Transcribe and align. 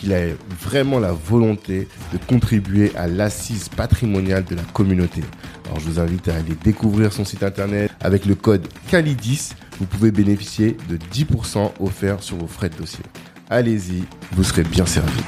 qu'il 0.00 0.14
a 0.14 0.20
vraiment 0.58 0.98
la 0.98 1.12
volonté 1.12 1.86
de 2.12 2.18
contribuer 2.26 2.90
à 2.96 3.06
l'assise 3.06 3.68
patrimoniale 3.68 4.44
de 4.44 4.54
la 4.54 4.62
communauté. 4.62 5.20
Alors 5.66 5.78
je 5.78 5.84
vous 5.84 6.00
invite 6.00 6.28
à 6.28 6.36
aller 6.36 6.54
découvrir 6.64 7.12
son 7.12 7.24
site 7.24 7.42
internet 7.42 7.90
avec 8.00 8.24
le 8.24 8.34
code 8.34 8.66
CALIDIS. 8.90 9.50
Vous 9.78 9.84
pouvez 9.86 10.10
bénéficier 10.10 10.76
de 10.88 10.96
10% 10.96 11.72
offerts 11.80 12.22
sur 12.22 12.36
vos 12.36 12.46
frais 12.46 12.70
de 12.70 12.76
dossier. 12.76 13.04
Allez-y, 13.50 14.04
vous 14.32 14.44
serez 14.44 14.62
bien 14.62 14.86
servi. 14.86 15.20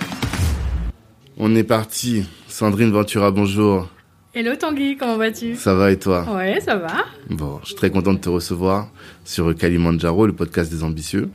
On 1.37 1.55
est 1.55 1.65
parti. 1.65 2.25
Sandrine 2.49 2.93
Ventura, 2.93 3.31
bonjour. 3.31 3.89
Hello 4.35 4.57
Tanguy, 4.57 4.97
comment 4.97 5.19
vas-tu? 5.19 5.57
Ça 5.57 5.75
va 5.75 5.91
et 5.91 5.99
toi? 5.99 6.27
Ouais, 6.35 6.59
ça 6.61 6.77
va. 6.77 7.05
Bon, 7.29 7.59
je 7.63 7.69
suis 7.69 7.75
très 7.75 7.91
content 7.91 8.15
de 8.15 8.19
te 8.19 8.31
recevoir 8.31 8.89
sur 9.25 9.55
Kalimandjaro, 9.55 10.27
le 10.27 10.33
podcast 10.33 10.73
des 10.73 10.83
ambitieux, 10.83 11.29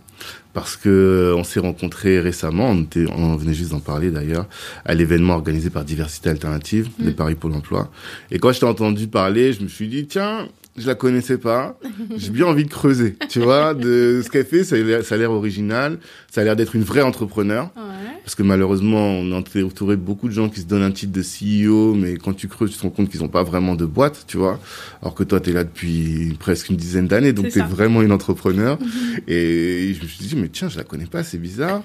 parce 0.54 0.76
que 0.76 1.34
on 1.38 1.44
s'est 1.44 1.60
rencontrés 1.60 2.20
récemment, 2.20 2.70
on, 2.70 2.82
était, 2.82 3.06
on 3.12 3.36
venait 3.36 3.54
juste 3.54 3.72
d'en 3.72 3.80
parler 3.80 4.12
d'ailleurs, 4.12 4.48
à 4.86 4.94
l'événement 4.94 5.34
organisé 5.34 5.70
par 5.70 5.84
Diversité 5.86 6.30
Alternative, 6.30 6.90
de 7.00 7.12
Paris 7.12 7.36
Pôle 7.36 7.54
Emploi. 7.54 7.92
Et 8.32 8.40
quand 8.40 8.52
je 8.52 8.60
t'ai 8.60 8.66
entendu 8.66 9.08
parler, 9.08 9.54
je 9.54 9.62
me 9.62 9.68
suis 9.68 9.88
dit, 9.88 10.08
tiens, 10.08 10.48
je 10.78 10.88
la 10.88 10.96
connaissais 10.96 11.38
pas. 11.38 11.80
J'ai 12.18 12.30
bien 12.30 12.46
envie 12.46 12.64
de 12.66 12.70
creuser, 12.70 13.16
tu 13.30 13.40
vois, 13.40 13.74
de 13.74 14.22
ce 14.24 14.30
qu'elle 14.30 14.46
fait. 14.46 14.64
Ça 14.64 14.76
a 14.76 15.18
l'air- 15.18 15.32
original. 15.32 15.98
Ça 16.32 16.42
a 16.42 16.44
l'air 16.44 16.56
d'être 16.56 16.76
une 16.76 16.84
vraie 16.84 17.02
entrepreneur. 17.02 17.72
Ouais. 17.76 17.82
Parce 18.24 18.36
que 18.36 18.44
malheureusement, 18.44 19.12
on 19.20 19.32
est 19.32 19.36
entouré 19.36 19.96
de 19.96 20.02
beaucoup 20.02 20.28
de 20.28 20.34
gens 20.34 20.50
qui 20.50 20.60
se 20.60 20.66
donnent 20.66 20.84
un 20.84 20.92
titre 20.92 21.14
de 21.14 21.22
CEO, 21.24 21.94
mais 21.94 22.18
quand 22.18 22.34
tu 22.34 22.48
creuses, 22.50 22.72
tu 22.72 22.78
te 22.78 22.84
rends 22.84 22.90
compte 22.90 23.10
qu'ils 23.10 23.22
n'ont 23.22 23.30
pas 23.30 23.44
vraiment 23.44 23.76
de 23.76 23.86
boîte, 23.86 24.26
tu 24.28 24.36
vois. 24.38 24.60
Alors 25.02 25.16
que 25.16 25.24
toi, 25.24 25.40
tu 25.40 25.52
es 25.52 25.54
là 25.54 25.64
depuis 25.64 26.36
presque 26.40 26.70
une 26.70 26.76
dizaine 26.76 27.08
d'années, 27.08 27.32
donc 27.32 27.48
tu 27.50 27.60
es 27.60 27.64
vraiment 27.64 28.02
une 28.02 28.12
entrepreneur. 28.12 28.78
Et 29.28 29.94
je 29.98 30.04
me 30.04 30.08
suis 30.08 30.26
dit, 30.26 30.36
mais 30.36 30.50
tiens, 30.50 30.68
je 30.68 30.78
la 30.78 30.84
connais 30.84 31.06
pas, 31.06 31.24
c'est 31.24 31.38
bizarre. 31.38 31.84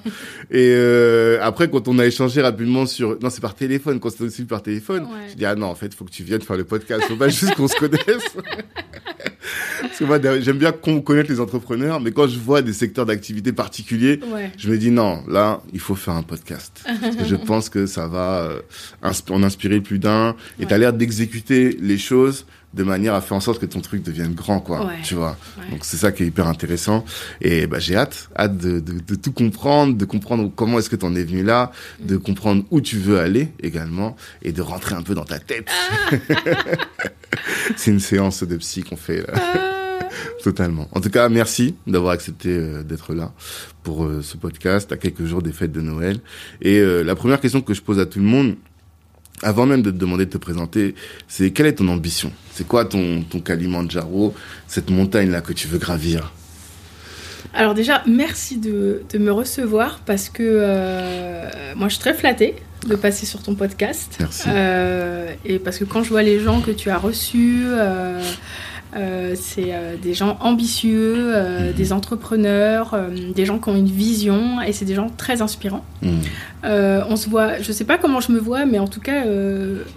Et 0.51 0.73
euh, 0.75 1.39
après, 1.43 1.71
quand 1.71 1.87
on 1.89 1.99
a 2.01 2.07
échangé 2.07 2.43
rapidement 2.43 2.87
sur... 2.87 3.19
Non, 3.23 3.31
c'est 3.31 3.41
par 3.41 3.55
téléphone, 3.55 4.01
quand 4.01 4.11
c'était 4.11 4.25
aussi 4.25 4.45
par 4.45 4.63
téléphone. 4.63 5.03
Ouais. 5.05 5.29
Je 5.31 5.37
dis, 5.37 5.45
ah 5.47 5.55
non, 5.55 5.67
en 5.67 5.75
fait, 5.77 5.95
faut 5.95 6.05
que 6.05 6.11
tu 6.11 6.25
viennes 6.25 6.43
faire 6.43 6.57
le 6.57 6.65
podcast. 6.65 7.05
Faut 7.09 7.17
pas 7.17 7.29
juste 7.29 7.55
qu'on 7.55 7.69
se 7.69 7.77
connaisse. 7.77 8.03
Parce 9.81 9.99
que 9.99 10.05
moi, 10.05 10.19
j'aime 10.41 10.59
bien 10.59 10.73
connaisse 10.73 11.29
les 11.29 11.41
entrepreneurs, 11.41 12.01
mais 12.01 12.13
quand 12.13 12.29
je 12.29 12.39
vois 12.39 12.63
des 12.63 12.73
secteurs 12.73 13.07
d'activité 13.07 13.53
particuliers, 13.53 14.21
Ouais. 14.33 14.51
je 14.57 14.71
me 14.71 14.79
dis 14.79 14.91
non, 14.91 15.23
là, 15.29 15.61
il 15.73 15.81
faut 15.81 15.95
faire 15.95 16.15
un 16.15 16.23
podcast. 16.23 16.85
Parce 16.85 17.17
que 17.17 17.25
je 17.25 17.37
pense 17.37 17.69
que 17.69 17.87
ça 17.87 18.07
va 18.07 18.43
euh, 18.45 18.61
en 19.31 19.43
inspirer 19.43 19.81
plus 19.81 19.99
d'un. 19.99 20.31
Et 20.59 20.63
Ouais. 20.63 20.67
tu 20.69 20.75
as 20.75 20.79
l'air 20.79 20.93
d'exécuter 20.93 21.77
les 21.81 21.99
choses 21.99 22.47
de 22.75 22.83
manière 22.83 23.15
à 23.15 23.21
faire 23.21 23.37
en 23.37 23.41
sorte 23.41 23.61
que 23.61 23.67
ton 23.67 23.81
truc 23.81 24.03
devienne 24.03 24.35
grand, 24.35 24.61
quoi. 24.61 24.87
Ouais. 24.87 24.95
Tu 25.03 25.15
vois. 25.15 25.37
Ouais. 25.59 25.71
Donc 25.71 25.85
c'est 25.85 25.97
ça 25.97 26.13
qui 26.13 26.23
est 26.23 26.27
hyper 26.27 26.47
intéressant. 26.47 27.05
Et 27.41 27.67
bah, 27.67 27.79
j'ai 27.79 27.97
hâte, 27.97 28.29
hâte 28.37 28.57
de, 28.57 28.81
de, 28.81 29.01
de 29.01 29.15
tout 29.15 29.33
comprendre, 29.33 29.97
de 29.97 30.05
comprendre 30.05 30.51
comment 30.55 30.79
est-ce 30.79 30.91
que 30.91 30.97
tu 30.97 31.07
en 31.07 31.15
es 31.15 31.25
venu 31.25 31.43
là, 31.43 31.73
de 32.01 32.17
comprendre 32.17 32.65
où 32.71 32.81
tu 32.81 32.97
veux 32.97 33.19
aller 33.19 33.53
également, 33.63 34.17
et 34.43 34.53
de 34.53 34.63
rentrer 34.63 34.95
un 34.95 35.03
peu 35.03 35.15
dans 35.15 35.25
ta 35.25 35.39
tête. 35.39 35.69
c'est 37.77 37.91
une 37.91 38.01
séance 38.01 38.43
de 38.43 38.57
psy 38.57 38.83
qu'on 38.83 38.97
fait 38.97 39.19
là. 39.19 39.35
Ah, 39.35 39.73
Totalement. 40.43 40.89
En 40.93 41.01
tout 41.01 41.11
cas, 41.11 41.29
merci 41.29 41.75
d'avoir 41.87 42.13
accepté 42.13 42.51
euh, 42.51 42.83
d'être 42.83 43.15
là 43.15 43.33
pour 43.83 44.05
euh, 44.05 44.23
ce 44.23 44.37
podcast 44.37 44.93
à 44.93 44.97
quelques 44.97 45.25
jours 45.25 45.43
des 45.43 45.53
fêtes 45.53 45.73
de 45.73 45.81
Noël. 45.81 46.19
Et 46.61 46.79
euh, 46.79 47.03
la 47.03 47.15
première 47.15 47.41
question 47.41 47.61
que 47.61 47.75
je 47.75 47.83
pose 47.83 47.99
à 47.99 48.07
tout 48.07 48.19
le 48.19 48.25
monde, 48.25 48.57
avant 49.43 49.67
même 49.67 49.83
de 49.83 49.91
te 49.91 49.97
demander 49.97 50.27
de 50.27 50.31
te 50.31 50.39
présenter, 50.39 50.95
c'est 51.29 51.51
quelle 51.51 51.67
est 51.67 51.75
ton 51.75 51.89
ambition? 51.89 52.33
C'est 52.53 52.67
quoi 52.67 52.85
ton, 52.85 53.23
ton 53.23 53.41
Kalimandjaro, 53.41 54.35
cette 54.67 54.91
montagne-là 54.91 55.41
que 55.41 55.53
tu 55.53 55.69
veux 55.69 55.79
gravir? 55.79 56.33
Alors 57.55 57.75
déjà, 57.75 58.03
merci 58.07 58.57
de, 58.57 59.03
de 59.13 59.19
me 59.19 59.31
recevoir 59.31 60.01
parce 60.07 60.29
que 60.29 60.43
euh, 60.43 61.49
moi 61.77 61.89
je 61.89 61.95
suis 61.95 62.01
très 62.01 62.15
flattée 62.15 62.57
de 62.87 62.97
passer 62.97 63.27
sur 63.27 63.43
ton 63.43 63.55
podcast. 63.55 64.17
Merci. 64.19 64.49
Euh, 64.49 65.33
et 65.45 65.59
parce 65.59 65.79
que 65.79 65.85
quand 65.85 66.03
je 66.03 66.09
vois 66.09 66.23
les 66.23 66.41
gens 66.41 66.61
que 66.61 66.71
tu 66.71 66.89
as 66.91 66.99
reçus, 66.99 67.65
euh, 67.67 68.23
euh, 68.97 69.35
c'est 69.41 69.69
euh, 69.75 69.97
des 69.97 70.15
gens 70.15 70.37
ambitieux, 70.41 71.15
euh, 71.35 71.69
Mhm. 71.69 71.73
des 71.75 71.93
entrepreneurs, 71.93 72.97
des 73.35 73.45
gens 73.47 73.59
qui 73.59 73.69
ont 73.69 73.77
une 73.77 73.87
vision 73.87 74.61
et 74.61 74.73
c'est 74.73 74.85
des 74.85 74.95
gens 74.95 75.11
très 75.17 75.43
inspirants. 75.43 75.85
Euh, 76.65 77.03
on 77.09 77.17
se 77.17 77.29
voit, 77.29 77.61
je 77.61 77.73
sais 77.73 77.85
pas 77.85 77.99
comment 77.99 78.21
je 78.21 78.31
me 78.33 78.39
vois, 78.39 78.65
mais 78.67 78.79
en 78.79 78.87
tout 78.89 79.01
cas, 79.01 79.25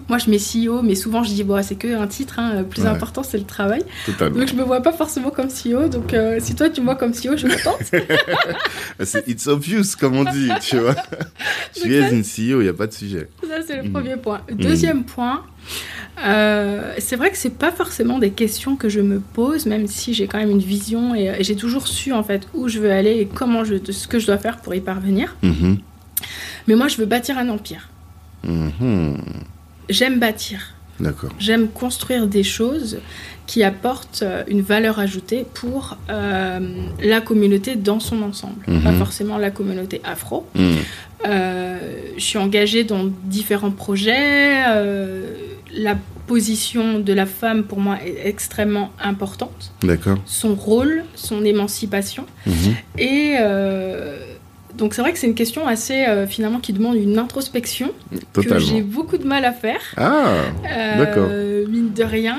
moi 0.10 0.18
je 0.18 0.30
mets 0.30 0.38
CEO, 0.40 0.82
mais 0.82 0.96
souvent 0.96 1.24
je 1.24 1.30
dis, 1.30 1.44
bon, 1.44 1.62
c'est 1.64 1.76
que 1.76 1.96
un 1.96 2.08
titre, 2.08 2.40
hein, 2.40 2.54
le 2.58 2.64
plus 2.64 2.84
Ouais. 2.84 2.88
important 2.88 3.24
c'est 3.24 3.38
le 3.38 3.44
travail. 3.44 3.84
Totalement. 4.06 4.40
Donc 4.40 4.48
je 4.50 4.56
me 4.56 4.64
vois 4.64 4.82
pas 4.82 4.92
forcément 4.94 5.30
comme 5.30 5.48
CEO, 5.50 5.88
donc 5.90 6.16
si 6.40 6.56
toi 6.56 6.70
tu 6.70 6.82
me 6.82 6.86
vois 6.86 6.96
comme 6.96 7.12
CEO, 7.12 7.36
je 7.38 7.48
suis 7.48 7.58
contente. 7.64 7.80
C'est 9.04 9.28
it's 9.28 9.48
obvious, 9.48 9.96
comme 10.00 10.16
on 10.18 10.24
dit, 10.24 10.50
tu 10.62 10.78
vois. 10.78 10.96
es 11.86 12.02
ça- 12.02 12.10
une 12.12 12.24
CEO, 12.24 12.62
il 12.62 12.64
n'y 12.64 12.68
a 12.70 12.74
pas 12.74 12.88
de 12.88 12.94
sujet. 12.94 13.28
Ça 13.48 13.56
c'est 13.66 13.76
le 13.78 13.84
Mhm. 13.84 13.92
premier 13.92 14.16
point. 14.18 14.42
Deuxième 14.52 15.04
point, 15.04 15.42
euh, 16.26 16.94
c'est 16.98 17.16
vrai 17.16 17.30
que 17.30 17.38
c'est 17.38 17.58
pas 17.58 17.72
forcément 17.72 18.20
des 18.20 18.32
questions 18.32 18.76
que 18.76 18.90
je 18.90 19.02
me 19.02 19.20
pose, 19.20 19.66
même 19.66 19.88
si 19.88 20.14
j'ai 20.14 20.28
quand 20.28 20.38
même 20.38 20.52
une 20.52 20.60
vision 20.60 21.14
et, 21.14 21.36
j'ai 21.42 21.56
toujours 21.56 21.88
su 21.88 22.14
en 22.14 22.24
fait 22.24 22.48
où 22.54 22.68
je 22.68 22.80
veux 22.80 22.92
aller 22.92 23.20
et 23.20 23.26
comment 23.26 23.64
je, 23.64 23.76
ce 23.92 24.08
que 24.08 24.20
je 24.20 24.28
dois 24.28 24.38
faire 24.38 24.58
pour 24.58 24.74
y 24.74 24.82
parvenir. 24.82 25.36
Mhm. 25.42 25.80
Mais 26.68 26.76
moi 26.76 26.88
je 26.88 26.98
veux 26.98 27.06
bâtir 27.06 27.38
un 27.38 27.50
empire. 27.50 27.90
Mhm. 28.44 29.18
J'aime 29.90 30.20
bâtir. 30.20 30.74
D'accord. 31.00 31.32
J'aime 31.40 31.68
construire 31.68 32.28
des 32.28 32.44
choses 32.44 33.00
qui 33.48 33.64
apportent 33.64 34.22
euh, 34.24 34.44
une 34.48 34.62
valeur 34.62 35.00
ajoutée 35.00 35.46
pour 35.54 35.98
euh, 36.10 36.60
la 37.04 37.22
communauté 37.22 37.76
dans 37.76 38.00
son 38.00 38.22
ensemble, 38.22 38.66
pas 38.84 38.94
forcément 38.94 39.38
la 39.38 39.52
communauté 39.52 40.02
afro. 40.04 40.48
Euh, 41.26 41.80
je 42.18 42.24
suis 42.24 42.38
engagée 42.38 42.84
dans 42.84 43.06
différents 43.26 43.72
projets. 43.72 44.64
Euh, 45.76 45.84
la 45.84 45.96
position 46.28 47.00
de 47.00 47.14
la 47.14 47.26
femme 47.26 47.64
pour 47.64 47.80
moi 47.80 47.98
est 48.04 48.28
extrêmement 48.28 48.92
importante. 49.02 49.72
D'accord. 49.84 50.18
Son 50.26 50.56
rôle, 50.56 51.04
son 51.16 51.46
émancipation. 51.46 52.26
Mhm. 52.48 52.76
Et 52.98 53.36
euh, 53.40 54.18
donc 54.76 54.94
c'est 54.94 55.02
vrai 55.02 55.14
que 55.14 55.20
c'est 55.20 55.28
une 55.28 55.36
question 55.36 55.68
assez 55.68 56.06
euh, 56.06 56.26
finalement 56.28 56.60
qui 56.60 56.74
demande 56.74 56.96
une 56.96 57.18
introspection 57.20 57.92
que 58.34 58.42
j'ai 58.42 58.50
Totalement. 58.50 58.80
beaucoup 58.86 59.18
de 59.18 59.28
mal 59.28 59.46
à 59.46 59.52
faire. 59.54 59.80
Ah, 59.98 60.26
Euh, 60.70 60.98
D'accord. 60.98 61.30
Mine 61.72 61.94
de 61.94 62.04
rien. 62.04 62.38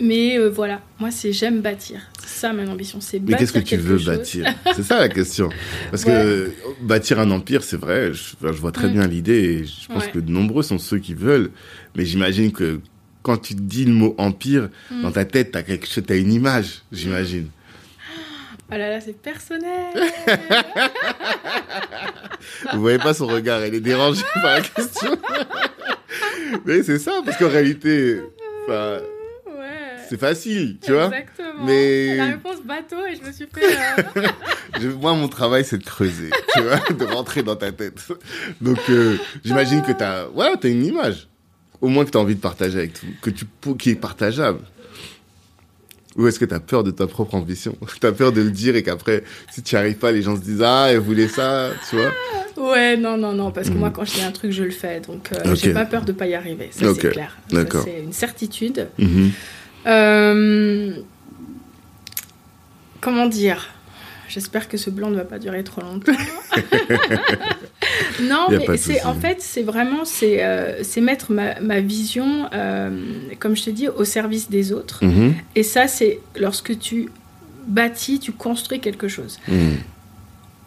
Mais 0.00 0.38
euh, 0.38 0.48
voilà, 0.50 0.80
moi 0.98 1.10
c'est 1.10 1.32
j'aime 1.32 1.60
bâtir. 1.60 2.00
C'est 2.22 2.40
ça 2.40 2.52
mon 2.52 2.66
ambition, 2.68 3.00
c'est 3.00 3.18
Mais 3.18 3.32
bâtir 3.32 3.38
qu'est-ce 3.38 3.52
que 3.52 3.58
tu 3.68 3.76
veux 3.76 3.96
chose. 3.98 4.06
bâtir? 4.06 4.54
C'est 4.74 4.82
ça 4.82 4.98
la 4.98 5.08
question. 5.08 5.48
Parce 5.90 6.04
que 6.04 6.10
Ouais. 6.10 6.16
euh, 6.16 6.48
bâtir 6.82 7.18
un 7.20 7.30
empire, 7.30 7.62
c'est 7.64 7.76
vrai, 7.78 8.12
je, 8.12 8.34
vois 8.46 8.72
très 8.72 8.88
Mm. 8.88 8.92
bien 8.92 9.06
l'idée 9.06 9.42
et 9.42 9.64
je 9.64 9.86
pense 9.88 10.04
Ouais. 10.04 10.10
que 10.12 10.18
de 10.18 10.30
nombreux 10.30 10.62
sont 10.62 10.78
ceux 10.78 10.98
qui 10.98 11.14
veulent. 11.14 11.50
Mais 11.96 12.04
j'imagine 12.04 12.52
que 12.52 12.80
quand 13.22 13.38
tu 13.38 13.54
dis 13.54 13.84
le 13.84 13.92
mot 13.92 14.14
empire, 14.18 14.68
Mm. 14.90 15.02
dans 15.02 15.12
ta 15.12 15.24
tête, 15.24 15.52
t'as 15.52 15.62
quelque 15.62 15.86
chose, 15.86 16.04
t'as 16.06 16.16
une 16.16 16.32
image, 16.32 16.82
j'imagine. 16.92 17.48
Ah 18.70 18.78
là 18.78 18.90
là, 18.90 19.00
c'est 19.00 19.16
personnel. 19.16 19.86
Vous 22.72 22.80
voyez 22.80 22.98
pas 22.98 23.14
son 23.14 23.26
regard, 23.28 23.62
elle 23.62 23.74
est 23.74 23.80
dérangée 23.80 24.22
par 24.34 24.44
la 24.44 24.60
question. 24.60 25.16
Mais 26.66 26.82
c'est 26.82 26.98
ça, 26.98 27.22
parce 27.24 27.36
qu'en 27.38 27.48
réalité. 27.48 28.20
C'est 30.08 30.18
facile, 30.18 30.78
tu 30.82 30.92
vois. 30.92 31.06
Exactement. 31.06 31.64
Mais- 31.64 32.16
La 32.16 32.26
réponse 32.26 32.62
bateau 32.64 32.96
et 33.06 33.16
je 33.16 33.26
me 33.26 33.32
suis 33.32 33.46
fait. 33.46 33.76
euh, 34.82 34.92
moi, 35.00 35.14
mon 35.14 35.28
travail, 35.28 35.64
c'est 35.64 35.78
de 35.78 35.84
creuser, 35.84 36.30
tu 36.54 36.62
vois, 36.62 36.78
de 36.92 37.04
rentrer 37.04 37.42
dans 37.42 37.56
ta 37.56 37.72
tête. 37.72 38.00
Donc, 38.60 38.78
euh, 38.90 39.16
j'imagine 39.44 39.82
que 39.82 39.92
t'as, 39.92 40.26
ouais, 40.28 40.48
t'as 40.60 40.68
une 40.68 40.84
image. 40.84 41.28
au 41.80 41.88
moins 41.88 42.04
que 42.04 42.10
tu 42.10 42.18
as 42.18 42.20
envie 42.20 42.34
de 42.36 42.40
partager 42.40 42.78
avec 42.78 42.94
tout, 42.94 43.06
que 43.20 43.30
tu, 43.30 43.44
qui 43.78 43.90
est 43.90 43.94
partageable. 43.96 44.60
Ou 46.16 46.26
est-ce 46.26 46.38
que 46.38 46.46
tu 46.46 46.54
as 46.54 46.60
peur 46.60 46.82
de 46.82 46.90
ta 46.90 47.06
propre 47.06 47.34
ambition? 47.34 47.76
Tu 48.00 48.06
as 48.06 48.12
peur 48.12 48.32
de 48.32 48.40
le 48.40 48.50
dire 48.50 48.74
et 48.74 48.82
qu'après, 48.82 49.22
si 49.52 49.62
tu 49.62 49.74
n'y 49.74 49.78
arrives 49.78 49.98
pas, 49.98 50.12
les 50.12 50.22
gens 50.22 50.34
se 50.36 50.40
disent 50.40 50.62
Ah, 50.62 50.86
elle 50.90 51.00
voulait 51.00 51.28
ça, 51.28 51.70
tu 51.90 51.96
vois 51.96 52.12
Ouais, 52.56 52.96
non, 52.96 53.18
non, 53.18 53.32
non, 53.32 53.50
parce 53.50 53.68
que 53.68 53.74
moi, 53.74 53.90
mm. 53.90 53.92
quand 53.92 54.04
je 54.06 54.14
dis 54.14 54.22
un 54.22 54.32
truc, 54.32 54.50
je 54.50 54.64
le 54.64 54.70
fais. 54.70 55.00
Donc, 55.00 55.30
euh, 55.32 55.54
j'ai 55.54 55.74
pas 55.74 55.84
peur 55.84 56.02
de 56.02 56.12
pas 56.12 56.26
y 56.26 56.34
arriver. 56.34 56.70
Ça, 56.70 56.86
c'est 56.94 57.10
clair. 57.10 57.36
C'est 57.50 58.00
une 58.02 58.14
certitude. 58.14 58.88
Mm-hmm. 58.98 59.30
Euh, 59.86 60.92
comment 63.00 63.26
dire? 63.26 63.68
J'espère 64.28 64.68
que 64.68 64.76
ce 64.76 64.90
blanc 64.90 65.10
ne 65.10 65.16
va 65.16 65.24
pas 65.24 65.38
durer 65.38 65.62
trop 65.62 65.80
longtemps. 65.80 66.12
non, 68.22 68.48
mais 68.50 68.76
c'est 68.76 69.04
en 69.04 69.14
fait, 69.14 69.40
c'est 69.40 69.62
vraiment 69.62 70.04
c'est 70.04 70.44
euh, 70.44 70.82
mettre 71.00 71.32
ma, 71.32 71.60
ma 71.60 71.80
vision, 71.80 72.48
euh, 72.52 72.90
comme 73.38 73.56
je 73.56 73.64
te 73.64 73.70
dis, 73.70 73.88
au 73.88 74.04
service 74.04 74.50
des 74.50 74.72
autres. 74.72 75.04
Mm-hmm. 75.04 75.32
Et 75.54 75.62
ça, 75.62 75.86
c'est 75.86 76.20
lorsque 76.36 76.78
tu 76.78 77.08
bâtis, 77.66 78.18
tu 78.18 78.32
construis 78.32 78.80
quelque 78.80 79.08
chose. 79.08 79.38
Mm. 79.48 79.74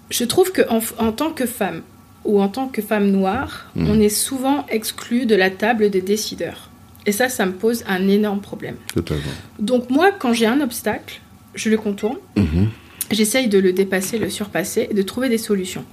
Je 0.10 0.24
trouve 0.24 0.52
que 0.52 0.62
en, 0.70 1.12
tant 1.12 1.32
que 1.32 1.46
femme 1.46 1.82
ou 2.24 2.42
en 2.42 2.48
tant 2.48 2.68
que 2.68 2.82
femme 2.82 3.12
noire, 3.12 3.70
mm. 3.76 3.90
on 3.90 4.00
est 4.00 4.10
souvent 4.10 4.66
exclu 4.70 5.26
de 5.26 5.36
la 5.36 5.50
table 5.50 5.90
des 5.90 6.02
décideurs. 6.02 6.69
Et 7.10 7.12
ça, 7.12 7.28
ça 7.28 7.48
me 7.48 7.54
pose 7.54 7.84
un 7.88 8.08
énorme 8.08 8.40
problème. 8.40 8.76
Totalement. 8.94 9.24
Donc 9.58 9.90
moi, 9.90 10.12
quand 10.12 10.32
j'ai 10.32 10.46
un 10.46 10.62
obstacle, 10.62 11.22
je 11.56 11.72
le 11.72 11.78
contourne. 11.78 12.18
Mm-hmm 12.38 12.68
j'essaye 13.12 13.48
de 13.48 13.60
le 13.60 13.74
dépasser, 13.74 14.18
le 14.18 14.30
surpasser 14.30 14.88
et 14.90 14.94
de 14.94 15.02
trouver 15.02 15.30
des 15.30 15.38
solutions. 15.38 15.86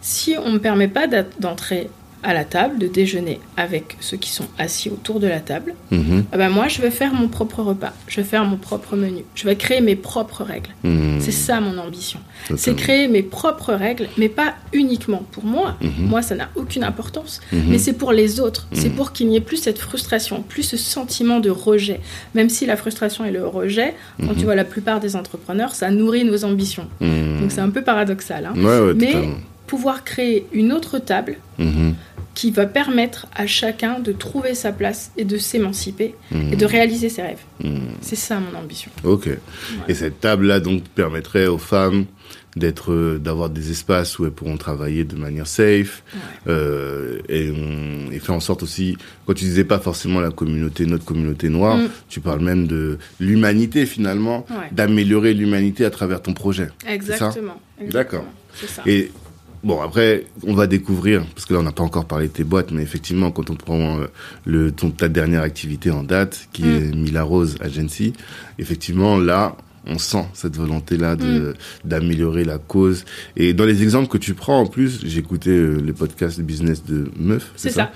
Si 0.00 0.36
on 0.38 0.48
ne 0.48 0.54
me 0.54 0.58
permet 0.58 0.88
pas 0.88 1.06
d'entrer 1.06 1.88
à 2.24 2.32
la 2.34 2.44
table, 2.44 2.78
de 2.78 2.86
déjeuner 2.86 3.38
avec 3.56 3.96
ceux 4.00 4.16
qui 4.16 4.30
sont 4.30 4.46
assis 4.58 4.88
autour 4.88 5.20
de 5.20 5.26
la 5.26 5.40
table, 5.40 5.74
mhm. 5.90 6.24
eh 6.32 6.36
ben 6.36 6.48
moi, 6.48 6.68
je 6.68 6.80
vais 6.80 6.90
faire 6.90 7.12
mon 7.14 7.28
propre 7.28 7.62
repas, 7.62 7.92
je 8.08 8.16
vais 8.16 8.26
faire 8.26 8.44
mon 8.44 8.56
propre 8.56 8.96
menu, 8.96 9.24
je 9.34 9.44
vais 9.44 9.56
créer 9.56 9.80
mes 9.80 9.94
propres 9.94 10.42
règles. 10.42 10.70
Mhm. 10.82 11.20
C'est 11.20 11.32
ça 11.32 11.60
mon 11.60 11.78
ambition. 11.78 12.18
C'est 12.56 12.74
créer 12.74 13.08
mes 13.08 13.22
propres 13.22 13.72
règles, 13.74 14.08
mais 14.18 14.28
pas 14.28 14.54
uniquement 14.72 15.22
pour 15.32 15.44
moi. 15.44 15.76
Mhm. 15.80 15.90
Moi, 15.98 16.22
ça 16.22 16.34
n'a 16.34 16.48
aucune 16.56 16.84
importance, 16.84 17.40
mais 17.52 17.78
c'est 17.78 17.92
pour 17.92 18.12
les 18.12 18.40
autres. 18.40 18.66
C'est 18.72 18.90
pour 18.90 19.12
qu'il 19.12 19.28
n'y 19.28 19.36
ait 19.36 19.40
plus 19.40 19.58
cette 19.58 19.78
frustration, 19.78 20.42
plus 20.42 20.62
ce 20.62 20.76
sentiment 20.76 21.40
de 21.40 21.50
rejet. 21.50 22.00
Même 22.34 22.48
si 22.48 22.66
la 22.66 22.76
frustration 22.76 23.24
et 23.24 23.30
le 23.30 23.46
rejet, 23.46 23.94
quand 24.20 24.34
tu 24.34 24.44
vois 24.44 24.56
la 24.56 24.64
plupart 24.64 25.00
des 25.00 25.14
entrepreneurs, 25.16 25.74
ça 25.74 25.90
nourrit 25.90 26.24
nos 26.24 26.44
ambitions. 26.44 26.88
Donc 27.00 27.50
c'est 27.50 27.60
un 27.60 27.70
peu 27.70 27.82
paradoxal. 27.82 28.46
Hein. 28.46 28.54
mais 28.96 29.14
pouvoir 29.66 30.04
créer 30.04 30.46
une 30.52 30.72
autre 30.72 30.98
table 30.98 31.36
qui 32.34 32.50
va 32.50 32.66
permettre 32.66 33.26
à 33.34 33.46
chacun 33.46 34.00
de 34.00 34.12
trouver 34.12 34.54
sa 34.54 34.72
place 34.72 35.12
et 35.16 35.24
de 35.24 35.38
s'émanciper 35.38 36.14
et 36.32 36.56
de 36.56 36.64
hmm. 36.64 36.68
réaliser 36.68 37.08
ses 37.08 37.22
rêves. 37.22 37.42
Hmm. 37.62 37.78
C'est 38.00 38.16
ça 38.16 38.40
mon 38.40 38.58
ambition. 38.58 38.90
Ok. 39.04 39.28
Et 39.88 39.94
cette 39.94 40.20
table-là 40.20 40.60
donc 40.60 40.82
permettrait 40.88 41.46
aux 41.46 41.58
femmes 41.58 42.06
d'être, 42.56 42.92
euh, 42.92 43.18
d'avoir 43.18 43.50
des 43.50 43.70
espaces 43.70 44.18
où 44.18 44.24
elles 44.24 44.32
pourront 44.32 44.56
travailler 44.56 45.04
de 45.04 45.16
manière 45.16 45.46
safe 45.46 46.02
euh, 46.46 47.18
et, 47.28 47.52
et, 48.12 48.18
faire 48.20 48.34
en 48.34 48.40
sorte 48.40 48.62
aussi, 48.62 48.96
quand 49.26 49.34
tu 49.34 49.44
disais 49.44 49.64
pas 49.64 49.78
forcément 49.78 50.20
la 50.20 50.30
communauté, 50.30 50.86
notre 50.86 51.04
communauté 51.04 51.48
noire, 51.48 51.76
hmm. 51.76 51.88
tu 52.08 52.20
parles 52.20 52.40
même 52.40 52.66
de 52.66 52.98
l'humanité 53.20 53.86
finalement, 53.86 54.44
d'améliorer 54.72 55.34
l'humanité 55.34 55.84
à 55.84 55.90
travers 55.90 56.20
ton 56.22 56.32
projet. 56.32 56.68
Exactement. 56.86 57.60
D'accord. 57.90 58.24
Et 58.86 59.10
Bon, 59.64 59.80
après, 59.80 60.26
on 60.46 60.54
va 60.54 60.66
découvrir, 60.66 61.24
parce 61.34 61.46
que 61.46 61.54
là, 61.54 61.60
on 61.60 61.62
n'a 61.62 61.72
pas 61.72 61.82
encore 61.82 62.04
parlé 62.04 62.28
de 62.28 62.32
tes 62.32 62.44
boîtes, 62.44 62.70
mais 62.70 62.82
effectivement, 62.82 63.30
quand 63.30 63.48
on 63.48 63.54
prend 63.54 63.98
euh, 63.98 64.06
le, 64.44 64.70
ton, 64.70 64.90
ta 64.90 65.08
dernière 65.08 65.42
activité 65.42 65.90
en 65.90 66.02
date, 66.02 66.48
qui 66.52 66.68
est 66.68 66.94
mm. 66.94 66.98
Mila 66.98 67.22
Rose 67.22 67.56
Agency, 67.60 68.12
effectivement, 68.58 69.16
là, 69.16 69.56
on 69.86 69.98
sent 69.98 70.24
cette 70.34 70.56
volonté-là 70.56 71.16
de 71.16 71.24
mm. 71.24 71.54
d'améliorer 71.88 72.44
la 72.44 72.58
cause. 72.58 73.06
Et 73.36 73.54
dans 73.54 73.64
les 73.64 73.82
exemples 73.82 74.08
que 74.08 74.18
tu 74.18 74.34
prends, 74.34 74.60
en 74.60 74.66
plus, 74.66 75.00
j'ai 75.04 75.18
écouté 75.18 75.50
euh, 75.50 75.80
le 75.80 75.92
podcast 75.94 76.40
business 76.40 76.84
de 76.84 77.10
Meuf. 77.16 77.52
C'est 77.56 77.70
ça. 77.70 77.90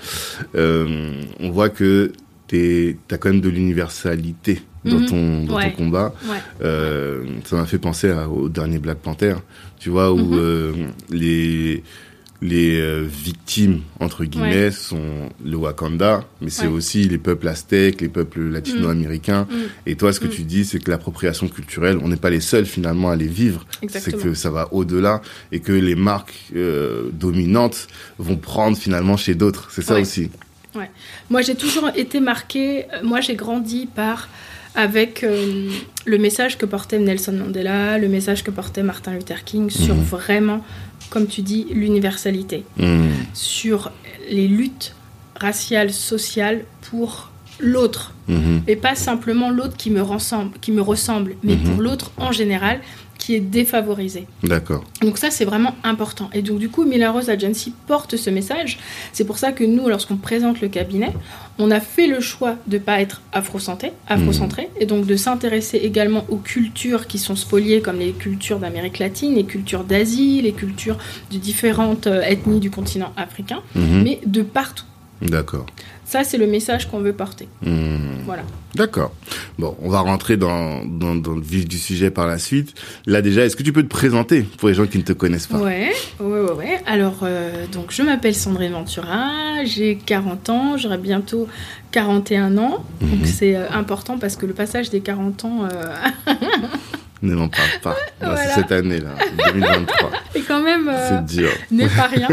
Euh, 0.55 1.21
on 1.39 1.51
voit 1.51 1.69
que 1.69 2.11
tu 2.47 2.97
as 3.11 3.17
quand 3.17 3.29
même 3.29 3.41
de 3.41 3.49
l'universalité 3.49 4.63
dans, 4.85 4.99
mhm. 4.99 5.05
ton, 5.05 5.43
dans 5.45 5.59
ton 5.59 5.71
combat. 5.71 6.13
Euh, 6.61 7.23
ça 7.45 7.57
m'a 7.57 7.65
fait 7.65 7.77
penser 7.77 8.11
au 8.11 8.49
dernier 8.49 8.79
Black 8.79 8.99
Panther, 8.99 9.35
tu 9.79 9.89
vois, 9.89 10.11
où 10.11 10.17
mhm. 10.17 10.39
euh, 10.39 10.73
les 11.09 11.83
les 12.41 12.79
euh, 12.79 13.05
victimes 13.05 13.81
entre 13.99 14.23
guillemets 14.23 14.71
sont 14.71 15.29
le 15.43 15.57
Wakanda, 15.57 16.23
mais 16.39 16.49
c'est 16.49 16.67
aussi 16.67 17.03
les 17.03 17.17
peuples 17.17 17.49
aztèques, 17.49 17.99
les 17.99 18.07
peuples 18.07 18.39
latino-américains. 18.39 19.45
Mhm. 19.51 19.57
Et 19.87 19.95
toi, 19.97 20.13
ce 20.13 20.21
que 20.21 20.27
tu 20.27 20.43
dis, 20.43 20.63
c'est 20.63 20.79
que 20.79 20.89
l'appropriation 20.89 21.49
culturelle, 21.49 21.97
on 22.01 22.07
n'est 22.07 22.15
pas 22.15 22.29
les 22.29 22.39
seuls 22.39 22.65
finalement 22.65 23.09
à 23.09 23.17
les 23.17 23.27
vivre. 23.27 23.65
C'est 23.89 24.15
que 24.15 24.33
ça 24.33 24.51
va 24.51 24.73
au-delà 24.73 25.21
et 25.51 25.59
que 25.59 25.73
les 25.73 25.95
marques 25.95 26.53
dominantes 27.11 27.87
vont 28.19 28.37
prendre 28.37 28.77
finalement 28.77 29.17
chez 29.17 29.35
d'autres. 29.35 29.67
C'est 29.71 29.81
ça 29.81 29.99
aussi. 29.99 30.29
Ouais. 30.75 30.89
Moi, 31.29 31.41
j'ai 31.41 31.55
toujours 31.55 31.89
été 31.95 32.21
marquée. 32.21 32.85
Moi, 33.03 33.19
j'ai 33.19 33.35
grandi 33.35 33.85
par 33.85 34.29
avec 34.75 35.23
euh, 35.23 35.69
le 36.05 36.17
message 36.17 36.57
que 36.57 36.65
portait 36.65 36.99
Nelson 36.99 37.33
Mandela, 37.33 37.97
le 37.97 38.07
message 38.07 38.43
que 38.43 38.51
portait 38.51 38.83
Martin 38.83 39.13
Luther 39.13 39.43
King 39.43 39.69
sur 39.69 39.95
mhm. 39.95 40.03
vraiment, 40.03 40.63
comme 41.09 41.27
tu 41.27 41.41
dis, 41.41 41.67
l'universalité, 41.71 42.63
mhm. 42.77 43.09
sur 43.33 43.91
les 44.29 44.47
luttes 44.47 44.95
raciales, 45.35 45.91
sociales 45.91 46.63
pour 46.89 47.31
l'autre, 47.59 48.13
mhm. 48.27 48.61
et 48.67 48.75
pas 48.75 48.95
simplement 48.95 49.49
l'autre 49.49 49.75
qui 49.75 49.89
me 49.89 50.01
ressemble, 50.01 50.57
qui 50.59 50.71
me 50.71 50.81
ressemble, 50.81 51.35
mais 51.43 51.55
pour 51.55 51.81
l'autre 51.81 52.11
en 52.17 52.31
général 52.31 52.79
qui 53.29 53.35
est 53.35 53.41
défavorisé. 53.41 54.25
D'accord. 54.41 54.83
Donc 55.03 55.19
ça, 55.19 55.29
c'est 55.29 55.45
vraiment 55.45 55.75
important. 55.83 56.31
Et 56.33 56.41
donc 56.41 56.57
du 56.57 56.67
coup, 56.67 56.83
Mila 56.83 57.11
Rose 57.11 57.29
Agency 57.29 57.75
porte 57.85 58.15
ce 58.17 58.31
message. 58.31 58.79
C'est 59.13 59.23
pour 59.23 59.37
ça 59.37 59.51
que 59.51 59.63
nous, 59.63 59.87
lorsqu'on 59.87 60.17
présente 60.17 60.61
le 60.61 60.67
cabinet, 60.67 61.13
on 61.59 61.69
a 61.69 61.79
fait 61.79 62.07
le 62.07 62.21
choix 62.21 62.55
de 62.65 62.79
ne 62.79 62.81
pas 62.81 63.01
être 63.01 63.21
afro-centré, 63.31 63.93
afro-centré, 64.07 64.63
mmh. 64.63 64.81
et 64.81 64.85
donc 64.87 65.05
de 65.05 65.15
s'intéresser 65.15 65.77
également 65.77 66.25
aux 66.29 66.37
cultures 66.37 67.05
qui 67.05 67.19
sont 67.19 67.35
spoliées, 67.35 67.81
comme 67.81 67.99
les 67.99 68.13
cultures 68.13 68.57
d'Amérique 68.57 68.97
latine, 68.97 69.35
les 69.35 69.45
cultures 69.45 69.83
d'Asie, 69.83 70.41
les 70.41 70.53
cultures 70.53 70.97
de 71.31 71.37
différentes 71.37 72.07
euh, 72.07 72.23
ethnies 72.23 72.59
du 72.59 72.71
continent 72.71 73.13
africain, 73.15 73.61
mmh. 73.75 74.01
mais 74.01 74.21
de 74.25 74.41
partout. 74.41 74.85
D'accord. 75.21 75.67
Ça, 76.09 76.23
c'est 76.23 76.39
le 76.39 76.47
message 76.47 76.89
qu'on 76.89 77.01
veut 77.01 77.13
porter. 77.13 77.47
Hmm. 77.61 78.23
Voilà. 78.25 78.41
D'accord. 78.73 79.13
Bon, 79.59 79.77
on 79.79 79.89
va 79.89 79.99
rentrer 79.99 80.37
dans, 80.37 80.83
dans, 80.83 81.13
dans, 81.13 81.35
le 81.35 81.41
vif 81.41 81.67
du 81.67 81.77
sujet 81.77 82.09
par 82.09 82.25
la 82.25 82.39
suite. 82.39 82.73
Là, 83.05 83.21
déjà, 83.21 83.45
est-ce 83.45 83.55
que 83.55 83.61
tu 83.61 83.71
peux 83.71 83.83
te 83.83 83.87
présenter 83.87 84.41
pour 84.41 84.69
les 84.69 84.73
gens 84.73 84.87
qui 84.87 84.97
ne 84.97 85.03
te 85.03 85.13
connaissent 85.13 85.45
pas? 85.45 85.59
Ouais, 85.59 85.91
ouais, 86.19 86.39
ouais. 86.41 86.51
ouais. 86.51 86.81
Alors, 86.87 87.19
euh, 87.21 87.67
donc, 87.71 87.91
je 87.91 88.01
m'appelle 88.01 88.33
Sandrine 88.33 88.71
Ventura, 88.71 89.63
j'ai 89.65 89.97
40 90.03 90.49
ans, 90.49 90.77
j'aurai 90.77 90.97
bientôt 90.97 91.47
41 91.91 92.57
ans. 92.57 92.83
Donc, 93.01 93.19
mhm. 93.19 93.25
c'est 93.25 93.55
euh, 93.55 93.69
important 93.69 94.17
parce 94.17 94.35
que 94.35 94.47
le 94.47 94.53
passage 94.53 94.89
des 94.89 95.01
40 95.01 95.45
ans... 95.45 95.67
Euh, 95.71 96.33
ne 97.21 97.35
m'en 97.35 97.49
parle 97.49 97.79
pas. 97.81 97.95
C'est 98.37 98.61
cette 98.61 98.71
année-là, 98.71 99.11
2023. 99.53 100.11
Et 100.35 100.41
quand 100.41 100.61
même, 100.63 100.89
euh, 100.89 101.21
n'est 101.71 101.87
pas 101.87 102.07
rien. 102.07 102.27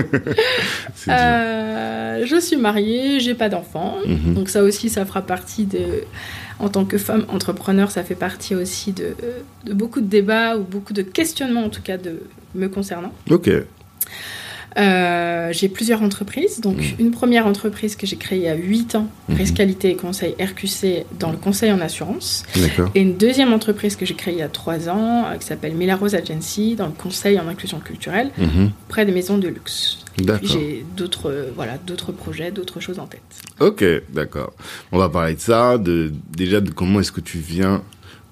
euh, 1.09 2.25
je 2.27 2.41
suis 2.41 2.57
mariée, 2.57 3.21
j'ai 3.21 3.35
pas 3.35 3.49
d'enfant. 3.49 3.97
Mhm. 4.07 4.35
Donc 4.35 4.49
ça 4.49 4.63
aussi, 4.63 4.89
ça 4.89 5.05
fera 5.05 5.23
partie 5.23 5.65
de... 5.65 6.05
En 6.59 6.71
tant 6.71 6.87
que 6.87 6.97
femme 6.97 7.27
entrepreneur, 7.29 7.91
ça 7.91 8.03
fait 8.03 8.15
partie 8.15 8.55
aussi 8.55 8.93
de, 8.93 9.15
de 9.65 9.75
beaucoup 9.75 10.01
de 10.01 10.07
débats 10.07 10.57
ou 10.57 10.63
beaucoup 10.63 10.95
de 10.95 11.03
questionnements, 11.03 11.65
en 11.65 11.69
tout 11.69 11.83
cas, 11.83 11.99
de 11.99 12.23
me 12.55 12.69
concernant. 12.69 13.13
Ok. 13.31 13.51
Euh, 14.77 15.53
j'ai 15.53 15.69
plusieurs 15.69 16.03
entreprises. 16.03 16.61
Donc, 16.61 16.77
mmh. 16.77 17.01
une 17.01 17.11
première 17.11 17.47
entreprise 17.47 17.97
que 17.97 18.07
j'ai 18.07 18.17
créée 18.17 18.39
il 18.39 18.45
y 18.45 18.49
a 18.49 18.55
8 18.55 18.95
ans, 18.97 19.09
mmh. 19.29 19.35
Risque 19.35 19.55
Qualité 19.55 19.91
et 19.91 19.97
Conseil 19.97 20.35
RQC, 20.41 21.07
dans 21.19 21.31
le 21.31 21.37
conseil 21.37 21.73
en 21.73 21.81
assurance. 21.81 22.45
Et 22.95 23.01
une 23.01 23.17
deuxième 23.17 23.53
entreprise 23.53 23.97
que 23.97 24.05
j'ai 24.05 24.15
créée 24.15 24.35
il 24.35 24.41
y 24.41 24.43
a 24.43 24.49
3 24.49 24.89
ans, 24.89 25.25
euh, 25.27 25.37
qui 25.37 25.47
s'appelle 25.47 25.75
Mila 25.75 25.97
Rose 25.97 26.15
Agency, 26.15 26.75
dans 26.75 26.87
le 26.87 26.93
conseil 26.93 27.39
en 27.41 27.49
inclusion 27.49 27.81
culturelle, 27.81 28.31
mmh. 28.37 28.67
près 28.89 29.07
des 29.07 29.13
maisons 29.13 29.39
de 29.39 29.49
luxe. 29.49 29.99
J'ai 30.43 30.85
d'autres 30.97 31.31
euh, 31.31 31.51
voilà, 31.55 31.79
d'autres 31.79 32.13
projets, 32.13 32.51
d'autres 32.51 32.81
choses 32.81 32.99
en 32.99 33.07
tête. 33.07 33.21
Ok, 33.61 33.85
d'accord. 34.13 34.53
On 34.93 34.99
va 34.99 35.09
parler 35.09 35.35
de 35.35 35.41
ça, 35.41 35.79
de, 35.79 36.13
déjà 36.35 36.61
de 36.61 36.71
comment 36.71 37.01
est-ce 37.01 37.13
que 37.13 37.21
tu 37.21 37.39
viens 37.39 37.83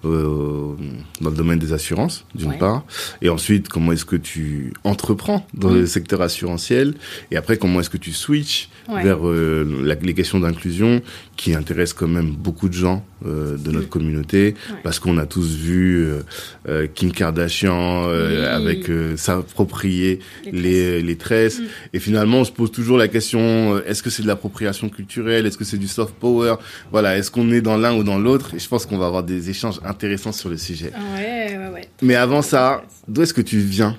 euh, 0.09 0.75
dans 1.21 1.31
le 1.31 1.37
domaine 1.37 1.59
des 1.59 1.73
assurances, 1.73 2.25
d'une 2.35 2.51
Ouais. 2.51 2.59
part, 2.59 2.85
et 3.23 3.29
ensuite 3.29 3.69
comment 3.69 3.93
est-ce 3.93 4.05
que 4.05 4.17
tu 4.17 4.73
entreprends 4.85 5.47
dans 5.55 5.71
le 5.71 5.87
secteur 5.87 6.21
assurantiel, 6.23 6.95
et 7.31 7.37
après 7.37 7.57
comment 7.57 7.81
est-ce 7.81 7.91
que 7.91 7.97
tu 7.99 8.13
switches 8.13 8.69
Ouais. 8.89 9.03
vers 9.03 9.27
euh, 9.27 9.65
la- 9.83 9.95
les 9.95 10.13
questions 10.13 10.41
d'inclusion 10.41 11.01
qui 11.37 11.55
intéressent 11.55 11.95
quand 12.01 12.09
même 12.09 12.31
beaucoup 12.33 12.69
de 12.69 12.75
gens 12.75 13.03
euh, 13.27 13.57
de 13.57 13.71
notre 13.73 13.87
Mm. 13.87 13.89
communauté, 13.89 14.45
Ouais. 14.71 14.77
parce 14.83 14.99
qu'on 14.99 15.17
a 15.17 15.25
tous 15.25 15.55
vu 15.57 16.07
Kim 16.95 17.11
Kardashian 17.13 18.07
Oui. 18.09 18.37
avec 18.45 18.91
s'approprier 19.17 20.19
Les 20.53 21.03
les, 21.03 21.17
tresses. 21.17 21.61
Mm. 21.61 21.65
Et 21.95 21.99
finalement, 22.01 22.39
on 22.41 22.45
se 22.45 22.53
pose 22.53 22.71
toujours 22.71 22.99
la 22.99 23.09
question 23.09 23.79
est-ce 23.87 24.03
que 24.03 24.11
c'est 24.11 24.23
de 24.23 24.27
l'appropriation 24.29 24.89
culturelle 24.89 25.47
Est-ce 25.47 25.57
que 25.59 25.65
c'est 25.65 25.79
du 25.79 25.89
soft 25.89 26.15
power 26.15 26.57
Voilà, 26.93 27.17
est-ce 27.17 27.31
qu'on 27.31 27.51
est 27.51 27.61
dans 27.63 27.77
l'un 27.77 27.95
ou 27.97 28.05
dans 28.05 28.19
l'autre 28.19 28.55
Et 28.55 28.59
je 28.59 28.69
pense 28.69 28.85
qu'on 28.87 28.99
va 28.99 29.07
avoir 29.07 29.23
des 29.23 29.51
échanges 29.51 29.81
intéressants 29.95 30.33
sur 30.33 30.49
le 30.49 30.57
sujet. 30.59 30.91
Ah 30.95 30.99
Ouais, 31.17 31.57
ouais, 31.57 31.69
ouais. 31.75 31.89
Mais 32.03 32.15
avant 32.17 32.43
ça, 32.43 32.83
d'où 33.09 33.23
est-ce 33.23 33.35
que 33.35 33.41
tu 33.41 33.59
viens 33.59 33.97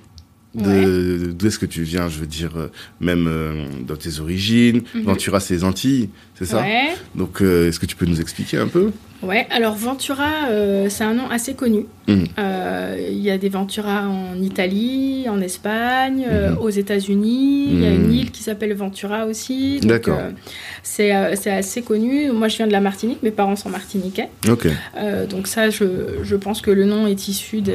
de, 0.54 1.32
D'où 1.38 1.48
est-ce 1.48 1.60
que 1.60 1.66
tu 1.66 1.84
viens 1.84 2.08
Je 2.08 2.20
veux 2.20 2.28
dire, 2.28 2.52
euh, 2.56 2.68
même 3.02 3.28
euh, 3.28 3.66
dans 3.86 3.98
tes 3.98 4.20
origines. 4.20 4.84
Mhm. 4.94 5.04
Ventura, 5.04 5.40
c'est 5.40 5.54
les 5.54 5.64
Antilles, 5.64 6.10
c'est 6.36 6.46
ça 6.46 6.62
Ouais. 6.62 6.94
Donc, 7.14 7.42
euh, 7.42 7.68
est-ce 7.68 7.80
que 7.80 7.86
tu 7.86 7.96
peux 7.96 8.06
nous 8.06 8.22
expliquer 8.22 8.58
un 8.58 8.68
peu? 8.68 8.92
Ouais, 9.26 9.48
alors 9.50 9.76
Ventura, 9.76 10.30
euh, 10.50 10.88
c'est 10.90 11.04
un 11.04 11.14
nom 11.16 11.28
assez 11.30 11.54
connu. 11.56 11.86
Mhm. 12.08 12.26
Euh, 12.38 13.08
Il 13.10 13.20
y 13.22 13.32
a 13.32 13.38
des 13.38 13.50
Ventura 13.50 14.08
en 14.08 14.40
Italie, 14.42 15.26
en 15.30 15.42
Espagne, 15.42 16.26
euh, 16.30 16.52
Mhm. 16.52 16.58
aux 16.60 16.70
États-Unis. 16.70 17.68
Il 17.72 17.82
y 17.82 17.86
a 17.86 17.90
une 17.92 18.08
Mhm. 18.08 18.12
île 18.14 18.32
qui 18.32 18.44
s'appelle 18.44 18.74
Ventura 18.76 19.26
aussi. 19.26 19.80
D'accord. 19.82 20.20
c'est 20.84 21.12
assez 21.12 21.82
connu. 21.82 22.32
Moi, 22.32 22.48
je 22.48 22.58
viens 22.58 22.68
de 22.68 22.72
la 22.72 22.80
Martinique. 22.82 23.24
Mes 23.24 23.32
parents 23.32 23.56
sont 23.56 23.70
martiniquais. 23.70 24.30
Ok. 24.48 24.68
Donc 25.30 25.48
ça, 25.48 25.70
je, 25.70 25.86
je 26.24 26.36
pense 26.36 26.62
que 26.62 26.72
le 26.72 26.86
nom 26.86 27.08
est 27.08 27.28
issu 27.28 27.62
de- 27.62 27.74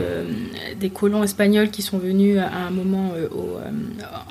des 0.79 0.91
colons 0.91 1.23
espagnols 1.25 1.71
qui 1.71 1.83
sont 1.83 1.99
venus 1.99 2.39
à 2.39 2.67
un 2.69 2.71
moment 2.71 3.13
au, 3.33 3.59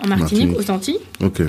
en 0.04 0.08
Martinique, 0.08 0.52
Martinique. 0.52 0.60
aux 0.60 0.72
Antilles. 0.72 1.00
Ok. 1.22 1.42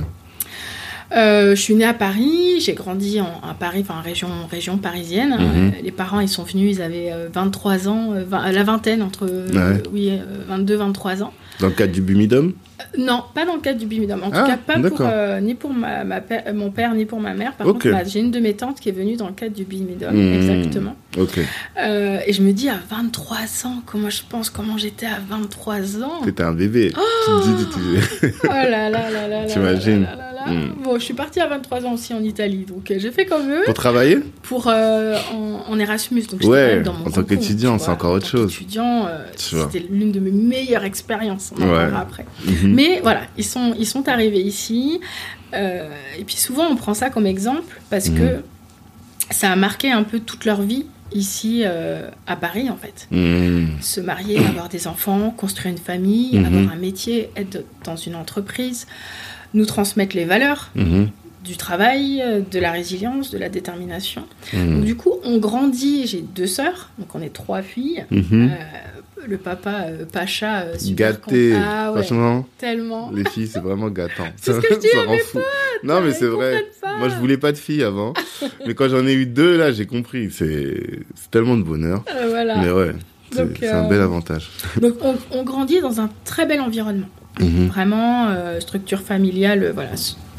Euh, 1.12 1.57
je 1.57 1.61
suis 1.61 1.75
née 1.75 1.85
à 1.85 1.95
Paris, 1.95 2.61
j'ai 2.61 2.75
grandi 2.75 3.21
en, 3.21 3.26
à 3.49 3.55
Paris, 3.59 3.85
enfin 3.88 4.00
région, 4.00 4.29
région 4.50 4.79
parisienne. 4.79 5.31
Mhm. 5.38 5.40
Euh, 5.40 5.71
les 5.83 5.90
parents, 5.90 6.21
ils 6.21 6.29
sont 6.29 6.45
venus, 6.45 6.76
ils 6.76 6.83
avaient 6.83 7.11
euh, 7.12 7.29
23 7.33 7.88
ans, 7.88 8.12
euh, 8.12 8.25
vingt- 8.25 8.50
la 8.52 8.62
vingtaine, 8.62 9.02
entre 9.02 9.26
euh, 9.29 9.49
Ouais. 9.75 9.83
oui, 9.93 10.12
22-23 10.49 11.23
ans. 11.23 11.33
Dans 11.59 11.67
le 11.67 11.73
cadre 11.75 11.93
du 11.93 12.00
Bumidum 12.00 12.52
Euh, 12.81 12.83
non, 12.99 13.23
pas 13.35 13.45
dans 13.45 13.55
le 13.57 13.61
cadre 13.61 13.79
du 13.79 13.85
bimidum. 13.85 14.23
En 14.23 14.31
Ah, 14.33 14.40
tout 14.40 14.47
cas, 14.47 14.57
pas 14.57 14.81
pour, 14.88 15.00
euh, 15.02 15.40
ni 15.40 15.55
pour 15.55 15.71
ma, 15.71 16.02
ma 16.05 16.23
père- 16.23 16.45
euh, 16.47 16.55
mon 16.55 16.71
père, 16.71 16.95
ni 16.95 17.05
pour 17.05 17.21
ma 17.21 17.35
mère. 17.35 17.52
Par 17.52 17.67
Ok. 17.67 17.75
contre, 17.83 17.88
ma- 17.90 18.05
j'ai 18.05 18.21
une 18.21 18.31
de 18.31 18.40
mes 18.40 18.55
tantes 18.55 18.81
qui 18.81 18.88
est 18.88 18.93
venue 18.93 19.17
dans 19.17 19.26
le 19.26 19.35
cadre 19.35 19.55
du 19.55 19.64
bimidum, 19.64 20.14
Mhm. 20.14 20.33
exactement. 20.35 20.97
Ok. 21.19 21.38
Euh, 21.79 22.19
et 22.26 22.33
je 22.33 22.40
me 22.43 22.52
dis, 22.52 22.71
à 22.71 22.79
23 22.88 23.37
ans, 23.67 23.83
comment 23.85 24.09
je 24.09 24.23
pense, 24.26 24.49
comment 24.49 24.79
j'étais 24.79 25.05
à 25.07 25.19
23 25.29 26.02
ans? 26.02 26.23
T'étais 26.25 26.43
un 26.45 26.52
bébé. 26.52 26.93
Oh 26.97 27.00
Tu 27.26 27.31
te 27.50 27.57
dis, 27.59 27.64
tu- 27.67 28.29
tu- 28.31 28.35
Oh 28.45 28.49
là 28.49 28.64
là 28.88 28.88
là 28.88 29.11
là 29.11 29.29
là 29.29 29.45
T'imagines 29.45 30.07
là 30.47 30.47
là 30.47 30.52
là 30.52 30.61
là. 30.61 30.73
Mm. 30.73 30.82
Bon, 30.82 30.99
je 30.99 31.04
suis 31.04 31.14
partie 31.14 31.40
à 31.40 31.47
23 31.47 31.85
ans 31.87 31.92
aussi 31.94 32.12
en 32.14 32.23
Italie, 32.23 32.64
donc 32.66 32.90
euh, 32.90 32.97
j'ai 32.99 33.11
fait 33.11 33.26
comme 33.26 33.50
eux 33.50 33.62
Pour 33.64 33.75
travailler 33.75 34.18
pour 34.42 34.66
euh, 34.68 35.16
en, 35.32 35.64
en 35.73 35.78
Erasmus. 35.78 36.23
Donc 36.30 36.42
Ouais, 36.44 36.80
dans 36.80 36.92
mon 36.94 37.06
en 37.06 37.11
tant 37.11 37.23
qu'étudiant, 37.25 37.76
tu 37.78 37.85
c'est 37.85 37.90
encore 37.90 38.12
autre 38.12 38.26
En 38.26 38.30
tant 38.30 38.38
chose. 38.38 38.52
qu'étudiant, 38.52 39.06
euh, 39.06 39.25
c'était 39.37 39.87
l'une 39.90 40.12
de 40.12 40.20
mes 40.20 40.30
meilleures 40.30 40.85
expériences. 40.85 41.52
On 41.59 41.62
en 41.62 41.70
Ouais. 41.73 41.88
après. 41.97 42.25
Mhm. 42.44 42.75
Mais 42.75 43.00
voilà, 43.02 43.23
ils 43.37 43.44
sont, 43.44 43.75
ils 43.78 43.87
sont 43.87 44.09
arrivés 44.09 44.40
ici. 44.42 45.00
euh, 45.52 45.88
et 46.18 46.25
puis 46.25 46.37
souvent, 46.37 46.66
on 46.70 46.76
prend 46.76 46.94
ça 46.94 47.11
comme 47.11 47.26
exemple 47.26 47.76
parce 47.90 48.09
Mhm. 48.09 48.18
que 48.18 48.37
ça 49.30 49.50
a 49.50 49.56
marqué 49.56 49.90
un 49.90 50.02
peu 50.04 50.20
toute 50.20 50.44
leur 50.44 50.62
vie 50.62 50.87
ici 51.12 51.62
euh, 51.64 52.09
à 52.28 52.37
Paris, 52.37 52.70
en 52.70 52.76
fait. 52.76 53.09
Mhm. 53.11 53.78
Se 53.80 54.00
marier, 54.00 54.38
avoir 54.47 54.68
des 54.68 54.87
enfants, 54.87 55.35
construire 55.37 55.73
une 55.73 55.78
famille, 55.80 56.38
avoir 56.38 56.73
un 56.73 56.76
métier, 56.76 57.30
être 57.37 57.64
dans 57.85 57.97
une 57.97 58.14
entreprise, 58.14 58.87
nous 59.54 59.66
transmettre 59.66 60.16
les 60.16 60.25
valeurs 60.25 60.71
Mhm. 60.75 61.09
du 61.45 61.57
travail, 61.57 62.23
de 62.50 62.59
la 62.59 62.71
résilience, 62.71 63.30
de 63.30 63.38
la 63.38 63.49
détermination. 63.49 64.23
Mhm. 64.52 64.75
Donc, 64.76 64.85
du 64.85 64.95
coup, 64.97 65.14
on 65.25 65.38
grandit. 65.38 66.07
J'ai 66.07 66.21
deux 66.21 66.47
sœurs, 66.47 66.90
donc 66.99 67.14
on 67.14 67.23
est 67.23 67.33
trois 67.33 67.62
filles. 67.62 68.04
Mhm. 68.11 68.50
Euh, 68.52 69.26
le 69.26 69.37
papa, 69.37 69.85
euh, 69.88 70.04
Pacha, 70.11 70.61
euh, 70.62 70.78
super 70.78 71.12
Gâté. 71.12 71.54
Ah 71.54 71.92
ouais, 71.92 72.02
Franchement, 72.02 72.47
tellement. 72.59 73.11
les 73.12 73.25
filles, 73.28 73.47
c'est 73.49 73.61
vraiment 73.61 73.88
gâtant. 73.90 74.25
C'est 74.37 74.52
ce 74.54 74.61
que 74.61 74.75
je 74.75 74.78
dis 74.80 74.88
à 74.97 75.07
mes. 75.11 75.19
Non, 75.83 76.00
mais 76.00 76.12
c'est 76.12 76.26
vrai. 76.26 76.64
pas. 76.80 76.97
Moi, 76.99 77.09
je 77.11 77.16
voulais 77.16 77.37
pas 77.37 77.52
de 77.52 77.59
filles 77.59 77.83
avant. 77.83 78.12
mais 78.66 78.75
quand 78.75 78.88
j'en 78.88 79.07
ai 79.07 79.12
eu 79.14 79.26
deux, 79.26 79.57
là, 79.59 79.73
j'ai 79.73 79.87
compris. 79.87 80.30
C'est 80.30 81.00
tellement 81.30 81.57
de 81.59 81.62
bonheur. 81.62 82.02
Euh, 82.14 82.28
voilà. 82.28 82.57
Mais 82.59 82.71
ouais, 82.73 82.92
c'est 83.30 83.69
un 83.69 83.88
bel 83.88 84.00
avantage. 84.00 84.49
Donc, 84.80 84.95
on, 85.02 85.14
on 85.33 85.42
grandit 85.42 85.80
dans 85.80 86.00
un 86.00 86.09
très 86.25 86.47
bel 86.47 86.61
environnement. 86.61 87.09
Mhm. 87.39 87.69
Vraiment, 87.69 88.29
euh, 88.29 88.61
structure 88.61 89.01
familiale, 89.01 89.63
euh, 89.63 89.73
voilà, 89.73 89.91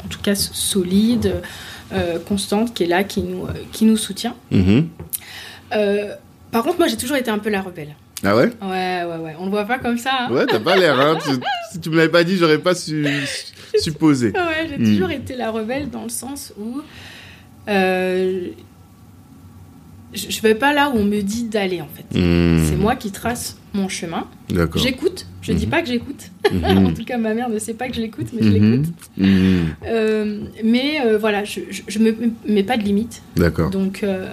en 0.04 0.08
tout 0.08 0.20
cas 0.20 0.34
solide, 0.34 1.36
euh, 1.92 2.18
constante, 2.18 2.74
qui 2.74 2.84
est 2.84 2.86
là, 2.86 3.02
qui 3.04 3.22
nous, 3.22 3.46
qui 3.72 3.84
nous 3.84 3.96
soutient. 3.96 4.34
Mhm. 4.50 4.88
Par 6.50 6.62
contre, 6.64 6.78
moi, 6.78 6.86
j'ai 6.86 6.96
toujours 6.98 7.16
été 7.16 7.30
un 7.30 7.38
peu 7.38 7.48
la 7.48 7.62
rebelle. 7.62 7.94
Ah 8.24 8.36
ouais? 8.36 8.50
Ouais, 8.60 9.02
ouais, 9.04 9.16
ouais. 9.24 9.34
On 9.40 9.46
le 9.46 9.50
voit 9.50 9.64
pas 9.64 9.78
comme 9.78 9.96
ça. 9.98 10.10
hein. 10.28 10.30
Ouais, 10.30 10.44
t'as 10.46 10.60
pas 10.60 10.76
l'air, 10.76 11.00
hein. 11.00 11.16
Tu- 11.24 11.40
si 11.72 11.80
tu 11.80 11.88
me 11.90 11.96
l'avais 11.96 12.10
pas 12.10 12.22
dit, 12.24 12.36
j'aurais 12.36 12.58
pas 12.58 12.74
su, 12.74 13.06
supposé. 13.80 14.28
Ouais, 14.32 14.68
j'ai 14.68 14.76
Hmm. 14.78 14.84
toujours 14.84 15.10
été 15.10 15.34
la 15.34 15.50
rebelle 15.50 15.88
dans 15.90 16.02
le 16.04 16.08
sens 16.10 16.52
où 16.60 16.82
euh, 17.68 18.48
je 20.14 20.40
vais 20.42 20.54
pas 20.54 20.72
là 20.72 20.90
où 20.90 20.98
on 20.98 21.04
me 21.04 21.20
dit 21.22 21.44
d'aller 21.44 21.80
en 21.80 21.88
fait. 21.88 22.18
Mhm. 22.18 22.64
C'est 22.68 22.76
moi 22.76 22.96
qui 22.96 23.10
trace 23.10 23.56
mon 23.74 23.88
chemin. 23.88 24.26
J'écoute. 24.76 25.26
Je 25.40 25.52
dis 25.52 25.64
Mhm. 25.66 25.70
pas 25.70 25.82
que 25.82 25.88
j'écoute. 25.88 26.30
Mhm. 26.52 26.64
en 26.86 26.92
tout 26.92 27.04
cas, 27.04 27.16
ma 27.18 27.34
mère 27.34 27.48
ne 27.48 27.58
sait 27.58 27.74
pas 27.74 27.88
que 27.88 27.94
je 27.94 28.00
l'écoute, 28.00 28.26
mais 28.32 28.42
je 28.42 28.48
Mhm. 28.48 28.70
l'écoute. 28.72 28.94
Euh, 29.86 30.40
mais 30.64 31.00
euh, 31.04 31.18
voilà, 31.18 31.44
je, 31.44 31.60
je, 31.70 31.82
je 31.88 31.98
me 31.98 32.14
mets 32.46 32.62
pas 32.62 32.76
de 32.76 32.82
limite. 32.82 33.22
D'accord. 33.36 33.70
Donc, 33.70 34.02
euh, 34.02 34.30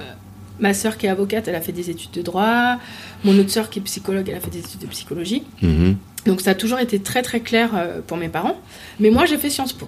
ma 0.59 0.73
sœur 0.73 0.97
qui 0.97 1.05
est 1.05 1.09
avocate, 1.09 1.47
elle 1.47 1.55
a 1.55 1.61
fait 1.61 1.71
des 1.71 1.89
études 1.89 2.11
de 2.11 2.21
droit. 2.21 2.77
Mon 3.23 3.37
autre 3.39 3.49
sœur 3.49 3.69
qui 3.69 3.79
est 3.79 3.81
psychologue, 3.83 4.27
elle 4.29 4.35
a 4.37 4.39
fait 4.41 4.51
des 4.51 4.59
études 4.59 4.81
de 4.81 4.87
psychologie. 4.87 5.43
Donc, 6.25 6.41
ça 6.41 6.51
a 6.51 6.55
toujours 6.55 6.79
été 6.79 6.99
très 6.99 7.21
très 7.21 7.39
clair 7.39 7.69
pour 8.07 8.17
mes 8.17 8.27
parents. 8.29 8.59
Mais 8.99 9.09
moi, 9.09 9.25
j'ai 9.25 9.37
fait 9.37 9.49
Sciences 9.49 9.73
Po. 9.73 9.87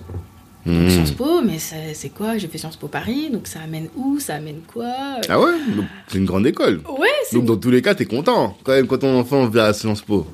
Donc, 0.66 0.76
Mhm. 0.76 0.90
Sciences 0.90 1.12
Po, 1.12 1.42
mais 1.42 1.58
c'est 1.94 2.10
quoi? 2.10 2.38
J'ai 2.38 2.48
fait 2.48 2.58
Sciences 2.58 2.76
Po 2.78 2.88
Paris, 2.88 3.30
donc 3.32 3.48
ça 3.48 3.60
amène 3.62 3.88
où? 3.96 4.20
Ça 4.20 4.36
amène 4.36 4.62
quoi? 4.72 4.92
Ah 5.30 5.40
ouais? 5.40 5.52
Donc, 5.76 5.86
C'est 6.08 6.18
une 6.20 6.26
grande 6.26 6.46
école. 6.48 6.82
Ouais, 7.00 7.08
Donc 7.34 7.46
dans 7.46 7.58
tous 7.58 7.72
les 7.72 7.82
cas, 7.82 7.96
t'es 7.96 8.06
content 8.06 8.58
quand 8.64 8.74
même 8.74 8.88
quand 8.88 9.00
ton 9.00 9.18
enfant 9.18 9.46
va 9.48 9.66
à 9.68 9.74
Sciences 9.74 10.02
Po. 10.02 10.28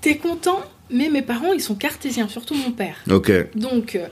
t'es 0.00 0.16
content, 0.16 0.60
mais 0.90 1.08
mes 1.08 1.22
parents, 1.22 1.52
ils 1.52 1.60
sont 1.60 1.74
cartésiens, 1.74 2.28
surtout 2.28 2.54
mon 2.54 2.72
père. 2.72 2.96
Ok. 3.10 3.30
Donc, 3.54 3.96
euh, 3.96 4.06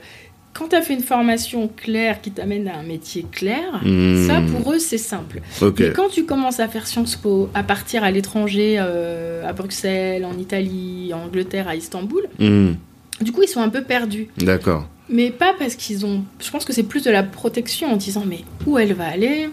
quand 0.53 0.69
tu 0.69 0.75
as 0.75 0.81
fait 0.81 0.93
une 0.95 1.01
formation 1.03 1.67
claire 1.67 2.21
qui 2.21 2.31
t'amène 2.31 2.67
à 2.67 2.77
un 2.77 2.83
métier 2.83 3.25
clair, 3.31 3.79
Mhm. 3.83 4.27
ça 4.27 4.41
pour 4.41 4.73
eux, 4.73 4.79
c'est 4.79 4.97
simple. 4.97 5.41
Ok. 5.61 5.79
Mais 5.79 5.91
quand 5.93 6.09
tu 6.09 6.25
commences 6.25 6.59
à 6.59 6.67
faire 6.67 6.85
Sciences 6.87 7.15
Po, 7.15 7.49
à 7.53 7.63
partir 7.63 8.03
à 8.03 8.11
l'étranger, 8.11 8.77
euh, 8.79 9.47
à 9.47 9.53
Bruxelles, 9.53 10.25
en 10.25 10.37
Italie, 10.37 11.11
en 11.13 11.25
Angleterre, 11.25 11.67
à 11.67 11.75
Istanbul, 11.75 12.23
Mhm. 12.39 12.75
du 13.21 13.31
coup, 13.31 13.41
ils 13.43 13.47
sont 13.49 13.61
un 13.61 13.69
peu 13.69 13.83
perdus. 13.83 14.27
D'accord. 14.37 14.87
Mais 15.09 15.31
pas 15.31 15.53
parce 15.57 15.75
qu'ils 15.75 16.05
ont. 16.05 16.23
Je 16.39 16.49
pense 16.51 16.65
que 16.65 16.73
c'est 16.73 16.83
plus 16.83 17.03
de 17.03 17.11
la 17.11 17.23
protection 17.23 17.91
en 17.91 17.97
disant 17.97 18.23
mais 18.25 18.43
où 18.65 18.77
elle 18.77 18.93
va 18.93 19.07
aller? 19.07 19.49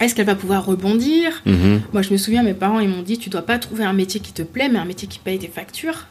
Est-ce 0.00 0.14
qu'elle 0.14 0.26
va 0.26 0.34
pouvoir 0.36 0.64
rebondir? 0.64 1.42
Mhm. 1.44 1.82
Moi, 1.92 2.02
je 2.02 2.12
me 2.12 2.16
souviens, 2.16 2.42
mes 2.42 2.54
parents, 2.54 2.78
ils 2.78 2.88
m'ont 2.88 3.02
dit 3.02 3.18
tu 3.18 3.30
dois 3.30 3.42
pas 3.42 3.58
trouver 3.58 3.84
un 3.84 3.92
métier 3.92 4.20
qui 4.20 4.32
te 4.32 4.42
plaît, 4.42 4.68
mais 4.68 4.78
un 4.78 4.84
métier 4.84 5.08
qui 5.08 5.18
paye 5.18 5.38
tes 5.38 5.48
factures. 5.48 6.06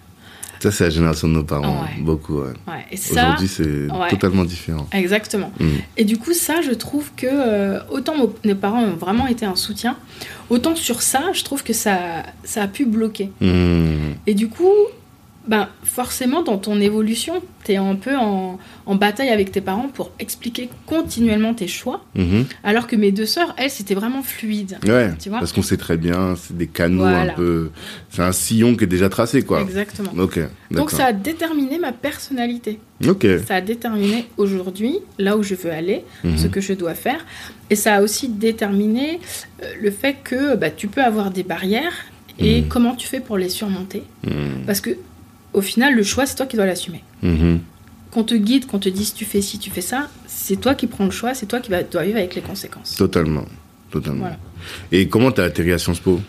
Ça, 0.60 0.72
c'est 0.72 0.86
la 0.86 0.90
génération 0.90 1.28
de 1.28 1.34
nos 1.34 1.44
parents. 1.44 1.84
Ouais. 1.84 2.02
Beaucoup, 2.02 2.40
ouais. 2.40 2.54
Ouais, 2.68 2.86
et 2.92 2.98
ça. 2.98 3.28
Aujourd'hui, 3.28 3.48
c'est 3.48 3.88
totalement 4.10 4.44
différent. 4.44 4.88
Exactement. 4.92 5.52
Mhm. 5.60 5.78
Et 5.98 6.04
du 6.04 6.18
coup, 6.18 6.34
ça, 6.34 6.62
je 6.62 6.72
trouve 6.72 7.12
que 7.16 7.28
euh, 7.30 7.80
autant 7.92 8.16
mes 8.44 8.56
parents 8.56 8.84
ont 8.84 8.96
vraiment 8.96 9.28
été 9.28 9.46
un 9.46 9.56
soutien, 9.56 9.98
autant 10.50 10.76
sur 10.76 11.02
ça, 11.02 11.32
je 11.34 11.44
trouve 11.44 11.64
que 11.64 11.74
ça, 11.74 12.24
ça 12.44 12.64
a 12.64 12.68
pu 12.68 12.86
bloquer. 12.86 13.30
Mhm. 13.40 14.16
Et 14.26 14.34
du 14.34 14.50
coup, 14.50 14.72
ben, 15.48 15.70
forcément, 15.84 16.44
dans 16.44 16.58
ton 16.58 16.80
évolution, 16.82 17.42
tu 17.64 17.72
es 17.74 17.78
un 17.78 17.96
peu 17.96 18.16
en, 18.18 18.60
en 18.86 18.96
bataille 18.96 19.30
avec 19.30 19.52
tes 19.52 19.62
parents 19.62 19.90
pour 19.94 20.12
expliquer 20.20 20.70
continuellement 20.86 21.54
tes 21.54 21.68
choix, 21.68 22.04
Mhm. 22.16 22.46
alors 22.64 22.88
que 22.88 22.96
mes 22.96 23.12
deux 23.12 23.26
sœurs, 23.26 23.54
elles, 23.58 23.70
c'était 23.70 23.96
vraiment 23.96 24.24
fluide. 24.24 24.78
Ouais. 24.86 25.12
Tu 25.22 25.30
vois 25.30 25.40
Parce 25.40 25.54
qu'on 25.54 25.62
sait 25.62 25.78
très 25.78 25.98
bien, 25.98 26.36
c'est 26.36 26.58
des 26.58 26.68
canaux 26.68 27.04
Voilà. 27.04 27.32
un 27.34 27.36
peu. 27.36 27.70
C'est 28.10 28.22
un 28.24 28.32
sillon 28.32 28.76
qui 28.76 28.84
est 28.84 28.88
déjà 28.88 29.10
tracé, 29.10 29.42
quoi. 29.44 29.62
Exactement. 29.62 30.12
Ok. 30.18 30.40
Donc 30.72 30.92
ça 30.92 31.06
a 31.06 31.14
déterminé 31.14 31.80
ma 31.80 31.92
personnalité. 31.94 32.80
Ok. 33.08 33.26
Ça 33.48 33.56
a 33.56 33.62
déterminé 33.62 34.26
aujourd'hui 34.38 34.98
là 35.18 35.38
où 35.38 35.44
je 35.44 35.56
veux 35.56 35.72
aller, 35.72 36.04
Mhm. 36.24 36.38
ce 36.38 36.48
que 36.48 36.60
je 36.62 36.74
dois 36.74 36.94
faire. 36.96 37.26
Et 37.70 37.76
ça 37.76 37.96
a 37.96 38.02
aussi 38.02 38.28
déterminé 38.30 39.20
euh, 39.64 39.66
le 39.82 39.92
fait 39.92 40.18
que 40.24 40.56
bah, 40.56 40.70
tu 40.72 40.88
peux 40.88 41.02
avoir 41.04 41.32
des 41.32 41.44
barrières 41.44 41.94
et 42.40 42.62
Mhm. 42.62 42.68
comment 42.68 42.96
tu 42.96 43.08
fais 43.08 43.20
pour 43.20 43.38
les 43.38 43.50
surmonter. 43.50 44.04
Parce 44.66 44.82
que 44.82 44.92
au 45.54 45.62
final, 45.62 45.96
le 45.96 46.04
choix, 46.04 46.26
c'est 46.26 46.36
toi 46.36 46.46
qui 46.46 46.56
dois 46.56 46.66
l'assumer. 46.66 47.04
Mhm. 47.22 47.60
Qu'on 48.12 48.24
te 48.24 48.36
guide, 48.36 48.66
qu'on 48.68 48.80
te 48.80 48.90
dise 48.90 49.14
tu 49.14 49.26
fais 49.26 49.42
ci, 49.42 49.60
tu 49.60 49.70
fais 49.70 49.82
ça, 49.82 50.10
c'est 50.28 50.60
toi 50.60 50.76
qui 50.76 50.88
prends 50.88 51.06
le 51.06 51.12
choix, 51.12 51.34
c'est 51.34 51.46
toi 51.46 51.60
qui 51.60 51.70
va, 51.70 51.84
dois 51.84 52.04
vivre 52.04 52.18
avec 52.18 52.36
les 52.36 52.42
conséquences. 52.42 52.96
Totalement. 52.96 53.46
totalement. 53.92 54.22
Voilà. 54.22 54.38
Et 54.92 55.08
comment 55.08 55.32
t'as 55.32 55.44
atterri 55.46 55.72
à 55.72 55.78
Sciences 55.78 56.00
Po? 56.00 56.20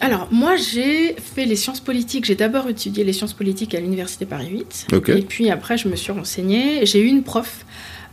Alors, 0.00 0.28
moi, 0.30 0.56
j'ai 0.56 1.14
fait 1.14 1.46
les 1.46 1.56
sciences 1.56 1.80
politiques. 1.80 2.26
J'ai 2.26 2.34
d'abord 2.34 2.68
étudié 2.68 3.02
les 3.02 3.12
sciences 3.12 3.32
politiques 3.32 3.74
à 3.74 3.80
l'Université 3.80 4.26
Paris 4.26 4.48
8. 4.50 4.88
Ok. 4.92 5.08
Et 5.08 5.22
puis 5.22 5.50
après, 5.50 5.78
je 5.78 5.88
me 5.88 5.96
suis 5.96 6.12
renseignée. 6.12 6.84
J'ai 6.84 7.00
eu 7.00 7.06
une 7.06 7.22
prof 7.22 7.64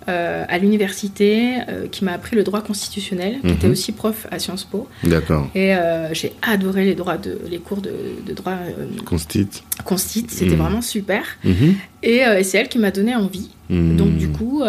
euh, 0.10 0.46
à 0.48 0.58
l'université 0.58 1.58
euh, 1.70 1.88
qui 1.88 2.04
m'a 2.04 2.14
appris 2.14 2.36
le 2.36 2.44
droit 2.44 2.62
constitutionnel, 2.62 3.40
qui 3.42 3.48
Mhm. 3.48 3.54
était 3.54 3.68
aussi 3.68 3.92
prof 3.92 4.28
à 4.32 4.40
Sciences 4.40 4.64
Po. 4.66 4.88
D'accord. 5.04 5.50
Et 5.56 5.76
euh, 5.76 6.14
j'ai 6.14 6.34
adoré 6.42 6.86
les, 6.86 6.96
droits 6.96 7.18
de, 7.18 7.40
les 7.50 7.60
cours 7.60 7.82
de, 7.82 7.94
de 8.26 8.34
droit 8.34 8.58
Constit. 9.06 9.48
constit. 9.86 10.26
C'était 10.30 10.52
Mhm. 10.56 10.62
vraiment 10.62 10.82
super. 10.82 11.24
Mhm. 11.44 11.76
Et, 12.04 12.18
et 12.18 12.44
c'est 12.44 12.58
elle 12.58 12.70
qui 12.70 12.80
m'a 12.80 12.92
donné 12.92 13.16
envie. 13.16 13.50
Mhm. 13.70 13.98
Donc, 13.98 14.18
du 14.18 14.30
coup, 14.30 14.62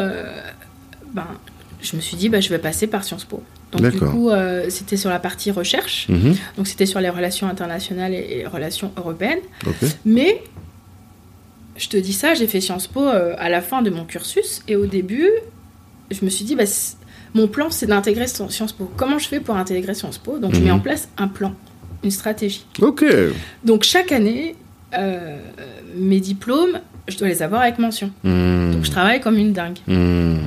ben, 1.13 1.27
je 1.83 1.97
me 1.97 2.01
suis 2.01 2.17
dit, 2.17 2.29
bah, 2.29 2.41
je 2.41 2.49
vais 2.49 2.59
passer 2.59 2.87
par 2.87 3.05
Sciences 3.05 3.25
Po. 3.25 3.43
Donc, 3.73 3.91
du 3.91 3.99
coup, 3.99 4.31
euh, 4.31 4.67
c'était 4.69 4.97
sur 4.97 5.11
la 5.11 5.19
partie 5.19 5.51
recherche. 5.51 6.07
Mhm. 6.09 6.37
Donc 6.57 6.69
c'était 6.69 6.87
sur 6.87 7.01
les 7.01 7.09
relations 7.11 7.49
internationales 7.49 8.15
et, 8.15 8.39
et 8.41 8.47
relations 8.47 8.93
européennes. 8.97 9.41
Ok. 9.67 9.75
Mais 10.05 10.43
je 11.77 11.89
te 11.89 11.97
dis 11.97 12.13
ça, 12.13 12.35
j'ai 12.35 12.47
fait 12.47 12.61
Sciences 12.61 12.87
Po 12.87 13.01
euh, 13.03 13.35
à 13.39 13.49
la 13.49 13.61
fin 13.61 13.83
de 13.83 13.91
mon 13.91 14.05
cursus 14.05 14.63
et 14.69 14.77
au 14.77 14.87
début, 14.87 15.29
je 16.11 16.25
me 16.25 16.31
suis 16.31 16.45
dit, 16.45 16.55
bah, 16.55 16.65
mon 17.35 17.49
plan 17.49 17.69
c'est 17.71 17.87
d'intégrer 17.87 18.27
Sci- 18.27 18.49
Sciences 18.51 18.73
Po. 18.73 18.91
Comment 18.97 19.19
je 19.19 19.27
fais 19.29 19.41
pour 19.41 19.57
intégrer 19.57 19.95
Sciences 19.95 20.19
Po? 20.19 20.39
Donc 20.39 20.55
je 20.55 20.61
mets 20.61 20.67
Mhm. 20.71 20.77
en 20.77 20.81
place 20.81 21.09
un 21.19 21.29
plan, 21.29 21.53
une 22.05 22.11
stratégie. 22.13 22.65
Ok. 22.81 23.05
Donc 23.65 23.83
chaque 23.83 24.13
année, 24.13 24.55
euh, 24.97 25.37
mes 25.97 26.21
diplômes, 26.21 26.81
je 27.09 27.17
dois 27.19 27.29
les 27.29 27.43
avoir 27.43 27.63
avec 27.63 27.79
mention. 27.79 28.11
Mhm. 28.23 28.73
Donc 28.75 28.85
je 28.85 28.91
travaille 28.91 29.21
comme 29.21 29.37
une 29.37 29.53
dingue. 29.53 29.79
Mhm. 29.89 30.39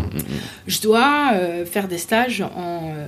Je 0.67 0.81
dois 0.81 1.31
euh, 1.33 1.65
faire 1.65 1.87
des 1.89 1.97
stages 1.97 2.41
en, 2.41 2.91
euh, 2.95 3.07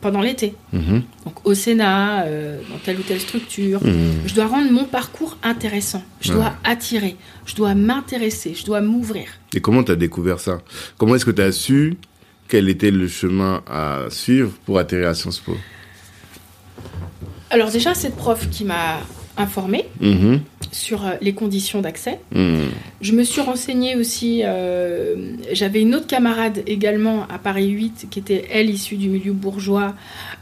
pendant 0.00 0.20
l'été. 0.20 0.54
Mhm. 0.72 1.02
Donc 1.24 1.44
au 1.46 1.54
Sénat, 1.54 2.22
euh, 2.24 2.60
dans 2.70 2.78
telle 2.78 2.98
ou 2.98 3.02
telle 3.02 3.20
structure. 3.20 3.82
Mhm. 3.84 4.22
Je 4.26 4.34
dois 4.34 4.46
rendre 4.46 4.70
mon 4.70 4.84
parcours 4.84 5.36
intéressant. 5.42 6.02
Je 6.20 6.32
dois 6.32 6.52
attirer. 6.64 7.16
Je 7.46 7.54
dois 7.54 7.74
m'intéresser. 7.74 8.54
Je 8.54 8.64
dois 8.64 8.80
m'ouvrir. 8.80 9.26
Et 9.54 9.60
comment 9.60 9.82
t'as 9.82 9.96
découvert 9.96 10.40
ça? 10.40 10.60
Comment 10.96 11.14
est-ce 11.16 11.24
que 11.24 11.30
t'as 11.30 11.52
su 11.52 11.96
quel 12.48 12.68
était 12.70 12.90
le 12.90 13.08
chemin 13.08 13.62
à 13.70 14.04
suivre 14.08 14.52
pour 14.64 14.78
atterrir 14.78 15.08
à 15.08 15.14
Sciences 15.14 15.38
Po? 15.40 15.54
Alors 17.50 17.70
déjà, 17.70 17.94
cette 17.94 18.16
prof 18.16 18.48
qui 18.50 18.64
m'a 18.64 19.00
informée 19.36 19.84
Mhm. 20.00 20.40
Sur 20.72 21.06
euh, 21.06 21.12
les 21.20 21.32
conditions 21.32 21.80
d'accès. 21.80 22.18
Mhm. 22.34 22.68
Je 23.00 23.12
me 23.12 23.22
suis 23.22 23.40
renseignée 23.40 23.94
aussi. 23.96 24.42
euh, 24.44 25.14
J'avais 25.52 25.80
une 25.80 25.94
autre 25.94 26.06
camarade 26.06 26.62
également 26.66 27.26
à 27.32 27.38
Paris 27.38 27.68
8 27.68 28.06
qui 28.10 28.18
était, 28.18 28.46
elle, 28.52 28.68
issue 28.70 28.96
du 28.96 29.08
milieu 29.08 29.32
bourgeois, 29.32 29.94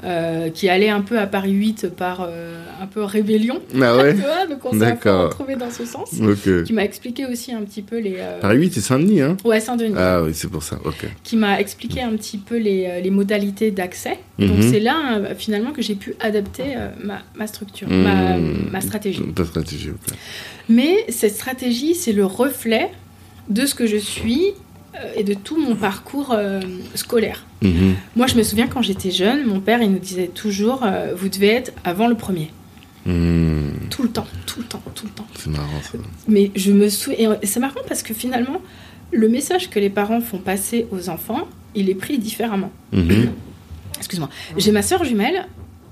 euh, 0.04 0.49
qui 0.50 0.68
allait 0.68 0.88
un 0.88 1.02
peu 1.02 1.18
à 1.18 1.26
Paris 1.26 1.52
8 1.52 1.88
par 1.88 2.23
euh, 2.23 2.58
un 2.82 2.87
peu 2.87 3.02
rébellion. 3.04 3.61
Ah 3.80 3.96
ouais 3.96 4.14
donc 4.49 4.64
on 4.64 4.78
s'est 4.78 4.92
retrouvés 4.92 5.56
dans 5.56 5.70
ce 5.70 5.85
sens. 5.85 6.14
Ok. 6.20 6.64
Qui 6.64 6.73
m'a 6.73 6.85
expliqué 6.85 7.26
aussi 7.26 7.52
un 7.52 7.62
petit 7.62 7.82
peu 7.82 7.99
les... 7.99 8.16
Paris 8.40 8.58
8, 8.58 8.73
c'est 8.75 8.80
Saint-Denis, 8.80 9.20
hein 9.20 9.37
Ouais, 9.44 9.61
Saint-Denis. 9.61 9.94
Ah 9.96 10.23
oui, 10.23 10.30
c'est 10.35 10.49
pour 10.50 10.62
ça, 10.62 10.78
ok. 10.85 11.06
qui 11.23 11.37
m'a 11.37 11.61
expliqué 11.61 12.00
un 12.02 12.16
petit 12.16 12.38
peu 12.38 12.56
les, 12.56 13.00
les 13.02 13.11
modalités 13.11 13.70
d'accès. 13.70 14.18
Donc 14.38 14.58
Mhm. 14.58 14.70
c'est 14.70 14.80
là 14.80 15.20
finalement 15.37 15.73
que 15.73 15.80
j'ai 15.82 15.94
pu 15.94 16.14
adapter 16.20 16.64
ma, 17.02 17.20
ma 17.35 17.46
structure, 17.46 17.88
ma, 17.88 18.37
Mhm. 18.37 18.68
ma 18.70 18.80
stratégie. 18.80 19.23
Ta 19.35 19.44
stratégie, 19.44 19.90
ok. 19.90 20.05
Mais 20.68 21.04
cette 21.08 21.34
stratégie, 21.34 21.94
c'est 21.94 22.12
le 22.12 22.26
reflet 22.26 22.90
de 23.48 23.66
ce 23.66 23.75
que 23.75 23.86
je 23.86 23.96
suis 23.96 24.52
euh, 24.96 25.12
et 25.16 25.25
de 25.25 25.34
tout 25.34 25.60
mon 25.60 25.76
parcours 25.76 26.32
euh, 26.32 26.60
scolaire. 26.94 27.44
Mhm. 27.62 27.94
Moi, 28.16 28.26
je 28.26 28.34
me 28.36 28.42
souviens 28.42 28.66
quand 28.66 28.82
j'étais 28.82 29.10
jeune, 29.10 29.46
mon 29.46 29.60
père, 29.60 29.82
il 29.82 29.90
nous 29.90 29.98
disait 29.98 30.28
toujours, 30.28 30.82
euh, 30.84 31.14
vous 31.16 31.28
devez 31.28 31.48
être 31.48 31.72
avant 31.84 32.08
le 32.08 32.14
premier. 32.14 32.50
Mhm. 33.04 33.88
Tout 33.90 34.02
le 34.02 34.08
temps, 34.08 34.26
tout 34.46 34.60
le 34.60 34.66
temps, 34.66 34.82
tout 34.94 35.06
le 35.06 35.12
temps. 35.12 35.26
C'est 35.36 35.50
marrant 35.50 35.80
ça. 35.82 35.98
Mais 36.28 36.50
je 36.56 36.72
me 36.72 36.88
souviens, 36.88 37.36
et 37.40 37.46
c'est 37.46 37.60
marrant 37.60 37.80
parce 37.86 38.02
que 38.02 38.14
finalement, 38.14 38.60
le 39.12 39.28
message 39.28 39.70
que 39.70 39.78
les 39.78 39.90
parents 39.90 40.20
font 40.20 40.38
passer 40.38 40.86
aux 40.90 41.08
enfants, 41.08 41.46
il 41.75 41.88
est 41.88 41.94
pris 41.94 42.18
différemment. 42.18 42.72
Mhm. 42.92 43.30
Excuse-moi. 43.98 44.28
J'ai 44.56 44.72
ma 44.72 44.82
soeur 44.82 45.04
jumelle. 45.04 45.46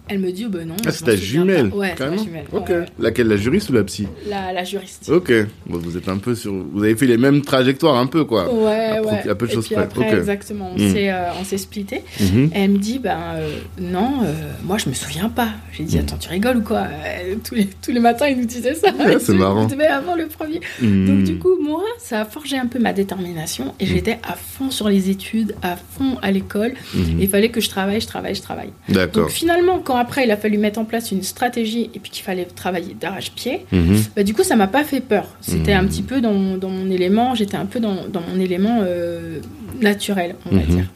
Elle 0.07 0.19
me 0.19 0.31
dit, 0.33 0.45
oh 0.47 0.51
ben 0.51 0.69
non. 0.69 0.75
Ah, 0.87 0.91
c'est 0.91 1.05
ta 1.05 1.17
jumelle 1.17 1.71
pas. 1.71 1.77
Ouais, 1.77 1.95
carrément 1.97 2.23
jumelle. 2.23 2.45
Ok. 2.53 2.69
ouais, 2.69 2.75
ouais. 2.81 2.85
Laquelle, 2.99 3.27
la 3.29 3.37
juriste 3.39 3.71
ou 3.71 3.73
la 3.73 3.85
psy? 3.85 4.07
La, 4.29 4.53
la 4.53 4.63
juriste. 4.63 5.09
Ok. 5.09 5.33
Bon, 5.67 5.79
vous 5.79 5.97
êtes 5.97 6.09
un 6.11 6.19
peu 6.19 6.35
sur. 6.35 6.53
Vous 6.53 6.83
avez 6.85 6.95
fait 6.95 7.07
les 7.07 7.17
mêmes 7.17 7.41
trajectoires 7.41 7.97
un 7.97 8.07
peu, 8.07 8.25
quoi. 8.27 8.53
Ouais, 8.53 8.99
À 8.99 9.01
pro- 9.01 9.11
ouais. 9.11 9.29
à 9.31 9.35
peu 9.35 9.47
de 9.47 9.53
choses 9.53 9.67
près. 9.69 9.77
après, 9.83 10.09
Ok. 10.13 10.19
exactement, 10.19 10.73
on 10.77 10.79
Mm. 10.79 10.93
s'est 10.93 11.11
euh, 11.11 11.31
on 11.41 11.45
s'est 11.45 11.57
splitté. 11.57 12.03
Et 12.21 12.49
elle 12.53 12.73
me 12.73 12.79
dit, 12.79 12.99
ben 12.99 13.17
euh, 13.37 13.57
non, 13.81 14.21
euh, 14.25 14.33
moi 14.65 14.77
je 14.77 14.91
me 14.91 14.95
souviens 14.95 15.31
pas. 15.31 15.49
J'ai 15.73 15.85
dit, 15.85 15.97
Mm. 15.97 16.01
attends, 16.01 16.17
tu 16.19 16.29
rigoles 16.29 16.59
ou 16.59 16.63
quoi? 16.63 16.81
Euh, 16.83 17.37
tous, 17.43 17.55
les, 17.55 17.67
tous 17.83 17.91
les 17.93 18.01
matins, 18.01 18.27
il 18.29 18.37
nous 18.39 18.45
disait 18.47 18.75
ça. 18.75 18.91
Ouais, 18.93 19.17
c'est 19.19 19.33
marrant. 19.35 19.67
Devez 19.67 19.87
avoir 19.87 20.17
le 20.17 20.27
premier. 20.27 20.61
Mhm. 20.83 21.07
Donc 21.07 21.25
du 21.25 21.39
coup, 21.39 21.57
moi, 21.63 21.83
ça 21.99 22.21
a 22.21 22.25
forgé 22.27 22.59
un 22.59 22.67
peu 22.67 22.79
ma 22.79 22.93
détermination 22.93 23.75
et 23.81 23.87
j'étais 23.87 24.19
à 24.23 24.35
fond 24.35 24.71
sur 24.71 24.89
les 24.91 25.09
études, 25.09 25.55
à 25.63 25.77
fond 25.77 26.19
à 26.21 26.31
l'école. 26.31 26.75
Il 26.95 27.27
fallait 27.31 27.49
que 27.49 27.63
je 27.63 27.71
travaille, 27.71 28.03
je 28.03 28.07
travaille, 28.07 28.35
je 28.35 28.43
travaille. 28.43 28.71
D'accord. 28.91 29.23
Donc 29.25 29.31
finalement, 29.31 29.79
quand 29.79 29.94
après 29.97 30.25
il 30.25 30.31
a 30.31 30.37
fallu 30.37 30.59
mettre 30.59 30.79
en 30.79 30.85
place 30.85 31.11
une 31.13 31.23
stratégie 31.23 31.91
et 31.95 31.99
puis 31.99 32.11
qu'il 32.11 32.23
fallait 32.25 32.45
travailler 32.45 32.95
d'arrache-pied, 32.99 33.67
Mhm. 33.73 33.97
bah, 34.17 34.23
du 34.23 34.35
coup 34.35 34.43
ça 34.45 34.57
m'a 34.57 34.67
pas 34.67 34.85
fait 34.85 35.01
peur. 35.01 35.27
C'était 35.41 35.75
Mhm. 35.75 35.85
un 35.85 35.89
petit 35.89 36.03
peu 36.03 36.21
dans, 36.21 36.33
mon- 36.33 36.57
dans 36.57 36.69
mon 36.71 36.91
élément, 36.91 37.35
j'étais 37.35 37.57
un 37.57 37.67
peu 37.67 37.81
dans, 37.81 38.07
dans 38.09 38.21
mon 38.23 38.39
élément 38.41 38.81
euh, 38.83 39.41
naturel, 39.81 40.37
on 40.51 40.55
va 40.57 40.63
Mhm. 40.63 40.67
dire. 40.77 40.87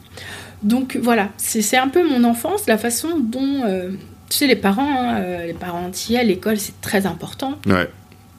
Donc 0.63 0.97
voilà, 1.01 1.29
c'est 1.37 1.77
un 1.77 1.87
peu 1.87 2.07
mon 2.07 2.23
enfance, 2.25 2.67
la 2.67 2.77
façon 2.77 3.19
dont, 3.19 3.61
euh, 3.65 3.91
tu 4.29 4.37
sais, 4.37 4.47
les 4.47 4.55
parents, 4.57 4.93
hein, 5.01 5.15
euh, 5.21 5.45
les 5.47 5.53
parents 5.53 5.85
entiers, 5.85 6.23
l'école 6.23 6.57
c'est 6.57 6.79
très 6.81 7.05
important. 7.05 7.53
Ouais. 7.65 7.87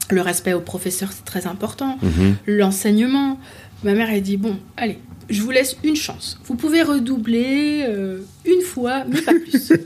Le 0.09 0.21
respect 0.21 0.53
aux 0.53 0.59
professeurs 0.61 1.11
c'est 1.13 1.25
très 1.25 1.47
important. 1.47 1.97
Mhm. 2.03 2.35
L'enseignement, 2.45 3.39
ma 3.83 3.93
mère 3.93 4.09
elle 4.11 4.21
dit 4.21 4.37
bon, 4.37 4.57
allez, 4.77 4.99
je 5.29 5.41
vous 5.41 5.51
laisse 5.51 5.77
une 5.83 5.95
chance. 5.95 6.39
Vous 6.45 6.55
pouvez 6.55 6.81
redoubler 6.81 7.83
euh, 7.87 8.19
une 8.45 8.61
fois, 8.61 9.03
mais 9.07 9.21
pas 9.21 9.33
plus. 9.33 9.71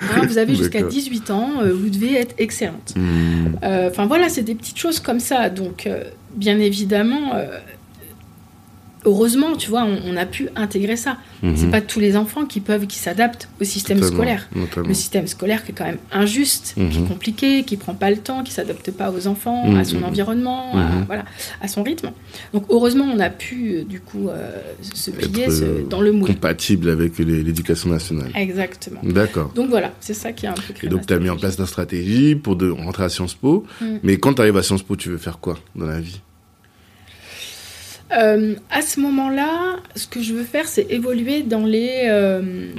Hein, 0.00 0.26
vous 0.26 0.38
avez 0.38 0.54
jusqu'à 0.54 0.78
D'accord. 0.78 0.92
18 0.92 1.30
ans, 1.30 1.50
euh, 1.60 1.72
vous 1.72 1.90
devez 1.90 2.14
être 2.14 2.34
excellente. 2.38 2.94
Mhm. 2.96 3.58
Euh, 3.62 3.88
Enfin 3.90 4.06
voilà, 4.06 4.28
c'est 4.28 4.42
des 4.42 4.54
petites 4.54 4.78
choses 4.78 5.00
comme 5.00 5.20
ça. 5.20 5.50
Donc, 5.50 5.88
bien 6.34 6.58
évidemment, 6.58 7.32
heureusement, 9.06 9.56
tu 9.56 9.70
vois, 9.70 9.84
on, 9.84 9.98
on 10.06 10.16
a 10.16 10.26
pu 10.26 10.48
intégrer 10.56 10.96
ça. 10.96 11.16
C'est 11.42 11.66
Mhm. 11.66 11.70
pas 11.70 11.80
tous 11.80 12.00
les 12.00 12.16
enfants 12.16 12.44
qui 12.44 12.60
peuvent, 12.60 12.86
qui 12.86 12.98
s'adaptent 12.98 13.48
au 13.60 13.64
système 13.64 14.02
scolaire. 14.02 14.48
Notamment. 14.54 14.88
Le 14.88 14.94
système 14.94 15.26
scolaire 15.26 15.64
qui 15.64 15.70
est 15.70 15.74
quand 15.74 15.84
même 15.84 15.98
injuste, 16.12 16.72
qui 16.74 16.80
Mhm. 16.82 17.04
est 17.04 17.08
compliqué, 17.08 17.62
qui 17.64 17.76
prend 17.76 17.94
pas 17.94 18.10
le 18.10 18.16
temps, 18.18 18.42
qui 18.42 18.52
s'adapte 18.52 18.90
pas 18.90 19.10
aux 19.12 19.26
enfants, 19.26 19.66
Mhm. 19.68 19.76
à 19.78 19.84
son 19.84 20.02
environnement, 20.02 20.74
à, 20.76 20.82
Mhm. 20.96 21.04
voilà, 21.06 21.24
à 21.62 21.68
son 21.68 21.82
rythme. 21.82 22.10
Donc 22.52 22.64
heureusement, 22.68 23.04
on 23.14 23.20
a 23.20 23.30
pu 23.30 23.76
euh, 23.76 23.84
du 23.84 24.00
coup 24.00 24.28
euh, 24.28 24.60
se 24.82 25.10
plier 25.10 25.44
Être, 25.44 25.52
se- 25.52 25.62
euh, 25.64 25.82
dans 25.88 26.00
le 26.00 26.12
moule. 26.12 26.28
Compatible 26.28 26.90
avec 26.90 27.18
l'éducation 27.18 27.90
nationale. 27.90 28.30
Exactement. 28.34 29.00
D'accord. 29.02 29.52
Donc 29.54 29.70
voilà, 29.70 29.92
c'est 30.00 30.14
ça 30.14 30.32
qui 30.32 30.46
a 30.46 30.50
un 30.50 30.54
peu 30.54 30.74
Et 30.82 30.88
donc, 30.88 31.06
tu 31.06 31.14
as 31.14 31.18
mis 31.18 31.30
en 31.30 31.36
place 31.36 31.56
ta 31.56 31.66
stratégie 31.66 32.34
pour 32.34 32.56
de 32.56 32.68
rentrer 32.70 33.04
à 33.04 33.08
Sciences 33.08 33.34
Po. 33.34 33.64
Mm. 33.80 33.84
Mais 34.02 34.16
quand 34.18 34.34
tu 34.34 34.40
arrives 34.42 34.56
à 34.56 34.62
Sciences 34.62 34.82
Po, 34.82 34.96
tu 34.96 35.10
veux 35.10 35.18
faire 35.18 35.38
quoi 35.38 35.58
dans 35.76 35.86
la 35.86 36.00
vie? 36.00 36.20
Euh, 38.12 38.54
à 38.70 38.82
ce 38.82 39.00
moment-là, 39.00 39.76
ce 39.94 40.06
que 40.06 40.22
je 40.22 40.34
veux 40.34 40.44
faire, 40.44 40.68
c'est 40.68 40.86
évoluer 40.90 41.42
dans 41.42 41.64
les, 41.64 42.02
euh, 42.04 42.70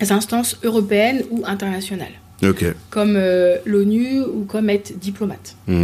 les 0.00 0.12
instances 0.12 0.58
européennes 0.62 1.22
ou 1.30 1.44
internationales, 1.46 2.12
comme 2.90 3.16
euh, 3.16 3.56
l'ONU 3.64 4.20
ou 4.20 4.44
comme 4.44 4.68
être 4.68 4.98
diplomate. 4.98 5.56
Ouais, 5.66 5.74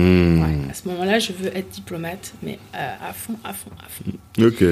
à 0.70 0.74
ce 0.74 0.88
moment-là, 0.88 1.18
je 1.18 1.32
veux 1.32 1.56
être 1.56 1.70
diplomate, 1.70 2.34
mais 2.42 2.58
à 2.74 3.12
fond, 3.12 3.36
à 3.44 3.52
fond, 3.52 3.70
à 3.78 3.88
fond. 3.88 4.46
Ok. 4.46 4.64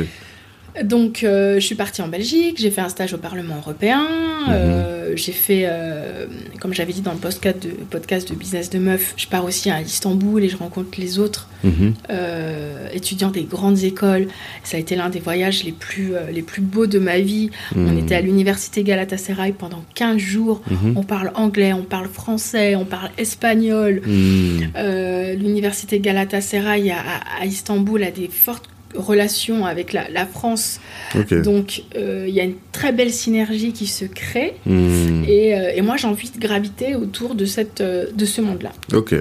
Donc, 0.84 1.24
euh, 1.24 1.54
je 1.54 1.60
suis 1.66 1.74
partie 1.74 2.02
en 2.02 2.08
Belgique, 2.08 2.56
j'ai 2.58 2.70
fait 2.70 2.80
un 2.82 2.88
stage 2.88 3.12
au 3.12 3.18
Parlement 3.18 3.56
européen, 3.56 4.02
Mhm. 4.46 4.50
euh, 4.50 5.12
j'ai 5.16 5.32
fait, 5.32 5.62
euh, 5.64 6.26
comme 6.60 6.72
j'avais 6.72 6.92
dit 6.92 7.00
dans 7.00 7.12
le 7.12 7.18
podcast 7.18 7.58
de, 7.60 7.70
podcast 7.90 8.28
de 8.30 8.34
Business 8.36 8.70
de 8.70 8.78
Meuf, 8.78 9.14
je 9.16 9.26
pars 9.26 9.44
aussi 9.44 9.70
à 9.70 9.80
Istanbul 9.80 10.44
et 10.44 10.48
je 10.48 10.56
rencontre 10.56 10.90
les 11.00 11.18
autres 11.18 11.48
Mhm. 11.64 11.94
étudiants 12.92 13.30
des 13.30 13.42
grandes 13.44 13.82
écoles. 13.82 14.28
Ça 14.62 14.76
a 14.76 14.80
été 14.80 14.94
l'un 14.94 15.08
des 15.08 15.18
voyages 15.20 15.64
les 15.64 15.72
plus, 15.72 16.12
les 16.32 16.42
plus 16.42 16.62
beaux 16.62 16.86
de 16.86 16.98
ma 17.00 17.18
vie. 17.18 17.50
On 17.74 17.80
Mhm. 17.80 17.98
était 17.98 18.14
à 18.14 18.20
l'université 18.20 18.84
Galatasaray 18.84 19.52
pendant 19.52 19.84
15 19.94 20.18
jours. 20.18 20.62
On 20.94 21.02
parle 21.02 21.32
anglais, 21.34 21.72
on 21.72 21.82
parle 21.82 22.08
français, 22.08 22.76
on 22.76 22.84
parle 22.84 23.10
espagnol. 23.18 24.00
L'université 24.76 25.98
Galatasaray 25.98 26.90
à, 26.90 26.98
à- 26.98 27.42
à 27.42 27.46
Istanbul 27.46 28.02
a 28.04 28.10
des 28.10 28.28
fortes 28.28 28.68
relations 28.94 29.66
avec 29.66 29.92
la, 29.92 30.08
la 30.10 30.26
France. 30.26 30.80
Donc, 31.44 31.82
euh, 31.96 32.24
il 32.28 32.34
y 32.34 32.40
a 32.40 32.44
une 32.44 32.56
très 32.72 32.92
belle 32.92 33.12
synergie 33.12 33.72
qui 33.72 33.86
se 33.86 34.04
crée. 34.04 34.54
Mhm. 34.66 35.24
Et, 35.28 35.54
euh, 35.54 35.72
et 35.74 35.82
moi, 35.82 35.96
j'ai 35.96 36.06
envie 36.06 36.30
de 36.30 36.38
graviter 36.38 36.94
autour 36.94 37.34
de, 37.34 37.44
cette, 37.44 37.80
euh, 37.80 38.06
de 38.12 38.24
ce 38.24 38.40
monde-là. 38.40 38.72
Ok. 38.94 39.14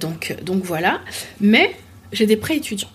Donc, 0.00 0.34
donc 0.42 0.62
voilà. 0.64 1.00
Mais 1.40 1.74
j'ai 2.12 2.26
des 2.26 2.36
prêts 2.36 2.56
étudiants. 2.56 2.88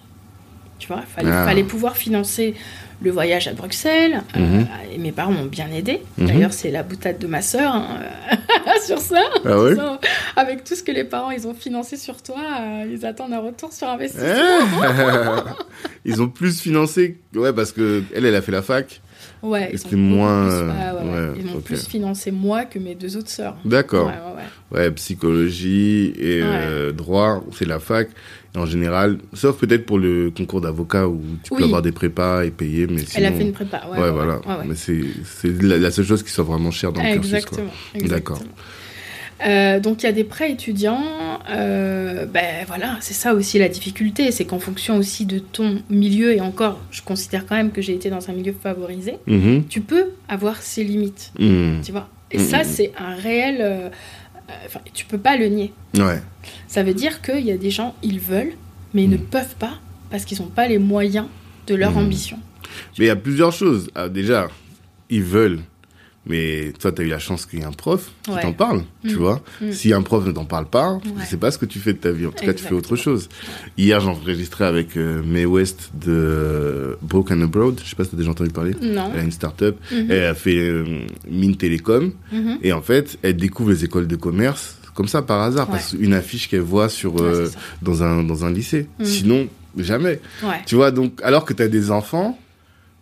Tu 0.79 0.87
vois, 0.87 1.01
il 1.07 1.13
fallait, 1.13 1.31
Ah. 1.31 1.45
fallait 1.45 1.63
pouvoir 1.63 1.97
financer 1.97 2.55
le 3.01 3.11
voyage 3.11 3.47
à 3.47 3.53
Bruxelles. 3.53 4.21
euh, 4.35 4.39
Mhm. 4.39 4.67
et 4.93 4.97
mes 4.97 5.11
parents 5.11 5.31
m'ont 5.31 5.45
bien 5.45 5.71
aidé. 5.71 6.01
Mhm. 6.17 6.27
D'ailleurs, 6.27 6.53
c'est 6.53 6.71
la 6.71 6.83
boutade 6.83 7.17
de 7.19 7.27
ma 7.27 7.41
sœur 7.41 7.73
hein, 7.73 7.99
sur 8.85 8.99
ça. 8.99 9.21
Ah 9.45 9.49
Ça, 9.75 9.99
Avec 10.35 10.63
tout 10.63 10.75
ce 10.75 10.83
que 10.83 10.91
les 10.91 11.03
parents 11.05 11.31
ils 11.31 11.47
ont 11.47 11.53
financé 11.53 11.95
sur 11.97 12.21
toi, 12.21 12.37
euh, 12.61 12.85
ils 12.91 13.05
attendent 13.05 13.33
un 13.33 13.39
retour 13.39 13.71
sur 13.73 13.87
investissement. 13.87 14.27
Ah 14.83 15.43
Ils 16.05 16.21
ont 16.21 16.29
plus 16.29 16.59
financé. 16.59 17.17
Ouais, 17.35 17.53
parce 17.53 17.71
que 17.71 18.03
elle, 18.15 18.25
elle 18.25 18.35
a 18.35 18.41
fait 18.41 18.51
la 18.51 18.61
fac. 18.61 19.01
Ouais, 19.41 19.69
ils 19.73 19.85
ont 19.85 19.97
moins, 19.97 20.45
plus- 20.47 20.53
euh, 20.53 20.67
ouais, 20.67 20.71
ouais, 20.71 21.09
ouais. 21.11 21.27
ouais, 21.29 21.33
ils 21.39 21.45
m'ont 21.45 21.57
ok. 21.57 21.63
plus 21.63 21.87
financé 21.87 22.31
moi 22.31 22.65
que 22.65 22.79
mes 22.79 22.95
deux 22.95 23.15
autres 23.17 23.29
sœurs. 23.29 23.55
D'accord. 23.65 24.11
Ouais, 24.71 24.91
psychologie 24.91 26.13
et 26.17 26.41
euh, 26.43 26.91
droit, 26.91 27.43
c'est 27.57 27.65
la 27.67 27.79
fac. 27.79 28.09
En 28.57 28.65
général, 28.65 29.19
sauf 29.33 29.57
peut-être 29.59 29.85
pour 29.85 29.99
le 29.99 30.31
concours 30.35 30.59
d'avocat 30.61 31.07
où 31.07 31.21
tu 31.43 31.53
peux 31.55 31.63
avoir 31.63 31.81
des 31.83 31.91
prépas 31.91 32.43
et 32.43 32.49
payer, 32.49 32.87
mais 32.87 33.01
Elle 33.15 33.25
a 33.25 33.27
sinon- 33.29 33.37
fait 33.37 33.43
une 33.45 33.51
prépa. 33.53 33.83
Ouais, 33.91 33.97
Ouais, 33.97 34.03
ouais, 34.05 34.11
voilà. 34.11 34.35
ouais. 34.37 34.65
Mais 34.67 34.75
c'est 34.75 35.01
la, 35.61 35.77
la 35.77 35.91
seule 35.91 36.05
chose 36.05 36.23
qui 36.23 36.31
soit 36.31 36.43
vraiment 36.43 36.71
chère 36.71 36.91
dans 36.91 37.01
le 37.03 37.13
cursus. 37.13 37.33
Exactement. 37.33 37.69
D'accord. 38.07 38.39
Euh, 39.47 39.79
donc 39.79 40.03
il 40.03 40.05
y 40.05 40.09
a 40.09 40.11
des 40.11 40.23
prêts 40.25 40.51
étudiants. 40.51 41.01
euh, 41.49 42.25
ben 42.25 42.65
voilà, 42.67 42.97
c'est 42.99 43.13
ça 43.13 43.33
aussi 43.33 43.57
la 43.59 43.69
difficulté, 43.69 44.31
c'est 44.31 44.43
qu'en 44.45 44.59
fonction 44.59 44.97
aussi 44.97 45.25
de 45.25 45.39
ton 45.39 45.81
milieu 45.89 46.33
et 46.35 46.41
encore, 46.41 46.79
je 46.91 47.01
considère 47.01 47.45
quand 47.45 47.55
même 47.55 47.71
que 47.71 47.81
j'ai 47.81 47.93
été 47.93 48.09
dans 48.09 48.29
un 48.29 48.33
milieu 48.33 48.53
favorisé. 48.61 49.13
Mhm. 49.27 49.63
Tu 49.69 49.79
peux 49.81 50.07
avoir 50.27 50.57
ses 50.61 50.83
limites, 50.83 51.31
Mhm. 51.39 51.81
tu 51.85 51.91
vois. 51.93 52.09
Et 52.31 52.37
Mhm. 52.39 52.43
ça, 52.43 52.63
c'est 52.63 52.91
un 52.99 53.15
réel. 53.15 53.57
euh, 53.61 53.89
Enfin, 54.65 54.79
tu 54.93 55.05
peux 55.05 55.17
pas 55.17 55.37
le 55.37 55.47
nier. 55.47 55.73
Ouais. 55.95 56.21
Ça 56.67 56.83
veut 56.83 56.93
dire 56.93 57.21
qu'il 57.21 57.45
y 57.45 57.51
a 57.51 57.57
des 57.57 57.71
gens, 57.71 57.95
ils 58.03 58.19
veulent, 58.19 58.53
mais 58.93 59.03
ils 59.03 59.09
ne 59.09 59.17
Mhm. 59.17 59.23
peuvent 59.25 59.55
pas 59.55 59.73
parce 60.09 60.25
qu'ils 60.25 60.39
n'ont 60.41 60.47
pas 60.47 60.67
les 60.67 60.77
moyens 60.79 61.27
de 61.67 61.75
leur 61.75 61.91
Mhm. 61.91 61.97
ambition. 62.05 62.39
Mais 62.97 63.05
il 63.05 63.07
y 63.07 63.11
a 63.11 63.15
plusieurs 63.15 63.51
choses. 63.51 63.89
Ah, 63.95 64.09
déjà, 64.09 64.47
ils 65.09 65.23
veulent. 65.23 65.59
Mais 66.29 66.71
toi, 66.79 66.91
tu 66.91 67.01
as 67.01 67.05
eu 67.05 67.09
la 67.09 67.19
chance 67.19 67.45
qu'il 67.47 67.59
y 67.59 67.61
ait 67.63 67.65
un 67.65 67.71
prof 67.71 68.11
qui 68.23 68.29
Ouais. 68.31 68.41
t'en 68.41 68.53
parle, 68.53 68.83
tu 69.03 69.15
Mm. 69.15 69.17
vois. 69.17 69.41
Mm. 69.61 69.71
Si 69.71 69.91
un 69.93 70.01
prof 70.03 70.25
ne 70.25 70.31
t'en 70.31 70.45
parle 70.45 70.67
pas, 70.67 70.93
Ouais. 70.93 70.99
je 71.21 71.25
sais 71.25 71.37
pas 71.37 71.49
ce 71.51 71.57
que 71.57 71.65
tu 71.65 71.79
fais 71.79 71.93
de 71.93 71.97
ta 71.97 72.11
vie. 72.11 72.27
En 72.27 72.31
tout 72.31 72.45
cas, 72.45 72.53
tu 72.53 72.63
fais 72.63 72.73
autre 72.75 72.95
chose. 72.95 73.27
Hier, 73.77 73.99
j'enregistrais 73.99 74.65
avec 74.65 74.95
euh, 74.95 75.21
May 75.23 75.45
West 75.45 75.89
de 75.99 76.97
Broken 77.01 77.41
Abroad. 77.41 77.79
Je 77.83 77.89
sais 77.89 77.95
pas 77.95 78.03
si 78.03 78.11
tu 78.11 78.15
as 78.15 78.19
déjà 78.19 78.31
entendu 78.31 78.51
parler. 78.51 78.75
Non. 78.81 79.11
Elle 79.13 79.19
a 79.19 79.23
une 79.23 79.31
start-up. 79.31 79.77
Mhm. 79.91 80.05
Elle 80.11 80.23
a 80.25 80.35
fait 80.35 80.55
euh, 80.57 80.85
Mine 81.29 81.55
Télécom. 81.57 82.11
Mhm. 82.31 82.59
Et 82.61 82.71
en 82.73 82.81
fait, 82.81 83.17
elle 83.23 83.35
découvre 83.37 83.71
les 83.71 83.83
écoles 83.83 84.07
de 84.07 84.15
commerce 84.15 84.75
comme 84.93 85.07
ça 85.07 85.21
par 85.21 85.41
hasard, 85.41 85.67
Ouais. 85.69 85.75
parce 85.77 85.95
qu'une 85.95 86.13
affiche 86.13 86.49
qu'elle 86.49 86.59
voit 86.61 86.89
sur, 86.89 87.21
euh, 87.21 87.49
dans, 87.81 88.03
un, 88.03 88.21
dans 88.23 88.43
un 88.43 88.51
lycée. 88.51 88.87
Mm. 88.99 89.05
Sinon, 89.05 89.47
jamais. 89.77 90.19
Tu 90.65 90.75
vois, 90.75 90.91
donc, 90.91 91.19
alors 91.23 91.45
que 91.45 91.53
tu 91.53 91.63
as 91.63 91.69
des 91.69 91.89
enfants, 91.89 92.37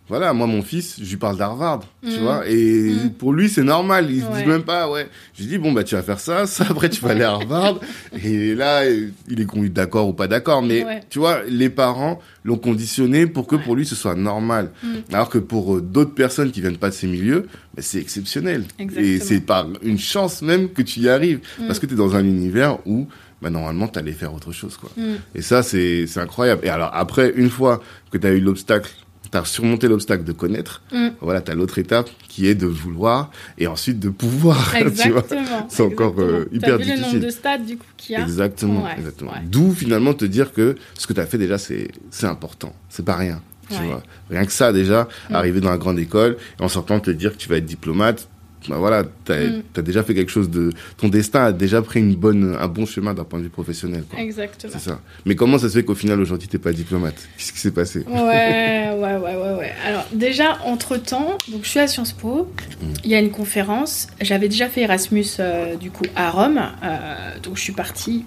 voilà, 0.08 0.32
moi, 0.32 0.46
mon 0.46 0.62
fils, 0.62 0.96
je 1.02 1.08
lui 1.10 1.16
parle 1.16 1.36
d'Harvard, 1.36 1.80
tu 2.02 2.18
Mm. 2.18 2.22
vois, 2.22 2.48
et 2.48 2.90
Mm. 2.92 3.10
pour 3.18 3.32
lui, 3.32 3.48
c'est 3.48 3.62
normal, 3.62 4.08
il 4.10 4.22
se 4.22 4.26
Ouais. 4.26 4.42
dit 4.42 4.48
même 4.48 4.62
pas, 4.62 4.90
ouais. 4.90 5.08
Je 5.34 5.42
lui 5.42 5.48
dis, 5.48 5.58
bon, 5.58 5.72
bah, 5.72 5.84
tu 5.84 5.94
vas 5.94 6.02
faire 6.02 6.18
ça, 6.20 6.46
ça, 6.46 6.64
après, 6.70 6.88
tu 6.88 7.00
vas 7.02 7.10
aller 7.10 7.24
à 7.24 7.32
Harvard, 7.32 7.78
et 8.24 8.54
là, 8.54 8.82
il 8.88 9.40
est 9.40 9.44
con- 9.44 9.62
d'accord 9.68 10.08
ou 10.08 10.12
pas 10.14 10.26
d'accord, 10.28 10.62
mais, 10.62 10.84
Ouais. 10.84 11.00
tu 11.10 11.18
vois, 11.18 11.42
les 11.48 11.68
parents 11.68 12.20
l'ont 12.44 12.56
conditionné 12.56 13.26
pour 13.26 13.46
que 13.46 13.56
Ouais. 13.56 13.62
pour 13.62 13.76
lui, 13.76 13.84
ce 13.84 13.94
soit 13.94 14.14
normal. 14.14 14.70
Mm. 14.82 14.88
Alors 15.12 15.28
que 15.28 15.38
pour 15.38 15.76
euh, 15.76 15.80
d'autres 15.82 16.14
personnes 16.14 16.50
qui 16.50 16.60
viennent 16.60 16.78
pas 16.78 16.88
de 16.90 16.94
ces 16.94 17.06
milieux, 17.06 17.46
bah, 17.74 17.82
c'est 17.82 17.98
exceptionnel. 18.00 18.64
Et 18.78 18.82
Exactement. 18.84 19.18
c'est 19.22 19.40
par 19.40 19.66
une 19.82 19.98
chance 19.98 20.42
même 20.42 20.68
que 20.70 20.82
tu 20.82 21.00
y 21.00 21.08
arrives, 21.08 21.40
parce 21.66 21.78
que 21.78 21.86
tu 21.86 21.94
es 21.94 21.96
dans 21.96 22.14
un 22.16 22.24
univers 22.24 22.78
où, 22.86 23.06
bah, 23.42 23.50
normalement, 23.50 23.86
tu 23.88 23.98
allais 23.98 24.12
faire 24.12 24.32
autre 24.34 24.52
chose, 24.52 24.76
quoi. 24.76 24.90
Et 25.34 25.42
ça, 25.42 25.62
c'est 25.62 26.06
c'est 26.06 26.20
incroyable. 26.20 26.62
Et 26.64 26.70
alors, 26.70 26.90
après, 26.94 27.32
une 27.36 27.50
fois 27.50 27.80
que 28.10 28.18
tu 28.18 28.26
as 28.26 28.30
eu 28.32 28.40
l'obstacle, 28.40 28.90
tu 29.30 29.36
as 29.38 29.44
surmonté 29.44 29.88
l'obstacle 29.88 30.24
de 30.24 30.32
connaître, 30.32 30.82
Mm. 30.92 31.08
voilà, 31.20 31.40
tu 31.40 31.50
as 31.50 31.54
l'autre 31.54 31.78
étape 31.78 32.08
qui 32.28 32.46
est 32.46 32.54
de 32.54 32.66
vouloir 32.66 33.30
et 33.58 33.66
ensuite 33.66 33.98
de 34.00 34.08
pouvoir. 34.10 34.74
Exactement. 34.76 35.66
C'est 35.68 35.82
encore, 35.82 36.14
euh, 36.18 36.48
hyper 36.52 36.78
T'as 36.78 36.84
vu 36.84 36.84
le 36.84 36.88
nombre 36.96 36.98
difficile. 37.00 37.20
de 37.20 37.30
stades 37.30 37.66
du 37.66 37.76
coup 37.76 37.84
qu'il 37.96 38.14
y 38.14 38.16
a 38.16 38.22
Exactement, 38.22 38.84
Ouais, 38.84 38.92
exactement. 38.98 39.32
ouais. 39.32 39.38
D'où 39.44 39.72
finalement 39.74 40.14
te 40.14 40.24
dire 40.24 40.52
que 40.52 40.76
ce 40.98 41.06
que 41.06 41.12
tu 41.12 41.20
as 41.20 41.26
fait 41.26 41.38
déjà, 41.38 41.58
c'est 41.58 41.88
c'est 42.10 42.26
important. 42.26 42.74
C'est 42.88 43.04
pas 43.04 43.16
rien. 43.16 43.40
Tu 43.70 43.76
Ouais. 43.76 43.86
vois. 43.86 44.02
Rien 44.30 44.46
que 44.46 44.52
ça, 44.52 44.72
déjà, 44.72 45.08
Mm. 45.30 45.34
arriver 45.34 45.60
dans 45.60 45.70
la 45.70 45.76
grande 45.78 45.98
école 45.98 46.36
et 46.58 46.62
en 46.62 46.68
sortant 46.68 47.00
te 47.00 47.10
dire 47.10 47.32
que 47.32 47.36
tu 47.38 47.48
vas 47.50 47.56
être 47.56 47.66
diplomate, 47.66 48.28
bah 48.68 48.76
voilà, 48.78 49.04
tu 49.24 49.32
as, 49.32 49.36
Mm. 49.48 49.82
déjà 49.82 50.02
fait 50.02 50.14
quelque 50.14 50.30
chose 50.30 50.50
de. 50.50 50.72
Ton 50.96 51.08
destin 51.08 51.44
a 51.44 51.52
déjà 51.52 51.80
pris 51.82 52.00
une 52.00 52.14
bonne, 52.14 52.56
un 52.60 52.66
bon 52.68 52.86
chemin 52.86 53.14
d'un 53.14 53.24
point 53.24 53.38
de 53.38 53.44
vue 53.44 53.50
professionnel. 53.50 54.04
quoi. 54.10 54.18
Exactement. 54.18 54.72
C'est 54.76 54.88
ça. 54.90 55.00
Mais 55.26 55.34
comment 55.36 55.58
ça 55.58 55.68
se 55.68 55.74
fait 55.78 55.84
qu'au 55.84 55.94
final, 55.94 56.20
aujourd'hui, 56.20 56.48
t'es 56.48 56.58
pas 56.58 56.72
diplomate? 56.72 57.14
Qu'est-ce 57.36 57.52
qui 57.52 57.58
s'est 57.60 57.70
passé? 57.70 58.04
Ouais, 58.08 58.14
ouais, 58.16 59.16
ouais, 59.16 59.36
ouais, 59.36 59.54
ouais. 59.58 59.72
Alors 59.86 60.06
déjà, 60.12 60.58
entre-temps, 60.64 61.38
donc 61.48 61.64
je 61.64 61.68
suis 61.68 61.80
à 61.80 61.86
Sciences 61.86 62.12
Po, 62.12 62.48
Mm. 62.82 62.86
il 63.04 63.10
y 63.10 63.14
a 63.14 63.18
une 63.20 63.30
conférence, 63.30 64.06
j'avais 64.20 64.48
déjà 64.48 64.68
fait 64.68 64.82
Erasmus 64.82 65.24
euh, 65.40 65.76
du 65.76 65.90
coup 65.90 66.04
à 66.16 66.30
Rome, 66.30 66.60
euh, 66.82 67.38
donc 67.42 67.56
je 67.56 67.62
suis 67.62 67.72
partie 67.72 68.24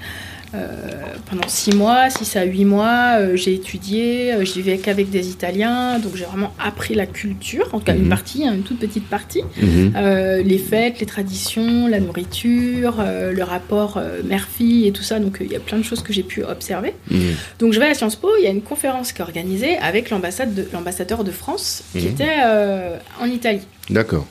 pendant 1.29 1.47
6 1.47 1.75
mois, 1.75 2.09
6 2.09 2.35
à 2.35 2.43
8 2.43 2.65
mois, 2.65 3.17
euh, 3.19 3.35
j'ai 3.35 3.53
étudié, 3.53 4.33
euh, 4.33 4.43
j'y 4.43 4.61
vais 4.61 4.77
qu'avec 4.77 5.09
des 5.09 5.29
Italiens, 5.29 5.97
donc 5.99 6.15
j'ai 6.15 6.25
vraiment 6.25 6.53
appris 6.59 6.93
la 6.93 7.05
culture, 7.05 7.69
en 7.73 7.79
tout 7.79 7.85
cas 7.85 7.93
Mhm. 7.93 8.03
une 8.03 8.09
partie, 8.09 8.45
hein, 8.47 8.53
une 8.55 8.63
toute 8.63 8.79
petite 8.79 9.07
partie, 9.07 9.43
Mhm. 9.61 9.93
Euh, 9.95 10.41
les 10.43 10.57
fêtes, 10.57 10.99
les 10.99 11.05
traditions, 11.05 11.87
la 11.87 11.99
nourriture, 11.99 12.97
euh, 12.99 13.31
le 13.31 13.43
rapport 13.43 13.97
euh, 13.97 14.21
mère-fille 14.23 14.87
et 14.87 14.91
tout 14.91 15.03
ça, 15.03 15.19
donc 15.19 15.39
euh, 15.41 15.45
il 15.45 15.51
y 15.51 15.55
a 15.55 15.59
plein 15.59 15.77
de 15.77 15.83
choses 15.83 16.01
que 16.03 16.11
j'ai 16.13 16.23
pu 16.23 16.43
observer. 16.43 16.93
Mhm. 17.09 17.19
Donc 17.59 17.73
je 17.73 17.79
vais 17.79 17.87
à 17.87 17.93
Sciences 17.93 18.15
Po, 18.17 18.29
il 18.39 18.43
y 18.43 18.47
a 18.47 18.51
une 18.51 18.61
conférence 18.61 19.13
qui 19.13 19.19
est 19.21 19.23
organisée 19.23 19.77
avec 19.77 20.09
l'ambassade 20.09 20.53
de- 20.53 20.67
l'ambassadeur 20.73 21.23
de 21.23 21.31
France 21.31 21.83
qui 21.93 21.99
Mhm. 21.99 22.07
était 22.07 22.35
euh, 22.45 22.97
en 23.21 23.25
Italie. 23.27 23.65
D'accord. 23.89 24.27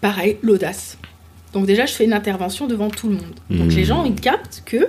Pareil, 0.00 0.36
l'audace. 0.42 0.98
Donc 1.52 1.66
déjà, 1.66 1.86
je 1.86 1.92
fais 1.92 2.04
une 2.04 2.12
intervention 2.12 2.66
devant 2.66 2.90
tout 2.90 3.08
le 3.08 3.14
monde. 3.14 3.34
Donc 3.50 3.70
Mhm. 3.70 3.76
les 3.76 3.84
gens, 3.84 4.04
ils 4.04 4.14
captent 4.14 4.62
que 4.66 4.86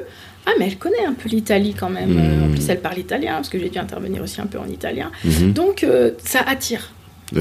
ah 0.49 0.55
mais 0.59 0.67
elle 0.67 0.77
connaît 0.77 1.05
un 1.05 1.13
peu 1.13 1.29
l'Italie 1.29 1.75
quand 1.77 1.89
même. 1.89 2.17
Euh, 2.17 2.45
En 2.45 2.49
plus, 2.49 2.67
elle 2.69 2.79
parle 2.81 2.97
italien 2.97 3.35
parce 3.35 3.49
que 3.49 3.59
j'ai 3.59 3.69
dû 3.69 3.77
intervenir 3.77 4.21
aussi 4.23 4.41
un 4.41 4.47
peu 4.47 4.57
en 4.57 4.67
italien. 4.67 5.11
Mhm. 5.23 5.53
Donc 5.53 5.83
euh, 5.83 6.11
ça 6.23 6.39
attire. 6.45 6.91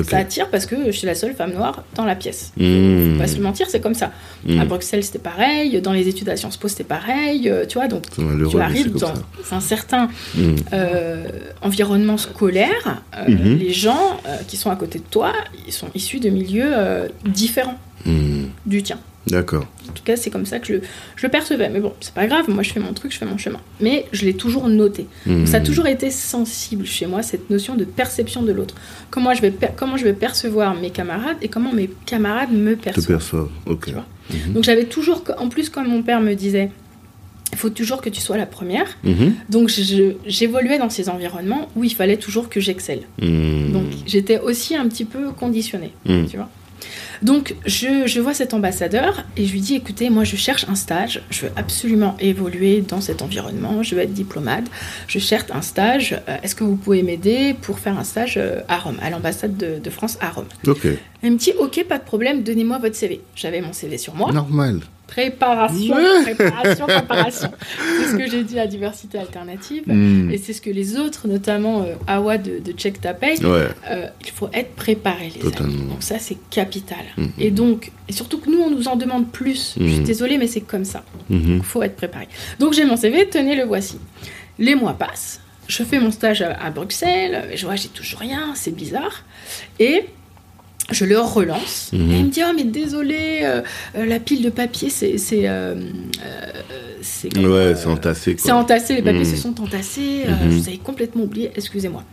Ça 0.06 0.18
attire 0.18 0.50
parce 0.50 0.66
que 0.66 0.76
je 0.86 0.90
suis 0.90 1.06
la 1.06 1.14
seule 1.14 1.34
femme 1.34 1.54
noire 1.54 1.82
dans 1.94 2.04
la 2.04 2.14
pièce. 2.14 2.52
Mhm. 2.58 3.14
Faut 3.14 3.20
pas 3.20 3.26
se 3.26 3.38
mentir, 3.40 3.70
c'est 3.70 3.80
comme 3.80 3.94
ça. 3.94 4.12
Mhm. 4.44 4.60
À 4.60 4.64
Bruxelles, 4.66 5.02
c'était 5.02 5.18
pareil. 5.18 5.80
Dans 5.80 5.94
les 5.94 6.08
études 6.08 6.28
à 6.28 6.36
Sciences 6.36 6.58
Po, 6.58 6.68
c'était 6.68 6.84
pareil. 6.84 7.48
Euh, 7.48 7.64
tu 7.66 7.78
vois, 7.78 7.88
donc 7.88 8.04
tu 8.50 8.60
arrives 8.60 8.92
dans 8.92 9.14
un 9.50 9.60
certain 9.60 10.08
euh, 10.74 11.26
environnement 11.62 12.18
scolaire, 12.18 13.02
les 13.26 13.72
gens 13.72 14.20
qui 14.46 14.58
sont 14.58 14.70
à 14.70 14.76
côté 14.76 14.98
de 14.98 15.04
toi, 15.10 15.32
ils 15.66 15.72
sont 15.72 15.88
issus 15.94 16.20
de 16.20 16.28
milieux 16.28 16.72
différents 17.24 17.78
du 18.66 18.82
tien. 18.82 18.98
D'accord. 19.26 19.66
En 19.88 19.92
tout 19.92 20.02
cas, 20.04 20.16
c'est 20.16 20.30
comme 20.30 20.46
ça 20.46 20.58
que 20.58 20.66
je, 20.66 20.74
je 21.16 21.26
le 21.26 21.30
percevais. 21.30 21.68
Mais 21.68 21.80
bon, 21.80 21.92
c'est 22.00 22.14
pas 22.14 22.26
grave, 22.26 22.48
moi 22.48 22.62
je 22.62 22.72
fais 22.72 22.80
mon 22.80 22.92
truc, 22.92 23.12
je 23.12 23.18
fais 23.18 23.26
mon 23.26 23.38
chemin. 23.38 23.60
Mais 23.80 24.06
je 24.12 24.24
l'ai 24.24 24.34
toujours 24.34 24.68
noté. 24.68 25.06
Donc, 25.26 25.48
ça 25.48 25.58
a 25.58 25.60
toujours 25.60 25.86
été 25.86 26.10
sensible 26.10 26.86
chez 26.86 27.06
moi, 27.06 27.22
cette 27.22 27.50
notion 27.50 27.74
de 27.74 27.84
perception 27.84 28.42
de 28.42 28.52
l'autre. 28.52 28.74
Comment, 29.10 29.34
je 29.34 29.42
vais 29.42 29.52
comment 29.76 29.96
je 29.96 30.04
vais 30.04 30.12
percevoir 30.12 30.74
mes 30.74 30.90
camarades 30.90 31.36
et 31.42 31.48
comment 31.48 31.72
mes 31.72 31.90
camarades 32.06 32.52
me 32.52 32.76
Te 32.76 32.90
perçoivent. 33.00 33.48
Ok. 33.66 33.88
Mhm. 34.30 34.52
Donc 34.54 34.64
j'avais 34.64 34.84
toujours, 34.84 35.24
en 35.38 35.48
plus, 35.48 35.68
comme 35.70 35.88
mon 35.88 36.02
père 36.02 36.20
me 36.20 36.34
disait, 36.34 36.70
il 37.52 37.56
faut 37.58 37.70
toujours 37.70 38.02
que 38.02 38.10
tu 38.10 38.20
sois 38.20 38.36
la 38.36 38.46
première. 38.46 38.86
Mhm. 39.04 39.34
Donc 39.48 39.70
j'évoluais 40.26 40.78
dans 40.78 40.90
ces 40.90 41.08
environnements 41.08 41.68
où 41.76 41.84
il 41.84 41.94
fallait 41.94 42.18
toujours 42.18 42.48
que 42.48 42.60
j'excelle. 42.60 43.02
Donc 43.20 43.86
j'étais 44.06 44.38
aussi 44.38 44.76
un 44.76 44.86
petit 44.88 45.04
peu 45.04 45.30
conditionnée, 45.30 45.92
tu 46.04 46.36
vois. 46.36 46.48
Donc 47.22 47.54
je, 47.66 48.06
je 48.06 48.20
vois 48.20 48.34
cet 48.34 48.54
ambassadeur 48.54 49.24
et 49.36 49.46
je 49.46 49.52
lui 49.52 49.60
dis 49.60 49.74
écoutez, 49.74 50.10
moi 50.10 50.24
je 50.24 50.36
cherche 50.36 50.66
un 50.68 50.74
stage, 50.74 51.22
je 51.30 51.46
veux 51.46 51.52
absolument 51.56 52.16
évoluer 52.20 52.80
dans 52.80 53.00
cet 53.00 53.22
environnement, 53.22 53.82
je 53.82 53.94
veux 53.94 54.02
être 54.02 54.12
diplomate, 54.12 54.64
je 55.06 55.18
cherche 55.18 55.50
un 55.52 55.62
stage, 55.62 56.20
euh, 56.28 56.36
est-ce 56.42 56.54
que 56.54 56.64
vous 56.64 56.76
pouvez 56.76 57.02
m'aider 57.02 57.54
pour 57.60 57.78
faire 57.78 57.98
un 57.98 58.04
stage 58.04 58.34
euh, 58.36 58.60
à 58.68 58.78
Rome, 58.78 58.98
à 59.02 59.10
l'ambassade 59.10 59.56
de, 59.56 59.78
de 59.78 59.90
France 59.90 60.18
à 60.20 60.30
Rome? 60.30 60.46
Ok. 60.66 60.86
Elle 61.22 61.32
me 61.32 61.36
dit 61.38 61.52
ok, 61.58 61.84
pas 61.88 61.98
de 61.98 62.04
problème, 62.04 62.42
donnez-moi 62.42 62.78
votre 62.78 62.94
CV. 62.96 63.20
J'avais 63.34 63.60
mon 63.60 63.72
CV 63.72 63.98
sur 63.98 64.14
moi. 64.14 64.32
Normal. 64.32 64.80
Préparation, 65.08 65.96
préparation, 66.22 66.86
préparation. 66.86 67.50
C'est 67.98 68.12
ce 68.12 68.16
que 68.16 68.30
j'ai 68.30 68.44
dit 68.44 68.58
à 68.60 68.66
Diversité 68.66 69.18
Alternative. 69.18 69.82
Mhm. 69.86 70.30
Et 70.30 70.38
c'est 70.38 70.52
ce 70.52 70.60
que 70.60 70.70
les 70.70 70.96
autres, 70.96 71.26
notamment 71.26 71.82
euh, 71.82 71.94
Awa 72.06 72.38
de, 72.38 72.58
de 72.60 72.72
Check 72.72 73.00
Ta 73.00 73.12
Ouais. 73.20 73.38
euh, 73.90 74.06
il 74.24 74.30
faut 74.30 74.48
être 74.52 74.74
préparé, 74.76 75.32
les 75.34 75.40
Totalement. 75.40 75.72
amis. 75.72 75.82
Donc 75.90 76.02
ça, 76.02 76.18
c'est 76.18 76.36
capital. 76.50 76.98
Mhm. 77.16 77.30
Et 77.38 77.50
donc, 77.50 77.90
et 78.08 78.12
surtout 78.12 78.38
que 78.38 78.48
nous, 78.50 78.60
on 78.60 78.70
nous 78.70 78.86
en 78.86 78.96
demande 78.96 79.30
plus. 79.32 79.74
Je 79.80 79.86
suis 79.88 79.98
désolée, 80.00 80.38
mais 80.38 80.46
c'est 80.46 80.60
comme 80.60 80.84
ça. 80.84 81.02
Il 81.30 81.62
faut 81.62 81.82
être 81.82 81.96
préparé. 81.96 82.28
Donc 82.60 82.74
j'ai 82.74 82.84
mon 82.84 82.96
CV, 82.96 83.28
tenez, 83.28 83.56
le 83.56 83.64
voici. 83.64 83.98
Les 84.58 84.74
mois 84.74 84.94
passent. 84.94 85.40
Je 85.68 85.82
fais 85.82 85.98
mon 86.00 86.10
stage 86.10 86.42
à, 86.42 86.52
à 86.52 86.70
Bruxelles. 86.70 87.50
Je 87.54 87.64
vois, 87.66 87.76
j'ai 87.76 87.88
toujours 87.88 88.20
rien. 88.20 88.52
C'est 88.54 88.74
bizarre. 88.74 89.24
Et 89.78 90.04
je 90.90 91.04
le 91.04 91.18
relance. 91.18 91.90
Et 91.92 91.96
il 91.96 92.24
me 92.24 92.30
dit, 92.30 92.40
oh 92.48 92.52
mais 92.56 92.64
désolé, 92.64 93.40
euh, 93.42 93.60
euh, 93.96 94.06
la 94.06 94.18
pile 94.20 94.42
de 94.42 94.50
papier, 94.50 94.90
c'est... 94.90 95.18
c'est 95.18 95.48
euh, 95.48 95.74
euh, 96.24 96.52
Ouais, 97.36 97.74
c'est 97.76 97.86
entassé. 97.86 98.36
c'est 98.38 98.52
entassé, 98.52 98.94
les 98.96 99.02
papiers 99.02 99.20
Mhm. 99.20 99.24
se 99.24 99.36
sont 99.36 99.60
entassés, 99.60 100.24
Mhm. 100.26 100.50
je 100.50 100.56
vous 100.56 100.68
avais 100.68 100.76
complètement 100.78 101.24
oublié, 101.24 101.50
excusez-moi. 101.56 102.04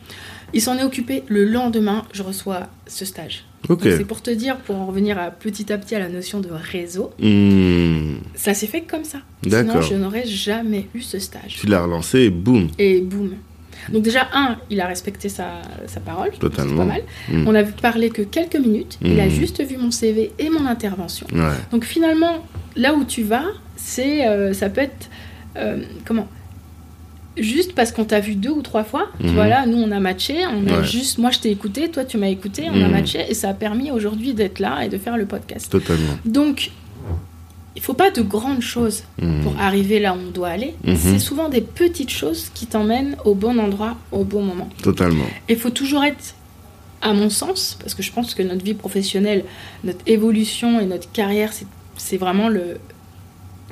Il 0.53 0.61
s'en 0.61 0.77
est 0.77 0.83
occupé. 0.83 1.23
Le 1.27 1.43
lendemain, 1.43 2.03
je 2.13 2.23
reçois 2.23 2.67
ce 2.87 3.03
stage. 3.03 3.45
C'est 3.81 4.05
pour 4.05 4.21
te 4.21 4.29
dire, 4.29 4.57
pour 4.57 4.75
en 4.75 4.85
revenir 4.85 5.17
à, 5.17 5.31
petit 5.31 5.73
à 5.73 5.77
petit 5.77 5.95
à 5.95 5.99
la 5.99 6.07
notion 6.07 6.39
de 6.39 6.49
réseau, 6.51 7.11
Hmm. 7.19 8.17
ça 8.35 8.53
s'est 8.53 8.67
fait 8.67 8.81
comme 8.81 9.03
ça. 9.03 9.19
Sinon, 9.43 9.81
je 9.81 9.95
n'aurais 9.95 10.25
jamais 10.25 10.87
eu 10.93 11.01
ce 11.01 11.17
stage. 11.19 11.57
Tu 11.59 11.67
l'as 11.67 11.81
relancé 11.81 12.19
et 12.21 12.29
boum. 12.29 12.67
Et 12.77 13.01
boum. 13.01 13.31
Donc 13.91 14.03
déjà, 14.03 14.27
un, 14.33 14.57
il 14.69 14.79
a 14.81 14.87
respecté 14.87 15.29
sa, 15.29 15.61
sa 15.87 15.99
parole. 15.99 16.29
C'est 16.33 16.39
Totalement. 16.39 16.77
pas 16.77 16.85
mal. 16.85 17.01
Mm. 17.29 17.47
On 17.47 17.55
a 17.55 17.63
parlé 17.63 18.09
que 18.09 18.21
quelques 18.23 18.55
minutes. 18.57 18.97
Il 19.01 19.19
a 19.19 19.25
Mm. 19.27 19.29
juste 19.29 19.63
vu 19.63 19.77
mon 19.77 19.91
CV 19.91 20.31
et 20.39 20.49
mon 20.49 20.65
intervention. 20.65 21.27
Ouais. 21.33 21.39
Donc 21.71 21.83
finalement, 21.85 22.43
là 22.75 22.93
où 22.93 23.03
tu 23.05 23.23
vas, 23.23 23.45
c'est, 23.75 24.27
euh, 24.27 24.53
ça 24.53 24.69
peut 24.69 24.81
être, 24.81 25.09
euh, 25.57 25.83
comment? 26.05 26.27
Juste 27.37 27.75
parce 27.75 27.91
qu'on 27.91 28.05
t'a 28.05 28.21
vu 28.21 28.35
deux 28.35 28.49
ou 28.51 28.61
trois 28.61 28.85
fois, 28.85 29.09
tu 29.19 29.27
Mhm. 29.27 29.33
vois 29.33 29.47
là, 29.47 29.65
nous 29.65 29.77
on 29.77 29.91
a 29.91 29.99
matché, 29.99 30.35
on 30.47 30.65
a 30.73 30.79
Ouais. 30.79 30.83
juste, 30.85 31.17
moi 31.17 31.31
je 31.31 31.39
t'ai 31.39 31.51
écouté, 31.51 31.89
toi 31.91 32.05
tu 32.05 32.17
m'as 32.17 32.29
écouté, 32.29 32.63
on 32.71 32.81
a 32.81 32.87
Mhm. 32.87 32.91
matché 32.91 33.25
et 33.27 33.33
ça 33.33 33.49
a 33.49 33.53
permis 33.53 33.91
aujourd'hui 33.91 34.33
d'être 34.33 34.59
là 34.59 34.85
et 34.85 34.87
de 34.89 34.97
faire 34.97 35.17
le 35.17 35.25
podcast. 35.25 35.69
Totalement. 35.69 36.13
Donc, 36.23 36.71
il 37.75 37.81
faut 37.81 37.93
pas 37.93 38.09
de 38.11 38.21
grandes 38.21 38.61
choses 38.61 39.03
Hmm. 39.21 39.41
pour 39.43 39.59
arriver 39.59 39.99
là 39.99 40.13
où 40.13 40.17
on 40.27 40.31
doit 40.31 40.49
aller. 40.49 40.75
Mhm. 40.85 40.95
C'est 40.95 41.19
souvent 41.19 41.49
des 41.49 41.61
petites 41.61 42.09
choses 42.09 42.49
qui 42.53 42.65
t'emmènent 42.67 43.15
au 43.25 43.35
bon 43.35 43.57
endroit, 43.59 43.95
au 44.11 44.23
bon 44.23 44.41
moment. 44.43 44.69
Totalement. 44.81 45.25
Et 45.49 45.53
il 45.53 45.59
faut 45.59 45.69
toujours 45.69 46.03
être, 46.03 46.35
à 47.01 47.13
mon 47.13 47.29
sens, 47.29 47.77
parce 47.79 47.93
que 47.93 48.01
je 48.03 48.11
pense 48.11 48.33
que 48.33 48.43
notre 48.43 48.63
vie 48.63 48.73
professionnelle, 48.73 49.43
notre 49.83 49.99
évolution 50.07 50.79
et 50.79 50.85
notre 50.85 51.11
carrière, 51.11 51.51
c'est- 51.53 51.67
c'est 51.97 52.17
vraiment 52.17 52.49
le, 52.49 52.77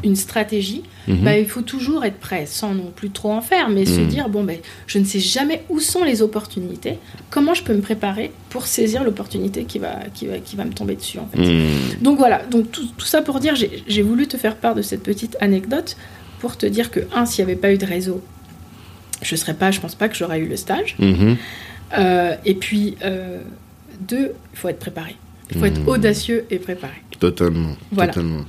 une 0.03 0.15
stratégie. 0.15 0.83
Mhm. 1.07 1.23
Bah, 1.23 1.37
il 1.37 1.47
faut 1.47 1.61
toujours 1.61 2.05
être 2.05 2.17
prêt, 2.19 2.45
sans 2.45 2.73
non 2.73 2.91
plus 2.95 3.09
trop 3.09 3.31
en 3.31 3.41
faire, 3.41 3.69
mais 3.69 3.85
se 3.85 3.99
Mhm. 3.99 4.07
dire 4.07 4.29
bon, 4.29 4.43
ben, 4.43 4.57
je 4.87 4.99
ne 4.99 5.03
sais 5.05 5.19
jamais 5.19 5.63
où 5.69 5.79
sont 5.79 6.03
les 6.03 6.21
opportunités, 6.21 6.97
comment 7.29 7.53
je 7.53 7.63
peux 7.63 7.73
me 7.73 7.81
préparer 7.81 8.31
pour 8.49 8.67
saisir 8.67 9.03
l'opportunité 9.03 9.65
qui 9.65 9.79
va, 9.79 9.95
qui, 10.13 10.27
va, 10.27 10.37
qui 10.39 10.55
va 10.55 10.63
me 10.65 10.71
tomber 10.73 10.95
dessus. 10.95 11.19
En 11.19 11.27
fait. 11.27 11.39
Hmm. 11.41 12.01
Donc 12.01 12.17
voilà, 12.17 12.43
donc 12.45 12.71
tout, 12.71 12.85
tout 12.97 13.05
ça 13.05 13.21
pour 13.21 13.39
dire, 13.39 13.55
j'ai 13.55 13.83
j'ai 13.87 14.01
voulu 14.01 14.27
te 14.27 14.37
faire 14.37 14.55
part 14.55 14.75
de 14.75 14.81
cette 14.81 15.03
petite 15.03 15.35
anecdote 15.41 15.97
pour 16.39 16.55
te 16.57 16.65
dire 16.65 16.91
que, 16.91 17.01
un, 17.13 17.25
s'il 17.25 17.43
n'y 17.45 17.51
avait 17.51 17.59
pas 17.59 17.71
eu 17.73 17.77
de 17.77 17.85
réseau, 17.85 18.21
je 19.21 19.35
serais 19.35 19.53
pas, 19.53 19.71
je 19.71 19.79
pense 19.79 19.95
pas 19.95 20.09
que 20.09 20.15
j'aurais 20.15 20.39
eu 20.39 20.47
le 20.47 20.57
stage. 20.57 20.95
Mhm. 20.99 21.37
Euh, 21.97 22.35
et 22.45 22.55
puis, 22.55 22.95
euh, 23.03 23.39
deux, 24.01 24.33
il 24.53 24.57
faut 24.59 24.67
être 24.69 24.79
préparé. 24.79 25.15
Il 25.53 25.59
faut 25.59 25.65
être 25.65 25.81
Mhm. 25.81 25.87
audacieux 25.87 26.45
et 26.49 26.57
préparé. 26.59 26.93
Totalement. 27.19 27.75
Voilà. 27.91 28.11
Totalement. 28.13 28.43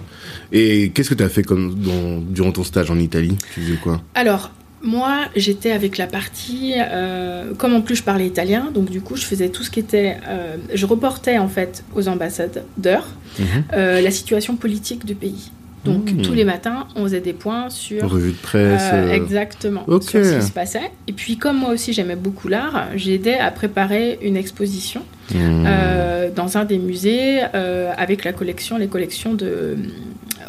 Et 0.52 0.90
qu'est-ce 0.90 1.10
que 1.10 1.14
tu 1.14 1.22
as 1.22 1.28
fait 1.28 1.42
comme 1.42 1.74
dans- 1.74 2.20
durant 2.20 2.52
ton 2.52 2.64
stage 2.64 2.90
en 2.90 2.98
Italie? 2.98 3.36
Tu 3.54 3.60
faisais 3.60 3.76
quoi? 3.76 4.00
Alors, 4.14 4.50
moi, 4.82 5.22
j'étais 5.36 5.70
avec 5.70 5.96
la 5.98 6.06
partie, 6.06 6.74
euh, 6.76 7.54
comme 7.54 7.74
en 7.74 7.80
plus 7.80 7.96
je 7.96 8.02
parlais 8.02 8.26
italien, 8.26 8.70
donc 8.74 8.90
du 8.90 9.00
coup, 9.00 9.16
je 9.16 9.24
faisais 9.24 9.48
tout 9.48 9.62
ce 9.62 9.70
qui 9.70 9.80
était, 9.80 10.16
euh, 10.28 10.56
je 10.74 10.86
reportais 10.86 11.38
en 11.38 11.48
fait 11.48 11.84
aux 11.94 12.08
ambassadeurs 12.08 13.06
Mhm. 13.38 13.44
euh, 13.72 14.00
la 14.00 14.10
situation 14.10 14.56
politique 14.56 15.04
du 15.04 15.14
pays. 15.14 15.50
Donc 15.84 16.12
Mhm. 16.12 16.22
tous 16.22 16.32
les 16.32 16.44
matins, 16.44 16.86
on 16.96 17.04
faisait 17.04 17.20
des 17.20 17.32
points 17.32 17.68
sur 17.68 18.08
Revue 18.08 18.32
de 18.32 18.36
presse 18.36 18.82
Euh, 18.92 19.08
euh, 19.08 19.12
exactement. 19.12 19.84
ok. 19.86 20.02
Sur 20.02 20.24
ce 20.24 20.38
qui 20.38 20.46
se 20.46 20.52
passait. 20.52 20.90
Et 21.08 21.12
puis, 21.12 21.36
comme 21.36 21.58
moi 21.58 21.70
aussi 21.70 21.92
j'aimais 21.92 22.16
beaucoup 22.16 22.48
l'art, 22.48 22.88
j'ai 22.96 23.14
aidé 23.14 23.34
à 23.34 23.50
préparer 23.50 24.18
une 24.22 24.36
exposition 24.36 25.02
hmm. 25.34 25.64
euh, 25.66 26.30
dans 26.34 26.56
un 26.56 26.64
des 26.64 26.78
musées 26.78 27.40
euh, 27.54 27.92
avec 27.96 28.24
la 28.24 28.32
collection, 28.32 28.78
les 28.78 28.88
collections 28.88 29.34
de, 29.34 29.76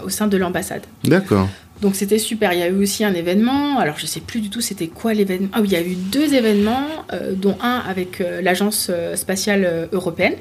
au 0.05 0.09
sein 0.09 0.27
de 0.27 0.37
l'ambassade. 0.37 0.83
D'accord. 1.03 1.47
Donc 1.81 1.95
c'était 1.95 2.19
super. 2.19 2.53
Il 2.53 2.59
y 2.59 2.63
a 2.63 2.69
eu 2.69 2.81
aussi 2.81 3.03
un 3.03 3.13
événement. 3.13 3.79
Alors 3.79 3.95
je 3.97 4.05
sais 4.05 4.21
plus 4.21 4.39
du 4.39 4.49
tout 4.49 4.61
c'était 4.61 4.87
quoi 4.87 5.13
l'événement. 5.13 5.49
Ah 5.51 5.59
oui, 5.61 5.67
il 5.69 5.73
y 5.73 5.75
a 5.75 5.81
eu 5.81 5.95
deux 5.95 6.33
événements, 6.33 6.87
dont 7.33 7.57
un 7.61 7.79
avec 7.89 8.23
l'agence 8.41 8.89
spatiale 9.15 9.89
européenne. 9.91 10.35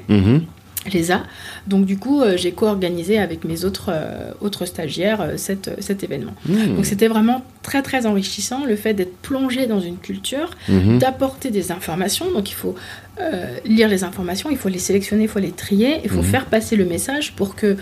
Mhm. 0.85 0.91
l'ESA. 0.93 1.23
Donc 1.67 1.85
du 1.85 1.97
coup, 1.97 2.21
euh, 2.21 2.37
j'ai 2.37 2.51
co-organisé 2.51 3.17
avec 3.17 3.43
mes 3.43 3.65
autres, 3.65 3.89
euh, 3.89 4.31
autres 4.41 4.65
stagiaires 4.65 5.21
euh, 5.21 5.37
cet, 5.37 5.71
cet 5.81 6.03
événement. 6.03 6.33
Hmm. 6.47 6.75
Donc 6.75 6.85
c'était 6.85 7.07
vraiment 7.07 7.43
très 7.61 7.81
très 7.81 8.05
enrichissant 8.05 8.65
le 8.65 8.75
fait 8.75 8.93
d'être 8.93 9.15
plongé 9.17 9.65
dans 9.67 9.79
une 9.79 9.97
culture, 9.97 10.51
Mhm. 10.69 10.99
d'apporter 10.99 11.49
des 11.51 11.71
informations. 11.71 12.31
Donc 12.31 12.49
il 12.51 12.55
faut 12.55 12.75
euh, 13.21 13.45
lire 13.65 13.87
les 13.87 14.03
informations, 14.03 14.49
il 14.51 14.57
faut 14.57 14.67
les 14.69 14.77
sélectionner, 14.79 15.23
il 15.23 15.29
faut 15.29 15.39
les 15.39 15.51
trier, 15.51 16.01
il 16.03 16.09
faut 16.09 16.17
Mhm. 16.17 16.23
faire 16.23 16.45
passer 16.45 16.75
le 16.75 16.85
message 16.85 17.33
pour 17.33 17.55
que 17.55 17.77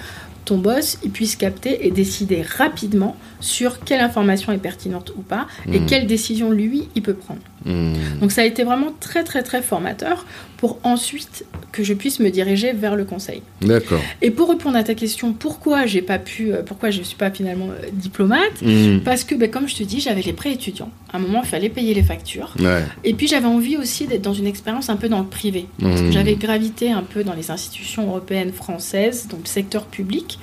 ton 0.45 0.57
boss 0.57 0.97
il 1.03 1.09
puisse 1.09 1.35
capter 1.35 1.87
et 1.87 1.91
décider 1.91 2.41
rapidement 2.43 3.15
sur 3.43 3.79
quelle 3.81 3.99
information 3.99 4.51
est 4.53 4.57
pertinente 4.57 5.11
ou 5.17 5.21
pas 5.21 5.47
et 5.71 5.79
Mhm. 5.79 5.85
quelle 5.85 6.07
décision 6.07 6.49
lui 6.49 6.87
il 6.95 7.01
peut 7.01 7.13
prendre. 7.13 7.41
Hmm. 7.65 7.93
Donc 8.19 8.31
ça 8.33 8.41
a 8.41 8.45
été 8.45 8.63
vraiment 8.65 8.93
très 8.99 9.23
très 9.23 9.41
très 9.41 9.61
formateur 9.61 10.25
pour 10.57 10.79
ensuite 10.83 11.45
que 11.71 11.81
je 11.83 11.93
puisse 11.93 12.19
me 12.19 12.29
diriger 12.29 12.73
vers 12.73 12.95
le 12.97 13.05
conseil. 13.05 13.41
D'accord. 13.61 14.01
Et 14.21 14.31
pour 14.31 14.49
répondre 14.49 14.77
à 14.77 14.83
ta 14.83 14.95
question, 14.95 15.31
pourquoi 15.33 15.85
j'ai 15.85 16.01
pas 16.01 16.19
pu, 16.19 16.51
euh, 16.53 16.61
pourquoi 16.61 16.89
je 16.89 17.01
suis 17.01 17.15
pas 17.15 17.31
finalement 17.31 17.67
euh, 17.69 17.87
diplomate? 17.93 18.61
Hmm. 18.61 18.99
Parce 18.99 19.23
que, 19.23 19.33
ben, 19.35 19.49
comme 19.49 19.67
je 19.69 19.75
te 19.75 19.83
dis, 19.83 19.99
j'avais 20.01 20.21
les 20.21 20.33
prêts 20.33 20.51
étudiants. 20.51 20.89
À 21.11 21.17
un 21.17 21.19
moment, 21.19 21.41
il 21.43 21.47
fallait 21.47 21.69
payer 21.69 21.93
les 21.93 22.03
factures. 22.03 22.53
Ouais. 22.59 22.83
Et 23.05 23.13
puis 23.13 23.27
j'avais 23.27 23.45
envie 23.47 23.77
aussi 23.77 24.07
d'être 24.07 24.21
dans 24.21 24.33
une 24.33 24.47
expérience 24.47 24.89
un 24.89 24.95
peu 24.97 25.07
dans 25.09 25.19
le 25.19 25.27
privé. 25.27 25.65
Hmm. 25.79 26.11
j'avais 26.11 26.35
gravité 26.35 26.91
un 26.91 27.03
peu 27.03 27.23
dans 27.23 27.33
les 27.33 27.49
institutions 27.51 28.07
européennes 28.07 28.51
françaises, 28.51 29.27
donc 29.29 29.41
le 29.43 29.49
secteur 29.49 29.85
public. 29.85 30.37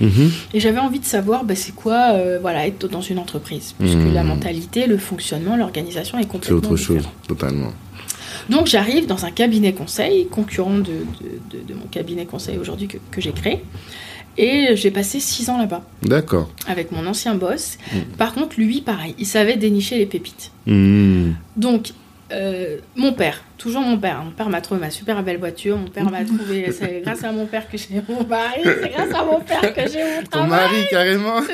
Et 0.54 0.60
j'avais 0.60 0.78
envie 0.80 1.00
de 1.00 1.04
savoir 1.04 1.44
ben, 1.44 1.56
c'est 1.56 1.74
quoi 1.74 2.12
euh, 2.14 2.38
voilà, 2.40 2.66
être 2.66 2.78
dans 2.90 3.00
une 3.00 3.18
entreprise. 3.18 3.74
Puisque 3.78 3.96
Hmm. 3.96 4.12
la 4.14 4.22
mentalité, 4.24 4.86
le 4.86 4.98
fonctionnement, 4.98 5.56
l'organisation 5.56 6.18
est 6.18 6.22
C'est 6.22 6.28
complètement 6.28 6.56
autre 6.58 6.76
chose, 6.76 7.08
totalement. 7.28 7.72
Donc 8.48 8.66
j'arrive 8.66 9.06
dans 9.06 9.24
un 9.24 9.30
cabinet 9.30 9.72
conseil, 9.72 10.26
concurrent 10.28 10.78
de, 10.78 10.84
de, 10.84 11.58
de- 11.58 11.62
de 11.68 11.74
mon 11.74 11.86
cabinet 11.86 12.26
conseil 12.26 12.58
aujourd'hui 12.58 12.88
que, 12.88 12.98
que 13.10 13.20
j'ai 13.20 13.32
créé. 13.32 13.62
Et 14.38 14.68
j'ai 14.76 14.90
passé 14.90 15.20
six 15.20 15.50
ans 15.50 15.58
là-bas 15.58 15.82
D'accord. 16.02 16.48
avec 16.66 16.92
mon 16.92 17.04
ancien 17.06 17.34
boss. 17.34 17.76
Mm. 17.92 17.98
Par 18.16 18.32
contre, 18.32 18.58
lui, 18.58 18.80
pareil, 18.80 19.14
il 19.18 19.26
savait 19.26 19.56
dénicher 19.56 19.98
les 19.98 20.06
pépites. 20.06 20.52
Hmm. 20.66 21.32
Donc, 21.56 21.92
euh, 22.32 22.78
mon 22.96 23.12
père, 23.12 23.42
toujours 23.58 23.82
mon 23.82 23.98
père. 23.98 24.22
Mon 24.24 24.30
père 24.30 24.48
m'a 24.48 24.60
trouvé 24.60 24.80
ma 24.80 24.90
super 24.90 25.22
belle 25.22 25.38
voiture. 25.38 25.76
Mon 25.76 25.88
père 25.88 26.10
m'a 26.10 26.24
trouvé. 26.24 26.70
C'est 26.78 27.00
grâce 27.04 27.24
à 27.24 27.32
mon 27.32 27.46
père 27.46 27.68
que 27.70 27.76
j'ai 27.76 28.00
mon 28.08 28.24
mari. 28.26 28.60
C'est 28.64 28.88
grâce 28.90 29.14
à 29.14 29.24
mon 29.24 29.40
père 29.40 29.74
que 29.74 29.80
j'ai 29.90 30.02
mon 30.04 30.22
Ton 30.22 30.30
travail. 30.30 30.48
mari, 30.50 30.86
carrément. 30.90 31.40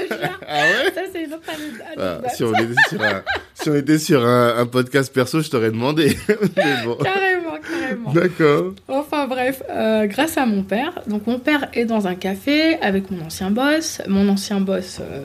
Ah 0.48 0.62
ouais 0.62 0.92
Ça, 0.94 1.00
c'est 1.12 1.24
une 1.24 1.34
autre 1.34 1.42
anecdote. 1.48 2.22
Ah, 2.24 2.28
si, 2.28 2.44
on 2.44 2.52
était 2.54 2.74
sur 2.88 3.02
un, 3.02 3.22
si 3.54 3.70
on 3.70 3.74
était 3.74 3.98
sur 3.98 4.24
un, 4.24 4.58
un 4.58 4.66
podcast 4.66 5.12
perso, 5.12 5.40
je 5.40 5.50
t'aurais 5.50 5.70
demandé. 5.72 6.16
Mais 6.56 6.84
bon. 6.84 6.94
Carrément, 6.96 7.56
carrément. 7.68 8.12
D'accord. 8.12 8.72
Enfin 8.86 9.26
bref, 9.26 9.62
euh, 9.68 10.06
grâce 10.06 10.38
à 10.38 10.46
mon 10.46 10.62
père. 10.62 11.02
Donc 11.08 11.26
mon 11.26 11.38
père 11.40 11.68
est 11.74 11.84
dans 11.84 12.06
un 12.06 12.14
café 12.14 12.80
avec 12.80 13.10
mon 13.10 13.24
ancien 13.26 13.50
boss. 13.50 14.00
Mon 14.06 14.28
ancien 14.28 14.60
boss 14.60 14.98
euh, 15.00 15.24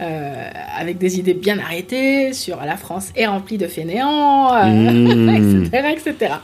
euh, 0.00 0.50
avec 0.76 0.98
des 0.98 1.18
idées 1.18 1.34
bien 1.34 1.58
arrêtées 1.58 2.32
sur 2.32 2.56
la 2.64 2.76
France 2.76 3.10
est 3.14 3.26
remplie 3.26 3.58
de 3.58 3.66
fainéants, 3.68 4.52
euh, 4.54 4.64
Mmh. 4.64 5.68
etc., 5.70 5.88
etc. 5.96 6.34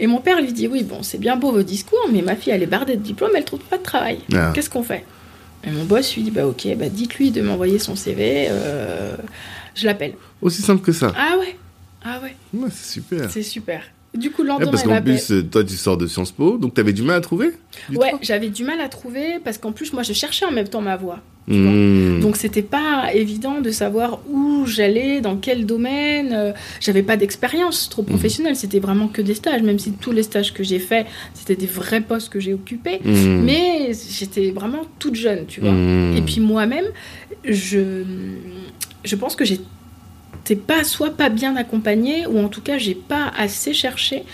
Et 0.00 0.06
mon 0.06 0.20
père 0.20 0.40
lui 0.40 0.52
dit 0.52 0.68
oui 0.68 0.82
bon 0.84 1.02
c'est 1.02 1.18
bien 1.18 1.36
beau 1.36 1.50
vos 1.52 1.62
discours, 1.62 2.08
mais 2.12 2.22
ma 2.22 2.36
fille 2.36 2.52
elle 2.52 2.62
est 2.62 2.66
bardée 2.66 2.96
de 2.96 3.02
diplômes, 3.02 3.32
elle 3.36 3.44
trouve 3.44 3.60
pas 3.60 3.78
de 3.78 3.82
travail. 3.82 4.18
Ah. 4.34 4.52
Qu'est-ce 4.54 4.70
qu'on 4.70 4.82
fait? 4.82 5.04
Et 5.66 5.70
mon 5.70 5.84
boss 5.84 6.14
lui 6.14 6.22
dit 6.22 6.30
bah 6.30 6.46
ok, 6.46 6.66
bah 6.76 6.88
dites-lui 6.88 7.30
de 7.30 7.40
m'envoyer 7.42 7.78
son 7.78 7.96
CV. 7.96 8.46
euh, 8.50 9.16
je 9.74 9.86
l'appelle. 9.86 10.12
Aussi 10.42 10.62
simple 10.62 10.82
que 10.82 10.92
ça. 10.92 11.12
Ah 11.16 11.36
ouais, 11.38 11.56
ah 12.04 12.20
ouais, 12.22 12.34
Ouais, 12.52 12.68
c'est 12.70 12.92
super. 12.92 13.30
c'est 13.30 13.42
super. 13.42 13.82
Du 14.18 14.30
coup 14.30 14.42
le 14.44 14.52
Ouais, 14.52 14.64
parce 14.70 14.82
qu'en 14.84 15.02
plus, 15.02 15.30
euh, 15.32 15.42
toi, 15.42 15.64
tu 15.64 15.74
sors 15.74 15.96
de 15.96 16.06
Sciences 16.06 16.30
Po, 16.32 16.56
donc 16.56 16.74
t'avais 16.74 16.92
du 16.92 17.02
mal 17.02 17.16
à 17.16 17.20
trouver 17.20 17.50
Ouais, 17.92 18.12
j'avais 18.22 18.48
du 18.48 18.62
mal 18.62 18.80
à 18.80 18.88
trouver 18.88 19.38
parce 19.44 19.58
qu'en 19.58 19.72
plus, 19.72 19.92
moi, 19.92 20.02
je 20.04 20.12
cherchais 20.12 20.44
en 20.46 20.52
même 20.52 20.68
temps 20.68 20.80
ma 20.80 20.96
voie. 20.96 21.18
Mmh. 21.48 22.20
Donc, 22.20 22.36
c'était 22.36 22.62
pas 22.62 23.12
évident 23.12 23.60
de 23.60 23.70
savoir 23.70 24.20
où 24.30 24.64
j'allais, 24.66 25.20
dans 25.20 25.36
quel 25.36 25.66
domaine. 25.66 26.32
euh, 26.32 26.52
J'avais 26.80 27.02
pas 27.02 27.16
d'expérience 27.16 27.88
trop 27.90 28.02
professionnelle. 28.02 28.56
C'était 28.56 28.78
vraiment 28.78 29.08
que 29.08 29.20
des 29.20 29.34
stages, 29.34 29.62
même 29.62 29.78
si 29.78 29.92
tous 29.92 30.12
les 30.12 30.22
stages 30.22 30.54
que 30.54 30.62
j'ai 30.62 30.78
faits, 30.78 31.06
c'était 31.34 31.56
des 31.56 31.66
vrais 31.66 32.00
postes 32.00 32.30
que 32.30 32.40
j'ai 32.40 32.54
occupés. 32.54 33.00
Mmh. 33.04 33.42
Mais 33.44 33.90
j'étais 34.10 34.52
vraiment 34.52 34.82
toute 34.98 35.16
jeune, 35.16 35.44
tu 35.46 35.60
vois. 35.60 35.72
Mmh. 35.72 36.16
Et 36.16 36.22
puis 36.22 36.40
moi-même, 36.40 36.86
je, 37.44 38.04
je 39.04 39.16
pense 39.16 39.36
que 39.36 39.44
j'étais 40.46 40.60
pas 40.60 40.84
soit 40.84 41.16
pas 41.16 41.28
bien 41.30 41.56
accompagnée 41.56 42.26
ou 42.26 42.38
en 42.38 42.48
tout 42.48 42.60
cas 42.60 42.78
j'ai 42.78 42.94
pas 42.94 43.32
assez 43.36 43.72
cherché 43.72 44.24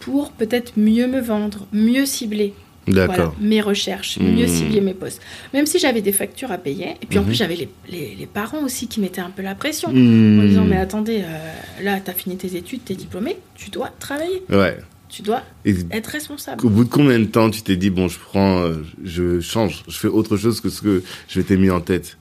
pour 0.00 0.30
peut-être 0.32 0.72
mieux 0.76 1.06
me 1.06 1.20
vendre, 1.20 1.66
mieux 1.72 2.06
cibler 2.06 2.52
voilà, 2.88 3.32
mes 3.40 3.60
recherches, 3.60 4.16
Mhm. 4.20 4.36
mieux 4.36 4.46
cibler 4.46 4.80
mes 4.80 4.94
postes. 4.94 5.20
Même 5.52 5.66
si 5.66 5.80
j'avais 5.80 6.02
des 6.02 6.12
factures 6.12 6.52
à 6.52 6.58
payer, 6.58 6.90
et 7.02 7.06
puis 7.08 7.18
en 7.18 7.22
Mhm. 7.22 7.26
plus 7.28 7.34
j'avais 7.34 7.56
les, 7.56 7.68
les- 7.90 8.14
les 8.14 8.26
parents 8.26 8.62
aussi 8.62 8.86
qui 8.86 9.00
mettaient 9.00 9.20
un 9.22 9.30
peu 9.30 9.42
la 9.42 9.56
pression. 9.56 9.90
Mmh. 9.92 10.40
En 10.40 10.44
disant, 10.44 10.64
mais 10.64 10.76
attendez, 10.76 11.22
euh, 11.24 11.82
là, 11.82 11.98
t'as 11.98 12.12
fini 12.12 12.36
tes 12.36 12.54
études, 12.54 12.84
t'es 12.84 12.94
diplômé, 12.94 13.38
tu 13.56 13.70
dois 13.70 13.90
travailler, 13.98 14.40
Ouais. 14.50 14.78
tu 15.08 15.22
dois 15.22 15.42
Et 15.64 15.74
être 15.90 16.06
responsable. 16.06 16.64
au 16.64 16.70
bout 16.70 16.84
de 16.84 16.88
combien 16.88 17.18
de 17.18 17.24
temps 17.24 17.50
tu 17.50 17.62
t'es 17.62 17.74
dit, 17.76 17.90
bon, 17.90 18.06
je 18.06 18.20
prends, 18.20 18.60
euh, 18.60 18.76
je 19.04 19.40
change, 19.40 19.82
je 19.88 19.96
fais 19.98 20.06
autre 20.08 20.36
chose 20.36 20.60
que 20.60 20.68
ce 20.68 20.80
que 20.80 21.02
je 21.26 21.40
m'étais 21.40 21.56
mis 21.56 21.70
en 21.70 21.80
tête? 21.80 22.18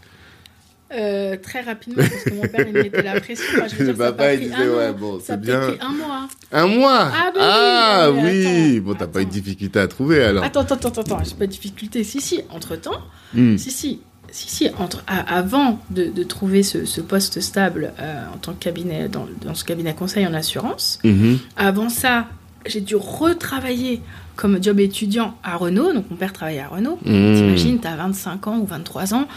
Euh, 0.95 1.35
très 1.41 1.61
rapidement 1.61 2.03
parce 2.09 2.23
que 2.23 2.33
mon 2.33 2.41
père 2.41 2.65
il 2.67 2.73
me 2.73 2.83
mettait 2.83 3.01
la 3.01 3.19
pression. 3.19 3.45
Enfin, 3.57 3.67
je 3.67 3.75
veux 3.75 3.85
ça 3.85 3.91
a 3.91 4.11
papa, 4.11 4.13
pas 4.23 4.33
il 4.33 4.39
pris 4.39 4.49
disait, 4.49 4.63
un 4.63 4.69
an, 4.73 4.77
ouais, 4.77 4.93
bon, 4.93 5.19
c'est 5.23 5.33
a 5.33 5.37
bien. 5.37 5.59
pris 5.59 5.77
un 5.81 5.89
mois. 5.89 6.27
Un 6.51 6.67
mois 6.67 7.11
Ah, 7.13 7.31
bah 7.33 7.39
oui, 7.39 7.41
Ah, 7.41 8.11
oui. 8.11 8.79
Bon, 8.79 8.93
t'as 8.95 9.07
pas 9.07 9.21
eu 9.21 9.25
de 9.25 9.29
difficulté 9.31 9.79
à 9.79 9.87
trouver 9.87 10.23
alors. 10.23 10.43
Attends, 10.43 10.61
attends, 10.61 10.75
attends, 10.75 11.01
attends, 11.01 11.23
j'ai 11.23 11.35
pas 11.35 11.45
de 11.47 11.51
difficulté. 11.51 12.03
Si, 12.03 12.21
si, 12.21 12.41
entre 12.49 12.75
temps, 12.75 12.99
Hmm. 13.33 13.57
si, 13.57 13.69
si, 13.71 13.99
si, 14.31 14.49
si, 14.49 14.69
entre, 14.77 15.03
à- 15.07 15.37
avant 15.37 15.79
de, 15.89 16.05
de 16.05 16.23
trouver 16.23 16.63
ce, 16.63 16.85
ce 16.85 17.01
poste 17.01 17.41
stable 17.41 17.91
euh, 17.99 18.23
en 18.33 18.37
tant 18.37 18.53
que 18.53 18.63
cabinet, 18.63 19.09
dans, 19.09 19.27
dans 19.43 19.53
ce 19.55 19.63
cabinet 19.65 19.93
conseil 19.93 20.25
en 20.27 20.33
assurance, 20.33 20.99
Mhm. 21.03 21.39
avant 21.57 21.89
ça, 21.89 22.27
j'ai 22.65 22.81
dû 22.81 22.95
retravailler 22.95 24.01
comme 24.35 24.61
job 24.61 24.79
étudiant 24.79 25.37
à 25.43 25.55
Renault. 25.57 25.93
Donc, 25.93 26.09
mon 26.09 26.15
père 26.17 26.33
travaillait 26.33 26.61
à 26.61 26.67
Renault. 26.67 26.97
Hmm. 27.05 27.35
T'imagines, 27.35 27.79
t'as 27.79 27.95
25 27.95 28.47
ans 28.47 28.57
ou 28.57 28.65
23 28.65 29.13
ans, 29.13 29.27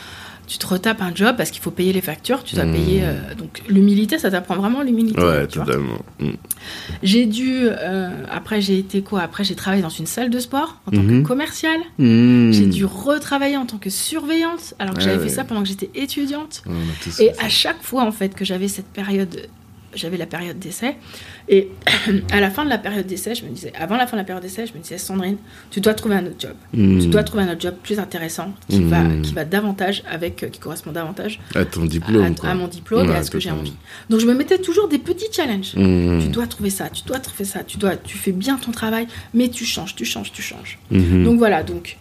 tu 0.48 0.58
te 0.58 0.66
retapes 0.66 1.00
un 1.02 1.14
job 1.14 1.36
parce 1.36 1.50
qu'il 1.50 1.60
faut 1.62 1.70
payer 1.70 1.92
les 1.92 2.00
factures, 2.00 2.42
tu 2.42 2.54
dois 2.56 2.64
Mmh. 2.64 2.72
payer. 2.72 3.00
euh, 3.04 3.34
donc, 3.36 3.62
l'humilité, 3.68 4.18
ça 4.18 4.30
t'apprend 4.30 4.56
vraiment 4.56 4.82
l'humilité. 4.82 5.20
Ouais, 5.22 5.46
totalement. 5.46 5.98
Hmm. 6.18 6.30
J'ai 7.02 7.26
dû. 7.26 7.60
euh, 7.66 8.10
après, 8.30 8.60
j'ai 8.60 8.78
été 8.78 9.02
quoi? 9.02 9.20
Après, 9.20 9.44
j'ai 9.44 9.54
travaillé 9.54 9.82
dans 9.82 9.88
une 9.90 10.06
salle 10.06 10.30
de 10.30 10.38
sport 10.40 10.80
en 10.86 10.90
tant 10.90 11.02
Mhm. 11.02 11.22
que 11.22 11.28
commerciale. 11.28 11.80
Hmm. 11.98 12.50
J'ai 12.50 12.66
dû 12.66 12.84
retravailler 12.84 13.56
en 13.58 13.66
tant 13.66 13.78
que 13.78 13.90
surveillante, 13.90 14.74
alors 14.78 14.94
que 14.94 15.00
Ah 15.00 15.04
j'avais 15.04 15.18
ouais. 15.18 15.22
fait 15.28 15.34
ça 15.34 15.44
pendant 15.44 15.62
que 15.62 15.68
j'étais 15.68 15.90
étudiante. 15.94 16.62
Et 17.20 17.30
à 17.38 17.48
chaque 17.48 17.82
fois, 17.82 18.02
en 18.04 18.12
fait, 18.12 18.34
que 18.34 18.44
j'avais 18.44 18.68
cette 18.68 18.86
période, 18.88 19.48
j'avais 19.94 20.16
la 20.16 20.26
période 20.26 20.58
d'essai. 20.58 20.96
Et 21.48 21.68
à 22.30 22.40
la 22.40 22.50
fin 22.50 22.64
de 22.64 22.70
la 22.70 22.78
période 22.78 23.06
d'essai, 23.06 23.34
je 23.34 23.44
me 23.44 23.50
disais, 23.50 23.72
avant 23.78 23.96
la 23.96 24.06
fin 24.06 24.16
de 24.16 24.20
la 24.20 24.24
période 24.24 24.42
d'essai, 24.42 24.66
je 24.66 24.74
me 24.74 24.78
disais, 24.78 24.98
Sandrine, 24.98 25.38
tu 25.70 25.80
dois 25.80 25.94
trouver 25.94 26.16
un 26.16 26.26
autre 26.26 26.36
job. 26.38 26.54
Hmm. 26.72 26.98
Tu 27.00 27.08
dois 27.08 27.22
trouver 27.22 27.44
un 27.44 27.52
autre 27.52 27.60
job 27.60 27.74
plus 27.82 27.98
intéressant, 27.98 28.52
qui, 28.68 28.82
va, 28.82 29.02
qui 29.22 29.32
va 29.32 29.44
davantage 29.44 30.02
avec, 30.10 30.42
euh, 30.42 30.48
qui 30.48 30.60
correspond 30.60 30.92
davantage 30.92 31.40
À 31.54 31.64
ton 31.64 31.84
diplôme, 31.84 32.34
à 32.42 32.54
mon 32.54 32.68
diplôme 32.68 33.10
et 33.10 33.14
à 33.14 33.22
ce 33.22 33.30
que 33.30 33.40
j'ai 33.40 33.50
envie. 33.50 33.74
Donc 34.10 34.20
je 34.20 34.26
me 34.26 34.34
mettais 34.34 34.58
toujours 34.58 34.88
des 34.88 34.98
petits 34.98 35.32
challenges. 35.32 35.74
Hmm. 35.74 36.20
Tu 36.20 36.28
dois 36.28 36.46
trouver 36.46 36.70
ça, 36.70 36.88
tu 36.90 37.02
dois 37.04 37.18
trouver 37.18 37.44
ça, 37.44 37.64
tu 37.64 37.78
dois, 37.78 37.96
tu 37.96 38.18
fais 38.18 38.32
bien 38.32 38.56
ton 38.56 38.70
travail, 38.70 39.06
mais 39.34 39.48
tu 39.48 39.64
changes, 39.64 39.94
tu 39.94 40.04
changes, 40.04 40.32
tu 40.32 40.42
changes. 40.42 40.78
Donc 40.90 41.38
voilà, 41.38 41.62
donc 41.62 41.96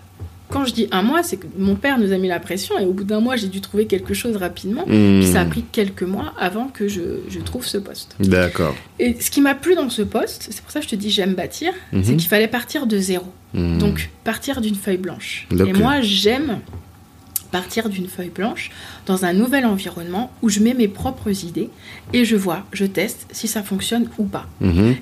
quand 0.50 0.64
je 0.66 0.74
dis 0.74 0.88
un 0.92 1.02
mois, 1.02 1.24
c'est 1.24 1.38
que 1.38 1.46
mon 1.58 1.76
père 1.76 2.00
nous 2.00 2.12
a 2.14 2.18
mis 2.18 2.28
la 2.28 2.40
pression 2.40 2.78
et 2.80 2.86
au 2.86 2.94
bout 2.94 3.04
d'un 3.04 3.20
mois, 3.20 3.36
j'ai 3.36 3.48
dû 3.48 3.60
trouver 3.62 3.86
quelque 3.86 4.14
chose 4.14 4.38
rapidement. 4.38 4.84
Hmm. 4.88 5.20
Puis 5.22 5.28
ça 5.32 5.42
a 5.42 5.46
pris 5.46 5.64
quelques 5.72 6.04
mois 6.04 6.34
avant 6.40 6.68
que 6.68 6.88
je, 6.88 7.02
je 7.30 7.40
trouve 7.40 7.66
ce 7.66 7.78
poste. 7.78 8.16
D'accord. 8.20 8.76
Et 9.00 9.18
ce 9.20 9.30
qui 9.30 9.42
m'a 9.42 9.56
plu 9.56 9.76
dans 9.76 9.90
ce 9.90 10.02
poste, 10.02 10.48
c'est 10.52 10.62
pour 10.62 10.72
ça 10.72 10.80
que 10.80 10.86
je 10.86 10.90
te 10.92 10.96
dis 10.96 11.10
j'aime 11.10 11.34
bâtir, 11.34 11.74
Mhm. 11.92 12.04
c'est 12.04 12.16
qu'il 12.16 12.30
fallait 12.30 12.48
partir 12.48 12.88
de 12.88 12.98
zéro. 12.98 13.26
Hmm. 13.54 13.78
Donc 13.78 14.10
partir 14.24 14.62
d'une 14.62 14.76
feuille 14.76 14.98
blanche. 14.98 15.48
Et 15.52 15.74
moi, 15.74 16.02
j'aime 16.02 16.60
partir 17.52 17.88
d'une 17.90 18.08
feuille 18.08 18.30
blanche 18.30 18.72
dans 19.06 19.24
un 19.24 19.32
nouvel 19.34 19.66
environnement 19.66 20.32
où 20.42 20.50
je 20.50 20.60
mets 20.60 20.74
mes 20.74 20.90
propres 20.90 21.46
idées 21.46 21.70
et 22.14 22.26
je 22.26 22.36
vois, 22.36 22.66
je 22.74 22.84
teste 22.86 23.26
si 23.32 23.48
ça 23.48 23.64
fonctionne 23.64 24.10
ou 24.18 24.26
pas. 24.26 24.48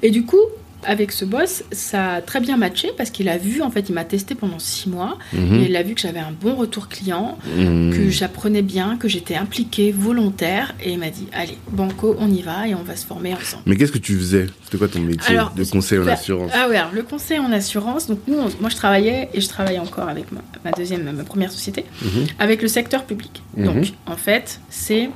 Et 0.04 0.12
du 0.12 0.26
coup, 0.26 0.38
avec 0.86 1.12
ce 1.12 1.26
boss, 1.26 1.64
ça 1.72 2.14
a 2.14 2.22
très 2.22 2.40
bien 2.40 2.58
matché 2.58 2.92
parce 2.98 3.10
qu'il 3.10 3.28
a 3.30 3.38
vu, 3.38 3.62
en 3.62 3.70
fait, 3.72 3.90
il 3.90 3.94
m'a 3.94 4.04
testé 4.06 4.36
pendant 4.36 4.60
six 4.60 4.88
mois 4.90 5.18
Mhm. 5.34 5.56
et 5.56 5.66
il 5.66 5.76
a 5.76 5.84
vu 5.84 5.96
que 5.96 6.02
j'avais 6.02 6.20
un 6.20 6.32
bon 6.40 6.56
retour 6.56 6.88
client, 6.88 7.38
Hmm. 7.58 7.92
que 7.92 8.10
j'apprenais 8.10 8.62
bien, 8.62 8.98
que 8.98 9.08
j'étais 9.08 9.36
impliquée, 9.36 9.92
volontaire 9.92 10.74
et 10.84 10.92
il 10.92 11.00
m'a 11.00 11.10
dit 11.10 11.28
allez, 11.34 11.58
banco, 11.72 12.16
on 12.20 12.30
y 12.32 12.42
va 12.42 12.68
et 12.68 12.76
on 12.76 12.84
va 12.84 12.96
se 12.96 13.06
former 13.06 13.34
ensemble. 13.34 13.64
Mais 13.66 13.76
qu'est-ce 13.76 13.92
que 13.92 13.98
tu 13.98 14.16
faisais? 14.18 14.48
C'était 14.64 14.78
quoi 14.78 14.88
ton 14.88 15.00
métier 15.00 15.36
Alors, 15.38 15.52
de 15.52 15.64
conseil 15.64 16.00
en 16.00 16.06
bah, 16.06 16.14
assurance? 16.14 16.52
Ah 16.54 16.68
ouais, 16.70 16.78
alors 16.78 16.92
le 16.94 17.04
conseil 17.04 17.40
en 17.40 17.52
assurance, 17.52 18.08
donc 18.08 18.20
nous, 18.28 18.38
on- 18.38 18.52
moi 18.62 18.70
je 18.70 18.76
travaillais 18.76 19.30
et 19.34 19.42
je 19.42 19.48
travaille 19.48 19.80
encore 19.80 20.10
avec 20.10 20.32
ma, 20.32 20.42
ma 20.64 20.72
deuxième, 20.72 21.04
ma 21.12 21.24
première 21.24 21.52
société, 21.52 21.86
Mhm. 22.02 22.26
avec 22.40 22.62
le 22.62 22.68
secteur 22.68 23.06
public. 23.06 23.42
Mhm. 23.58 23.66
Donc 23.66 23.86
en 24.06 24.16
fait, 24.18 24.60
c'est 24.70 25.10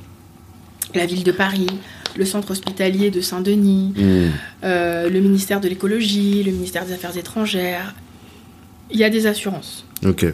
la 0.96 1.06
ville 1.06 1.24
de 1.24 1.32
Paris, 1.32 1.68
le 2.18 2.26
centre 2.26 2.52
hospitalier 2.52 3.12
de 3.12 3.22
Saint-Denis, 3.22 3.94
Hmm. 3.96 4.30
euh, 4.64 5.10
le 5.10 5.20
ministère 5.20 5.60
de 5.62 5.68
l'écologie, 5.70 6.44
le 6.44 6.52
ministère 6.52 6.86
des 6.86 6.94
Affaires 6.94 7.18
étrangères. 7.18 7.94
Il 8.92 8.98
y 9.00 9.04
a 9.04 9.10
des 9.10 9.28
assurances. 9.28 9.86
Ok. 10.06 10.26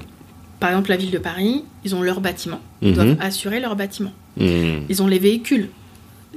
Par 0.59 0.69
exemple, 0.69 0.89
la 0.89 0.97
ville 0.97 1.11
de 1.11 1.17
Paris, 1.17 1.63
ils 1.83 1.93
ont 1.95 2.01
leur 2.01 2.21
bâtiment. 2.21 2.61
Ils 2.81 2.89
Mhm. 2.89 2.95
doivent 2.95 3.17
assurer 3.19 3.59
leur 3.59 3.75
bâtiment. 3.75 4.13
Hmm. 4.37 4.79
Ils 4.89 5.01
ont 5.01 5.07
les 5.07 5.19
véhicules. 5.19 5.69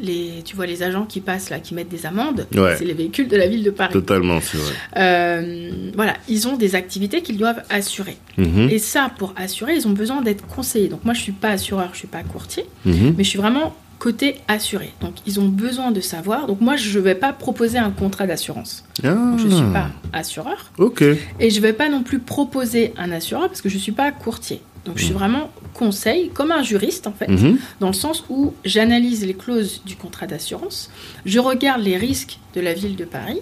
Les, 0.00 0.42
tu 0.44 0.54
vois 0.54 0.66
les 0.66 0.84
agents 0.84 1.06
qui 1.06 1.20
passent 1.20 1.50
là, 1.50 1.58
qui 1.58 1.74
mettent 1.74 1.88
des 1.88 2.06
amendes, 2.06 2.46
Ouais. 2.54 2.76
c'est 2.78 2.84
les 2.84 2.94
véhicules 2.94 3.26
de 3.26 3.36
la 3.36 3.48
ville 3.48 3.64
de 3.64 3.70
Paris. 3.70 3.92
Totalement, 3.92 4.40
c'est 4.40 4.56
vrai. 4.56 4.72
Euh, 4.96 5.70
voilà, 5.96 6.14
ils 6.28 6.46
ont 6.46 6.56
des 6.56 6.76
activités 6.76 7.20
qu'ils 7.20 7.36
doivent 7.36 7.62
assurer. 7.68 8.16
Mhm. 8.36 8.68
Et 8.70 8.78
ça, 8.78 9.10
pour 9.18 9.34
assurer, 9.36 9.74
ils 9.74 9.88
ont 9.88 9.92
besoin 9.92 10.22
d'être 10.22 10.46
conseillés. 10.46 10.86
Donc 10.86 11.04
moi, 11.04 11.14
je 11.14 11.20
suis 11.22 11.32
pas 11.32 11.48
assureur, 11.50 11.88
je 11.94 11.98
suis 11.98 12.06
pas 12.06 12.22
courtier, 12.22 12.64
Mhm. 12.84 13.14
mais 13.18 13.24
je 13.24 13.28
suis 13.28 13.38
vraiment 13.40 13.74
côté 13.98 14.36
assuré. 14.48 14.92
Donc 15.00 15.14
ils 15.26 15.40
ont 15.40 15.48
besoin 15.48 15.90
de 15.90 16.00
savoir. 16.00 16.46
Donc 16.46 16.60
moi, 16.60 16.76
je 16.76 16.98
vais 16.98 17.14
pas 17.14 17.32
proposer 17.32 17.78
un 17.78 17.90
contrat 17.90 18.26
d'assurance. 18.26 18.84
Ah. 19.04 19.16
Je 19.36 19.48
suis 19.48 19.72
pas 19.72 19.88
assureur 20.12 20.70
Ok. 20.78 21.02
et 21.40 21.50
je 21.50 21.60
vais 21.60 21.72
pas 21.72 21.88
non 21.88 22.02
plus 22.02 22.18
proposer 22.20 22.92
un 22.96 23.10
assureur 23.12 23.48
parce 23.48 23.60
que 23.60 23.68
je 23.68 23.78
suis 23.78 23.92
pas 23.92 24.12
courtier. 24.12 24.62
Donc 24.84 24.96
je 24.98 25.04
suis 25.04 25.12
vraiment 25.12 25.50
conseil, 25.74 26.30
comme 26.30 26.50
un 26.50 26.62
juriste 26.62 27.06
en 27.06 27.12
fait, 27.12 27.28
Mhm. 27.28 27.58
dans 27.80 27.88
le 27.88 27.92
sens 27.92 28.24
où 28.30 28.54
j'analyse 28.64 29.24
les 29.26 29.34
clauses 29.34 29.82
du 29.84 29.96
contrat 29.96 30.26
d'assurance, 30.26 30.90
je 31.26 31.38
regarde 31.40 31.82
les 31.82 31.96
risques 31.98 32.38
de 32.54 32.60
la 32.62 32.72
ville 32.72 32.96
de 32.96 33.04
Paris 33.04 33.40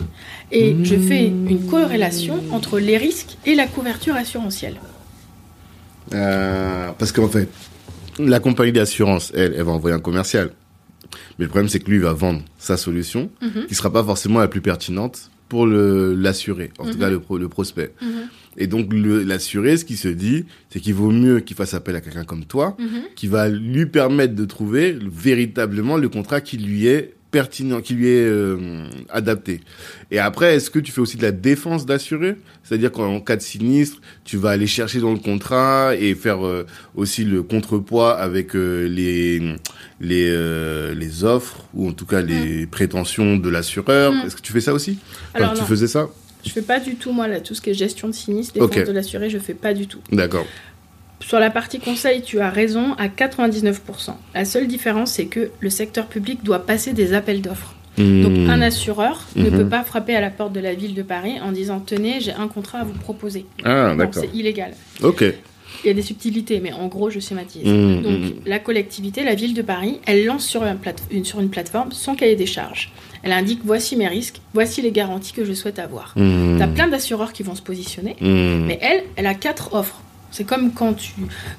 et 0.51 0.75
je 0.83 0.97
fais 0.97 1.27
une 1.29 1.67
corrélation 1.67 2.41
entre 2.51 2.79
les 2.81 2.97
risques 2.97 3.37
et 3.47 3.55
la 3.55 3.67
couverture 3.67 4.17
assurantielle. 4.17 4.77
Euh, 6.15 6.91
parce 6.99 7.13
qu'en 7.13 7.29
fait, 7.29 7.49
la 8.19 8.41
compagnie 8.41 8.73
d'assurance, 8.73 9.33
elle, 9.35 9.55
elle 9.57 9.63
va 9.65 9.73
envoyer 9.73 9.95
un 9.97 10.01
commercial. 10.01 10.51
Mais 11.39 11.45
le 11.45 11.49
problème, 11.49 11.69
c'est 11.69 11.81
que 11.81 11.89
lui, 11.91 11.97
il 11.97 12.03
va 12.03 12.13
vendre 12.13 12.43
sa 12.59 12.77
solution, 12.77 13.31
Mhm. 13.43 13.67
qui 13.69 13.75
sera 13.75 13.93
pas 13.93 14.03
forcément 14.03 14.41
la 14.41 14.49
plus 14.49 14.61
pertinente 14.61 15.31
pour 15.49 15.67
l'assuré, 15.67 16.71
en 16.79 16.85
tout 16.85 16.95
Mhm. 16.95 16.99
cas 16.99 17.11
le, 17.11 17.21
le 17.39 17.49
prospect. 17.49 17.93
Mhm. 18.03 18.09
Et 18.59 18.67
donc, 18.67 18.89
l'assuré, 18.93 19.77
ce 19.77 19.85
qui 19.85 19.97
se 19.97 20.09
dit, 20.09 20.47
c'est 20.71 20.81
qu'il 20.81 20.95
vaut 20.95 21.11
mieux 21.11 21.41
qu'il 21.41 21.55
fasse 21.57 21.75
appel 21.75 21.95
à 21.95 22.01
quelqu'un 22.01 22.25
comme 22.25 22.45
toi, 22.47 22.77
qui 23.15 23.27
va 23.29 23.49
lui 23.49 23.85
permettre 23.87 24.35
de 24.35 24.45
trouver 24.47 24.93
le- 24.95 25.11
véritablement 25.11 25.99
le 25.99 26.09
contrat 26.09 26.41
qui 26.41 26.57
lui 26.57 26.87
est 26.87 27.15
pertinent, 27.31 27.81
qui 27.81 27.95
lui 27.95 28.09
est 28.09 28.27
euh, 28.27 28.87
adapté. 29.11 29.61
Et 30.11 30.19
après, 30.19 30.55
est-ce 30.55 30.71
que 30.71 30.79
tu 30.79 30.93
fais 30.93 31.01
aussi 31.01 31.17
de 31.17 31.23
la 31.23 31.33
défense 31.33 31.87
d'assuré? 31.87 32.37
C'est-à-dire 32.63 32.93
qu'en 32.93 33.21
cas 33.21 33.37
de 33.37 33.43
sinistre, 33.43 34.01
tu 34.25 34.37
vas 34.37 34.51
aller 34.51 34.67
chercher 34.67 35.01
dans 35.01 35.13
le 35.13 35.19
contrat 35.19 35.95
et 35.99 36.15
faire 36.15 36.47
euh, 36.47 36.67
aussi 36.95 37.25
le 37.25 37.43
contrepoids 37.43 38.17
avec 38.19 38.55
euh, 38.55 38.87
les 38.89 39.57
les 40.01 40.95
les 40.95 41.25
offres 41.25 41.65
ou 41.75 41.89
en 41.89 41.93
tout 41.93 42.07
cas 42.07 42.21
les 42.21 42.67
prétentions 42.67 43.37
de 43.37 43.49
l'assureur. 43.49 44.13
Mm. 44.13 44.27
Est-ce 44.27 44.37
que 44.37 44.43
tu 44.43 44.53
fais 44.53 44.61
ça 44.61 44.73
aussi? 44.75 44.99
Enfin, 45.35 45.45
Alors 45.45 45.55
tu 45.55 45.61
non, 45.61 45.67
faisais 45.67 45.89
ça? 45.89 46.09
Je 46.45 46.51
fais 46.51 46.63
pas 46.63 46.79
du 46.79 46.95
tout 46.95 47.13
moi 47.13 47.27
là 47.29 47.41
tout 47.41 47.55
ce 47.55 47.61
qui 47.61 47.71
est 47.71 47.75
gestion 47.75 48.09
de 48.09 48.13
sinistre, 48.13 48.55
défense 48.55 48.69
Ok. 48.69 48.87
de 48.87 48.93
l'assuré, 48.93 49.31
je 49.31 49.39
fais 49.39 49.55
pas 49.55 49.75
du 49.75 49.87
tout. 49.87 49.99
D'accord. 50.13 50.47
Sur 51.21 51.41
la 51.41 51.51
partie 51.51 51.79
conseil, 51.81 52.23
tu 52.23 52.41
as 52.41 52.51
raison 52.51 52.93
à 52.99 53.09
99%. 53.09 54.11
La 54.35 54.45
seule 54.45 54.67
différence, 54.69 55.13
c'est 55.13 55.27
que 55.27 55.51
le 55.61 55.71
secteur 55.71 56.07
public 56.07 56.45
doit 56.45 56.67
passer 56.67 56.93
des 56.93 57.15
appels 57.15 57.41
d'offres. 57.43 57.75
Donc 57.99 58.33
Hmm. 58.33 58.51
un 58.51 58.61
assureur 58.61 59.25
ne 59.37 59.49
Mhm. 59.49 59.57
peut 59.59 59.69
pas 59.69 59.83
frapper 59.83 60.15
à 60.15 60.21
la 60.21 60.29
porte 60.29 60.53
de 60.53 60.61
la 60.61 60.75
ville 60.75 60.93
de 60.95 61.01
Paris 61.03 61.37
en 61.43 61.51
disant 61.51 61.81
tenez, 61.81 62.21
j'ai 62.21 62.33
un 62.33 62.47
contrat 62.47 62.81
à 62.81 62.85
vous 62.85 62.93
proposer. 62.93 63.47
Ah, 63.65 63.95
d'accord. 63.97 64.23
c'est 64.23 64.37
illégal. 64.39 64.73
Ok. 65.03 65.25
Il 65.85 65.89
y 65.89 65.91
a 65.91 65.95
des 65.95 66.03
subtilités, 66.03 66.61
mais 66.61 66.73
en 66.75 66.89
gros, 66.89 67.09
je 67.11 67.21
schématise. 67.21 67.65
Mhm, 67.65 68.03
Donc, 68.03 68.19
mhm. 68.21 68.33
la 68.45 68.59
collectivité, 68.59 69.25
la 69.25 69.35
ville 69.35 69.55
de 69.55 69.63
Paris, 69.63 69.99
elle 70.07 70.27
lance 70.27 70.45
sur, 70.47 70.63
une, 71.11 71.25
sur 71.25 71.41
une 71.41 71.49
plateforme 71.49 71.91
son 71.93 72.15
cahier 72.15 72.37
des 72.37 72.47
charges. 72.47 72.93
Elle 73.23 73.33
indique 73.33 73.61
voici 73.65 73.97
mes 73.97 74.09
risques, 74.09 74.41
voici 74.53 74.83
les 74.83 74.93
garanties 74.93 75.33
que 75.33 75.45
je 75.47 75.55
souhaite 75.55 75.79
avoir. 75.79 76.13
Hmm. 76.17 76.57
Tu 76.59 76.63
as 76.63 76.69
plein 76.69 76.89
d'assureurs 76.89 77.33
qui 77.33 77.43
vont 77.43 77.55
se 77.55 77.63
positionner, 77.63 78.17
Hmm. 78.21 78.67
mais 78.67 78.79
elle, 78.83 79.05
elle 79.17 79.27
a 79.27 79.35
quatre 79.35 79.75
offres. 79.75 80.01
C'est 80.37 80.45
comme 80.45 80.71
quand 80.75 80.93
tu, 80.93 81.13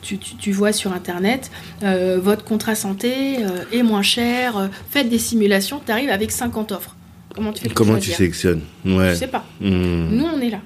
tu, 0.03 0.19
tu- 0.19 0.35
tu 0.35 0.51
vois 0.51 0.71
sur 0.71 0.93
Internet, 0.93 1.49
euh, 1.81 2.19
votre 2.21 2.43
contrat 2.43 2.75
santé 2.75 3.37
euh, 3.43 3.63
est 3.73 3.81
moins 3.81 4.03
cher, 4.03 4.55
euh, 4.55 4.67
faites 4.91 5.09
des 5.09 5.17
simulations, 5.17 5.81
tu 5.83 5.91
arrives 5.91 6.11
avec 6.11 6.29
50 6.29 6.71
offres. 6.73 6.95
Comment 7.33 7.53
tu 7.53 7.63
fais 7.63 7.69
Comment 7.73 7.97
tu 7.97 8.11
sélectionnes? 8.11 8.61
Ouais. 8.85 9.09
Je 9.09 9.15
sais 9.15 9.27
pas. 9.27 9.43
Hmm. 9.59 10.09
Nous, 10.11 10.25
on 10.25 10.39
est 10.41 10.51
là. 10.51 10.59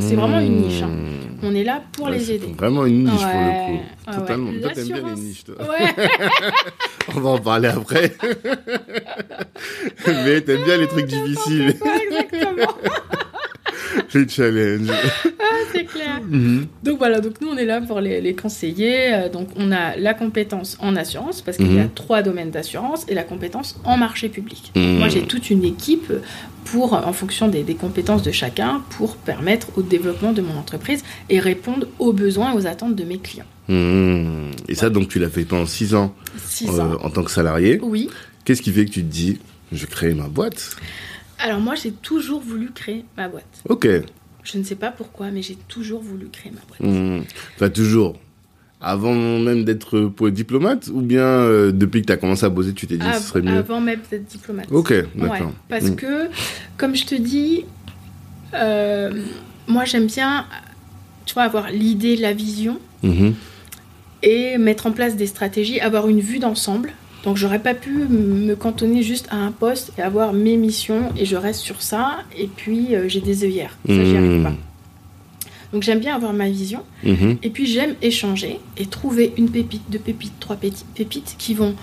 C'est 0.00 0.14
vraiment 0.14 0.38
une 0.38 0.62
niche, 0.62 0.80
hein. 0.82 0.88
Hmm. 0.90 1.38
On 1.44 1.54
est 1.56 1.64
là 1.64 1.82
pour 1.92 2.06
Ouais, 2.06 2.12
les 2.18 2.30
aider. 2.32 2.54
Vraiment 2.56 2.86
une 2.86 3.02
niche 3.04 3.20
Ouais. 3.20 3.32
pour 3.32 3.40
le 3.40 3.46
coup. 3.78 3.82
Ah 4.06 4.10
ouais. 4.12 4.16
Totalement. 4.18 4.50
Toi, 4.62 4.70
t'aimes 4.72 4.86
bien 4.86 5.02
les 5.14 5.20
niches, 5.20 5.44
toi. 5.44 5.54
On 7.16 7.20
va 7.20 7.30
en 7.30 7.38
parler 7.38 7.68
après. 7.68 8.16
Mais 10.06 10.40
t'aimes 10.40 10.62
bien 10.64 10.76
les 10.76 10.86
trucs 10.86 11.06
difficiles, 11.06 11.74
exactement. 12.10 12.72
les 14.14 14.28
challenges. 14.28 14.90
Ah, 15.24 15.44
c'est 15.72 15.84
clair. 15.84 16.20
Mhm. 16.28 16.66
Donc 16.82 16.98
voilà, 16.98 17.20
donc 17.20 17.40
nous 17.40 17.48
on 17.48 17.56
est 17.56 17.64
là 17.64 17.80
pour 17.80 18.00
les, 18.00 18.20
les 18.20 18.34
conseiller. 18.34 19.14
Euh, 19.14 19.28
Donc 19.28 19.48
on 19.56 19.72
a 19.72 19.96
la 19.96 20.14
compétence 20.14 20.76
en 20.80 20.96
assurance 20.96 21.42
parce 21.42 21.56
qu'il 21.56 21.72
y 21.74 21.78
a 21.78 21.84
Mhm. 21.84 21.90
trois 21.94 22.22
domaines 22.22 22.50
d'assurance 22.50 23.04
et 23.08 23.14
la 23.14 23.22
compétence 23.24 23.78
en 23.84 23.96
marché 23.96 24.28
public. 24.28 24.72
Mhm. 24.74 24.98
Moi 24.98 25.08
j'ai 25.08 25.22
toute 25.22 25.50
une 25.50 25.64
équipe 25.64 26.12
pour, 26.64 26.94
en 26.94 27.12
fonction 27.12 27.46
des, 27.48 27.62
des 27.62 27.74
compétences 27.76 28.22
de 28.24 28.32
chacun, 28.32 28.82
pour 28.90 29.16
permettre 29.16 29.68
au 29.76 29.82
développement 29.82 30.32
de 30.32 30.42
mon 30.42 30.56
entreprise 30.58 31.04
et 31.30 31.38
répondre 31.38 31.86
aux 32.00 32.12
besoins 32.12 32.52
et 32.52 32.56
aux 32.56 32.66
attentes 32.66 32.96
de 32.96 33.04
mes 33.04 33.18
clients. 33.18 33.44
Et 34.68 34.74
ça, 34.74 34.90
donc, 34.90 35.08
tu 35.08 35.18
l'as 35.18 35.28
fait 35.28 35.44
pendant 35.44 35.66
6 35.66 35.94
ans, 35.94 36.12
6 36.44 36.68
euh, 36.68 36.82
ans. 36.82 36.98
en 37.02 37.10
tant 37.10 37.22
que 37.22 37.30
salarié. 37.30 37.78
Oui. 37.82 38.08
Qu'est-ce 38.44 38.62
qui 38.62 38.70
fait 38.72 38.84
que 38.84 38.90
tu 38.90 39.02
te 39.02 39.10
dis, 39.12 39.38
je 39.72 39.86
créer 39.86 40.14
ma 40.14 40.28
boîte? 40.28 40.76
Alors 41.38 41.60
moi, 41.60 41.74
j'ai 41.74 41.92
toujours 41.92 42.40
voulu 42.40 42.70
créer 42.72 43.04
ma 43.16 43.28
boîte. 43.28 43.62
Ok. 43.68 43.86
Je 44.44 44.58
ne 44.58 44.62
sais 44.64 44.76
pas 44.76 44.90
pourquoi, 44.90 45.30
mais 45.30 45.42
j'ai 45.42 45.56
toujours 45.68 46.00
voulu 46.02 46.28
créer 46.28 46.52
ma 46.52 46.60
boîte. 46.68 46.80
Mmh. 46.80 47.24
Enfin, 47.56 47.68
toujours. 47.68 48.16
Avant 48.80 49.14
même 49.14 49.64
d'être 49.64 50.12
être 50.16 50.28
diplomate 50.30 50.88
ou 50.92 51.00
bien 51.00 51.24
euh, 51.24 51.72
depuis 51.72 52.02
que 52.02 52.06
tu 52.06 52.12
as 52.12 52.16
commencé 52.16 52.44
à 52.44 52.48
bosser, 52.50 52.72
tu 52.74 52.86
t'es 52.86 52.96
dit 52.98 53.06
Av- 53.06 53.20
ce 53.20 53.28
serait 53.28 53.42
mieux? 53.42 53.56
Avant 53.58 53.80
même 53.80 54.00
d'être 54.10 54.26
diplomate. 54.26 54.66
Ok, 54.70 54.90
Ouais, 54.90 55.06
d'accord. 55.16 55.52
parce 55.68 55.84
Mm. 55.86 55.96
que, 55.96 56.28
comme 56.76 56.94
je 56.94 57.06
te 57.06 57.14
dis, 57.14 57.64
euh, 58.54 59.10
moi 59.66 59.84
j'aime 59.84 60.06
bien, 60.06 60.46
tu 61.24 61.34
vois, 61.34 61.44
avoir 61.44 61.70
l'idée, 61.70 62.16
la 62.16 62.32
vision 62.34 62.78
Mhm. 63.02 63.34
et 64.22 64.58
mettre 64.58 64.86
en 64.86 64.92
place 64.92 65.16
des 65.16 65.26
stratégies, 65.26 65.80
avoir 65.80 66.08
une 66.08 66.20
vue 66.20 66.38
d'ensemble. 66.38 66.92
Donc 67.24 67.36
j'aurais 67.36 67.58
pas 67.58 67.74
pu 67.74 67.90
me 68.08 68.54
cantonner 68.54 69.02
juste 69.02 69.26
à 69.30 69.36
un 69.36 69.50
poste 69.52 69.92
et 69.98 70.02
avoir 70.02 70.32
mes 70.32 70.56
missions 70.56 71.12
et 71.16 71.24
je 71.24 71.36
reste 71.36 71.60
sur 71.60 71.82
ça 71.82 72.18
et 72.38 72.46
puis 72.46 72.94
euh, 72.94 73.08
j'ai 73.08 73.20
des 73.20 73.42
œillères. 73.44 73.76
Ça 73.86 73.92
j'y 74.04 74.16
arrive 74.16 74.40
Mm. 74.40 74.44
pas. 74.44 74.52
Donc 75.72 75.82
j'aime 75.82 75.98
bien 75.98 76.14
avoir 76.14 76.32
ma 76.32 76.48
vision 76.48 76.82
Mhm. 77.02 77.38
et 77.42 77.50
puis 77.50 77.66
j'aime 77.66 77.94
échanger 78.00 78.60
et 78.78 78.86
trouver 78.86 79.32
une 79.36 79.50
pépite, 79.50 79.82
deux 79.90 79.98
pépites, 79.98 80.38
trois 80.38 80.56
pépites 80.56 81.34
qui 81.38 81.54
vont 81.54 81.74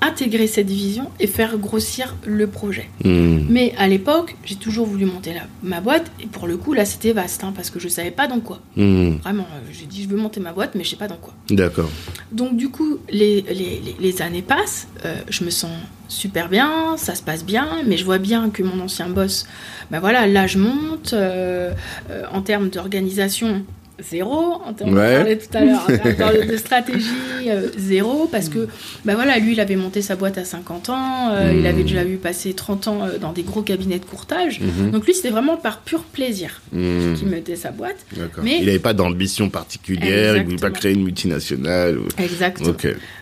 intégrer 0.00 0.46
cette 0.46 0.68
vision 0.70 1.10
et 1.18 1.26
faire 1.26 1.58
grossir 1.58 2.14
le 2.24 2.46
projet. 2.46 2.88
Mhm. 3.04 3.46
Mais 3.50 3.74
à 3.78 3.88
l'époque, 3.88 4.36
j'ai 4.44 4.54
toujours 4.56 4.86
voulu 4.86 5.06
monter 5.06 5.34
la- 5.34 5.46
ma 5.62 5.80
boîte 5.80 6.10
et 6.22 6.26
pour 6.26 6.46
le 6.46 6.56
coup 6.56 6.72
là 6.72 6.84
c'était 6.84 7.12
vaste 7.12 7.42
hein, 7.44 7.52
parce 7.54 7.70
que 7.70 7.80
je 7.80 7.88
savais 7.88 8.10
pas 8.12 8.26
dans 8.28 8.40
quoi. 8.40 8.60
Mhm. 8.76 9.18
Vraiment, 9.18 9.42
euh, 9.54 9.60
j'ai 9.72 9.86
dit 9.86 10.04
je 10.04 10.08
veux 10.08 10.16
monter 10.16 10.38
ma 10.40 10.52
boîte 10.52 10.74
mais 10.76 10.84
je 10.84 10.90
sais 10.90 10.96
pas 10.96 11.08
dans 11.08 11.16
quoi. 11.16 11.34
D'accord. 11.50 11.90
Donc 12.30 12.56
du 12.56 12.68
coup, 12.68 12.98
les, 13.10 13.42
les, 13.42 13.82
les- 13.98 14.22
années 14.22 14.42
passent, 14.42 14.88
euh, 15.04 15.16
je 15.28 15.44
me 15.44 15.50
sens 15.50 15.70
super 16.08 16.48
bien, 16.48 16.96
ça 16.96 17.14
se 17.14 17.22
passe 17.22 17.44
bien, 17.44 17.68
mais 17.86 17.96
je 17.96 18.04
vois 18.04 18.18
bien 18.18 18.50
que 18.50 18.62
mon 18.62 18.80
ancien 18.80 19.08
boss, 19.08 19.46
ben 19.90 20.00
voilà, 20.00 20.26
là 20.26 20.46
je 20.46 20.58
monte, 20.58 21.12
euh, 21.12 21.72
euh, 22.10 22.22
en 22.32 22.40
termes 22.42 22.68
d'organisation, 22.70 23.64
zéro, 24.00 24.60
en 24.64 24.72
termes 24.72 24.94
Ouais. 24.96 25.12
on 25.12 25.16
parlait 25.16 25.38
tout 25.38 25.56
à 25.56 25.64
l'heure, 25.64 25.86
en 25.86 26.46
de, 26.52 26.56
stratégie, 26.56 27.06
euh, 27.48 27.68
zéro, 27.76 28.26
parce 28.30 28.48
que 28.48 28.68
ben 29.04 29.14
voilà, 29.14 29.38
lui 29.38 29.52
il 29.52 29.60
avait 29.60 29.76
monté 29.76 30.02
sa 30.02 30.14
boîte 30.16 30.38
à 30.38 30.44
50 30.44 30.88
ans, 30.90 31.30
euh, 31.32 31.52
il 31.58 31.66
avait 31.66 31.82
Mm. 31.82 31.86
déjà 31.86 32.04
eu 32.04 32.16
passé 32.16 32.52
30 32.54 32.88
ans 32.88 33.04
euh, 33.04 33.18
dans 33.18 33.32
des 33.32 33.42
gros 33.42 33.62
cabinets 33.62 33.98
de 33.98 34.04
courtage, 34.04 34.60
Mhm. 34.60 34.90
donc 34.92 35.06
lui 35.06 35.14
c'était 35.14 35.30
vraiment 35.30 35.56
par 35.56 35.80
pur 35.80 36.02
plaisir 36.04 36.60
Mhm. 36.72 37.14
qu'il 37.18 37.28
mettait 37.28 37.56
sa 37.56 37.70
boîte. 37.70 38.04
Mais- 38.42 38.58
Il 38.60 38.66
n'avait 38.66 38.78
pas 38.78 38.92
d'ambition 38.94 39.50
particulière, 39.50 40.36
il 40.36 40.44
voulait 40.44 40.56
pas 40.58 40.70
créer 40.70 40.92
une 40.94 41.02
multinationale. 41.04 41.98
ou- 41.98 42.08
Exactement. 42.22 42.74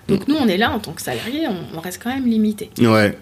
Donc 0.09 0.29
nous 0.29 0.37
on 0.37 0.47
est 0.49 0.57
là 0.59 0.71
en 0.73 0.79
tant 0.79 0.93
que 0.93 1.03
salarié, 1.03 1.47
on- 1.49 1.77
on 1.79 1.81
reste 1.81 2.01
quand 2.03 2.11
même 2.15 2.27
limité. 2.27 2.71
Ouais. 2.81 3.17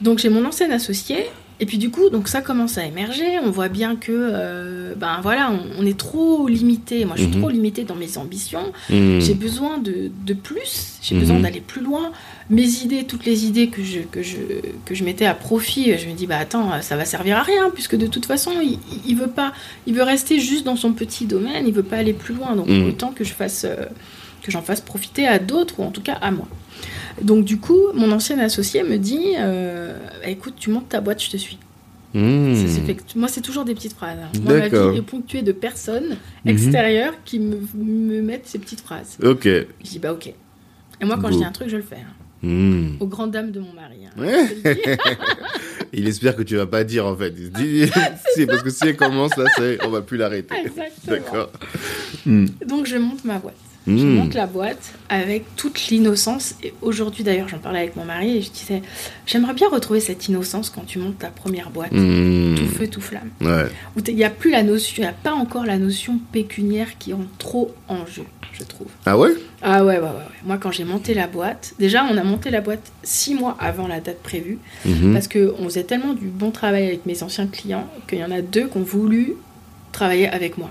Donc 0.00 0.18
j'ai 0.18 0.28
mon 0.28 0.44
ancien 0.44 0.70
associé. 0.70 1.26
Et 1.60 1.66
puis 1.66 1.78
du 1.78 1.90
coup, 1.90 2.10
donc 2.10 2.26
ça 2.28 2.40
commence 2.40 2.78
à 2.78 2.84
émerger. 2.84 3.38
On 3.44 3.50
voit 3.50 3.68
bien 3.68 3.94
que, 3.94 4.10
euh, 4.12 4.94
ben 4.96 5.20
voilà, 5.22 5.52
on, 5.52 5.82
on 5.82 5.86
est 5.86 5.96
trop 5.96 6.48
limité. 6.48 7.04
Moi, 7.04 7.14
je 7.16 7.22
suis 7.22 7.30
Mhm. 7.32 7.40
trop 7.40 7.48
limitée 7.48 7.84
dans 7.84 7.94
mes 7.94 8.18
ambitions. 8.18 8.72
Mhm. 8.90 9.20
J'ai 9.20 9.34
besoin 9.34 9.78
de, 9.78 10.10
de 10.26 10.34
plus. 10.34 10.98
J'ai 11.00 11.14
Mhm. 11.14 11.20
besoin 11.20 11.40
d'aller 11.40 11.60
plus 11.60 11.80
loin. 11.80 12.10
Mes 12.50 12.82
idées, 12.82 13.04
toutes 13.04 13.24
les 13.24 13.46
idées 13.46 13.68
que 13.68 13.84
je, 13.84 14.00
que 14.00 14.22
je, 14.22 14.36
que 14.84 14.94
je 14.96 15.04
mettais 15.04 15.26
à 15.26 15.34
profit, 15.34 15.96
je 15.96 16.08
me 16.08 16.14
dis, 16.14 16.26
bah 16.26 16.38
attends, 16.38 16.70
ça 16.82 16.96
va 16.96 17.04
servir 17.04 17.36
à 17.38 17.42
rien, 17.42 17.70
puisque 17.72 17.94
de 17.96 18.08
toute 18.08 18.26
façon, 18.26 18.50
il, 18.62 18.78
il 19.06 19.16
veut 19.16 19.28
pas, 19.28 19.52
il 19.86 19.94
veut 19.94 20.02
rester 20.02 20.40
juste 20.40 20.64
dans 20.64 20.76
son 20.76 20.92
petit 20.92 21.24
domaine. 21.24 21.66
Il 21.68 21.72
veut 21.72 21.84
pas 21.84 21.98
aller 21.98 22.14
plus 22.14 22.34
loin. 22.34 22.56
Donc 22.56 22.68
Mhm. 22.68 22.88
autant 22.88 23.12
que 23.12 23.22
je 23.22 23.32
fasse, 23.32 23.64
euh, 23.64 23.76
que 24.42 24.50
j'en 24.50 24.60
fasse 24.62 24.80
profiter 24.80 25.26
à 25.28 25.38
d'autres 25.38 25.78
ou 25.78 25.84
en 25.84 25.90
tout 25.92 26.02
cas 26.02 26.18
à 26.20 26.30
moi. 26.32 26.48
Donc 27.22 27.44
du 27.44 27.58
coup, 27.58 27.78
mon 27.94 28.10
ancien 28.12 28.38
associé 28.38 28.82
me 28.82 28.96
dit, 28.98 29.34
euh, 29.38 29.96
Bah, 30.22 30.28
écoute, 30.28 30.54
tu 30.56 30.70
montes 30.70 30.88
ta 30.88 31.00
boîte, 31.00 31.22
je 31.22 31.30
te 31.30 31.36
suis. 31.36 31.58
Ça 32.14 32.20
s'est 32.20 32.80
fait 32.82 32.94
que- 32.94 33.02
Moi, 33.16 33.26
c'est 33.28 33.40
toujours 33.40 33.64
des 33.64 33.74
petites 33.74 33.94
phrases. 33.94 34.18
hein. 34.22 34.38
Moi, 34.44 34.54
ma 34.58 34.68
vie 34.68 34.98
est 34.98 35.02
ponctuée 35.02 35.42
de 35.42 35.50
personnes 35.52 36.16
Mhm. 36.44 36.50
extérieures 36.52 37.14
qui 37.24 37.40
me, 37.40 37.56
me 37.76 38.20
mettent 38.22 38.46
ces 38.46 38.58
petites 38.60 38.80
phrases. 38.82 39.18
Ok. 39.22 39.44
Je 39.44 39.64
dis, 39.82 39.98
bah 39.98 40.12
ok. 40.12 40.28
Et 40.28 41.04
moi, 41.04 41.18
quand 41.20 41.30
je 41.32 41.38
dis 41.38 41.44
un 41.44 41.50
truc, 41.50 41.68
je 41.68 41.76
le 41.76 41.82
fais. 41.82 41.96
hein. 41.96 42.46
Mhm. 42.46 42.96
Aux 43.00 43.06
grandes 43.06 43.30
dames 43.32 43.50
de 43.50 43.58
mon 43.58 43.72
mari. 43.72 43.96
hein. 44.06 44.20
Ouais. 44.20 44.46
Il 45.92 46.06
espère 46.08 46.36
que 46.36 46.42
tu 46.42 46.56
vas 46.56 46.66
pas 46.66 46.84
dire 46.84 47.06
en 47.06 47.16
fait. 47.16 47.32
Il 47.36 47.46
se 47.46 47.50
dit, 47.50 47.92
si, 48.34 48.46
parce 48.46 48.62
que 48.62 48.70
si 48.70 48.86
elle 48.86 48.96
commence 48.96 49.36
là, 49.36 49.46
on 49.84 49.88
va 49.88 50.02
plus 50.02 50.16
l'arrêter. 50.18 50.54
D'accord. 51.06 51.50
Donc, 52.26 52.86
je 52.86 52.96
monte 52.96 53.24
ma 53.24 53.38
boîte. 53.38 53.54
Je 53.86 53.92
Mhm. 53.92 54.14
monte 54.14 54.34
la 54.34 54.46
boîte 54.46 54.94
avec 55.10 55.44
toute 55.56 55.88
l'innocence. 55.88 56.54
Et 56.62 56.72
aujourd'hui, 56.80 57.22
d'ailleurs, 57.22 57.48
j'en 57.48 57.58
parlais 57.58 57.80
avec 57.80 57.96
mon 57.96 58.04
mari 58.04 58.38
et 58.38 58.42
je 58.42 58.50
disais, 58.50 58.80
j'aimerais 59.26 59.52
bien 59.54 59.68
retrouver 59.68 60.00
cette 60.00 60.26
innocence 60.28 60.70
quand 60.70 60.86
tu 60.86 60.98
montes 60.98 61.18
ta 61.18 61.28
première 61.28 61.68
boîte. 61.70 61.92
Mhm. 61.92 62.54
Tout 62.56 62.66
feu, 62.66 62.88
tout 62.88 63.00
flamme. 63.02 63.30
Ouais. 63.42 63.66
Où 63.96 64.00
il 64.06 64.16
n'y 64.16 64.24
a 64.24 64.30
plus 64.30 64.50
la 64.50 64.62
notion, 64.62 64.94
il 64.98 65.00
n'y 65.02 65.06
a 65.08 65.12
pas 65.12 65.32
encore 65.32 65.66
la 65.66 65.76
notion 65.78 66.18
pécuniaire 66.32 66.96
qui 66.98 67.12
entre 67.12 67.28
trop 67.38 67.74
en 67.88 68.06
jeu, 68.06 68.24
je 68.52 68.64
trouve. 68.64 68.86
Ah 69.04 69.18
ouais? 69.18 69.30
Ah 69.60 69.84
ouais, 69.84 69.96
ouais, 69.96 70.00
ouais. 70.00 70.06
ouais. 70.08 70.10
Moi, 70.46 70.56
quand 70.56 70.70
j'ai 70.72 70.84
monté 70.84 71.12
la 71.12 71.26
boîte, 71.26 71.74
déjà, 71.78 72.04
on 72.10 72.16
a 72.16 72.24
monté 72.24 72.50
la 72.50 72.62
boîte 72.62 72.90
six 73.02 73.34
mois 73.34 73.54
avant 73.60 73.86
la 73.86 74.00
date 74.00 74.22
prévue, 74.22 74.58
Mhm. 74.86 75.12
parce 75.12 75.28
qu'on 75.28 75.64
faisait 75.64 75.84
tellement 75.84 76.14
du 76.14 76.26
bon 76.28 76.50
travail 76.50 76.86
avec 76.86 77.04
mes 77.04 77.22
anciens 77.22 77.46
clients 77.46 77.86
qu'il 78.08 78.18
y 78.18 78.24
en 78.24 78.30
a 78.30 78.40
deux 78.40 78.66
qui 78.66 78.78
ont 78.78 78.82
voulu 78.82 79.34
travailler 79.92 80.28
avec 80.28 80.56
moi. 80.56 80.70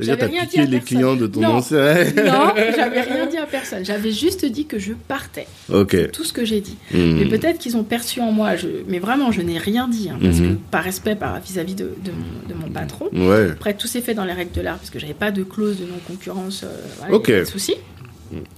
C'est-à-dire, 0.00 0.18
t'as 0.18 0.28
piqué 0.46 0.58
les 0.62 0.66
personne. 0.78 0.80
clients 0.80 1.16
de 1.16 1.26
ton 1.26 1.40
Non. 1.40 1.48
ancien. 1.56 1.78
Non, 2.24 2.52
j'avais 2.76 3.00
rien 3.02 3.26
dit 3.26 3.36
à 3.36 3.46
personne. 3.46 3.84
J'avais 3.84 4.10
juste 4.12 4.44
dit 4.44 4.66
que 4.66 4.78
je 4.78 4.92
partais. 4.92 5.46
ok. 5.72 6.10
Tout 6.12 6.24
ce 6.24 6.32
que 6.32 6.44
j'ai 6.44 6.60
dit. 6.60 6.76
Mhm. 6.92 7.18
Mais 7.18 7.26
peut-être 7.26 7.58
qu'ils 7.58 7.76
ont 7.76 7.84
perçu 7.84 8.20
en 8.20 8.32
moi, 8.32 8.56
je... 8.56 8.68
mais 8.88 8.98
vraiment, 8.98 9.30
je 9.32 9.40
n'ai 9.42 9.58
rien 9.58 9.88
dit, 9.88 10.08
hein, 10.10 10.18
parce 10.22 10.38
Mhm. 10.38 10.56
que 10.56 10.60
par 10.70 10.82
respect 10.84 11.14
par 11.16 11.38
vis-à-vis 11.40 11.74
de, 11.74 11.84
de 12.04 12.10
mon, 12.10 12.54
de 12.54 12.60
mon 12.66 12.70
patron. 12.70 13.08
Ouais. 13.12 13.50
Après, 13.52 13.74
tout 13.74 13.86
s'est 13.86 14.00
fait 14.00 14.14
dans 14.14 14.24
les 14.24 14.32
règles 14.32 14.52
de 14.52 14.60
l'art, 14.60 14.78
parce 14.78 14.90
que 14.90 14.98
j'avais 14.98 15.14
pas 15.14 15.30
de 15.30 15.42
clause 15.42 15.78
de 15.78 15.84
non-concurrence. 15.84 16.62
euh, 16.64 16.68
voilà, 16.98 17.14
Ok. 17.14 17.26
pas 17.30 17.40
de 17.40 17.44
souci. 17.44 17.74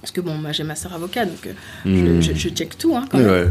Parce 0.01 0.11
que 0.13 0.21
bon, 0.21 0.35
moi 0.35 0.53
j'ai 0.53 0.65
ma 0.65 0.75
sœur 0.75 0.93
avocat, 0.95 1.25
donc 1.27 1.47
euh, 1.47 1.53
Mhm. 1.85 2.21
je, 2.23 2.33
je- 2.33 2.39
je 2.39 2.49
check 2.51 2.77
tout 2.79 2.95
hein, 2.97 3.05
quand 3.11 3.19
même. 3.19 3.29
Ouais. 3.29 3.47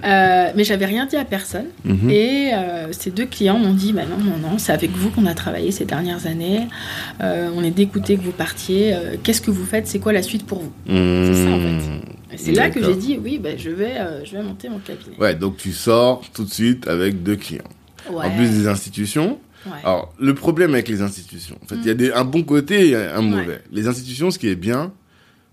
Euh, 0.04 0.52
mais 0.56 0.64
j'avais 0.64 0.86
rien 0.86 1.06
dit 1.06 1.16
à 1.16 1.24
personne. 1.24 1.66
Mhm. 1.84 2.10
Et 2.10 2.50
euh, 2.54 2.92
ces 2.92 3.10
deux 3.10 3.26
clients 3.26 3.58
m'ont 3.58 3.74
dit 3.74 3.92
bah 3.92 4.02
non, 4.08 4.18
non, 4.18 4.36
non, 4.38 4.58
c'est 4.58 4.72
avec 4.72 4.90
vous 4.92 5.10
qu'on 5.10 5.26
a 5.26 5.34
travaillé 5.34 5.70
ces 5.70 5.84
dernières 5.84 6.26
années. 6.26 6.66
Euh, 7.20 7.50
on 7.54 7.62
est 7.64 7.70
dégoûté 7.70 8.16
que 8.16 8.22
vous 8.22 8.32
partiez. 8.32 8.94
Qu'est-ce 9.22 9.40
que 9.40 9.50
vous 9.50 9.64
faites? 9.64 9.86
C'est 9.86 9.98
quoi 9.98 10.12
la 10.12 10.22
suite 10.22 10.46
pour 10.46 10.60
vous? 10.60 10.72
C'est 10.86 11.34
ça, 11.44 11.50
en 11.50 11.60
fait. 11.60 12.36
C'est 12.36 12.52
là 12.52 12.70
que 12.70 12.82
j'ai 12.84 12.94
dit 12.94 13.18
oui, 13.22 13.38
bah, 13.38 13.50
je, 13.56 13.70
vais, 13.70 13.94
je 14.24 14.36
vais 14.36 14.42
monter 14.42 14.68
mon 14.68 14.78
cabinet. 14.78 15.16
Ouais, 15.18 15.34
donc 15.34 15.56
tu 15.56 15.72
sors 15.72 16.22
tout 16.34 16.44
de 16.44 16.52
suite 16.52 16.86
avec 16.88 17.22
deux 17.22 17.36
clients. 17.36 17.62
Ouais, 18.10 18.26
En 18.26 18.30
plus 18.36 18.48
des 18.50 18.68
institutions. 18.68 19.38
ouais. 19.66 19.72
Alors, 19.82 20.12
le 20.20 20.34
problème 20.34 20.74
avec 20.74 20.88
les 20.88 21.02
institutions, 21.02 21.56
en 21.64 21.66
fait, 21.66 21.76
il 21.76 21.86
y 21.86 21.90
a 21.90 21.94
des, 21.94 22.12
un 22.12 22.24
bon 22.24 22.42
côté 22.42 22.90
et 22.90 22.96
un 22.96 23.22
mauvais. 23.22 23.62
Les 23.72 23.88
institutions, 23.88 24.30
ce 24.30 24.38
qui 24.38 24.48
est 24.48 24.54
bien, 24.54 24.92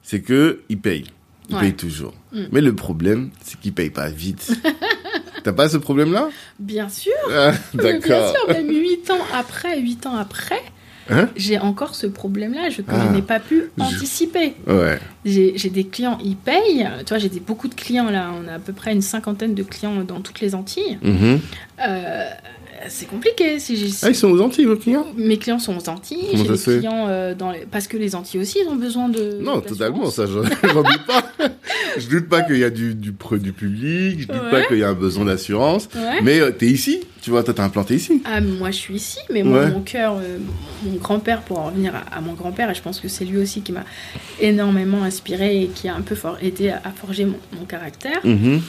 c'est 0.04 0.22
que 0.22 0.62
ils 0.70 0.78
payent. 0.80 1.06
Ils 1.50 1.56
Ouais. 1.56 1.62
payent 1.62 1.74
toujours. 1.74 2.14
Mm. 2.32 2.44
Mais 2.52 2.62
le 2.62 2.74
problème, 2.76 3.30
c'est 3.44 3.60
qu'ils 3.60 3.74
payent 3.74 3.90
pas 3.90 4.10
vite. 4.10 4.52
T'as 5.44 5.52
pas 5.54 5.68
ce 5.68 5.76
problème-là? 5.78 6.30
Bien 6.60 6.88
sûr, 6.88 7.12
Ah, 7.32 7.52
mais 7.74 7.82
bien 8.00 8.00
D'accord. 8.00 8.34
sûr, 8.36 8.48
même 8.54 8.70
8 8.70 9.12
ans 9.12 9.18
après, 9.34 9.78
8 9.80 10.06
ans 10.06 10.16
après, 10.16 10.62
Hein? 11.10 11.28
j'ai 11.36 11.60
encore 11.60 11.96
ce 11.96 12.08
problème-là 12.08 12.70
je- 12.70 12.82
que 12.82 12.92
Ah. 12.94 13.08
je 13.10 13.14
n'ai 13.14 13.22
pas 13.22 13.42
pu 13.42 13.64
Je- 13.78 13.84
anticiper. 13.84 14.54
Ouais. 14.66 15.00
J'ai 15.26 15.52
j'ai 15.58 15.70
des 15.70 15.84
clients, 15.86 16.18
ils 16.24 16.38
payent. 16.38 16.88
Tu 17.00 17.10
vois, 17.10 17.18
j'ai 17.18 17.28
des- 17.28 17.42
beaucoup 17.42 17.68
de 17.68 17.76
clients 17.76 18.10
là. 18.10 18.32
On 18.42 18.48
a 18.48 18.54
à 18.54 18.60
peu 18.60 18.72
près 18.72 18.94
une 18.94 19.02
cinquantaine 19.02 19.54
de 19.54 19.64
clients 19.64 20.02
dans 20.06 20.22
toutes 20.22 20.40
les 20.40 20.56
Antilles. 20.56 20.98
Mhm. 21.02 21.42
Euh, 21.86 22.30
c'est 22.90 23.06
compliqué. 23.08 23.60
Si 23.60 23.94
Ah, 24.04 24.10
ils 24.10 24.16
sont 24.16 24.30
aux 24.30 24.42
Antilles, 24.42 24.66
vos 24.66 24.76
clients? 24.76 25.06
Mes 25.16 25.38
clients 25.38 25.60
sont 25.60 25.76
aux 25.78 25.90
Antilles. 25.90 26.26
J'ai 26.34 26.44
des 26.44 26.58
clients 26.80 27.08
euh, 27.10 27.34
dans 27.36 27.52
les... 27.52 27.66
parce 27.70 27.88
que 27.88 27.98
les 27.98 28.16
Antilles 28.16 28.42
aussi, 28.42 28.60
ils 28.64 28.68
ont 28.70 28.76
besoin 28.76 29.10
de. 29.10 29.40
Non, 29.42 29.62
totalement, 29.62 30.10
ça, 30.10 30.26
je 30.26 30.34
j'en 30.74 30.84
doute 30.84 31.06
pas. 31.08 31.24
je 31.98 32.08
doute 32.08 32.30
pas 32.30 32.42
qu'il 32.42 32.58
y 32.58 32.64
a 32.64 32.70
du, 32.70 32.96
du, 32.96 33.12
du 33.12 33.54
public, 33.54 34.22
je 34.22 34.28
doute 34.28 34.42
Ouais. 34.44 34.52
pas 34.52 34.64
qu'il 34.64 34.78
y 34.80 34.84
a 34.84 34.90
un 34.90 34.94
besoin 34.94 35.26
d'assurance. 35.26 35.88
Ouais. 35.96 36.22
Mais 36.22 36.40
euh, 36.40 36.52
t'es 36.52 36.68
ici, 36.68 37.02
tu 37.22 37.30
vois, 37.30 37.44
toi, 37.44 37.54
t'es 37.54 37.62
implanté 37.62 37.96
ici? 37.96 38.22
Ah, 38.26 38.42
moi, 38.42 38.72
je 38.72 38.78
suis 38.78 38.96
ici, 38.96 39.20
mais 39.32 39.44
moi, 39.44 39.62
Ouais. 39.66 39.72
mon 39.72 39.82
cœur, 39.82 40.16
euh, 40.18 40.38
mon 40.84 40.96
grand-père, 40.98 41.42
pour 41.42 41.60
en 41.60 41.66
revenir 41.68 41.94
à, 41.96 42.18
à 42.18 42.22
mon 42.22 42.34
grand-père, 42.34 42.70
et 42.70 42.76
je 42.76 42.82
pense 42.82 43.00
que 43.00 43.08
c'est 43.08 43.26
lui 43.26 43.38
aussi 43.38 43.62
qui 43.62 43.72
m'a 43.72 43.84
énormément 44.42 45.04
inspiré 45.04 45.64
et 45.64 45.68
qui 45.68 45.88
a 45.88 45.96
un 45.96 46.02
peu 46.02 46.16
for- 46.16 46.38
aidé 46.42 46.70
à, 46.70 46.82
à 46.84 46.92
forger 46.92 47.26
mon, 47.26 47.38
mon 47.58 47.66
caractère. 47.66 48.20
Mhm. 48.26 48.62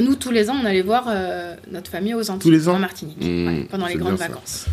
Nous, 0.00 0.14
tous 0.14 0.30
les 0.30 0.50
ans, 0.50 0.56
on 0.62 0.66
allait 0.66 0.82
voir 0.82 1.04
euh, 1.08 1.54
notre 1.70 1.90
famille 1.90 2.14
aux 2.14 2.30
Antilles, 2.30 2.38
Tous 2.40 2.50
les 2.50 2.68
ans 2.68 2.74
en 2.74 2.78
Martinique, 2.78 3.16
Mmh, 3.20 3.46
ouais, 3.46 3.66
pendant 3.70 3.86
les 3.86 3.94
grandes 3.96 4.18
ça. 4.18 4.28
vacances. 4.28 4.66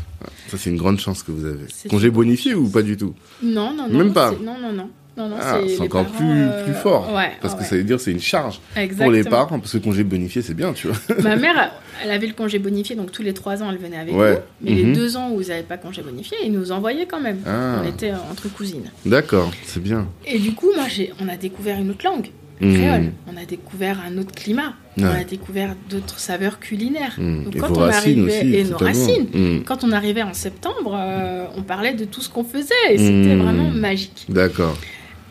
Ça, 0.50 0.58
c'est 0.58 0.70
une 0.70 0.78
grande 0.78 1.00
chance 1.00 1.24
que 1.24 1.32
vous 1.32 1.46
avez. 1.46 1.66
Congé 1.90 2.10
bonifié 2.10 2.54
ou 2.54 2.68
pas 2.70 2.82
du 2.82 2.98
tout 2.98 3.14
Non, 3.42 3.74
non, 3.74 3.88
non. 3.90 3.98
Même 4.00 4.14
pas 4.14 4.32
Non, 4.32 4.58
non, 4.62 4.74
non. 4.74 4.90
Non, 5.16 5.30
non, 5.30 5.36
Ah, 5.40 5.60
c'est 5.68 5.80
encore 5.80 6.06
parents, 6.06 6.18
plus, 6.18 6.26
euh, 6.42 6.64
plus 6.66 6.74
fort. 6.74 7.14
Ouais, 7.14 7.34
Parce 7.40 7.54
que 7.54 7.64
ça 7.64 7.76
veut 7.76 7.84
dire 7.84 7.98
que 7.98 8.02
c'est 8.02 8.12
une 8.12 8.20
charge 8.20 8.60
Exactement. 8.76 9.06
pour 9.06 9.12
les 9.12 9.24
parents, 9.24 9.60
parce 9.60 9.72
que 9.72 9.78
le 9.78 9.84
congé 9.84 10.04
bonifié, 10.04 10.42
c'est 10.42 10.56
bien, 10.56 10.74
tu 10.74 10.88
vois. 10.88 10.98
Ma 11.22 11.36
mère, 11.38 11.72
elle 12.04 12.10
avait 12.10 12.26
le 12.26 12.34
congé 12.34 12.58
bonifié, 12.58 12.96
donc 12.96 13.12
tous 13.12 13.22
les 13.22 13.34
trois 13.36 13.62
ans, 13.62 13.70
elle 13.70 13.78
venait 13.78 13.98
avec 14.00 14.16
Ouais. 14.16 14.42
nous. 14.62 14.72
Mais 14.72 14.72
Mhm. 14.72 14.88
les 14.88 14.94
deux 14.96 15.16
ans 15.16 15.30
où 15.32 15.40
ils 15.40 15.50
n'avaient 15.50 15.62
pas 15.62 15.78
congé 15.78 16.02
bonifié, 16.02 16.36
ils 16.44 16.52
nous 16.52 16.72
envoyaient 16.72 17.06
quand 17.06 17.22
même. 17.22 17.38
Ah. 17.46 17.82
On 17.84 17.88
était 17.88 18.12
entre 18.32 18.52
cousines. 18.52 18.90
D'accord, 19.06 19.52
c'est 19.68 19.84
bien. 19.84 20.08
Et 20.26 20.40
du 20.40 20.54
coup, 20.56 20.72
moi, 20.76 20.88
j'ai, 20.90 21.14
on 21.22 21.30
a 21.30 21.38
découvert 21.38 21.80
une 21.80 21.92
autre 21.92 22.04
langue, 22.06 22.30
créole. 22.64 23.12
On 23.28 23.38
a 23.42 23.46
découvert 23.46 24.00
un 24.00 24.18
autre 24.18 24.34
climat. 24.34 24.74
On 24.98 25.06
a 25.06 25.24
découvert 25.24 25.76
d'autres 25.90 26.20
saveurs 26.20 26.60
culinaires. 26.60 27.16
Mm. 27.18 27.44
Donc, 27.46 27.56
Et 27.56 27.60
quand 27.60 27.70
vos 27.70 27.78
on 27.82 27.86
racines 27.86 28.30
arrivait, 28.30 28.40
aussi. 28.40 28.56
et 28.56 28.64
nos 28.64 28.78
racines. 28.78 29.28
Mm. 29.34 29.64
Quand 29.66 29.84
on 29.84 29.92
arrivait 29.92 30.22
en 30.24 30.34
septembre, 30.34 30.96
euh, 30.96 31.46
on 31.58 31.64
parlait 31.64 31.94
de 31.94 32.06
tout 32.06 32.22
ce 32.22 32.30
qu'on 32.30 32.44
faisait 32.44 32.74
et 32.90 32.98
c'était 32.98 33.36
vraiment 33.36 33.70
magique. 33.72 34.26
D'accord. 34.30 34.78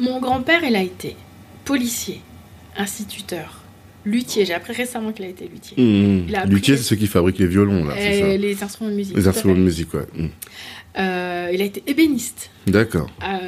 Mon 0.00 0.20
grand-père, 0.20 0.64
il 0.64 0.74
a 0.74 0.82
été 0.82 1.16
policier, 1.64 2.20
instituteur, 2.76 3.60
luthier. 4.04 4.44
J'ai 4.44 4.54
appris 4.54 4.72
récemment 4.72 5.12
qu'il 5.12 5.24
a 5.24 5.28
été 5.28 5.48
luthier. 5.48 5.80
Mm. 5.80 6.26
Luthier, 6.48 6.76
c'est 6.76 6.82
ceux 6.82 6.96
qui 6.96 7.06
fabriquent 7.06 7.38
les 7.38 7.46
violons, 7.46 7.84
là, 7.84 7.94
c'est 7.96 8.20
ça. 8.20 8.36
les 8.36 8.62
instruments 8.62 8.90
de 8.90 8.96
musique. 8.96 9.16
Les 9.16 9.28
instruments 9.28 9.54
de 9.54 9.60
musique, 9.60 9.94
ouais. 9.94 10.06
Euh, 10.98 11.48
il 11.52 11.62
a 11.62 11.64
été 11.64 11.82
ébéniste. 11.86 12.50
D'accord. 12.66 13.08
Euh, 13.22 13.38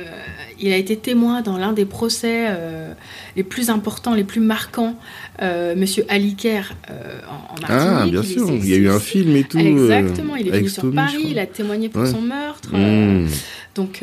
il 0.58 0.72
a 0.72 0.76
été 0.78 0.96
témoin 0.96 1.42
dans 1.42 1.58
l'un 1.58 1.72
des 1.74 1.84
procès 1.84 2.46
euh, 2.48 2.94
les 3.36 3.42
plus 3.44 3.68
importants, 3.68 4.14
les 4.14 4.24
plus 4.24 4.40
marquants, 4.40 4.96
Monsieur 5.42 6.04
Aliker 6.08 6.62
en, 6.88 7.54
en 7.54 7.60
Martinique. 7.60 7.68
Ah, 7.70 8.06
bien 8.06 8.22
Il 8.22 8.28
sûr. 8.28 8.50
Il 8.50 8.66
y 8.68 8.72
a 8.74 8.76
eu 8.76 8.88
un 8.88 8.98
film 9.00 9.36
et 9.36 9.44
tout. 9.44 9.58
Exactement, 9.58 10.36
il 10.36 10.48
est 10.48 10.50
venu 10.52 10.68
sur 10.70 10.90
Paris, 10.94 11.22
il 11.28 11.38
a 11.38 11.46
témoigné 11.46 11.88
pour 11.90 12.02
Ouais. 12.02 12.10
son 12.10 12.22
meurtre. 12.22 12.70
euh, 12.74 13.04
Mm. 13.24 13.28
donc, 13.74 14.02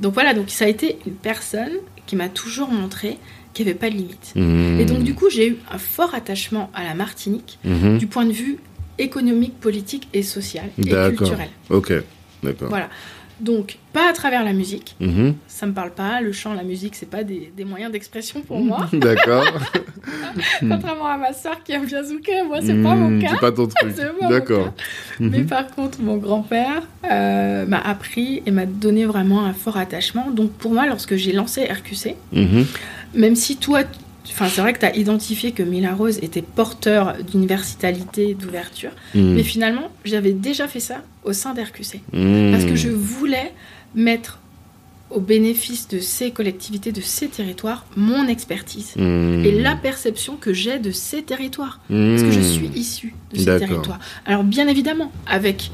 donc 0.00 0.12
voilà, 0.14 0.34
donc 0.34 0.50
ça 0.50 0.66
a 0.66 0.68
été 0.68 0.98
une 1.06 1.14
personne 1.14 1.72
qui 2.06 2.16
m'a 2.16 2.28
toujours 2.28 2.68
montré 2.68 3.16
qu'il 3.54 3.64
n'y 3.64 3.70
avait 3.70 3.78
pas 3.78 3.88
de 3.88 3.94
limite. 3.94 4.32
Mm. 4.34 4.80
Et 4.80 4.84
donc 4.84 5.02
du 5.04 5.14
coup, 5.14 5.30
j'ai 5.30 5.48
eu 5.48 5.56
un 5.72 5.78
fort 5.78 6.14
attachement 6.14 6.70
à 6.74 6.84
la 6.84 6.94
Martinique 6.94 7.58
Mhm. 7.64 7.96
du 7.98 8.06
point 8.08 8.26
de 8.26 8.32
vue 8.32 8.58
économique, 8.98 9.58
politique 9.58 10.08
et 10.12 10.22
social 10.22 10.66
et 10.78 10.82
D'accord. 10.90 11.18
culturel. 11.28 11.48
Ok, 11.70 11.92
d'accord. 12.44 12.68
Voilà. 12.68 12.88
Donc, 13.40 13.78
pas 13.92 14.08
à 14.10 14.12
travers 14.12 14.44
la 14.44 14.52
musique, 14.52 14.94
Mhm. 15.00 15.34
ça 15.48 15.66
me 15.66 15.72
parle 15.72 15.90
pas. 15.90 16.20
Le 16.20 16.30
chant, 16.30 16.54
la 16.54 16.62
musique, 16.62 16.94
c'est 16.94 17.10
pas 17.10 17.24
des, 17.24 17.52
des 17.56 17.64
moyens 17.64 17.90
d'expression 17.90 18.42
pour 18.42 18.60
moi. 18.60 18.86
D'accord. 18.92 19.44
Contrairement 20.60 21.06
à 21.06 21.16
ma 21.16 21.32
soeur 21.32 21.62
qui 21.64 21.72
aime 21.72 21.84
bien 21.84 22.02
zouker, 22.04 22.44
moi, 22.46 22.58
c'est 22.60 22.80
pas 22.80 22.94
mon 22.94 23.20
cas. 23.20 23.28
C'est 23.32 23.40
pas 23.40 23.50
ton 23.52 23.66
truc. 23.66 23.92
C'est 23.96 24.06
pas 24.06 24.12
mon 24.20 24.28
D'accord. 24.28 24.72
Mais 25.18 25.42
par 25.42 25.66
contre, 25.68 26.00
mon 26.00 26.16
grand-père 26.16 26.82
euh, 27.10 27.66
m'a 27.66 27.80
appris 27.80 28.42
et 28.46 28.50
m'a 28.52 28.66
donné 28.66 29.04
vraiment 29.04 29.44
un 29.44 29.52
fort 29.52 29.76
attachement. 29.78 30.30
Donc, 30.30 30.52
pour 30.52 30.72
moi, 30.72 30.86
lorsque 30.86 31.16
j'ai 31.16 31.32
lancé 31.32 31.64
RQC, 31.64 32.14
Mhm. 32.32 32.66
même 33.14 33.34
si 33.36 33.56
toi, 33.56 33.80
enfin, 34.30 34.48
c'est 34.48 34.60
vrai 34.60 34.72
que 34.72 34.78
tu 34.80 34.86
as 34.86 34.96
identifié 34.96 35.52
que 35.52 35.62
Mila 35.62 35.94
Rose 35.94 36.18
était 36.22 36.42
porteur 36.42 37.14
d'universalité, 37.22 38.34
d'ouverture, 38.34 38.90
Mm. 39.14 39.34
mais 39.34 39.42
finalement, 39.42 39.90
j'avais 40.04 40.32
déjà 40.32 40.68
fait 40.68 40.80
ça 40.80 41.02
au 41.24 41.32
sein 41.32 41.54
d'RQC. 41.54 42.00
Mm. 42.12 42.52
Parce 42.52 42.64
que 42.64 42.74
je 42.76 42.88
voulais 42.88 43.52
mettre 43.94 44.38
au 45.10 45.20
bénéfice 45.20 45.86
de 45.88 46.00
ces 46.00 46.30
collectivités, 46.32 46.90
de 46.90 47.00
ces 47.00 47.28
territoires, 47.28 47.84
mon 47.96 48.26
expertise 48.26 48.94
Mm. 48.96 49.44
et 49.44 49.52
la 49.60 49.76
perception 49.76 50.36
que 50.36 50.52
j'ai 50.52 50.78
de 50.78 50.90
ces 50.90 51.22
territoires. 51.22 51.80
Parce 51.88 52.22
que 52.22 52.30
je 52.32 52.40
Mm. 52.40 52.42
suis 52.42 52.66
issue 52.74 53.14
de 53.32 53.38
ces 53.38 53.44
territoires. 53.44 54.00
Alors 54.26 54.42
bien 54.44 54.66
évidemment, 54.66 55.12
avec, 55.26 55.70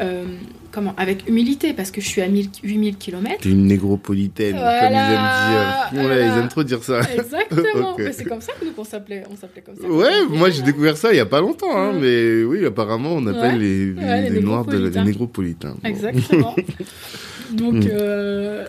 euh, 0.00 0.24
comment, 0.70 0.94
avec 0.96 1.28
humilité, 1.28 1.72
parce 1.72 1.90
que 1.90 2.00
je 2.00 2.06
suis 2.06 2.20
à 2.20 2.28
1000 2.28 2.50
8000 2.62 2.96
km. 2.96 3.40
T'es 3.40 3.48
une 3.50 3.66
négropolitaine, 3.66 4.56
Voilà, 4.56 4.80
comme 4.80 4.92
ils 4.92 4.98
aiment 4.98 5.50
dire. 5.50 6.02
Ouais, 6.02 6.16
voilà. 6.16 6.26
ils 6.34 6.38
aiment 6.40 6.48
trop 6.48 6.62
dire 6.64 6.84
ça. 6.84 7.00
Exactement. 7.14 7.96
C'est 8.12 8.24
comme 8.24 8.40
ça 8.42 8.52
que 8.60 8.64
nous 8.64 8.72
on 8.76 8.84
s'appelait 8.84 9.24
comme 9.64 9.76
ça. 9.76 9.88
Ouais, 9.88 10.26
moi 10.28 10.50
j'ai 10.50 10.62
découvert 10.62 10.96
ça 10.96 11.12
il 11.12 11.16
y 11.16 11.20
a 11.20 11.26
pas 11.26 11.40
longtemps, 11.40 11.74
hein, 11.76 11.92
Ouais. 11.94 12.00
mais 12.00 12.44
oui, 12.44 12.64
apparemment 12.66 13.14
on 13.14 13.26
appelle 13.26 13.54
Ouais. 13.54 13.58
les, 13.58 13.92
Ouais, 13.92 14.22
les 14.22 14.30
les 14.30 14.40
noirs 14.40 14.64
de 14.66 14.76
les 14.76 14.90
négropolitains. 15.02 15.04
négropolitains. 15.04 15.76
Bon. 15.82 15.88
Exactement. 15.88 16.56
donc, 17.52 17.74
Mm. 17.74 17.88
euh, 17.90 18.66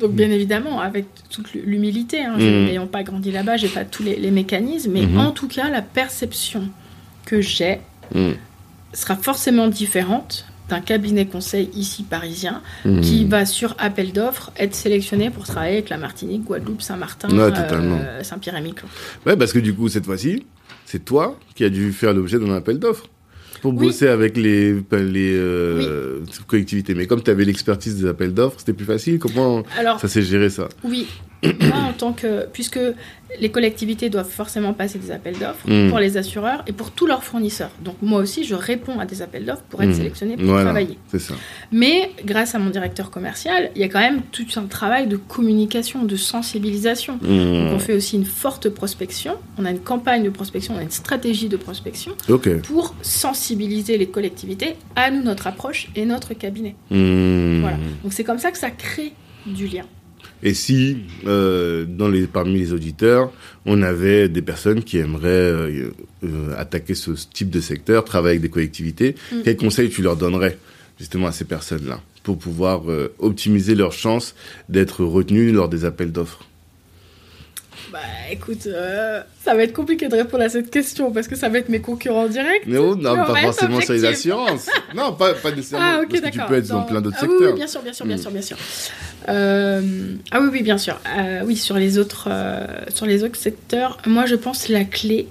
donc 0.00 0.12
bien 0.12 0.30
évidemment, 0.30 0.80
avec 0.80 1.06
toute 1.30 1.52
l'humilité, 1.54 2.22
hein, 2.22 2.36
Mm. 2.36 2.64
n'ayant 2.66 2.86
pas 2.86 3.02
grandi 3.02 3.30
là-bas, 3.32 3.56
j'ai 3.56 3.68
pas 3.68 3.84
tous 3.84 4.02
les, 4.02 4.16
les 4.16 4.30
mécanismes, 4.30 4.92
mais 4.92 5.02
Mhm. 5.06 5.18
en 5.18 5.30
tout 5.32 5.48
cas, 5.48 5.68
la 5.68 5.82
perception 5.82 6.64
que 7.26 7.40
j'ai 7.40 7.80
Mm. 8.14 8.30
sera 8.92 9.16
forcément 9.16 9.68
différente 9.68 10.46
d'un 10.68 10.80
cabinet 10.80 11.26
conseil 11.26 11.68
ici 11.74 12.04
parisien 12.04 12.62
qui 13.02 13.24
va 13.24 13.44
sur 13.44 13.74
appel 13.78 14.12
d'offres 14.12 14.52
être 14.56 14.74
sélectionné 14.76 15.28
pour 15.30 15.44
travailler 15.44 15.74
avec 15.78 15.88
la 15.90 15.98
Martinique, 15.98 16.44
Guadeloupe, 16.44 16.80
Saint-Martin, 16.80 17.28
Ouais, 17.28 17.52
euh, 17.52 18.22
Saint-Pierre-et-Miquelon. 18.22 18.88
Ouais, 19.26 19.36
parce 19.36 19.52
que 19.52 19.58
du 19.58 19.74
coup, 19.74 19.88
cette 19.88 20.06
fois-ci, 20.06 20.46
c'est 20.86 21.04
toi 21.04 21.36
qui 21.56 21.64
as 21.64 21.70
dû 21.70 21.92
faire 21.92 22.14
l'objet 22.14 22.38
d'un 22.38 22.54
appel 22.54 22.78
d'offres 22.78 23.06
pour 23.60 23.72
Oui. 23.74 23.86
bosser 23.86 24.08
avec 24.08 24.36
les, 24.36 24.72
les 24.74 25.34
euh, 25.36 26.20
collectivités. 26.46 26.94
Mais 26.94 27.06
comme 27.06 27.22
tu 27.22 27.30
avais 27.30 27.44
l'expertise 27.44 28.00
des 28.00 28.08
appels 28.08 28.32
d'offres, 28.34 28.56
c'était 28.58 28.72
plus 28.72 28.84
facile. 28.86 29.18
Comment 29.18 29.62
Alors, 29.78 30.00
ça 30.00 30.08
s'est 30.08 30.22
géré 30.22 30.50
ça? 30.50 30.68
Oui, 30.84 31.06
moi 31.42 31.76
en 31.88 31.92
tant 31.92 32.12
que. 32.12 32.46
Puisque 32.52 32.78
les 33.38 33.48
collectivités 33.50 34.10
doivent 34.10 34.28
forcément 34.28 34.72
passer 34.74 34.98
des 34.98 35.12
appels 35.12 35.38
d'offres 35.38 35.64
Mm. 35.68 35.88
pour 35.88 36.00
les 36.00 36.16
assureurs 36.16 36.64
et 36.66 36.72
pour 36.72 36.90
tous 36.90 37.06
leurs 37.06 37.22
fournisseurs. 37.22 37.70
Donc 37.84 37.94
moi 38.02 38.20
aussi, 38.20 38.42
je 38.44 38.56
réponds 38.56 38.98
à 38.98 39.06
des 39.06 39.22
appels 39.22 39.44
d'offres 39.44 39.62
pour 39.70 39.80
être 39.82 39.90
Mm. 39.90 39.94
sélectionné 39.94 40.36
pour 40.36 40.46
Voilà, 40.46 40.64
travailler. 40.64 40.98
ça. 41.16 41.34
Mais 41.70 42.10
grâce 42.24 42.54
à 42.56 42.58
mon 42.58 42.70
directeur 42.70 43.10
commercial, 43.10 43.70
il 43.76 43.80
y 43.80 43.84
a 43.84 43.88
quand 43.88 44.00
même 44.00 44.22
tout 44.32 44.44
un 44.56 44.62
travail 44.66 45.06
de 45.06 45.16
communication, 45.16 46.02
de 46.04 46.16
sensibilisation. 46.16 47.14
Donc, 47.18 47.30
Mm. 47.30 47.74
on 47.74 47.78
fait 47.78 47.94
aussi 47.94 48.16
une 48.16 48.24
forte 48.24 48.68
prospection. 48.68 49.34
On 49.58 49.64
a 49.64 49.70
une 49.70 49.78
campagne 49.80 50.24
de 50.24 50.30
prospection, 50.30 50.74
on 50.74 50.78
a 50.78 50.82
une 50.82 50.90
stratégie 50.90 51.48
de 51.48 51.56
prospection 51.56 52.12
pour 52.64 52.94
sensibiliser 53.02 53.96
les 53.96 54.06
collectivités 54.08 54.74
à 54.96 55.10
nous, 55.12 55.22
notre 55.22 55.46
approche 55.46 55.88
et 55.94 56.04
notre 56.04 56.34
cabinet. 56.34 56.74
Mm. 56.90 57.60
Voilà. 57.60 57.76
Donc 58.02 58.12
c'est 58.12 58.24
comme 58.24 58.38
ça 58.38 58.50
que 58.50 58.58
ça 58.58 58.70
crée 58.70 59.12
du 59.46 59.68
lien. 59.68 59.84
Et 60.42 60.54
si, 60.54 60.98
euh, 61.26 61.84
dans 61.86 62.08
les, 62.08 62.26
parmi 62.26 62.58
les 62.58 62.72
auditeurs, 62.72 63.30
on 63.66 63.82
avait 63.82 64.28
des 64.28 64.42
personnes 64.42 64.82
qui 64.82 64.98
aimeraient 64.98 65.28
euh, 65.28 65.90
euh, 66.24 66.54
attaquer 66.56 66.94
ce 66.94 67.10
type 67.32 67.50
de 67.50 67.60
secteur, 67.60 68.04
travailler 68.04 68.32
avec 68.32 68.42
des 68.42 68.48
collectivités, 68.48 69.14
Mm. 69.32 69.42
quels 69.44 69.56
conseils 69.56 69.90
tu 69.90 70.02
leur 70.02 70.16
donnerais 70.16 70.58
justement 70.98 71.26
à 71.26 71.32
ces 71.32 71.44
personnes-là 71.44 72.00
pour 72.22 72.38
pouvoir 72.38 72.82
optimiser 73.18 73.74
leurs 73.74 73.92
chances 73.92 74.34
d'être 74.68 75.02
retenues 75.04 75.52
lors 75.52 75.68
des 75.68 75.86
appels 75.86 76.12
d'offres? 76.12 76.44
Bah 77.92 77.98
écoute, 78.30 78.66
euh, 78.66 79.20
ça 79.44 79.54
va 79.54 79.62
être 79.64 79.72
compliqué 79.72 80.08
de 80.08 80.14
répondre 80.14 80.44
à 80.44 80.48
cette 80.48 80.70
question 80.70 81.10
parce 81.10 81.26
que 81.28 81.34
ça 81.34 81.48
va 81.48 81.58
être 81.58 81.68
mes 81.68 81.80
concurrents 81.80 82.28
directs. 82.28 82.66
Non, 82.66 82.94
non, 82.94 83.16
pas 83.16 83.34
forcément 83.42 83.80
sur 83.80 83.94
les 83.94 84.04
assurances. 84.04 84.66
non, 84.94 85.12
pas, 85.14 85.34
pas 85.34 85.50
nécessairement. 85.50 85.86
Ah 85.98 86.00
ok 86.02 86.08
parce 86.20 86.22
que 86.22 86.38
tu 86.40 86.46
peux 86.46 86.54
être 86.54 86.68
dans 86.68 86.80
Dans- 86.80 86.82
plein 86.84 87.00
d'autres 87.00 87.16
ah, 87.18 87.22
secteurs. 87.22 87.50
Oui, 87.52 87.56
bien 87.56 87.66
sûr, 87.66 87.82
bien 87.82 87.92
sûr, 87.92 88.06
bien 88.06 88.16
Mm. 88.16 88.20
sûr, 88.20 88.30
bien 88.30 88.42
sûr. 88.42 88.56
Euh, 89.28 90.14
ah 90.30 90.40
oui, 90.40 90.48
oui, 90.52 90.62
bien 90.62 90.78
sûr. 90.78 91.00
Euh, 91.18 91.42
oui, 91.44 91.56
sur 91.56 91.76
les 91.76 91.98
autres, 91.98 92.28
sur 92.94 93.06
les 93.06 93.24
autres 93.24 93.36
secteurs, 93.38 93.98
moi 94.06 94.26
je 94.26 94.34
pense 94.36 94.64
que 94.66 94.72
la 94.72 94.84
clé, 94.84 95.26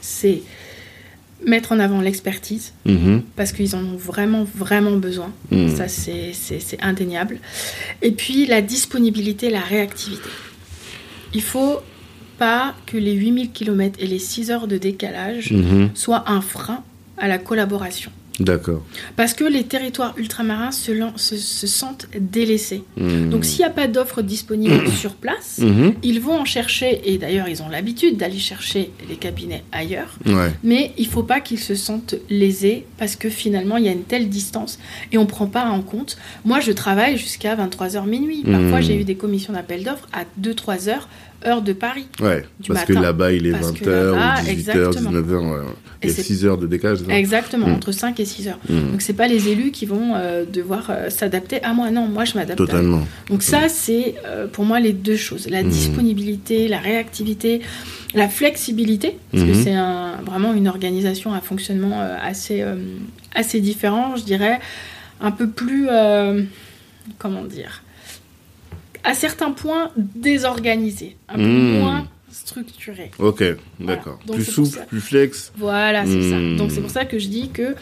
c'est 0.00 0.42
mettre 1.46 1.72
en 1.72 1.78
avant 1.80 2.00
l'expertise 2.00 2.72
Mhm. 2.86 3.22
parce 3.36 3.52
qu'ils 3.52 3.74
en 3.76 3.80
ont 3.84 3.96
vraiment, 3.96 4.46
vraiment 4.54 4.92
besoin. 4.92 5.30
Mm. 5.50 5.68
Ça, 5.76 5.88
c'est 5.88 6.32
indéniable. 6.80 7.38
Et 8.02 8.12
puis 8.12 8.46
la 8.46 8.62
disponibilité, 8.62 9.50
la 9.50 9.60
réactivité. 9.60 10.28
Il 11.34 11.42
faut 11.42 11.80
pas 12.38 12.74
que 12.86 12.96
les 12.96 13.12
8000 13.12 13.50
km 13.52 13.98
et 14.00 14.06
les 14.06 14.18
6 14.18 14.50
heures 14.50 14.66
de 14.66 14.78
décalage 14.78 15.52
Mhm. 15.52 15.90
soient 15.94 16.24
un 16.30 16.40
frein 16.40 16.82
à 17.18 17.28
la 17.28 17.38
collaboration. 17.38 18.10
D'accord. 18.40 18.82
Parce 19.14 19.32
que 19.32 19.44
les 19.44 19.62
territoires 19.62 20.12
ultramarins 20.18 20.72
se, 20.72 20.90
lan- 20.90 21.12
se- 21.16 21.36
se 21.36 21.68
sentent 21.68 22.08
délaissés. 22.18 22.82
Mhm. 22.96 23.30
Donc 23.30 23.44
s'il 23.44 23.60
n'y 23.60 23.64
a 23.66 23.70
pas 23.70 23.86
d'offres 23.86 24.22
disponibles 24.22 24.88
sur 25.02 25.14
place, 25.14 25.58
Mhm. 25.62 25.94
ils 26.02 26.20
vont 26.20 26.40
en 26.40 26.44
chercher, 26.44 27.00
et 27.12 27.16
d'ailleurs 27.16 27.48
ils 27.48 27.62
ont 27.62 27.68
l'habitude 27.68 28.16
d'aller 28.16 28.40
chercher 28.40 28.90
les 29.08 29.14
cabinets 29.14 29.62
ailleurs, 29.70 30.16
Ouais. 30.26 30.50
mais 30.64 30.90
il 30.98 31.06
faut 31.06 31.22
pas 31.22 31.38
qu'ils 31.38 31.60
se 31.60 31.76
sentent 31.76 32.16
lésés 32.28 32.86
parce 32.98 33.14
que 33.14 33.30
finalement 33.30 33.76
il 33.76 33.84
y 33.84 33.88
a 33.88 33.92
une 33.92 34.02
telle 34.02 34.28
distance 34.28 34.80
et 35.12 35.16
on 35.18 35.26
prend 35.26 35.46
pas 35.46 35.66
en 35.66 35.80
compte. 35.82 36.16
Moi 36.44 36.58
je 36.58 36.72
travaille 36.72 37.16
jusqu'à 37.16 37.54
23h 37.54 38.04
minuit. 38.04 38.42
Parfois 38.42 38.80
j'ai 38.80 38.96
eu 38.96 39.04
des 39.04 39.14
commissions 39.14 39.52
d'appel 39.52 39.84
d'offres 39.84 40.08
à 40.12 40.24
2-3 40.40 40.88
heures, 40.88 41.08
heure 41.46 41.62
de 41.62 41.72
Paris. 41.72 42.06
Ouais, 42.20 42.44
du 42.60 42.68
parce 42.70 42.84
que 42.84 42.92
là-bas, 42.92 43.32
il 43.32 43.46
est 43.46 43.52
Parce 43.52 43.72
que 43.72 43.84
20h 43.84 44.14
là-bas, 44.14 44.40
ou 44.40 44.44
18h, 44.44 44.48
exactement. 44.50 45.10
19h. 45.10 45.52
Ouais. 45.52 45.58
Et 46.02 46.06
Il 46.06 46.08
y 46.08 46.12
a 46.12 46.16
c'est- 46.16 46.22
6 46.22 46.44
heures 46.44 46.58
de 46.58 46.66
décalage. 46.66 46.98
ça 46.98 47.16
Exactement, 47.16 47.66
Mhm. 47.68 47.74
entre 47.74 47.92
5 47.92 48.20
et 48.20 48.24
6 48.24 48.48
heures. 48.48 48.58
Mhm. 48.68 48.90
Donc 48.92 49.02
c'est 49.02 49.12
pas 49.14 49.26
les 49.26 49.48
élus 49.48 49.70
qui 49.70 49.86
vont 49.86 50.14
euh, 50.14 50.44
devoir 50.44 50.86
euh, 50.90 51.08
s'adapter 51.10 51.62
à 51.62 51.72
moi. 51.72 51.90
Non, 51.90 52.06
moi 52.08 52.24
je 52.24 52.34
m'adapte. 52.34 52.60
à. 52.60 52.66
Totalement. 52.66 53.06
Donc 53.30 53.42
ça, 53.42 53.68
c'est 53.68 54.14
euh, 54.26 54.46
pour 54.46 54.64
moi 54.64 54.80
les 54.80 54.92
deux 54.92 55.16
choses. 55.16 55.48
La 55.48 55.62
Mhm. 55.62 55.70
disponibilité, 55.70 56.68
la 56.68 56.78
réactivité, 56.78 57.60
la 58.14 58.28
flexibilité, 58.28 59.16
parce 59.32 59.44
que 59.44 59.48
Mhm. 59.50 59.62
c'est 59.64 59.74
un- 59.74 60.16
vraiment 60.26 60.52
une 60.52 60.68
organisation 60.68 61.32
à 61.32 61.40
fonctionnement 61.40 62.00
assez, 62.22 62.62
assez 63.34 63.60
différent, 63.60 64.16
je 64.16 64.24
dirais, 64.24 64.60
un 65.20 65.30
peu 65.30 65.48
plus, 65.48 65.88
comment 67.18 67.44
dire, 67.44 67.82
à 69.04 69.14
certains 69.14 69.52
points 69.52 69.90
désorganisé, 69.96 71.16
un 71.28 71.34
peu 71.36 71.42
Mmh. 71.42 71.78
moins 71.78 72.06
structuré. 72.30 73.10
Ok, 73.18 73.44
d'accord. 73.80 74.18
Plus 74.30 74.44
souple, 74.44 74.78
plus 74.88 75.00
flex. 75.00 75.52
Voilà, 75.56 76.04
c'est 76.04 76.30
ça. 76.30 76.36
Mmh. 76.36 76.56
Donc 76.56 76.70
c'est 76.72 76.80
pour 76.80 76.90
ça 76.90 77.04
que 77.04 77.18
je 77.18 77.28
dis 77.28 77.50
que 77.50 77.74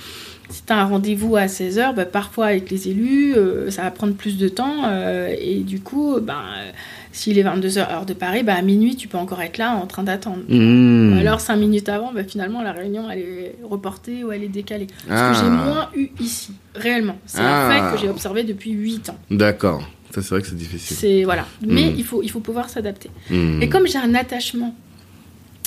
si 0.50 0.62
tu 0.64 0.72
as 0.72 0.76
un 0.78 0.84
rendez-vous 0.84 1.36
à 1.36 1.46
16h, 1.46 1.94
bah, 1.94 2.04
parfois 2.04 2.46
avec 2.46 2.70
les 2.70 2.88
élus, 2.88 3.34
euh, 3.34 3.70
ça 3.70 3.82
va 3.82 3.90
prendre 3.90 4.12
plus 4.14 4.36
de 4.36 4.48
temps. 4.48 4.84
euh, 4.86 5.34
et 5.40 5.60
du 5.60 5.80
coup, 5.80 6.18
ben, 6.20 6.34
euh, 6.58 6.70
s'il 7.12 7.38
est 7.38 7.42
22h 7.42 7.78
heure 7.90 8.04
de 8.04 8.12
Paris, 8.12 8.42
bah, 8.42 8.54
à 8.54 8.60
minuit, 8.62 8.94
tu 8.96 9.08
peux 9.08 9.16
encore 9.16 9.40
être 9.40 9.56
là 9.56 9.74
en 9.74 9.86
train 9.86 10.02
d'attendre. 10.02 10.42
Mmh. 10.48 11.14
Ou 11.16 11.20
alors 11.20 11.40
5 11.40 11.56
minutes 11.56 11.88
avant, 11.88 12.12
bah, 12.12 12.24
finalement, 12.24 12.60
la 12.62 12.72
réunion, 12.72 13.10
elle 13.10 13.20
est 13.20 13.56
reportée 13.62 14.24
ou 14.24 14.32
elle 14.32 14.44
est 14.44 14.48
décalée. 14.48 14.88
Ce 15.06 15.10
Ah. 15.10 15.32
que 15.32 15.38
j'ai 15.38 15.50
moins 15.50 15.88
eu 15.96 16.10
ici, 16.20 16.52
réellement. 16.74 17.16
C'est 17.24 17.40
Ah. 17.40 17.68
un 17.68 17.90
fait 17.90 17.96
que 17.96 18.02
j'ai 18.02 18.10
observé 18.10 18.42
depuis 18.44 18.72
8 18.72 19.08
ans. 19.08 19.18
D'accord. 19.30 19.88
Ça, 20.14 20.22
c'est 20.22 20.28
vrai 20.30 20.42
que 20.42 20.48
c'est 20.48 20.56
difficile. 20.56 20.96
C'est 20.96 21.24
voilà. 21.24 21.46
Mais 21.66 21.86
Mm. 21.90 21.94
il 21.96 22.04
faut 22.04 22.22
il 22.22 22.30
faut 22.30 22.40
pouvoir 22.40 22.68
s'adapter. 22.68 23.10
Mmh. 23.30 23.62
Et 23.62 23.68
comme 23.68 23.86
j'ai 23.86 23.98
un 23.98 24.14
attachement 24.14 24.74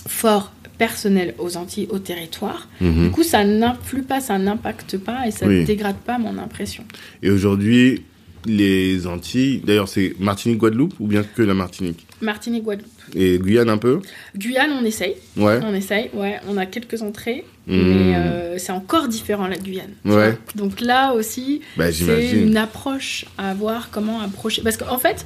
fort 0.07 0.51
personnel 0.77 1.33
aux 1.39 1.55
Antilles, 1.57 1.87
au 1.89 1.99
territoire, 1.99 2.67
Mhm. 2.81 3.03
du 3.05 3.11
coup 3.11 3.23
ça 3.23 3.43
n'influe 3.43 4.03
pas, 4.03 4.19
ça 4.19 4.37
n'impacte 4.37 4.97
pas 4.97 5.25
et 5.27 5.31
ça 5.31 5.47
Oui. 5.47 5.61
ne 5.61 5.65
dégrade 5.65 5.95
pas 5.97 6.17
mon 6.17 6.37
impression. 6.37 6.83
Et 7.23 7.29
aujourd'hui, 7.29 8.03
les 8.45 9.07
Antilles, 9.07 9.61
d'ailleurs, 9.65 9.87
c'est 9.87 10.13
Martinique, 10.19 10.59
Guadeloupe 10.59 10.93
ou 10.99 11.07
bien 11.07 11.23
que 11.23 11.41
la 11.41 11.53
Martinique? 11.55 12.05
Martinique, 12.21 12.63
Guadeloupe. 12.63 12.91
Et 13.15 13.39
Guyane 13.39 13.69
un 13.69 13.77
peu? 13.77 14.01
Guyane, 14.35 14.71
on 14.79 14.85
essaye, 14.85 15.15
Ouais. 15.37 15.59
on 15.63 15.73
essaye, 15.73 16.09
ouais, 16.13 16.39
on 16.47 16.57
a 16.57 16.65
quelques 16.67 17.01
entrées, 17.01 17.45
Mais 17.67 18.15
euh, 18.15 18.57
c'est 18.59 18.71
encore 18.71 19.07
différent 19.07 19.47
la 19.47 19.57
Guyane. 19.57 19.93
Ouais. 20.05 20.37
Donc 20.55 20.81
là 20.81 21.13
aussi, 21.13 21.61
Bah, 21.77 21.91
c'est 21.91 22.31
une 22.31 22.57
approche 22.57 23.25
à 23.37 23.53
voir 23.53 23.89
comment 23.91 24.21
approcher. 24.21 24.61
Parce 24.61 24.77
qu'en 24.77 24.99
fait, 24.99 25.25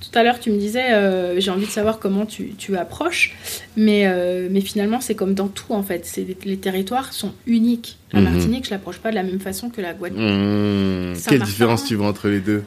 tout 0.00 0.16
à 0.18 0.22
l'heure, 0.22 0.38
tu 0.38 0.50
me 0.50 0.58
disais, 0.58 0.92
euh, 0.92 1.40
j'ai 1.40 1.50
envie 1.50 1.66
de 1.66 1.70
savoir 1.70 1.98
comment 1.98 2.26
tu, 2.26 2.54
tu 2.58 2.76
approches, 2.76 3.34
mais, 3.76 4.02
euh, 4.06 4.48
mais 4.50 4.60
finalement, 4.60 5.00
c'est 5.00 5.14
comme 5.16 5.34
dans 5.34 5.48
tout, 5.48 5.72
en 5.74 5.82
fait. 5.82 6.08
Des- 6.16 6.36
les 6.44 6.56
territoires 6.58 7.12
sont 7.12 7.32
uniques. 7.46 7.98
La 8.12 8.20
Mhm. 8.20 8.30
Martinique, 8.32 8.64
je 8.66 8.70
l'approche 8.70 8.98
pas 8.98 9.10
de 9.10 9.16
la 9.16 9.22
même 9.24 9.40
façon 9.40 9.68
que 9.70 9.80
la 9.80 9.94
Guadeloupe. 9.94 10.22
Mmh. 10.22 11.14
Quelle 11.28 11.42
différence 11.42 11.84
tu 11.84 11.94
vois 11.96 12.06
entre 12.08 12.28
les 12.28 12.40
deux? 12.40 12.62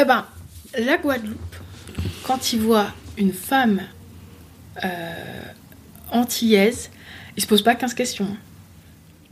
Eh 0.00 0.04
ben, 0.04 0.24
la 0.78 0.96
Guadeloupe, 0.96 1.56
quand 2.24 2.52
ils 2.52 2.60
voient 2.60 2.88
une 3.16 3.32
femme 3.32 3.80
euh, 4.84 4.88
antillaise, 6.10 6.90
ils 7.36 7.42
se 7.42 7.46
posent 7.46 7.62
pas 7.62 7.74
15 7.74 7.94
questions. 7.94 8.28
Ah 8.28 8.36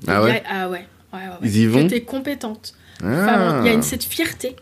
Il 0.07 0.11
y 0.11 0.13
a- 0.13 0.23
ouais 0.23 0.43
Ah 0.51 0.69
ouais. 0.69 0.87
ouais, 1.13 1.19
ouais, 1.19 1.27
ouais. 1.29 1.35
Ils 1.43 1.57
y 1.59 1.67
vont 1.67 1.87
t'es 1.87 2.03
compétente. 2.03 2.75
Ah. 3.03 3.07
Enfin, 3.07 3.61
il 3.63 3.67
y 3.67 3.71
a 3.71 3.73
une, 3.73 3.83
cette 3.83 4.05
fierté 4.05 4.57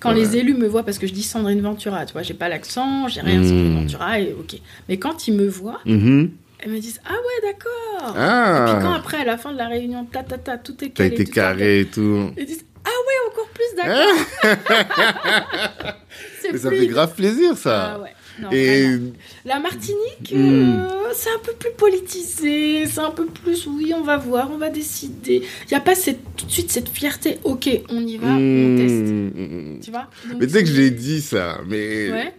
quand 0.00 0.10
Ouais. 0.10 0.16
les 0.16 0.36
élus 0.38 0.54
me 0.54 0.66
voient, 0.66 0.82
parce 0.84 0.98
que 0.98 1.06
je 1.06 1.12
dis 1.12 1.22
Sandrine 1.22 1.60
Ventura, 1.60 2.06
tu 2.06 2.12
vois, 2.14 2.22
j'ai 2.22 2.34
pas 2.34 2.48
l'accent, 2.48 3.06
j'ai 3.08 3.20
rien, 3.20 3.40
Mm. 3.40 3.44
Sandrine 3.44 3.74
Ventura, 3.82 4.18
et 4.20 4.32
ok. 4.32 4.56
Mais 4.88 4.98
quand 4.98 5.28
ils 5.28 5.34
me 5.34 5.46
voient, 5.48 5.80
Mhm. 5.84 6.30
elles 6.60 6.70
me 6.70 6.78
disent 6.78 7.00
Ah 7.04 7.12
ouais, 7.12 7.50
d'accord. 7.52 8.14
Ah. 8.16 8.66
Et 8.68 8.72
puis 8.74 8.82
quand 8.82 8.92
après, 8.94 9.18
à 9.18 9.24
la 9.24 9.36
fin 9.36 9.52
de 9.52 9.58
la 9.58 9.68
réunion, 9.68 10.04
ta 10.06 10.22
ta 10.22 10.38
ta, 10.38 10.56
tout 10.58 10.72
est 10.84 10.88
T'as 10.94 11.04
calé. 11.04 11.14
été 11.14 11.24
tout 11.24 11.30
est 11.30 11.34
carré 11.34 11.80
et 11.80 11.86
tout. 11.86 12.30
Ils 12.38 12.46
disent 12.46 12.64
Ah 12.84 12.88
ouais, 12.88 13.30
encore 13.30 13.48
plus 13.50 13.76
d'accord. 13.76 14.26
C'est 16.40 16.52
Mais 16.52 16.58
ça 16.58 16.70
fait 16.70 16.86
grave 16.86 17.14
plaisir, 17.14 17.56
ça. 17.56 17.94
Ah 17.96 18.00
ouais. 18.00 18.14
Non, 18.40 18.48
et 18.52 18.82
vraiment. 18.86 19.12
La 19.44 19.58
Martinique, 19.60 20.32
Mm. 20.32 20.36
euh, 20.36 20.88
c'est 21.12 21.30
un 21.30 21.38
peu 21.44 21.52
plus 21.58 21.70
politisé, 21.76 22.86
c'est 22.86 23.00
un 23.00 23.10
peu 23.10 23.26
plus, 23.26 23.66
oui, 23.66 23.92
on 23.94 24.02
va 24.02 24.16
voir, 24.16 24.50
on 24.50 24.58
va 24.58 24.68
décider. 24.70 25.42
Il 25.66 25.68
n'y 25.70 25.76
a 25.76 25.80
pas 25.80 25.94
cette, 25.94 26.20
tout 26.36 26.46
de 26.46 26.50
suite 26.50 26.70
cette 26.70 26.88
fierté, 26.88 27.38
ok, 27.44 27.68
on 27.88 28.00
y 28.06 28.16
va, 28.16 28.28
on 28.28 28.76
teste. 28.76 29.12
Mmh. 29.12 29.80
Tu 29.82 29.90
vois 29.90 30.08
Donc, 30.28 30.40
Mais 30.40 30.46
tu 30.46 30.52
sais 30.52 30.64
que 30.64 30.70
l'ai 30.70 30.90
dit 30.90 31.20
ça, 31.20 31.60
mais 31.68 32.10
Ouais. 32.10 32.32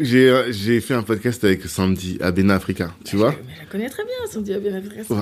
j'ai 0.00 0.44
j'ai 0.50 0.80
fait 0.80 0.94
un 0.94 1.02
podcast 1.02 1.42
avec 1.44 1.64
Sandy 1.64 2.18
à 2.20 2.30
Bena 2.30 2.54
Africa, 2.54 2.94
tu 3.04 3.16
vois 3.16 3.34
Mais 3.46 3.54
je 3.54 3.60
la 3.60 3.66
connais 3.66 3.88
très 3.90 4.04
bien, 4.04 4.14
Sandy 4.30 4.52
Abénavresse. 4.54 5.08
Ouais. 5.10 5.16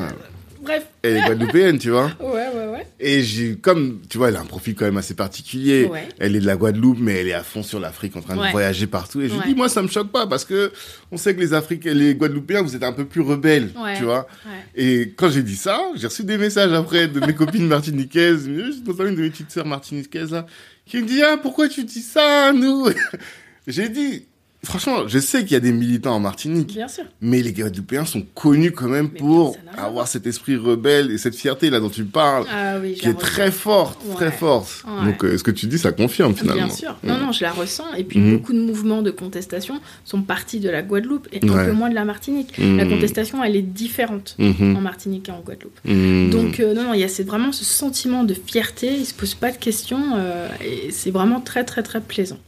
Bref. 0.67 0.87
Elle 1.03 1.17
est 1.19 1.23
guadeloupéenne, 1.27 1.79
tu 1.79 1.91
vois 1.91 2.11
Ouais, 2.21 2.49
ouais, 2.55 2.67
ouais. 2.73 2.87
Et 2.99 3.23
j'ai, 3.23 3.57
comme, 3.57 4.01
tu 4.09 4.19
vois, 4.19 4.29
elle 4.29 4.37
a 4.37 4.41
un 4.41 4.45
profil 4.45 4.75
quand 4.75 4.85
même 4.85 4.97
assez 4.97 5.14
particulier. 5.14 5.85
Ouais. 5.85 6.09
Elle 6.19 6.35
est 6.35 6.41
de 6.41 6.47
la 6.47 6.57
Guadeloupe, 6.57 6.99
mais 7.01 7.21
elle 7.21 7.29
est 7.29 7.35
à 7.35 7.45
fond 7.45 7.62
sur 7.62 7.79
l'Afrique, 7.79 8.17
en 8.17 8.21
train 8.21 8.35
de 8.35 8.51
voyager 8.51 8.87
partout. 8.87 9.21
Et 9.21 9.29
je 9.29 9.35
lui 9.35 9.43
dis, 9.47 9.55
moi, 9.55 9.69
ça 9.69 9.83
me 9.83 9.89
choque 9.89 10.11
pas, 10.11 10.27
parce 10.27 10.45
que 10.45 10.73
on 11.12 11.17
sait 11.17 11.35
que 11.35 11.41
les 11.41 11.55
Africains, 11.55 11.95
les 11.95 12.14
Guadeloupéens, 12.14 12.62
vous 12.62 12.75
êtes 12.75 12.83
un 12.83 12.93
peu 12.93 13.05
plus 13.05 13.21
rebelles, 13.21 13.71
tu 13.97 14.05
vois. 14.05 14.27
ouais. 14.47 14.53
Et 14.75 15.12
quand 15.17 15.31
j'ai 15.31 15.43
dit 15.43 15.57
ça, 15.57 15.81
j'ai 15.95 16.07
reçu 16.07 16.25
des 16.25 16.39
messages 16.39 16.73
après 16.73 17.07
de 17.09 17.21
mes 17.21 17.35
copines 17.35 17.67
martiniquaises, 17.69 18.49
dans 18.49 19.07
une 19.07 19.14
de 19.14 19.21
mes 19.23 19.31
petites 19.31 19.53
sœurs 19.53 19.67
martiniquaises, 19.67 20.33
là, 20.33 20.47
qui 20.85 20.99
me 20.99 21.07
dit, 21.07 21.23
ah, 21.23 21.37
pourquoi 21.41 21.69
tu 21.69 21.85
dis 21.85 22.03
ça, 22.03 22.53
nous? 22.53 22.89
j'ai 23.67 23.89
dit, 23.89 24.27
franchement, 24.67 25.09
je 25.09 25.19
sais 25.19 25.43
qu'il 25.43 25.53
y 25.53 25.57
a 25.57 25.61
des 25.61 25.73
militants 25.73 26.14
en 26.17 26.21
Martinique, 26.21 26.75
Bien 26.75 26.89
sûr. 26.89 27.05
mais 27.21 27.41
les 27.43 27.53
Guadeloupéens 27.53 28.05
sont 28.05 28.23
connus 28.35 28.73
quand 28.73 28.89
même 28.89 29.09
Mais 29.12 29.19
pour 29.19 29.57
avoir 29.73 29.93
voir. 29.93 30.09
cet 30.09 30.27
esprit 30.27 30.57
rebelle 30.57 31.11
et 31.11 31.19
cette 31.19 31.35
fierté 31.35 31.71
là 31.71 31.81
dont 31.81 31.89
tu 31.89 32.05
parles, 32.05 32.45
Ah 32.53 32.77
oui, 32.83 32.95
qui 32.95 33.09
est 33.09 33.14
très 33.19 33.51
forte, 33.51 33.99
très 34.14 34.31
forte. 34.33 34.85
Ouais. 34.87 35.07
Donc, 35.07 35.25
euh, 35.25 35.39
ce 35.39 35.43
que 35.43 35.51
tu 35.51 35.67
dis, 35.67 35.79
ça 35.79 35.93
confirme 35.93 36.35
finalement. 36.35 36.67
Bien 36.67 36.75
sûr. 36.75 36.97
Non, 37.05 37.19
non, 37.19 37.33
je 37.33 37.43
la 37.43 37.53
ressens. 37.53 37.95
Et 37.97 38.05
puis, 38.05 38.19
Mhm. 38.19 38.37
beaucoup 38.39 38.53
de 38.53 38.61
mouvements 38.61 39.03
de 39.03 39.11
contestation 39.11 39.81
sont 40.05 40.23
partis 40.23 40.61
de 40.61 40.69
la 40.69 40.83
Guadeloupe 40.83 41.29
et 41.33 41.39
un 41.49 41.64
peu 41.64 41.73
moins 41.73 41.89
de 41.91 41.95
la 41.95 42.05
Martinique. 42.05 42.57
La 42.59 42.85
contestation, 42.87 43.43
elle 43.45 43.57
est 43.57 43.62
différente 43.62 44.35
Mhm. 44.39 44.77
en 44.77 44.81
Martinique 44.81 45.29
et 45.29 45.33
en 45.33 45.41
Guadeloupe. 45.41 45.79
Mhm. 45.85 46.31
Donc, 46.31 46.61
euh, 46.61 46.75
non, 46.75 46.83
non, 46.85 46.95
il 46.95 47.01
y 47.01 47.05
a 47.05 47.23
vraiment 47.25 47.53
ce 47.53 47.64
sentiment 47.64 48.25
de 48.25 48.35
fierté. 48.35 48.95
Ils 48.99 49.07
se 49.07 49.14
posent 49.14 49.35
pas 49.35 49.51
de 49.53 49.57
questions 49.57 50.01
euh, 50.17 50.49
et 50.64 50.91
c'est 50.91 51.11
vraiment 51.11 51.41
très, 51.41 51.64
très, 51.64 51.83
très 51.83 52.01
plaisant. 52.01 52.39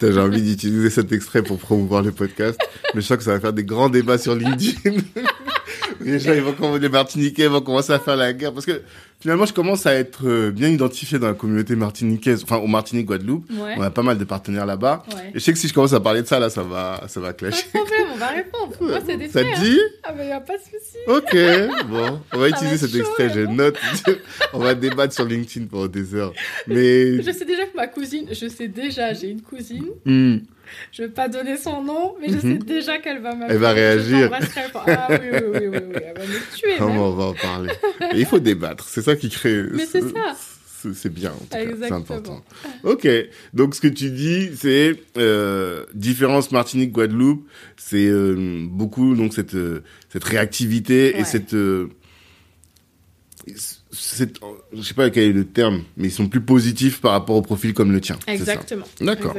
J'ai 0.00 0.18
envie 0.18 0.42
d'utiliser 0.42 0.90
cet 0.90 1.12
extrait 1.12 1.39
pour 1.42 1.58
promouvoir 1.58 2.02
le 2.02 2.12
podcast, 2.12 2.58
mais 2.94 3.00
je 3.00 3.06
sens 3.06 3.16
que 3.18 3.24
ça 3.24 3.32
va 3.32 3.40
faire 3.40 3.52
des 3.52 3.64
grands 3.64 3.88
débats 3.88 4.18
sur 4.18 4.34
LinkedIn. 4.34 5.00
les 6.00 6.18
gens, 6.18 6.32
ils 6.32 6.40
vont 6.40 6.52
commencer, 6.52 6.80
les 6.80 6.88
Martiniquais 6.88 7.46
vont 7.48 7.60
commencer 7.60 7.92
à 7.92 7.98
faire 7.98 8.16
la 8.16 8.32
guerre 8.32 8.52
parce 8.52 8.66
que 8.66 8.82
finalement, 9.20 9.44
je 9.46 9.52
commence 9.52 9.86
à 9.86 9.94
être 9.94 10.26
euh, 10.26 10.50
bien 10.50 10.68
identifié 10.68 11.18
dans 11.18 11.26
la 11.28 11.34
communauté 11.34 11.76
martiniquaise, 11.76 12.42
enfin 12.42 12.56
au 12.56 12.66
Martinique 12.66 13.06
Guadeloupe. 13.06 13.44
Ouais. 13.50 13.74
On 13.76 13.82
a 13.82 13.90
pas 13.90 14.02
mal 14.02 14.16
de 14.18 14.24
partenaires 14.24 14.66
là-bas. 14.66 15.02
Ouais. 15.14 15.30
Et 15.30 15.34
je 15.34 15.38
sais 15.40 15.52
que 15.52 15.58
si 15.58 15.68
je 15.68 15.74
commence 15.74 15.92
à 15.92 16.00
parler 16.00 16.22
de 16.22 16.26
ça, 16.26 16.38
là, 16.38 16.48
ça 16.50 16.62
va, 16.62 17.02
ça 17.08 17.20
va 17.20 17.28
Pas 17.28 17.32
clasher. 17.34 17.66
de 17.66 17.78
problème, 17.78 18.06
on 18.14 18.16
va 18.16 18.26
répondre. 18.28 18.72
Moi, 18.80 18.98
c'est 19.06 19.16
des 19.16 19.28
Ça 19.28 19.42
te 19.44 19.60
dit? 19.60 19.78
Ah, 20.04 20.14
mais 20.16 20.28
y 20.28 20.32
a 20.32 20.40
pas 20.40 20.54
de 20.56 20.62
souci. 20.62 20.96
Ok, 21.06 21.86
bon, 21.88 22.20
on 22.32 22.38
va 22.38 22.48
Ça 22.50 22.56
utiliser 22.56 22.76
va 22.76 22.86
cet 22.86 22.94
être 22.94 23.00
extrait, 23.00 23.28
chaud, 23.28 23.34
je 23.34 23.40
note. 23.46 23.76
on 24.54 24.58
va 24.60 24.74
débattre 24.74 25.12
sur 25.14 25.24
LinkedIn 25.26 25.66
pendant 25.66 25.86
des 25.88 26.14
heures. 26.14 26.32
Mais 26.66 27.22
Je 27.22 27.30
sais 27.30 27.44
déjà 27.44 27.66
que 27.66 27.76
ma 27.76 27.86
cousine, 27.88 28.26
je 28.30 28.48
sais 28.48 28.68
déjà, 28.68 29.12
j'ai 29.12 29.28
une 29.28 29.42
cousine. 29.42 29.86
Hmm, 30.06 30.38
Je 30.92 31.02
vais 31.02 31.08
pas 31.08 31.28
donner 31.28 31.56
son 31.56 31.82
nom, 31.82 32.14
mais 32.20 32.28
je 32.28 32.34
Mhm. 32.34 32.40
sais 32.40 32.58
déjà 32.58 32.98
qu'elle 32.98 33.20
va 33.20 33.34
m'appeler. 33.34 33.54
Elle 33.54 33.60
va 33.60 33.72
réagir. 33.72 34.30
Ah 34.86 35.08
oui, 35.10 35.16
oui, 35.32 35.38
oui, 35.42 35.68
oui, 35.68 35.96
elle 36.04 36.16
va 36.16 36.26
me 36.26 36.56
tuer. 36.56 36.74
comment 36.78 37.08
on 37.08 37.14
va 37.14 37.24
en 37.24 37.34
parler? 37.34 37.70
Il 38.14 38.26
faut 38.26 38.38
débattre, 38.38 38.88
c'est 38.88 39.02
ça 39.02 39.16
qui 39.16 39.28
crée. 39.30 39.62
Mais 39.72 39.86
c'est 39.86 40.00
ça. 40.02 40.36
c'est- 40.94 41.08
bien, 41.12 41.32
c'est 41.50 41.92
important. 41.92 42.42
Ok, 42.84 43.06
donc 43.52 43.74
ce 43.74 43.80
que 43.82 43.88
tu 43.88 44.10
dis, 44.10 44.50
c'est 44.56 44.96
euh, 45.18 45.84
différence 45.94 46.50
Martinique-Guadeloupe, 46.52 47.46
c'est 47.76 48.06
euh, 48.08 48.64
beaucoup 48.66 49.14
donc 49.14 49.34
cette 49.34 49.54
euh, 49.54 49.82
cette 50.10 50.24
réactivité 50.24 51.18
et 51.18 51.24
cette, 51.24 51.54
je 53.92 54.82
sais 54.82 54.94
pas 54.94 55.10
quel 55.10 55.24
est 55.24 55.32
le 55.32 55.44
terme, 55.44 55.82
mais 55.96 56.08
ils 56.08 56.12
sont 56.12 56.28
plus 56.28 56.40
positifs 56.40 57.00
par 57.00 57.12
rapport 57.12 57.36
au 57.36 57.42
profil 57.42 57.74
comme 57.74 57.92
le 57.92 58.00
tien. 58.00 58.18
Exactement. 58.26 58.86
D'accord. 59.00 59.34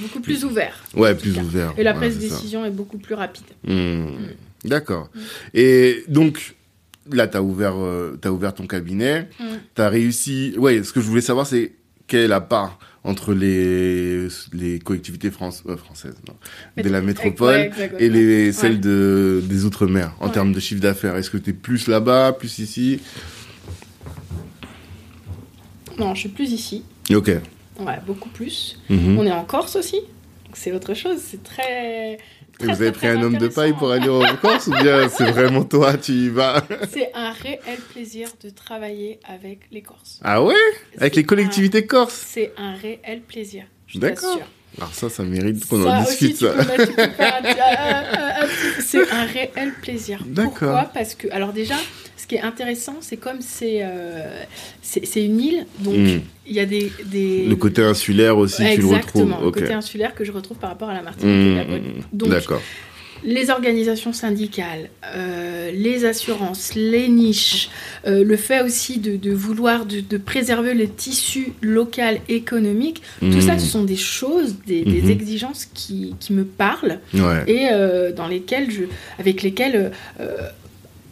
Beaucoup 0.00 0.20
plus 0.20 0.44
ouvert. 0.44 0.74
Ouais, 0.94 1.14
plus 1.14 1.32
cas. 1.32 1.40
ouvert. 1.42 1.74
Et 1.78 1.82
la 1.82 1.94
prise 1.94 2.18
de 2.18 2.28
ça. 2.28 2.34
décision 2.36 2.64
est 2.64 2.70
beaucoup 2.70 2.98
plus 2.98 3.14
rapide. 3.14 3.44
Hmm. 3.66 4.06
D'accord. 4.64 5.10
Et 5.52 6.04
donc, 6.08 6.54
là, 7.10 7.26
tu 7.28 7.36
as 7.36 7.42
ouvert, 7.42 7.74
euh, 7.76 8.18
ouvert 8.26 8.54
ton 8.54 8.66
cabinet. 8.66 9.28
Tu 9.74 9.82
as 9.82 9.88
réussi. 9.88 10.54
Ouais, 10.58 10.82
ce 10.82 10.92
que 10.92 11.00
je 11.00 11.06
voulais 11.06 11.20
savoir, 11.20 11.46
c'est 11.46 11.72
quelle 12.06 12.22
est 12.22 12.28
la 12.28 12.40
part 12.40 12.78
entre 13.04 13.34
les, 13.34 14.28
les 14.54 14.78
collectivités 14.78 15.30
France, 15.30 15.62
euh, 15.68 15.76
françaises, 15.76 16.14
non, 16.26 16.82
de 16.82 16.88
la 16.88 17.02
métropole 17.02 17.70
et 17.98 18.08
les, 18.08 18.46
Ouais. 18.46 18.52
celles 18.52 18.80
de, 18.80 19.42
des 19.44 19.66
Outre-mer 19.66 20.14
en 20.20 20.30
termes 20.30 20.52
de 20.54 20.60
chiffre 20.60 20.80
d'affaires. 20.80 21.14
Est-ce 21.16 21.28
que 21.28 21.36
tu 21.36 21.50
es 21.50 21.52
plus 21.52 21.86
là-bas, 21.86 22.32
plus 22.32 22.58
ici? 22.58 23.00
Non, 25.98 26.14
je 26.14 26.20
suis 26.20 26.28
plus 26.28 26.52
ici. 26.52 26.84
Ok. 27.12 27.28
Ouais, 27.80 27.98
beaucoup 28.06 28.28
plus. 28.28 28.78
Mhm. 28.88 29.18
On 29.18 29.26
est 29.26 29.32
en 29.32 29.44
Corse 29.44 29.76
aussi. 29.76 29.96
Donc 29.96 30.54
c'est 30.54 30.72
autre 30.72 30.94
chose. 30.94 31.18
C'est 31.24 31.42
très. 31.42 32.12
Et 32.14 32.18
très, 32.58 32.66
vous 32.66 32.82
avez 32.82 32.92
très, 32.92 32.92
pris 32.92 33.06
très 33.08 33.16
un 33.18 33.22
homme 33.22 33.36
de 33.36 33.48
paille 33.48 33.72
pour 33.72 33.90
aller 33.90 34.08
en 34.08 34.36
Corse 34.36 34.68
ou 34.68 34.70
bien 34.70 35.08
c'est 35.08 35.28
vraiment 35.30 35.64
toi, 35.64 35.96
tu 35.96 36.12
y 36.12 36.28
vas? 36.28 36.62
C'est 36.92 37.10
un 37.14 37.32
réel 37.32 37.80
plaisir 37.92 38.28
de 38.44 38.48
travailler 38.50 39.18
avec 39.24 39.60
les 39.72 39.82
Corses. 39.82 40.20
Ah 40.22 40.40
ouais? 40.42 40.54
Avec 40.98 41.14
C'est 41.14 41.20
les 41.20 41.26
collectivités 41.26 41.84
corses? 41.86 42.24
C'est 42.28 42.52
un 42.56 42.74
réel 42.76 43.22
plaisir. 43.26 43.64
je 43.88 43.98
D'accord. 43.98 44.30
t'assure. 44.36 44.46
Alors 44.78 44.94
ça, 44.94 45.08
ça 45.08 45.22
mérite 45.24 45.66
qu'on 45.66 45.82
Ça 45.84 45.98
en 45.98 46.02
discute. 46.04 46.36
ça. 46.36 46.52
mettre- 46.54 46.92
faire 46.94 47.34
un- 47.42 47.46
un- 47.46 48.42
un- 48.42 48.44
un 48.44 48.48
C'est 48.80 49.10
un 49.10 49.24
réel 49.24 49.72
plaisir. 49.82 50.22
D'accord. 50.26 50.50
Pourquoi? 50.52 50.90
Parce 50.94 51.14
que, 51.16 51.26
alors 51.32 51.52
déjà, 51.52 51.74
ce 52.16 52.26
qui 52.26 52.36
est 52.36 52.40
intéressant, 52.42 52.96
c'est 53.00 53.16
comme 53.16 53.40
c'est 53.40 53.80
euh, 53.82 54.42
c'est 54.82 55.24
une 55.24 55.40
île, 55.40 55.66
donc 55.80 55.94
Mm. 55.96 56.20
il 56.46 56.52
y 56.54 56.60
a 56.60 56.66
des, 56.66 56.92
des... 57.06 57.44
Le 57.46 57.56
côté 57.56 57.82
insulaire 57.82 58.36
aussi, 58.38 58.62
tu 58.74 58.80
le 58.80 58.86
retrouves. 58.86 58.94
Exactement, 58.96 59.40
le 59.40 59.50
côté 59.50 59.72
insulaire 59.72 60.14
que 60.14 60.24
je 60.24 60.32
retrouve 60.32 60.58
par 60.58 60.70
rapport 60.70 60.88
à 60.90 60.94
la 60.94 61.02
Martinique 61.02 61.66
Mmh, 61.68 61.72
mmh, 61.76 62.02
Donc, 62.12 62.28
D'accord. 62.30 62.62
les 63.24 63.48
organisations 63.50 64.12
syndicales, 64.12 64.90
euh, 65.16 65.70
les 65.72 66.04
assurances, 66.04 66.74
les 66.74 67.08
niches, 67.08 67.68
euh, 68.06 68.22
le 68.22 68.36
fait 68.36 68.60
aussi 68.62 68.98
de, 68.98 69.16
de 69.16 69.32
vouloir 69.32 69.86
de, 69.86 70.00
de 70.00 70.16
préserver 70.18 70.74
le 70.74 70.86
tissu 70.88 71.52
local 71.62 72.20
économique, 72.28 73.00
tout 73.20 73.40
ça, 73.40 73.58
ce 73.58 73.66
sont 73.66 73.84
des 73.84 73.96
choses, 73.96 74.56
des, 74.66 74.82
des 74.84 75.02
Mhm. 75.02 75.10
exigences 75.10 75.66
qui, 75.72 76.14
qui 76.20 76.32
me 76.34 76.44
parlent 76.44 77.00
Ouais. 77.14 77.44
et 77.46 77.68
euh, 77.72 78.12
dans 78.12 78.28
lesquelles 78.28 78.70
je, 78.70 78.82
avec 79.18 79.42
lesquelles, 79.42 79.92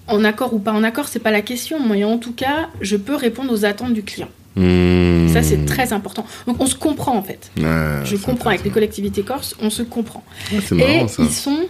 en 0.08 0.24
accord 0.24 0.52
ou 0.54 0.58
pas 0.58 0.72
en 0.72 0.82
accord, 0.82 1.08
c'est 1.08 1.18
pas 1.20 1.30
la 1.30 1.42
question, 1.42 1.78
mais 1.86 2.04
en 2.04 2.18
tout 2.18 2.32
cas, 2.32 2.68
je 2.80 2.96
peux 2.96 3.14
répondre 3.14 3.52
aux 3.52 3.64
attentes 3.64 3.92
du 3.94 4.02
client. 4.02 4.28
Mmh. 4.56 5.28
Ça, 5.28 5.42
c'est 5.42 5.64
très 5.64 5.92
important. 5.94 6.26
Donc, 6.46 6.60
on 6.60 6.66
se 6.66 6.74
comprend 6.74 7.16
en 7.16 7.22
fait. 7.22 7.50
Je 7.56 8.16
comprends 8.16 8.50
avec 8.50 8.64
les 8.64 8.70
collectivités 8.70 9.22
corses, 9.22 9.54
on 9.60 9.70
se 9.70 9.82
comprend. 9.82 10.22
Et 10.52 11.08
ça. 11.08 11.22
ils 11.22 11.30
sont 11.30 11.60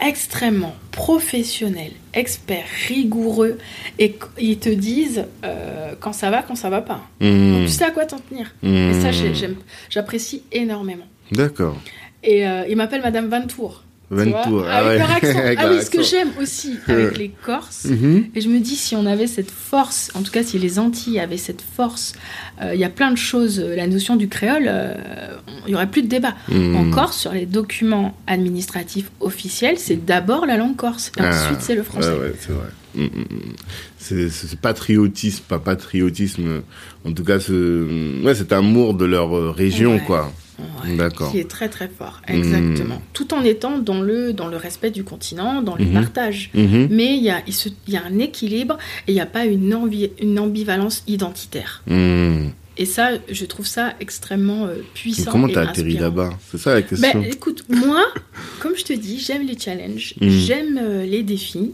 extrêmement 0.00 0.74
professionnels, 0.92 1.92
experts, 2.14 2.64
rigoureux, 2.88 3.58
et 3.98 4.16
ils 4.38 4.58
te 4.58 4.68
disent 4.70 5.24
euh, 5.44 5.92
quand 6.00 6.12
ça 6.12 6.30
va, 6.30 6.42
quand 6.42 6.54
ça 6.54 6.70
va 6.70 6.80
pas. 6.82 7.00
Mmh. 7.20 7.52
Donc 7.52 7.62
tu 7.66 7.68
sais 7.72 7.84
à 7.84 7.90
quoi 7.90 8.06
t'en 8.06 8.18
tenir. 8.18 8.54
Et 8.62 8.92
ça, 9.00 9.10
j'aime- 9.10 9.56
j'apprécie 9.90 10.42
énormément. 10.52 11.06
D'accord. 11.32 11.76
Et 12.22 12.46
euh, 12.46 12.64
il 12.68 12.76
m'appelle 12.76 13.02
Madame 13.02 13.28
Vantour. 13.28 13.48
tu 13.52 13.70
vois, 13.70 13.89
Ventour. 14.10 14.64
Ah 14.68 14.78
avec 14.78 14.88
ouais. 14.90 14.98
leur 14.98 15.10
accent. 15.10 15.38
Avec 15.44 15.58
Ah 15.60 15.66
leur 15.68 15.76
oui, 15.78 15.84
ce 15.84 15.90
que 15.90 16.02
j'aime 16.02 16.30
aussi 16.40 16.78
avec 16.88 17.16
les 17.16 17.28
Corses, 17.28 17.84
Mhm. 17.84 18.26
et 18.34 18.40
je 18.40 18.48
me 18.48 18.58
dis, 18.58 18.74
si 18.76 18.96
on 18.96 19.06
avait 19.06 19.28
cette 19.28 19.50
force, 19.52 20.10
en 20.14 20.22
tout 20.22 20.32
cas 20.32 20.42
si 20.42 20.58
les 20.58 20.78
Antilles 20.80 21.20
avaient 21.20 21.36
cette 21.36 21.62
force, 21.62 22.14
euh, 22.60 22.74
il 22.74 22.80
y 22.80 22.84
a 22.84 22.88
plein 22.90 23.10
de 23.12 23.16
choses, 23.16 23.60
euh, 23.60 23.76
la 23.76 23.86
notion 23.86 24.16
du 24.16 24.28
créole, 24.28 24.64
euh, 24.66 24.94
il 25.66 25.72
y 25.72 25.74
aurait 25.76 25.86
plus 25.90 26.02
de 26.02 26.08
débat. 26.08 26.34
Mmh. 26.48 26.74
En 26.76 26.90
Corse, 26.90 27.18
sur 27.18 27.32
les 27.32 27.46
documents 27.46 28.16
administratifs 28.26 29.10
officiels, 29.20 29.78
c'est 29.78 30.04
d'abord 30.04 30.44
la 30.46 30.56
langue 30.56 30.76
corse, 30.76 31.12
et 31.16 31.20
Ah, 31.22 31.30
ensuite 31.44 31.60
c'est 31.60 31.74
le 31.76 31.82
français. 31.84 32.08
Ouais, 32.10 32.18
ouais, 32.18 32.34
c'est 32.40 32.52
vrai. 32.52 32.66
Mm, 32.96 33.02
mm, 33.04 34.18
mm. 34.18 34.56
Patriotisme, 34.60 35.44
pas 35.48 35.58
patriotisme. 35.60 36.62
En 37.04 37.12
tout 37.12 37.22
cas, 37.24 37.38
ce, 37.38 38.22
ouais, 38.24 38.34
cet 38.34 38.52
amour 38.52 38.94
de 38.94 39.04
leur 39.04 39.36
euh, 39.36 39.50
région, 39.50 40.00
quoi. 40.00 40.32
Qui 41.30 41.38
est 41.38 41.48
très 41.50 41.68
très 41.68 41.88
fort, 41.88 42.20
Hmm. 42.28 42.34
exactement. 42.34 43.02
Tout 43.12 43.32
en 43.34 43.42
étant 43.44 43.78
dans 43.78 44.00
le, 44.00 44.32
dans 44.32 44.48
le 44.48 44.56
respect 44.56 44.90
du 44.90 45.04
continent, 45.04 45.62
dans 45.62 45.76
le 45.76 45.84
Mhm. 45.84 45.92
partage. 45.94 46.50
Mhm. 46.54 46.88
Mais 46.90 47.16
il 47.16 47.22
y 47.22 47.30
a, 47.30 47.42
y 47.88 47.96
a 47.96 48.02
un 48.04 48.18
équilibre 48.18 48.76
et 49.06 49.12
il 49.12 49.14
n'y 49.14 49.20
a 49.20 49.26
pas 49.26 49.44
une, 49.44 49.72
ambi- 49.74 50.10
une 50.20 50.38
ambivalence 50.38 51.02
identitaire. 51.06 51.82
Mm. 51.86 52.48
Et 52.76 52.86
ça, 52.86 53.10
je 53.30 53.44
trouve 53.44 53.66
ça 53.66 53.92
extrêmement 54.00 54.64
euh, 54.64 54.76
Mais 54.76 54.82
puissant. 54.94 55.30
Comment 55.32 55.48
t'as 55.48 55.68
atterri 55.68 55.94
là-bas? 55.98 56.30
C'est 56.50 56.56
ça 56.58 56.72
la 56.72 56.80
question. 56.82 57.20
Ben, 57.20 57.24
écoute, 57.24 57.64
moi, 57.68 58.02
comme 58.60 58.74
je 58.76 58.84
te 58.84 58.92
dis, 58.94 59.18
j'aime 59.18 59.46
les 59.46 59.58
challenges, 59.58 60.14
Mhm. 60.20 60.30
j'aime 60.30 60.78
euh, 60.82 61.04
les 61.04 61.22
défis. 61.22 61.72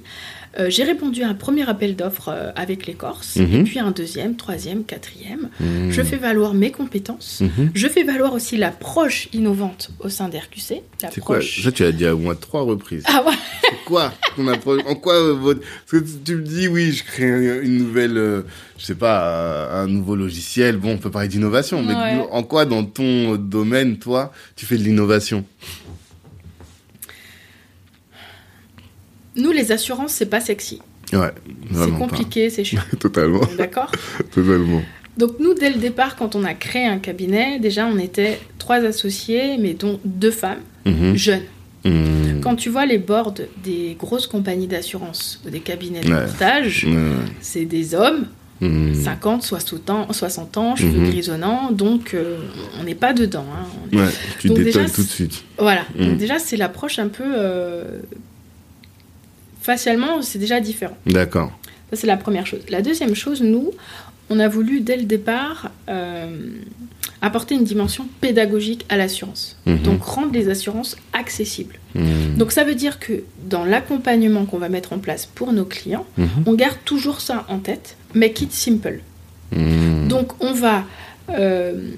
Euh, 0.58 0.70
j'ai 0.70 0.84
répondu 0.84 1.22
à 1.22 1.28
un 1.28 1.34
premier 1.34 1.68
appel 1.68 1.96
d'offres 1.96 2.28
euh, 2.30 2.50
avec 2.56 2.86
les 2.86 2.94
Corses, 2.94 3.36
Mhm. 3.36 3.54
et 3.54 3.62
puis 3.64 3.78
un 3.78 3.90
deuxième, 3.90 4.36
troisième, 4.36 4.84
quatrième. 4.84 5.50
Mm. 5.60 5.90
Je 5.90 6.02
fais 6.02 6.16
valoir 6.16 6.54
mes 6.54 6.70
compétences. 6.70 7.40
Mhm. 7.42 7.70
Je 7.74 7.86
fais 7.88 8.04
valoir 8.04 8.32
aussi 8.32 8.56
l'approche 8.56 9.28
innovante 9.34 9.90
au 10.00 10.08
sein 10.08 10.28
d'RQC. 10.30 10.82
C'est 11.12 11.20
quoi 11.20 11.40
Ça, 11.42 11.70
tu 11.72 11.82
l'as 11.82 11.92
dit 11.92 12.06
à 12.06 12.14
moins 12.14 12.34
trois 12.34 12.62
reprises. 12.62 13.02
Ah 13.06 13.22
ouais 13.26 13.34
C'est 13.62 13.84
quoi 13.84 14.12
ton 14.36 14.48
approche 14.48 14.80
En 14.86 14.94
quoi 14.94 15.14
euh, 15.14 15.34
votre... 15.34 15.60
Parce 15.60 16.02
que 16.02 16.08
tu- 16.24 16.36
me 16.36 16.42
dis, 16.42 16.68
oui, 16.68 16.92
je 16.92 17.04
crée 17.04 17.30
un- 17.30 17.60
une 17.62 17.76
nouvelle, 17.78 18.16
euh, 18.16 18.42
je 18.78 18.84
sais 18.86 18.94
pas, 18.94 19.24
euh, 19.28 19.84
un 19.84 19.86
nouveau 19.86 20.16
logiciel. 20.16 20.76
Bon, 20.78 20.92
on 20.92 20.98
peut 20.98 21.10
parler 21.10 21.28
d'innovation, 21.28 21.82
mais 21.82 21.94
Ouais. 21.94 22.26
en 22.30 22.42
quoi 22.42 22.64
dans 22.64 22.84
ton 22.84 23.36
domaine, 23.36 23.98
toi, 23.98 24.32
tu 24.56 24.64
fais 24.66 24.78
de 24.78 24.82
l'innovation? 24.84 25.44
Nous, 29.36 29.52
les 29.52 29.70
assurances, 29.72 30.12
c'est 30.12 30.26
pas 30.26 30.40
sexy. 30.40 30.80
Ouais, 31.12 31.30
C'est 31.72 31.92
compliqué, 31.92 32.50
c'est 32.50 32.64
chiant. 32.64 32.80
Totalement, 32.98 33.40
D'accord 33.56 33.92
totalement. 34.34 34.82
Donc, 35.16 35.32
nous, 35.38 35.54
dès 35.54 35.70
le 35.70 35.76
départ, 35.78 36.16
quand 36.16 36.34
on 36.34 36.44
a 36.44 36.52
créé 36.54 36.84
un 36.86 36.98
cabinet, 36.98 37.58
déjà, 37.58 37.86
on 37.86 37.98
était 37.98 38.38
trois 38.58 38.84
associés, 38.84 39.56
mais 39.58 39.74
dont 39.74 40.00
deux 40.04 40.30
femmes, 40.32 40.60
Mhm. 40.84 41.14
jeunes. 41.16 41.42
Mhm. 41.84 42.40
Quand 42.42 42.56
tu 42.56 42.68
vois 42.68 42.86
les 42.86 42.98
boards 42.98 43.34
des 43.64 43.96
grosses 43.98 44.26
compagnies 44.26 44.66
d'assurance, 44.66 45.40
ou 45.46 45.50
des 45.50 45.60
cabinets 45.60 46.00
de 46.00 46.08
portage, 46.12 46.84
Ouais. 46.84 47.14
c'est 47.40 47.64
des 47.64 47.94
hommes, 47.94 48.26
Mhm. 48.60 48.94
50, 48.94 49.42
60 49.42 49.90
ans, 49.90 50.06
60 50.12 50.56
ans 50.56 50.76
cheveux 50.76 50.98
Mhm. 51.00 51.10
grisonnants, 51.10 51.70
donc 51.70 52.12
euh, 52.14 52.38
on 52.80 52.84
n'est 52.84 52.94
pas 52.94 53.12
dedans. 53.12 53.44
hein. 53.54 53.96
Ouais, 53.96 54.08
tu 54.40 54.48
Donc 54.48 54.58
déjà, 54.62 54.84
tout 54.86 55.02
de 55.02 55.08
suite. 55.08 55.44
Voilà, 55.58 55.82
donc 55.98 56.16
déjà, 56.16 56.38
c'est 56.38 56.56
l'approche 56.56 56.98
un 56.98 57.08
peu... 57.08 57.24
euh, 57.24 58.00
Facialement, 59.66 60.22
c'est 60.22 60.38
déjà 60.38 60.60
différent. 60.60 60.96
D'accord. 61.06 61.50
Ça, 61.90 61.96
c'est 61.96 62.06
la 62.06 62.16
première 62.16 62.46
chose. 62.46 62.60
La 62.68 62.82
deuxième 62.82 63.16
chose, 63.16 63.42
nous, 63.42 63.72
on 64.30 64.38
a 64.38 64.46
voulu, 64.46 64.80
dès 64.80 64.96
le 64.96 65.02
départ, 65.02 65.72
euh, 65.88 66.36
apporter 67.20 67.56
une 67.56 67.64
dimension 67.64 68.06
pédagogique 68.20 68.86
à 68.88 68.96
l'assurance. 68.96 69.56
Mhm. 69.66 69.78
Donc, 69.82 70.02
rendre 70.04 70.32
les 70.32 70.48
assurances 70.48 70.96
accessibles. 71.12 71.80
Mhm. 71.96 72.36
Donc, 72.38 72.52
ça 72.52 72.62
veut 72.62 72.76
dire 72.76 73.00
que 73.00 73.24
dans 73.48 73.64
l'accompagnement 73.64 74.46
qu'on 74.46 74.58
va 74.58 74.68
mettre 74.68 74.92
en 74.92 74.98
place 74.98 75.26
pour 75.26 75.52
nos 75.52 75.64
clients, 75.64 76.06
Mhm. 76.16 76.28
on 76.46 76.54
garde 76.54 76.78
toujours 76.84 77.20
ça 77.20 77.44
en 77.48 77.58
tête, 77.58 77.96
make 78.14 78.40
it 78.40 78.52
simple. 78.52 79.00
Donc, 79.52 80.28
on 80.40 80.52
va... 80.52 80.84
euh, 81.30 81.90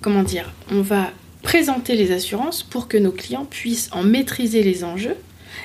comment 0.00 0.22
dire 0.22 0.52
On 0.70 0.82
va 0.82 1.10
présenter 1.42 1.96
les 1.96 2.12
assurances 2.12 2.62
pour 2.62 2.86
que 2.86 2.96
nos 2.96 3.10
clients 3.12 3.44
puissent 3.44 3.88
en 3.92 4.04
maîtriser 4.04 4.62
les 4.62 4.84
enjeux 4.84 5.16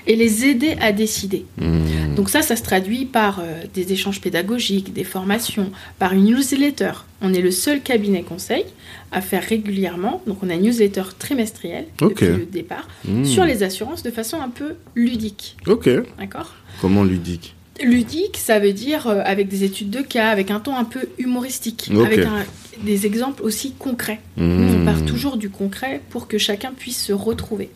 et 0.06 0.16
les 0.16 0.46
aider 0.46 0.76
à 0.82 0.92
décider. 0.92 1.46
Mhm. 1.60 2.16
Donc 2.16 2.30
ça, 2.30 2.42
ça 2.42 2.56
se 2.56 2.64
traduit 2.64 3.06
par 3.06 3.40
euh, 3.40 3.62
des 3.74 3.94
échanges 3.94 4.22
pédagogiques, 4.22 4.94
des 4.94 5.04
formations, 5.04 5.72
par 6.00 6.14
une 6.14 6.26
newsletter. 6.26 6.92
On 7.22 7.34
est 7.34 7.42
le 7.42 7.52
seul 7.52 7.82
cabinet 7.82 8.24
conseil 8.24 8.66
à 9.12 9.22
faire 9.22 9.44
régulièrement, 9.44 10.22
donc 10.28 10.44
on 10.44 10.50
a 10.50 10.56
une 10.56 10.64
newsletter 10.64 11.04
trimestrielle 11.20 11.86
Ok. 12.02 12.10
depuis 12.22 12.26
le 12.28 12.46
départ, 12.46 12.88
Mhm. 13.06 13.26
sur 13.26 13.46
les 13.46 13.64
assurances 13.64 14.04
de 14.04 14.12
façon 14.12 14.38
un 14.42 14.50
peu 14.50 14.76
ludique. 14.96 15.56
Ok. 15.68 15.90
D'accord? 16.20 16.56
Comment 16.82 17.04
ludique? 17.04 17.54
Ludique, 17.84 18.38
ça 18.38 18.58
veut 18.60 18.74
dire 18.74 19.06
euh, 19.08 19.22
avec 19.24 19.48
des 19.48 19.64
études 19.64 19.92
de 19.92 20.02
cas, 20.02 20.30
avec 20.30 20.50
un 20.52 20.60
ton 20.60 20.76
un 20.76 20.84
peu 20.84 21.02
humoristique, 21.20 21.90
avec 22.04 22.20
un- 22.20 22.44
des 22.84 23.06
exemples 23.08 23.42
aussi 23.44 23.74
concrets. 23.78 24.20
Nous, 24.36 24.46
Mhm. 24.46 24.82
on 24.82 24.86
part 24.86 25.04
toujours 25.06 25.38
du 25.38 25.50
concret 25.50 26.02
pour 26.10 26.28
que 26.28 26.38
chacun 26.38 26.72
puisse 26.78 27.02
se 27.04 27.14
retrouver. 27.14 27.70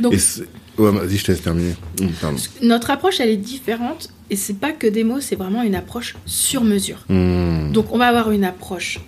Donc, 0.00 0.12
ouais, 0.12 0.90
vas-y, 0.90 1.16
je 1.16 1.24
te 1.24 1.32
laisse 1.32 1.42
terminer. 1.42 1.74
Pardon. 2.20 2.38
notre 2.62 2.90
approche, 2.90 3.20
elle 3.20 3.30
est 3.30 3.36
différente 3.36 4.10
et 4.30 4.36
c'est 4.36 4.58
pas 4.58 4.72
que 4.72 4.86
des 4.86 5.04
mots, 5.04 5.20
c'est 5.20 5.36
vraiment 5.36 5.62
une 5.62 5.74
approche 5.74 6.16
sur 6.26 6.62
mesure. 6.64 7.04
Mhm. 7.08 7.72
Donc, 7.72 7.92
on 7.92 7.98
va 7.98 8.06
avoir 8.08 8.30
une 8.30 8.44
approche 8.44 9.00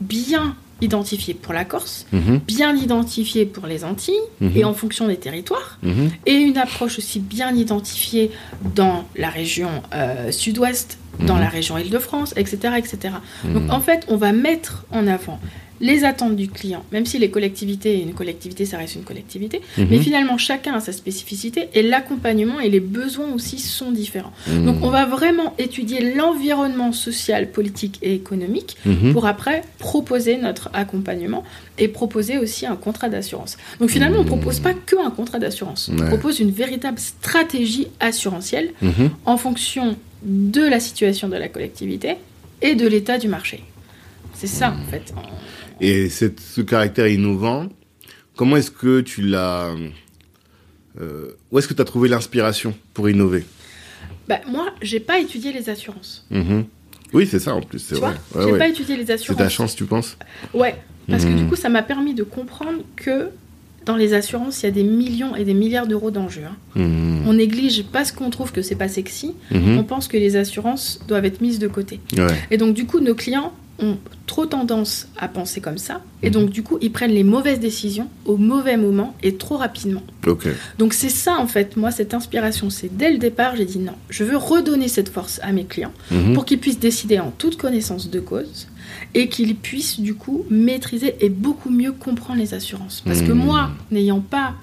bien 0.00 0.56
identifiée 0.80 1.34
pour 1.34 1.52
la 1.54 1.64
Corse, 1.64 2.04
Mhm. 2.12 2.40
bien 2.46 2.76
identifiée 2.76 3.46
pour 3.46 3.66
les 3.66 3.84
Antilles 3.84 4.14
Mhm. 4.40 4.52
et 4.56 4.64
en 4.64 4.74
fonction 4.74 5.06
des 5.08 5.16
territoires, 5.16 5.78
Mhm. 5.82 6.10
et 6.26 6.34
une 6.34 6.58
approche 6.58 6.98
aussi 6.98 7.20
bien 7.20 7.54
identifiée 7.54 8.30
dans 8.74 9.04
la 9.16 9.30
région 9.30 9.70
euh, 9.94 10.30
sud-ouest, 10.32 10.98
dans 11.20 11.38
la 11.38 11.48
région 11.48 11.78
Île-de-France, 11.78 12.34
etc., 12.36 12.74
etc. 12.76 13.14
Donc, 13.44 13.70
en 13.70 13.80
fait, 13.80 14.04
on 14.08 14.16
va 14.16 14.32
mettre 14.32 14.84
en 14.90 15.06
avant 15.06 15.38
les 15.80 16.04
attentes 16.04 16.36
du 16.36 16.48
client, 16.48 16.84
même 16.92 17.04
si 17.04 17.18
les 17.18 17.30
collectivités, 17.30 18.00
une 18.00 18.14
collectivité, 18.14 18.64
ça 18.64 18.78
reste 18.78 18.94
une 18.94 19.02
collectivité, 19.02 19.60
Mhm. 19.76 19.86
mais 19.90 19.98
finalement, 19.98 20.38
chacun 20.38 20.74
a 20.74 20.80
sa 20.80 20.92
spécificité 20.92 21.68
et 21.74 21.82
l'accompagnement 21.82 22.60
et 22.60 22.68
les 22.70 22.80
besoins 22.80 23.32
aussi 23.32 23.58
sont 23.58 23.90
différents. 23.90 24.32
Mhm. 24.46 24.66
Donc, 24.66 24.76
on 24.82 24.90
va 24.90 25.04
vraiment 25.04 25.52
étudier 25.58 26.14
l'environnement 26.14 26.92
social, 26.92 27.50
politique 27.50 27.98
et 28.02 28.14
économique 28.14 28.76
Mhm. 28.86 29.12
pour 29.12 29.26
après 29.26 29.62
proposer 29.78 30.36
notre 30.36 30.70
accompagnement 30.74 31.42
et 31.78 31.88
proposer 31.88 32.38
aussi 32.38 32.66
un 32.66 32.76
contrat 32.76 33.08
d'assurance. 33.08 33.56
Donc, 33.80 33.90
finalement, 33.90 34.18
on 34.20 34.22
ne 34.24 34.28
propose 34.28 34.60
pas 34.60 34.74
que 34.74 34.96
un 35.04 35.10
contrat 35.10 35.38
d'assurance, 35.40 35.90
on 35.92 35.96
propose 36.06 36.38
une 36.38 36.50
véritable 36.52 36.98
stratégie 37.00 37.88
assurantielle 38.00 38.70
en 39.24 39.36
fonction 39.36 39.96
de 40.22 40.62
la 40.62 40.78
situation 40.80 41.28
de 41.28 41.36
la 41.36 41.48
collectivité 41.48 42.14
et 42.62 42.74
de 42.76 42.86
l'état 42.86 43.18
du 43.18 43.28
marché. 43.28 43.62
C'est 44.36 44.46
ça, 44.48 44.70
en 44.72 44.90
fait. 44.90 45.12
Et 45.80 46.08
cette- 46.08 46.40
ce 46.40 46.60
caractère 46.60 47.06
innovant, 47.08 47.68
comment 48.36 48.56
est-ce 48.56 48.70
que 48.70 49.00
tu 49.00 49.22
l'as... 49.22 49.74
euh, 51.00 51.32
où 51.50 51.58
est-ce 51.58 51.68
que 51.68 51.74
tu 51.74 51.82
as 51.82 51.84
trouvé 51.84 52.08
l'inspiration 52.08 52.74
pour 52.92 53.08
innover? 53.08 53.44
Bah, 54.28 54.40
moi, 54.48 54.72
j'ai 54.80 55.00
pas 55.00 55.18
étudié 55.18 55.52
les 55.52 55.68
assurances. 55.68 56.24
Mhm. 56.30 56.64
Oui, 57.12 57.26
c'est 57.30 57.38
ça 57.38 57.54
en 57.54 57.60
plus, 57.60 57.78
c'est 57.78 57.94
vrai. 57.96 58.14
Ouais, 58.34 58.44
J'ai 58.44 58.52
ouais. 58.52 58.58
pas 58.58 58.68
étudié 58.68 58.96
les 58.96 59.06
C'est 59.06 59.12
assurances. 59.12 59.38
ta 59.38 59.48
chance, 59.48 59.76
tu 59.76 59.84
penses? 59.84 60.16
Ouais, 60.52 60.74
Parce 61.08 61.24
que 61.24 61.32
du 61.36 61.46
coup, 61.46 61.54
ça 61.56 61.68
m'a 61.68 61.82
permis 61.82 62.14
de 62.14 62.22
comprendre 62.22 62.80
que 62.96 63.28
dans 63.84 63.96
les 63.96 64.14
assurances, 64.14 64.62
il 64.62 64.66
y 64.66 64.68
a 64.68 64.72
des 64.72 64.82
millions 64.82 65.36
et 65.36 65.44
des 65.44 65.52
milliards 65.52 65.86
d'euros 65.86 66.10
d'enjeux. 66.10 66.44
hein. 66.48 66.56
Mhm. 66.74 67.24
On 67.26 67.34
néglige 67.34 67.84
parce 67.92 68.10
qu'on 68.12 68.30
trouve 68.30 68.50
que 68.52 68.62
c'est 68.62 68.74
pas 68.74 68.88
sexy. 68.88 69.34
On 69.52 69.84
pense 69.84 70.08
que 70.08 70.16
les 70.16 70.36
assurances 70.36 71.00
doivent 71.06 71.26
être 71.26 71.40
mises 71.42 71.58
de 71.58 71.68
côté. 71.68 72.00
Ouais. 72.16 72.26
Et 72.50 72.56
donc, 72.56 72.74
du 72.74 72.86
coup, 72.86 73.00
nos 73.00 73.14
clients 73.14 73.52
ont 73.80 73.96
trop 74.26 74.46
tendance 74.46 75.08
à 75.18 75.26
penser 75.28 75.60
comme 75.60 75.78
ça. 75.78 76.00
Et 76.22 76.30
donc, 76.30 76.50
du 76.50 76.62
coup, 76.62 76.78
ils 76.80 76.92
prennent 76.92 77.10
les 77.12 77.24
mauvaises 77.24 77.58
décisions 77.60 78.08
au 78.24 78.36
mauvais 78.36 78.76
moment 78.76 79.14
et 79.22 79.34
trop 79.34 79.56
rapidement. 79.56 80.02
Donc, 80.78 80.94
c'est 80.94 81.08
ça, 81.08 81.36
en 81.38 81.46
fait, 81.46 81.76
moi, 81.76 81.90
cette 81.90 82.14
inspiration. 82.14 82.70
C'est 82.70 82.96
dès 82.96 83.10
le 83.12 83.18
départ, 83.18 83.56
j'ai 83.56 83.64
dit 83.64 83.78
non, 83.80 83.92
je 84.10 84.22
veux 84.24 84.36
redonner 84.36 84.88
cette 84.88 85.08
force 85.08 85.40
à 85.42 85.52
mes 85.52 85.64
clients 85.64 85.92
Mhm. 86.10 86.34
pour 86.34 86.44
qu'ils 86.44 86.60
puissent 86.60 86.78
décider 86.78 87.18
en 87.18 87.30
toute 87.36 87.56
connaissance 87.56 88.08
de 88.10 88.20
cause 88.20 88.68
et 89.14 89.28
qu'ils 89.28 89.56
puissent, 89.56 89.98
du 90.00 90.14
coup, 90.14 90.44
maîtriser 90.50 91.16
et 91.20 91.28
beaucoup 91.28 91.70
mieux 91.70 91.92
comprendre 91.92 92.38
les 92.40 92.54
assurances. 92.54 93.02
Parce 93.04 93.22
que 93.22 93.32
Mhm. 93.32 93.38
moi, 93.44 93.70
n'ayant 93.90 94.20
pas 94.20 94.54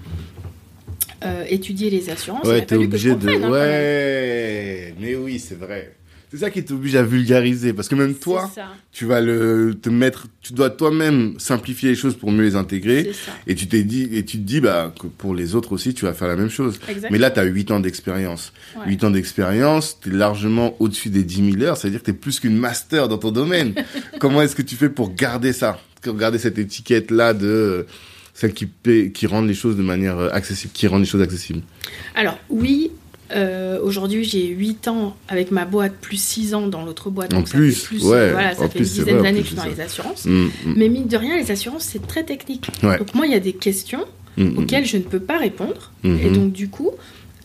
euh, 1.23 1.43
étudié 1.49 1.91
les 1.91 2.09
assurances, 2.09 2.41
il 2.45 2.49
Ouais, 2.49 2.57
a 2.57 2.61
t'es 2.61 2.75
fallu 2.75 2.89
que 2.89 2.97
je 2.97 3.09
de. 3.11 3.29
hein. 3.29 3.49
Ouais, 3.51 4.95
mais 4.99 5.13
oui, 5.15 5.37
c'est 5.37 5.53
vrai. 5.59 5.95
C'est 6.31 6.37
ça 6.37 6.49
qui 6.49 6.63
t'oblige 6.63 6.95
à 6.95 7.03
vulgariser. 7.03 7.73
Parce 7.73 7.89
que 7.89 7.95
même 7.95 8.13
toi, 8.15 8.49
tu 8.93 9.05
vas 9.05 9.19
le 9.19 9.75
te 9.81 9.89
mettre. 9.89 10.27
Tu 10.41 10.53
dois 10.53 10.69
toi-même 10.69 11.37
simplifier 11.39 11.89
les 11.89 11.95
choses 11.95 12.15
pour 12.15 12.31
mieux 12.31 12.43
les 12.43 12.55
intégrer. 12.55 13.11
Et 13.47 13.55
tu 13.55 13.67
t'es 13.67 13.83
dit, 13.83 14.07
et 14.13 14.23
tu 14.23 14.37
te 14.37 14.43
dis, 14.43 14.61
bah, 14.61 14.93
que 14.97 15.07
pour 15.07 15.35
les 15.35 15.55
autres 15.55 15.73
aussi, 15.73 15.93
tu 15.93 16.05
vas 16.05 16.13
faire 16.13 16.29
la 16.29 16.37
même 16.37 16.49
chose. 16.49 16.79
Exactement. 16.87 17.09
Mais 17.11 17.17
là, 17.17 17.31
tu 17.31 17.39
as 17.41 17.43
8 17.43 17.71
ans 17.71 17.79
d'expérience. 17.81 18.53
Ouais. 18.77 18.83
8 18.87 19.03
ans 19.03 19.11
d'expérience, 19.11 19.97
tu 20.01 20.07
es 20.09 20.13
largement 20.13 20.75
au-dessus 20.79 21.09
des 21.09 21.23
10 21.23 21.51
000 21.53 21.63
heures. 21.63 21.75
Ça 21.75 21.89
veut 21.89 21.91
dire 21.91 21.99
que 21.99 22.05
tu 22.05 22.11
es 22.11 22.13
plus 22.13 22.39
qu'une 22.39 22.55
master 22.57 23.09
dans 23.09 23.17
ton 23.17 23.31
domaine. 23.31 23.73
Comment 24.19 24.41
est-ce 24.41 24.55
que 24.55 24.61
tu 24.61 24.75
fais 24.75 24.89
pour 24.89 25.13
garder 25.13 25.51
ça? 25.51 25.81
Pour 26.01 26.15
garder 26.15 26.37
cette 26.37 26.57
étiquette-là 26.57 27.33
de 27.33 27.45
euh, 27.45 27.83
celle 28.33 28.53
qui, 28.53 28.67
paie- 28.67 29.11
qui 29.11 29.27
rend 29.27 29.41
les 29.41 29.53
choses 29.53 29.75
de 29.75 29.83
manière 29.83 30.17
euh, 30.17 30.29
accessible, 30.31 30.71
qui 30.73 30.87
rend 30.87 30.97
les 30.97 31.05
choses 31.05 31.21
accessibles? 31.21 31.61
Alors, 32.15 32.39
oui, 32.49 32.89
euh, 33.35 33.79
aujourd'hui, 33.81 34.23
j'ai 34.23 34.45
8 34.47 34.87
ans 34.87 35.15
avec 35.27 35.51
ma 35.51 35.65
boîte, 35.65 35.93
plus 36.01 36.21
6 36.21 36.53
ans 36.53 36.67
dans 36.67 36.83
l'autre 36.83 37.09
boîte. 37.09 37.33
En 37.33 37.45
ça 37.45 37.51
plus, 37.57 37.73
fait 37.73 37.87
plus, 37.87 38.03
ouais, 38.05 38.31
Voilà, 38.31 38.55
ça 38.55 38.63
en 38.63 38.69
fait 38.69 38.79
plus, 38.79 38.97
une 38.97 39.03
dizaine 39.05 39.21
d'années 39.23 39.39
que 39.39 39.45
je 39.45 39.49
suis 39.49 39.55
dans 39.57 39.65
les 39.65 39.79
assurances. 39.81 40.25
Mm, 40.25 40.45
mm. 40.65 40.73
Mais 40.75 40.89
mine 40.89 41.07
de 41.07 41.17
rien, 41.17 41.37
les 41.37 41.51
assurances, 41.51 41.83
c'est 41.83 42.05
très 42.07 42.23
technique. 42.23 42.67
Ouais. 42.83 42.97
Donc, 42.97 43.13
moi, 43.15 43.25
il 43.25 43.31
y 43.31 43.35
a 43.35 43.39
des 43.39 43.53
questions 43.53 44.05
Mm, 44.37 44.59
auxquelles 44.59 44.85
je 44.85 44.95
ne 44.97 45.01
peux 45.03 45.19
pas 45.19 45.37
répondre. 45.37 45.91
Et 46.05 46.29
donc, 46.29 46.53
du 46.53 46.69
coup, 46.69 46.91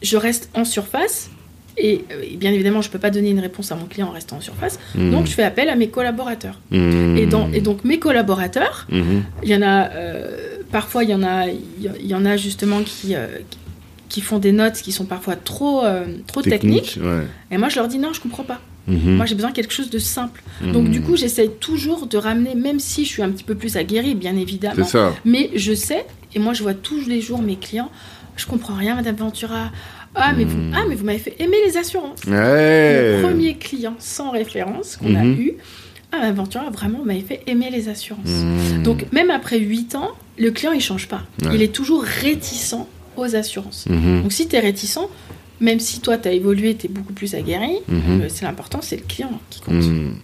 je 0.03 0.16
reste 0.16 0.51
en 0.55 0.64
surface. 0.64 1.30
Et, 1.78 2.05
euh, 2.12 2.22
et 2.22 2.37
bien 2.37 2.53
évidemment, 2.53 2.80
je 2.80 2.89
ne 2.89 2.93
peux 2.93 2.99
pas 2.99 3.11
donner 3.11 3.30
une 3.30 3.41
réponse 3.41 3.70
à 3.72 3.76
mon 3.76 3.84
client 3.87 4.07
en 4.07 4.12
restant 4.12 4.37
en 4.37 4.41
surface. 4.41 4.78
Donc, 4.95 5.26
je 5.26 5.32
fais 5.32 5.43
appel 5.43 5.68
à 5.68 5.74
mes 5.76 5.89
collaborateurs. 5.89 6.61
Et, 6.70 7.26
dans, 7.26 7.51
et 7.53 7.61
donc, 7.61 7.84
mes 7.84 7.99
collaborateurs, 7.99 8.87
Mhm. 8.91 9.24
il 9.43 9.49
y 9.51 9.55
en 9.57 9.62
a, 9.62 9.91
euh, 9.91 10.59
parfois, 10.70 11.03
il 11.05 11.11
y 11.11 11.14
en 11.14 11.22
a, 11.24 11.47
il 11.49 12.07
y 12.07 12.14
en 12.14 12.24
a 12.24 12.37
justement 12.37 12.82
qui, 12.82 13.14
euh, 13.14 13.26
qui 14.09 14.21
font 14.21 14.39
des 14.39 14.53
notes 14.53 14.75
qui 14.75 14.93
sont 14.93 15.05
parfois 15.05 15.37
trop, 15.37 15.85
euh, 15.85 16.05
trop 16.27 16.43
techniques. 16.43 16.95
Technique, 16.95 17.05
ouais. 17.07 17.27
Et 17.51 17.59
moi, 17.59 17.69
je 17.69 17.77
leur 17.77 17.89
dis 17.89 17.99
non, 17.99 18.13
je 18.13 18.21
comprends 18.21 18.45
pas. 18.45 18.61
Mhm. 18.89 19.17
Moi, 19.17 19.27
j'ai 19.27 19.35
besoin 19.35 19.51
de 19.51 19.55
quelque 19.57 19.73
chose 19.73 19.91
de 19.91 19.99
simple. 19.99 20.43
Donc, 20.63 20.85
Mhm. 20.85 20.91
du 20.93 21.01
coup, 21.03 21.17
j'essaye 21.17 21.51
toujours 21.59 22.07
de 22.07 22.17
ramener, 22.17 22.55
même 22.55 22.79
si 22.79 23.05
je 23.05 23.11
suis 23.11 23.23
un 23.23 23.31
petit 23.31 23.43
peu 23.45 23.55
plus 23.57 23.77
aguerrie, 23.77 24.15
bien 24.15 24.37
évidemment. 24.37 24.85
ça. 24.87 25.13
Mais 25.25 25.51
je 25.57 25.75
sais, 25.75 26.07
et 26.35 26.39
moi, 26.39 26.53
je 26.53 26.63
vois 26.63 26.75
tous 26.75 27.07
les 27.09 27.21
jours 27.21 27.43
mes 27.43 27.57
clients, 27.57 27.91
je 28.37 28.47
comprends 28.47 28.75
rien, 28.75 28.95
Madame 28.95 29.17
Ventura. 29.17 29.71
Ah, 30.15 30.33
mais 30.37 30.45
vous, 30.45 30.57
Mhm. 30.57 30.73
ah, 30.75 30.85
mais 30.89 30.95
vous 30.95 31.05
m'avez 31.05 31.19
fait 31.19 31.35
aimer 31.41 31.57
les 31.67 31.77
assurances. 31.77 32.21
Ouais. 32.27 33.17
Le 33.17 33.23
premier 33.23 33.55
client 33.57 33.95
sans 33.99 34.31
référence 34.31 34.97
qu'on 34.97 35.15
a 35.17 35.25
eu, 35.25 35.55
ah, 36.13 36.19
Madame 36.19 36.37
Ventura, 36.37 36.71
vraiment, 36.71 36.99
vous 37.01 37.05
m'avez 37.05 37.21
fait 37.23 37.43
aimer 37.49 37.71
les 37.71 37.89
assurances. 37.89 38.31
Donc, 38.85 39.07
même 39.13 39.31
après 39.31 39.59
8 39.59 39.95
ans, 39.97 40.13
le 40.39 40.51
client, 40.53 40.73
il 40.73 40.81
change 40.81 41.09
pas. 41.09 41.23
Ouais. 41.43 41.51
Il 41.57 41.63
est 41.63 41.73
toujours 41.75 42.03
réticent 42.03 42.87
aux 43.17 43.35
assurances. 43.37 43.87
Mhm. 43.89 44.23
Donc, 44.23 44.33
si 44.33 44.47
tu 44.49 44.57
es 44.57 44.61
réticent, 44.61 44.99
même 45.59 45.81
si 45.81 46.01
toi, 46.01 46.19
tu 46.19 46.29
as 46.29 46.33
évolué, 46.33 46.75
tu 46.77 46.85
es 46.87 46.89
beaucoup 46.91 47.14
plus 47.14 47.35
aguerri, 47.35 47.77
Mhm. 47.89 48.21
euh, 48.21 48.27
c'est 48.29 48.45
l'important, 48.45 48.81
c'est 48.83 48.97
le 48.97 49.05
client 49.09 49.41
qui 49.49 49.61
compte. 49.62 49.75
Mhm. 49.85 50.17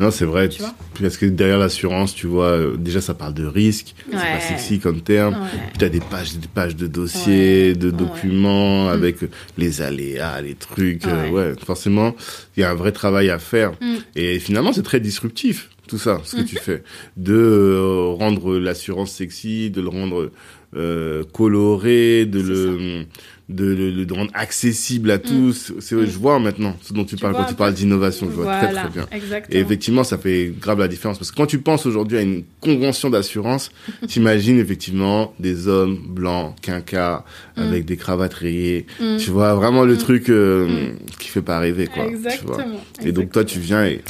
Non, 0.00 0.10
c'est 0.10 0.24
vrai. 0.24 0.48
Tu 0.48 0.60
vois 0.62 0.74
parce 1.00 1.16
que 1.16 1.26
derrière 1.26 1.58
l'assurance, 1.58 2.12
tu 2.12 2.26
vois, 2.26 2.46
euh, 2.48 2.76
déjà, 2.76 3.00
ça 3.00 3.14
parle 3.14 3.34
de 3.34 3.46
risque. 3.46 3.94
C'est 4.10 4.16
pas 4.16 4.40
sexy 4.40 4.80
comme 4.80 5.00
terme. 5.00 5.34
Ouais. 5.34 5.48
Puis 5.68 5.78
t'as 5.78 5.88
des 5.88 6.00
pages, 6.00 6.34
des 6.36 6.48
pages 6.48 6.74
de 6.74 6.88
dossiers, 6.88 7.68
Ouais, 7.68 7.74
de 7.76 7.90
documents 7.92 8.86
Mm. 8.86 8.88
avec 8.88 9.16
les 9.56 9.80
aléas, 9.80 10.40
les 10.42 10.54
trucs. 10.56 11.06
euh, 11.06 11.30
Ouais. 11.30 11.54
forcément, 11.64 12.14
il 12.56 12.60
y 12.60 12.64
a 12.64 12.70
un 12.70 12.74
vrai 12.74 12.90
travail 12.90 13.30
à 13.30 13.38
faire. 13.38 13.70
Mm. 13.80 13.94
Et 14.16 14.40
finalement, 14.40 14.72
c'est 14.72 14.82
très 14.82 14.98
disruptif, 15.00 15.70
tout 15.86 15.98
ça, 15.98 16.20
ce 16.24 16.34
que 16.34 16.40
Mhm. 16.40 16.46
tu 16.46 16.56
fais. 16.56 16.82
De 17.16 17.32
euh, 17.34 18.12
rendre 18.18 18.58
l'assurance 18.58 19.12
sexy, 19.12 19.70
de 19.70 19.80
le 19.80 19.88
rendre 19.88 20.30
euh, 20.76 21.24
coloré, 21.32 22.26
de 22.26 22.40
le, 22.40 23.04
de 23.48 23.64
le, 23.64 23.92
de 23.92 24.04
le 24.04 24.14
rendre 24.14 24.30
accessible 24.34 25.10
à 25.10 25.18
tous. 25.18 25.72
C'est, 25.80 25.96
Mm. 25.96 26.06
Je 26.06 26.18
vois 26.18 26.38
maintenant 26.38 26.76
ce 26.82 26.92
dont 26.92 27.04
tu, 27.04 27.16
Tu 27.16 27.20
parles 27.20 27.32
vois 27.34 27.42
quand 27.42 27.48
tu 27.48 27.54
parles 27.56 27.74
d'innovation. 27.74 28.26
Je 28.30 28.36
vois 28.36 28.44
voilà, 28.44 28.60
très 28.68 28.72
très 28.74 28.88
bien. 28.90 29.06
exactement. 29.10 29.58
Et 29.58 29.60
effectivement, 29.60 30.04
ça 30.04 30.18
fait 30.18 30.52
grave 30.60 30.78
la 30.78 30.86
différence. 30.86 31.18
Parce 31.18 31.32
que 31.32 31.36
quand 31.36 31.46
tu 31.46 31.58
penses 31.58 31.84
aujourd'hui 31.86 32.18
à 32.18 32.22
une 32.22 32.44
convention 32.60 33.10
d'assurance, 33.10 33.70
t'imagines 34.06 34.58
effectivement 34.60 35.34
des 35.40 35.66
hommes 35.66 35.98
blancs, 36.08 36.54
quinquas, 36.62 37.24
Mm. 37.56 37.62
avec 37.62 37.84
des 37.84 37.96
cravates 37.96 38.34
rayées. 38.34 38.86
Mm. 39.00 39.16
Tu 39.16 39.30
vois, 39.30 39.54
vraiment 39.54 39.84
le 39.84 39.94
Mm. 39.94 39.98
truc 39.98 40.28
euh, 40.30 40.68
Mm. 40.68 40.96
qui 41.18 41.28
fait 41.28 41.42
pas 41.42 41.58
rêver, 41.58 41.86
quoi. 41.88 42.04
tu 42.04 42.10
vois. 42.16 42.28
Exactement. 42.58 42.80
Et 43.04 43.10
donc 43.10 43.32
toi, 43.32 43.44
tu 43.44 43.58
viens 43.58 43.84
et 43.84 44.00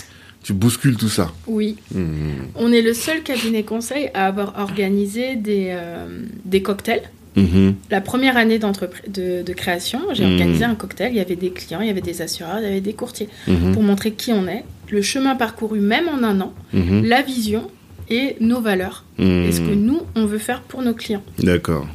tu 0.43 0.53
bouscules 0.53 0.97
tout 0.97 1.09
ça. 1.09 1.30
Oui, 1.47 1.76
Mhm. 1.95 2.49
on 2.57 2.72
est 2.72 2.82
le 2.82 2.95
seul 2.95 3.22
cabinet 3.22 3.62
conseil 3.62 4.11
à 4.14 4.26
avoir 4.26 4.55
organisé 4.59 5.36
des, 5.36 5.68
euh, 5.70 6.07
des 6.45 6.62
cocktails. 6.62 7.03
Mhm. 7.36 7.74
La 7.91 8.01
première 8.01 8.36
année 8.36 8.59
de, 8.59 9.43
de 9.43 9.53
création, 9.53 10.01
j'ai 10.12 10.24
Mhm. 10.24 10.32
organisé 10.32 10.64
un 10.64 10.74
cocktail. 10.74 11.12
Il 11.12 11.16
y 11.16 11.20
avait 11.20 11.36
des 11.36 11.51
clients, 11.51 11.80
il 11.80 11.86
y 11.86 11.91
avait 11.91 12.01
des 12.01 12.22
assureurs, 12.22 12.59
il 12.59 12.64
y 12.64 12.66
avait 12.68 12.80
des 12.80 12.93
courtiers 12.95 13.28
pour 13.72 13.82
montrer 13.82 14.12
qui 14.12 14.32
on 14.32 14.47
est, 14.49 14.64
le 14.91 15.03
chemin 15.03 15.36
parcouru 15.36 15.78
même 15.80 16.09
en 16.09 16.22
un 16.24 16.41
an, 16.41 16.53
la 16.72 17.22
vision 17.22 17.70
et 18.09 18.34
nos 18.41 18.61
valeurs. 18.61 19.05
Et 19.18 19.53
ce 19.53 19.61
que 19.61 19.74
nous, 19.74 20.01
on 20.16 20.26
veut 20.26 20.38
faire 20.38 20.62
pour 20.62 20.82
nos 20.82 20.95
clients. 20.95 21.22
D'accord. 21.38 21.86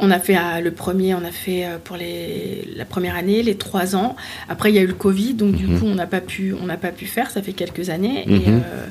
On 0.00 0.10
a 0.12 0.20
fait 0.20 0.36
euh, 0.36 0.60
le 0.60 0.70
premier, 0.70 1.14
on 1.14 1.24
a 1.24 1.32
fait 1.32 1.64
euh, 1.64 1.78
pour 1.82 1.96
les, 1.96 2.68
la 2.76 2.84
première 2.84 3.16
année, 3.16 3.42
les 3.42 3.56
trois 3.56 3.96
ans. 3.96 4.14
Après, 4.48 4.70
il 4.70 4.76
y 4.76 4.78
a 4.78 4.82
eu 4.82 4.86
le 4.86 4.94
Covid, 4.94 5.34
donc 5.34 5.56
du 5.56 5.66
Mhm. 5.66 5.78
coup, 5.80 5.86
on 5.86 5.94
n'a 5.96 6.06
pas 6.06 6.20
pu, 6.20 6.54
on 6.60 6.66
n'a 6.66 6.76
pas 6.76 6.92
pu 6.92 7.06
faire. 7.06 7.30
Ça 7.30 7.42
fait 7.42 7.52
quelques 7.52 7.90
années, 7.90 8.22
et, 8.26 8.30
Mhm. 8.30 8.62
euh, 8.64 8.86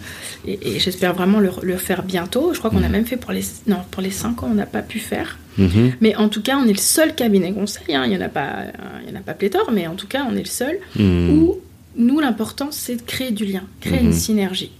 et, 0.45 0.75
et 0.75 0.79
j'espère 0.79 1.13
vraiment 1.13 1.39
le, 1.39 1.51
le 1.63 1.77
faire 1.77 2.03
bientôt. 2.03 2.53
Je 2.53 2.59
crois 2.59 2.69
qu'on 2.71 2.83
a 2.83 2.87
Mhm. 2.87 2.91
même 2.91 3.05
fait 3.05 3.17
pour 3.17 3.31
les, 3.31 3.43
non, 3.67 3.77
pour 3.89 4.01
les 4.01 4.11
cinq 4.11 4.43
ans, 4.43 4.49
on 4.51 4.55
n'a 4.55 4.65
pas 4.65 4.81
pu 4.81 4.99
faire. 4.99 5.37
Mais 6.01 6.15
en 6.15 6.29
tout 6.29 6.43
cas, 6.43 6.55
on 6.57 6.65
est 6.67 6.73
le 6.73 6.77
seul 6.77 7.15
cabinet 7.15 7.51
conseil. 7.51 7.95
hein. 7.95 8.03
Il 8.05 8.11
y 8.13 8.17
en 8.17 8.21
a 8.21 8.29
pas, 8.29 8.65
il 9.03 9.11
y 9.11 9.15
en 9.15 9.19
a 9.19 9.23
pas 9.23 9.33
pléthore, 9.33 9.71
mais 9.73 9.87
en 9.87 9.95
tout 9.95 10.05
cas, 10.07 10.23
on 10.29 10.35
est 10.35 10.39
le 10.43 10.45
seul 10.45 10.77
où 10.99 11.55
nous, 11.95 12.19
l'important, 12.19 12.67
c'est 12.69 12.97
de 12.97 13.01
créer 13.01 13.31
du 13.31 13.45
lien, 13.45 13.63
créer 13.81 14.01
une 14.01 14.13
synergie. 14.13 14.71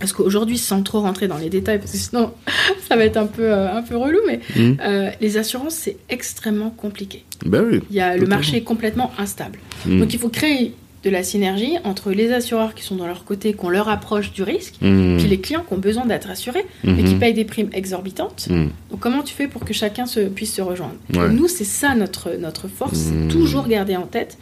Parce 0.00 0.12
qu'aujourd'hui, 0.12 0.58
sans 0.58 0.82
trop 0.82 1.00
rentrer 1.00 1.28
dans 1.28 1.38
les 1.38 1.48
détails, 1.50 1.78
parce 1.78 1.92
que 1.92 1.98
sinon, 1.98 2.32
ça 2.88 2.96
va 2.96 3.04
être 3.04 3.16
un 3.16 3.26
peu, 3.26 3.44
euh, 3.44 3.72
un 3.72 3.82
peu 3.82 3.96
relou, 3.96 4.18
mais 4.26 4.40
Mhm. 4.56 4.76
euh, 4.84 5.10
les 5.20 5.36
assurances, 5.36 5.74
c'est 5.74 5.96
extrêmement 6.08 6.70
compliqué. 6.70 7.24
Ben 7.46 7.64
oui. 7.70 7.80
Il 7.90 7.96
y 7.96 8.00
a, 8.00 8.16
le 8.16 8.26
marché 8.26 8.56
est 8.58 8.62
complètement 8.62 9.12
instable. 9.18 9.58
Mhm. 9.86 10.00
Donc 10.00 10.12
il 10.14 10.18
faut 10.18 10.28
créer 10.28 10.74
de 11.04 11.10
la 11.10 11.22
synergie 11.22 11.74
entre 11.84 12.12
les 12.12 12.32
assureurs 12.32 12.74
qui 12.74 12.82
sont 12.82 12.96
dans 12.96 13.06
leur 13.06 13.24
côté, 13.26 13.52
qu'on 13.52 13.68
leur 13.68 13.90
approche 13.90 14.32
du 14.32 14.42
risque, 14.42 14.76
Mhm. 14.80 15.18
puis 15.18 15.28
les 15.28 15.38
clients 15.38 15.62
qui 15.66 15.74
ont 15.74 15.78
besoin 15.78 16.06
d'être 16.06 16.30
assurés, 16.30 16.64
mais 16.82 17.04
qui 17.04 17.12
Mhm. 17.14 17.18
payent 17.20 17.34
des 17.34 17.44
primes 17.44 17.68
exorbitantes. 17.74 18.48
Donc 18.90 19.00
comment 19.00 19.22
tu 19.22 19.34
fais 19.34 19.46
pour 19.46 19.64
que 19.66 19.74
chacun 19.74 20.06
se, 20.06 20.20
puisse 20.20 20.54
se 20.54 20.62
rejoindre? 20.62 20.94
Ouais. 21.14 21.28
Nous, 21.28 21.46
c'est 21.46 21.64
ça 21.64 21.94
notre, 21.94 22.30
notre 22.40 22.68
force, 22.68 23.10
toujours 23.28 23.68
garder 23.68 23.96
en 23.96 24.06
tête, 24.06 24.38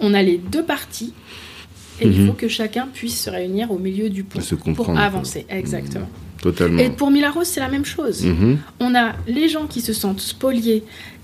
on 0.00 0.12
a 0.14 0.22
les 0.22 0.36
deux 0.36 0.62
parties, 0.64 1.14
et 2.02 2.06
il 2.08 2.20
Mhm. 2.20 2.26
faut 2.28 2.32
que 2.34 2.48
chacun 2.48 2.88
puisse 2.92 3.22
se 3.24 3.30
réunir 3.30 3.70
au 3.70 3.78
milieu 3.78 4.10
du 4.10 4.24
pont 4.24 4.40
Se 4.40 4.54
pour 4.54 4.90
avancer. 4.98 5.46
Exactement. 5.48 6.08
Totalement. 6.40 6.78
Et 6.80 6.90
pour 6.90 7.10
Milaros, 7.10 7.44
c'est 7.44 7.60
la 7.60 7.68
même 7.68 7.84
chose. 7.84 8.24
Mhm. 8.24 8.58
On 8.80 8.94
a 8.96 9.12
les 9.28 9.48
gens 9.48 9.66
qui 9.66 9.80
se 9.80 9.92
sentent 9.92 10.20
spoliés, 10.20 10.82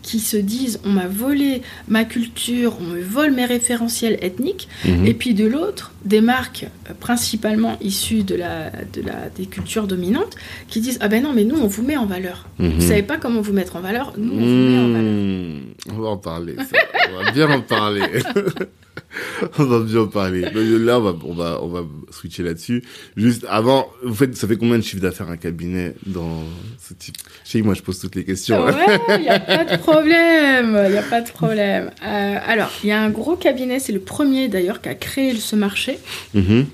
qui 0.08 0.20
se 0.20 0.36
disent 0.38 0.80
on 0.84 0.90
m'a 0.90 1.06
volé 1.06 1.60
ma 1.86 2.04
culture, 2.04 2.78
on 2.80 2.84
me 2.84 3.00
vole 3.00 3.32
mes 3.32 3.44
référentiels 3.44 4.16
ethniques, 4.22 4.68
Mhm. 4.86 5.06
et 5.06 5.12
puis 5.14 5.34
de 5.34 5.46
l'autre, 5.46 5.92
des 6.04 6.22
marques 6.22 6.64
euh, 6.88 6.94
principalement 6.98 7.76
issues 7.82 8.22
de 8.22 8.34
la, 8.34 8.70
de 8.94 9.02
la, 9.02 9.28
des 9.36 9.44
cultures 9.46 9.86
dominantes 9.86 10.34
qui 10.68 10.80
disent 10.80 10.98
ah 11.02 11.08
ben 11.08 11.22
non 11.22 11.32
mais 11.34 11.44
nous 11.44 11.56
on 11.56 11.66
vous 11.66 11.82
met 11.82 11.96
en 11.98 12.06
valeur. 12.06 12.48
Mhm. 12.58 12.70
Vous 12.78 12.88
savez 12.88 13.02
pas 13.02 13.18
comment 13.18 13.42
vous 13.42 13.52
mettre 13.52 13.76
en 13.76 13.80
valeur, 13.80 14.14
nous 14.16 14.32
on 14.32 14.36
vous 14.36 14.70
met 14.72 14.78
en 14.78 14.88
valeur. 14.92 15.12
Mmh. 15.12 15.58
On 15.94 16.00
va 16.02 16.08
en 16.08 16.16
parler. 16.16 16.56
ça. 16.56 16.78
On 17.12 17.22
va 17.24 17.30
bien 17.32 17.50
en 17.50 17.60
parler. 17.60 18.02
on 19.58 19.64
va 19.64 19.80
bien 19.80 20.00
en 20.00 20.06
parler. 20.06 20.40
Là, 20.42 20.98
on 20.98 21.02
va, 21.02 21.14
on 21.24 21.34
va, 21.34 21.58
on 21.62 21.68
va 21.68 21.80
switcher 22.10 22.42
là-dessus. 22.42 22.82
Juste 23.16 23.46
avant, 23.48 23.88
vous 24.04 24.14
faites, 24.14 24.36
ça 24.36 24.46
fait 24.48 24.56
combien 24.56 24.76
de 24.78 24.82
chiffre 24.82 25.02
d'affaires 25.02 25.30
un 25.30 25.36
cabinet 25.36 25.94
dans 26.06 26.42
ce 26.86 26.94
type? 26.94 27.16
Que 27.50 27.58
moi, 27.62 27.74
je 27.74 27.82
pose 27.82 27.98
toutes 27.98 28.14
les 28.16 28.24
questions. 28.24 28.66
hein. 28.66 28.72
Ouais, 28.74 29.00
il 29.16 29.22
n'y 29.22 29.28
a 29.28 29.40
pas 29.40 29.64
de 29.64 29.76
problème, 29.78 29.97
il 30.06 30.90
n'y 30.92 30.98
a 30.98 31.02
pas 31.02 31.20
de 31.20 31.30
problème. 31.30 31.90
Euh, 32.04 32.36
alors, 32.46 32.70
il 32.82 32.88
y 32.88 32.92
a 32.92 33.00
un 33.00 33.10
gros 33.10 33.36
cabinet, 33.36 33.78
c'est 33.80 33.92
le 33.92 34.00
premier 34.00 34.48
d'ailleurs 34.48 34.80
qui 34.80 34.88
a 34.88 34.94
créé 34.94 35.34
ce 35.36 35.56
marché, 35.56 35.98
Mhm. 36.34 36.66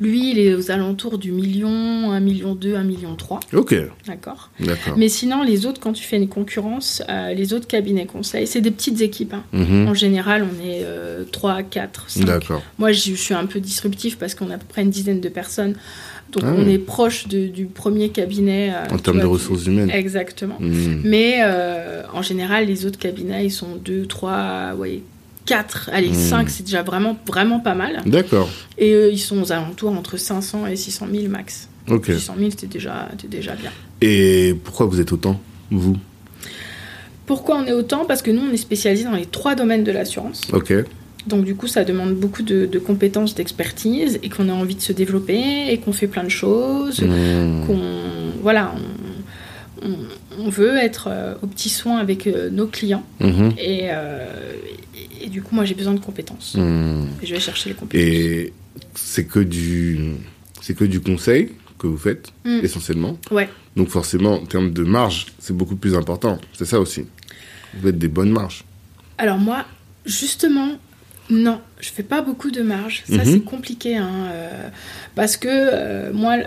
Lui, 0.00 0.32
il 0.32 0.38
est 0.38 0.54
aux 0.54 0.70
alentours 0.70 1.16
du 1.18 1.32
million, 1.32 2.10
1 2.10 2.20
million 2.20 2.54
2, 2.54 2.74
1 2.74 2.82
million 2.84 3.14
3. 3.16 3.40
Ok, 3.54 3.74
D'accord. 4.06 4.50
Mais 4.98 5.08
sinon, 5.08 5.42
les 5.42 5.64
autres, 5.66 5.80
quand 5.80 5.92
tu 5.94 6.04
fais 6.04 6.16
une 6.16 6.28
concurrence, 6.28 7.02
euh, 7.08 7.32
les 7.32 7.54
autres 7.54 7.66
cabinets 7.66 8.04
conseils, 8.04 8.46
c'est 8.46 8.60
des 8.60 8.70
petites 8.70 9.00
équipes. 9.00 9.32
hein. 9.34 9.44
Mhm. 9.52 9.88
En 9.88 9.94
général, 9.94 10.42
on 10.44 10.66
est 10.66 10.82
euh, 10.84 11.24
3, 11.24 11.62
4, 11.62 12.04
5. 12.10 12.24
D'accord. 12.24 12.62
Moi, 12.78 12.92
je 12.92 13.14
suis 13.14 13.34
un 13.34 13.46
peu 13.46 13.60
disruptif 13.60 14.18
parce 14.18 14.34
qu'on 14.34 14.50
a 14.50 14.54
à 14.54 14.58
peu 14.58 14.66
près 14.68 14.82
une 14.82 14.90
dizaine 14.90 15.20
de 15.20 15.28
personnes. 15.28 15.74
Donc, 16.32 16.42
Ah. 16.46 16.54
on 16.58 16.68
est 16.68 16.78
proche 16.78 17.26
de- 17.28 17.46
du 17.46 17.64
premier 17.66 18.10
cabinet. 18.10 18.70
euh, 18.74 18.94
En 18.94 18.98
termes 18.98 19.20
de 19.20 19.26
ressources 19.26 19.64
humaines. 19.66 19.90
Exactement. 19.90 20.56
Mhm. 20.60 21.00
Mais 21.04 21.36
euh, 21.42 22.02
en 22.12 22.20
général, 22.22 22.66
les 22.66 22.84
autres 22.84 22.98
cabinets, 22.98 23.46
ils 23.46 23.50
sont 23.50 23.76
2, 23.82 24.04
3, 24.06 24.74
ouais, 24.76 25.00
4, 25.46 25.88
allez, 25.92 26.10
Hmm. 26.10 26.14
5, 26.14 26.50
c'est 26.50 26.64
déjà 26.64 26.82
vraiment, 26.82 27.16
vraiment 27.26 27.60
pas 27.60 27.74
mal. 27.74 28.02
D'accord, 28.04 28.50
Et 28.76 28.92
eux, 28.92 29.10
ils 29.10 29.18
sont 29.18 29.40
aux 29.42 29.52
alentours 29.52 29.90
entre 29.92 30.18
500 30.18 30.66
et 30.66 30.76
600 30.76 31.06
000 31.10 31.28
max. 31.28 31.68
ok. 31.90 32.04
600 32.06 32.34
000, 32.38 32.50
c'était 32.50 32.66
déjà, 32.66 33.08
déjà 33.30 33.54
bien. 33.54 33.70
Et 34.02 34.54
pourquoi 34.64 34.84
vous 34.84 35.00
êtes 35.00 35.10
autant, 35.12 35.40
vous? 35.70 35.96
Pourquoi 37.26 37.56
on 37.58 37.64
est 37.66 37.72
autant? 37.72 38.04
Parce 38.06 38.22
que 38.22 38.30
nous, 38.30 38.42
on 38.48 38.52
est 38.52 38.56
spécialisé 38.58 39.04
dans 39.04 39.12
les 39.12 39.26
trois 39.26 39.54
domaines 39.54 39.84
de 39.84 39.92
l'assurance. 39.92 40.42
Ok. 40.52 40.72
Donc 41.28 41.44
du 41.44 41.54
coup, 41.54 41.66
ça 41.66 41.84
demande 41.84 42.14
beaucoup 42.14 42.42
de, 42.42 42.66
de 42.66 42.78
compétences, 42.78 43.34
d'expertise, 43.34 44.18
et 44.22 44.28
qu'on 44.28 44.48
a 44.48 44.52
envie 44.52 44.74
de 44.74 44.80
se 44.80 44.92
développer, 44.92 45.70
et 45.72 45.78
qu'on 45.78 45.92
fait 45.92 46.06
plein 46.08 46.24
de 46.24 46.28
choses, 46.30 47.00
Mhm. 47.02 47.66
qu'on... 47.66 47.78
Voilà, 48.42 48.74
on, 49.82 49.88
on- 49.88 50.44
on 50.46 50.48
veut 50.48 50.76
être 50.78 51.08
euh, 51.10 51.34
au 51.42 51.46
petit 51.46 51.68
soin 51.68 51.98
avec 51.98 52.26
euh, 52.26 52.48
nos 52.50 52.66
clients, 52.66 53.04
Mhm. 53.20 53.52
et, 53.58 53.80
euh, 53.90 54.24
et, 55.20 55.26
et 55.26 55.28
du 55.28 55.42
coup, 55.42 55.54
moi, 55.54 55.64
j'ai 55.64 55.74
besoin 55.74 55.94
de 55.94 56.00
compétences. 56.00 56.54
Mhm. 56.56 57.08
Et 57.22 57.26
je 57.26 57.34
vais 57.34 57.40
chercher 57.40 57.68
les 57.70 57.74
compétences. 57.74 58.06
Et 58.06 58.52
c'est 58.94 59.24
que 59.26 59.40
du 59.40 60.14
c'est 60.60 60.74
que 60.74 60.84
du 60.84 61.00
conseil 61.00 61.50
que 61.78 61.86
vous 61.86 61.96
faites 61.98 62.32
Mm. 62.44 62.60
essentiellement. 62.62 63.18
Ouais. 63.30 63.48
Donc 63.76 63.88
forcément 63.88 64.34
en 64.34 64.46
termes 64.46 64.72
de 64.72 64.82
marge, 64.82 65.26
c'est 65.38 65.56
beaucoup 65.56 65.76
plus 65.76 65.94
important. 65.94 66.38
C'est 66.52 66.64
ça 66.64 66.78
aussi. 66.80 67.02
Vous 67.74 67.82
faites 67.86 67.98
des 67.98 68.08
bonnes 68.08 68.30
marges. 68.30 68.64
Alors 69.18 69.38
moi, 69.38 69.64
justement, 70.04 70.70
non, 71.30 71.60
je 71.80 71.90
fais 71.90 72.02
pas 72.02 72.22
beaucoup 72.22 72.50
de 72.50 72.62
marge. 72.62 73.02
Ça, 73.08 73.18
Mhm. 73.18 73.24
c'est 73.24 73.40
compliqué, 73.40 73.96
hein, 73.96 74.10
euh, 74.32 74.68
parce 75.14 75.36
que 75.36 75.48
euh, 75.50 76.12
moi, 76.12 76.36
euh, 76.38 76.44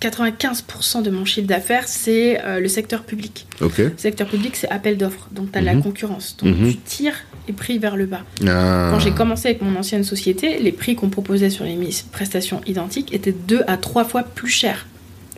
95% 0.00 1.02
de 1.02 1.10
mon 1.10 1.24
chiffre 1.24 1.46
d'affaires, 1.46 1.86
c'est 1.88 2.40
euh, 2.44 2.60
le 2.60 2.68
secteur 2.68 3.02
public. 3.02 3.46
Le 3.60 3.92
secteur 3.96 4.26
public, 4.28 4.56
c'est 4.56 4.68
appel 4.70 4.96
d'offres, 4.96 5.28
donc 5.32 5.52
tu 5.52 5.58
as 5.58 5.60
de 5.60 5.66
la 5.66 5.74
Mhm. 5.74 5.82
concurrence. 5.82 6.36
Donc 6.42 6.56
Mhm. 6.56 6.70
tu 6.70 6.76
tires 6.78 7.16
les 7.48 7.54
prix 7.54 7.78
vers 7.78 7.96
le 7.96 8.06
bas. 8.06 8.22
Ah. 8.46 8.88
Quand 8.92 8.98
j'ai 9.00 9.12
commencé 9.12 9.48
avec 9.48 9.62
mon 9.62 9.76
ancienne 9.78 10.04
société, 10.04 10.58
les 10.58 10.72
prix 10.72 10.94
qu'on 10.94 11.08
proposait 11.10 11.50
sur 11.50 11.64
les 11.64 11.76
prestations 12.12 12.60
identiques 12.66 13.12
étaient 13.12 13.32
deux 13.32 13.62
à 13.66 13.76
trois 13.76 14.04
fois 14.04 14.22
plus 14.22 14.48
chers. 14.50 14.86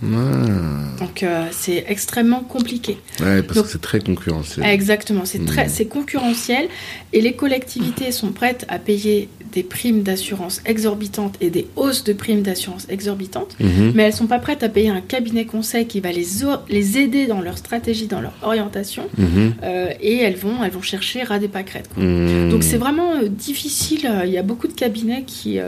Ah. 0.02 0.96
Donc 0.98 1.22
euh, 1.22 1.46
c'est 1.52 1.84
extrêmement 1.88 2.40
compliqué. 2.40 2.98
Ouais, 3.20 3.42
parce 3.42 3.54
Donc- 3.56 3.66
que 3.66 3.72
c'est 3.72 3.80
très 3.80 4.00
concurrentiel. 4.00 4.66
Exactement, 4.66 5.24
c'est 5.24 5.44
très, 5.44 5.64
Mhm. 5.64 5.70
c'est 5.70 5.86
concurrentiel 5.86 6.68
et 7.12 7.20
les 7.20 7.34
collectivités 7.34 8.10
sont 8.12 8.32
prêtes 8.32 8.64
à 8.68 8.78
payer 8.78 9.28
des 9.52 9.62
primes 9.62 10.02
d'assurance 10.02 10.60
exorbitantes 10.66 11.36
et 11.40 11.50
des 11.50 11.66
hausses 11.76 12.04
de 12.04 12.12
primes 12.12 12.42
d'assurance 12.42 12.86
exorbitantes, 12.88 13.54
Mhm. 13.60 13.92
mais 13.94 14.04
elles 14.04 14.12
sont 14.12 14.26
pas 14.26 14.38
prêtes 14.38 14.62
à 14.62 14.68
payer 14.68 14.88
un 14.88 15.00
cabinet 15.00 15.44
conseil 15.44 15.86
qui 15.86 16.00
va 16.00 16.10
les, 16.12 16.26
les 16.68 16.98
aider 16.98 17.26
dans 17.26 17.40
leur 17.40 17.58
stratégie, 17.58 18.06
dans 18.06 18.20
leur 18.20 18.32
orientation, 18.42 19.04
Mhm. 19.18 19.54
euh, 19.62 19.88
et 20.00 20.16
elles 20.18 20.36
vont, 20.36 20.62
elles 20.64 20.70
vont 20.70 20.82
chercher 20.82 21.22
ras 21.22 21.38
des 21.38 21.48
pâquerettes. 21.48 21.88
quoi. 21.94 22.02
Mhm. 22.02 22.50
Donc 22.50 22.62
c'est 22.64 22.78
vraiment 22.78 23.12
euh, 23.16 23.28
difficile. 23.28 24.06
euh, 24.06 24.24
Il 24.26 24.32
y 24.32 24.38
a 24.38 24.42
beaucoup 24.42 24.68
de 24.68 24.72
cabinets 24.72 25.24
qui, 25.26 25.58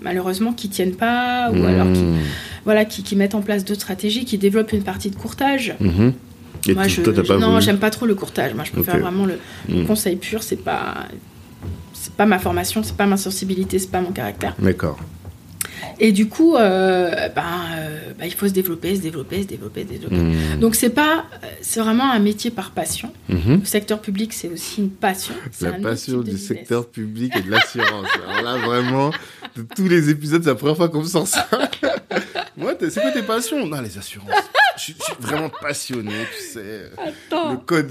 malheureusement, 0.00 0.52
qui 0.52 0.68
tiennent 0.68 0.94
pas 0.96 1.50
ou 1.52 1.64
alors 1.64 1.92
qui, 1.92 2.02
voilà, 2.64 2.84
qui, 2.84 3.02
qui 3.02 3.16
mettent 3.16 3.34
en 3.34 3.42
place 3.42 3.64
d'autres 3.64 3.80
stratégies, 3.82 4.24
qui 4.24 4.38
développent 4.38 4.72
une 4.72 4.82
partie 4.82 5.10
de 5.10 5.16
courtage. 5.16 5.74
Et 6.68 6.74
Moi, 6.74 6.86
je, 6.88 7.00
toi, 7.00 7.12
je- 7.16 7.22
pas 7.22 7.38
non, 7.38 7.58
j'aime 7.60 7.78
pas 7.78 7.90
trop 7.90 8.06
le 8.06 8.14
courtage. 8.14 8.54
Moi, 8.54 8.64
je 8.64 8.70
préfère 8.72 8.98
vraiment 8.98 9.26
le 9.26 9.84
conseil 9.84 10.16
pur. 10.16 10.42
C'est 10.42 10.62
pas, 10.62 11.06
c'est 12.02 12.14
pas 12.14 12.26
ma 12.26 12.40
formation, 12.40 12.82
c'est 12.82 12.96
pas 12.96 13.06
ma 13.06 13.16
sensibilité, 13.16 13.78
c'est 13.78 13.90
pas 13.90 14.00
mon 14.00 14.10
caractère. 14.10 14.54
D'accord. 14.58 14.98
Et 16.00 16.10
du 16.10 16.26
coup, 16.28 16.56
euh, 16.56 17.28
ben, 17.28 17.42
euh, 17.76 18.12
ben, 18.18 18.24
il 18.26 18.32
faut 18.34 18.48
se 18.48 18.52
développer, 18.52 18.96
se 18.96 19.02
développer, 19.02 19.42
se 19.42 19.46
développer, 19.46 19.82
se 19.82 19.86
développer. 19.88 20.16
Mhm. 20.16 20.58
Donc 20.58 20.74
c'est 20.74 20.90
pas, 20.90 21.26
c'est 21.60 21.78
vraiment 21.78 22.10
un 22.10 22.18
métier 22.18 22.50
par 22.50 22.72
passion. 22.72 23.12
Mhm. 23.28 23.60
Le 23.60 23.64
secteur 23.64 24.00
public, 24.00 24.32
c'est 24.32 24.48
aussi 24.48 24.80
une 24.80 24.90
passion. 24.90 25.34
La 25.60 25.72
passion 25.72 26.18
du 26.18 26.32
business. 26.32 26.48
secteur 26.48 26.88
public 26.88 27.36
et 27.36 27.42
de 27.42 27.50
l'assurance. 27.52 28.08
Alors 28.28 28.42
là, 28.42 28.66
vraiment, 28.66 29.10
de 29.54 29.62
tous 29.76 29.86
les 29.86 30.10
épisodes, 30.10 30.42
c'est 30.42 30.48
la 30.50 30.56
première 30.56 30.76
fois 30.76 30.88
qu'on 30.88 31.02
me 31.02 31.06
sort 31.06 31.28
ça. 31.28 31.46
Moi, 32.56 32.74
c'est 32.80 33.00
quoi 33.00 33.10
tes 33.12 33.22
passions? 33.22 33.64
Non, 33.66 33.80
les 33.80 33.96
assurances. 33.96 34.28
Je 34.76 34.82
suis, 34.82 34.96
je 34.98 35.04
suis 35.04 35.14
vraiment 35.20 35.50
passionné, 35.60 36.12
tu 36.36 36.44
sais. 36.54 36.90
Le 37.30 37.56
code 37.58 37.90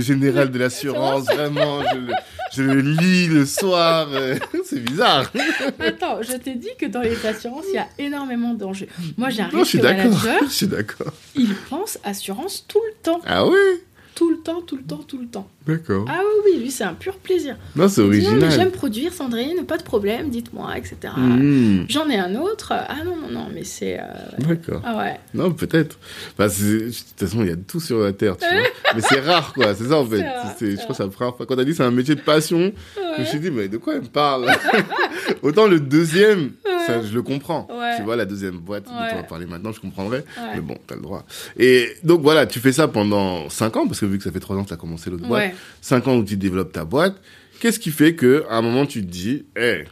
général 0.00 0.50
de 0.50 0.58
l'assurance, 0.58 1.24
vraiment, 1.26 1.82
je, 1.92 1.98
le- 1.98 2.12
je 2.54 2.62
le 2.62 2.80
lis 2.80 3.26
le 3.28 3.44
soir. 3.46 4.08
euh, 4.12 4.36
c'est 4.64 4.80
bizarre. 4.82 5.32
attends, 5.78 6.22
je 6.22 6.32
t'ai 6.36 6.54
dit 6.54 6.68
que 6.78 6.86
dans 6.86 7.00
les 7.00 7.24
assurances, 7.26 7.64
il 7.70 7.74
y 7.74 7.78
a 7.78 7.88
énormément 7.98 8.54
d'enjeux. 8.54 8.88
Moi, 9.16 9.30
j'ai 9.30 9.42
un 9.42 9.48
Non, 9.52 9.64
je 9.64 9.68
suis 9.68 9.80
risque 9.80 9.90
d'accord. 9.96 10.10
manager, 10.24 10.40
Je 10.48 10.52
suis 10.52 10.66
d'accord. 10.66 11.12
il 11.34 11.54
pense 11.70 11.98
assurance 12.04 12.64
tout 12.68 12.80
le 12.88 12.94
temps. 13.02 13.20
Ah 13.26 13.46
ouais 13.46 13.82
Tout 14.14 14.30
le 14.30 14.38
temps, 14.38 14.60
tout 14.62 14.76
le 14.76 14.82
temps, 14.82 15.02
tout 15.06 15.18
le 15.18 15.26
temps. 15.26 15.48
D'accord. 15.66 16.04
Ah 16.08 16.20
oui, 16.44 16.58
lui, 16.60 16.70
c'est 16.70 16.84
un 16.84 16.94
pur 16.94 17.16
plaisir. 17.18 17.56
Non, 17.76 17.88
c'est 17.88 18.00
original. 18.00 18.50
j'aime 18.50 18.70
produire, 18.70 19.12
Sandrine, 19.12 19.64
pas 19.66 19.78
de 19.78 19.82
problème, 19.82 20.28
dites-moi, 20.30 20.76
etc. 20.76 20.96
Mhm. 21.16 21.86
J'en 21.88 22.08
ai 22.08 22.16
un 22.18 22.34
autre. 22.34 22.72
Ah 22.72 22.96
non, 23.04 23.16
non, 23.16 23.28
non, 23.30 23.46
mais 23.54 23.64
c'est. 23.64 23.98
euh, 24.00 24.02
D'accord. 24.38 24.82
Ah 24.84 24.96
ouais. 24.98 25.20
Non, 25.34 25.52
peut-être. 25.52 25.98
Enfin, 26.36 26.46
de 26.48 26.90
toute 26.90 27.18
façon, 27.20 27.42
il 27.42 27.48
y 27.48 27.52
a 27.52 27.56
tout 27.56 27.80
sur 27.80 27.98
la 28.00 28.12
terre, 28.12 28.36
tu 28.36 28.44
vois. 28.44 28.64
Mais 28.94 29.00
c'est 29.00 29.20
rare, 29.20 29.54
quoi. 29.54 29.74
C'est 29.74 29.84
ça, 29.88 29.96
en 29.98 30.04
fait. 30.06 30.20
Rare, 30.22 30.54
C'est- 30.58 30.66
c'est 30.66 30.70
je 30.72 30.76
crois 30.78 30.88
que 30.88 30.94
c'est 30.96 31.02
la 31.04 31.08
première 31.08 31.36
fois. 31.36 31.46
Quand 31.46 31.56
t'as 31.56 31.64
dit 31.64 31.74
c'est 31.74 31.82
un 31.82 31.90
métier 31.90 32.14
de 32.14 32.20
passion, 32.20 32.72
je 33.16 33.20
me 33.20 33.24
suis 33.26 33.40
dit, 33.40 33.50
mais 33.50 33.68
de 33.68 33.78
quoi 33.78 33.94
elle 33.94 34.02
me 34.02 34.06
parle? 34.08 34.50
Autant 35.42 35.66
le 35.66 35.80
deuxième, 35.80 36.52
ça, 36.86 37.02
je 37.02 37.12
le 37.14 37.22
comprends. 37.22 37.66
Ouais. 37.70 37.96
Tu 37.96 38.02
vois, 38.02 38.16
la 38.16 38.24
deuxième 38.24 38.58
boîte 38.58 38.84
dont 38.84 38.90
on 38.92 39.16
va 39.16 39.22
parler 39.22 39.46
maintenant, 39.46 39.72
je 39.72 39.80
comprendrais. 39.80 40.24
Mais 40.54 40.60
bon, 40.60 40.76
t'as 40.86 40.96
le 40.96 41.00
droit. 41.02 41.24
Et 41.58 41.88
donc, 42.02 42.22
voilà, 42.22 42.46
tu 42.46 42.58
fais 42.60 42.72
ça 42.72 42.88
pendant 42.88 43.48
5 43.48 43.76
ans, 43.76 43.86
parce 43.86 44.00
que 44.00 44.06
vu 44.06 44.18
que 44.18 44.24
ça 44.24 44.32
fait 44.32 44.40
3 44.40 44.56
ans 44.56 44.64
que 44.64 44.68
t'as 44.70 44.76
commencé 44.76 45.08
l'autre 45.10 45.26
boîte, 45.26 45.51
Ouais. 45.52 45.58
5 45.80 46.08
ans 46.08 46.16
où 46.16 46.24
tu 46.24 46.36
développes 46.36 46.72
ta 46.72 46.84
boîte, 46.84 47.16
qu'est-ce 47.60 47.78
qui 47.78 47.90
fait 47.90 48.14
que 48.14 48.44
à 48.50 48.56
un 48.56 48.62
moment, 48.62 48.86
tu 48.86 49.00
te 49.02 49.10
dis, 49.10 49.44
hé, 49.56 49.84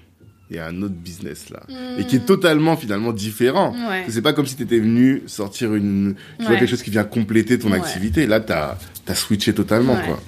il 0.51 0.57
y 0.57 0.59
a 0.59 0.67
un 0.67 0.83
autre 0.83 0.95
business 0.95 1.49
là. 1.51 1.61
Et 1.99 2.05
qui 2.07 2.17
est 2.17 2.27
totalement, 2.27 2.77
finalement, 2.77 3.13
différent. 3.13 3.73
Hmm. 3.73 3.87
Ouais. 3.89 4.05
C'est 4.09 4.23
pas 4.23 4.33
comme 4.33 4.47
si 4.47 4.57
tu 4.57 4.65
étais 4.65 4.81
venu 4.81 5.23
sortir 5.27 5.75
une, 5.75 6.17
tu 6.41 6.45
vois, 6.47 6.57
quelque 6.57 6.69
chose 6.69 6.83
qui 6.83 6.91
vient 6.91 7.05
compléter 7.05 7.59
ton 7.59 7.71
Ouais. 7.71 7.79
activité. 7.79 8.27
Là, 8.27 8.41
t'as 8.41 8.77
as 9.07 9.15
switché 9.15 9.53
totalement, 9.55 9.97
quoi. 9.97 10.21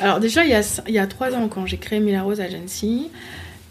Alors, 0.00 0.20
déjà, 0.20 0.44
il 0.44 0.50
y 0.50 0.54
a, 0.54 0.82
il 0.88 0.94
y 0.94 0.98
a 0.98 1.06
trois 1.06 1.32
ans, 1.34 1.48
quand 1.48 1.66
j'ai 1.66 1.76
créé 1.76 2.00
Mila 2.00 2.22
Rose 2.22 2.40
Agency, 2.40 3.08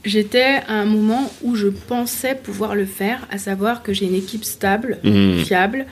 j'étais 0.05 0.61
à 0.67 0.73
un 0.73 0.85
moment 0.85 1.31
où 1.41 1.55
je 1.55 1.67
pensais 1.67 2.35
pouvoir 2.35 2.75
le 2.75 2.85
faire, 2.85 3.27
à 3.31 3.37
savoir 3.37 3.83
que 3.83 3.91
j'ai 3.93 4.05
une 4.05 4.15
équipe 4.15 4.45
stable, 4.45 4.99
Mhm. 5.03 5.43
fiable, 5.45 5.85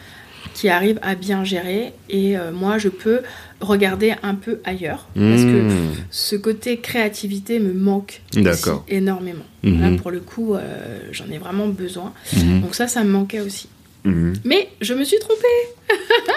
qui 0.57 0.69
arrive 0.69 0.97
à 1.03 1.13
bien 1.13 1.43
gérer. 1.43 1.93
Et 2.09 2.35
euh, 2.35 2.51
moi, 2.51 2.79
je 2.79 2.89
peux 2.89 3.21
regarder 3.61 4.15
un 4.23 4.33
peu 4.33 4.59
ailleurs. 4.65 5.07
Parce 5.13 5.43
que 5.43 5.61
Mhm. 5.61 5.93
ce 6.09 6.35
côté 6.35 6.77
créativité 6.79 7.59
me 7.59 7.73
manque 7.73 8.21
énormément. 8.89 9.45
Mhm. 9.63 9.81
Là, 9.81 9.97
pour 10.01 10.09
le 10.09 10.19
coup, 10.19 10.55
euh, 10.55 10.99
j'en 11.11 11.29
ai 11.29 11.37
vraiment 11.37 11.67
besoin. 11.67 12.11
Mhm. 12.35 12.61
Donc 12.61 12.73
ça, 12.73 12.87
ça 12.87 13.03
me 13.03 13.09
manquait 13.11 13.39
aussi. 13.41 13.69
Mais 14.45 14.69
je 14.79 14.93
me 14.93 15.03
suis 15.03 15.19
trompée. 15.19 15.59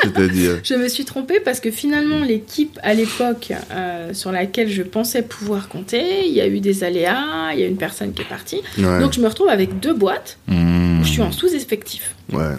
C'est-à-dire. 0.02 0.58
Je 0.64 0.74
me 0.74 0.88
suis 0.88 1.04
trompée 1.04 1.38
parce 1.38 1.60
que 1.60 1.70
finalement, 1.70 2.18
l'équipe 2.24 2.78
à 2.82 2.94
l'époque 2.94 3.52
euh, 3.70 4.12
sur 4.12 4.32
laquelle 4.32 4.68
je 4.68 4.82
pensais 4.82 5.22
pouvoir 5.22 5.68
compter, 5.68 6.26
il 6.26 6.32
y 6.34 6.40
a 6.40 6.48
eu 6.48 6.58
des 6.58 6.82
aléas, 6.82 7.52
il 7.54 7.60
y 7.60 7.62
a 7.62 7.66
une 7.68 7.76
personne 7.76 8.12
qui 8.12 8.22
est 8.22 8.28
partie. 8.28 8.60
Ouais. 8.76 8.98
Donc 9.00 9.12
je 9.12 9.20
me 9.20 9.28
retrouve 9.28 9.48
avec 9.48 9.78
deux 9.78 9.94
boîtes 9.94 10.38
où 10.48 10.52
je 11.04 11.08
suis 11.08 11.22
en 11.22 11.30
sous-effectif. 11.30 12.16
Ouais. 12.32 12.54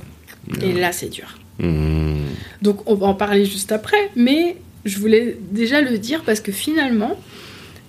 Et 0.62 0.72
là, 0.72 0.94
c'est 0.94 1.10
dur. 1.10 1.38
Mhm. 1.62 2.26
Donc 2.62 2.90
on 2.90 2.96
va 2.96 3.08
en 3.08 3.14
parler 3.14 3.46
juste 3.46 3.72
après, 3.72 4.10
mais 4.16 4.58
je 4.86 4.98
voulais 5.00 5.38
déjà 5.52 5.82
le 5.82 5.98
dire 5.98 6.24
parce 6.26 6.40
que 6.42 6.52
finalement, 6.52 7.18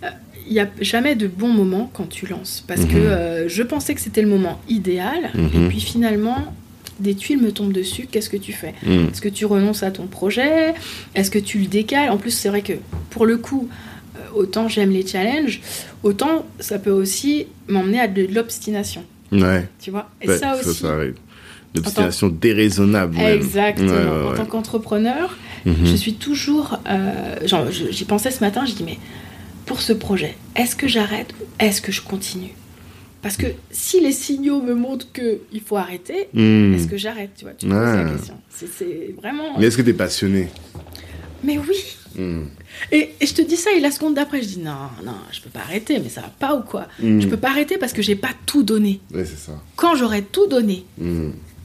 euh, 0.04 0.08
il 0.46 0.52
n'y 0.52 0.60
a 0.60 0.68
jamais 0.80 1.14
de 1.14 1.26
bon 1.26 1.48
moment 1.48 1.90
quand 1.92 2.08
tu 2.08 2.26
lances. 2.26 2.64
Parce 2.66 2.84
que 2.84 2.96
Mhm. 2.96 3.06
euh, 3.06 3.48
je 3.48 3.62
pensais 3.62 3.94
que 3.94 4.00
c'était 4.00 4.22
le 4.22 4.28
moment 4.28 4.60
idéal, 4.68 5.30
Mhm. 5.34 5.46
et 5.66 5.68
puis 5.68 5.80
finalement, 5.80 6.54
des 7.00 7.14
tuiles 7.14 7.40
me 7.40 7.50
tombent 7.52 7.72
dessus, 7.72 8.06
qu'est-ce 8.10 8.28
que 8.30 8.36
tu 8.36 8.52
fais? 8.52 8.74
Mhm. 8.84 9.08
Est-ce 9.10 9.20
que 9.20 9.28
tu 9.30 9.46
renonces 9.46 9.82
à 9.82 9.90
ton 9.90 10.06
projet? 10.06 10.74
Est-ce 11.14 11.30
que 11.30 11.38
tu 11.38 11.58
le 11.58 11.66
décales? 11.66 12.10
En 12.10 12.18
plus, 12.18 12.30
c'est 12.30 12.48
vrai 12.48 12.62
que 12.62 12.74
pour 13.10 13.24
le 13.26 13.38
coup, 13.38 13.68
euh, 14.16 14.20
autant 14.34 14.68
j'aime 14.68 14.90
les 14.90 15.06
challenges, 15.06 15.60
autant 16.02 16.44
ça 16.60 16.78
peut 16.78 16.90
aussi 16.90 17.46
m'emmener 17.68 18.00
à 18.00 18.08
de 18.08 18.26
l'obstination. 18.32 19.04
Ouais. 19.32 19.66
Tu 19.80 19.90
vois? 19.90 20.10
Et 20.20 20.28
Ouais, 20.28 20.36
ça 20.38 20.54
aussi. 20.60 20.74
ça 20.80 20.92
arrive. 20.94 21.14
L'obstination 21.74 22.28
déraisonnable. 22.28 23.16
même. 23.16 23.36
Exactement. 23.36 23.88
Ouais, 23.90 23.96
ouais, 24.26 24.32
En 24.32 24.34
tant 24.34 24.44
qu'entrepreneur, 24.46 25.36
Mhm. 25.64 25.86
je 25.86 25.96
suis 25.96 26.14
toujours. 26.14 26.78
euh, 26.88 27.46
genre, 27.46 27.66
J'y 27.70 28.04
pensais 28.04 28.30
ce 28.30 28.40
matin, 28.40 28.64
je 28.66 28.72
dis, 28.74 28.84
mais 28.84 28.98
pour 29.66 29.80
ce 29.80 29.92
projet, 29.92 30.36
est-ce 30.56 30.76
que 30.76 30.88
j'arrête 30.88 31.32
ou 31.40 31.44
est-ce 31.58 31.80
que 31.80 31.92
je 31.92 32.02
continue? 32.02 32.50
Parce 33.22 33.36
que 33.36 33.46
si 33.70 34.00
les 34.00 34.10
signaux 34.12 34.60
me 34.60 34.74
montrent 34.74 35.06
qu'il 35.12 35.60
faut 35.64 35.76
arrêter, 35.76 36.28
Hmm. 36.34 36.74
est-ce 36.74 36.88
que 36.88 36.96
j'arrête? 36.96 37.30
Tu 37.36 37.44
vois, 37.44 37.54
tu 37.54 37.66
te 37.66 37.70
poses 37.72 37.80
la 37.80 38.04
Ouais. 38.04 38.12
question. 38.16 38.34
C'est- 38.50 39.14
vraiment. 39.16 39.56
Mais 39.58 39.66
est-ce 39.66 39.76
que 39.76 39.82
t'es 39.82 39.92
passionné? 39.92 40.48
Mais 41.44 41.56
oui 41.58 41.76
Hmm. 42.14 42.42
et, 42.90 43.10
et 43.20 43.26
je 43.26 43.32
te 43.32 43.40
dis 43.40 43.56
ça, 43.56 43.70
et 43.72 43.80
la 43.80 43.90
seconde 43.90 44.14
d'après, 44.14 44.42
je 44.42 44.48
dis 44.48 44.58
non, 44.58 44.72
non, 45.04 45.14
je 45.32 45.40
peux 45.40 45.48
pas 45.48 45.60
arrêter, 45.60 45.98
mais 45.98 46.10
ça 46.10 46.20
va 46.20 46.28
pas 46.38 46.54
ou 46.56 46.60
quoi? 46.62 46.86
Hmm. 47.00 47.20
Je 47.20 47.26
peux 47.28 47.36
pas 47.38 47.48
arrêter 47.50 47.78
parce 47.78 47.92
que 47.94 48.02
j'ai 48.02 48.16
pas 48.16 48.28
tout 48.44 48.62
donné. 48.64 49.00
Ouais, 49.14 49.24
c'est 49.24 49.38
ça. 49.38 49.52
Quand 49.76 49.94
j'aurai 49.94 50.20
tout 50.22 50.46
donné. 50.48 50.84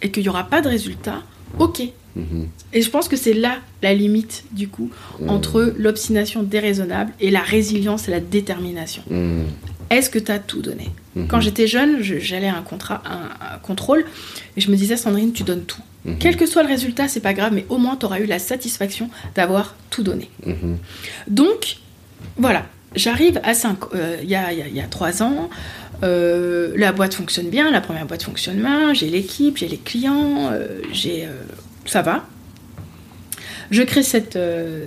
Et 0.02 0.12
qu'il 0.12 0.24
y 0.24 0.30
aura 0.30 0.44
pas 0.46 0.62
de 0.62 0.68
résultat, 0.70 1.24
ok. 1.60 1.82
Mhm. 2.16 2.48
Et 2.74 2.82
je 2.82 2.90
pense 2.90 3.08
que 3.08 3.16
c'est 3.16 3.34
là 3.34 3.58
la 3.84 3.94
limite, 3.94 4.44
du 4.52 4.68
coup, 4.68 4.90
Hmm. 5.20 5.30
entre 5.30 5.74
l'obstination 5.78 6.42
déraisonnable 6.44 7.12
et 7.20 7.30
la 7.32 7.42
résilience 7.42 8.08
et 8.08 8.12
la 8.12 8.20
détermination. 8.20 9.04
Hmm. 9.10 9.44
Est-ce 9.90 10.10
que 10.10 10.20
tu 10.20 10.32
as 10.32 10.40
tout 10.40 10.62
donné? 10.62 10.90
Mhm. 11.16 11.28
Quand 11.28 11.40
j'étais 11.40 11.68
jeune, 11.68 12.02
je- 12.02 12.20
j'allais 12.20 12.50
à 12.50 12.58
un, 12.58 12.62
contrat, 12.64 13.02
un, 13.06 13.54
un 13.56 13.58
contrôle 13.60 14.04
et 14.58 14.62
je 14.62 14.70
me 14.72 14.76
disais, 14.76 14.98
Sandrine, 14.98 15.32
tu 15.32 15.44
donnes 15.44 15.64
tout. 15.64 15.82
Mhm. 16.06 16.18
Quel 16.20 16.36
que 16.38 16.46
soit 16.46 16.64
le 16.64 16.70
résultat, 16.70 17.08
c'est 17.08 17.20
pas 17.22 17.34
grave, 17.34 17.54
mais 17.54 17.66
au 17.70 17.78
moins 17.78 17.96
tu 17.96 18.06
auras 18.06 18.20
eu 18.20 18.26
la 18.26 18.40
satisfaction 18.40 19.10
d'avoir 19.36 19.76
tout 19.92 20.04
donné. 20.04 20.30
Mhm. 20.46 20.78
Donc, 21.28 21.78
voilà, 22.38 22.66
j'arrive 22.96 23.40
à 23.44 23.54
5, 23.54 23.78
il 24.24 24.30
y, 24.30 24.36
a, 24.36 24.52
il 24.52 24.60
y 24.60 24.62
a- 24.64 24.68
il 24.68 24.76
y 24.76 24.82
a 24.82 24.88
3 24.88 25.22
ans, 25.24 25.50
euh, 26.04 26.74
la 26.76 26.92
boîte 26.92 27.14
fonctionne 27.16 27.50
bien, 27.50 27.72
la 27.72 27.82
première 27.82 28.06
boîte 28.06 28.24
fonctionne 28.24 28.58
bien, 28.58 28.94
j'ai 28.94 29.10
l'équipe, 29.10 29.58
j'ai 29.58 29.68
les 29.68 29.78
clients, 29.78 30.50
euh, 30.52 30.80
j'ai, 30.92 31.26
euh, 31.26 31.30
ça 31.86 32.02
va. 32.02 32.26
Je 33.70 33.82
crée 33.84 34.04
cette, 34.04 34.40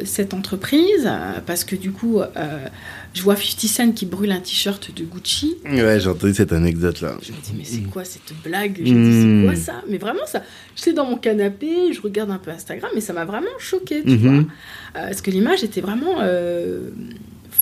cette 0.06 0.32
entreprise 0.32 1.06
parce 1.44 1.64
que 1.64 1.76
du 1.76 1.92
coup, 1.92 2.22
je 3.12 3.22
vois 3.22 3.36
50 3.36 3.60
Cent 3.68 3.92
qui 3.92 4.06
brûle 4.06 4.32
un 4.32 4.40
t-shirt 4.40 4.90
de 4.96 5.04
Gucci. 5.04 5.56
Ouais, 5.66 6.00
j'ai 6.00 6.08
entendu 6.08 6.32
cette 6.32 6.52
anecdote-là. 6.54 7.16
Je 7.22 7.32
me 7.32 7.36
dis, 7.42 7.52
mais 7.58 7.64
c'est 7.64 7.82
quoi 7.82 8.04
cette 8.06 8.32
blague? 8.42 8.76
Je 8.82 8.94
me 8.94 9.04
dis, 9.04 9.18
Mm. 9.26 9.40
c'est 9.42 9.46
quoi 9.46 9.56
ça? 9.74 9.82
Mais 9.86 9.98
vraiment, 9.98 10.24
ça. 10.26 10.42
J'étais 10.76 10.94
dans 10.94 11.04
mon 11.04 11.18
canapé, 11.18 11.92
je 11.92 12.00
regarde 12.00 12.30
un 12.30 12.38
peu 12.38 12.50
Instagram, 12.52 12.90
mais 12.94 13.02
ça 13.02 13.12
m'a 13.12 13.26
vraiment 13.26 13.48
choqué, 13.58 14.02
tu 14.02 14.12
Mhm. 14.16 14.18
vois. 14.34 14.44
Parce 14.94 15.20
que 15.20 15.30
l'image 15.30 15.62
était 15.62 15.82
vraiment 15.82 16.16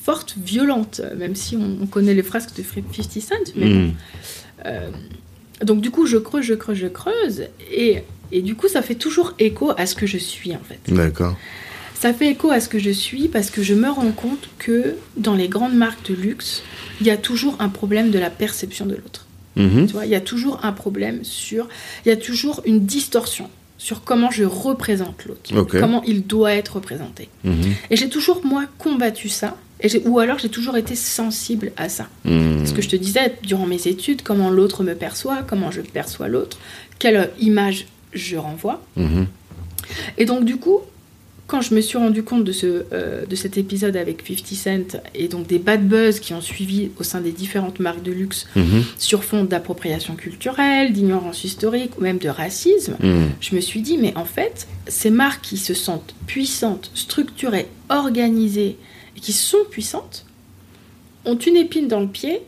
forte, 0.08 0.36
violente, 0.42 1.02
même 1.18 1.34
si 1.34 1.54
on, 1.54 1.82
on 1.82 1.86
connaît 1.86 2.14
les 2.14 2.22
frasques 2.22 2.56
de 2.56 2.62
50 2.62 3.20
Cent. 3.20 3.52
Mais. 3.56 3.66
Hmm. 3.66 3.92
Euh, 4.64 4.88
donc, 5.62 5.82
du 5.82 5.90
coup, 5.90 6.06
je 6.06 6.16
creuse, 6.16 6.46
je 6.46 6.54
creuse, 6.54 6.78
je 6.78 6.86
creuse. 6.86 7.42
Et, 7.70 8.04
et 8.32 8.40
du 8.40 8.54
coup, 8.54 8.68
ça 8.68 8.80
fait 8.80 8.94
toujours 8.94 9.34
écho 9.38 9.72
à 9.76 9.84
ce 9.84 9.94
que 9.94 10.06
je 10.06 10.16
suis, 10.16 10.54
en 10.54 10.62
fait. 10.66 10.80
D'accord. 10.88 11.36
Ça 11.94 12.14
fait 12.14 12.28
écho 12.28 12.50
à 12.50 12.60
ce 12.60 12.70
que 12.70 12.78
je 12.78 12.88
suis 12.88 13.28
parce 13.28 13.50
que 13.50 13.62
je 13.62 13.74
me 13.74 13.90
rends 13.90 14.12
compte 14.12 14.48
que 14.58 14.94
dans 15.18 15.34
les 15.34 15.48
grandes 15.48 15.74
marques 15.74 16.08
de 16.10 16.14
luxe, 16.14 16.62
il 17.02 17.06
y 17.06 17.10
a 17.10 17.18
toujours 17.18 17.56
un 17.58 17.68
problème 17.68 18.10
de 18.10 18.18
la 18.18 18.30
perception 18.30 18.86
de 18.86 18.94
l'autre. 18.94 19.26
Mhm. 19.56 19.88
Tu 19.88 19.92
vois, 19.92 20.06
il 20.06 20.10
y 20.10 20.14
a 20.14 20.22
toujours 20.22 20.60
un 20.62 20.72
problème 20.72 21.22
sur. 21.22 21.68
Il 22.06 22.08
y 22.08 22.12
a 22.12 22.16
toujours 22.16 22.62
une 22.64 22.86
distorsion 22.86 23.50
sur 23.76 24.04
comment 24.04 24.30
je 24.30 24.44
représente 24.44 25.26
l'autre, 25.26 25.78
comment 25.78 26.02
il 26.04 26.26
doit 26.26 26.54
être 26.54 26.76
représenté. 26.76 27.28
Mhm. 27.44 27.74
Et 27.90 27.96
j'ai 27.96 28.08
toujours, 28.08 28.40
moi, 28.46 28.64
combattu 28.78 29.28
ça, 29.28 29.56
et 29.80 29.88
ou 30.06 30.18
alors 30.18 30.38
j'ai 30.38 30.48
toujours 30.48 30.76
été 30.76 30.94
sensible 30.96 31.72
à 31.76 31.88
ça. 31.88 32.08
Hmm. 32.24 32.64
Ce 32.66 32.72
que 32.72 32.82
je 32.82 32.88
te 32.88 32.96
disais 32.96 33.36
durant 33.42 33.66
mes 33.66 33.86
études, 33.86 34.22
comment 34.22 34.50
l'autre 34.50 34.82
me 34.82 34.94
perçoit, 34.94 35.42
comment 35.42 35.70
je 35.70 35.80
perçois 35.80 36.28
l'autre, 36.28 36.58
quelle 36.98 37.30
image 37.40 37.86
je 38.12 38.36
renvoie. 38.36 38.82
Mhm. 38.96 39.26
Et 40.18 40.24
donc, 40.24 40.44
du 40.44 40.56
coup, 40.56 40.80
quand 41.46 41.60
je 41.62 41.74
me 41.74 41.80
suis 41.80 41.96
rendu 41.96 42.22
compte 42.24 42.44
de, 42.44 42.52
ce, 42.52 42.84
euh, 42.92 43.24
de 43.24 43.34
cet 43.36 43.56
épisode 43.56 43.96
avec 43.96 44.22
50 44.26 44.46
Cent 44.54 45.00
et 45.14 45.28
donc 45.28 45.46
des 45.46 45.58
bad 45.58 45.86
buzz 45.86 46.20
qui 46.20 46.34
ont 46.34 46.42
suivi 46.42 46.90
au 46.98 47.02
sein 47.02 47.20
des 47.22 47.32
différentes 47.32 47.80
marques 47.80 48.02
de 48.02 48.12
luxe 48.12 48.46
Mhm. 48.56 48.82
sur 48.98 49.24
fond 49.24 49.44
d'appropriation 49.44 50.14
culturelle, 50.14 50.92
d'ignorance 50.92 51.44
historique 51.44 51.92
ou 51.98 52.02
même 52.02 52.18
de 52.18 52.28
racisme, 52.28 52.96
Hmm. 53.00 53.28
je 53.40 53.54
me 53.54 53.60
suis 53.60 53.80
dit, 53.80 53.96
mais 53.96 54.12
en 54.16 54.26
fait, 54.26 54.66
ces 54.88 55.10
marques 55.10 55.42
qui 55.42 55.56
se 55.56 55.72
sentent 55.72 56.14
puissantes, 56.26 56.90
structurées, 56.94 57.68
organisées 57.88 58.76
et 59.18 59.20
qui 59.20 59.32
sont 59.32 59.64
puissantes, 59.68 60.24
ont 61.24 61.36
une 61.36 61.56
épine 61.56 61.88
dans 61.88 61.98
le 61.98 62.06
pied 62.06 62.40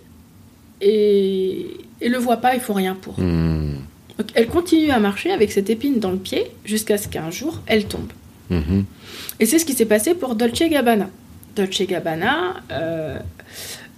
et, 0.81 1.67
et 2.01 2.09
le 2.09 2.17
voient 2.17 2.37
pas, 2.37 2.55
ils 2.55 2.61
font 2.61 2.75
rien 2.75 2.95
pour. 2.95 3.19
Hmm. 3.19 3.75
Donc 4.17 4.29
elles 4.35 4.47
continuent 4.47 4.93
à 4.93 5.01
marcher 5.01 5.33
avec 5.33 5.51
cette 5.51 5.69
épine 5.69 5.99
dans 5.99 6.13
le 6.13 6.19
pied 6.19 6.45
jusqu'à 6.65 6.97
ce 6.97 7.09
qu'un 7.09 7.31
jour, 7.33 7.61
elle 7.67 7.87
tombe. 7.87 8.13
Mhm. 8.51 8.85
Et 9.41 9.47
c'est 9.47 9.59
ce 9.59 9.65
qui 9.65 9.73
s'est 9.73 9.87
passé 9.87 10.15
pour 10.15 10.37
Dolce 10.37 10.63
Gabbana. 10.63 11.11
Dolce 11.57 11.83
Gabbana 11.83 12.63
euh, 12.71 13.19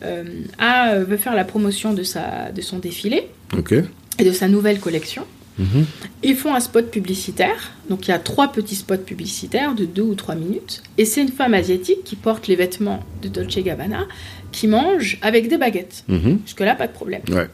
euh, 0.02 0.24
a, 0.58 0.98
veut 0.98 1.18
faire 1.18 1.34
la 1.34 1.44
promotion 1.44 1.92
de, 1.92 2.02
sa, 2.02 2.50
de 2.52 2.62
son 2.62 2.78
défilé 2.78 3.28
et 4.18 4.24
de 4.24 4.32
sa 4.32 4.48
nouvelle 4.48 4.80
collection. 4.80 5.26
Mhm. 5.58 5.84
Ils 6.22 6.36
font 6.36 6.54
un 6.54 6.60
spot 6.60 6.90
publicitaire. 6.90 7.72
Donc 7.90 8.06
il 8.06 8.10
y 8.10 8.14
a 8.14 8.18
trois 8.18 8.48
petits 8.52 8.76
spots 8.76 8.96
publicitaires 8.98 9.74
de 9.74 9.84
deux 9.84 10.02
ou 10.02 10.14
trois 10.14 10.34
minutes. 10.34 10.82
Et 10.98 11.04
c'est 11.04 11.20
une 11.22 11.28
femme 11.32 11.54
asiatique 11.54 12.04
qui 12.04 12.16
porte 12.16 12.46
les 12.48 12.56
vêtements 12.56 13.00
de 13.22 13.28
Dolce 13.28 13.58
Gabbana 13.58 14.06
qui 14.50 14.66
mange 14.68 15.18
avec 15.22 15.48
des 15.48 15.58
baguettes. 15.58 16.04
Mhm. 16.08 16.40
Jusque-là, 16.46 16.74
pas 16.74 16.86
de 16.86 16.92
problème. 16.92 17.22
Ouais. 17.30 17.48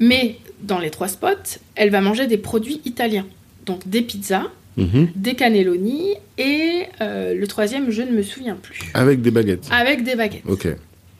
Mais 0.00 0.36
dans 0.62 0.78
les 0.78 0.90
trois 0.90 1.08
spots, 1.08 1.58
elle 1.74 1.90
va 1.90 2.00
manger 2.00 2.26
des 2.26 2.38
produits 2.38 2.80
italiens. 2.84 3.26
Donc 3.66 3.86
des 3.88 4.02
pizzas, 4.02 4.46
Mhm. 4.76 5.08
des 5.14 5.34
cannelloni 5.34 6.14
et 6.38 6.84
euh, 7.02 7.34
le 7.34 7.46
troisième, 7.46 7.90
je 7.90 8.02
ne 8.02 8.10
me 8.10 8.22
souviens 8.22 8.56
plus. 8.56 8.80
Avec 8.94 9.20
des 9.20 9.30
baguettes. 9.30 9.68
Avec 9.70 10.02
des 10.02 10.16
baguettes. 10.16 10.42
Ok. 10.48 10.66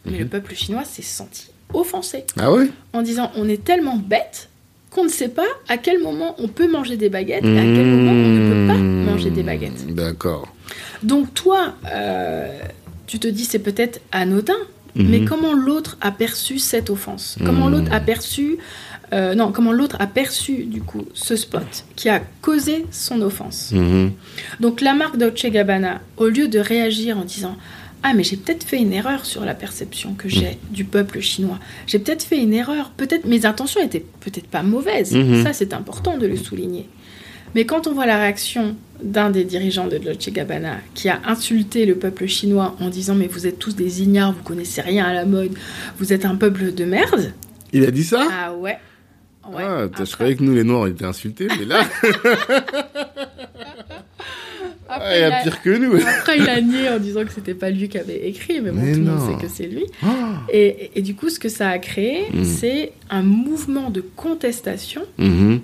Mais 0.07 0.19
le 0.19 0.27
peuple 0.27 0.55
chinois 0.55 0.85
s'est 0.85 1.03
senti 1.03 1.49
offensé 1.75 2.25
Ah 2.39 2.51
ouais? 2.53 2.69
En 2.93 3.03
disant 3.03 3.31
on 3.37 3.49
est 3.49 3.63
tellement 3.63 3.97
bête 3.97 4.49
qu'on 4.93 5.05
ne 5.05 5.09
sait 5.09 5.29
pas 5.29 5.47
à 5.69 5.79
quel 5.79 6.01
moment 6.03 6.35
on 6.39 6.49
peut 6.49 6.71
manger 6.71 6.97
des 6.97 7.09
baguettes 7.09 7.45
et 7.45 7.59
à 7.59 7.63
quel 7.63 7.87
moment 7.87 8.11
on 8.13 8.29
ne 8.29 8.53
peut 8.53 8.67
pas 8.73 8.79
Hmm. 8.79 9.05
manger 9.05 9.31
des 9.31 9.43
baguettes. 9.43 9.87
D'accord. 9.95 10.49
Donc 11.03 11.33
toi, 11.35 11.75
euh, 11.93 12.49
tu 13.07 13.19
te 13.19 13.27
dis 13.29 13.45
c'est 13.45 13.59
peut-être 13.59 14.01
anodin, 14.13 14.53
Mhm. 14.95 15.09
mais 15.09 15.25
comment 15.25 15.55
l'autre 15.55 15.97
a 16.03 16.11
perçu 16.13 16.59
cette 16.59 16.91
offense? 16.91 17.37
Comment 17.45 17.67
Mhm. 17.69 17.73
l'autre 17.73 17.93
a 17.93 18.01
perçu 18.01 18.59
euh, 19.15 19.35
non, 19.35 19.53
comment 19.53 19.73
l'autre 19.73 19.97
a 20.01 20.07
perçu 20.07 20.65
du 20.65 20.81
coup 20.81 21.05
ce 21.13 21.37
spot 21.37 21.85
qui 21.97 22.09
a 22.09 22.23
causé 22.41 22.87
son 22.91 23.21
offense? 23.21 23.71
Donc 24.61 24.81
la 24.81 24.95
marque 24.95 25.19
Dolce 25.19 25.45
Gabbana, 25.47 26.01
au 26.17 26.29
lieu 26.29 26.49
de 26.49 26.59
réagir 26.59 27.19
en 27.19 27.25
disant 27.25 27.57
ah 28.03 28.15
mais 28.15 28.25
j'ai 28.25 28.37
peut-être 28.37 28.65
fait 28.65 28.79
une 28.79 28.93
erreur 28.93 29.25
sur 29.25 29.45
la 29.45 29.55
perception 29.55 30.15
que 30.15 30.29
j'ai 30.29 30.59
du 30.71 30.85
peuple 30.85 31.21
chinois. 31.21 31.59
J'ai 31.87 31.99
peut-être 31.99 32.25
fait 32.25 32.39
une 32.39 32.53
erreur. 32.53 32.91
Peut-être 32.97 33.27
mes 33.27 33.47
intentions 33.47 33.81
étaient 33.81 34.05
peut-être 34.21 34.49
pas 34.49 34.63
mauvaises. 34.63 35.15
Mhm. 35.15 35.45
Ça 35.45 35.53
c'est 35.53 35.73
important 35.73 36.19
de 36.19 36.27
le 36.27 36.37
souligner. 36.37 36.89
Mais 37.55 37.65
quand 37.65 37.87
on 37.87 37.93
voit 37.93 38.07
la 38.07 38.17
réaction 38.17 38.77
d'un 39.03 39.31
des 39.31 39.45
dirigeants 39.45 39.87
de 39.87 39.99
Dolce 39.99 40.31
Gabbana 40.31 40.79
qui 40.95 41.09
a 41.09 41.21
insulté 41.27 41.87
le 41.87 41.97
peuple 41.97 42.27
chinois 42.27 42.77
en 42.81 42.89
disant 42.89 43.15
mais 43.15 43.27
vous 43.27 43.47
êtes 43.47 43.59
tous 43.59 43.77
des 43.77 44.03
ignares, 44.03 44.33
vous 44.33 44.43
connaissez 44.43 44.81
rien 44.81 45.05
à 45.05 45.13
la 45.13 45.25
mode, 45.25 45.53
vous 45.99 46.13
êtes 46.13 46.25
un 46.25 46.37
peuple 46.37 46.73
de 46.73 46.85
merde. 46.85 47.33
Il 47.73 47.85
a 47.85 47.91
dit 47.91 48.05
ça? 48.05 48.27
Ah 48.31 48.55
ouais. 48.55 48.79
Ouais. 49.51 49.65
Ah, 49.65 49.87
je 50.05 50.13
croyais 50.13 50.37
que 50.37 50.43
nous 50.43 50.55
les 50.55 50.63
noirs 50.63 50.83
on 50.83 50.87
était 50.87 51.05
insultés, 51.05 51.49
mais 51.59 51.65
là, 51.65 51.83
après, 54.97 55.19
il 55.21 55.25
a 55.25 55.37
a- 55.39 55.43
pire 55.43 55.63
que 55.63 55.71
nous. 55.77 55.95
Après, 55.97 56.39
il 56.39 56.49
a 56.49 56.61
nié 56.61 56.89
en 56.91 56.99
disant 56.99 57.25
que 57.25 57.33
c'était 57.33 57.55
pas 57.55 57.71
lui 57.71 57.89
qui 57.89 57.99
avait 57.99 58.29
écrit, 58.29 58.61
mais 58.61 58.71
bon, 58.71 58.81
Mais 58.83 58.93
tout 58.93 58.99
le 59.01 59.05
monde 59.07 59.31
sait 59.41 59.47
que 59.47 59.53
c'est 59.53 59.67
lui. 59.67 59.85
Ah. 60.03 60.41
Et, 60.53 60.91
et 60.95 61.03
du 61.03 61.15
coup, 61.15 61.29
ce 61.31 61.39
que 61.39 61.49
ça 61.49 61.69
a 61.71 61.79
créé, 61.79 62.27
Mm. 62.33 62.45
c'est 62.45 62.93
un 63.11 63.23
mouvement 63.23 63.91
de 63.91 64.01
contestation 64.01 65.03
Mhm. 65.19 65.61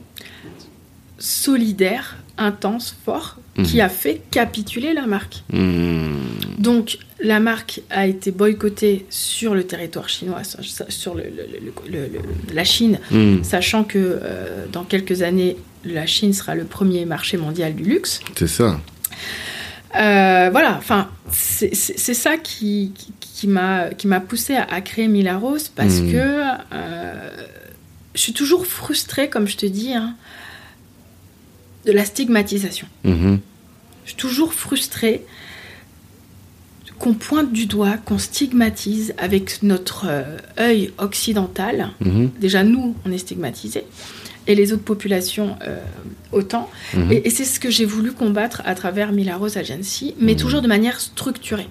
solidaire, 1.19 2.17
intense, 2.37 2.97
fort, 3.05 3.39
qui 3.65 3.77
Mhm. 3.77 3.81
a 3.81 3.89
fait 3.89 4.21
capituler 4.31 4.93
la 4.95 5.07
marque. 5.07 5.43
Mhm. 5.53 6.15
Donc, 6.59 6.99
la 7.21 7.41
marque 7.41 7.81
a 7.91 8.07
été 8.07 8.31
boycottée 8.31 9.05
sur 9.11 9.55
le 9.57 9.65
territoire 9.65 10.09
chinois, 10.09 10.43
sur- 10.45 11.15
le- 11.17 11.25
le- 11.25 11.99
le- 12.07 12.55
la 12.55 12.63
Chine, 12.65 13.01
Mhm. 13.11 13.43
sachant 13.43 13.83
que 13.83 13.99
euh, 13.99 14.67
dans 14.73 14.85
quelques 14.85 15.23
années, 15.23 15.57
la 15.85 16.07
Chine 16.07 16.33
sera 16.33 16.55
le 16.55 16.65
premier 16.65 17.05
marché 17.05 17.37
mondial 17.37 17.75
du 17.75 17.83
luxe. 17.83 18.21
C'est 18.37 18.47
ça. 18.49 18.81
Euh, 19.97 20.49
voilà, 20.51 20.77
enfin, 20.77 21.11
c'est 21.33 21.75
ça 21.75 22.37
qui, 22.37 22.93
qui, 22.99 23.13
qui 23.39 23.47
m'a 23.49 24.21
poussé 24.21 24.55
à, 24.55 24.65
à 24.65 24.81
créer 24.81 25.09
Milaros 25.09 25.71
parce 25.75 26.01
Mm. 26.01 26.13
que 26.13 26.17
euh, 26.73 27.31
je 28.15 28.21
suis 28.21 28.33
toujours 28.35 28.67
frustrée, 28.67 29.29
comme 29.31 29.47
je 29.49 29.57
te 29.57 29.67
dis, 29.67 29.95
hein, 29.95 30.15
de 31.87 31.93
la 31.93 32.05
stigmatisation. 32.05 32.87
Mhm. 33.05 33.41
Je 34.05 34.11
suis 34.11 34.17
toujours 34.17 34.53
frustrée 34.53 35.25
qu'on 36.99 37.15
pointe 37.15 37.53
du 37.53 37.67
doigt, 37.67 37.97
qu'on 37.97 38.19
stigmatise 38.19 39.15
avec 39.19 39.63
notre 39.63 40.07
euh, 40.09 40.37
œil 40.59 40.93
occidental. 40.99 41.91
Mhm. 42.01 42.31
Déjà, 42.41 42.65
nous, 42.65 42.97
on 43.07 43.13
est 43.13 43.19
stigmatisés. 43.19 43.85
Et 44.49 44.55
les 44.57 44.73
autres 44.73 44.83
populations 44.83 45.57
euh, 45.67 45.79
autant. 46.33 46.69
Mhm. 46.95 47.13
Et, 47.13 47.27
et 47.29 47.31
c'est 47.31 47.45
ce 47.45 47.61
que 47.61 47.71
j'ai 47.71 47.85
voulu 47.85 48.11
combattre 48.13 48.63
à 48.65 48.75
travers 48.75 49.13
Milaros 49.13 49.57
Agency, 49.57 50.15
mais 50.19 50.33
Mhm. 50.33 50.39
toujours 50.39 50.63
de 50.63 50.69
manière 50.69 50.99
structurée. 51.01 51.69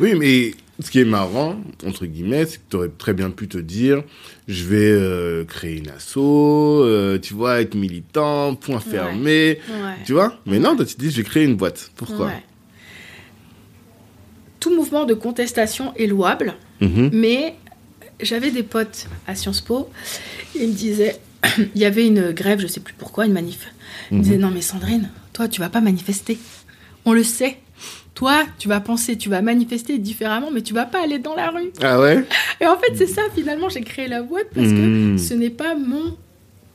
Oui, 0.00 0.14
mais 0.14 0.54
ce 0.82 0.90
qui 0.90 0.98
est 1.00 1.04
marrant, 1.04 1.56
entre 1.86 2.06
guillemets, 2.06 2.46
c'est 2.46 2.56
que 2.56 2.62
tu 2.70 2.76
aurais 2.76 2.90
très 2.96 3.12
bien 3.12 3.30
pu 3.30 3.48
te 3.48 3.58
dire, 3.58 4.02
je 4.48 4.64
vais 4.64 4.90
euh, 4.90 5.44
créer 5.44 5.76
une 5.76 5.90
asso, 5.90 6.16
euh, 6.18 7.18
tu 7.18 7.34
vois, 7.34 7.60
être 7.60 7.74
militant, 7.74 8.54
point 8.54 8.80
fermé, 8.80 9.58
Ouais. 9.68 10.02
tu 10.06 10.12
vois? 10.14 10.38
Mais 10.46 10.58
non, 10.58 10.74
toi, 10.74 10.84
tu 10.86 10.94
te 10.94 11.00
dis, 11.00 11.10
je 11.10 11.18
vais 11.18 11.22
créer 11.24 11.44
une 11.44 11.56
boîte. 11.56 11.90
Pourquoi? 11.96 12.30
Tout 14.60 14.74
mouvement 14.74 15.04
de 15.04 15.14
contestation 15.14 15.92
est 15.96 16.06
louable, 16.06 16.54
Mhm. 16.80 17.10
mais 17.12 17.54
j'avais 18.20 18.50
des 18.50 18.62
potes 18.62 19.06
à 19.26 19.34
Sciences 19.34 19.60
Po, 19.60 19.90
ils 20.54 20.68
me 20.68 20.72
disaient, 20.72 21.16
il 21.74 21.80
y 21.80 21.84
avait 21.84 22.06
une 22.06 22.32
grève, 22.32 22.60
je 22.60 22.66
sais 22.66 22.80
plus 22.80 22.94
pourquoi, 22.94 23.26
une 23.26 23.32
manif. 23.32 23.68
Ils 24.10 24.18
me 24.18 24.22
disaient, 24.22 24.38
non 24.38 24.50
mais 24.50 24.60
Sandrine, 24.60 25.08
toi 25.32 25.48
tu 25.48 25.60
vas 25.60 25.68
pas 25.68 25.80
manifester. 25.80 26.38
On 27.04 27.12
le 27.12 27.22
sait. 27.24 27.58
Toi, 28.14 28.44
tu 28.58 28.66
vas 28.66 28.80
penser, 28.80 29.18
tu 29.18 29.28
vas 29.28 29.42
manifester 29.42 29.98
différemment, 29.98 30.50
mais 30.50 30.62
tu 30.62 30.72
vas 30.72 30.86
pas 30.86 31.02
aller 31.04 31.18
dans 31.18 31.34
la 31.34 31.50
rue. 31.50 31.70
Ah 31.82 32.00
ouais? 32.00 32.24
Et 32.62 32.66
en 32.66 32.78
fait, 32.78 32.94
c'est 32.96 33.06
ça, 33.06 33.20
finalement, 33.34 33.68
j'ai 33.68 33.82
créé 33.82 34.08
la 34.08 34.22
boîte 34.22 34.46
parce 34.54 34.68
Mhm. 34.68 35.16
que 35.16 35.22
ce 35.22 35.34
n'est 35.34 35.50
pas 35.50 35.74
mon 35.74 36.16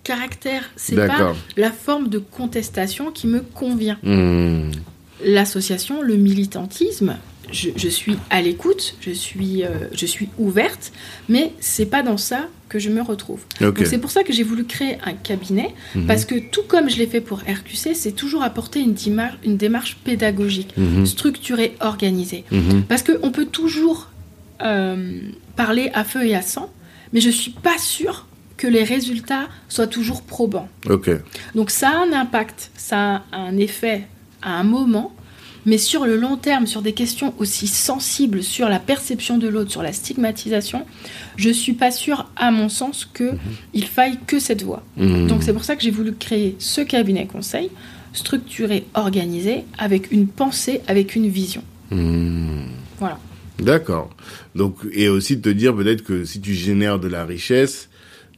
caractère, 0.04 0.70
c'est 0.76 0.96
pas 0.96 1.34
la 1.58 1.72
forme 1.72 2.10
de 2.10 2.20
contestation 2.20 3.10
qui 3.12 3.26
me 3.26 3.40
convient. 3.42 3.98
Hmm. 4.04 4.70
L'association, 5.24 6.02
le 6.02 6.16
militantisme, 6.16 7.18
je, 7.52 7.70
je 7.76 7.88
suis 7.90 8.18
à 8.30 8.42
l'écoute, 8.42 8.96
je 9.02 9.12
suis, 9.12 9.64
euh, 9.64 9.70
je 9.94 10.06
suis 10.06 10.30
ouverte, 10.38 10.92
mais 11.30 11.54
c'est 11.60 11.86
pas 11.88 12.04
dans 12.04 12.18
ça 12.18 12.48
que 12.72 12.80
je 12.80 12.90
me 12.90 13.02
retrouve. 13.02 13.42
Ok. 13.60 13.76
Donc 13.80 13.86
c'est 13.86 13.98
pour 13.98 14.12
ça 14.12 14.24
que 14.24 14.32
j'ai 14.32 14.44
voulu 14.44 14.64
créer 14.64 14.98
un 15.06 15.12
cabinet, 15.12 15.70
Mhm. 15.94 16.06
parce 16.08 16.24
que 16.24 16.36
tout 16.40 16.64
comme 16.70 16.90
je 16.90 16.98
l'ai 16.98 17.06
fait 17.06 17.20
pour 17.20 17.40
RQC, 17.40 17.94
c'est 17.94 18.14
toujours 18.14 18.44
apporter 18.44 18.80
une, 18.80 18.96
démarche 19.58 19.98
pédagogique, 20.06 20.74
Mhm. 20.78 21.06
structurée, 21.06 21.76
organisée. 21.82 22.46
Mhm. 22.50 22.84
Parce 22.88 23.04
qu'on 23.04 23.32
peut 23.32 23.46
toujours 23.46 24.08
euh, 24.64 25.20
parler 25.56 25.90
à 25.96 26.04
feu 26.04 26.24
et 26.24 26.36
à 26.36 26.44
sang, 26.44 26.70
mais 27.14 27.20
je 27.20 27.32
suis 27.32 27.50
pas 27.52 27.80
sûre 27.80 28.28
que 28.58 28.68
les 28.68 28.84
résultats 28.84 29.48
soient 29.70 29.88
toujours 29.88 30.22
probants. 30.22 30.70
Donc 31.56 31.72
ça 31.72 31.90
a 31.90 31.98
un 32.06 32.14
impact, 32.14 32.70
ça 32.78 33.24
a 33.32 33.38
un 33.38 33.58
effet 33.58 34.08
à 34.44 34.52
un 34.60 34.64
moment, 34.64 35.16
mais 35.66 35.78
sur 35.80 36.06
le 36.06 36.16
long 36.16 36.38
terme, 36.38 36.68
sur 36.68 36.82
des 36.84 36.94
questions 36.94 37.34
aussi 37.40 37.68
sensibles, 37.68 38.44
sur 38.44 38.70
la 38.70 38.80
perception 38.80 39.38
de 39.40 39.48
l'autre, 39.48 39.72
sur 39.72 39.82
la 39.84 39.94
stigmatisation, 39.94 40.86
je 41.38 41.50
suis 41.50 41.74
pas 41.74 41.92
sûre, 41.92 42.30
à 42.36 42.52
mon 42.52 42.70
sens, 42.70 43.06
que 43.06 43.32
il 43.74 43.86
faille 43.86 44.18
que 44.28 44.40
cette 44.40 44.64
voie. 44.64 44.84
Hmm. 44.98 45.28
Donc 45.28 45.44
c'est 45.44 45.54
pour 45.54 45.64
ça 45.64 45.76
que 45.76 45.84
j'ai 45.84 45.92
voulu 45.92 46.14
créer 46.14 46.56
ce 46.60 46.82
cabinet 46.82 47.26
conseil, 47.26 47.70
structuré, 48.14 48.86
organisé, 48.94 49.64
avec 49.78 50.12
une 50.12 50.28
pensée, 50.28 50.82
avec 50.88 51.16
une 51.16 51.28
vision. 51.28 51.64
Hmm. 51.92 52.66
Voilà. 53.00 53.20
D'accord. 53.60 54.10
Donc, 54.56 54.78
et 54.92 55.08
aussi 55.08 55.38
de 55.38 55.42
te 55.42 55.50
dire 55.50 55.76
peut-être 55.76 56.04
que 56.04 56.26
si 56.26 56.42
tu 56.42 56.54
génères 56.54 57.00
de 57.00 57.08
la 57.08 57.26
richesse, 57.26 57.90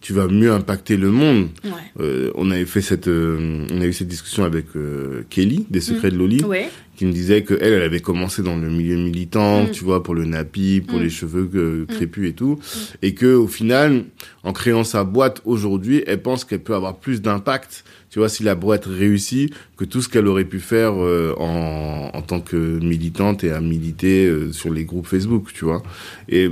tu 0.03 0.11
vas 0.11 0.27
mieux 0.27 0.51
impacter 0.51 0.97
le 0.97 1.11
monde. 1.11 1.47
Ouais. 1.63 1.71
Euh, 2.01 2.29
on 2.35 2.51
avait 2.51 2.65
fait 2.65 2.81
cette, 2.81 3.07
euh, 3.07 3.65
on 3.71 3.79
a 3.79 3.85
eu 3.85 3.93
cette 3.93 4.09
discussion 4.09 4.43
avec 4.43 4.65
euh, 4.75 5.23
Kelly 5.29 5.65
des 5.69 5.79
Secrets 5.79 6.11
de 6.11 6.17
Loli, 6.17 6.43
Ouais. 6.43 6.67
qui 6.97 7.05
me 7.05 7.13
disait 7.13 7.43
que 7.43 7.53
elle, 7.61 7.71
elle 7.71 7.83
avait 7.83 8.01
commencé 8.01 8.43
dans 8.43 8.57
le 8.57 8.69
milieu 8.69 8.97
militant, 8.97 9.63
Mm. 9.63 9.71
tu 9.71 9.85
vois, 9.85 10.03
pour 10.03 10.13
le 10.13 10.25
nappy, 10.25 10.81
pour 10.81 10.99
Mm. 10.99 11.03
les 11.03 11.09
cheveux 11.09 11.49
euh, 11.55 11.85
crépus 11.87 12.29
et 12.29 12.33
tout, 12.33 12.59
et 13.01 13.13
que 13.13 13.33
au 13.33 13.47
final, 13.47 14.03
en 14.43 14.51
créant 14.51 14.83
sa 14.83 15.05
boîte 15.05 15.41
aujourd'hui, 15.45 16.03
elle 16.05 16.21
pense 16.21 16.43
qu'elle 16.43 16.63
peut 16.63 16.75
avoir 16.75 16.97
plus 16.99 17.21
d'impact, 17.21 17.85
tu 18.13 18.19
vois, 18.19 18.29
si 18.29 18.43
la 18.43 18.53
boîte 18.53 18.85
réussit, 18.85 19.51
que 19.75 19.85
tout 19.85 19.99
ce 20.03 20.07
qu'elle 20.07 20.27
aurait 20.27 20.45
pu 20.45 20.59
faire 20.59 20.93
euh, 21.03 21.33
en, 21.39 22.11
en 22.13 22.21
tant 22.21 22.41
que 22.41 22.55
militante 22.79 23.43
et 23.43 23.49
à 23.51 23.59
militer 23.59 24.27
euh, 24.27 24.51
sur 24.51 24.71
les 24.71 24.85
groupes 24.85 25.07
Facebook, 25.07 25.47
tu 25.51 25.65
vois. 25.65 25.81
Et 26.29 26.47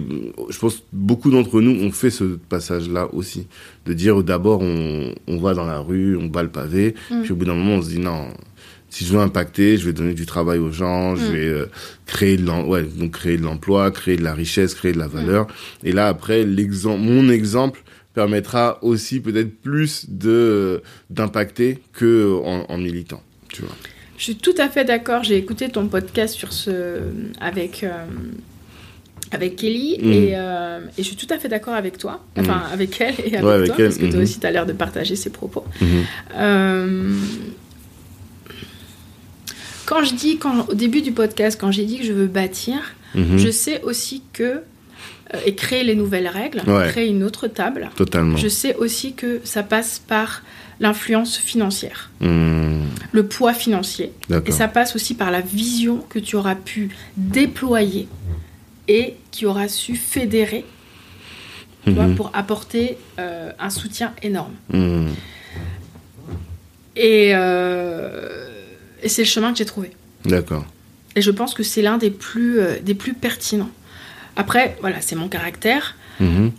je 0.50 0.58
pense 0.58 0.78
que 0.78 0.82
beaucoup 0.92 1.30
d'entre 1.30 1.62
nous 1.62 1.84
ont 1.86 1.92
fait 1.92 2.10
ce 2.10 2.24
passage-là 2.50 3.14
aussi, 3.14 3.46
de 3.86 3.94
dire 3.94 4.24
d'abord 4.24 4.62
on, 4.62 5.14
on 5.28 5.38
va 5.38 5.54
dans 5.54 5.68
la 5.68 5.78
rue, 5.78 6.18
on 6.18 6.26
bat 6.26 6.42
le 6.42 6.50
pavé, 6.50 6.96
Mm. 7.12 7.22
puis 7.22 7.32
au 7.32 7.36
bout 7.36 7.46
d'un 7.46 7.54
moment 7.54 7.76
on 7.76 7.82
se 7.84 7.90
dit 7.90 8.00
non 8.00 8.30
si 8.90 9.06
je 9.06 9.14
veux 9.14 9.20
impacter, 9.22 9.78
je 9.78 9.86
vais 9.86 9.94
donner 9.94 10.14
du 10.14 10.26
travail 10.26 10.60
aux 10.60 10.72
gens, 10.72 11.16
je 11.16 11.26
Mm. 11.28 11.32
vais 11.32 11.46
euh, 11.48 11.66
créer 12.08 12.38
de 12.38 12.46
l'em- 12.46 12.68
ouais, 12.68 12.84
donc 12.84 13.12
créer 13.12 13.38
de 13.38 13.44
l'emploi, 13.44 13.90
créer 13.92 14.18
de 14.18 14.24
la 14.24 14.34
richesse, 14.34 14.74
créer 14.74 14.94
de 14.94 15.00
la 15.00 15.08
valeur. 15.08 15.46
Et 15.84 15.92
là 15.92 16.08
après 16.08 16.44
l'exemple 16.44 17.02
mon 17.02 17.30
exemple 17.30 17.84
permettra 18.14 18.78
aussi 18.84 19.20
peut-être 19.20 19.56
plus 19.62 20.06
de 20.10 20.82
d'impacter 21.10 21.80
que 21.94 22.40
en, 22.44 22.66
en 22.70 22.78
militant, 22.78 23.22
tu 23.50 23.62
vois. 23.62 23.76
Je 24.18 24.24
suis 24.26 24.36
tout 24.36 24.54
à 24.58 24.70
fait 24.70 24.86
d'accord. 24.86 25.24
J'ai 25.24 25.38
écouté 25.38 25.70
ton 25.70 25.88
podcast 25.88 26.36
sur 26.36 26.54
ce 26.54 27.00
avec 27.40 27.84
euh, 27.84 28.06
avec 29.32 29.56
Kelly 29.56 29.98
Mhm. 30.02 30.12
et, 30.12 30.32
euh, 30.36 30.80
et 30.98 31.04
je 31.04 31.08
suis 31.08 31.16
tout 31.16 31.34
à 31.34 31.40
fait 31.40 31.48
d'accord 31.48 31.74
avec 31.74 31.98
toi, 31.98 32.24
enfin 32.38 32.64
avec 32.72 33.00
elle 33.00 33.16
et 33.26 33.36
avec 33.38 33.44
Ouais, 33.46 33.54
avec 33.54 33.68
toi, 33.68 33.76
elle, 33.80 33.86
parce 33.86 33.98
que 33.98 34.06
toi 34.08 34.18
mhm. 34.18 34.24
aussi 34.24 34.40
tu 34.40 34.46
as 34.46 34.52
l'air 34.52 34.66
de 34.66 34.74
partager 34.74 35.16
ses 35.16 35.30
propos. 35.30 35.64
Mhm. 35.80 35.88
Euh, 36.36 37.16
quand 39.86 40.04
je 40.04 40.14
dis, 40.16 40.38
quand, 40.38 40.68
au 40.70 40.74
début 40.74 41.02
du 41.02 41.12
podcast, 41.12 41.58
quand 41.60 41.72
j'ai 41.72 41.86
dit 41.86 41.98
que 42.00 42.06
je 42.06 42.14
veux 42.14 42.28
bâtir, 42.28 42.78
Mhm. 43.16 43.38
je 43.38 43.50
sais 43.50 43.82
aussi 43.84 44.22
que 44.32 44.62
et 45.46 45.56
créer 45.56 45.84
les 45.84 45.96
nouvelles 45.96 46.28
règles, 46.28 46.62
Ouais. 46.68 46.90
créer 46.90 47.08
une 47.08 47.24
autre 47.24 47.48
table. 47.48 47.90
Totalement. 47.96 48.38
Je 48.38 48.48
sais 48.48 48.76
aussi 48.76 49.14
que 49.14 49.42
ça 49.44 49.64
passe 49.64 50.00
par 50.00 50.44
l'influence 50.80 51.38
financière, 51.38 52.10
Mhm. 52.22 52.86
le 53.12 53.26
poids 53.28 53.54
financier. 53.54 54.12
Et 54.46 54.52
ça 54.52 54.68
passe 54.68 54.96
aussi 54.96 55.14
par 55.16 55.30
la 55.32 55.42
vision 55.42 56.04
que 56.10 56.20
tu 56.20 56.36
auras 56.36 56.56
pu 56.56 56.90
déployer 57.18 58.08
et 58.88 59.16
qui 59.32 59.46
aura 59.46 59.68
su 59.68 59.96
fédérer 59.96 60.66
vois, 61.86 62.08
Mhm. 62.08 62.16
pour 62.16 62.32
apporter 62.34 62.98
euh, 63.20 63.52
un 63.60 63.70
soutien 63.70 64.14
énorme. 64.24 64.54
Et, 66.96 67.32
euh, 67.34 68.50
et 69.02 69.10
c'est 69.10 69.22
le 69.24 69.28
chemin 69.28 69.52
que 69.52 69.58
j'ai 69.58 69.66
trouvé. 69.66 69.92
D'accord. 70.26 70.66
Et 71.16 71.22
je 71.22 71.32
pense 71.32 71.54
que 71.54 71.64
c'est 71.64 71.82
l'un 71.82 71.98
des 71.98 72.10
plus, 72.12 72.60
euh, 72.60 72.76
des 72.82 72.94
plus 72.96 73.14
pertinents. 73.14 73.70
Après, 74.42 74.76
voilà, 74.82 74.98
c'est 75.02 75.16
mon 75.16 75.28
caractère. 75.28 75.96
Mhm. 76.20 76.52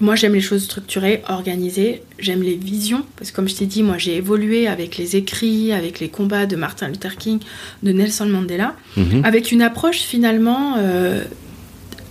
Moi, 0.00 0.16
j'aime 0.16 0.34
les 0.34 0.40
choses 0.50 0.64
structurées, 0.64 1.22
organisées. 1.28 2.02
J'aime 2.18 2.42
les 2.42 2.56
visions. 2.56 3.02
Parce 3.16 3.30
que, 3.30 3.36
comme 3.36 3.48
je 3.48 3.54
t'ai 3.54 3.66
dit, 3.66 3.82
moi, 3.82 3.96
j'ai 3.96 4.16
évolué 4.16 4.66
avec 4.66 4.96
les 4.98 5.16
écrits, 5.16 5.72
avec 5.72 5.98
les 6.00 6.08
combats 6.10 6.44
de 6.46 6.56
Martin 6.56 6.88
Luther 6.88 7.16
King, 7.16 7.38
de 7.82 7.92
Nelson 7.92 8.26
Mandela, 8.26 8.74
Mhm. 8.98 9.24
avec 9.24 9.50
une 9.50 9.62
approche 9.62 10.00
finalement. 10.00 10.74
euh, 10.76 11.22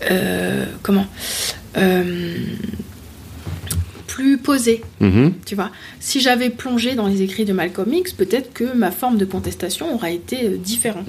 euh, 0.09 0.65
comment 0.81 1.05
Euh, 1.77 2.35
Plus 4.07 4.37
posée, 4.37 4.81
Mhm. 4.99 5.33
tu 5.45 5.55
vois. 5.55 5.71
Si 6.01 6.19
j'avais 6.19 6.49
plongé 6.49 6.95
dans 6.95 7.07
les 7.07 7.21
écrits 7.21 7.45
de 7.45 7.53
Malcolm 7.53 7.91
X, 7.93 8.11
peut-être 8.11 8.51
que 8.53 8.65
ma 8.75 8.91
forme 8.91 9.17
de 9.17 9.23
contestation 9.23 9.95
aurait 9.95 10.15
été 10.15 10.49
différente. 10.57 11.07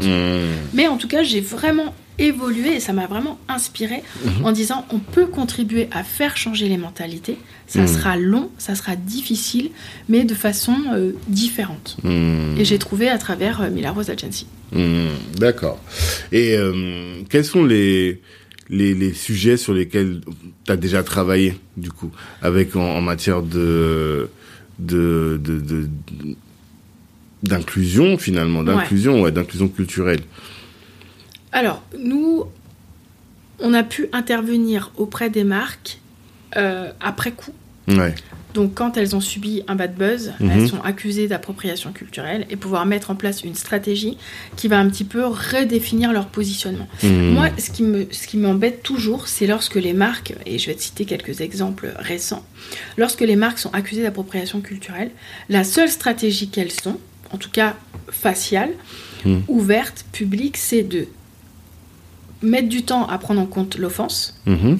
Mais 0.72 0.86
en 0.86 0.96
tout 0.98 1.08
cas, 1.08 1.24
j'ai 1.24 1.40
vraiment 1.40 1.92
évolué 2.18 2.76
et 2.76 2.80
ça 2.80 2.92
m'a 2.92 3.06
vraiment 3.06 3.38
inspiré 3.48 4.02
Mhm. 4.24 4.44
en 4.44 4.52
disant 4.52 4.84
on 4.90 4.98
peut 4.98 5.26
contribuer 5.26 5.88
à 5.92 6.04
faire 6.04 6.36
changer 6.36 6.68
les 6.68 6.76
mentalités. 6.76 7.36
Ça 7.66 7.80
Mhm. 7.82 7.86
sera 7.88 8.16
long, 8.16 8.50
ça 8.58 8.74
sera 8.74 8.96
difficile, 8.96 9.70
mais 10.08 10.24
de 10.24 10.34
façon 10.34 10.76
euh, 10.94 11.12
différente. 11.28 11.96
Mhm. 12.04 12.56
Et 12.58 12.64
j'ai 12.64 12.78
trouvé 12.78 13.08
à 13.08 13.18
travers 13.18 13.62
euh, 13.62 13.70
Mila 13.70 13.92
Rose 13.92 14.10
Agency. 14.10 14.46
D'accord. 15.36 15.78
Et 16.32 16.56
euh, 16.56 17.22
quels 17.28 17.44
sont 17.44 17.64
les, 17.64 18.20
les, 18.70 18.94
les 18.94 19.12
sujets 19.12 19.56
sur 19.58 19.74
lesquels 19.74 20.20
tu 20.64 20.72
as 20.72 20.76
déjà 20.76 21.02
travaillé, 21.02 21.58
du 21.76 21.90
coup, 21.90 22.10
avec 22.40 22.74
en, 22.76 22.80
en 22.96 23.00
matière 23.00 23.42
de 23.42 24.28
de 24.78 25.38
de- 25.42 25.60
de- 25.60 25.88
d'inclusion 27.42 28.18
finalement, 28.18 28.60
Ouais. 28.60 28.66
d'inclusion, 28.66 29.22
ouais, 29.22 29.32
d'inclusion 29.32 29.68
culturelle? 29.68 30.20
Alors, 31.52 31.82
nous, 31.98 32.44
on 33.60 33.74
a 33.74 33.82
pu 33.82 34.08
intervenir 34.12 34.90
auprès 34.96 35.30
des 35.30 35.44
marques 35.44 35.98
euh, 36.56 36.90
après 37.00 37.32
coup. 37.32 37.52
Ouais. 37.88 38.14
Donc, 38.54 38.74
quand 38.74 38.96
elles 38.98 39.16
ont 39.16 39.20
subi 39.20 39.62
un 39.66 39.74
bad 39.74 39.94
buzz, 39.94 40.34
Mhm. 40.38 40.50
elles 40.50 40.68
sont 40.68 40.80
accusées 40.82 41.26
d'appropriation 41.26 41.90
culturelle 41.92 42.46
et 42.50 42.56
pouvoir 42.56 42.84
mettre 42.84 43.10
en 43.10 43.14
place 43.14 43.42
une 43.44 43.54
stratégie 43.54 44.18
qui 44.56 44.68
va 44.68 44.78
un 44.78 44.88
petit 44.90 45.04
peu 45.04 45.24
redéfinir 45.24 46.12
leur 46.12 46.26
positionnement. 46.26 46.86
Hmm. 47.02 47.30
Moi, 47.32 47.48
ce 47.58 47.70
qui 47.70 47.82
me, 47.82 48.06
ce 48.10 48.26
qui 48.28 48.36
m'embête 48.36 48.82
toujours, 48.82 49.26
c'est 49.26 49.46
lorsque 49.46 49.76
les 49.76 49.94
marques, 49.94 50.34
et 50.44 50.58
je 50.58 50.66
vais 50.66 50.74
te 50.74 50.82
citer 50.82 51.06
quelques 51.06 51.40
exemples 51.40 51.94
récents, 51.98 52.44
lorsque 52.98 53.22
les 53.22 53.36
marques 53.36 53.58
sont 53.58 53.72
accusées 53.72 54.02
d'appropriation 54.02 54.60
culturelle, 54.60 55.10
la 55.48 55.64
seule 55.64 55.88
stratégie 55.88 56.48
qu'elles 56.48 56.72
ont, 56.86 56.98
en 57.30 57.38
tout 57.38 57.50
cas 57.50 57.76
faciale, 58.10 58.70
Mm. 59.24 59.38
ouverte, 59.48 60.04
publique, 60.12 60.56
c'est 60.58 60.82
de 60.82 61.06
mettre 62.42 62.68
du 62.68 62.82
temps 62.82 63.06
à 63.06 63.18
prendre 63.18 63.40
en 63.40 63.46
compte 63.46 63.76
l'offense, 63.78 64.40
Mhm. 64.46 64.78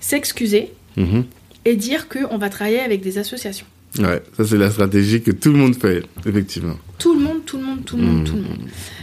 s'excuser 0.00 0.72
Mhm. 0.96 1.24
et 1.64 1.76
dire 1.76 2.08
qu'on 2.08 2.38
va 2.38 2.48
travailler 2.50 2.80
avec 2.80 3.00
des 3.02 3.18
associations. 3.18 3.66
Ouais, 3.98 4.22
ça 4.36 4.44
c'est 4.44 4.58
la 4.58 4.70
stratégie 4.70 5.22
que 5.22 5.30
tout 5.30 5.50
le 5.52 5.58
monde 5.58 5.74
fait, 5.74 6.02
effectivement. 6.26 6.76
Tout 6.98 7.14
le 7.14 7.20
monde, 7.20 7.44
tout 7.46 7.56
le 7.58 7.64
monde, 7.64 7.84
tout 7.84 7.96
le 7.96 8.02
monde, 8.02 8.24
tout 8.26 8.34
le 8.36 8.42
monde. 8.42 8.58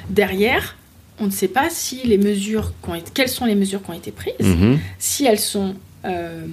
Derrière, 0.10 0.77
on 1.19 1.26
ne 1.26 1.32
sait 1.32 1.48
pas 1.48 1.69
si 1.69 2.02
les 2.06 2.18
mesures, 2.18 2.72
été- 2.95 3.10
quelles 3.14 3.30
sont 3.30 3.45
les 3.45 3.56
mesures 3.56 3.82
qui 3.82 3.90
ont 3.90 3.94
été 3.94 4.11
prises, 4.11 4.36
Mhm. 4.41 4.77
si 4.99 5.26
elles 5.26 5.40
sont 5.40 5.76
euh, 6.07 6.45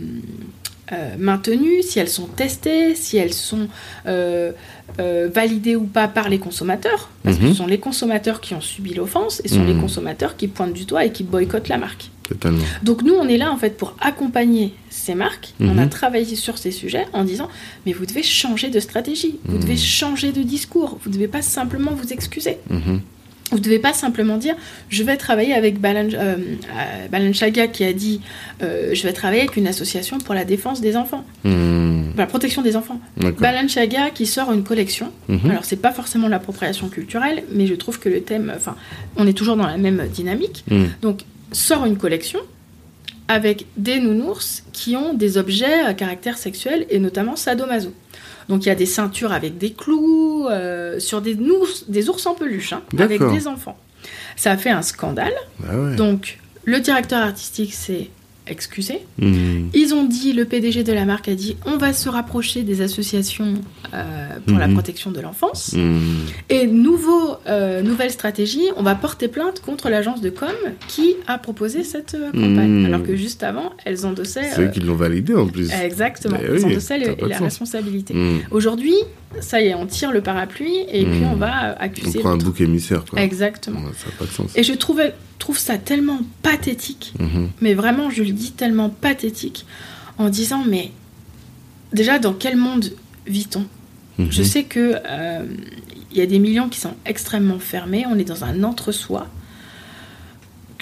euh, 0.92 1.14
maintenues, 1.18 1.82
si 1.82 1.98
elles 1.98 2.08
sont 2.08 2.26
testées, 2.26 2.94
si 2.94 3.18
elles 3.18 3.34
sont 3.34 3.68
euh, 4.06 4.52
euh, 5.00 5.28
validées 5.32 5.76
ou 5.76 5.84
pas 5.84 6.08
par 6.08 6.28
les 6.28 6.38
consommateurs, 6.38 7.08
parce 7.22 7.36
que 7.38 7.42
Mhm. 7.44 7.48
ce 7.50 7.54
sont 7.56 7.66
les 7.66 7.78
consommateurs 7.78 8.40
qui 8.40 8.54
ont 8.54 8.60
subi 8.60 8.94
l'offense 8.94 9.40
et 9.44 9.48
ce 9.48 9.54
sont 9.56 9.64
les 9.64 9.74
Mhm. 9.74 9.80
consommateurs 9.80 10.36
qui 10.36 10.48
pointent 10.48 10.72
du 10.74 10.84
doigt 10.84 11.04
et 11.04 11.12
qui 11.12 11.22
boycottent 11.24 11.68
la 11.68 11.78
marque. 11.78 12.10
Totalement. 12.28 12.64
Donc 12.82 13.02
nous, 13.02 13.14
on 13.14 13.26
est 13.28 13.36
là 13.36 13.50
en 13.52 13.56
fait 13.56 13.76
pour 13.76 13.94
accompagner 14.00 14.74
ces 14.90 15.14
marques. 15.14 15.54
On 15.60 15.76
a 15.78 15.84
Mhm. 15.84 15.88
travaillé 15.88 16.36
sur 16.36 16.56
ces 16.58 16.70
sujets 16.70 17.06
en 17.12 17.24
disant, 17.24 17.48
mais 17.84 17.92
vous 17.92 18.06
devez 18.06 18.22
changer 18.22 18.68
de 18.70 18.80
stratégie, 18.80 19.38
vous 19.44 19.58
devez 19.58 19.76
changer 19.76 20.32
de 20.32 20.42
discours, 20.42 20.98
vous 21.02 21.10
ne 21.10 21.14
devez 21.14 21.28
pas 21.28 21.42
simplement 21.42 21.92
vous 21.92 22.12
excuser. 22.12 22.58
Vous 23.52 23.58
ne 23.58 23.62
devez 23.62 23.78
pas 23.78 23.92
simplement 23.92 24.38
dire 24.38 24.54
je 24.88 25.02
vais 25.02 25.16
travailler 25.16 25.52
avec 25.54 25.78
Balan- 25.78 26.08
euh, 26.14 26.36
euh, 27.14 27.66
qui 27.72 27.84
a 27.84 27.92
dit 27.92 28.20
euh, 28.62 28.94
je 28.94 29.02
vais 29.02 29.12
travailler 29.12 29.42
avec 29.42 29.56
une 29.56 29.66
association 29.66 30.18
pour 30.18 30.34
la 30.34 30.44
défense 30.44 30.80
des 30.80 30.96
enfants, 30.96 31.24
Mhm. 31.44 32.10
pour 32.12 32.20
la 32.20 32.26
protection 32.26 32.62
des 32.62 32.76
enfants. 32.76 32.98
Balenciaga 33.38 34.10
qui 34.10 34.26
sort 34.26 34.52
une 34.52 34.64
collection. 34.64 35.10
Mhm. 35.28 35.50
Alors 35.50 35.64
c'est 35.64 35.76
pas 35.76 35.92
forcément 35.92 36.28
l'appropriation 36.28 36.88
culturelle, 36.88 37.44
mais 37.52 37.66
je 37.66 37.74
trouve 37.74 37.98
que 37.98 38.08
le 38.08 38.22
thème, 38.22 38.52
enfin, 38.56 38.74
on 39.16 39.26
est 39.26 39.32
toujours 39.34 39.56
dans 39.56 39.66
la 39.66 39.76
même 39.76 40.08
dynamique. 40.08 40.64
Mhm. 40.70 40.88
Donc 41.02 41.20
sort 41.52 41.84
une 41.84 41.98
collection 41.98 42.40
avec 43.28 43.66
des 43.76 44.00
nounours 44.00 44.64
qui 44.72 44.96
ont 44.96 45.14
des 45.14 45.36
objets 45.38 45.80
à 45.80 45.94
caractère 45.94 46.38
sexuel 46.38 46.86
et 46.90 46.98
notamment 46.98 47.36
sadomaso. 47.36 47.92
Donc 48.48 48.64
il 48.64 48.68
y 48.68 48.72
a 48.72 48.74
des 48.74 48.86
ceintures 48.86 49.32
avec 49.32 49.58
des 49.58 49.72
clous 49.72 50.46
euh, 50.48 50.98
sur 50.98 51.20
des, 51.20 51.34
ours, 51.34 51.84
des 51.88 52.08
ours 52.08 52.24
en 52.26 52.34
peluche 52.34 52.72
hein, 52.72 52.82
avec 52.98 53.20
des 53.20 53.46
enfants. 53.46 53.78
Ça 54.36 54.52
a 54.52 54.56
fait 54.56 54.70
un 54.70 54.82
scandale. 54.82 55.34
Ah 55.68 55.76
ouais. 55.76 55.96
Donc 55.96 56.38
le 56.64 56.80
directeur 56.80 57.20
artistique 57.20 57.74
s'est 57.74 58.10
excusé. 58.46 58.98
Mhm. 59.18 59.70
Ils 59.72 59.94
ont 59.94 60.04
dit, 60.04 60.32
le 60.32 60.44
PDG 60.44 60.82
de 60.82 60.92
la 60.92 61.04
marque 61.04 61.28
a 61.28 61.34
dit, 61.34 61.56
on 61.64 61.76
va 61.76 61.92
se 61.92 62.08
rapprocher 62.08 62.62
des 62.62 62.80
associations 62.80 63.54
euh, 63.94 64.28
pour 64.46 64.58
la 64.58 64.66
Mhm. 64.66 64.74
protection 64.74 65.10
de 65.12 65.20
l'enfance. 65.20 65.74
Mhm. 65.74 66.02
Et 66.50 66.66
nouveau, 66.66 67.36
euh, 67.46 67.82
nouvelle 67.82 68.10
stratégie, 68.10 68.64
on 68.76 68.82
va 68.82 68.94
porter 68.94 69.28
plainte 69.28 69.60
contre 69.60 69.88
l'agence 69.90 70.20
de 70.20 70.30
com 70.30 70.48
qui 70.88 71.14
a 71.26 71.38
proposé 71.38 71.84
cette 71.84 72.14
euh, 72.14 72.26
campagne. 72.32 72.80
Mhm. 72.80 72.86
Alors 72.86 73.02
que 73.04 73.14
juste 73.16 73.42
avant, 73.42 73.72
elles 73.84 74.04
endossaient. 74.06 74.50
C'est 74.54 74.62
eux 74.62 74.70
qui 74.72 74.80
l'ont 74.80 74.96
validé 74.96 75.34
en 75.34 75.46
plus. 75.46 75.70
exactement, 75.72 76.38
elles 76.42 76.58
oui, 76.58 76.64
endossaient 76.64 76.94
a 76.94 77.26
la 77.28 77.34
sens. 77.36 77.42
responsabilité. 77.44 78.14
Aujourd'hui, 78.50 78.94
ça 79.40 79.62
y 79.62 79.66
est, 79.68 79.74
on 79.74 79.86
tire 79.86 80.12
le 80.12 80.20
parapluie 80.20 80.78
et 80.92 81.04
puis 81.04 81.22
on 81.30 81.36
va 81.36 81.70
euh, 81.70 81.74
On 81.78 81.84
accuser. 81.84 82.18
prend 82.18 82.30
un 82.30 82.36
bouc 82.36 82.60
émissaire, 82.60 83.04
quoi. 83.08 83.20
Exactement. 83.20 83.80
Ouais, 83.80 83.92
ça 83.96 84.06
n'a 84.10 84.16
pas 84.18 84.24
de 84.24 84.30
sens. 84.30 84.50
Et 84.56 84.62
je 84.62 84.72
trouvais, 84.74 85.14
trouve 85.42 85.58
ça 85.58 85.76
tellement 85.76 86.20
pathétique 86.42 87.12
Mhm. 87.18 87.50
mais 87.60 87.74
vraiment, 87.74 88.08
je 88.10 88.22
le 88.22 88.32
dis 88.32 88.52
tellement 88.52 88.88
pathétique, 88.88 89.66
en 90.18 90.28
disant, 90.30 90.64
mais 90.66 90.90
déjà, 91.92 92.18
dans 92.18 92.32
quel 92.32 92.56
monde 92.56 92.92
vit-on? 93.26 93.66
Mhm. 94.18 94.28
Je 94.30 94.42
sais 94.42 94.64
que 94.64 94.94
euh, 95.06 95.44
il 96.10 96.18
y 96.18 96.20
a 96.20 96.26
des 96.26 96.38
millions 96.38 96.68
qui 96.68 96.80
sont 96.80 96.94
extrêmement 97.06 97.58
fermés, 97.58 98.04
on 98.08 98.18
est 98.18 98.24
dans 98.24 98.44
un 98.44 98.62
entre-soi. 98.64 99.26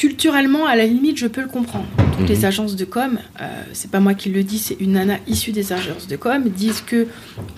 Culturellement, 0.00 0.64
à 0.64 0.76
la 0.76 0.86
limite, 0.86 1.18
je 1.18 1.26
peux 1.26 1.42
le 1.42 1.46
comprendre. 1.48 1.84
Toutes 2.12 2.20
Mhm. 2.22 2.26
les 2.26 2.44
agences 2.46 2.74
de 2.74 2.86
com, 2.86 3.18
euh, 3.42 3.44
c'est 3.74 3.90
pas 3.90 4.00
moi 4.00 4.14
qui 4.14 4.30
le 4.30 4.42
dis, 4.42 4.56
c'est 4.58 4.78
une 4.80 4.92
nana 4.92 5.18
issue 5.26 5.52
des 5.52 5.74
agences 5.74 6.06
de 6.08 6.16
com, 6.16 6.42
disent 6.48 6.80
que 6.80 7.06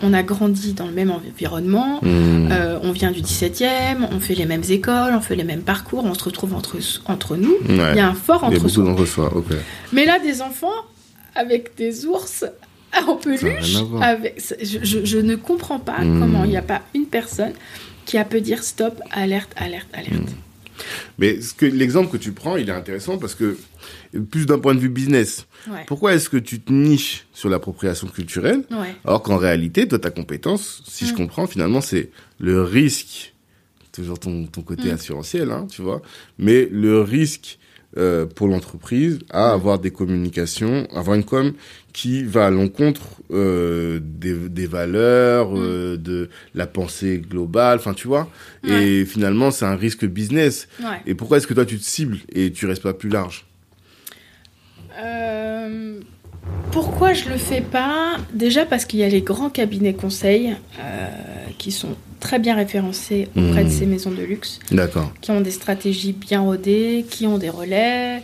on 0.03 0.13
a 0.13 0.25
grandi 0.25 0.73
dans 0.73 0.87
le 0.87 0.93
même 0.93 1.13
environnement, 1.13 2.01
Mhm. 2.03 2.49
euh, 2.51 2.81
on 2.83 2.91
vient 2.91 3.13
du 3.13 3.21
17e, 3.21 4.09
on 4.11 4.19
fait 4.19 4.35
les 4.35 4.47
mêmes 4.47 4.65
écoles, 4.69 5.15
on 5.15 5.21
fait 5.21 5.37
les 5.37 5.45
mêmes 5.45 5.63
parcours, 5.63 6.05
on 6.05 6.15
se 6.15 6.25
retrouve 6.25 6.53
entre, 6.55 6.79
entre 7.07 7.37
nous. 7.37 7.55
Il 7.69 7.81
Ouais. 7.81 7.95
y 7.95 8.01
a 8.01 8.09
un 8.09 8.15
fort 8.15 8.41
Il 8.49 8.55
y 8.55 8.57
a 8.57 8.59
beaucoup 8.59 8.65
entre-soi. 8.67 8.85
d'entre-soi, 8.87 9.37
ok. 9.37 9.53
Mais 9.93 10.05
là, 10.05 10.19
des 10.19 10.43
enfants 10.43 10.67
avec 11.37 11.77
des 11.77 12.07
ours 12.07 12.45
en 13.07 13.15
peluche, 13.15 13.77
avec... 14.01 14.43
je, 14.61 14.79
je- 14.83 15.05
je 15.05 15.19
ne 15.19 15.37
comprends 15.37 15.79
pas 15.79 16.01
Hmm. 16.01 16.19
comment 16.19 16.43
il 16.43 16.51
n'y 16.51 16.57
a 16.57 16.63
pas 16.63 16.83
une 16.97 17.07
personne 17.07 17.53
qui 18.05 18.19
a 18.19 18.25
pu 18.25 18.41
dire 18.41 18.65
stop, 18.65 19.01
alerte, 19.13 19.53
alerte, 19.57 19.87
alerte. 19.95 20.33
Mais 21.19 21.39
l'exemple 21.61 22.11
que 22.11 22.17
tu 22.17 22.33
prends, 22.33 22.57
il 22.57 22.69
est 22.69 22.73
intéressant 22.73 23.19
parce 23.19 23.35
que 23.35 23.57
plus 24.31 24.47
d'un 24.47 24.59
point 24.59 24.75
de 24.75 24.81
vue 24.81 24.89
business, 24.89 25.47
Ouais. 25.71 25.85
pourquoi 25.87 26.15
est-ce 26.15 26.29
que 26.29 26.37
tu 26.37 26.61
te 26.61 26.73
niches 26.73 27.27
sur 27.33 27.49
l'appropriation 27.49 28.09
culturelle 28.09 28.65
Ouais. 28.71 28.95
alors 29.05 29.23
qu'en 29.23 29.37
réalité, 29.37 29.87
toi, 29.87 29.99
ta 29.99 30.11
compétence, 30.11 30.83
si 30.89 31.07
je 31.07 31.13
Mm. 31.13 31.17
comprends, 31.17 31.47
finalement, 31.47 31.81
c'est 31.81 32.11
le 32.41 32.63
risque, 32.63 33.33
toujours 33.93 34.19
ton, 34.19 34.47
ton 34.47 34.63
côté 34.63 34.89
Mm. 34.91 34.95
assurantiel, 34.95 35.51
hein, 35.53 35.67
tu 35.71 35.83
vois, 35.83 36.03
mais 36.39 36.69
le 36.71 37.01
risque 37.01 37.59
euh, 37.99 38.25
pour 38.27 38.49
l'entreprise 38.49 39.19
à 39.31 39.53
avoir 39.53 39.79
des 39.79 39.91
communications, 39.91 40.87
avoir 40.95 41.15
une 41.17 41.25
com 41.25 41.53
qui 41.93 42.25
va 42.25 42.47
à 42.47 42.51
l'encontre 42.51 43.03
euh, 43.31 44.01
des, 44.03 44.35
des 44.35 44.67
valeurs, 44.67 45.51
Mm. 45.53 45.57
euh, 45.59 45.97
de 45.99 46.31
la 46.55 46.67
pensée 46.67 47.19
globale, 47.19 47.79
enfin, 47.79 47.93
tu 47.93 48.09
vois, 48.09 48.29
et 48.67 49.05
finalement, 49.05 49.51
c'est 49.51 49.67
un 49.67 49.77
risque 49.77 50.07
business. 50.07 50.69
Ouais. 50.81 51.01
Et 51.07 51.15
pourquoi 51.15 51.37
est-ce 51.37 51.47
que 51.47 51.55
toi, 51.55 51.67
tu 51.67 51.79
te 51.79 51.85
cibles 51.85 52.19
et 52.35 52.51
tu 52.51 52.67
restes 52.67 52.83
pas 52.83 52.95
plus 52.95 53.11
large? 53.11 53.45
Pourquoi 56.71 57.13
je 57.13 57.29
le 57.29 57.37
fais 57.37 57.61
pas? 57.61 58.17
Déjà 58.33 58.65
parce 58.65 58.85
qu'il 58.85 59.01
y 59.01 59.05
a 59.05 59.09
les 59.09 59.21
grands 59.23 59.51
cabinets 59.51 59.95
conseils 59.95 60.55
qui 61.59 61.71
sont 61.73 61.95
très 62.23 62.39
bien 62.39 62.55
référencés 62.57 63.29
auprès 63.37 63.65
Hmm. 63.65 63.67
de 63.67 63.71
ces 63.71 63.85
maisons 63.87 64.11
de 64.13 64.23
luxe, 64.23 64.61
D'accord. 64.71 65.13
qui 65.21 65.31
ont 65.33 65.41
des 65.41 65.51
stratégies 65.51 66.13
bien 66.15 66.41
rodées, 66.41 67.05
qui 67.11 67.27
ont 67.27 67.37
des 67.37 67.51
relais. 67.51 68.23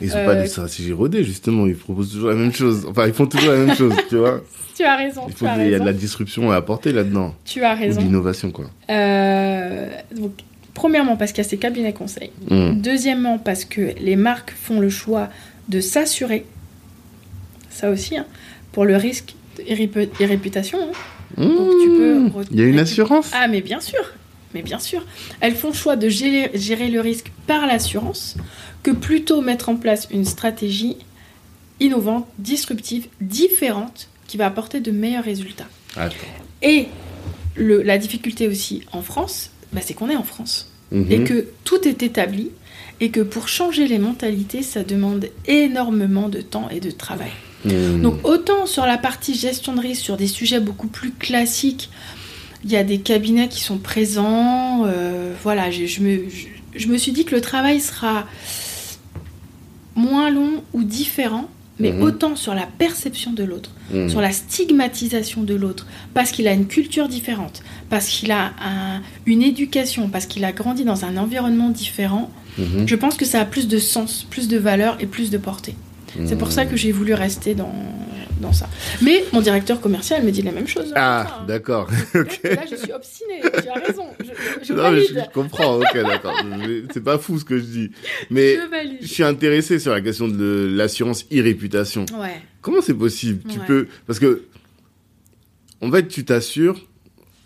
Ils 0.00 0.12
Euh, 0.14 0.24
pas 0.26 0.34
des 0.34 0.46
stratégies 0.48 0.92
rodées, 0.92 1.24
justement, 1.24 1.66
ils 1.66 1.74
proposent 1.76 2.12
toujours 2.12 2.28
la 2.30 2.34
même 2.36 2.52
chose. 2.52 2.86
Enfin, 2.90 3.06
ils 3.06 3.12
font 3.14 3.26
toujours 3.26 3.52
la 3.52 3.58
même 3.58 3.74
chose, 3.76 3.94
tu 4.08 4.16
vois. 4.16 4.40
Tu 4.74 4.84
as 4.84 4.96
raison, 4.96 5.22
Il 5.28 5.34
faut 5.34 5.44
y 5.44 5.48
a 5.74 5.78
de 5.78 5.84
la 5.84 5.92
disruption 5.92 6.50
à 6.50 6.56
apporter 6.56 6.92
là-dedans. 6.92 7.34
Tu 7.44 7.62
as 7.62 7.74
raison. 7.74 8.00
l'innovation, 8.00 8.50
quoi. 8.50 8.70
Euh, 8.90 9.88
donc, 10.16 10.32
premièrement, 10.74 11.16
parce 11.16 11.32
qu'il 11.32 11.44
y 11.44 11.46
a 11.46 11.48
ces 11.50 11.58
cabinets 11.58 11.92
conseils. 11.92 12.30
Mm. 12.50 12.80
Deuxièmement, 12.80 13.38
parce 13.38 13.64
que 13.66 13.92
les 14.00 14.16
marques 14.16 14.52
font 14.52 14.80
le 14.80 14.88
choix 14.88 15.28
de 15.68 15.80
s'assurer, 15.80 16.46
ça 17.70 17.90
aussi, 17.90 18.16
hein, 18.16 18.24
pour 18.72 18.84
le 18.86 18.96
risque 18.96 19.34
et 19.68 19.74
réputation. 20.24 20.78
hein. 20.82 20.92
Donc, 21.36 21.70
tu 21.82 21.88
peux 21.88 22.18
Mmh. 22.18 22.32
Il 22.50 22.60
y 22.60 22.62
a 22.62 22.66
une 22.66 22.78
assurance? 22.78 23.30
Ah, 23.34 23.48
mais 23.48 23.60
bien 23.60 23.80
sûr, 23.80 24.00
mais 24.54 24.62
bien 24.62 24.78
sûr. 24.78 25.04
Elles 25.40 25.54
font 25.54 25.68
le 25.68 25.74
choix 25.74 25.96
de 25.96 26.08
gérer, 26.08 26.50
gérer 26.54 26.88
le 26.88 27.00
risque 27.00 27.30
par 27.46 27.66
l'assurance 27.66 28.36
que 28.82 28.90
plutôt 28.90 29.40
mettre 29.40 29.68
en 29.68 29.76
place 29.76 30.08
une 30.10 30.24
stratégie 30.24 30.96
innovante, 31.80 32.26
disruptive, 32.38 33.06
différente, 33.20 34.08
qui 34.28 34.36
va 34.36 34.46
apporter 34.46 34.80
de 34.80 34.90
meilleurs 34.90 35.24
résultats. 35.24 35.66
Attends. 35.96 36.14
Et 36.62 36.86
le- 37.56 37.82
la 37.82 37.98
difficulté 37.98 38.48
aussi 38.48 38.82
en 38.92 39.02
France, 39.02 39.50
bah, 39.72 39.80
c'est 39.82 39.94
qu'on 39.94 40.08
est 40.08 40.16
en 40.16 40.22
France 40.22 40.70
Mhm. 40.90 41.06
et 41.12 41.24
que 41.24 41.46
tout 41.64 41.86
est 41.88 42.02
établi 42.02 42.50
et 43.00 43.10
que 43.10 43.20
pour 43.20 43.48
changer 43.48 43.86
les 43.88 43.98
mentalités, 43.98 44.62
ça 44.62 44.84
demande 44.84 45.26
énormément 45.46 46.28
de 46.28 46.40
temps 46.40 46.68
et 46.70 46.80
de 46.80 46.90
travail. 46.90 47.32
Mhm. 47.64 48.02
Donc 48.02 48.26
autant 48.26 48.66
sur 48.66 48.84
la 48.86 48.98
partie 48.98 49.34
gestion 49.34 49.74
de 49.74 49.80
risque, 49.80 50.02
sur 50.02 50.16
des 50.16 50.26
sujets 50.26 50.60
beaucoup 50.60 50.88
plus 50.88 51.12
classiques, 51.12 51.90
il 52.64 52.70
y 52.70 52.76
a 52.76 52.84
des 52.84 52.98
cabinets 52.98 53.48
qui 53.48 53.60
sont 53.60 53.78
présents. 53.78 54.84
euh, 54.86 55.32
voilà, 55.42 55.70
je, 55.70 55.86
je 55.86 56.00
me, 56.00 56.28
je, 56.28 56.46
je 56.78 56.86
me 56.88 56.96
suis 56.98 57.12
dit 57.12 57.24
que 57.24 57.34
le 57.34 57.40
travail 57.40 57.80
sera 57.80 58.26
moins 59.94 60.30
long 60.30 60.62
ou 60.72 60.82
différent, 60.84 61.48
mais 61.78 61.92
Mhm. 61.92 62.02
autant 62.02 62.36
sur 62.36 62.54
la 62.54 62.66
perception 62.66 63.32
de 63.32 63.44
l'autre 63.44 63.70
Mhm. 63.92 64.08
sur 64.08 64.20
la 64.20 64.32
stigmatisation 64.32 65.42
de 65.42 65.54
l'autre, 65.54 65.86
parce 66.14 66.30
qu'il 66.30 66.46
a 66.48 66.52
une 66.52 66.66
culture 66.66 67.08
différente, 67.08 67.62
parce 67.90 68.08
qu'il 68.08 68.30
a 68.30 68.52
un- 68.64 69.02
une 69.26 69.42
éducation, 69.42 70.08
parce 70.08 70.26
qu'il 70.26 70.44
a 70.44 70.52
grandi 70.52 70.84
dans 70.84 71.04
un 71.04 71.16
environnement 71.16 71.68
différent, 71.68 72.30
je 72.86 72.94
pense 72.96 73.14
que 73.16 73.24
ça 73.24 73.40
a 73.40 73.44
plus 73.46 73.66
de 73.66 73.78
sens, 73.78 74.26
plus 74.28 74.46
de 74.46 74.58
valeur 74.58 74.96
et 75.00 75.06
plus 75.06 75.30
de 75.30 75.38
portée. 75.38 75.74
C'est 76.26 76.36
pour 76.38 76.52
ça 76.52 76.66
que 76.66 76.76
j'ai 76.76 76.92
voulu 76.92 77.14
rester 77.14 77.54
dans, 77.54 77.72
dans 78.40 78.52
ça. 78.52 78.68
Mais 79.00 79.24
mon 79.32 79.40
directeur 79.40 79.80
commercial 79.80 80.22
me 80.24 80.30
dit 80.30 80.42
la 80.42 80.52
même 80.52 80.68
chose. 80.68 80.92
Ah, 80.96 81.44
d'accord. 81.48 81.88
Là, 82.14 82.64
je 82.70 82.76
suis 82.76 82.92
obstinée, 82.92 83.40
tu 83.62 83.68
as 83.68 83.74
raison. 83.86 84.06
Je, 84.20 84.66
je- 84.66 85.14
mais 85.14 85.22
comprends, 85.32 85.76
ok, 85.78 85.94
d'accord. 85.94 86.34
C'est 86.92 87.02
pas 87.04 87.18
fou 87.18 87.38
ce 87.38 87.44
que 87.44 87.58
je 87.58 87.64
dis. 87.64 87.90
Mais 88.30 88.56
Je 89.00 89.06
je 89.06 89.12
suis 89.12 89.22
intéressé 89.24 89.78
sur 89.78 89.92
la 89.92 90.00
question 90.00 90.28
de 90.28 90.68
l'assurance 90.74 91.24
e-réputation. 91.32 92.04
Ouais. 92.18 92.40
Comment 92.60 92.80
c'est 92.82 92.94
possible? 92.94 93.42
Tu 93.48 93.58
Ouais. 93.58 93.66
peux 93.66 93.88
parce 94.06 94.18
que 94.18 94.42
en 95.80 95.90
fait 95.90 96.08
tu 96.08 96.24
t'assures. 96.24 96.80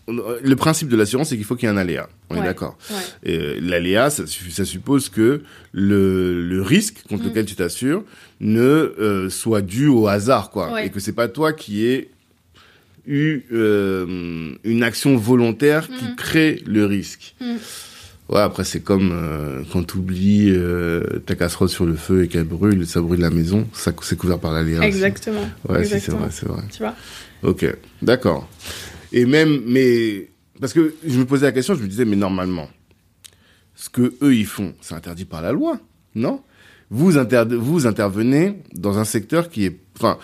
Le 0.08 0.54
principe 0.54 0.88
de 0.88 0.96
l'assurance 0.96 1.30
c'est 1.30 1.36
qu'il 1.36 1.44
faut 1.44 1.56
qu'il 1.56 1.68
y 1.68 1.72
ait 1.72 1.74
un 1.74 1.78
aléa. 1.78 2.08
On 2.30 2.36
est 2.36 2.42
d'accord. 2.44 2.78
Ouais. 2.90 2.96
Et, 3.32 3.38
euh, 3.38 3.58
L'aléa, 3.60 4.08
ça, 4.10 4.24
su- 4.26 4.50
ça 4.52 4.64
suppose 4.64 5.08
que 5.08 5.42
le, 5.72 6.42
le 6.42 6.62
risque 6.62 7.02
contre 7.08 7.24
Mm. 7.24 7.28
lequel 7.28 7.44
tu 7.46 7.54
t'assures 7.56 8.04
ne 8.40 8.60
euh, 8.60 9.30
soit 9.30 9.62
dû 9.62 9.86
au 9.88 10.06
hasard, 10.08 10.50
quoi, 10.50 10.72
Ouais. 10.72 10.86
et 10.86 10.90
que 10.90 11.00
c'est 11.00 11.12
pas 11.12 11.28
toi 11.28 11.52
qui 11.52 11.86
ait 11.86 12.10
eu 13.06 13.42
euh, 13.52 14.54
une 14.64 14.82
action 14.82 15.16
volontaire 15.16 15.88
qui 15.88 16.04
Mhm. 16.04 16.16
crée 16.16 16.62
le 16.66 16.84
risque. 16.86 17.34
Mhm. 17.40 17.58
Ouais, 18.28 18.40
après, 18.40 18.64
c'est 18.64 18.80
comme 18.80 19.10
euh, 19.12 19.62
quand 19.72 19.84
tu 19.84 19.98
oublies 19.98 20.50
euh, 20.50 21.20
ta 21.24 21.36
casserole 21.36 21.68
sur 21.68 21.86
le 21.86 21.94
feu 21.94 22.24
et 22.24 22.28
qu'elle 22.28 22.42
brûle, 22.44 22.84
ça 22.84 23.00
brûle 23.00 23.20
la 23.20 23.30
maison, 23.30 23.68
ça 23.72 23.92
c'est 24.02 24.16
couvert 24.18 24.40
par 24.40 24.52
aussi. 24.60 24.82
Exactement. 24.82 25.48
Ouais, 25.68 25.84
c'est 25.84 26.08
vrai, 26.10 26.28
c'est 26.32 26.46
vrai. 26.48 26.62
Tu 26.72 26.78
vois 26.78 26.96
Ok, 27.44 27.64
d'accord. 28.02 28.48
Et 29.12 29.24
même, 29.26 29.60
mais 29.66 30.28
parce 30.60 30.72
que 30.72 30.94
je 31.06 31.18
me 31.20 31.24
posais 31.24 31.46
la 31.46 31.52
question, 31.52 31.76
je 31.76 31.82
me 31.82 31.86
disais, 31.86 32.04
mais 32.04 32.16
normalement, 32.16 32.68
ce 33.76 33.88
que 33.88 34.14
eux 34.22 34.34
ils 34.34 34.46
font, 34.46 34.74
c'est 34.80 34.94
interdit 34.94 35.24
par 35.24 35.40
la 35.40 35.52
loi, 35.52 35.78
non? 36.16 36.40
Vous, 36.90 37.18
inter 37.18 37.44
vous 37.50 37.86
intervenez 37.86 38.54
dans 38.74 38.98
un 38.98 39.04
secteur 39.04 39.48
qui 39.50 39.64
est, 39.66 39.76
enfin, 39.96 40.18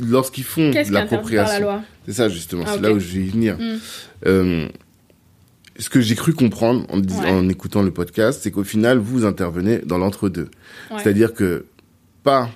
lorsqu'ils 0.00 0.44
font 0.44 0.70
de 0.70 0.92
l'appropriation. 0.92 1.82
C'est 2.06 2.14
ça 2.14 2.28
justement, 2.28 2.64
Ah, 2.66 2.72
c'est 2.74 2.80
là 2.80 2.92
où 2.92 2.98
je 2.98 3.06
vais 3.14 3.20
y 3.24 3.28
venir. 3.28 3.56
Mm. 3.58 3.78
Euh, 4.26 4.68
ce 5.78 5.88
que 5.90 6.00
j'ai 6.00 6.16
cru 6.16 6.32
comprendre 6.32 6.84
en, 6.90 6.98
Ouais. 7.00 7.30
en 7.30 7.48
écoutant 7.48 7.82
le 7.82 7.92
podcast, 7.92 8.40
c'est 8.42 8.50
qu'au 8.50 8.64
final, 8.64 8.98
vous 8.98 9.24
intervenez 9.24 9.78
dans 9.78 9.98
l'entre-deux. 9.98 10.48
Ouais. 10.90 10.96
C'est-à-dire 11.02 11.34
que 11.34 11.66
pas 12.24 12.50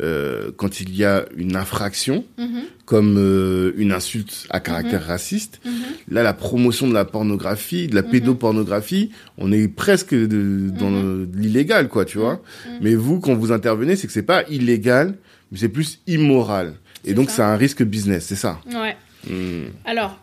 euh, 0.00 0.50
quand 0.56 0.80
il 0.80 0.94
y 0.94 1.04
a 1.04 1.24
une 1.36 1.56
infraction, 1.56 2.24
Mhm, 2.38 2.62
comme 2.84 3.16
euh, 3.18 3.72
une 3.76 3.92
insulte 3.92 4.46
à 4.50 4.60
caractère 4.60 5.06
raciste. 5.06 5.60
mhm. 5.64 5.72
Là, 6.10 6.22
la 6.22 6.34
promotion 6.34 6.86
de 6.88 6.94
la 6.94 7.04
pornographie, 7.04 7.86
de 7.88 7.94
la 7.94 8.02
Mhm. 8.02 8.10
pédopornographie, 8.10 9.10
on 9.38 9.50
est 9.52 9.68
presque 9.68 10.14
de, 10.14 10.70
dans 10.70 10.90
l'illégal, 11.34 11.88
quoi, 11.88 12.04
tu 12.04 12.18
vois. 12.18 12.34
Mhm. 12.66 12.78
Mais 12.82 12.94
vous, 12.94 13.20
quand 13.20 13.34
vous 13.34 13.52
intervenez, 13.52 13.96
c'est 13.96 14.06
que 14.06 14.12
c'est 14.12 14.22
pas 14.22 14.44
illégal, 14.48 15.14
mais 15.50 15.58
c'est 15.58 15.68
plus 15.70 16.00
immoral. 16.06 16.74
Et 17.04 17.14
donc, 17.14 17.30
c'est 17.30 17.42
un 17.42 17.56
risque 17.56 17.82
business, 17.82 18.26
c'est 18.26 18.34
ça. 18.36 18.60
Ouais. 18.72 18.96
Hmm. 19.28 19.70
Alors, 19.84 20.18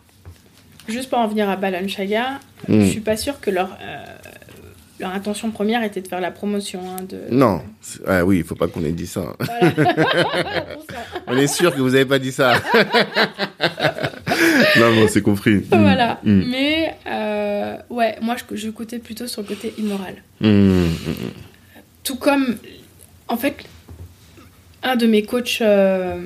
juste 0.88 1.08
pour 1.10 1.18
en 1.18 1.28
venir 1.28 1.48
à 1.48 1.56
Balenciaga, 1.56 2.40
Hmm. 2.68 2.80
je 2.80 2.86
suis 2.86 3.00
pas 3.00 3.16
sûre 3.16 3.40
que 3.40 3.50
leur, 3.50 3.76
euh, 3.82 4.04
leur 5.04 5.14
intention 5.14 5.50
première 5.50 5.82
était 5.84 6.00
de 6.00 6.08
faire 6.08 6.20
la 6.20 6.30
promotion. 6.30 6.80
hein, 6.90 7.02
de... 7.08 7.18
Non, 7.30 7.62
ah 8.06 8.24
oui, 8.24 8.38
il 8.38 8.44
faut 8.44 8.54
pas 8.54 8.68
qu'on 8.68 8.82
ait 8.84 8.92
dit 8.92 9.06
ça. 9.06 9.36
Voilà. 9.38 10.64
On 11.26 11.36
est 11.36 11.46
sûr 11.46 11.74
que 11.74 11.80
vous 11.80 11.94
avez 11.94 12.04
pas 12.06 12.18
dit 12.18 12.32
ça. 12.32 12.54
non, 14.78 14.94
bon, 14.94 15.06
c'est 15.08 15.22
compris. 15.22 15.56
Hmm. 15.56 15.66
voilà. 15.70 16.20
Hmm. 16.24 16.42
Mais, 16.50 16.94
euh, 17.06 17.76
ouais, 17.90 18.16
moi, 18.22 18.36
je, 18.36 18.56
je 18.56 18.70
cotais 18.70 18.98
plutôt 18.98 19.26
sur 19.26 19.42
le 19.42 19.48
côté 19.48 19.74
immoral. 19.78 20.16
Hmm, 20.40 20.86
Tout 22.02 22.16
comme, 22.16 22.56
en 23.28 23.36
fait, 23.36 23.56
un 24.82 24.96
de 24.96 25.06
mes 25.06 25.22
coachs 25.22 25.58
euh, 25.60 26.16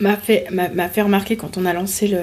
m'a 0.00 0.16
fait, 0.16 0.46
m'a, 0.50 0.88
fait 0.88 1.02
remarquer 1.02 1.36
quand 1.36 1.56
on 1.56 1.64
a 1.66 1.72
lancé 1.72 2.08
le, 2.08 2.18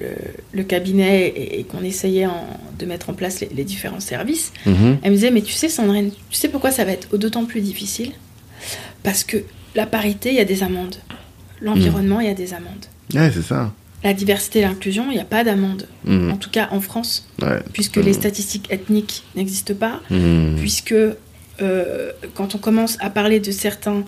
le, 0.00 0.08
le 0.52 0.62
cabinet 0.64 1.28
et, 1.28 1.60
et 1.60 1.64
qu'on 1.64 1.82
essayait 1.82 2.26
en- 2.26 2.46
de 2.78 2.86
mettre 2.86 3.10
en 3.10 3.14
place 3.14 3.40
les, 3.40 3.48
les 3.54 3.64
différents 3.64 4.00
services. 4.00 4.52
hmm. 4.66 4.94
Elle 5.02 5.10
me 5.10 5.16
disait, 5.16 5.30
mais 5.30 5.42
tu 5.42 5.52
sais, 5.52 5.68
Sandrine, 5.68 6.10
tu 6.30 6.36
sais 6.36 6.48
pourquoi 6.48 6.70
ça 6.70 6.84
va 6.84 6.92
être 6.92 7.16
d'autant 7.16 7.44
plus 7.44 7.60
difficile? 7.60 8.12
Parce 9.02 9.24
que 9.24 9.38
la 9.74 9.86
parité, 9.86 10.30
il 10.30 10.36
y 10.36 10.40
a 10.40 10.44
des 10.44 10.62
amendes. 10.62 10.96
L'environnement, 11.60 12.20
il 12.20 12.26
y 12.26 12.30
a 12.30 12.34
des 12.34 12.54
amendes. 12.54 12.86
Ouais, 13.14 13.30
c'est 13.32 13.42
ça. 13.42 13.72
La 14.04 14.14
diversité 14.14 14.58
et 14.58 14.62
l'inclusion, 14.62 15.04
il 15.10 15.14
n'y 15.14 15.20
a 15.20 15.24
pas 15.24 15.44
d'amende. 15.44 15.86
Hmm, 16.04 16.32
En 16.32 16.36
tout 16.36 16.50
cas, 16.50 16.68
en 16.72 16.80
France, 16.80 17.28
ouais. 17.40 17.60
puisque 17.72 17.96
les 17.96 18.12
statistiques 18.14 18.66
ethniques 18.70 19.22
n'existent 19.36 19.74
pas, 19.74 20.00
puisque 20.56 20.92
euh, 21.60 22.12
quand 22.34 22.54
on 22.56 22.58
commence 22.58 22.96
à 23.00 23.10
parler 23.10 23.38
de 23.38 23.52
certains, 23.52 24.02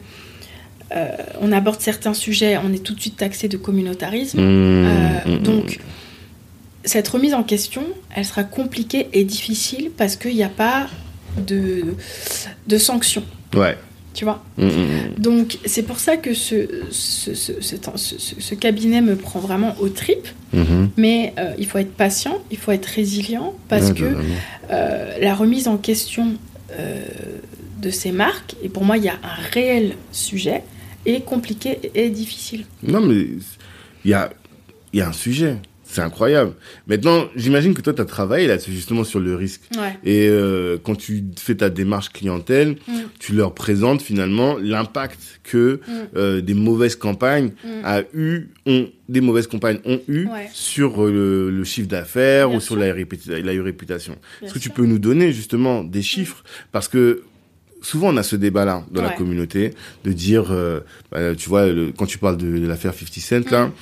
euh, 0.94 1.08
on 1.40 1.50
aborde 1.52 1.80
certains 1.80 2.14
sujets, 2.14 2.56
on 2.58 2.72
est 2.72 2.78
tout 2.82 2.94
de 2.94 3.00
suite 3.00 3.16
taxé 3.16 3.48
de 3.48 3.56
communautarisme. 3.56 4.38
Hmm, 4.40 4.84
Euh, 4.86 5.36
hmm, 5.38 5.42
donc, 5.42 5.80
cette 6.84 7.08
remise 7.08 7.34
en 7.34 7.42
question, 7.42 7.82
elle 8.14 8.24
sera 8.24 8.44
compliquée 8.44 9.08
et 9.12 9.24
difficile 9.24 9.90
parce 9.96 10.16
qu'il 10.16 10.34
n'y 10.34 10.42
a 10.44 10.48
pas 10.50 10.86
de, 11.38 11.94
de 12.68 12.78
sanctions, 12.78 13.24
Ouais. 13.56 13.76
tu 14.12 14.24
vois. 14.24 14.44
Donc, 15.18 15.58
c'est 15.64 15.82
pour 15.82 15.98
ça 15.98 16.16
que 16.18 16.34
ce, 16.34 16.68
ce, 16.90 18.54
cabinet 18.54 19.00
me 19.00 19.16
prend 19.16 19.40
vraiment 19.40 19.74
aux 19.80 19.88
tripes, 19.88 20.28
mais 20.96 21.32
euh, 21.38 21.52
il 21.58 21.66
faut 21.66 21.78
être 21.78 21.94
patient, 21.94 22.38
il 22.50 22.58
faut 22.58 22.70
être 22.72 22.86
résilient 22.86 23.54
parce 23.68 23.92
que 23.92 24.04
totalement. 24.04 24.22
euh, 24.70 25.18
la 25.20 25.34
remise 25.34 25.66
en 25.68 25.76
question 25.78 26.34
de 27.80 27.90
ces 27.90 28.12
marques, 28.12 28.56
et 28.62 28.68
pour 28.68 28.84
moi, 28.84 28.96
il 28.98 29.04
y 29.04 29.08
a 29.08 29.14
un 29.22 29.42
réel 29.52 29.94
sujet, 30.12 30.62
est 31.06 31.24
compliqué 31.24 31.78
et 31.94 32.10
difficile. 32.10 32.64
Non, 32.82 33.00
mais 33.00 33.26
il 34.04 34.10
y 34.10 34.14
a, 34.14 34.30
il 34.92 34.98
y 34.98 35.02
a 35.02 35.08
un 35.08 35.12
sujet. 35.12 35.56
C'est 35.86 36.00
incroyable. 36.00 36.54
Maintenant, 36.88 37.26
j'imagine 37.36 37.72
que 37.72 37.80
toi, 37.80 37.92
tu 37.92 38.00
as 38.00 38.04
travaillé 38.04 38.48
là 38.48 38.56
justement 38.58 39.04
sur 39.04 39.20
le 39.20 39.36
risque. 39.36 39.60
Ouais. 39.76 39.96
Et 40.02 40.26
euh, 40.28 40.76
quand 40.82 40.96
tu 40.96 41.22
fais 41.38 41.54
ta 41.54 41.70
démarche 41.70 42.08
clientèle, 42.08 42.76
Mm. 42.88 42.92
tu 43.20 43.32
leur 43.34 43.54
présentes 43.54 44.02
finalement 44.02 44.56
l'impact 44.58 45.40
que 45.44 45.80
Mm. 45.86 45.92
euh, 46.16 46.40
des 46.40 46.54
mauvaises 46.54 46.96
campagnes 46.96 47.52
Mm. 47.62 47.68
a 47.84 48.02
eu, 48.12 48.48
ont, 48.66 48.88
des 49.08 49.20
mauvaises 49.20 49.46
campagnes 49.46 49.78
ont 49.84 50.00
eu 50.08 50.26
Ouais. 50.26 50.48
sur 50.52 51.04
euh, 51.04 51.50
le, 51.52 51.62
chiffre 51.64 51.86
d'affaires 51.88 52.50
ou 52.50 52.54
sur 52.58 52.74
sûr. 52.74 52.76
la, 52.76 52.92
réputa- 52.92 53.40
la 53.40 53.62
réputation. 53.62 54.16
Est-ce 54.42 54.54
que 54.54 54.58
tu 54.58 54.70
peux 54.70 54.86
nous 54.86 54.98
donner 54.98 55.32
justement 55.32 55.84
des 55.84 56.02
chiffres? 56.02 56.42
Parce 56.72 56.88
que 56.88 57.22
souvent 57.84 58.08
on 58.12 58.16
a 58.16 58.22
ce 58.22 58.36
débat-là 58.36 58.84
dans 58.90 59.02
la 59.02 59.10
communauté 59.10 59.74
de 60.04 60.12
dire, 60.12 60.46
euh, 60.50 60.80
bah, 61.12 61.34
tu 61.36 61.48
vois, 61.48 61.66
le- 61.66 61.92
quand 61.96 62.06
tu 62.06 62.18
parles 62.18 62.36
de, 62.36 62.58
de 62.58 62.66
l'affaire 62.66 62.92
50 62.94 63.20
Cent 63.20 63.50
là, 63.50 63.66
Mm. 63.66 63.72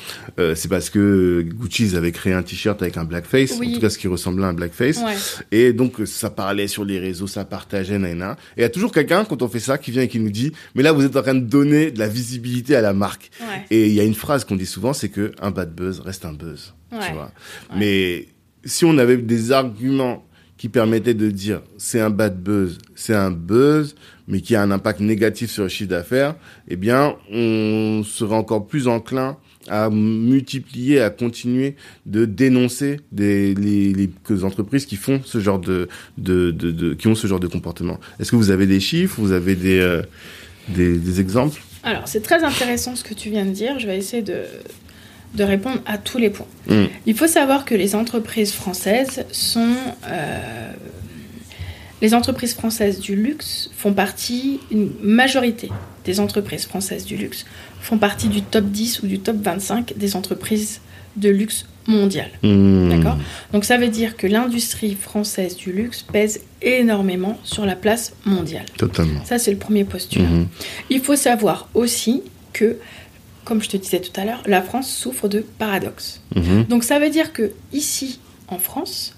euh, 0.41 0.55
c'est 0.55 0.69
parce 0.69 0.91
que 0.91 1.43
Gucci 1.43 1.85
ils 1.85 1.97
avaient 1.97 2.13
créé 2.13 2.33
un 2.33 2.43
t-shirt 2.43 2.81
avec 2.83 2.97
un 2.97 3.05
blackface, 3.05 3.55
Oui. 3.59 3.71
en 3.71 3.75
tout 3.75 3.81
cas 3.81 3.91
ce 3.91 3.99
qui 3.99 4.09
ressemblait 4.09 4.45
à 4.45 4.49
un 4.49 4.53
blackface. 4.55 4.99
Ouais. 4.99 5.15
Et 5.53 5.73
donc, 5.73 5.95
ça 6.05 6.31
parlait 6.31 6.69
sur 6.69 6.85
les 6.85 6.99
réseaux, 6.99 7.27
ça 7.27 7.45
partageait, 7.45 7.99
nanana. 7.99 8.37
Et 8.57 8.61
il 8.61 8.63
y 8.63 8.65
a 8.65 8.69
toujours 8.71 8.93
quelqu'un, 8.93 9.25
quand 9.25 9.41
on 9.43 9.49
fait 9.49 9.61
ça, 9.61 9.79
qui 9.79 9.91
vient 9.91 10.03
et 10.03 10.09
qui 10.09 10.19
nous 10.21 10.31
dit, 10.31 10.53
mais 10.75 10.83
là, 10.83 10.93
vous 10.93 11.05
êtes 11.05 11.17
en 11.17 11.23
train 11.23 11.35
de 11.35 11.41
donner 11.41 11.91
de 11.91 11.99
la 11.99 12.09
visibilité 12.09 12.77
à 12.77 12.81
la 12.81 12.93
marque. 12.93 13.31
Ouais. 13.41 13.47
Et 13.71 13.87
il 13.87 13.93
y 13.95 14.01
a 14.01 14.05
une 14.05 14.15
phrase 14.15 14.45
qu'on 14.45 14.57
dit 14.57 14.67
souvent, 14.67 14.93
c'est 14.93 15.09
que 15.09 15.33
un 15.41 15.51
bad 15.51 15.75
buzz 15.75 16.01
reste 16.01 16.25
un 16.25 16.33
buzz. 16.33 16.75
Tu 16.91 17.13
vois. 17.15 17.31
Mais 17.77 18.27
si 18.65 18.85
on 18.85 18.99
avait 18.99 19.17
des 19.17 19.51
arguments 19.53 20.25
qui 20.63 20.69
permettaient 20.69 21.13
de 21.13 21.29
dire, 21.29 21.61
c'est 21.77 21.99
un 21.99 22.09
bad 22.09 22.41
buzz, 22.41 22.79
c'est 22.95 23.17
un 23.17 23.33
buzz, 23.33 23.97
mais 24.29 24.41
qui 24.41 24.55
a 24.55 24.63
un 24.63 24.71
impact 24.71 25.01
négatif 25.01 25.51
sur 25.51 25.65
le 25.65 25.69
chiffre 25.69 25.91
d'affaires, 25.91 26.37
eh 26.69 26.77
bien, 26.77 27.17
on 27.33 28.05
serait 28.05 28.37
encore 28.37 28.69
plus 28.69 28.87
enclin 28.87 29.39
à 29.67 29.91
multiplier, 29.91 31.01
à 31.01 31.11
continuer 31.11 31.75
de 32.07 32.27
dénoncer 32.27 33.01
des, 33.11 33.57
les, 33.57 34.09
entreprises 34.45 34.87
qui 34.87 34.95
font 34.95 35.21
ce 35.25 35.41
genre 35.41 35.59
de, 35.59 35.89
qui 36.95 37.09
ont 37.09 37.17
ce 37.17 37.27
genre 37.27 37.41
de 37.41 37.49
comportement. 37.49 37.99
Est-ce 38.21 38.31
que 38.31 38.37
vous 38.37 38.53
avez 38.53 38.69
des 38.69 38.79
chiffres, 38.79 39.17
vous 39.19 39.33
avez 39.33 39.57
des, 39.57 39.81
euh, 39.81 40.03
des 40.69 41.21
exemples? 41.21 41.61
Alors, 41.83 42.07
c'est 42.07 42.21
très 42.21 42.45
intéressant 42.45 42.95
ce 42.95 43.03
que 43.03 43.15
tu 43.15 43.31
viens 43.31 43.45
de 43.45 43.51
dire. 43.51 43.81
Je 43.81 43.89
vais 43.89 43.99
essayer 43.99 44.23
de, 44.23 44.45
de 45.35 45.45
répondre 45.45 45.81
à 45.87 45.99
tous 45.99 46.19
les 46.19 46.31
points. 46.31 46.47
Mm. 46.69 46.85
Il 47.07 47.17
faut 47.17 47.27
savoir 47.27 47.65
que 47.65 47.75
les 47.75 47.95
entreprises 47.95 48.53
françaises 48.53 49.25
sont. 49.33 49.75
euh, 50.07 50.73
les 52.01 52.15
entreprises 52.15 52.55
françaises 52.55 52.99
du 52.99 53.15
luxe 53.15 53.71
font 53.77 53.93
partie, 53.93 54.59
une 54.73 54.91
majorité 55.03 55.71
des 56.05 56.19
entreprises 56.19 56.67
françaises 56.67 57.05
du 57.05 57.17
luxe 57.17 57.47
font 57.81 57.97
partie 57.97 58.27
du 58.27 58.43
top 58.43 58.65
10 58.65 59.03
ou 59.05 59.07
du 59.07 59.21
top 59.21 59.37
25 59.37 59.95
des 59.97 60.17
entreprises 60.17 60.81
de 61.15 61.29
luxe 61.29 61.65
mondiales. 61.87 62.31
Hmm. 62.43 62.89
D'accord? 62.89 63.19
Donc 63.53 63.65
ça 63.65 63.77
veut 63.79 63.89
dire 63.89 64.17
que 64.17 64.27
l'industrie 64.27 64.95
française 64.95 65.57
du 65.57 65.73
luxe 65.73 66.03
pèse 66.03 66.41
énormément 66.61 67.39
sur 67.45 67.67
la 67.67 67.77
place 67.77 68.15
mondiale. 68.25 68.67
Totalement. 68.77 69.25
Ça, 69.25 69.39
c'est 69.39 69.51
le 69.53 69.57
premier 69.57 69.85
postulat. 69.85 70.29
Mhm. 70.29 70.47
Il 70.91 71.01
faut 71.01 71.17
savoir 71.17 71.69
aussi 71.75 72.23
que, 72.53 72.79
comme 73.45 73.63
je 73.63 73.69
te 73.69 73.77
disais 73.77 74.01
tout 74.01 74.19
à 74.21 74.25
l'heure, 74.25 74.43
la 74.47 74.63
France 74.63 74.91
souffre 74.91 75.29
de 75.29 75.41
paradoxes. 75.41 76.21
Mhm. 76.35 76.65
Donc 76.65 76.85
ça 76.85 76.99
veut 76.99 77.11
dire 77.11 77.33
que 77.33 77.53
ici, 77.73 78.21
en 78.49 78.59
France, 78.59 79.15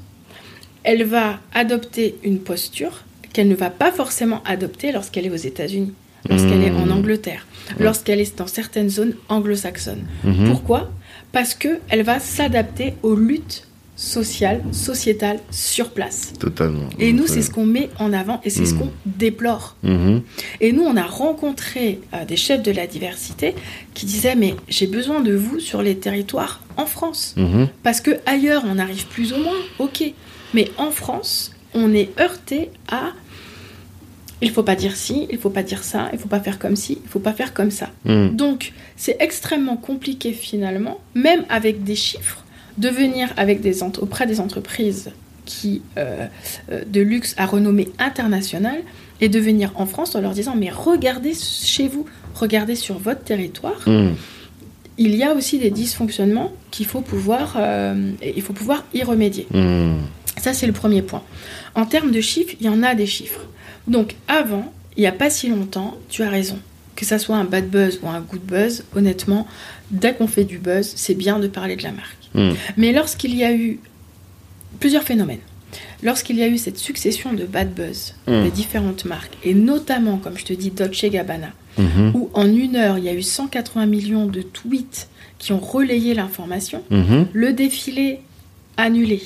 elle 0.83 1.05
va 1.05 1.41
adopter 1.53 2.17
une 2.23 2.39
posture 2.39 3.05
qu'elle 3.33 3.49
ne 3.49 3.55
va 3.55 3.71
pas 3.71 3.91
forcément 3.91 4.43
adopter 4.45 4.93
lorsqu'elle 4.93 5.27
est 5.27 5.31
aux 5.31 5.35
États-Unis, 5.37 5.93
lorsqu'elle 6.29 6.63
est 6.63 6.71
en 6.71 6.87
Mmh. 6.87 6.93
Angleterre, 6.93 7.47
lorsqu'elle 7.81 8.21
est 8.21 8.39
dans 8.39 8.47
certaines 8.47 8.89
zones 8.91 9.15
anglo-saxonnes. 9.29 10.07
Mhm. 10.23 10.49
Pourquoi? 10.49 10.91
Parce 11.33 11.55
que 11.55 11.81
elle 11.89 12.03
va 12.03 12.21
s'adapter 12.21 12.95
aux 13.03 13.17
luttes 13.17 13.67
sociales, 14.05 14.63
sociétales 14.73 15.41
sur 15.51 15.91
place. 15.91 16.33
Totalement. 16.39 16.89
Et 16.99 17.13
nous, 17.13 17.27
c'est 17.27 17.43
ce 17.43 17.51
qu'on 17.51 17.65
met 17.67 17.89
en 17.99 18.13
avant 18.13 18.41
et 18.45 18.51
c'est 18.51 18.67
ce 18.67 18.75
Mmh. 18.75 18.79
qu'on 18.79 18.91
déplore. 19.07 19.77
Mhm. 19.83 20.23
Et 20.61 20.73
nous, 20.73 20.83
on 20.83 20.97
a 20.97 21.03
rencontré 21.05 22.01
euh, 22.13 22.25
des 22.25 22.37
chefs 22.37 22.63
de 22.63 22.71
la 22.71 22.87
diversité 22.87 23.55
qui 23.95 24.05
disaient 24.07 24.35
mais 24.37 24.55
j'ai 24.69 24.87
besoin 24.87 25.21
de 25.21 25.35
vous 25.35 25.59
sur 25.61 25.81
les 25.83 25.97
territoires 25.97 26.61
en 26.77 26.87
France 26.87 27.35
Mhm. 27.37 27.69
parce 27.83 28.01
que 28.01 28.11
ailleurs 28.27 28.63
on 28.67 28.79
arrive 28.79 29.07
plus 29.07 29.33
ou 29.33 29.39
moins, 29.39 29.57
ok, 29.79 30.05
mais 30.53 30.71
en 30.77 30.91
France, 30.91 31.53
on 31.73 31.93
est 31.95 32.11
heurté 32.21 32.71
à 32.89 33.13
il 34.43 34.51
faut 34.51 34.63
pas 34.63 34.75
dire 34.77 34.95
ci, 34.97 35.27
il 35.31 35.39
faut 35.39 35.49
pas 35.51 35.63
dire 35.63 35.83
ça, 35.83 36.11
il 36.13 36.19
faut 36.19 36.29
pas 36.29 36.41
faire 36.41 36.59
comme 36.59 36.77
ci, 36.77 36.99
il 37.03 37.09
faut 37.09 37.21
pas 37.21 37.33
faire 37.33 37.55
comme 37.55 37.71
ça. 37.71 37.91
Mhm. 38.05 38.37
Donc, 38.37 38.73
c'est 38.97 39.17
extrêmement 39.21 39.77
compliqué 39.79 40.33
finalement, 40.33 41.01
même 41.15 41.45
avec 41.49 41.83
des 41.85 41.95
chiffres, 41.95 42.44
de 42.79 42.89
venir 42.89 43.33
avec 43.37 43.61
des 43.61 43.83
ent- 43.83 43.93
auprès 44.01 44.27
des 44.27 44.41
entreprises 44.41 45.11
qui, 45.45 45.83
euh, 45.99 46.27
euh, 46.71 46.83
de 46.87 47.01
luxe 47.01 47.35
à 47.37 47.47
renommée 47.47 47.89
internationale 47.99 48.81
et 49.21 49.29
de 49.29 49.39
venir 49.39 49.73
en 49.77 49.87
France 49.87 50.15
en 50.15 50.21
leur 50.21 50.33
disant 50.33 50.55
mais 50.57 50.71
regardez 50.71 51.35
chez 51.35 51.87
vous, 51.89 52.07
regardez 52.35 52.75
sur 52.77 52.99
votre 52.99 53.23
territoire. 53.23 53.81
Mm. 53.87 54.11
Il 54.97 55.15
y 55.17 55.23
a 55.25 55.35
aussi 55.35 55.59
des 55.59 55.71
dysfonctionnements 55.71 56.53
qu'il 56.71 56.87
faut 56.87 57.01
pouvoir, 57.01 57.55
euh, 57.59 58.13
il 58.25 58.43
faut 58.43 58.53
pouvoir 58.53 58.85
y 58.95 59.03
remédier. 59.03 59.47
Mm. 59.51 59.97
Ça, 60.37 60.53
c'est 60.53 60.67
le 60.67 60.73
premier 60.73 61.03
point. 61.03 61.23
En 61.75 61.87
termes 61.87 62.11
de 62.11 62.21
chiffres, 62.21 62.55
il 62.61 62.67
y 62.67 62.69
en 62.69 62.83
a 62.83 62.95
des 62.95 63.07
chiffres. 63.07 63.41
Donc, 63.87 64.15
avant, 64.29 64.73
il 64.97 65.01
n'y 65.01 65.07
a 65.07 65.13
pas 65.13 65.31
si 65.31 65.49
longtemps, 65.49 65.97
tu 66.09 66.23
as 66.23 66.29
raison. 66.31 66.59
Que 66.97 67.05
ça 67.05 67.19
soit 67.19 67.37
un 67.37 67.45
bad 67.45 67.69
buzz 67.69 67.99
ou 68.03 68.09
un 68.09 68.21
good 68.21 68.41
buzz, 68.43 68.85
honnêtement, 68.95 69.47
dès 69.91 70.15
qu'on 70.15 70.27
fait 70.29 70.45
du 70.45 70.59
buzz, 70.59 70.93
c'est 70.97 71.15
bien 71.15 71.39
de 71.39 71.49
parler 71.49 71.77
de 71.77 71.83
la 71.83 71.93
marque. 71.93 72.24
Mm. 72.35 72.51
Mais 72.77 72.93
lorsqu'il 72.93 73.35
y 73.37 73.45
a 73.45 73.53
eu 73.55 73.79
plusieurs 74.81 75.03
phénomènes, 75.03 75.39
lorsqu'il 76.03 76.37
y 76.37 76.43
a 76.43 76.49
eu 76.49 76.59
cette 76.59 76.79
succession 76.79 77.33
de 77.33 77.45
bad 77.45 77.73
buzz 77.75 78.15
Mm. 78.27 78.45
de 78.45 78.51
différentes 78.51 79.05
marques, 79.05 79.37
et 79.45 79.55
notamment, 79.55 80.19
comme 80.19 80.37
je 80.39 80.45
te 80.45 80.53
dis, 80.53 80.71
Dolce 80.71 81.05
Gabbana, 81.07 81.51
Mhm. 81.79 82.13
où 82.15 82.31
en 82.35 82.47
une 82.47 82.77
heure, 82.77 82.99
il 82.99 83.05
y 83.05 83.09
a 83.09 83.15
eu 83.15 83.23
180 83.23 83.87
millions 83.87 84.27
de 84.27 84.43
tweets 84.43 85.09
qui 85.39 85.53
ont 85.53 85.59
relayé 85.59 86.15
l'information, 86.15 86.83
Mhm. 86.91 87.27
le 87.33 87.53
défilé 87.53 88.21
annulé, 88.77 89.23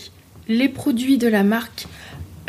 les 0.49 0.69
produits 0.69 1.19
de 1.19 1.29
la 1.29 1.43
marque 1.45 1.87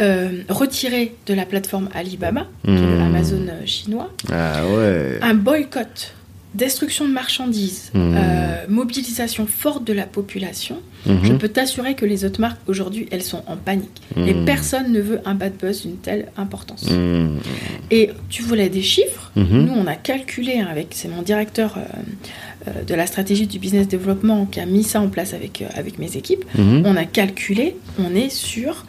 euh, 0.02 0.44
retirés 0.48 1.14
de 1.27 1.34
la 1.34 1.45
plateforme 1.45 1.90
Alibaba, 1.94 2.48
qui 2.64 2.72
est 2.72 2.73
Hmm. 2.73 3.02
Amazon 3.02 3.45
euh, 3.49 3.65
chinois, 3.65 4.10
Ah 4.31 4.65
ouais. 4.65 5.19
un 5.22 5.34
boycott, 5.34 6.14
destruction 6.53 7.07
de 7.07 7.13
marchandises, 7.13 7.91
Hmm. 7.93 8.13
euh, 8.17 8.65
mobilisation 8.67 9.45
forte 9.47 9.84
de 9.85 9.93
la 9.93 10.05
population, 10.05 10.77
Mhm. 11.05 11.19
je 11.23 11.34
peux 11.34 11.47
t'assurer 11.47 11.93
que 11.95 12.05
les 12.05 12.26
autres 12.26 12.41
marques 12.41 12.59
aujourd'hui, 12.67 13.07
elles 13.11 13.21
sont 13.23 13.43
en 13.47 13.55
panique. 13.55 14.01
Et 14.17 14.34
Hmm. 14.34 14.45
personne 14.45 14.91
ne 14.91 14.99
veut 14.99 15.19
un 15.26 15.35
bad 15.35 15.53
buzz 15.61 15.84
d'une 15.84 15.97
telle 15.97 16.31
importance. 16.38 16.89
Mm. 16.89 17.38
Et 17.91 18.09
tu 18.30 18.41
voulais 18.43 18.69
des 18.69 18.81
chiffres? 18.81 19.31
Mhm. 19.35 19.65
Nous, 19.65 19.73
on 19.73 19.85
a 19.88 19.95
calculé 19.95 20.57
hein, 20.59 20.67
avec, 20.69 20.88
c'est 20.91 21.07
mon 21.07 21.21
directeur 21.21 21.77
euh, 21.77 21.81
euh, 22.67 22.84
de 22.84 22.95
la 22.95 23.05
stratégie 23.07 23.47
du 23.47 23.59
business 23.59 23.88
développement 23.88 24.45
qui 24.45 24.59
a 24.59 24.65
mis 24.65 24.84
ça 24.84 24.99
en 25.01 25.07
place 25.07 25.34
avec, 25.34 25.63
avec 25.76 25.99
mes 25.99 26.17
équipes. 26.17 26.43
Mhm. 26.57 26.84
On 26.85 26.95
a 26.95 27.05
calculé, 27.05 27.76
on 27.99 28.13
est 28.15 28.30
sur. 28.30 28.85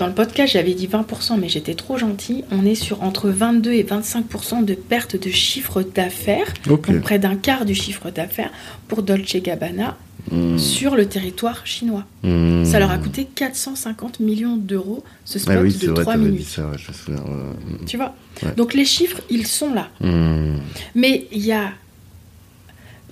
Dans 0.00 0.06
le 0.06 0.14
podcast, 0.14 0.54
j'avais 0.54 0.72
dit 0.72 0.86
20%, 0.88 1.38
mais 1.38 1.50
j'étais 1.50 1.74
trop 1.74 1.98
gentil. 1.98 2.42
On 2.50 2.64
est 2.64 2.74
sur 2.74 3.02
entre 3.02 3.28
22 3.28 3.72
et 3.74 3.84
25% 3.84 4.64
de 4.64 4.72
perte 4.72 5.14
de 5.22 5.28
chiffre 5.30 5.82
d'affaires, 5.82 6.46
donc 6.66 6.90
près 7.02 7.18
d'un 7.18 7.36
quart 7.36 7.66
du 7.66 7.74
chiffre 7.74 8.10
d'affaires 8.10 8.50
pour 8.88 9.02
Dolce 9.02 9.36
Gabbana 9.36 9.98
Mm. 10.30 10.58
sur 10.58 10.96
le 10.96 11.06
territoire 11.06 11.66
chinois. 11.66 12.04
Mm. 12.22 12.64
Ça 12.66 12.78
leur 12.78 12.90
a 12.90 12.98
coûté 12.98 13.26
450 13.34 14.20
millions 14.20 14.56
d'euros 14.56 15.02
ce 15.24 15.38
spot 15.38 15.54
Ah 15.58 15.62
oui, 15.62 15.72
de 15.74 15.86
vrai, 15.88 16.02
3 16.02 16.12
t'avais 16.14 16.24
dit 16.26 16.30
minutes. 16.32 16.46
ça, 16.46 16.66
ouais, 16.68 16.76
je 16.78 16.88
me 16.88 16.92
souviens. 16.94 17.22
ouais. 17.22 17.86
Tu 17.86 17.96
vois 17.96 18.14
Ouais. 18.42 18.52
Donc 18.56 18.74
les 18.74 18.84
chiffres, 18.84 19.20
ils 19.30 19.46
sont 19.46 19.72
là. 19.74 19.88
Mm. 20.00 20.58
Mais 20.94 21.26
il 21.32 21.44
y 21.44 21.52
a 21.52 21.72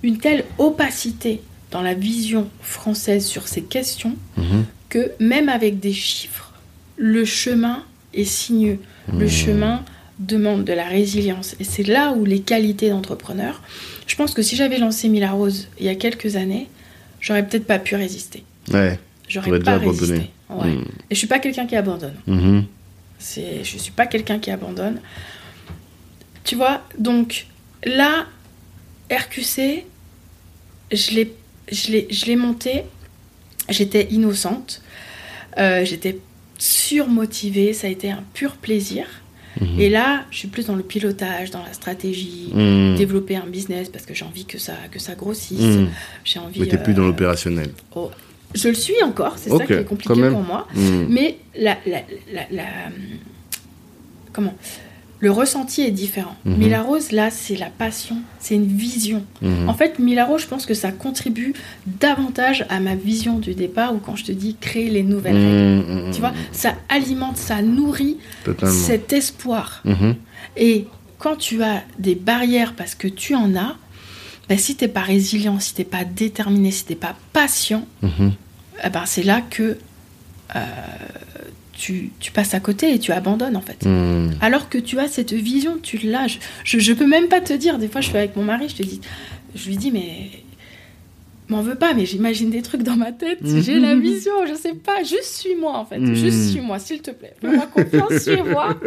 une 0.02 0.19
telle 0.19 0.44
opacité 0.59 1.40
dans 1.70 1.81
la 1.82 1.94
vision 1.94 2.48
française 2.60 3.27
sur 3.27 3.48
ces 3.48 3.62
questions 3.62 4.15
Mhm. 4.36 4.65
que 4.90 5.10
même 5.19 5.48
avec 5.48 5.81
des 5.81 5.93
chiffres, 5.94 6.47
le 6.98 7.24
chemin 7.24 7.84
est 8.12 8.24
sinueux. 8.24 8.78
Le 9.12 9.24
Mmh. 9.24 9.28
chemin 9.28 9.84
demande 10.18 10.64
de 10.64 10.72
la 10.72 10.84
résilience. 10.84 11.54
Et 11.60 11.64
c'est 11.64 11.84
là 11.84 12.12
où 12.12 12.24
les 12.24 12.40
qualités 12.40 12.90
d'entrepreneur, 12.90 13.62
je 14.06 14.16
pense 14.16 14.34
que 14.34 14.42
si 14.42 14.56
j'avais 14.56 14.78
lancé 14.78 15.08
Mila 15.08 15.30
Rose 15.30 15.68
il 15.78 15.86
y 15.86 15.88
a 15.88 15.94
quelques 15.94 16.36
années, 16.36 16.68
j'aurais 17.20 17.46
peut-être 17.46 17.66
pas 17.66 17.78
pu 17.78 17.94
résister. 17.94 18.42
Ouais. 18.72 18.98
J'aurais 19.28 19.60
pas 19.60 19.78
résisté. 19.78 20.30
Ouais. 20.50 20.72
Mm. 20.72 20.84
Et 21.10 21.14
je 21.14 21.18
suis 21.18 21.26
pas 21.26 21.38
quelqu'un 21.38 21.66
qui 21.66 21.76
abandonne. 21.76 22.14
Mhm. 22.26 22.64
C'est, 23.18 23.64
je 23.64 23.78
suis 23.78 23.92
pas 23.92 24.06
quelqu'un 24.06 24.38
qui 24.38 24.50
abandonne. 24.50 25.00
Tu 26.44 26.56
vois, 26.56 26.82
donc 26.98 27.46
là, 27.84 28.26
RQC, 29.10 29.84
je 30.92 31.10
l'ai, 31.12 31.34
je 31.70 31.92
l'ai, 31.92 32.08
je 32.10 32.26
l'ai 32.26 32.36
monté. 32.36 32.84
J'étais 33.68 34.08
innocente, 34.10 34.80
euh, 35.58 35.84
j'étais 35.84 36.18
surmotivée. 36.59 37.72
Ça 37.72 37.86
a 37.86 37.90
été 37.90 38.10
un 38.10 38.22
pur 38.35 38.52
plaisir. 38.56 39.06
Mhm. 39.60 39.80
Et 39.80 39.89
là, 39.89 40.24
je 40.30 40.39
suis 40.39 40.48
plus 40.48 40.66
dans 40.66 40.76
le 40.76 40.82
pilotage, 40.82 41.51
dans 41.51 41.62
la 41.64 41.72
stratégie, 41.72 42.51
Mm. 42.52 42.94
développer 42.97 43.35
un 43.36 43.47
business 43.47 43.89
parce 43.89 44.05
que 44.05 44.14
j'ai 44.14 44.24
envie 44.24 44.44
que 44.44 44.59
ça, 44.59 44.74
que 44.90 44.98
ça 45.01 45.14
grossisse. 45.14 45.59
Mm. 45.60 45.89
J'ai 46.24 46.39
envie. 46.39 46.60
Mais 46.60 46.66
t'es 46.68 46.78
plus 46.78 46.94
dans 46.94 47.02
euh, 47.02 47.06
l'opérationnel. 47.09 47.70
oh, 47.97 48.10
je 48.55 48.68
le 48.68 48.74
suis 48.74 49.02
encore. 49.02 49.35
C'est 49.36 49.51
ça 49.51 49.66
qui 49.66 49.72
est 49.72 49.85
compliqué 49.85 50.14
pour 50.30 50.43
moi. 50.43 50.68
Mm. 50.74 51.06
Mais 51.09 51.39
la, 51.56 51.76
la, 51.86 52.02
la, 52.32 52.43
la- 52.52 52.64
comment? 54.32 54.55
Le 55.20 55.30
ressenti 55.32 55.82
est 55.82 55.90
différent. 55.90 56.36
Mhm. 56.44 56.56
Mila 56.58 56.82
Rose, 56.82 57.10
là, 57.12 57.30
c'est 57.30 57.56
la 57.56 57.70
passion, 57.70 58.16
c'est 58.38 58.54
une 58.54 58.66
vision. 58.66 59.24
Mhm. 59.42 59.68
En 59.68 59.74
fait, 59.74 59.98
Mila 59.98 60.24
Rose, 60.24 60.42
je 60.42 60.46
pense 60.46 60.64
que 60.64 60.74
ça 60.74 60.92
contribue 60.92 61.54
davantage 61.86 62.64
à 62.68 62.78
ma 62.80 62.94
vision 62.94 63.38
du 63.38 63.54
départ 63.54 63.94
ou 63.94 63.98
quand 63.98 64.14
je 64.16 64.24
te 64.24 64.32
dis 64.32 64.56
créer 64.60 64.90
les 64.90 65.02
nouvelles 65.02 65.34
règles. 65.34 65.90
Mm, 65.92 66.08
mm, 66.08 66.12
Tu 66.14 66.20
vois, 66.20 66.32
ça 66.52 66.74
alimente, 66.88 67.36
ça 67.36 67.62
nourrit 67.62 68.18
Totalement. 68.44 68.72
cet 68.74 69.12
espoir. 69.12 69.80
Mhm. 69.84 70.14
Et 70.56 70.86
quand 71.18 71.36
tu 71.36 71.62
as 71.64 71.82
des 71.98 72.14
barrières 72.14 72.74
parce 72.74 72.94
que 72.94 73.08
tu 73.08 73.34
en 73.34 73.56
as, 73.56 73.76
ben, 74.48 74.56
si 74.56 74.76
t'es 74.76 74.88
pas 74.88 75.00
résilient, 75.02 75.58
si 75.58 75.74
t'es 75.74 75.84
pas 75.84 76.04
déterminé, 76.04 76.70
si 76.70 76.84
t'es 76.84 76.94
pas 76.94 77.16
patient, 77.32 77.84
Mhm. 78.02 78.32
eh 78.84 78.88
ben, 78.88 79.02
c'est 79.04 79.24
là 79.24 79.40
que 79.40 79.76
euh, 80.56 80.60
tu, 81.78 82.10
tu 82.20 82.32
passes 82.32 82.52
à 82.55 82.60
côté 82.60 82.92
et 82.92 82.98
tu 82.98 83.12
abandonnes 83.12 83.56
en 83.56 83.60
fait. 83.62 83.86
Mm. 83.86 84.32
Alors 84.40 84.68
que 84.68 84.76
tu 84.78 84.98
as 84.98 85.09
cette 85.09 85.32
vision, 85.32 85.78
tu 85.82 85.98
l'as. 85.98 86.26
Je, 86.26 86.38
je, 86.64 86.78
je 86.78 86.92
peux 86.92 87.06
même 87.06 87.28
pas 87.28 87.40
te 87.40 87.52
dire. 87.52 87.78
Des 87.78 87.88
fois, 87.88 88.00
je 88.00 88.09
suis 88.09 88.16
avec 88.18 88.34
mon 88.36 88.42
mari, 88.44 88.68
je 88.68 88.74
te 88.76 88.82
dis, 88.82 89.00
je 89.55 89.68
lui 89.68 89.76
dis, 89.76 89.90
mais 89.92 90.30
m'en 91.50 91.62
veux 91.62 91.76
pas, 91.76 91.94
mais 91.94 92.05
j'imagine 92.05 92.50
des 92.50 92.60
trucs 92.60 92.82
dans 92.82 92.96
ma 92.96 93.10
tête. 93.12 93.38
J'ai 93.42 93.78
la 93.78 93.94
vision, 93.94 94.32
je 94.46 94.55
sais 94.55 94.74
pas. 94.74 95.02
Juste 95.02 95.36
suis-moi 95.40 95.74
en 95.78 95.86
fait. 95.86 95.98
Mhm. 95.98 96.14
Juste 96.14 96.50
suis-moi, 96.50 96.78
s'il 96.78 97.00
te 97.00 97.10
plaît. 97.10 97.32
Fais-moi 97.40 97.66
confiance, 97.72 98.18
suis-moi. 98.22 98.78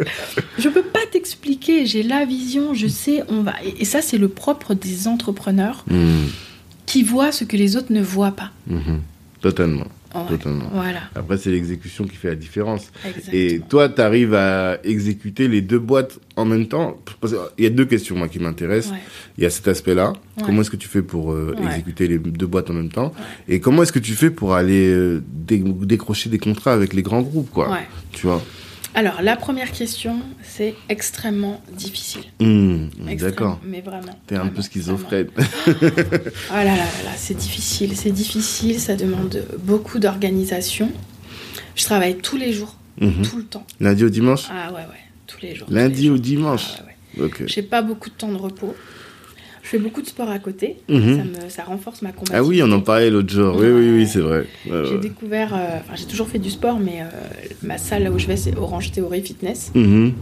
Je 0.58 0.68
peux 0.68 0.82
pas 0.84 1.00
t'expliquer. 1.10 1.86
J'ai 1.86 2.04
la 2.04 2.24
vision, 2.24 2.72
je 2.74 2.86
sais, 2.86 3.24
on 3.28 3.42
va. 3.42 3.54
Et, 3.64 3.82
et 3.82 3.84
ça, 3.84 4.00
c'est 4.02 4.18
le 4.18 4.28
propre 4.28 4.74
des 4.74 5.08
entrepreneurs 5.08 5.84
Mm. 5.90 6.26
qui 6.86 7.02
voient 7.02 7.32
ce 7.32 7.42
que 7.44 7.56
les 7.56 7.76
autres 7.76 7.92
ne 7.92 8.00
voient 8.02 8.30
pas. 8.32 8.50
Totalement. 9.40 9.86
Ouais. 10.14 10.28
Totalement. 10.28 10.68
Voilà. 10.72 11.00
Après, 11.14 11.38
c'est 11.38 11.50
l'exécution 11.50 12.04
qui 12.04 12.16
fait 12.16 12.28
la 12.28 12.34
différence. 12.34 12.90
Exactement. 13.04 13.32
Et 13.34 13.60
toi, 13.68 13.88
tu 13.88 14.00
arrives 14.00 14.34
à 14.34 14.78
exécuter 14.84 15.48
les 15.48 15.62
deux 15.62 15.78
boîtes 15.78 16.18
en 16.36 16.44
même 16.44 16.66
temps? 16.68 16.98
Qu'il 17.22 17.64
y 17.64 17.66
a 17.66 17.70
deux 17.70 17.84
questions, 17.86 18.16
moi, 18.16 18.28
qui 18.28 18.38
m'intéressent. 18.38 18.92
Ouais. 18.92 18.98
Il 19.38 19.44
y 19.44 19.46
a 19.46 19.50
cet 19.50 19.68
aspect-là. 19.68 20.10
Ouais. 20.12 20.42
Comment 20.44 20.60
est-ce 20.62 20.70
que 20.70 20.76
tu 20.76 20.88
fais 20.88 21.02
pour 21.02 21.32
euh, 21.32 21.54
exécuter 21.64 22.08
les 22.08 22.18
deux 22.18 22.46
boîtes 22.46 22.68
en 22.70 22.74
même 22.74 22.90
temps? 22.90 23.12
Et 23.48 23.60
comment 23.60 23.82
est-ce 23.82 23.92
que 23.92 23.98
tu 23.98 24.12
fais 24.12 24.30
pour 24.30 24.54
aller 24.54 24.88
euh, 24.88 25.22
dé- 25.28 25.62
décrocher 25.82 26.28
des 26.30 26.38
contrats 26.38 26.72
avec 26.74 26.92
les 26.92 27.02
grands 27.02 27.22
groupes, 27.22 27.50
quoi? 27.50 27.70
Ouais. 27.70 27.86
Tu 28.12 28.26
vois? 28.26 28.42
Alors, 28.94 29.22
la 29.22 29.36
première 29.36 29.72
question, 29.72 30.20
c'est 30.42 30.74
extrêmement 30.90 31.62
difficile. 31.72 32.22
Extrêmement, 32.40 33.16
D'accord. 33.18 33.60
Mais 33.64 33.80
vraiment. 33.80 34.18
T'es 34.26 34.36
un 34.36 34.48
peu 34.48 34.60
schizophrène. 34.60 35.28
Ah 36.50 36.62
là 36.64 36.64
là 36.64 36.76
là 36.76 37.02
là, 37.04 37.10
c'est 37.16 37.36
difficile. 37.36 37.96
C'est 37.96 38.10
difficile, 38.10 38.78
ça 38.78 38.94
demande 38.94 39.44
beaucoup 39.60 39.98
d'organisation. 39.98 40.90
Je 41.74 41.84
travaille 41.84 42.16
tous 42.18 42.36
les 42.36 42.52
jours, 42.52 42.76
Mhm. 43.00 43.22
tout 43.22 43.36
le 43.38 43.44
temps. 43.44 43.66
Lundi 43.80 44.04
au 44.04 44.10
dimanche 44.10 44.44
Ah 44.50 44.70
ouais, 44.72 44.80
ouais, 44.80 45.02
tous 45.26 45.40
les 45.40 45.54
jours. 45.54 45.68
Lundi 45.70 46.02
les 46.02 46.10
au 46.10 46.16
jours. 46.16 46.22
dimanche 46.22 46.66
Ah 46.78 46.82
ouais. 47.18 47.30
J'ai 47.46 47.62
pas 47.62 47.80
beaucoup 47.82 48.10
de 48.10 48.14
temps 48.14 48.30
de 48.30 48.36
repos. 48.36 48.74
Je 49.72 49.78
fais 49.78 49.82
beaucoup 49.82 50.02
de 50.02 50.06
sport 50.06 50.28
à 50.28 50.38
côté. 50.38 50.76
Mhm. 50.90 51.16
ça, 51.16 51.24
me, 51.44 51.48
ça 51.48 51.62
renforce 51.64 52.02
ma 52.02 52.10
combativité. 52.12 52.36
Ah 52.36 52.44
oui, 52.44 52.62
on 52.62 52.70
en 52.72 52.80
parlait 52.80 53.08
l'autre 53.08 53.32
jour. 53.32 53.56
Oui, 53.56 53.68
oui, 53.68 53.90
oui, 53.90 54.06
c'est 54.06 54.18
vrai. 54.20 54.40
Ouais, 54.66 54.82
J'ai 54.84 54.94
ouais. 54.96 54.98
découvert, 55.00 55.54
euh, 55.54 55.78
enfin 55.80 55.94
j'ai 55.96 56.04
toujours 56.04 56.28
fait 56.28 56.38
du 56.38 56.50
sport, 56.50 56.78
mais 56.78 57.00
euh, 57.00 57.04
ma 57.62 57.78
salle 57.78 58.02
là 58.02 58.10
où 58.10 58.18
je 58.18 58.26
vais, 58.26 58.36
c'est 58.36 58.54
Orange 58.58 58.92
Théorie 58.92 59.22
Fitness. 59.22 59.70
Mhm. 59.74 60.12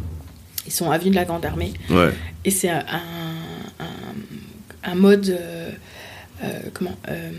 Ils 0.66 0.72
sont 0.72 0.88
à 0.90 0.94
Avenue 0.94 1.10
de 1.10 1.16
la 1.16 1.24
Grande 1.24 1.44
Armée. 1.44 1.72
Ouais. 1.90 2.10
Et 2.44 2.52
c'est 2.52 2.68
un, 2.70 2.78
un, 2.78 3.84
un 4.84 4.94
mode, 4.94 5.36
euh, 5.36 5.70
comment, 6.72 6.94
euh, 7.08 7.30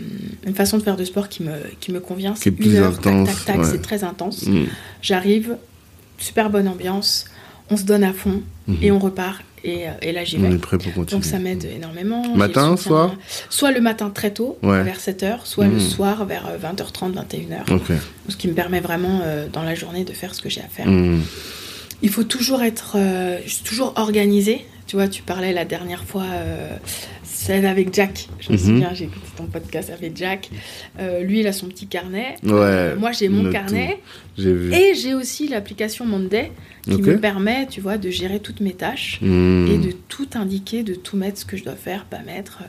une 0.45 0.55
façon 0.55 0.77
de 0.77 0.83
faire 0.83 0.97
de 0.97 1.05
sport 1.05 1.29
qui 1.29 1.43
me, 1.43 1.53
qui 1.79 1.93
me 1.93 2.01
convient. 2.01 2.35
C'est 2.35 2.51
plus 2.51 2.75
heure, 2.75 2.89
intense, 2.93 3.27
Tac, 3.29 3.35
tac, 3.37 3.45
tac, 3.45 3.57
ouais. 3.59 3.71
c'est 3.71 3.81
très 3.81 4.03
intense. 4.03 4.47
Mhm. 4.47 4.65
J'arrive, 5.01 5.55
super 6.17 6.49
bonne 6.49 6.67
ambiance, 6.67 7.23
on 7.69 7.77
se 7.77 7.83
donne 7.83 8.03
à 8.03 8.11
fond 8.11 8.41
et 8.81 8.91
on 8.91 8.99
repart. 8.99 9.43
Et, 9.63 9.87
euh, 9.87 9.91
et 10.01 10.11
là, 10.11 10.23
j'y 10.23 10.37
On 10.37 10.41
vais. 10.49 10.55
est 10.55 10.57
prêt 10.57 10.77
pour 10.77 10.91
continuer. 10.93 11.21
Donc 11.21 11.25
ça 11.25 11.37
m'aide 11.37 11.65
énormément. 11.65 12.23
J'ai 12.23 12.35
Matin, 12.35 12.75
soutien- 12.75 12.77
soir 12.77 13.15
Soit 13.49 13.71
le 13.71 13.81
matin 13.81 14.09
très 14.09 14.31
tôt, 14.31 14.57
Ouais. 14.63 14.81
vers 14.83 14.99
7h, 14.99 15.45
soit 15.45 15.65
le 15.67 15.73
Mhm. 15.73 15.79
soir 15.79 16.25
vers 16.25 16.47
euh, 16.47 16.57
20h30, 16.57 17.13
21h. 17.13 17.71
Ok. 17.71 17.91
Ce 18.27 18.35
qui 18.37 18.47
me 18.47 18.53
permet 18.53 18.79
vraiment 18.79 19.19
euh, 19.23 19.47
dans 19.51 19.63
la 19.63 19.75
journée 19.75 20.03
de 20.03 20.13
faire 20.13 20.33
ce 20.33 20.41
que 20.41 20.49
j'ai 20.49 20.61
à 20.61 20.67
faire. 20.67 20.87
Mhm. 20.87 21.21
Il 22.01 22.09
faut 22.09 22.23
toujours 22.23 22.63
être 22.63 22.93
euh, 22.95 23.37
toujours 23.63 23.93
organisé. 23.97 24.65
Tu 24.87 24.95
vois, 24.95 25.07
tu 25.07 25.21
parlais 25.21 25.53
la 25.53 25.63
dernière 25.63 26.03
fois 26.03 26.23
celle 27.41 27.65
avec 27.65 27.93
Jack. 27.93 28.27
Je 28.39 28.51
me 28.51 28.57
Mhm. 28.57 28.63
souviens, 28.63 28.89
j'ai 28.93 29.05
écouté 29.05 29.25
ton 29.35 29.45
podcast 29.45 29.89
avec 29.89 30.15
Jack. 30.15 30.49
Euh, 30.99 31.21
lui, 31.23 31.39
il 31.39 31.47
a 31.47 31.53
son 31.53 31.67
petit 31.67 31.87
carnet. 31.87 32.35
Ouais. 32.43 32.51
Euh, 32.53 32.95
moi, 32.97 33.11
j'ai 33.11 33.29
mon 33.29 33.51
carnet. 33.51 33.99
J'ai 34.37 34.53
vu. 34.53 34.73
Et 34.73 34.93
j'ai 34.95 35.13
aussi 35.13 35.47
l'application 35.47 36.05
Monday 36.05 36.51
qui 36.83 37.01
me 37.01 37.17
permet, 37.19 37.67
tu 37.67 37.81
vois, 37.81 37.97
de 37.97 38.09
gérer 38.09 38.39
toutes 38.39 38.59
mes 38.61 38.73
tâches 38.73 39.19
Hmm. 39.21 39.67
et 39.67 39.77
de 39.77 39.91
tout 40.07 40.27
indiquer, 40.35 40.83
de 40.83 40.93
tout 40.95 41.17
mettre 41.17 41.37
ce 41.39 41.45
que 41.45 41.57
je 41.57 41.63
dois 41.63 41.75
faire, 41.75 42.05
pas 42.05 42.19
mettre. 42.25 42.59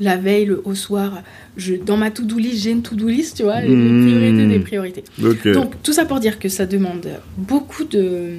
La 0.00 0.16
veille, 0.16 0.44
le, 0.46 0.60
au 0.64 0.74
soir, 0.74 1.22
je, 1.56 1.74
dans 1.74 1.96
ma 1.96 2.10
to-do 2.10 2.36
list, 2.38 2.62
j'ai 2.64 2.70
une 2.70 2.82
to-do 2.82 3.08
list, 3.08 3.36
tu 3.38 3.42
vois, 3.44 3.60
les 3.60 3.68
Mhm. 3.74 4.06
priorités 4.06 4.46
des 4.46 4.58
priorités. 4.60 5.04
Donc, 5.52 5.82
tout 5.82 5.92
ça 5.92 6.04
pour 6.04 6.20
dire 6.20 6.38
que 6.38 6.48
ça 6.48 6.66
demande 6.66 7.08
beaucoup 7.38 7.84
de, 7.84 8.30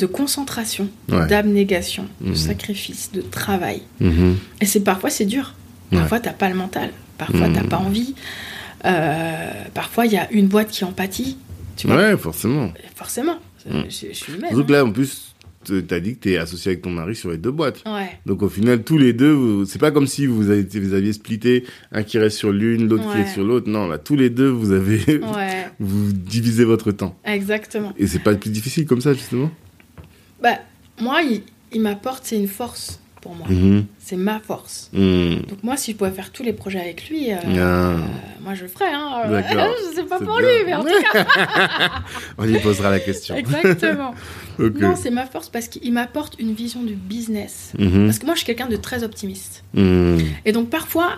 de 0.00 0.06
concentration, 0.06 0.88
Ouais. 1.10 1.26
d'abnégation, 1.28 2.06
de 2.20 2.30
Mhm. 2.30 2.34
sacrifice, 2.34 3.12
de 3.12 3.20
travail. 3.20 3.82
Mhm. 4.00 4.36
Et 4.60 4.66
c'est 4.66 4.80
parfois 4.80 5.10
c'est 5.10 5.26
dur. 5.26 5.54
Ouais. 5.92 5.98
Parfois 5.98 6.18
t'as 6.20 6.32
pas 6.32 6.48
le 6.48 6.56
mental. 6.56 6.90
Parfois 7.18 7.46
Mhm. 7.48 7.54
t'as 7.54 7.64
pas 7.64 7.76
envie. 7.78 8.14
Euh, 8.86 9.50
parfois 9.74 10.06
il 10.06 10.12
y 10.12 10.16
a 10.16 10.30
une 10.32 10.46
boîte 10.48 10.70
qui 10.70 10.84
en 10.84 10.92
pâtit. 10.92 11.36
Tu 11.76 11.86
vois. 11.86 11.96
Ouais, 11.96 12.16
forcément. 12.16 12.72
Forcément. 12.96 13.38
Mhm. 13.70 13.84
Je, 13.88 14.06
je 14.08 14.12
suis 14.14 14.32
humaine. 14.34 14.50
Surtout 14.50 14.64
que 14.66 14.72
là, 14.72 14.84
en 14.84 14.90
plus, 14.90 15.34
t'as 15.86 16.00
dit 16.00 16.14
que 16.14 16.20
t'es 16.20 16.36
associé 16.38 16.72
avec 16.72 16.82
ton 16.82 16.90
mari 16.90 17.14
sur 17.14 17.30
les 17.30 17.36
deux 17.36 17.50
boîtes. 17.50 17.82
hein. 17.84 17.94
Ouais. 17.96 18.10
Donc 18.26 18.42
au 18.42 18.48
final, 18.48 18.82
tous 18.82 18.96
les 18.98 19.12
deux, 19.12 19.64
c'est 19.66 19.78
pas 19.78 19.90
comme 19.90 20.06
si 20.06 20.26
vous, 20.26 20.48
avez, 20.50 20.62
vous 20.62 20.94
aviez 20.94 21.12
splitté 21.12 21.64
un 21.92 22.02
qui 22.02 22.18
reste 22.18 22.38
sur 22.38 22.52
l'une, 22.52 22.88
l'autre 22.88 23.10
qui 23.12 23.20
est 23.20 23.26
sur 23.32 23.44
l'autre. 23.44 23.68
Non, 23.68 23.86
là, 23.88 23.98
tous 23.98 24.16
les 24.16 24.30
deux, 24.30 24.48
vous 24.48 24.72
avez, 24.72 24.98
Ouais. 25.18 25.66
vous 25.80 26.12
divisez 26.12 26.64
votre 26.64 26.90
temps. 26.92 27.16
Exactement. 27.24 27.92
Et 27.98 28.06
c'est 28.06 28.18
pas 28.20 28.34
plus 28.34 28.50
difficile 28.50 28.86
comme 28.86 29.00
ça, 29.02 29.12
justement? 29.12 29.50
Bah 30.42 30.58
moi 31.00 31.22
il, 31.22 31.42
il 31.72 31.80
m'apporte 31.80 32.24
c'est 32.24 32.36
une 32.36 32.48
force 32.48 33.00
pour 33.20 33.34
moi. 33.34 33.46
Mhm. 33.48 33.86
C'est 34.10 34.16
ma 34.16 34.40
force. 34.40 34.90
Mhm. 34.92 35.42
Donc 35.48 35.62
moi 35.62 35.76
si 35.76 35.92
je 35.92 35.96
pouvais 35.96 36.10
faire 36.10 36.32
tous 36.32 36.42
les 36.42 36.52
projets 36.52 36.80
avec 36.80 37.08
lui, 37.08 37.30
euh, 37.32 37.36
Ah. 37.44 37.48
euh, 37.56 37.96
moi 38.42 38.54
je 38.54 38.62
le 38.62 38.68
ferais. 38.68 38.90
Hein. 38.92 39.22
D'accord. 39.30 39.68
je 39.90 39.94
sais 39.94 40.02
pas 40.02 40.18
pour 40.18 40.38
bien. 40.38 40.48
lui, 40.48 40.64
mais 40.66 40.74
en 40.74 40.82
tout 40.82 40.88
cas. 41.12 41.24
On 42.38 42.44
lui 42.44 42.58
posera 42.58 42.90
la 42.90 42.98
question. 42.98 43.36
Exactement. 43.36 44.12
Non, 44.58 44.96
c'est 44.96 45.10
ma 45.12 45.26
force 45.26 45.48
parce 45.48 45.68
qu'il 45.68 45.92
m'apporte 45.92 46.34
une 46.40 46.52
vision 46.54 46.82
du 46.82 46.94
business. 46.94 47.72
Mhm. 47.78 48.06
Parce 48.06 48.18
que 48.18 48.26
moi, 48.26 48.34
je 48.34 48.38
suis 48.40 48.46
quelqu'un 48.46 48.66
de 48.68 48.76
très 48.76 49.04
optimiste. 49.04 49.62
Mhm. 49.74 50.18
Et 50.44 50.50
donc, 50.50 50.70
parfois, 50.70 51.12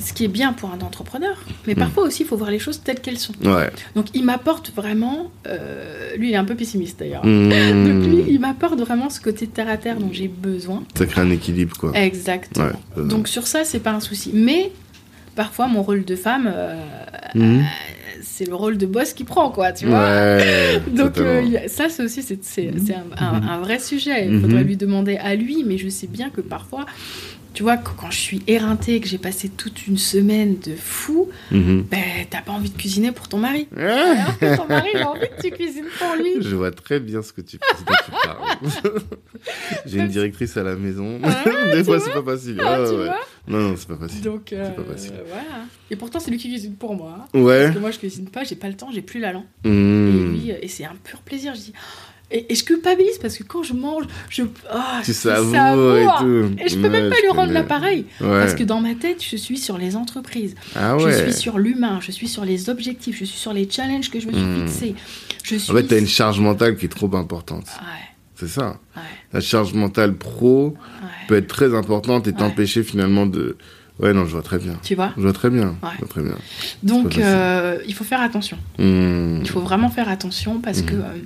ce 0.00 0.12
qui 0.12 0.24
est 0.24 0.28
bien 0.28 0.52
pour 0.52 0.70
un 0.70 0.78
entrepreneur, 0.80 1.36
mais 1.66 1.74
Mm. 1.74 1.78
parfois 1.78 2.04
aussi, 2.04 2.22
il 2.22 2.26
faut 2.28 2.36
voir 2.36 2.52
les 2.52 2.60
choses 2.60 2.80
telles 2.84 3.00
qu'elles 3.00 3.18
sont. 3.18 3.32
Ouais. 3.44 3.68
Donc, 3.96 4.06
il 4.14 4.24
m'apporte 4.24 4.70
vraiment. 4.72 5.32
euh, 5.48 6.14
lui, 6.16 6.28
il 6.28 6.34
est 6.34 6.36
un 6.36 6.44
peu 6.44 6.54
pessimiste 6.54 7.00
d'ailleurs. 7.00 7.22
Donc, 7.22 8.04
lui, 8.06 8.24
il 8.28 8.38
m'apporte 8.38 8.78
vraiment 8.78 9.10
ce 9.10 9.20
côté 9.20 9.46
terre 9.48 9.68
à 9.68 9.76
terre 9.76 9.96
dont 9.98 10.10
j'ai 10.12 10.28
besoin. 10.28 10.84
Ça 10.94 11.04
crée 11.06 11.20
un 11.22 11.30
équilibre, 11.30 11.76
quoi. 11.76 11.90
Exactement. 11.94 12.27
Ouais. 12.56 12.64
euh, 12.98 13.04
Donc, 13.04 13.28
sur 13.28 13.46
ça, 13.46 13.64
c'est 13.64 13.80
pas 13.80 13.92
un 13.92 14.00
souci. 14.00 14.30
Mais 14.34 14.72
parfois, 15.36 15.66
mon 15.68 15.82
rôle 15.82 16.04
de 16.04 16.16
femme, 16.16 16.50
euh, 16.52 16.74
mhm. 17.34 17.64
c'est 18.22 18.46
le 18.46 18.54
rôle 18.54 18.76
de 18.78 18.86
boss 18.86 19.12
qui 19.12 19.24
prend, 19.24 19.50
quoi, 19.50 19.72
tu 19.72 19.86
vois. 19.86 20.00
Ouais. 20.00 20.80
Donc 20.96 21.18
euh, 21.18 21.42
ça, 21.68 21.88
c'est 21.88 22.02
aussi 22.02 22.22
c'est, 22.22 22.70
un, 22.94 23.24
un- 23.24 23.40
Mhm. 23.40 23.48
un 23.48 23.58
vrai 23.58 23.78
sujet. 23.78 24.26
Il 24.26 24.32
Mhm. 24.32 24.40
faudrait 24.42 24.64
lui 24.64 24.76
demander 24.76 25.16
à 25.16 25.34
lui, 25.36 25.64
mais 25.66 25.78
je 25.78 25.88
sais 25.88 26.06
bien 26.08 26.30
que 26.30 26.40
parfois, 26.40 26.86
tu 27.58 27.64
vois, 27.64 27.76
quand 27.76 27.94
quand 27.96 28.10
je 28.12 28.18
suis 28.20 28.40
éreintée, 28.46 29.00
que 29.00 29.08
j'ai 29.08 29.18
passé 29.18 29.48
toute 29.48 29.88
une 29.88 29.98
semaine 29.98 30.58
de 30.64 30.76
fou, 30.76 31.28
Mhm. 31.50 31.86
ben 31.90 31.98
t'as 32.30 32.40
pas 32.40 32.52
envie 32.52 32.70
de 32.70 32.76
cuisiner 32.78 33.10
pour 33.10 33.26
ton 33.26 33.38
mari. 33.38 33.66
Ah, 33.76 33.80
Alors 33.80 34.38
que 34.38 34.56
ton 34.58 34.68
mari, 34.68 34.90
il 34.94 35.00
a 35.00 35.10
envie 35.10 35.26
que 35.36 35.42
tu 35.42 35.50
cuisines 35.50 35.88
pour 35.98 36.14
lui. 36.14 36.34
Je 36.40 36.54
vois 36.54 36.70
très 36.70 37.00
bien 37.00 37.20
ce 37.20 37.32
que 37.32 37.40
tu, 37.40 37.58
tu 37.58 38.10
parles. 38.22 38.38
J'ai 39.86 39.98
une 39.98 40.06
directrice 40.06 40.56
à 40.56 40.62
la 40.62 40.76
maison. 40.76 41.18
Ah, 41.24 41.44
Des 41.74 41.82
fois, 41.82 41.98
c'est 41.98 42.12
pas 42.12 42.22
facile. 42.22 42.60
Ah, 42.64 42.80
Ouais, 42.80 43.08
Non, 43.48 43.58
non, 43.70 43.74
c'est 43.76 43.88
pas 43.88 43.96
facile. 43.96 44.20
Donc 44.22 44.52
euh, 44.52 44.70
pas 44.70 44.84
facile. 44.84 45.14
voilà. 45.26 45.64
Et 45.90 45.96
pourtant, 45.96 46.20
c'est 46.20 46.30
lui 46.30 46.38
qui 46.38 46.48
cuisine 46.48 46.74
pour 46.76 46.94
moi. 46.94 47.26
hein. 47.34 47.38
Ouais. 47.40 47.62
Parce 47.64 47.74
que 47.74 47.80
moi, 47.80 47.90
je 47.90 47.98
cuisine 47.98 48.28
pas, 48.28 48.44
j'ai 48.44 48.54
pas 48.56 48.68
le 48.68 48.74
temps, 48.74 48.90
j'ai 48.92 49.02
plus 49.02 49.18
la 49.18 49.32
langue. 49.32 49.46
Et 49.64 49.68
Mhm. 49.68 50.32
lui, 50.32 50.52
euh, 50.52 50.56
et 50.62 50.68
c'est 50.68 50.84
un 50.84 50.94
pur 51.02 51.22
plaisir. 51.22 51.54
Je 51.56 51.60
dis. 51.60 51.72
Et, 52.30 52.52
et 52.52 52.54
je 52.54 52.62
culpabilise 52.62 53.16
parce 53.22 53.38
que 53.38 53.42
quand 53.42 53.62
je 53.62 53.72
mange, 53.72 54.04
je. 54.28 54.42
ah, 54.70 55.00
Tu 55.02 55.12
je 55.12 55.16
savoures 55.16 55.50
savoure. 55.54 55.96
et 55.96 56.06
tout. 56.18 56.62
Et 56.62 56.68
je 56.68 56.74
peux 56.78 56.90
même 56.90 57.08
pas 57.08 57.16
lui 57.22 57.30
rendre 57.30 57.52
l'appareil. 57.52 58.04
Ouais. 58.20 58.26
Parce 58.40 58.54
que 58.54 58.64
dans 58.64 58.80
ma 58.80 58.94
tête, 58.94 59.24
je 59.24 59.36
suis 59.36 59.56
sur 59.56 59.78
les 59.78 59.96
entreprises, 59.96 60.54
Ah 60.76 60.96
je 61.00 61.08
suis 61.10 61.32
sur 61.32 61.58
l'humain, 61.58 62.00
je 62.02 62.10
suis 62.12 62.28
sur 62.28 62.44
les 62.44 62.68
objectifs, 62.68 63.16
je 63.18 63.24
suis 63.24 63.38
sur 63.38 63.54
les 63.54 63.68
challenges 63.70 64.10
que 64.10 64.20
je 64.20 64.26
me 64.26 64.32
suis 64.32 64.42
Hmm. 64.42 64.66
fixés. 64.68 64.94
Je 65.42 65.56
suis. 65.56 65.72
En 65.72 65.74
fait, 65.74 65.84
t'as 65.84 65.98
une 65.98 66.06
charge 66.06 66.38
mentale 66.40 66.76
qui 66.76 66.84
est 66.84 66.90
trop 66.90 67.14
importante. 67.16 67.66
C'est 68.34 68.48
ça. 68.48 68.78
La 69.32 69.40
charge 69.40 69.72
mentale 69.72 70.14
pro 70.14 70.76
peut 71.28 71.36
être 71.36 71.48
très 71.48 71.74
importante 71.74 72.26
et 72.28 72.32
t'empêcher 72.34 72.82
finalement 72.82 73.24
de. 73.26 73.56
Ouais, 74.00 74.12
non, 74.12 74.26
je 74.26 74.30
vois 74.30 74.42
très 74.42 74.58
bien. 74.58 74.78
Tu 74.84 74.94
vois 74.94 75.12
Je 75.16 75.22
vois 75.22 75.32
très 75.32 75.50
bien. 75.50 75.74
Ouais. 75.82 75.88
Je 75.94 75.98
vois 75.98 76.08
très 76.08 76.22
bien. 76.22 76.36
Donc, 76.84 77.18
euh, 77.18 77.78
il 77.84 77.94
faut 77.94 78.04
faire 78.04 78.20
attention. 78.20 78.56
Mhm. 78.78 79.40
Il 79.42 79.48
faut 79.48 79.58
vraiment 79.60 79.88
faire 79.88 80.08
attention 80.08 80.60
parce 80.60 80.80
Mhm. 80.82 80.86
que. 80.86 80.94
euh, 80.94 81.16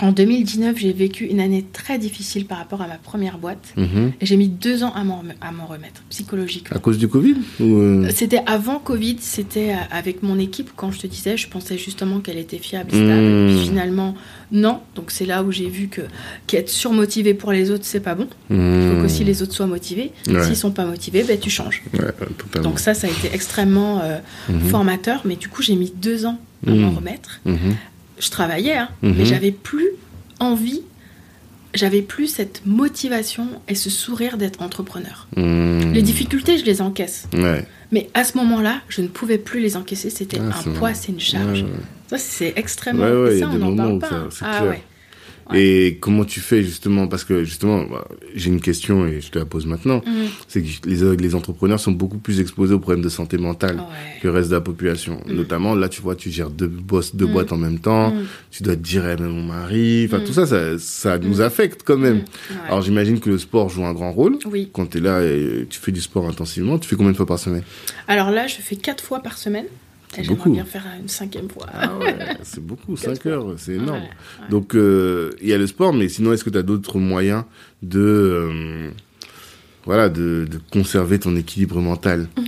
en 0.00 0.12
2019, 0.12 0.76
j'ai 0.78 0.92
vécu 0.92 1.24
une 1.26 1.40
année 1.40 1.64
très 1.72 1.98
difficile 1.98 2.46
par 2.46 2.58
rapport 2.58 2.82
à 2.82 2.86
ma 2.86 2.96
première 2.96 3.38
boîte. 3.38 3.72
Mhm. 3.76 4.12
Et 4.20 4.26
j'ai 4.26 4.36
mis 4.36 4.48
deux 4.48 4.82
ans 4.84 4.92
à 4.94 5.02
m'en 5.04 5.66
remettre, 5.66 6.02
psychologiquement. 6.10 6.76
À 6.76 6.80
cause 6.80 6.98
du 6.98 7.08
Covid 7.08 7.36
euh, 7.60 8.08
C'était 8.14 8.40
avant 8.46 8.78
Covid, 8.78 9.16
c'était 9.20 9.70
euh, 9.72 9.76
avec 9.90 10.22
mon 10.22 10.38
équipe, 10.38 10.70
quand 10.76 10.90
je 10.92 11.00
te 11.00 11.06
disais, 11.06 11.36
je 11.36 11.48
pensais 11.48 11.76
justement 11.78 12.20
qu'elle 12.20 12.38
était 12.38 12.58
fiable, 12.58 12.90
stable. 12.90 13.06
Mmh. 13.10 13.46
Puis 13.56 13.66
finalement, 13.68 14.14
non. 14.52 14.80
Donc 14.94 15.10
c'est 15.10 15.26
là 15.26 15.42
où 15.42 15.50
j'ai 15.50 15.68
vu 15.68 15.88
que 15.88 16.02
qu'être 16.46 16.70
surmotivé 16.70 17.34
pour 17.34 17.52
les 17.52 17.70
autres, 17.70 17.84
c'est 17.84 18.00
pas 18.00 18.14
bon. 18.14 18.28
Il 18.50 18.56
faut 18.56 18.62
mhm. 18.62 19.02
qu'aussi 19.02 19.24
les 19.24 19.42
autres 19.42 19.52
soient 19.54 19.66
motivés. 19.66 20.12
Ouais. 20.28 20.44
S'ils 20.44 20.56
sont 20.56 20.70
pas 20.70 20.84
motivés, 20.86 21.24
ben, 21.24 21.38
tu 21.38 21.50
changes. 21.50 21.82
Ouais, 21.94 22.12
totalement. 22.38 22.70
Donc 22.70 22.78
ça, 22.80 22.94
ça 22.94 23.06
a 23.06 23.10
été 23.10 23.30
extrêmement 23.34 24.00
euh, 24.00 24.18
Mhm. 24.48 24.60
formateur. 24.68 25.22
Mais 25.24 25.36
du 25.36 25.48
coup, 25.48 25.62
j'ai 25.62 25.74
mis 25.76 25.92
deux 25.94 26.24
ans 26.26 26.38
à 26.66 26.70
m'en 26.70 26.90
Mhm. 26.90 26.96
remettre. 26.96 27.40
Mhm. 28.18 28.24
Je 28.24 28.30
travaillais, 28.30 28.76
hein, 28.76 28.88
Mhm. 29.02 29.14
mais 29.16 29.24
j'avais 29.24 29.52
plus 29.52 29.88
envie, 30.40 30.82
j'avais 31.74 32.02
plus 32.02 32.26
cette 32.28 32.62
motivation 32.66 33.48
et 33.68 33.74
ce 33.74 33.90
sourire 33.90 34.36
d'être 34.38 34.62
entrepreneur. 34.62 35.26
Mhm. 35.36 35.92
Les 35.92 36.02
difficultés, 36.02 36.58
je 36.58 36.64
les 36.64 36.80
encaisse. 36.80 37.26
Ouais. 37.34 37.64
Mais 37.92 38.08
à 38.14 38.24
ce 38.24 38.36
moment-là, 38.38 38.80
je 38.88 39.00
ne 39.02 39.08
pouvais 39.08 39.38
plus 39.38 39.60
les 39.60 39.76
encaisser. 39.76 40.10
C'était 40.10 40.38
Ah, 40.40 40.58
un 40.66 40.72
poids, 40.72 40.94
c'est 40.94 41.12
une 41.12 41.20
charge. 41.20 41.62
Ouais, 41.62 41.68
ouais. 41.68 41.74
Ça, 42.10 42.18
c'est 42.18 42.52
extrêmement. 42.56 43.04
Ça, 43.38 43.48
on 43.52 43.58
n'en 43.58 43.76
parle 43.76 43.98
pas. 43.98 44.08
hein. 44.12 44.28
Ah 44.42 44.58
clair. 44.60 44.70
ouais. 44.70 44.82
Et 45.54 45.96
comment 46.00 46.24
tu 46.24 46.40
fais 46.40 46.62
justement? 46.62 47.08
Parce 47.08 47.24
que 47.24 47.42
justement, 47.44 47.84
bah, 47.84 48.06
j'ai 48.34 48.50
une 48.50 48.60
question 48.60 49.06
et 49.06 49.20
je 49.20 49.30
te 49.30 49.38
la 49.38 49.44
pose 49.46 49.64
maintenant. 49.66 50.02
Mhm. 50.06 50.12
C'est 50.46 50.62
que 50.62 50.68
les, 50.86 51.16
les 51.16 51.34
entrepreneurs 51.34 51.80
sont 51.80 51.92
beaucoup 51.92 52.18
plus 52.18 52.40
exposés 52.40 52.74
aux 52.74 52.78
problèmes 52.80 53.02
de 53.04 53.08
santé 53.08 53.38
mentale 53.38 53.76
Ouais. 53.76 54.20
que 54.20 54.26
le 54.28 54.34
reste 54.34 54.50
de 54.50 54.54
la 54.54 54.60
population. 54.60 55.20
Mm. 55.26 55.32
Notamment, 55.32 55.74
là, 55.74 55.88
tu 55.88 56.02
vois, 56.02 56.14
tu 56.16 56.30
gères 56.30 56.50
deux, 56.50 56.66
bosses, 56.68 57.14
deux 57.16 57.26
Mm. 57.26 57.32
boîtes 57.32 57.52
en 57.52 57.56
même 57.56 57.78
temps. 57.78 58.10
Mhm. 58.12 58.24
Tu 58.50 58.62
dois 58.62 58.76
te 58.76 58.80
dire, 58.82 59.08
eh, 59.08 59.16
mais 59.20 59.28
mon 59.28 59.42
mari. 59.42 60.04
Enfin, 60.06 60.20
tout 60.20 60.32
ça, 60.32 60.46
ça, 60.46 60.78
ça 60.78 61.18
nous 61.18 61.40
affecte 61.40 61.82
quand 61.84 61.96
même. 61.96 62.16
Mhm. 62.16 62.20
Ouais. 62.50 62.56
Alors, 62.66 62.82
j'imagine 62.82 63.18
que 63.20 63.30
le 63.30 63.38
sport 63.38 63.68
joue 63.70 63.84
un 63.84 63.94
grand 63.94 64.12
rôle. 64.12 64.38
oui. 64.46 64.68
Quand 64.72 64.86
tu 64.90 64.98
es 64.98 65.00
là 65.00 65.22
et 65.22 65.66
tu 65.70 65.78
fais 65.80 65.92
du 65.92 66.00
sport 66.00 66.28
intensivement, 66.28 66.78
tu 66.78 66.88
fais 66.88 66.96
combien 66.96 67.12
de 67.12 67.16
fois 67.16 67.26
par 67.26 67.38
semaine? 67.38 67.62
Alors 68.06 68.30
là, 68.30 68.46
je 68.46 68.56
fais 68.56 68.76
quatre 68.76 69.02
fois 69.02 69.20
par 69.20 69.38
semaine. 69.38 69.66
J'aimerais 70.16 70.34
beaucoup. 70.36 70.50
bien 70.52 70.64
faire 70.64 70.84
une 71.00 71.08
cinquième 71.08 71.48
fois. 71.50 71.66
Ah 71.72 71.96
ouais, 71.98 72.16
c'est 72.42 72.64
beaucoup, 72.64 72.96
5 72.96 73.22
fois. 73.22 73.30
heures, 73.32 73.54
c'est 73.58 73.74
énorme. 73.74 73.98
Ouais, 74.00 74.04
ouais. 74.04 74.48
Donc, 74.50 74.74
euh, 74.74 75.30
il 75.42 75.48
y 75.48 75.52
a 75.52 75.58
le 75.58 75.66
sport, 75.66 75.92
mais 75.92 76.08
sinon, 76.08 76.32
est-ce 76.32 76.44
que 76.44 76.50
tu 76.50 76.58
as 76.58 76.62
d'autres 76.62 76.98
moyens 76.98 77.44
de, 77.82 78.00
euh, 78.00 78.90
voilà, 79.84 80.08
de, 80.08 80.46
de 80.50 80.58
conserver 80.72 81.18
ton 81.18 81.36
équilibre 81.36 81.80
mental 81.80 82.28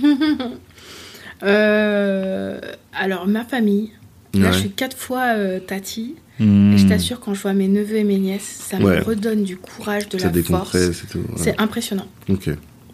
Euh, 1.43 2.59
alors, 2.93 3.27
ma 3.27 3.43
famille. 3.43 3.91
Là, 4.33 4.51
je 4.51 4.59
suis 4.59 4.69
quatre 4.71 4.95
fois 4.95 5.33
tati. 5.67 6.15
Hmm. 6.39 6.73
Et 6.73 6.77
je 6.77 6.87
t'assure, 6.87 7.19
quand 7.19 7.33
je 7.33 7.41
vois 7.41 7.53
mes 7.53 7.67
neveux 7.67 7.95
et 7.97 8.03
mes 8.03 8.17
nièces, 8.17 8.43
ça 8.69 8.79
me 8.79 9.01
redonne 9.03 9.43
du 9.43 9.57
courage, 9.57 10.07
de 10.09 10.17
Ça 10.17 10.31
la 10.31 10.43
force. 10.43 10.71
tout. 11.11 11.19
C'est 11.35 11.59
impressionnant, 11.59 12.07
Ok. 12.29 12.49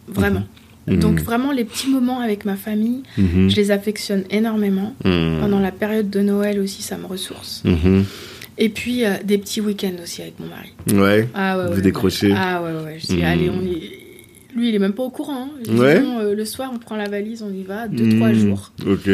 vraiment. 0.08 0.44
Donc, 0.88 1.20
vraiment, 1.20 1.52
les 1.52 1.66
petits 1.66 1.90
moments 1.90 2.20
avec 2.22 2.46
ma 2.46 2.56
famille, 2.56 3.04
Mhm. 3.18 3.50
je 3.50 3.56
les 3.58 3.72
affectionne 3.72 4.24
énormément. 4.32 4.96
Mhm. 5.04 5.40
Pendant 5.42 5.60
la 5.60 5.72
période 5.72 6.10
de 6.10 6.22
Noël 6.22 6.60
aussi, 6.60 6.82
ça 6.82 6.98
me 6.98 7.06
ressource. 7.06 7.62
Mhm. 7.66 8.06
Et 8.58 8.70
puis, 8.70 9.06
euh, 9.06 9.12
des 9.24 9.38
petits 9.38 9.62
week-ends 9.62 10.02
aussi 10.02 10.22
avec 10.22 10.36
mon 10.40 10.48
mari. 10.48 10.74
Ouais. 10.94 11.28
Ah 11.36 11.58
ouais, 11.60 11.66
Vous 11.70 11.76
ouais, 11.76 11.82
décrochez. 11.82 12.28
ouais. 12.30 12.36
Ah 12.38 12.64
ouais, 12.64 12.72
ouais. 12.86 12.98
Je 13.00 13.08
dis, 13.08 13.18
Mhm. 13.18 13.24
allez, 13.24 13.50
on 13.50 13.62
y... 13.62 13.92
Lui, 14.56 14.70
il 14.70 14.76
est 14.76 14.80
même 14.80 14.94
pas 14.94 15.04
au 15.04 15.12
courant. 15.12 15.44
hein. 15.44 15.50
Dis, 15.64 15.72
Ouais. 15.72 16.02
euh, 16.04 16.34
le 16.34 16.46
soir, 16.46 16.72
on 16.74 16.80
prend 16.80 16.96
la 16.96 17.08
valise, 17.10 17.44
on 17.44 17.54
y 17.54 17.62
va, 17.64 17.88
deux, 17.88 18.10
trois 18.18 18.34
jours, 18.34 18.72
Ok. 18.88 19.08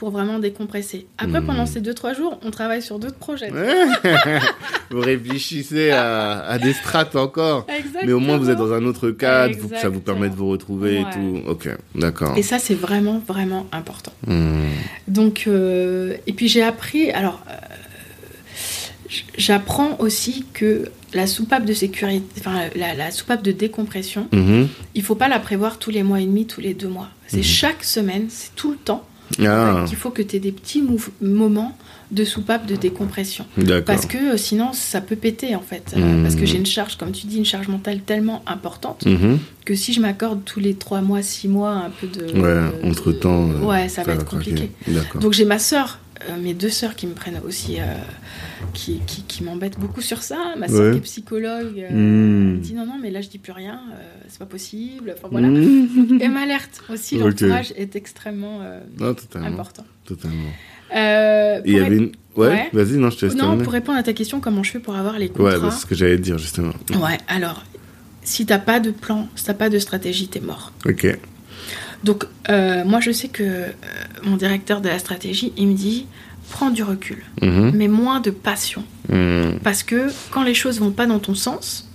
Pour 0.00 0.10
vraiment 0.10 0.38
décompresser. 0.38 1.06
Après, 1.18 1.42
pendant 1.42 1.66
ces 1.66 1.82
deux, 1.82 1.92
trois 1.92 2.14
jours, 2.14 2.40
on 2.42 2.50
travaille 2.50 2.80
sur 2.80 2.98
d'autres 2.98 3.18
projets. 3.18 3.50
vous 4.90 5.00
réfléchissez 5.00 5.90
à, 5.90 6.40
à 6.40 6.58
des 6.58 6.72
strates 6.72 7.16
encore. 7.16 7.66
Exactement. 7.68 8.02
Mais 8.06 8.12
au 8.14 8.18
moins, 8.18 8.38
vous 8.38 8.48
êtes 8.48 8.56
dans 8.56 8.72
un 8.72 8.82
autre 8.86 9.10
cadre, 9.10 9.54
vous- 9.58 9.68
ça 9.76 9.90
vous 9.90 10.00
permet 10.00 10.30
de 10.30 10.34
vous 10.34 10.48
retrouver 10.48 11.00
et 11.00 11.04
tout. 11.12 11.42
Ok, 11.46 11.68
d'accord. 11.94 12.32
Et 12.38 12.42
ça, 12.42 12.58
c'est 12.58 12.74
vraiment, 12.74 13.18
vraiment 13.28 13.66
important. 13.72 14.12
Hmm. 14.26 14.70
Donc, 15.06 15.44
euh, 15.46 16.16
et 16.26 16.32
puis 16.32 16.48
j'ai 16.48 16.62
appris, 16.62 17.10
alors, 17.10 17.42
euh, 17.50 17.52
j'apprends 19.36 19.96
aussi 19.98 20.46
que 20.54 20.90
la 21.12 21.26
soupape 21.26 21.66
de 21.66 21.74
sécurité, 21.74 22.24
enfin 22.40 22.68
la, 22.74 22.94
la 22.94 23.10
soupape 23.10 23.42
de 23.42 23.52
décompression, 23.52 24.28
Mhm. 24.32 24.66
il 24.94 25.02
faut 25.02 25.14
pas 25.16 25.28
la 25.28 25.40
prévoir 25.40 25.78
tous 25.78 25.90
les 25.90 26.02
mois 26.02 26.20
et 26.22 26.24
demi, 26.24 26.46
tous 26.46 26.62
les 26.62 26.72
deux 26.72 26.88
mois. 26.88 27.08
C'est 27.26 27.38
Mhm. 27.38 27.42
chaque 27.42 27.84
semaine, 27.84 28.26
c'est 28.30 28.54
tout 28.56 28.70
le 28.70 28.76
temps. 28.78 29.04
Ah, 29.38 29.84
qu'il 29.86 29.96
faut 29.96 30.10
que 30.10 30.22
tu 30.22 30.36
aies 30.36 30.40
des 30.40 30.52
petits 30.52 30.82
moments 31.20 31.76
de 32.10 32.24
soupape 32.24 32.66
de 32.66 32.74
décompression. 32.74 33.46
Parce 33.86 34.04
que 34.06 34.34
euh, 34.34 34.36
sinon, 34.36 34.72
ça 34.72 35.00
peut 35.00 35.14
péter 35.14 35.54
en 35.54 35.60
fait. 35.60 35.94
Euh, 35.96 36.00
Mhm. 36.00 36.22
Parce 36.22 36.34
que 36.34 36.44
j'ai 36.44 36.56
une 36.56 36.66
charge, 36.66 36.96
comme 36.98 37.12
tu 37.12 37.26
dis, 37.28 37.38
une 37.38 37.44
charge 37.44 37.68
mentale 37.68 38.00
tellement 38.00 38.42
importante 38.48 39.06
Mhm. 39.06 39.38
que 39.64 39.76
si 39.76 39.92
je 39.92 40.00
m'accorde 40.00 40.40
tous 40.44 40.58
les 40.58 40.74
trois 40.74 41.02
mois, 41.02 41.22
six 41.22 41.46
mois, 41.46 41.70
un 41.70 41.90
peu 41.90 42.08
de. 42.08 42.24
Ouais, 42.40 42.82
de- 42.82 42.88
entre 42.90 43.12
temps. 43.12 43.44
Ouais, 43.62 43.88
ça 43.88 44.02
va 44.02 44.14
être 44.14 44.24
compliqué. 44.24 44.70
Donc 45.20 45.32
j'ai 45.32 45.44
ma 45.44 45.60
sœur, 45.60 46.00
euh, 46.28 46.36
mes 46.40 46.54
deux 46.54 46.68
sœurs 46.70 46.94
qui 46.96 47.06
me 47.06 47.14
prennent 47.14 47.40
aussi, 47.46 47.76
euh, 47.80 47.84
qui, 48.74 49.00
qui, 49.06 49.22
qui 49.22 49.42
m'embêtent 49.42 49.78
beaucoup 49.78 50.00
sur 50.02 50.22
ça. 50.22 50.54
Ma 50.58 50.68
sœur 50.68 50.80
Ouais. 50.86 50.90
qui 50.92 50.98
est 50.98 51.02
psychologue 51.02 51.78
euh, 51.78 51.90
Hmm. 51.90 52.52
me 52.54 52.56
dit 52.58 52.74
non, 52.74 52.86
non, 52.86 52.98
mais 53.00 53.10
là 53.10 53.20
je 53.20 53.28
dis 53.28 53.38
plus 53.38 53.52
rien, 53.52 53.80
euh, 53.92 54.02
c'est 54.28 54.38
pas 54.38 54.46
possible. 54.46 55.14
Enfin 55.16 55.28
voilà. 55.30 55.48
Mhm. 55.48 56.18
Et 56.20 56.28
m'alerte 56.28 56.82
aussi, 56.92 57.16
l'entourage 57.18 57.72
est 57.76 57.96
extrêmement 57.96 58.60
euh, 58.62 58.80
Non, 58.98 59.14
totalement. 59.14 59.48
important. 59.48 59.84
Totalement. 60.04 60.50
Et 60.92 61.60
il 61.66 61.72
y 61.74 61.78
avait 61.80 61.96
une. 61.96 62.12
Ouais, 62.36 62.48
Ouais. 62.48 62.68
vas-y, 62.72 62.96
non, 62.96 63.10
je 63.10 63.16
te 63.18 63.26
laisse 63.26 63.34
Non, 63.34 63.40
terminer. 63.42 63.64
pour 63.64 63.72
répondre 63.72 63.98
à 63.98 64.02
ta 64.04 64.12
question, 64.12 64.40
comment 64.40 64.62
je 64.62 64.70
fais 64.70 64.78
pour 64.78 64.94
avoir 64.96 65.18
les 65.18 65.26
Ouais, 65.26 65.32
contrats 65.32 65.58
bah, 65.58 65.70
c'est 65.72 65.80
ce 65.80 65.86
que 65.86 65.94
j'allais 65.96 66.16
dire, 66.18 66.38
justement. 66.38 66.72
Ouais, 67.00 67.18
alors, 67.26 67.64
si 68.22 68.46
t'as 68.46 68.58
pas 68.60 68.78
de 68.78 68.90
plan, 68.92 69.28
si 69.34 69.44
t'as 69.44 69.54
pas 69.54 69.68
de 69.68 69.78
stratégie, 69.80 70.28
t'es 70.28 70.38
mort. 70.40 70.72
Ok. 70.86 71.18
Donc, 72.04 72.24
euh, 72.48 72.84
moi, 72.84 73.00
je 73.00 73.10
sais 73.12 73.28
que 73.28 73.42
euh, 73.42 73.68
mon 74.24 74.36
directeur 74.36 74.80
de 74.80 74.88
la 74.88 74.98
stratégie, 74.98 75.52
il 75.56 75.68
me 75.68 75.74
dit 75.74 76.06
prends 76.48 76.70
du 76.70 76.82
recul, 76.82 77.22
Mhm. 77.42 77.72
mais 77.74 77.86
moins 77.88 78.20
de 78.20 78.30
passion. 78.30 78.82
Mhm. 79.08 79.60
Parce 79.62 79.82
que 79.82 80.08
quand 80.30 80.42
les 80.42 80.54
choses 80.54 80.80
vont 80.80 80.90
pas 80.90 81.06
dans 81.06 81.18
ton 81.20 81.34
sens, 81.34 81.88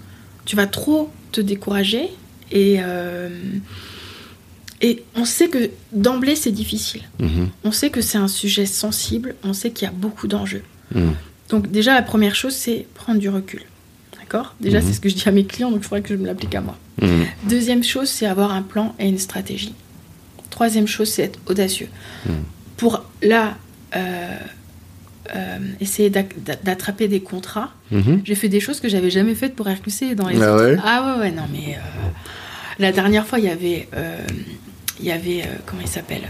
tu 0.46 0.56
vas 0.56 0.68
trop 0.68 1.12
te 1.32 1.42
décourager 1.42 2.10
et. 2.52 2.78
euh, 2.80 3.30
et 4.82 5.04
on 5.16 5.26
sait 5.26 5.48
que 5.48 5.70
d'emblée 5.94 6.36
c'est 6.36 6.52
difficile. 6.52 7.02
Mhm. 7.20 7.50
On 7.64 7.72
sait 7.72 7.90
que 7.90 8.02
c'est 8.02 8.18
un 8.18 8.28
sujet 8.28 8.66
sensible, 8.66 9.36
on 9.44 9.54
sait 9.54 9.72
qu'il 9.72 9.86
y 9.88 9.90
a 9.90 9.94
beaucoup 9.94 10.28
d'enjeux. 10.28 10.64
Donc 11.50 11.70
déjà, 11.72 11.94
la 11.94 12.02
première 12.02 12.36
chose, 12.36 12.54
c'est 12.54 12.86
prendre 12.94 13.20
du 13.20 13.30
recul. 13.30 13.62
D'accord? 14.20 14.56
Déjà, 14.60 14.82
c'est 14.82 14.94
ce 14.94 15.00
que 15.00 15.10
je 15.10 15.16
dis 15.16 15.28
à 15.28 15.32
mes 15.32 15.46
clients, 15.46 15.70
donc 15.72 15.80
il 15.82 15.84
faudrait 15.84 16.02
que 16.02 16.10
je 16.16 16.20
me 16.20 16.26
l'applique 16.28 16.56
à 16.56 16.62
moi. 16.62 16.78
Deuxième 17.48 17.84
chose, 17.84 18.10
c'est 18.10 18.26
avoir 18.26 18.52
un 18.52 18.62
plan 18.64 18.96
et 19.00 19.08
une 19.08 19.18
stratégie. 19.20 19.74
Troisième 20.56 20.88
chose, 20.88 21.10
c'est 21.10 21.24
être 21.24 21.40
audacieux. 21.48 21.90
Mhm. 22.26 22.34
Pour 22.78 23.04
là, 23.22 23.58
euh, 23.94 24.38
euh, 25.36 25.58
essayer 25.82 26.10
d'attraper 26.10 27.10
des 27.10 27.20
contrats, 27.20 27.74
Mhm. 27.92 28.22
j'ai 28.24 28.36
fait 28.36 28.48
des 28.48 28.62
choses 28.62 28.80
que 28.80 28.88
j'avais 28.88 29.10
jamais 29.10 29.36
faites 29.36 29.54
pour 29.54 29.68
RQC 29.68 30.16
dans 30.16 30.30
les 30.30 30.42
Ah 30.42 30.54
autres. 30.56 30.66
ouais? 30.76 30.78
Ah 30.82 30.98
ouais, 31.18 31.20
ouais, 31.24 31.32
non, 31.32 31.44
mais 31.52 31.76
euh, 31.76 31.80
la 32.80 32.94
dernière 32.94 33.28
fois, 33.28 33.40
il 33.40 33.46
y 33.46 33.50
avait, 33.50 33.90
il 35.02 35.06
y 35.06 35.12
avait, 35.12 35.44
comment 35.66 35.82
il 35.82 35.90
s'appelle? 35.90 36.24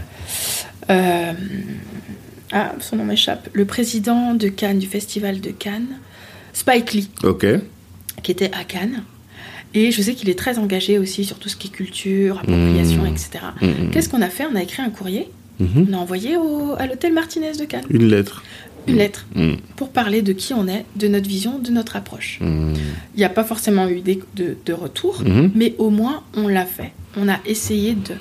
Ah, 0.88 2.72
son 2.80 2.96
nom 2.96 3.04
m'échappe. 3.04 3.48
Le 3.52 3.64
président 3.64 4.34
de 4.34 4.48
Cannes, 4.48 4.80
du 4.80 4.88
festival 4.88 5.40
de 5.40 5.50
Cannes, 5.50 5.98
Spike 6.52 6.92
Lee, 6.94 7.10
Ok. 7.22 7.46
qui 8.24 8.32
était 8.32 8.50
à 8.52 8.64
Cannes. 8.64 9.04
Et 9.74 9.90
je 9.90 10.00
sais 10.02 10.14
qu'il 10.14 10.28
est 10.30 10.38
très 10.38 10.58
engagé 10.58 10.98
aussi 10.98 11.24
sur 11.24 11.38
tout 11.38 11.48
ce 11.48 11.56
qui 11.56 11.68
est 11.68 11.70
culture, 11.70 12.38
appropriation, 12.38 13.02
Mmh. 13.02 13.06
etc. 13.08 13.28
Mhm. 13.60 13.90
Qu'est-ce 13.90 14.08
qu'on 14.08 14.22
a 14.22 14.28
fait? 14.30 14.44
On 14.50 14.56
a 14.56 14.62
écrit 14.62 14.82
un 14.82 14.90
courrier. 14.90 15.28
On 15.60 15.92
a 15.94 15.96
envoyé 15.96 16.36
au- 16.36 16.74
à 16.78 16.86
l'hôtel 16.86 17.12
Martinez 17.14 17.52
de 17.58 17.64
Cannes 17.64 17.84
Une 17.88 18.08
lettre. 18.08 18.42
une 18.86 18.96
lettre 18.96 19.26
pour 19.76 19.88
parler 19.88 20.20
de 20.22 20.32
qui 20.32 20.52
on 20.54 20.68
est, 20.68 20.84
de 20.96 21.08
notre 21.08 21.26
vision, 21.28 21.58
de 21.58 21.70
notre 21.70 21.96
approche. 21.96 22.38
Il 22.42 23.18
n'y 23.18 23.24
a 23.24 23.28
pas 23.30 23.42
forcément 23.42 23.88
eu 23.88 24.00
de, 24.02 24.56
de 24.66 24.72
retour, 24.72 25.22
mais 25.54 25.74
au 25.78 25.88
moins 25.90 26.22
on 26.34 26.46
l'a 26.48 26.66
fait. 26.66 26.92
On 27.18 27.26
a 27.30 27.38
essayé 27.46 27.94
de. 27.94 28.12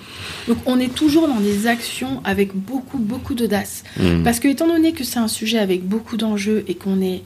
Donc 0.48 0.58
on 0.66 0.80
est 0.80 0.94
toujours 0.96 1.28
dans 1.28 1.42
des 1.42 1.68
actions 1.68 2.22
avec 2.24 2.56
beaucoup, 2.56 2.98
beaucoup 3.00 3.34
d'audace. 3.36 3.84
Parce 4.24 4.40
que 4.40 4.48
étant 4.48 4.68
donné 4.68 4.94
que 4.94 5.04
c'est 5.04 5.20
un 5.20 5.28
sujet 5.28 5.60
avec 5.60 5.84
beaucoup 5.86 6.16
d'enjeux 6.16 6.64
et 6.70 6.76
qu'on 6.76 7.02
est, 7.02 7.22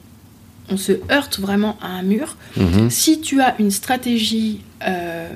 on 0.72 0.78
se 0.78 0.94
heurte 1.12 1.40
vraiment 1.40 1.78
à 1.82 1.88
un 1.88 2.02
mur, 2.04 2.36
Mhm. 2.58 2.90
si 2.90 3.22
tu 3.22 3.42
as 3.42 3.56
une 3.60 3.72
stratégie 3.72 4.62
euh, 4.88 5.30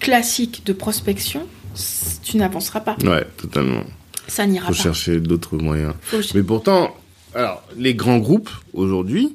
classique 0.00 0.62
de 0.64 0.72
prospection, 0.72 1.46
tu 2.22 2.36
n'avanceras 2.36 2.80
pas. 2.80 2.96
Ouais, 3.04 3.26
totalement. 3.36 3.82
Ça 4.28 4.46
n'ira 4.46 4.66
Faut 4.68 4.72
pas. 4.74 4.82
chercher 4.82 5.20
d'autres 5.20 5.56
moyens. 5.56 5.94
Faut- 6.02 6.18
Mais 6.34 6.42
pourtant, 6.42 6.94
alors, 7.34 7.62
les 7.76 7.94
grands 7.94 8.18
groupes, 8.18 8.50
aujourd'hui, 8.72 9.34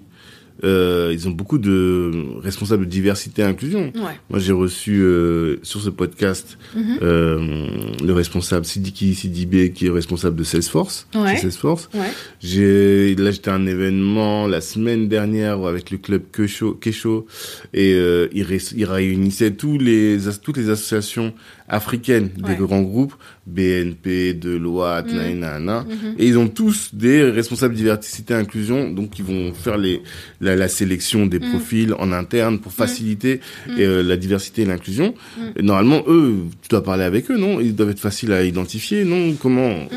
euh, 0.63 1.09
ils 1.13 1.27
ont 1.27 1.31
beaucoup 1.31 1.57
de 1.57 2.11
responsables 2.41 2.85
de 2.85 2.89
diversité 2.89 3.41
et 3.41 3.45
inclusion. 3.45 3.91
Ouais. 3.95 4.17
Moi, 4.29 4.39
j'ai 4.39 4.51
reçu 4.53 5.01
euh, 5.01 5.57
sur 5.63 5.81
ce 5.81 5.89
podcast 5.89 6.57
Mhm. 6.75 6.97
euh, 7.01 7.67
le 8.05 8.13
responsable 8.13 8.65
Sidiki 8.65 9.15
Sidibé, 9.15 9.71
qui 9.71 9.87
est 9.87 9.89
responsable 9.89 10.35
de 10.35 10.43
Salesforce. 10.43 11.07
Ouais. 11.15 11.37
Salesforce. 11.37 11.89
Ouais. 11.93 12.11
J'ai 12.41 13.15
là 13.15 13.31
j'étais 13.31 13.49
à 13.49 13.55
un 13.55 13.65
événement 13.65 14.47
la 14.47 14.61
semaine 14.61 15.07
dernière 15.07 15.63
avec 15.65 15.91
le 15.91 15.97
club 15.97 16.23
Kesho, 16.31 16.73
Kesho 16.73 17.25
et 17.73 17.93
euh, 17.93 18.27
il, 18.33 18.43
ré- 18.43 18.57
il 18.75 18.85
réunissait 18.85 19.51
tous 19.51 19.77
les 19.77 20.17
toutes 20.43 20.57
les 20.57 20.69
associations 20.69 21.33
africaines 21.71 22.29
des 22.35 22.49
Ouais. 22.49 22.55
grands 22.57 22.81
groupes 22.81 23.15
BNP, 23.47 24.33
Deloitte, 24.33 25.07
nanana, 25.13 25.33
nanana. 25.59 25.85
Mhm. 25.87 26.15
et 26.19 26.27
ils 26.27 26.37
ont 26.37 26.47
tous 26.49 26.93
des 26.93 27.23
responsables 27.23 27.73
diversité 27.73 28.33
et 28.33 28.37
inclusion 28.37 28.91
donc 28.91 29.17
ils 29.17 29.25
vont 29.25 29.53
faire 29.53 29.77
les 29.77 30.01
la, 30.41 30.55
la 30.55 30.67
sélection 30.67 31.25
des 31.25 31.39
Mhm. 31.39 31.49
profils 31.49 31.93
en 31.97 32.11
interne 32.11 32.59
pour 32.59 32.73
faciliter 32.73 33.39
Mhm. 33.67 33.75
euh, 33.79 34.03
la 34.03 34.17
diversité 34.17 34.63
et 34.63 34.65
l'inclusion. 34.65 35.15
Normalement 35.59 36.03
eux 36.07 36.35
tu 36.61 36.67
dois 36.69 36.83
parler 36.83 37.05
avec 37.05 37.31
eux 37.31 37.37
non? 37.37 37.59
Ils 37.61 37.73
doivent 37.75 37.91
être 37.91 37.99
faciles 37.99 38.33
à 38.33 38.43
identifier 38.43 39.05
non? 39.05 39.33
Comment? 39.41 39.87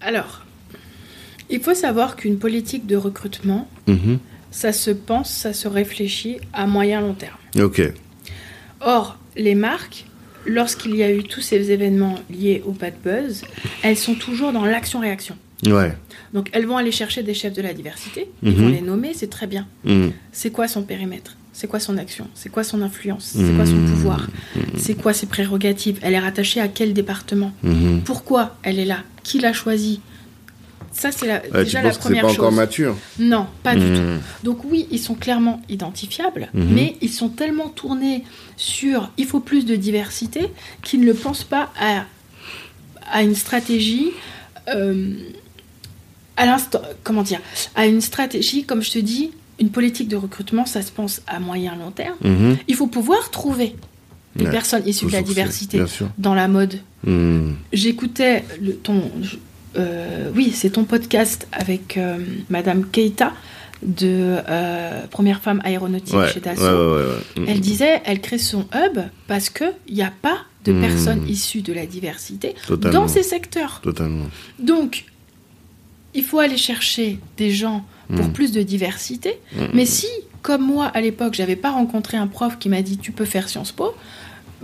Alors, 0.00 0.42
il 1.50 1.60
faut 1.60 1.74
savoir 1.74 2.16
qu'une 2.16 2.38
politique 2.38 2.86
de 2.86 2.96
recrutement, 2.96 3.68
Mhm. 3.86 4.18
ça 4.50 4.72
se 4.72 4.90
pense, 4.90 5.30
ça 5.30 5.52
se 5.52 5.68
réfléchit 5.68 6.36
à 6.52 6.66
moyen 6.66 7.00
long 7.00 7.14
terme. 7.14 7.36
Ok. 7.62 7.80
Or, 8.80 9.18
les 9.36 9.54
marques, 9.54 10.04
lorsqu'il 10.46 10.94
y 10.96 11.02
a 11.02 11.10
eu 11.12 11.22
tous 11.22 11.40
ces 11.40 11.70
événements 11.70 12.16
liés 12.30 12.62
au 12.66 12.72
bad 12.72 12.94
buzz, 13.04 13.42
elles 13.82 13.96
sont 13.96 14.14
toujours 14.14 14.52
dans 14.52 14.64
l'action-réaction. 14.64 15.36
Ouais. 15.66 15.96
Donc, 16.34 16.50
elles 16.52 16.66
vont 16.66 16.76
aller 16.76 16.92
chercher 16.92 17.22
des 17.22 17.32
chefs 17.34 17.54
de 17.54 17.62
la 17.62 17.72
diversité, 17.72 18.28
ils 18.42 18.50
Mhm. 18.50 18.56
vont 18.56 18.68
les 18.68 18.80
nommer, 18.82 19.12
c'est 19.14 19.30
très 19.30 19.46
bien. 19.46 19.66
Mhm. 19.84 20.12
C'est 20.32 20.50
quoi 20.50 20.68
son 20.68 20.82
périmètre? 20.82 21.36
C'est 21.52 21.68
quoi 21.68 21.78
son 21.78 21.96
action? 21.98 22.26
C'est 22.34 22.50
quoi 22.50 22.64
son 22.64 22.82
influence? 22.82 23.32
C'est 23.36 23.54
quoi 23.54 23.64
son 23.64 23.72
Mhm. 23.76 23.90
pouvoir? 23.90 24.26
C'est 24.76 24.94
quoi 24.94 25.12
ses 25.14 25.26
prérogatives? 25.26 25.98
Elle 26.02 26.14
est 26.14 26.18
rattachée 26.18 26.60
à 26.60 26.66
quel 26.68 26.92
département? 26.92 27.52
Mhm. 27.62 28.02
Pourquoi 28.04 28.56
elle 28.64 28.78
est 28.80 28.84
là? 28.84 28.98
Qui 29.22 29.38
l'a 29.38 29.52
choisie 29.52 30.00
Ça, 30.96 31.10
c'est 31.12 31.26
la, 31.26 31.40
tu 31.40 31.50
déjà 31.50 31.82
la 31.82 31.88
penses 31.90 31.96
que 31.98 32.02
c'est 32.04 32.08
première 32.08 32.22
pas 32.22 32.28
chose. 32.28 32.38
encore 32.38 32.52
mature 32.52 32.96
Non, 33.18 33.46
pas 33.64 33.74
du 33.74 33.80
tout. 33.80 34.00
Mhm. 34.00 34.20
Donc 34.44 34.58
oui, 34.64 34.86
ils 34.92 35.00
sont 35.00 35.14
clairement 35.16 35.60
identifiables, 35.68 36.48
Mhm. 36.54 36.68
mais 36.72 36.96
ils 37.02 37.10
sont 37.10 37.28
tellement 37.28 37.68
tournés 37.68 38.22
sur 38.56 39.10
il 39.18 39.26
faut 39.26 39.40
plus 39.40 39.66
de 39.66 39.74
diversité 39.76 40.48
qu'ils 40.82 41.00
ne 41.04 41.12
pensent 41.12 41.42
pas 41.44 41.70
à, 41.78 42.04
à 43.12 43.22
une 43.22 43.34
stratégie. 43.34 44.10
euh, 44.74 45.12
à 46.36 46.46
l'instant, 46.46 46.80
comment 47.04 47.22
dire, 47.22 47.40
à 47.76 47.86
une 47.86 48.00
stratégie, 48.00 48.64
comme 48.64 48.82
je 48.82 48.90
te 48.92 48.98
dis, 48.98 49.30
une 49.60 49.70
politique 49.70 50.08
de 50.08 50.16
recrutement, 50.16 50.64
ça 50.66 50.82
se 50.82 50.90
pense 50.90 51.20
à 51.28 51.38
moyen 51.38 51.76
long 51.76 51.90
terme. 51.92 52.16
Mhm. 52.22 52.56
Il 52.66 52.74
faut 52.74 52.86
pouvoir 52.88 53.30
trouver 53.30 53.76
des 54.34 54.46
Ouais, 54.46 54.50
personnes 54.50 54.82
issues 54.86 55.06
de 55.06 55.12
la 55.12 55.22
diversité 55.22 55.80
dans 56.18 56.34
la 56.34 56.48
mode. 56.48 56.78
J'écoutais 57.72 58.44
le 58.60 58.74
ton, 58.74 59.02
euh, 59.76 60.30
oui, 60.34 60.50
c'est 60.54 60.70
ton 60.70 60.84
podcast 60.84 61.46
avec 61.52 61.96
euh, 61.96 62.18
Madame 62.50 62.84
Keita 62.86 63.32
de 63.82 64.36
euh, 64.48 65.06
Première 65.10 65.40
Femme 65.40 65.60
Aéronautique 65.64 66.14
Ouais, 66.14 66.32
chez 66.32 66.40
Dassault. 66.40 66.62
ouais, 66.62 67.02
ouais, 67.02 67.08
ouais. 67.38 67.44
Elle 67.48 67.60
disait, 67.60 68.00
elle 68.04 68.20
crée 68.20 68.38
son 68.38 68.66
hub 68.74 68.98
parce 69.26 69.50
que 69.50 69.64
il 69.88 69.94
n'y 69.94 70.02
a 70.02 70.12
pas 70.22 70.38
de 70.64 70.72
Mhm. 70.72 70.80
personnes 70.80 71.28
issues 71.28 71.60
de 71.60 71.72
la 71.74 71.84
diversité 71.86 72.54
Totalement. 72.66 73.00
dans 73.02 73.08
ces 73.08 73.22
secteurs. 73.22 73.80
Totalement. 73.82 74.26
Donc, 74.58 75.04
il 76.14 76.24
faut 76.24 76.38
aller 76.38 76.56
chercher 76.56 77.18
des 77.36 77.50
gens 77.50 77.84
pour 78.08 78.26
Mhm. 78.26 78.32
plus 78.32 78.52
de 78.52 78.62
diversité. 78.62 79.38
Mhm. 79.56 79.68
Mais 79.74 79.84
si, 79.86 80.06
comme 80.42 80.62
moi 80.62 80.86
à 80.86 81.00
l'époque, 81.00 81.34
j'avais 81.34 81.56
pas 81.56 81.70
rencontré 81.72 82.16
un 82.16 82.26
prof 82.26 82.58
qui 82.58 82.68
m'a 82.70 82.80
dit 82.82 82.96
tu 82.96 83.12
peux 83.12 83.24
faire 83.26 83.48
Sciences 83.48 83.72
Po, 83.72 83.94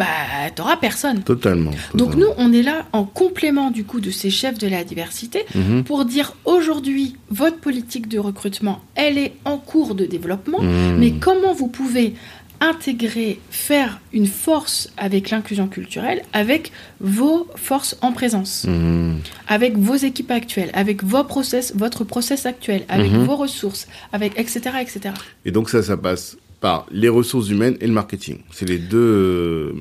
bah 0.00 0.50
t'auras 0.56 0.76
personne. 0.78 1.22
Totalement. 1.22 1.72
Donc 1.94 2.14
nous, 2.16 2.26
on 2.38 2.52
est 2.52 2.62
là 2.62 2.86
en 2.92 3.04
complément 3.04 3.70
du 3.70 3.84
coup 3.84 4.00
de 4.00 4.10
ces 4.10 4.30
chefs 4.30 4.58
de 4.58 4.66
la 4.66 4.82
diversité 4.84 5.44
Mhm. 5.54 5.84
pour 5.84 6.04
dire 6.04 6.28
aujourd'hui, 6.44 7.16
votre 7.30 7.58
politique 7.58 8.08
de 8.08 8.18
recrutement, 8.18 8.80
elle 8.94 9.18
est 9.18 9.34
en 9.44 9.58
cours 9.58 9.94
de 9.94 10.06
développement, 10.06 10.60
Mhm. 10.62 10.96
mais 10.98 11.10
comment 11.26 11.52
vous 11.52 11.68
pouvez 11.68 12.14
intégrer, 12.62 13.40
faire 13.50 14.00
une 14.12 14.26
force 14.26 14.90
avec 14.98 15.30
l'inclusion 15.30 15.66
culturelle, 15.66 16.22
avec 16.34 16.72
vos 17.00 17.46
forces 17.56 17.96
en 18.02 18.12
présence, 18.12 18.66
Mhm. 18.68 19.20
avec 19.48 19.78
vos 19.78 19.94
équipes 19.96 20.30
actuelles, 20.30 20.70
avec 20.74 21.02
vos 21.02 21.24
process, 21.24 21.72
votre 21.74 22.04
process 22.04 22.44
actuel, 22.46 22.84
avec 22.90 23.10
vos 23.12 23.36
ressources, 23.36 23.88
avec 24.12 24.38
etc. 24.38 24.60
etc. 24.82 25.14
Et 25.46 25.52
donc 25.52 25.70
ça, 25.70 25.82
ça 25.82 25.96
passe 25.96 26.36
par 26.60 26.86
les 26.90 27.08
ressources 27.08 27.48
humaines 27.48 27.76
et 27.80 27.86
le 27.86 27.92
marketing. 27.92 28.38
C'est 28.52 28.68
les 28.68 28.78
deux 28.78 28.98
euh, 28.98 29.72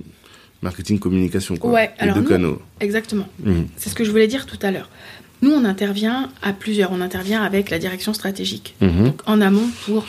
marketing 0.62 0.98
communication 1.00 1.58
quoi. 1.58 1.72
Ouais, 1.72 1.92
les 1.98 2.04
alors 2.04 2.16
deux 2.16 2.22
nous- 2.22 2.28
canaux. 2.30 2.62
Exactement. 2.80 3.28
Mhm. 3.44 3.68
C'est 3.78 3.90
ce 3.90 3.96
que 3.96 4.04
je 4.04 4.12
voulais 4.12 4.28
dire 4.28 4.46
tout 4.46 4.60
à 4.62 4.72
l'heure. 4.72 4.90
Nous, 5.42 5.52
on 5.52 5.64
intervient 5.66 6.30
à 6.42 6.52
plusieurs. 6.54 6.92
On 6.92 7.00
intervient 7.02 7.42
avec 7.44 7.70
la 7.70 7.80
direction 7.80 8.14
stratégique, 8.14 8.76
Mhm. 8.82 9.04
donc 9.06 9.22
en 9.26 9.40
amont 9.42 9.70
pour 9.86 10.06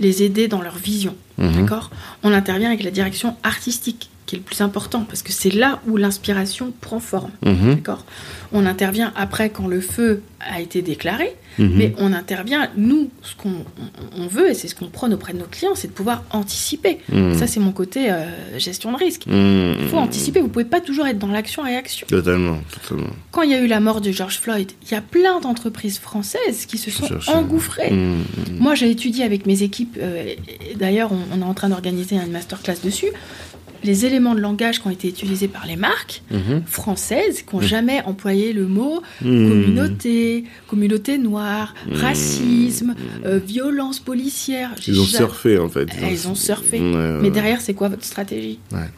les 0.00 0.22
aider 0.22 0.48
dans 0.48 0.62
leur 0.62 0.76
vision. 0.76 1.14
Mhm. 1.38 1.52
D'accord? 1.62 1.90
On 2.22 2.32
intervient 2.32 2.68
avec 2.68 2.82
la 2.82 2.90
direction 2.90 3.36
artistique, 3.42 4.10
qui 4.32 4.36
est 4.36 4.38
le 4.38 4.44
plus 4.44 4.62
important, 4.62 5.02
parce 5.06 5.20
que 5.22 5.30
c'est 5.30 5.50
là 5.52 5.80
où 5.86 5.98
l'inspiration 5.98 6.72
prend 6.80 7.00
forme. 7.00 7.32
Mhm. 7.44 7.74
D'accord? 7.74 8.06
On 8.50 8.64
intervient 8.64 9.12
après 9.14 9.50
quand 9.50 9.66
le 9.66 9.82
feu 9.82 10.22
a 10.40 10.58
été 10.62 10.80
déclaré, 10.80 11.36
Mhm. 11.58 11.72
mais 11.76 11.94
on 11.98 12.14
intervient, 12.14 12.70
nous, 12.78 13.10
ce 13.22 13.34
qu'on 13.36 13.50
on- 13.50 14.22
on 14.22 14.26
veut, 14.26 14.50
et 14.50 14.54
c'est 14.54 14.68
ce 14.68 14.74
qu'on 14.74 14.86
prône 14.88 15.12
auprès 15.12 15.34
de 15.34 15.38
nos 15.38 15.44
clients, 15.44 15.74
c'est 15.74 15.88
de 15.88 15.92
pouvoir 15.92 16.24
anticiper. 16.30 16.98
Mhm. 17.12 17.34
Ça, 17.38 17.46
c'est 17.46 17.60
mon 17.60 17.72
côté 17.72 18.10
euh, 18.10 18.24
gestion 18.58 18.90
de 18.92 18.96
risque. 18.96 19.24
Il 19.26 19.86
faut 19.90 19.98
anticiper, 19.98 20.40
vous 20.40 20.48
pouvez 20.48 20.64
pas 20.64 20.80
toujours 20.80 21.06
être 21.06 21.18
dans 21.18 21.26
l'action-réaction. 21.26 22.06
Totalement, 22.06 22.58
totalement. 22.72 23.12
Quand 23.32 23.42
il 23.42 23.50
y 23.50 23.54
a 23.54 23.60
eu 23.60 23.66
la 23.66 23.80
mort 23.80 24.00
de 24.00 24.10
George 24.12 24.38
Floyd, 24.38 24.70
il 24.86 24.92
y 24.92 24.94
a 24.94 25.02
plein 25.02 25.40
d'entreprises 25.40 25.98
françaises 25.98 26.64
qui 26.66 26.78
se 26.78 26.90
sont 26.90 27.06
engouffrées. 27.26 27.92
Moi, 28.58 28.74
j'ai 28.74 28.90
étudié 28.90 29.24
avec 29.24 29.44
mes 29.44 29.62
équipes, 29.62 29.98
euh, 30.00 30.34
d'ailleurs, 30.76 31.12
on, 31.12 31.20
on 31.36 31.42
est 31.42 31.44
en 31.44 31.52
train 31.54 31.68
d'organiser 31.68 32.16
une 32.16 32.32
masterclass 32.32 32.76
dessus, 32.82 33.10
les 33.84 34.06
éléments 34.06 34.34
de 34.34 34.40
langage 34.40 34.80
qui 34.80 34.86
ont 34.86 34.90
été 34.90 35.08
utilisés 35.08 35.48
par 35.48 35.66
les 35.66 35.76
marques 35.76 36.22
Mhm. 36.30 36.62
françaises 36.66 37.42
qui 37.42 37.54
n'ont 37.56 37.62
jamais 37.62 38.02
employé 38.04 38.52
le 38.52 38.66
mot 38.66 39.02
Mhm. 39.22 39.48
communauté, 39.48 40.44
communauté 40.68 41.18
noire, 41.18 41.74
racisme, 41.92 42.94
euh, 43.26 43.38
violence 43.38 43.98
policière. 43.98 44.70
J'ai 44.80 44.92
Ils 44.92 45.00
ont 45.00 45.04
surfé 45.04 45.58
en 45.58 45.68
fait. 45.68 45.88
Elles 46.02 46.28
ont 46.28 46.34
surfé. 46.34 46.80
Ouais, 46.80 46.94
ouais, 46.94 47.18
Mais 47.22 47.30
derrière, 47.30 47.60
c'est 47.60 47.74
quoi 47.74 47.88
votre 47.88 48.04
stratégie 48.04 48.58
Ouais. 48.72 48.90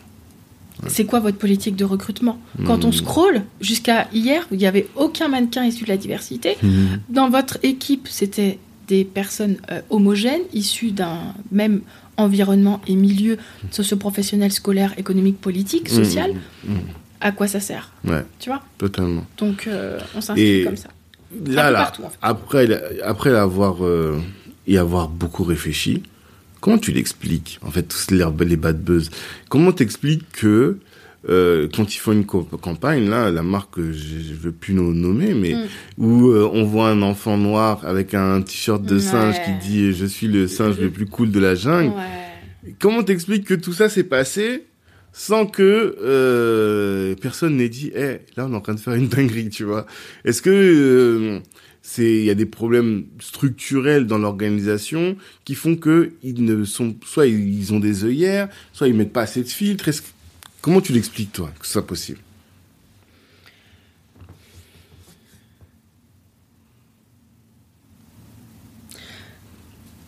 C'est 0.88 1.04
quoi 1.04 1.20
votre 1.20 1.38
politique 1.38 1.76
de 1.76 1.84
recrutement 1.84 2.38
Quand 2.66 2.84
on 2.84 2.88
Mhm. 2.88 2.92
scrolle, 2.94 3.42
jusqu'à 3.60 4.08
hier, 4.12 4.46
il 4.50 4.58
n'y 4.58 4.66
avait 4.66 4.86
aucun 4.96 5.28
mannequin 5.28 5.64
issu 5.64 5.84
de 5.84 5.88
la 5.88 5.96
diversité. 5.96 6.56
Mhm. 6.62 7.00
Dans 7.08 7.30
votre 7.30 7.58
équipe, 7.62 8.06
c'était 8.10 8.58
des 8.88 9.04
personnes 9.04 9.56
euh, 9.70 9.80
homogènes, 9.88 10.42
issues 10.52 10.90
d'un 10.90 11.34
même 11.50 11.80
environnement 12.16 12.80
et 12.86 12.94
milieu 12.94 13.36
socio-professionnel, 13.70 14.52
scolaire, 14.52 14.94
économique, 14.98 15.40
politique, 15.40 15.88
social. 15.88 16.32
Mhm. 16.64 16.76
À 17.20 17.32
quoi 17.32 17.46
ça 17.48 17.60
sert 17.60 17.90
Ouais, 18.04 18.24
Tu 18.38 18.50
vois 18.50 18.62
totalement. 18.78 19.26
Donc, 19.38 19.66
euh, 19.66 19.98
on 20.14 20.20
s'inscrit 20.20 20.64
comme 20.64 20.76
ça. 20.76 20.88
Là, 21.46 21.70
là, 21.70 21.78
partout, 21.84 22.02
en 22.04 22.10
fait. 22.10 22.18
après, 22.20 23.00
après 23.02 23.30
avoir, 23.34 23.84
euh, 23.84 24.20
y 24.66 24.76
avoir 24.76 25.08
beaucoup 25.08 25.42
réfléchi, 25.42 26.02
comment 26.60 26.78
tu 26.78 26.92
l'expliques, 26.92 27.58
en 27.62 27.70
fait, 27.70 27.82
tous 27.84 28.10
les, 28.10 28.24
les 28.46 28.56
bad 28.56 28.82
buzz? 28.82 29.10
Comment 29.48 29.72
t'expliques 29.72 30.30
que 30.32 30.78
euh, 31.28 31.68
quand 31.74 31.94
ils 31.94 31.98
font 31.98 32.12
une 32.12 32.24
campagne, 32.26 33.08
là, 33.08 33.30
la 33.30 33.42
marque, 33.42 33.80
je, 33.80 33.92
je 33.92 34.34
veux 34.34 34.52
plus 34.52 34.74
no- 34.74 34.92
nommer, 34.92 35.34
mais 35.34 35.54
Mm. 35.54 35.66
où 36.04 36.28
euh, 36.30 36.48
on 36.52 36.64
voit 36.64 36.88
un 36.90 37.02
enfant 37.02 37.38
noir 37.38 37.80
avec 37.86 38.14
un 38.14 38.42
t-shirt 38.42 38.82
de 38.82 38.94
Ouais. 38.96 39.00
singe 39.00 39.36
qui 39.44 39.68
dit 39.68 39.92
«Je 39.94 40.04
suis 40.06 40.26
le 40.28 40.46
singe 40.48 40.78
le 40.78 40.90
plus 40.90 41.06
cool 41.06 41.30
de 41.30 41.40
la 41.40 41.54
jungle 41.54 41.94
Ouais. 41.94 42.72
Comment 42.78 43.02
t'expliques 43.02 43.44
que 43.44 43.54
tout 43.54 43.72
ça 43.72 43.88
s'est 43.88 44.04
passé 44.04 44.64
sans 45.12 45.46
que 45.46 45.96
euh, 46.02 47.14
personne 47.20 47.56
n'ait 47.56 47.68
dit 47.68 47.90
Eh, 47.94 48.18
là 48.36 48.46
on 48.48 48.52
est 48.52 48.56
en 48.56 48.60
train 48.60 48.74
de 48.74 48.80
faire 48.80 48.94
une 48.94 49.08
dinguerie, 49.16 49.48
tu 49.50 49.64
vois? 49.64 49.86
Est-ce 50.24 50.42
que 50.42 50.50
euh, 50.50 51.40
c'est 51.82 52.10
il 52.16 52.24
y 52.24 52.30
a 52.30 52.34
des 52.34 52.46
problèmes 52.46 53.04
structurels 53.20 54.06
dans 54.06 54.16
l'organisation 54.18 55.16
qui 55.44 55.54
font 55.54 55.76
que 55.76 56.12
ils 56.22 56.42
ne 56.44 56.64
sont 56.64 56.96
soit 57.04 57.26
ils 57.26 57.72
ont 57.74 57.80
des 57.80 58.04
œillères, 58.04 58.48
soit 58.72 58.88
ils 58.88 58.94
mettent 58.94 59.12
pas 59.12 59.22
assez 59.22 59.42
de 59.42 59.48
filtres? 59.48 59.88
Est-ce 59.88 60.02
comment 60.64 60.80
tu 60.80 60.94
l'expliques 60.94 61.30
toi 61.30 61.50
que 61.60 61.66
ce 61.66 61.72
soit 61.74 61.86
possible? 61.86 62.20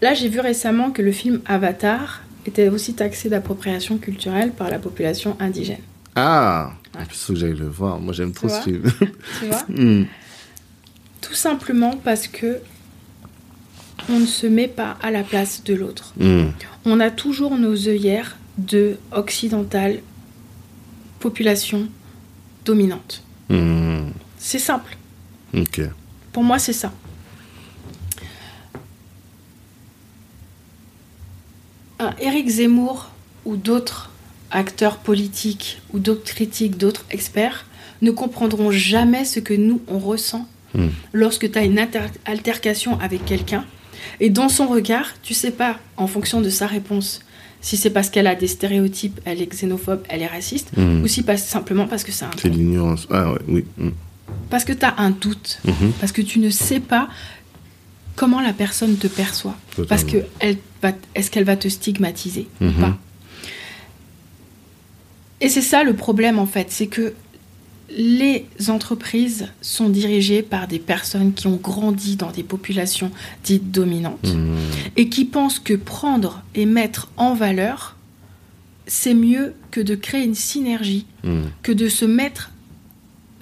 Là, 0.02 0.14
j'ai 0.14 0.28
vu 0.28 0.40
récemment 0.40 0.90
que 0.90 1.02
le 1.02 1.12
film 1.12 1.40
Avatar 1.46 2.22
était 2.46 2.68
aussi 2.68 2.94
taxé 2.94 3.28
d'appropriation 3.28 3.98
culturelle 3.98 4.52
par 4.52 4.70
la 4.70 4.78
population 4.78 5.36
indigène. 5.40 5.80
Ah, 6.14 6.72
Ouais. 6.94 7.02
il 7.10 7.14
faut 7.14 7.32
que 7.34 7.38
j'aille 7.38 7.54
le 7.54 7.68
voir. 7.68 8.00
Moi 8.00 8.14
j'aime 8.14 8.32
trop 8.32 8.48
ce 8.48 8.60
film. 8.62 8.82
Tu 9.40 9.46
vois 9.48 9.64
Hmm. 9.68 10.04
Tout 11.20 11.34
simplement 11.34 11.96
parce 12.02 12.26
que 12.28 12.58
on 14.08 14.20
ne 14.20 14.26
se 14.26 14.46
met 14.46 14.68
pas 14.68 14.96
à 15.02 15.10
la 15.10 15.22
place 15.22 15.62
de 15.64 15.74
l'autre. 15.74 16.14
Hmm. 16.18 16.46
On 16.86 17.00
a 17.00 17.10
toujours 17.10 17.58
nos 17.58 17.88
œillères 17.88 18.36
de 18.58 18.96
occidentale 19.12 19.98
population 21.26 21.88
dominante. 22.64 23.22
Hmm. 23.48 24.10
C'est 24.38 24.60
simple. 24.60 24.96
Pour 26.32 26.44
moi, 26.44 26.58
c'est 26.58 26.72
ça. 26.72 26.92
Un 31.98 32.12
Éric 32.20 32.48
Zemmour 32.48 33.10
ou 33.44 33.56
d'autres 33.56 34.10
acteurs 34.50 34.98
politiques 34.98 35.80
ou 35.92 35.98
d'autres 35.98 36.24
critiques, 36.24 36.76
d'autres 36.76 37.04
experts 37.10 37.66
ne 38.02 38.10
comprendront 38.12 38.70
jamais 38.70 39.24
ce 39.24 39.40
que 39.40 39.54
nous, 39.54 39.80
on 39.88 39.98
ressent 39.98 40.46
Hmm. 40.74 40.88
lorsque 41.12 41.50
tu 41.50 41.58
as 41.58 41.64
une 41.64 41.78
altercation 42.26 42.98
avec 43.00 43.24
quelqu'un. 43.24 43.64
Et 44.20 44.30
dans 44.30 44.50
son 44.50 44.66
regard, 44.66 45.06
tu 45.22 45.32
sais 45.32 45.52
pas, 45.52 45.78
en 45.96 46.06
fonction 46.06 46.40
de 46.42 46.50
sa 46.50 46.66
réponse, 46.66 47.20
si 47.66 47.76
c'est 47.76 47.90
parce 47.90 48.10
qu'elle 48.10 48.28
a 48.28 48.36
des 48.36 48.46
stéréotypes, 48.46 49.18
elle 49.24 49.42
est 49.42 49.46
xénophobe, 49.52 50.02
elle 50.08 50.22
est 50.22 50.28
raciste, 50.28 50.68
Hmm. 50.76 51.02
ou 51.02 51.08
si 51.08 51.24
pas 51.24 51.36
simplement 51.36 51.88
parce 51.88 52.04
que 52.04 52.12
c'est 52.12 52.24
un 52.24 52.30
C'est 52.40 52.48
l'ignorance. 52.48 53.08
Ah 53.10 53.32
ouais, 53.32 53.40
oui. 53.48 53.64
Hmm. 53.76 53.90
parce 54.50 54.64
que 54.64 54.72
tu 54.72 54.84
as 54.84 54.94
un 54.98 55.10
doute, 55.10 55.58
Mhm. 55.64 55.90
parce 55.98 56.12
que 56.12 56.22
tu 56.22 56.38
ne 56.38 56.48
sais 56.50 56.78
pas 56.78 57.08
comment 58.14 58.40
la 58.40 58.52
personne 58.52 58.96
te 58.96 59.08
perçoit, 59.08 59.56
Totalement. 59.70 59.88
parce 59.88 60.04
que 60.04 60.18
elle 60.38 60.58
va, 60.80 60.92
est-ce 61.16 61.28
qu'elle 61.32 61.42
va 61.44 61.56
te 61.56 61.66
stigmatiser 61.66 62.46
ou 62.60 62.66
Mhm. 62.66 62.74
pas? 62.74 62.98
Et 65.40 65.48
c'est 65.48 65.60
ça 65.60 65.82
le 65.82 65.94
problème 65.94 66.38
en 66.38 66.46
fait, 66.46 66.68
c'est 66.70 66.86
que 66.86 67.14
les 67.90 68.46
entreprises 68.68 69.48
sont 69.62 69.88
dirigées 69.88 70.42
par 70.42 70.66
des 70.66 70.78
personnes 70.78 71.32
qui 71.32 71.46
ont 71.46 71.56
grandi 71.56 72.16
dans 72.16 72.30
des 72.32 72.42
populations 72.42 73.10
dites 73.44 73.70
dominantes 73.70 74.34
Hmm. 74.34 74.56
et 74.96 75.08
qui 75.08 75.24
pensent 75.24 75.60
que 75.60 75.74
prendre 75.74 76.42
et 76.54 76.66
mettre 76.66 77.08
en 77.16 77.34
valeur, 77.34 77.96
c'est 78.86 79.14
mieux 79.14 79.54
que 79.70 79.80
de 79.80 79.94
créer 79.94 80.24
une 80.24 80.34
synergie 80.34 81.06
Hmm. 81.22 81.44
que 81.62 81.72
de 81.72 81.88
se 81.88 82.04
mettre, 82.04 82.50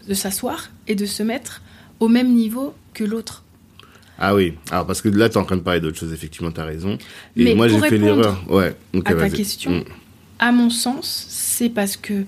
de 0.08 0.14
s'asseoir 0.14 0.70
et 0.88 0.94
de 0.94 1.06
se 1.06 1.22
mettre 1.22 1.62
au 2.00 2.08
même 2.08 2.32
niveau 2.34 2.74
que 2.92 3.04
l'autre. 3.04 3.42
Ah 4.18 4.34
oui, 4.34 4.54
alors 4.70 4.86
parce 4.86 5.00
que 5.02 5.08
là, 5.08 5.28
tu 5.28 5.34
es 5.34 5.38
en 5.38 5.44
train 5.44 5.56
de 5.56 5.62
parler 5.62 5.80
d'autre 5.80 5.98
chose, 5.98 6.12
effectivement, 6.12 6.52
tu 6.52 6.60
as 6.60 6.64
raison. 6.64 6.98
Et 7.36 7.44
Mais 7.44 7.54
moi, 7.54 7.66
j'ai 7.68 7.80
fait 7.80 7.98
l'erreur. 7.98 8.44
Ouais, 8.48 8.76
à 9.06 9.14
ta 9.14 9.28
question, 9.30 9.70
Mm. 9.80 9.84
À 10.40 10.52
mon 10.52 10.68
sens, 10.68 11.26
c'est 11.28 11.68
parce 11.68 11.96
que 11.96 12.24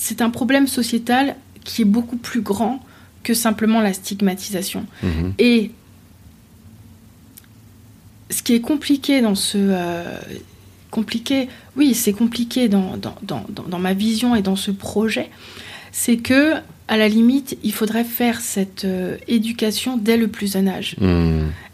c'est 0.00 0.22
un 0.22 0.30
problème 0.30 0.68
sociétal 0.68 1.34
qui 1.64 1.82
est 1.82 1.84
beaucoup 1.84 2.16
plus 2.16 2.40
grand 2.40 2.78
que 3.24 3.34
simplement 3.34 3.80
la 3.80 3.92
stigmatisation. 3.92 4.86
Mhm. 5.02 5.32
Et 5.40 5.72
ce 8.30 8.42
qui 8.44 8.54
est 8.54 8.60
compliqué 8.60 9.20
dans 9.20 9.34
ce... 9.34 9.58
euh, 9.58 10.18
compliqué, 10.92 11.48
oui, 11.76 11.94
c'est 11.94 12.12
compliqué 12.12 12.68
dans, 12.68 12.96
dans, 12.96 13.16
dans, 13.22 13.44
dans- 13.66 13.78
ma 13.80 13.92
vision 13.92 14.36
et 14.36 14.40
dans 14.42 14.54
ce 14.56 14.70
projet, 14.70 15.30
c'est 15.90 16.16
que, 16.16 16.54
à 16.86 16.96
la 16.96 17.08
limite, 17.08 17.58
il 17.64 17.72
faudrait 17.72 18.04
faire 18.04 18.40
cette 18.40 18.84
euh, 18.84 19.16
éducation 19.26 19.96
dès 19.96 20.16
le 20.16 20.28
plus 20.28 20.52
jeune 20.52 20.68
âge. 20.68 20.94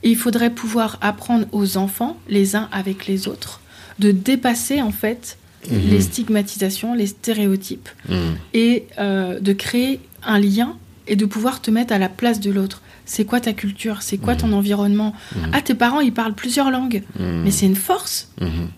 Et 0.02 0.10
il 0.10 0.16
faudrait 0.16 0.50
pouvoir 0.50 0.96
apprendre 1.02 1.46
aux 1.52 1.76
enfants, 1.76 2.16
les 2.28 2.56
uns 2.56 2.68
avec 2.72 3.06
les 3.06 3.28
autres, 3.28 3.60
de 3.98 4.10
dépasser 4.12 4.80
en 4.80 4.92
fait 4.92 5.36
Mhm. 5.70 5.90
les 5.90 6.00
stigmatisations, 6.00 6.94
les 6.94 7.06
stéréotypes, 7.06 7.88
Mm. 8.08 8.14
et 8.54 8.84
euh, 8.98 9.40
de 9.40 9.52
créer 9.52 10.00
un 10.24 10.38
lien 10.38 10.76
et 11.06 11.16
de 11.16 11.26
pouvoir 11.26 11.60
te 11.60 11.70
mettre 11.70 11.92
à 11.92 11.98
la 11.98 12.08
place 12.08 12.40
de 12.40 12.50
l'autre. 12.50 12.82
C'est 13.06 13.24
quoi 13.26 13.40
ta 13.40 13.52
culture? 13.52 14.00
C'est 14.02 14.16
quoi 14.16 14.34
ton 14.36 14.52
environnement? 14.52 15.14
Mhm. 15.36 15.50
Ah, 15.52 15.60
tes 15.60 15.74
parents, 15.74 16.00
ils 16.00 16.12
parlent 16.12 16.34
plusieurs 16.34 16.70
langues. 16.70 17.02
Mais 17.18 17.50
c'est 17.50 17.66
une 17.66 17.76
force. 17.76 18.28
Mhm. 18.40 18.68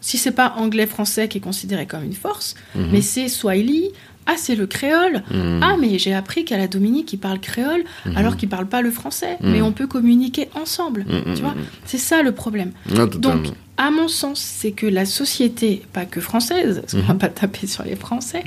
Si 0.00 0.16
c'est 0.18 0.32
pas 0.32 0.54
anglais-français 0.56 1.28
qui 1.28 1.38
est 1.38 1.40
considéré 1.42 1.86
comme 1.86 2.02
une 2.04 2.14
force, 2.14 2.54
Mhm. 2.74 2.88
mais 2.92 3.00
c'est 3.02 3.28
swahili, 3.28 3.90
Ah, 4.26 4.34
c'est 4.38 4.54
le 4.54 4.66
créole. 4.66 5.22
Mhm. 5.30 5.60
Ah, 5.62 5.76
mais 5.78 5.98
j'ai 5.98 6.14
appris 6.14 6.44
qu'à 6.44 6.56
la 6.56 6.66
Dominique, 6.66 7.12
ils 7.12 7.18
parlent 7.18 7.40
créole 7.40 7.84
Mhm. 8.06 8.16
alors 8.16 8.36
qu'ils 8.36 8.48
parlent 8.48 8.68
pas 8.68 8.80
le 8.82 8.90
français. 8.90 9.36
Mhm. 9.42 9.52
Mais 9.52 9.60
on 9.62 9.72
peut 9.72 9.86
communiquer 9.86 10.48
ensemble. 10.54 11.04
Mhm, 11.08 11.34
Tu 11.34 11.42
vois. 11.42 11.54
C'est 11.84 11.98
ça 11.98 12.22
le 12.22 12.32
problème. 12.32 12.72
Totalement. 12.88 13.18
Donc, 13.42 13.52
à 13.76 13.90
mon 13.90 14.08
sens, 14.08 14.40
c'est 14.40 14.70
que 14.72 14.86
la 14.86 15.04
société, 15.04 15.82
pas 15.92 16.04
que 16.06 16.20
française, 16.20 16.80
parce 16.80 16.92
qu'on 16.94 17.00
va 17.08 17.14
pas 17.14 17.28
taper 17.28 17.66
sur 17.66 17.82
les 17.84 17.96
Français, 17.96 18.44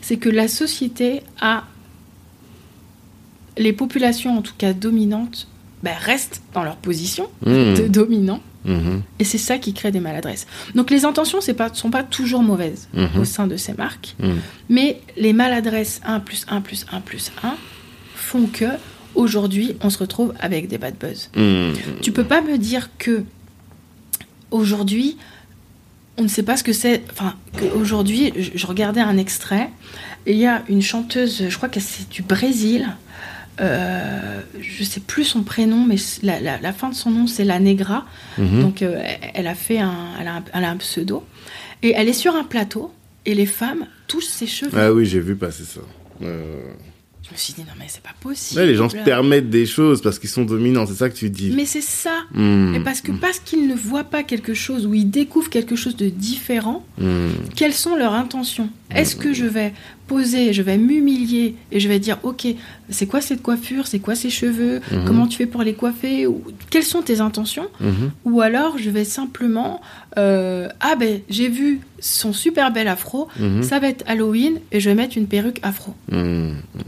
c'est 0.00 0.16
que 0.16 0.28
la 0.30 0.48
société 0.48 1.22
a 1.40 1.64
les 3.58 3.72
populations, 3.72 4.38
en 4.38 4.42
tout 4.42 4.54
cas 4.56 4.72
dominantes, 4.72 5.46
ben, 5.82 5.94
restent 6.00 6.42
dans 6.54 6.62
leur 6.64 6.76
position 6.76 7.28
de 7.44 7.86
dominant, 7.88 8.40
Mhm. 8.64 9.02
et 9.18 9.24
c'est 9.24 9.38
ça 9.38 9.58
qui 9.58 9.72
crée 9.74 9.90
des 9.90 10.00
maladresses. 10.00 10.46
Donc 10.74 10.90
les 10.90 11.04
intentions 11.04 11.38
ne 11.46 11.52
pas, 11.52 11.72
sont 11.74 11.90
pas 11.90 12.02
toujours 12.02 12.42
mauvaises 12.42 12.88
Mhm. 12.94 13.20
au 13.20 13.24
sein 13.24 13.46
de 13.46 13.56
ces 13.56 13.74
marques, 13.74 14.14
Mhm. 14.20 14.36
mais 14.68 15.00
les 15.16 15.32
maladresses 15.32 16.00
1 16.04 16.20
plus 16.20 16.44
1 16.48 16.60
plus 16.60 16.86
1 16.92 17.00
plus 17.00 17.32
1 17.42 17.54
font 18.14 18.46
que 18.46 18.66
aujourd'hui 19.14 19.76
on 19.82 19.90
se 19.90 19.98
retrouve 19.98 20.32
avec 20.40 20.68
des 20.68 20.78
bad 20.78 20.94
buzz. 20.98 21.30
Tu 22.02 22.12
peux 22.12 22.24
pas 22.24 22.40
me 22.40 22.56
dire 22.58 22.88
que 22.98 23.24
aujourd'hui 24.50 25.16
on 26.18 26.24
ne 26.24 26.28
sait 26.28 26.42
pas 26.42 26.58
ce 26.58 26.62
que 26.62 26.74
c'est. 26.74 27.02
Enfin, 27.10 27.34
qu'aujourd'hui, 27.58 28.34
je, 28.36 28.50
je 28.54 28.66
regardais 28.66 29.00
un 29.00 29.16
extrait 29.16 29.70
et 30.26 30.32
il 30.32 30.38
y 30.38 30.46
a 30.46 30.62
une 30.68 30.82
chanteuse, 30.82 31.44
je 31.48 31.56
crois 31.56 31.70
que 31.70 31.80
c'est 31.80 32.06
du 32.10 32.20
Brésil. 32.22 32.86
Euh, 33.60 34.40
je 34.60 34.82
sais 34.84 35.00
plus 35.00 35.24
son 35.24 35.42
prénom, 35.42 35.84
mais 35.86 35.96
la, 36.22 36.40
la- 36.40 36.58
la 36.60 36.72
fin 36.72 36.88
de 36.88 36.94
son 36.94 37.10
nom 37.10 37.26
c'est 37.26 37.44
la 37.44 37.60
Negra. 37.60 38.06
Mhm. 38.38 38.60
Donc 38.62 38.82
euh, 38.82 39.00
elle 39.34 39.46
a 39.46 39.54
fait 39.54 39.78
un, 39.78 39.94
elle 40.20 40.28
a 40.28 40.36
un, 40.36 40.44
elle 40.54 40.64
a 40.64 40.70
un 40.70 40.76
pseudo 40.78 41.22
et 41.82 41.92
elle 41.96 42.08
est 42.08 42.12
sur 42.14 42.34
un 42.34 42.44
plateau 42.44 42.92
et 43.26 43.34
les 43.34 43.46
femmes 43.46 43.86
touchent 44.08 44.24
ses 44.26 44.46
cheveux. 44.46 44.70
Ah 44.78 44.92
oui, 44.92 45.04
j'ai 45.06 45.20
vu 45.20 45.36
passer 45.36 45.64
ça. 45.64 45.80
Euh, 46.22 46.62
Je 47.22 47.30
me 47.30 47.36
suis 47.36 47.52
dit 47.52 47.60
non 47.60 47.74
mais 47.78 47.84
c'est 47.88 48.02
pas 48.02 48.14
possible. 48.20 48.60
ouais, 48.60 48.66
les 48.66 48.74
gens 48.74 48.88
se 48.88 48.96
permettent 48.96 49.50
des 49.50 49.66
choses 49.66 50.00
parce 50.02 50.18
qu'ils 50.18 50.30
sont 50.30 50.44
dominants, 50.44 50.86
c'est 50.86 50.94
ça 50.94 51.08
que 51.10 51.14
tu 51.16 51.28
dis. 51.30 51.52
Mais 51.54 51.66
c'est 51.66 51.82
ça. 51.82 52.14
Mhm. 52.32 52.74
Et 52.76 52.80
parce 52.80 53.00
que 53.02 53.12
parce 53.12 53.38
qu'ils 53.38 53.68
ne 53.68 53.74
voient 53.74 54.04
pas 54.04 54.22
quelque 54.22 54.54
chose 54.54 54.86
ou 54.86 54.94
ils 54.94 55.10
découvrent 55.10 55.50
quelque 55.50 55.76
chose 55.76 55.94
de 55.96 56.08
différent, 56.08 56.84
Mhm. 56.98 57.32
quelles 57.54 57.74
sont 57.74 57.96
leurs 57.96 58.14
intentions? 58.14 58.70
Est-ce 58.94 59.16
que 59.16 59.32
je 59.32 59.44
vais 59.44 59.72
poser, 60.06 60.52
je 60.52 60.62
vais 60.62 60.76
m'humilier 60.78 61.54
et 61.70 61.80
je 61.80 61.88
vais 61.88 61.98
dire 61.98 62.18
ok, 62.22 62.46
c'est 62.90 63.06
quoi 63.06 63.20
cette 63.20 63.40
coiffure, 63.42 63.86
c'est 63.86 63.98
quoi 63.98 64.14
ces 64.14 64.28
cheveux, 64.30 64.80
Mhm. 64.92 65.04
comment 65.06 65.26
tu 65.26 65.38
fais 65.38 65.46
pour 65.46 65.62
les 65.62 65.72
coiffer, 65.74 66.26
ou 66.26 66.42
quelles 66.70 66.82
sont 66.84 67.02
tes 67.02 67.20
intentions 67.20 67.66
Mhm. 67.80 68.10
Ou 68.26 68.40
alors 68.42 68.76
je 68.78 68.90
vais 68.90 69.04
simplement 69.04 69.80
euh, 70.18 70.68
ah 70.80 70.94
ben 70.96 71.20
j'ai 71.30 71.48
vu 71.48 71.80
son 72.00 72.32
super 72.34 72.70
bel 72.72 72.88
afro, 72.88 73.28
Mhm. 73.38 73.62
ça 73.62 73.78
va 73.78 73.88
être 73.88 74.04
Halloween 74.06 74.60
et 74.72 74.80
je 74.80 74.90
vais 74.90 74.94
mettre 74.94 75.16
une 75.16 75.26
perruque 75.26 75.60
afro. 75.62 75.94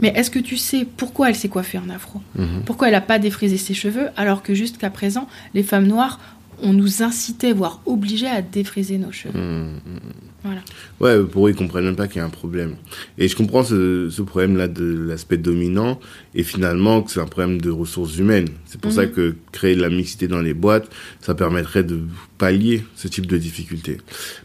Mais 0.01 0.09
est-ce 0.15 0.29
que 0.29 0.39
tu 0.39 0.57
sais 0.57 0.85
pourquoi 0.97 1.29
elle 1.29 1.35
s'est 1.35 1.49
coiffée 1.49 1.79
en 1.79 1.89
afro? 1.89 2.21
Pourquoi 2.65 2.87
elle 2.87 2.93
n'a 2.93 3.01
pas 3.01 3.17
défrisé 3.17 3.57
ses 3.57 3.73
cheveux 3.73 4.09
alors 4.17 4.43
que 4.43 4.53
jusqu'à 4.53 4.89
présent 4.91 5.27
les 5.55 5.63
femmes 5.63 5.87
noires 5.87 6.19
on 6.61 6.71
nous 6.71 7.03
incitait, 7.03 7.51
voire 7.51 7.81
obligait 7.85 8.27
à 8.29 8.41
défriser 8.41 8.97
nos 8.97 9.11
cheveux? 9.11 9.33
Mhm. 10.45 10.61
Voilà. 10.99 11.19
Ouais, 11.21 11.25
pour 11.27 11.47
eux, 11.47 11.51
ils 11.51 11.55
comprennent 11.55 11.85
même 11.85 11.95
pas 11.95 12.07
qu'il 12.07 12.17
y 12.17 12.19
a 12.21 12.25
un 12.25 12.29
problème. 12.29 12.75
Et 13.17 13.27
je 13.27 13.35
comprends 13.35 13.63
ce, 13.63 14.09
ce 14.09 14.21
problème-là 14.21 14.67
de 14.67 14.85
l'aspect 15.07 15.37
dominant, 15.37 15.99
et 16.35 16.43
finalement 16.43 17.01
que 17.01 17.11
c'est 17.11 17.19
un 17.19 17.25
problème 17.25 17.59
de 17.59 17.69
ressources 17.69 18.17
humaines. 18.17 18.49
C'est 18.65 18.79
pour 18.79 18.91
Mhm. 18.91 18.95
ça 18.95 19.07
que 19.07 19.35
créer 19.51 19.75
de 19.75 19.81
la 19.81 19.89
mixité 19.89 20.27
dans 20.27 20.41
les 20.41 20.53
boîtes, 20.53 20.89
ça 21.19 21.33
permettrait 21.35 21.83
de 21.83 22.01
pallier 22.37 22.83
ce 22.95 23.07
type 23.07 23.25
de 23.25 23.37
difficultés. 23.37 23.97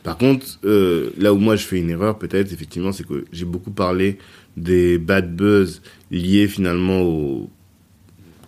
Par 0.03 0.17
contre, 0.17 0.47
euh, 0.65 1.11
là 1.19 1.33
où 1.35 1.39
moi 1.39 1.57
je 1.57 1.65
fais 1.65 1.79
une 1.79 1.91
erreur, 1.91 2.19
peut-être, 2.19 2.53
effectivement, 2.53 2.93
c'est 2.93 3.07
que 3.07 3.25
j'ai 3.33 3.45
beaucoup 3.45 3.71
parlé 3.73 4.19
des 4.57 4.99
bad 4.99 5.35
buzz 5.37 5.83
liés 6.11 6.49
finalement 6.49 7.03
au 7.03 7.51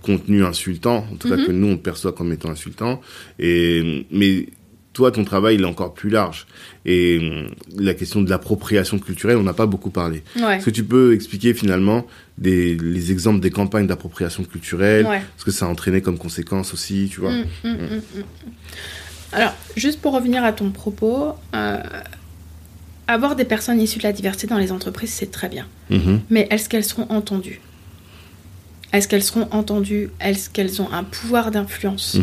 contenu 0.03 0.43
insultant, 0.45 1.07
en 1.13 1.17
tout 1.17 1.29
cas 1.29 1.37
Mhm. 1.37 1.47
que 1.47 1.53
nous 1.53 1.69
on 1.69 1.77
perçoit 1.79 2.13
comme 2.13 2.33
étant 2.33 2.51
insultant. 2.51 3.01
Et 3.39 4.07
mais 4.11 4.47
toi, 4.93 5.11
ton 5.11 5.25
travail 5.25 5.55
il 5.57 5.63
est 5.63 5.67
encore 5.67 5.95
plus 5.95 6.11
large. 6.11 6.47
Et 6.85 7.19
hum, 7.19 7.55
la 7.79 7.95
question 7.95 8.21
de 8.23 8.29
l'appropriation 8.31 8.99
culturelle, 8.99 9.37
on 9.37 9.43
n'a 9.43 9.55
pas 9.55 9.67
beaucoup 9.67 9.91
parlé. 9.91 10.23
Ouais. 10.37 10.57
Est-ce 10.57 10.67
que 10.67 10.71
tu 10.71 10.85
peux 10.85 11.15
expliquer 11.15 11.55
finalement 11.55 12.07
des, 12.39 12.77
les 12.77 13.11
exemples 13.13 13.41
des 13.41 13.51
campagnes 13.51 13.87
d'appropriation 13.87 14.45
culturelle, 14.45 15.07
Ouais. 15.07 15.23
ce 15.37 15.45
que 15.45 15.51
ça 15.51 15.67
a 15.67 15.69
entraîné 15.69 16.01
comme 16.03 16.19
conséquence 16.19 16.73
aussi, 16.75 17.09
tu 17.11 17.21
vois? 17.21 17.33
Mm, 17.33 17.45
mm. 17.65 18.03
Alors, 19.33 19.53
juste 19.77 20.01
pour 20.01 20.13
revenir 20.13 20.45
à 20.45 20.53
ton 20.53 20.71
propos, 20.71 21.33
euh, 21.55 21.79
avoir 23.09 23.35
des 23.37 23.45
personnes 23.47 23.81
issues 23.81 23.99
de 23.99 24.05
la 24.05 24.13
diversité 24.13 24.47
dans 24.47 24.59
les 24.59 24.73
entreprises, 24.73 25.11
c'est 25.13 25.31
très 25.31 25.49
bien. 25.49 25.67
Mais 26.31 26.47
est-ce 26.51 26.69
qu'elles 26.69 26.85
seront 26.85 27.07
entendues? 27.11 27.61
Est-ce 28.93 29.09
qu'elles 29.09 29.23
seront 29.23 29.49
entendues? 29.53 30.11
Est-ce 30.21 30.51
qu'elles 30.51 30.83
ont 30.83 30.91
un 30.93 31.03
pouvoir 31.05 31.51
d'influence? 31.51 32.19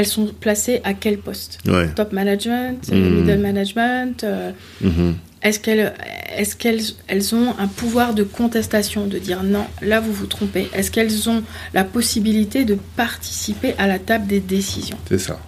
Elles 0.00 0.06
sont 0.06 0.28
placées 0.40 0.80
à 0.82 0.94
quel 0.94 1.18
poste 1.18 1.58
Ouais. 1.66 1.88
Top 1.94 2.12
management, 2.14 2.90
Mhm. 2.90 3.16
middle 3.16 3.38
management 3.38 4.24
euh, 4.24 4.50
Mhm. 4.80 5.16
Est-ce 5.42 5.58
qu'elles 5.60 5.92
est 6.38 6.58
qu'elles 6.58 6.80
elles 7.06 7.34
ont 7.34 7.54
un 7.58 7.66
pouvoir 7.66 8.14
de 8.14 8.22
contestation, 8.22 9.06
de 9.06 9.18
dire 9.18 9.42
non, 9.42 9.66
là 9.82 10.00
vous 10.00 10.12
vous 10.12 10.26
trompez? 10.26 10.68
Est-ce 10.74 10.90
qu'elles 10.90 11.28
ont 11.28 11.42
la 11.74 11.84
possibilité 11.84 12.64
de 12.64 12.78
participer 12.96 13.74
à 13.78 13.86
la 13.86 13.98
table 13.98 14.26
des 14.26 14.40
décisions? 14.40 14.98
C'est 15.08 15.18
ça. 15.18 15.38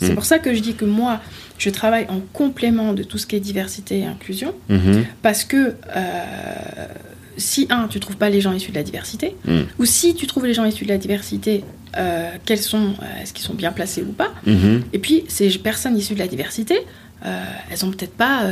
C'est 0.00 0.10
Mm. 0.12 0.14
pour 0.14 0.24
ça 0.26 0.38
que 0.38 0.54
je 0.54 0.60
dis 0.60 0.74
que 0.74 0.84
moi, 0.86 1.20
je 1.58 1.70
travaille 1.70 2.06
en 2.10 2.20
complément 2.32 2.92
de 2.92 3.02
tout 3.02 3.16
ce 3.18 3.26
qui 3.26 3.36
est 3.36 3.40
diversité 3.40 4.00
et 4.00 4.04
inclusion, 4.06 4.54
Mhm. 4.68 5.04
parce 5.22 5.44
que 5.44 5.74
euh, 5.96 6.86
si, 7.38 7.66
un, 7.70 7.88
tu 7.88 7.98
trouves 8.00 8.16
pas 8.16 8.28
les 8.28 8.40
gens 8.42 8.52
issus 8.52 8.70
de 8.70 8.76
la 8.76 8.82
diversité, 8.82 9.34
Mm. 9.46 9.60
ou 9.78 9.84
si 9.86 10.14
tu 10.14 10.26
trouves 10.26 10.44
les 10.46 10.54
gens 10.54 10.64
issus 10.66 10.84
de 10.84 10.90
la 10.90 10.98
diversité, 10.98 11.64
euh, 11.96 12.30
quels 12.44 12.58
sont, 12.60 12.94
euh, 13.02 13.22
est-ce 13.22 13.32
qu'ils 13.32 13.44
sont 13.46 13.54
bien 13.54 13.72
placés 13.72 14.02
ou 14.02 14.12
pas 14.12 14.32
Mhm. 14.46 14.82
Et 14.92 14.98
puis, 14.98 15.24
ces 15.28 15.48
personnes 15.58 15.96
issues 15.96 16.14
de 16.14 16.18
la 16.18 16.26
diversité, 16.28 16.80
euh, 17.24 17.44
elles 17.70 17.84
ont 17.84 17.90
peut-être 17.90 18.12
pas... 18.14 18.42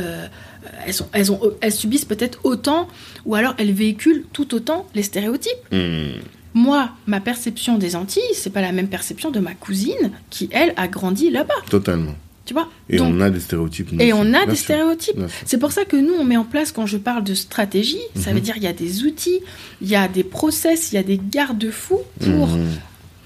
elles, 0.85 0.93
sont- 0.93 1.07
elles, 1.13 1.31
ont, 1.31 1.39
elles 1.61 1.71
subissent 1.73 2.05
peut-être 2.05 2.39
autant, 2.43 2.87
ou 3.25 3.35
alors 3.35 3.53
elles 3.57 3.71
véhiculent 3.73 4.23
tout 4.33 4.53
autant 4.55 4.85
les 4.95 5.03
stéréotypes. 5.03 5.53
Mhm. 5.71 6.13
Moi, 6.53 6.89
ma 7.05 7.19
perception 7.19 7.77
des 7.77 7.95
Antilles, 7.95 8.23
c'est 8.33 8.49
pas 8.51 8.61
la 8.61 8.71
même 8.71 8.87
perception 8.87 9.29
de 9.31 9.39
ma 9.39 9.53
cousine 9.53 10.11
qui, 10.31 10.49
elle, 10.51 10.73
a 10.75 10.87
grandi 10.87 11.29
là-bas. 11.29 11.53
Totalement. 11.69 12.15
Tu 12.47 12.53
vois 12.53 12.69
Et 12.89 12.95
Donc, 12.97 13.13
on 13.13 13.19
a 13.21 13.29
des 13.29 13.39
stéréotypes. 13.41 13.91
nous 13.91 13.99
et 14.01 14.13
aussi. 14.13 14.21
on 14.25 14.33
a 14.33 14.37
Bien 14.39 14.45
des 14.47 14.55
sûr. 14.55 14.63
stéréotypes. 14.63 15.19
C'est 15.45 15.57
pour 15.59 15.71
ça 15.73 15.83
que 15.85 15.97
nous, 15.97 16.13
on 16.17 16.23
met 16.23 16.37
en 16.37 16.45
place, 16.45 16.71
quand 16.71 16.85
je 16.87 16.97
parle 16.97 17.23
de 17.23 17.33
stratégie, 17.35 17.99
ça 18.15 18.29
Mhm. 18.29 18.35
veut 18.35 18.41
dire 18.41 18.55
il 18.57 18.63
y 18.63 18.67
a 18.67 18.73
des 18.73 19.03
outils, 19.03 19.41
il 19.81 19.89
y 19.89 19.95
a 19.97 20.07
des 20.07 20.23
process, 20.23 20.91
il 20.91 20.95
y 20.95 20.97
a 20.97 21.03
des 21.03 21.19
garde-fous 21.21 22.01
pour, 22.21 22.47
Mhm. 22.47 22.67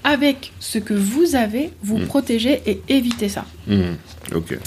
avec 0.02 0.52
ce 0.58 0.78
que 0.78 0.92
vous 0.94 1.36
avez, 1.36 1.70
vous 1.84 1.98
Mhm. 1.98 2.06
protéger 2.06 2.62
et 2.66 2.82
éviter 2.88 3.28
ça. 3.28 3.44
Mhm. 3.68 3.96
Ok. 4.34 4.58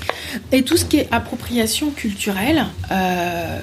Et 0.54 0.64
tout 0.64 0.78
ce 0.78 0.86
qui 0.86 0.98
est 0.98 1.10
appropriation 1.12 1.92
culturelle, 1.92 2.64
euh, 2.92 3.60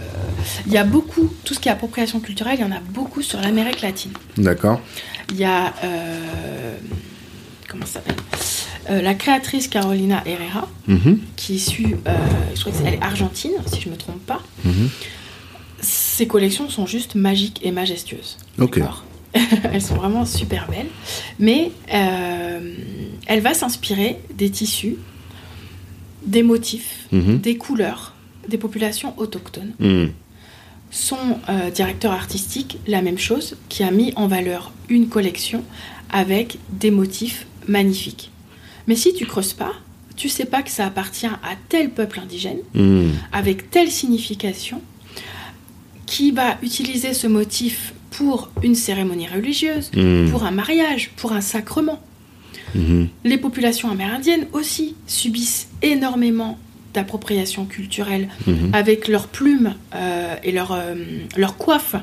il 0.66 0.72
y 0.72 0.76
a 0.76 0.84
beaucoup, 0.84 1.32
tout 1.44 1.54
ce 1.54 1.58
qui 1.60 1.70
est 1.70 1.72
appropriation 1.72 2.20
culturelle, 2.20 2.56
il 2.58 2.62
y 2.62 2.64
en 2.64 2.72
a 2.72 2.80
beaucoup 2.90 3.22
sur 3.22 3.40
l'Amérique 3.40 3.80
latine. 3.80 4.12
D'accord. 4.36 4.78
Il 5.30 5.38
y 5.38 5.44
a, 5.44 5.72
euh, 5.84 6.76
comment 7.66 7.86
ça 7.86 7.94
s'appelle? 7.94 8.16
Euh, 8.90 9.00
La 9.02 9.14
créatrice 9.14 9.68
Carolina 9.68 10.22
Herrera, 10.26 10.68
Mhm. 10.88 11.18
qui 11.36 11.52
est 11.52 11.56
issue, 11.56 11.96
euh, 12.06 12.16
je 12.54 12.60
crois 12.60 12.72
que 12.72 12.78
c'est 12.78 12.84
elle 12.84 12.94
est 12.94 13.02
argentine, 13.02 13.52
si 13.66 13.80
je 13.80 13.88
me 13.88 13.96
trompe 13.96 14.24
pas. 14.26 14.42
Mhm. 14.64 14.88
Ces 15.80 16.26
collections 16.26 16.68
sont 16.68 16.86
juste 16.86 17.14
magiques 17.14 17.60
et 17.62 17.70
majestueuses. 17.70 18.36
Ok. 18.58 18.80
Elles 19.72 19.80
sont 19.82 19.94
vraiment 19.94 20.24
super 20.26 20.68
belles. 20.68 20.88
Mais 21.38 21.70
euh, 21.94 22.74
elle 23.26 23.40
va 23.40 23.54
s'inspirer 23.54 24.18
des 24.34 24.50
tissus, 24.50 24.96
des 26.26 26.42
motifs, 26.42 27.06
Mhm. 27.12 27.38
des 27.38 27.56
couleurs 27.56 28.14
des 28.48 28.58
populations 28.58 29.14
autochtones. 29.18 29.72
Son 30.90 31.16
euh, 31.48 31.70
directeur 31.70 32.10
artistique, 32.12 32.78
la 32.88 33.00
même 33.00 33.16
chose, 33.16 33.56
qui 33.68 33.84
a 33.84 33.92
mis 33.92 34.12
en 34.16 34.26
valeur 34.26 34.72
une 34.88 35.08
collection 35.08 35.62
avec 36.10 36.58
des 36.72 36.90
motifs 36.90 37.46
magnifiques. 37.68 38.31
Mais 38.86 38.96
si 38.96 39.14
tu 39.14 39.26
creuses 39.26 39.52
pas, 39.52 39.72
tu 40.16 40.28
sais 40.28 40.44
pas 40.44 40.62
que 40.62 40.70
ça 40.70 40.86
appartient 40.86 41.26
à 41.26 41.54
tel 41.68 41.90
peuple 41.90 42.20
indigène, 42.20 42.58
Mhm. 42.74 43.12
avec 43.32 43.70
telle 43.70 43.90
signification, 43.90 44.80
qui 46.06 46.30
va 46.30 46.56
utiliser 46.62 47.14
ce 47.14 47.26
motif 47.26 47.94
pour 48.10 48.50
une 48.62 48.74
cérémonie 48.74 49.26
religieuse, 49.28 49.90
Mhm. 49.96 50.30
pour 50.30 50.44
un 50.44 50.50
mariage, 50.50 51.10
pour 51.16 51.32
un 51.32 51.40
sacrement. 51.40 52.00
Mhm. 52.74 53.08
Les 53.24 53.38
populations 53.38 53.90
amérindiennes 53.90 54.46
aussi 54.52 54.94
subissent 55.06 55.68
énormément 55.82 56.58
d'appropriation 56.94 57.64
culturelle 57.64 58.28
avec 58.74 59.08
leurs 59.08 59.28
plumes 59.28 59.74
euh, 59.94 60.34
et 60.42 60.52
leurs 60.52 60.72
euh, 60.72 60.94
coiffes 61.56 61.94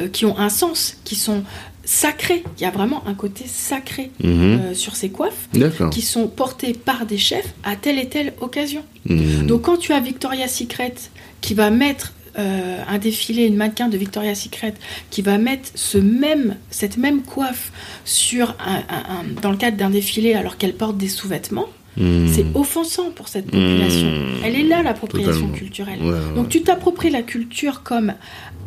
euh, 0.00 0.08
qui 0.08 0.24
ont 0.24 0.38
un 0.38 0.48
sens, 0.48 0.96
qui 1.04 1.14
sont 1.14 1.44
sacrés. 1.92 2.44
Il 2.56 2.62
y 2.62 2.66
a 2.66 2.70
vraiment 2.70 3.02
un 3.08 3.14
côté 3.14 3.44
sacré 3.48 4.10
Mhm. 4.22 4.30
euh, 4.32 4.74
sur 4.74 4.94
ces 4.94 5.08
coiffes 5.10 5.48
qui 5.90 6.02
sont 6.02 6.28
portées 6.28 6.72
par 6.72 7.04
des 7.04 7.18
chefs 7.18 7.52
à 7.64 7.74
telle 7.74 7.98
et 7.98 8.08
telle 8.08 8.32
occasion. 8.40 8.84
Mhm. 9.06 9.46
Donc 9.46 9.62
quand 9.62 9.76
tu 9.76 9.92
as 9.92 9.98
Victoria's 10.00 10.54
Secret 10.54 10.94
qui 11.40 11.54
va 11.54 11.70
mettre 11.70 12.12
euh, 12.38 12.78
un 12.88 12.98
défilé, 12.98 13.44
une 13.44 13.56
mannequin 13.56 13.88
de 13.88 13.96
Victoria's 13.98 14.40
Secret 14.40 14.74
qui 15.10 15.20
va 15.20 15.36
mettre 15.36 15.68
ce 15.74 15.98
même, 15.98 16.54
cette 16.70 16.96
même 16.96 17.22
coiffe 17.22 17.72
sur 18.04 18.54
un, 18.64 18.76
un- 18.76 19.14
un- 19.16 19.40
dans 19.42 19.50
le 19.50 19.56
cadre 19.56 19.76
d'un 19.76 19.90
défilé 19.90 20.34
alors 20.34 20.56
qu'elle 20.56 20.74
porte 20.74 20.96
des 20.96 21.08
sous-vêtements, 21.08 21.66
Hmm. 21.96 22.28
c'est 22.32 22.46
offensant 22.54 23.10
pour 23.10 23.26
cette 23.26 23.46
population. 23.46 24.06
Mmh. 24.06 24.44
Elle 24.44 24.54
est 24.54 24.62
là 24.62 24.84
l'appropriation 24.84 25.48
culturelle. 25.48 25.98
Ouais, 26.00 26.10
ouais. 26.12 26.34
Donc 26.36 26.48
tu 26.48 26.62
t'appropries 26.62 27.10
la 27.10 27.22
culture 27.22 27.82
comme 27.82 28.14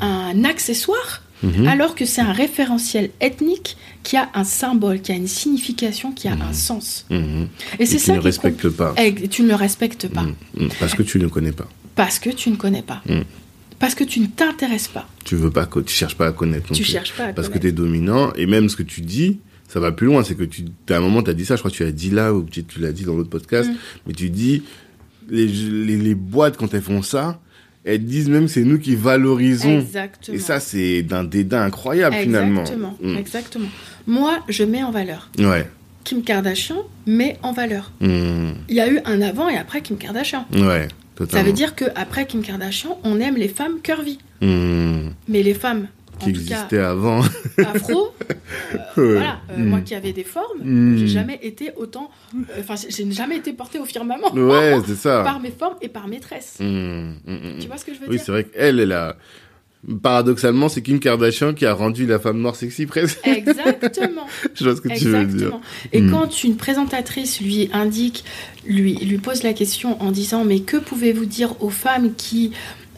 un 0.02 0.44
accessoire 0.44 1.23
Mhm. 1.44 1.68
alors 1.68 1.94
que 1.96 2.06
c'est 2.06 2.22
un 2.22 2.32
référentiel 2.32 3.10
ethnique 3.22 3.76
qui 4.04 4.16
a 4.18 4.30
un 4.34 4.44
symbole, 4.44 5.02
qui 5.02 5.12
a 5.12 5.16
une 5.16 5.28
signification, 5.28 6.12
qui 6.12 6.28
a 6.28 6.34
un 6.34 6.54
sens. 6.54 7.06
Mhm. 7.10 7.48
Et 7.80 7.86
c'est 7.86 7.98
tu 7.98 8.04
ça 8.04 8.14
ne 8.16 8.20
respectes 8.20 8.70
pas. 8.70 8.94
Et 8.98 9.14
tu 9.28 9.44
ne 9.44 9.50
le 9.50 9.56
respectes 9.56 10.08
pas 10.08 10.24
Mhm. 10.24 10.36
Mhm. 10.58 10.70
Parce 10.80 10.94
que 10.96 11.04
tu 11.04 11.20
ne 11.20 11.28
connais 11.28 11.52
pas. 11.52 11.68
parce 11.96 12.18
que 12.20 12.30
tu 12.32 12.50
ne 12.50 12.56
connais 12.56 12.82
pas. 12.82 13.04
Parce 13.80 13.96
que 13.96 14.04
tu 14.04 14.20
ne 14.22 14.28
t'intéresses 14.28 14.88
pas. 14.88 15.08
Tu 15.26 15.36
veux 15.36 15.52
pas, 15.52 15.66
tu 15.68 15.94
cherches 15.94 16.16
pas 16.16 16.28
à 16.28 16.32
connaître. 16.32 16.68
Tu 16.74 16.82
plus. 16.84 16.92
cherches 16.92 17.14
pas 17.14 17.26
à 17.26 17.34
Parce 17.34 17.50
que 17.50 17.58
tu 17.60 17.68
es 17.68 17.72
dominant 17.72 18.32
et 18.36 18.46
même 18.46 18.70
ce 18.70 18.76
que 18.78 18.84
tu 18.84 19.02
dis, 19.02 19.40
ça 19.68 19.80
va 19.80 19.92
plus 19.92 20.08
loin. 20.08 20.24
C'est 20.24 20.36
que 20.36 20.44
tu, 20.44 20.66
à 20.90 20.96
un 20.96 21.00
moment, 21.02 21.22
tu 21.22 21.30
as 21.30 21.34
dit 21.34 21.46
ça, 21.46 21.56
je 21.56 21.62
crois 21.62 21.70
que 21.72 21.76
tu 21.76 21.84
as 21.84 21.92
dit 21.92 22.10
là, 22.10 22.34
ou 22.34 22.44
peut-être 22.44 22.68
tu 22.68 22.80
l'as 22.80 22.92
dit 22.94 23.04
dans 23.04 23.16
l'autre 23.16 23.30
podcast, 23.30 23.70
Mm. 23.70 23.76
mais 24.08 24.14
tu 24.14 24.30
dis, 24.30 24.64
les, 25.30 25.48
les, 25.48 25.98
les 25.98 26.16
boîtes, 26.16 26.56
quand 26.58 26.74
elles 26.74 26.82
font 26.82 27.02
ça, 27.02 27.40
elles 27.86 28.06
disent 28.06 28.30
même 28.30 28.48
c'est 28.48 28.64
nous 28.64 28.80
qui 28.80 28.96
valorisons. 28.96 29.80
Exactement. 29.80 30.38
Et 30.38 30.40
ça, 30.40 30.60
c'est 30.60 31.04
d'un 31.04 31.24
dédain 31.24 31.64
incroyable 31.64 32.16
finalement. 32.16 32.62
Exactement. 32.62 32.98
Mm. 33.02 33.18
Exactement. 33.18 33.70
Moi, 34.08 34.40
je 34.50 34.64
mets 34.64 34.84
en 34.84 34.92
valeur. 34.92 35.30
Ouais. 35.38 35.68
Kim 36.04 36.24
Kardashian 36.24 36.84
met 37.06 37.38
en 37.44 37.52
valeur. 37.54 37.92
Mm. 38.02 38.52
Il 38.70 38.76
y 38.76 38.80
a 38.80 38.90
eu 38.90 39.00
un 39.06 39.22
avant 39.22 39.50
et 39.50 39.58
après 39.58 39.82
Kim 39.82 39.98
Kardashian. 39.98 40.46
Ouais. 40.54 40.88
Totalement. 41.16 41.44
Ça 41.44 41.48
veut 41.48 41.54
dire 41.54 41.76
que 41.76 41.86
après 41.96 42.26
Kim 42.26 42.42
Kardashian, 42.42 42.98
on 43.04 43.20
aime 43.20 43.36
les 43.36 43.48
femmes 43.48 43.80
curvy. 43.82 44.18
Mm. 44.42 45.10
Mais 45.28 45.44
les 45.44 45.54
femmes, 45.54 45.88
Qui 46.20 46.32
cas 46.34 46.40
existait 46.40 46.78
avant. 46.78 47.22
afro, 47.58 48.10
euh, 48.98 49.14
voilà, 49.16 49.40
euh, 49.52 49.58
Mm. 49.58 49.66
moi 49.70 49.82
qui 49.82 49.96
avais 49.96 50.14
des 50.14 50.24
formes, 50.24 50.60
Mm. 50.64 50.98
j'ai 50.98 51.08
jamais 51.08 51.40
été 51.42 51.72
autant. 51.76 52.10
euh, 52.36 52.40
Enfin, 52.60 52.76
j'ai 52.90 53.12
jamais 53.12 53.38
été 53.38 53.52
portée 53.54 53.80
au 53.80 53.86
firmament 53.86 54.32
ouais, 54.34 54.78
c'est 54.88 54.96
ça. 54.96 55.22
par 55.24 55.40
mes 55.40 55.52
formes 55.52 55.76
et 55.82 55.90
par 55.90 56.08
mes 56.08 56.20
tresses. 56.20 56.58
Mm, 56.60 56.66
mm, 56.66 57.14
mm, 57.28 57.60
Tu 57.60 57.68
vois 57.68 57.78
ce 57.78 57.86
que 57.86 57.94
je 57.94 58.00
veux 58.00 58.08
Oui, 58.08 58.16
dire 58.18 58.26
c'est 58.26 58.32
vrai 58.32 58.44
qu'elle, 58.46 58.80
elle 58.80 58.92
a. 58.92 59.16
Paradoxalement, 60.02 60.70
c'est 60.70 60.82
Kim 60.82 60.98
Kardashian 60.98 61.54
qui 61.54 61.66
a 61.66 61.74
rendu 61.74 62.06
la 62.06 62.18
femme 62.18 62.40
noire 62.40 62.56
sexy 62.56 62.86
presque. 62.86 63.20
Exactement. 63.28 64.26
Je 64.56 64.64
vois 64.64 64.78
ce 64.78 64.82
que 64.82 64.88
tu 64.98 65.10
veux 65.10 65.26
dire. 65.26 65.48
Exactement. 65.48 65.62
Et 65.92 66.06
quand 66.06 66.42
une 66.46 66.56
présentatrice 66.56 67.42
lui 67.42 67.70
indique, 67.74 68.24
lui, 68.66 68.96
lui 68.96 69.18
pose 69.18 69.44
la 69.44 69.52
question 69.52 70.02
en 70.02 70.12
disant 70.12 70.46
Mais 70.46 70.62
que 70.62 70.78
pouvez-vous 70.78 71.26
dire 71.26 71.62
aux 71.62 71.70
femmes 71.70 72.14
qui, 72.16 72.52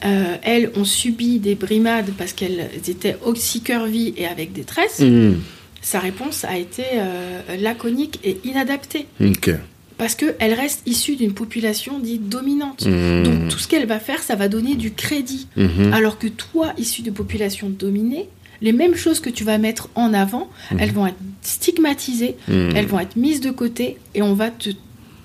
euh, 0.04 0.36
elles, 0.42 0.70
ont 0.76 0.84
subi 0.84 1.38
des 1.38 1.54
brimades 1.54 2.10
parce 2.18 2.32
qu'elles 2.32 2.68
étaient 2.88 3.16
aussi 3.24 3.62
curvy 3.62 4.14
et 4.16 4.26
avec 4.26 4.52
des 4.52 4.64
tresses 4.64 5.02
Mm. 5.16 5.40
Sa 5.82 6.00
réponse 6.00 6.44
a 6.44 6.56
été 6.56 6.82
euh, 6.94 7.56
laconique 7.58 8.18
et 8.24 8.38
inadaptée. 8.44 9.06
Ok. 9.20 9.50
Parce 9.98 10.14
qu'elle 10.14 10.52
reste 10.52 10.82
issue 10.86 11.16
d'une 11.16 11.32
population 11.32 11.98
dite 11.98 12.28
dominante. 12.28 12.84
Mm. 12.84 13.22
Donc 13.22 13.48
tout 13.48 13.58
ce 13.58 13.68
qu'elle 13.68 13.86
va 13.86 14.00
faire, 14.00 14.22
ça 14.22 14.34
va 14.34 14.48
donner 14.48 14.74
du 14.74 14.92
crédit. 14.92 15.46
Mhm. 15.56 15.92
Alors 15.92 16.18
que 16.18 16.26
toi, 16.26 16.72
issu 16.76 17.02
de 17.02 17.10
populations 17.10 17.70
dominées, 17.70 18.28
les 18.62 18.72
mêmes 18.72 18.96
choses 18.96 19.20
que 19.20 19.30
tu 19.30 19.44
vas 19.44 19.58
mettre 19.58 19.88
en 19.94 20.12
avant, 20.12 20.50
elles 20.78 20.92
vont 20.92 21.06
être 21.06 21.18
stigmatisées, 21.42 22.36
elles 22.48 22.86
vont 22.86 22.98
être 22.98 23.16
mises 23.16 23.40
de 23.40 23.50
côté 23.50 23.98
et 24.14 24.22
on 24.22 24.32
va 24.32 24.50
te, 24.50 24.70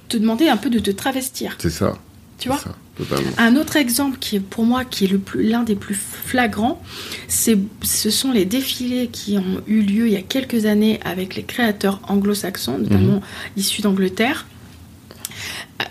te 0.09 0.17
demander 0.17 0.47
un 0.47 0.57
peu 0.57 0.69
de 0.69 0.79
te 0.79 0.91
travestir. 0.91 1.55
C'est 1.59 1.69
ça. 1.69 1.97
Tu 2.37 2.49
vois 2.49 2.57
ça, 2.57 2.75
totalement. 3.05 3.31
Un 3.37 3.55
autre 3.55 3.75
exemple 3.75 4.17
qui 4.19 4.35
est 4.37 4.39
pour 4.39 4.65
moi 4.65 4.85
qui 4.85 5.05
est 5.05 5.11
l'un 5.35 5.63
des 5.63 5.75
plus 5.75 5.95
flagrants, 5.95 6.81
c'est 7.27 7.57
ce 7.81 8.09
sont 8.09 8.31
les 8.31 8.45
défilés 8.45 9.07
qui 9.07 9.37
ont 9.37 9.61
eu 9.67 9.81
lieu 9.81 10.07
il 10.07 10.13
y 10.13 10.17
a 10.17 10.21
quelques 10.21 10.65
années 10.65 10.99
avec 11.03 11.35
les 11.35 11.43
créateurs 11.43 11.99
anglo-saxons, 12.07 12.77
notamment 12.79 13.15
Mhm. 13.15 13.21
issus 13.57 13.81
d'Angleterre. 13.81 14.45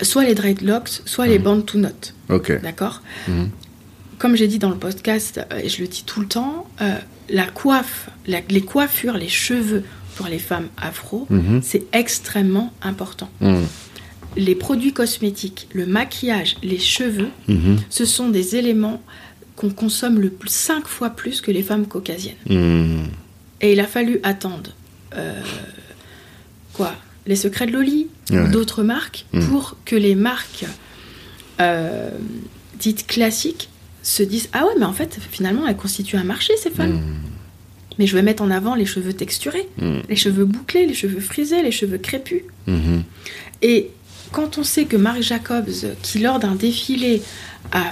Soit 0.02 0.24
les 0.24 0.34
dreadlocks, 0.34 1.02
soit 1.04 1.26
les 1.26 1.38
Mhm. 1.38 1.44
bandes 1.44 1.66
to 1.66 1.78
notes. 1.78 2.14
Ok. 2.28 2.60
D'accord 2.62 3.02
Mhm. 3.28 3.50
Comme 4.18 4.36
j'ai 4.36 4.46
dit 4.48 4.58
dans 4.58 4.70
le 4.70 4.76
podcast, 4.76 5.40
euh, 5.52 5.58
et 5.64 5.68
je 5.68 5.80
le 5.80 5.88
dis 5.88 6.04
tout 6.04 6.20
le 6.20 6.26
temps, 6.26 6.66
euh, 6.82 6.94
la 7.30 7.46
coiffe, 7.46 8.10
la- 8.26 8.42
les 8.50 8.60
coiffures, 8.60 9.14
les 9.16 9.28
cheveux 9.28 9.82
pour 10.16 10.26
les 10.26 10.38
femmes 10.38 10.68
afro, 10.76 11.26
c'est 11.62 11.84
extrêmement 11.92 12.72
important. 12.82 13.30
Les 14.36 14.54
produits 14.54 14.92
cosmétiques, 14.92 15.68
le 15.72 15.86
maquillage, 15.86 16.56
les 16.62 16.78
cheveux, 16.78 17.28
Mhm. 17.48 17.78
ce 17.90 18.04
sont 18.04 18.28
des 18.28 18.56
éléments 18.56 19.02
qu'on 19.56 19.70
consomme 19.70 20.20
le 20.20 20.30
plus, 20.30 20.50
cinq 20.50 20.86
fois 20.86 21.10
plus 21.10 21.40
que 21.40 21.50
les 21.50 21.62
femmes 21.62 21.86
caucasiennes. 21.86 22.36
Mm. 22.48 23.08
Et 23.60 23.72
il 23.72 23.80
a 23.80 23.86
fallu 23.86 24.20
attendre 24.22 24.70
euh, 25.16 25.40
quoi 26.72 26.94
Les 27.26 27.36
secrets 27.36 27.66
de 27.66 27.72
Loli 27.72 28.06
Ouais. 28.30 28.38
ou 28.38 28.48
d'autres 28.48 28.82
marques 28.84 29.26
Mhm. 29.32 29.48
pour 29.48 29.76
que 29.84 29.96
les 29.96 30.14
marques 30.14 30.64
euh, 31.60 32.08
dites 32.78 33.06
classiques 33.06 33.68
se 34.02 34.22
disent 34.22 34.48
ah 34.54 34.64
ouais 34.64 34.72
mais 34.78 34.86
en 34.86 34.92
fait 34.94 35.18
finalement 35.30 35.66
elles 35.66 35.76
constituent 35.76 36.16
un 36.16 36.24
marché 36.24 36.54
ces 36.56 36.70
femmes. 36.70 36.92
Mm. 36.94 37.16
Mais 37.98 38.06
je 38.06 38.14
vais 38.14 38.22
mettre 38.22 38.42
en 38.42 38.50
avant 38.50 38.74
les 38.76 38.86
cheveux 38.86 39.12
texturés, 39.12 39.68
les 40.08 40.16
cheveux 40.16 40.46
bouclés, 40.46 40.86
les 40.86 40.94
cheveux 40.94 41.20
frisés, 41.20 41.62
les 41.62 41.72
cheveux 41.72 41.98
crépus. 41.98 42.42
Mhm. 42.66 43.02
Et 43.60 43.90
quand 44.32 44.58
on 44.58 44.62
sait 44.64 44.84
que 44.84 44.96
Marc 44.96 45.22
Jacobs, 45.22 45.70
qui 46.02 46.18
lors 46.18 46.38
d'un 46.38 46.54
défilé 46.54 47.22
a, 47.72 47.90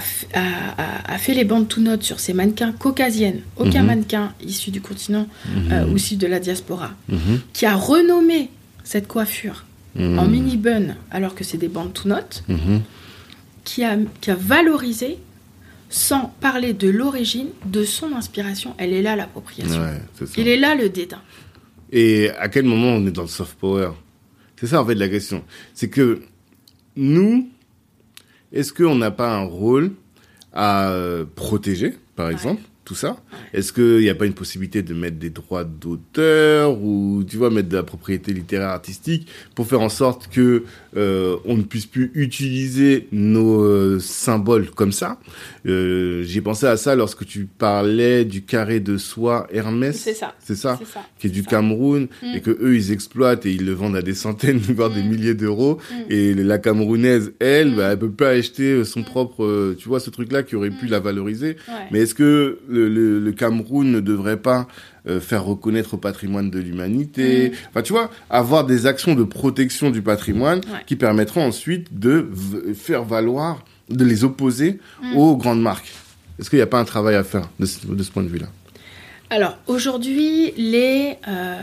fait 1.17 1.33
les 1.33 1.43
bandes 1.45 1.67
to 1.67 1.79
notes 1.81 2.03
sur 2.03 2.19
ses 2.19 2.33
mannequins 2.33 2.71
caucasiennes, 2.71 3.41
aucun 3.57 3.81
Mhm. 3.81 3.87
mannequin 3.87 4.33
issu 4.43 4.71
du 4.71 4.81
continent 4.81 5.27
Mhm. 5.45 5.71
euh, 5.71 5.85
ou 5.87 5.97
issu 5.97 6.15
de 6.15 6.27
la 6.27 6.39
diaspora, 6.39 6.91
Mhm. 7.07 7.39
qui 7.53 7.65
a 7.65 7.75
renommé 7.75 8.49
cette 8.83 9.07
coiffure 9.07 9.65
Mhm. 9.95 10.19
en 10.19 10.25
mini 10.27 10.57
bun 10.57 10.95
alors 11.11 11.35
que 11.35 11.43
c'est 11.43 11.57
des 11.57 11.67
bandes 11.67 11.93
to 11.93 12.07
notes, 12.09 12.43
Mhm. 12.47 12.81
qui 13.63 13.83
a, 13.83 13.97
qui 14.21 14.31
a 14.31 14.35
valorisé 14.35 15.17
sans 15.89 16.33
parler 16.39 16.73
de 16.73 16.87
l'origine, 16.89 17.47
de 17.65 17.83
son 17.83 18.13
inspiration. 18.13 18.75
Elle 18.77 18.93
est 18.93 19.01
là 19.01 19.15
l'appropriation. 19.15 19.81
Ouais. 19.81 20.27
Il 20.37 20.47
est 20.47 20.57
là 20.57 20.75
le 20.75 20.89
dédain. 20.89 21.21
Et 21.91 22.29
à 22.39 22.47
quel 22.49 22.65
moment 22.65 22.89
on 22.89 23.05
est 23.07 23.11
dans 23.11 23.23
le 23.23 23.27
soft 23.27 23.57
power? 23.59 23.89
C'est 24.59 24.67
ça 24.67 24.81
en 24.81 24.85
fait 24.85 24.93
la 24.95 25.09
question. 25.09 25.43
C'est 25.73 25.89
que 25.89 26.21
nous, 26.99 27.47
est-ce 28.51 28.73
qu'on 28.73 28.95
n'a 28.95 29.11
pas 29.11 29.33
un 29.33 29.43
rôle 29.43 29.91
à 30.53 30.91
euh, 30.91 31.25
protéger, 31.35 31.95
par 32.15 32.29
exemple, 32.29 32.61
tout 32.83 32.95
ça? 32.95 33.17
Est-ce 33.53 33.71
qu'il 33.71 33.99
n'y 33.99 34.09
a 34.09 34.15
pas 34.15 34.25
une 34.25 34.33
possibilité 34.33 34.81
de 34.81 34.93
mettre 34.93 35.17
des 35.17 35.29
droits 35.29 35.63
d'auteur 35.63 36.77
ou 36.81 37.23
tu 37.25 37.37
vois 37.37 37.51
mettre 37.51 37.69
de 37.69 37.77
la 37.77 37.83
propriété 37.83 38.33
littéraire 38.33 38.69
artistique 38.69 39.27
pour 39.55 39.65
faire 39.65 39.81
en 39.81 39.89
sorte 39.89 40.27
que 40.27 40.65
euh, 40.97 41.37
on 41.45 41.55
ne 41.57 41.63
puisse 41.63 41.85
plus 41.85 42.11
utiliser 42.15 43.07
nos 43.11 43.63
euh, 43.63 43.99
symboles 43.99 44.69
comme 44.71 44.91
ça 44.91 45.19
euh, 45.67 46.23
J'ai 46.23 46.41
pensé 46.41 46.65
à 46.65 46.77
ça 46.77 46.95
lorsque 46.95 47.25
tu 47.25 47.45
parlais 47.45 48.25
du 48.25 48.43
carré 48.43 48.79
de 48.79 48.97
soie 48.97 49.47
Hermès. 49.51 49.97
C'est 49.99 50.13
ça. 50.13 50.33
C'est 50.39 50.55
ça 50.55 50.79
ça. 50.93 51.01
qui 51.19 51.27
est 51.27 51.29
du 51.29 51.43
ça. 51.43 51.49
Cameroun 51.51 52.07
Mm. 52.23 52.35
et 52.35 52.41
que 52.41 52.51
eux 52.51 52.75
ils 52.75 52.91
exploitent 52.91 53.45
et 53.45 53.51
ils 53.51 53.65
le 53.65 53.73
vendent 53.73 53.95
à 53.95 54.01
des 54.01 54.13
centaines 54.13 54.57
voire 54.75 54.89
des 54.89 55.03
Mm. 55.03 55.09
milliers 55.09 55.33
d'euros 55.35 55.77
Mm. 55.91 56.11
et 56.11 56.33
la 56.33 56.57
camerounaise 56.57 57.33
elle 57.39 57.75
bah, 57.75 57.89
elle 57.91 57.99
peut 57.99 58.09
pas 58.11 58.29
acheter 58.29 58.71
euh, 58.71 58.83
son 58.83 59.03
propre 59.03 59.43
euh, 59.43 59.75
tu 59.77 59.87
vois 59.89 59.99
ce 59.99 60.09
truc 60.09 60.31
là 60.31 60.43
qui 60.43 60.55
aurait 60.55 60.69
pu 60.71 60.87
la 60.87 60.99
valoriser 60.99 61.57
Ouais. 61.67 61.73
mais 61.91 61.99
est-ce 62.01 62.15
que 62.15 62.59
le, 62.69 62.89
le, 62.89 63.19
le 63.19 63.31
Cameroun 63.31 63.91
ne 63.91 63.99
devrait 63.99 64.37
pas 64.41 64.67
euh, 65.07 65.19
faire 65.19 65.43
reconnaître 65.45 65.93
au 65.93 65.97
patrimoine 65.97 66.49
de 66.49 66.59
l'humanité 66.59 67.49
Mm. 67.49 67.53
enfin 67.69 67.81
tu 67.81 67.93
vois 67.93 68.09
avoir 68.29 68.65
des 68.65 68.85
actions 68.85 69.15
de 69.15 69.23
protection 69.23 69.89
du 69.91 70.01
patrimoine 70.01 70.59
Ouais. 70.59 70.79
qui 70.85 70.95
permettront 70.95 71.43
ensuite 71.45 71.97
de 71.97 72.29
faire 72.75 73.03
valoir 73.03 73.63
de 73.89 74.03
les 74.05 74.23
opposer 74.23 74.79
Mm. 75.01 75.15
aux 75.17 75.37
grandes 75.37 75.61
marques 75.61 75.91
est-ce 76.39 76.49
qu'il 76.49 76.57
n'y 76.57 76.63
a 76.63 76.67
pas 76.67 76.79
un 76.79 76.85
travail 76.85 77.15
à 77.15 77.23
faire 77.23 77.49
de 77.59 77.65
ce, 77.65 77.85
de 77.87 78.01
ce 78.03 78.11
point 78.11 78.23
de 78.23 78.29
vue 78.29 78.39
là 78.39 78.47
Alors, 79.29 79.57
aujourd'hui, 79.67 80.53
les... 80.57 81.17
euh, 81.27 81.55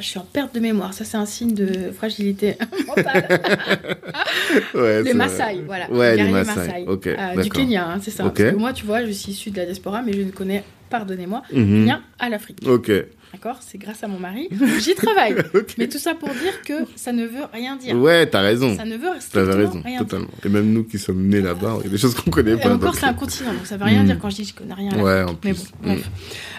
je 0.00 0.06
suis 0.06 0.18
en 0.18 0.24
perte 0.24 0.54
de 0.54 0.60
mémoire, 0.60 0.92
ça 0.94 1.04
c'est 1.04 1.18
un 1.18 1.26
signe 1.26 1.54
de 1.54 1.92
fragilité 1.92 2.56
mentale. 2.88 3.28
ouais, 4.74 5.02
les 5.02 5.14
Maasai, 5.14 5.36
vrai. 5.36 5.62
voilà. 5.66 5.90
Ouais, 5.90 6.16
les 6.16 6.30
Maasai. 6.30 6.84
Ok, 6.88 7.06
euh, 7.06 7.42
du. 7.42 7.48
Kenya, 7.50 7.88
hein, 7.90 7.98
c'est 8.02 8.10
ça. 8.10 8.24
Ok. 8.26 8.38
Parce 8.38 8.50
que 8.52 8.56
moi, 8.56 8.72
tu 8.72 8.86
vois, 8.86 9.04
je 9.04 9.10
suis 9.12 9.32
issue 9.32 9.50
de 9.50 9.58
la 9.58 9.66
diaspora, 9.66 10.02
mais 10.02 10.12
je 10.14 10.22
ne 10.22 10.30
connais, 10.30 10.64
pardonnez-moi, 10.92 11.42
Mhm. 11.52 11.84
rien 11.84 12.02
à 12.20 12.28
l'Afrique. 12.28 12.58
Ok. 12.66 12.90
D'accord 13.32 13.56
C'est 13.60 13.78
grâce 13.78 14.04
à 14.04 14.08
mon 14.08 14.18
mari. 14.18 14.48
J'y 14.80 14.94
travaille. 14.94 15.34
Ok. 15.54 15.74
Mais 15.78 15.88
tout 15.88 15.98
ça 15.98 16.14
pour 16.14 16.28
dire 16.28 16.60
que 16.66 16.74
ça 16.96 17.12
ne 17.12 17.24
veut 17.24 17.44
rien 17.52 17.76
dire. 17.76 17.96
Ouais, 17.96 18.26
t'as 18.26 18.42
raison. 18.42 18.76
Ça 18.76 18.84
ne 18.84 18.96
veut 18.96 19.08
strictement 19.20 19.56
raison, 19.56 19.80
rien 19.82 19.98
totalement. 20.00 20.28
Et 20.44 20.48
même 20.50 20.70
nous 20.72 20.84
qui 20.84 20.98
sommes 20.98 21.26
nés 21.26 21.40
là-bas, 21.40 21.78
il 21.80 21.84
y 21.86 21.88
a 21.88 21.90
des 21.90 21.98
choses 21.98 22.14
qu'on 22.14 22.30
connaît 22.30 22.56
dire. 22.56 22.66
Et 22.66 22.68
pas. 22.68 22.74
encore, 22.74 22.94
c'est 22.94 23.06
un 23.06 23.14
continent, 23.14 23.52
donc 23.54 23.64
ça 23.66 23.76
veut 23.78 23.84
rien 23.92 24.02
Mm. 24.02 24.06
dire 24.06 24.18
quand 24.20 24.28
je 24.30 24.36
dis 24.36 24.42
que 24.42 24.48
je 24.50 24.54
connais 24.54 24.74
rien 24.74 24.92
à. 24.92 25.02
Ouais, 25.02 25.22
en 25.22 25.32
Mais 25.44 25.54
plus. 25.54 25.64
bref. 25.82 26.10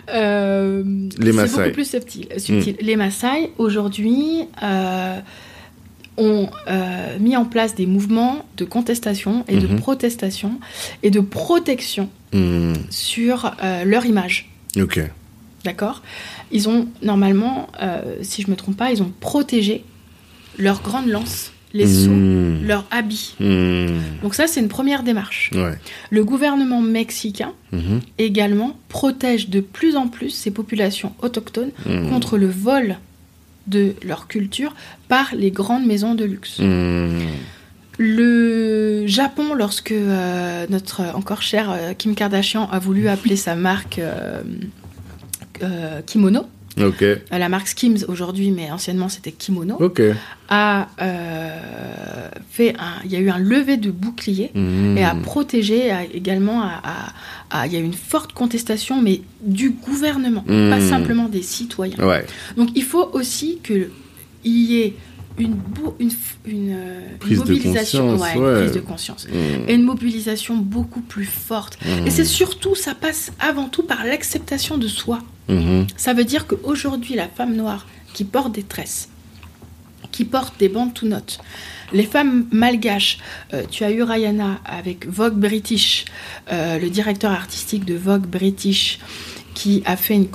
Euh, 0.10 0.84
Les 1.20 1.28
c'est 1.32 1.34
Maasai. 1.34 1.58
beaucoup 1.62 1.74
plus 1.74 1.90
subtil. 1.90 2.28
subtil. 2.38 2.76
Les 2.82 2.96
Maasai, 2.96 3.52
aujourd'hui, 3.58 4.46
euh, 4.64 5.20
ont 6.18 6.50
euh, 6.68 7.18
mis 7.20 7.36
en 7.38 7.46
place 7.46 7.76
des 7.76 7.86
mouvements 7.86 8.46
de 8.58 8.66
contestation 8.66 9.44
et 9.48 9.58
de 9.58 9.68
Mhm. 9.68 9.80
protestation 9.80 10.60
et 11.02 11.10
de 11.12 11.20
protection 11.20 12.10
Hmm. 12.34 12.74
sur 12.90 13.52
euh, 13.64 13.84
leur 13.86 14.06
image. 14.06 14.50
Ok. 14.78 15.00
D'accord? 15.64 16.02
Ils 16.52 16.68
ont 16.68 16.88
normalement, 17.02 17.68
euh, 17.82 18.02
si 18.22 18.42
je 18.42 18.50
me 18.52 18.56
trompe 18.56 18.76
pas, 18.78 18.92
ils 18.92 19.02
ont 19.04 19.12
protégé 19.20 19.84
leurs 20.58 20.82
grandes 20.82 21.08
lances, 21.08 21.52
les 21.74 21.88
sceaux, 21.88 22.10
Hmm. 22.12 22.64
leurs 22.66 22.86
habits. 22.92 23.36
Hmm. 23.40 24.00
Donc 24.22 24.36
ça, 24.36 24.46
c'est 24.48 24.60
une 24.60 24.68
première 24.68 25.04
démarche. 25.04 25.52
Ouais. 25.56 25.78
Le 26.12 26.24
gouvernement 26.24 26.82
mexicain 26.82 27.54
Mhm. 27.72 28.02
également 28.20 28.78
protège 28.90 29.50
de 29.50 29.60
plus 29.62 29.96
en 29.96 30.08
plus 30.08 30.30
ces 30.32 30.52
populations 30.52 31.14
autochtones 31.22 31.72
Hmm. 31.86 32.10
contre 32.10 32.38
le 32.38 32.48
vol 32.50 32.98
de 33.68 33.96
leur 34.04 34.28
culture 34.28 34.74
par 35.08 35.34
les 35.36 35.52
grandes 35.52 35.86
maisons 35.86 36.16
de 36.16 36.26
luxe. 36.26 36.60
Hmm. 36.60 37.20
Le 38.00 39.06
Japon, 39.06 39.54
lorsque 39.54 39.92
euh, 39.92 40.66
notre 40.70 41.04
encore 41.16 41.42
cher 41.42 41.70
euh, 41.72 41.94
Kim 41.94 42.16
Kardashian 42.16 42.68
a 42.72 42.80
voulu 42.80 43.08
appeler 43.08 43.36
sa 43.36 43.56
marque 43.56 44.00
euh, 44.00 44.42
euh, 45.62 46.02
Kimono, 46.02 46.48
Ok. 46.82 47.02
euh, 47.04 47.18
la 47.32 47.50
marque 47.50 47.68
Skims 47.68 48.06
aujourd'hui, 48.08 48.50
mais 48.52 48.72
anciennement 48.72 49.10
c'était 49.10 49.32
Kimono, 49.32 49.76
Ok. 49.80 50.02
a 50.50 50.88
euh, 51.02 52.30
fait 52.50 52.74
un, 52.80 52.94
il 53.06 53.12
y 53.12 53.16
a 53.16 53.20
eu 53.20 53.30
un 53.30 53.38
lever 53.40 53.78
de 53.78 53.92
bouclier 53.92 54.52
Hmm. 54.54 54.98
et 54.98 55.04
a 55.04 55.16
protégé 55.16 55.92
a 55.92 56.04
également, 56.04 56.62
à- 56.62 56.82
à- 56.84 57.14
à- 57.62 57.68
il 57.68 57.74
y 57.74 57.76
a 57.76 57.80
eu 57.80 57.84
une 57.84 57.94
forte 57.94 58.34
contestation, 58.34 59.02
mais 59.02 59.22
du 59.42 59.72
gouvernement, 59.72 60.44
pas 60.48 60.80
simplement 60.82 61.28
des 61.30 61.42
citoyens. 61.42 61.98
Ouais. 62.06 62.26
Donc 62.58 62.70
il 62.76 62.84
faut 62.84 63.10
aussi 63.14 63.60
qu'il 63.64 63.90
y 64.46 64.82
ait 64.82 64.94
une, 65.38 65.56
f- 66.10 66.16
une, 66.46 66.72
euh, 66.76 67.00
une 67.12 67.18
Prise 67.20 67.40
de 67.40 67.44
mobilisation, 67.44 68.12
conscience, 68.12 68.22
ouais, 68.22 68.36
une 68.38 68.44
ouais. 68.44 68.62
prise 68.62 68.72
de 68.74 68.80
conscience, 68.80 69.28
Hmm. 69.28 69.68
et 69.70 69.74
une 69.74 69.84
mobilisation 69.84 70.56
beaucoup 70.58 71.02
plus 71.02 71.26
forte. 71.26 71.78
Et 72.06 72.10
c'est 72.12 72.26
surtout, 72.26 72.76
ça 72.76 72.94
passe 72.96 73.32
avant 73.40 73.68
tout 73.70 73.84
par 73.84 74.04
l'acceptation 74.06 74.78
de 74.78 74.88
soi. 74.88 75.20
Mhm. 75.50 75.88
Ça 75.98 76.14
veut 76.14 76.24
dire 76.26 76.48
qu'aujourd'hui, 76.48 77.16
la 77.16 77.28
femme 77.28 77.56
noire 77.56 77.88
qui 78.14 78.24
porte 78.24 78.52
des 78.54 78.64
tresses, 78.64 79.10
qui 80.12 80.24
porte 80.26 80.60
des 80.60 80.70
bandes 80.70 80.94
to 80.94 81.08
notes, 81.08 81.40
les 81.92 82.04
femmes 82.06 82.46
malgaches, 82.52 83.18
euh, 83.54 83.64
tu 83.70 83.84
as 83.84 83.92
eu 83.92 84.02
Rihanna 84.04 84.60
avec 84.66 85.08
Vogue 85.08 85.34
British, 85.36 86.06
euh, 86.52 86.80
le 86.80 86.90
directeur 86.90 87.32
artistique 87.32 87.86
de 87.86 87.96
Vogue 87.96 88.26
British, 88.26 89.00
qui 89.54 89.82
a 89.86 89.96
fait 89.98 90.16
une, 90.16 90.28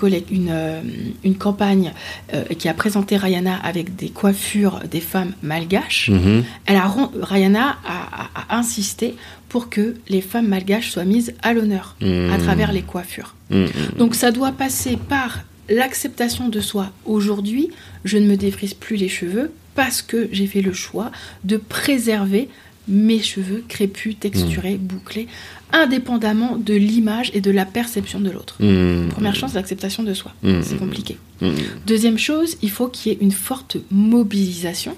euh, 0.50 0.80
une 1.24 1.36
campagne 1.36 1.92
euh, 2.34 2.44
qui 2.58 2.68
a 2.68 2.74
présenté 2.74 3.16
Rihanna 3.16 3.56
avec 3.56 3.96
des 3.96 4.08
coiffures 4.10 4.80
des 4.90 5.00
femmes 5.00 5.32
malgaches. 5.42 6.08
Mhm. 6.10 6.44
Elle 6.66 6.76
a, 6.76 6.92
Rihanna 7.22 7.76
a, 7.84 8.22
a- 8.22 8.54
a 8.54 8.58
insisté 8.58 9.14
pour 9.48 9.68
que 9.70 9.96
les 10.08 10.20
femmes 10.20 10.48
malgaches 10.48 10.90
soient 10.90 11.04
mises 11.04 11.34
à 11.42 11.52
l'honneur 11.54 11.96
Mhm. 12.00 12.30
à 12.32 12.38
travers 12.38 12.70
les 12.72 12.82
coiffures. 12.82 13.34
Hmm. 13.50 13.64
Donc 13.98 14.14
ça 14.14 14.30
doit 14.30 14.52
passer 14.52 14.98
par 15.08 15.40
l'acceptation 15.70 16.48
de 16.48 16.60
soi. 16.60 16.90
Aujourd'hui, 17.04 17.70
je 18.04 18.18
ne 18.18 18.26
me 18.26 18.36
défrise 18.36 18.74
plus 18.74 18.96
les 18.96 19.08
cheveux 19.08 19.50
parce 19.74 20.02
que 20.02 20.28
j'ai 20.32 20.46
fait 20.46 20.60
le 20.62 20.72
choix 20.72 21.10
de 21.44 21.56
préserver 21.56 22.48
mes 22.88 23.20
cheveux 23.22 23.64
crépus, 23.68 24.16
texturés, 24.18 24.76
bouclés, 24.78 25.28
indépendamment 25.72 26.56
de 26.56 26.74
l'image 26.74 27.30
et 27.34 27.40
de 27.40 27.50
la 27.50 27.64
perception 27.64 28.20
de 28.20 28.30
l'autre. 28.30 28.56
Hmm. 28.60 29.08
Première 29.08 29.34
chose, 29.34 29.54
l'acceptation 29.54 30.02
de 30.02 30.14
soi. 30.14 30.32
Mhm. 30.42 30.62
C'est 30.62 30.76
compliqué. 30.76 31.18
Hmm. 31.40 31.50
Deuxième 31.86 32.18
chose, 32.18 32.56
il 32.62 32.70
faut 32.70 32.88
qu'il 32.88 33.12
y 33.12 33.14
ait 33.14 33.18
une 33.20 33.32
forte 33.32 33.76
mobilisation, 33.90 34.96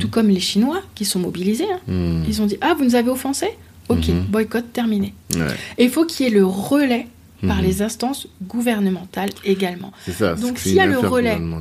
tout 0.00 0.08
comme 0.08 0.28
les 0.28 0.40
Chinois 0.40 0.80
qui 0.94 1.04
sont 1.04 1.18
mobilisés. 1.18 1.64
hein. 1.72 1.80
Hmm. 1.92 2.22
Ils 2.28 2.40
ont 2.42 2.46
dit 2.46 2.56
Ah, 2.60 2.74
vous 2.78 2.84
nous 2.84 2.94
avez 2.94 3.10
offensés? 3.10 3.50
Ok, 3.88 4.10
boycott 4.30 4.72
terminé. 4.72 5.12
Ouais. 5.34 5.40
Et 5.76 5.84
il 5.84 5.90
faut 5.90 6.06
qu'il 6.06 6.24
y 6.24 6.28
ait 6.28 6.32
le 6.32 6.46
relais 6.46 7.08
par 7.46 7.56
Mhm. 7.58 7.64
les 7.64 7.82
instances 7.82 8.28
gouvernementales 8.42 9.30
également. 9.44 9.92
C'est 10.04 10.12
ça. 10.12 10.34
Donc, 10.34 10.58
s'il 10.58 10.74
y 10.74 10.80
a 10.80 10.86
le 10.86 10.98
relais-. 10.98 11.36
Hmm. 11.38 11.60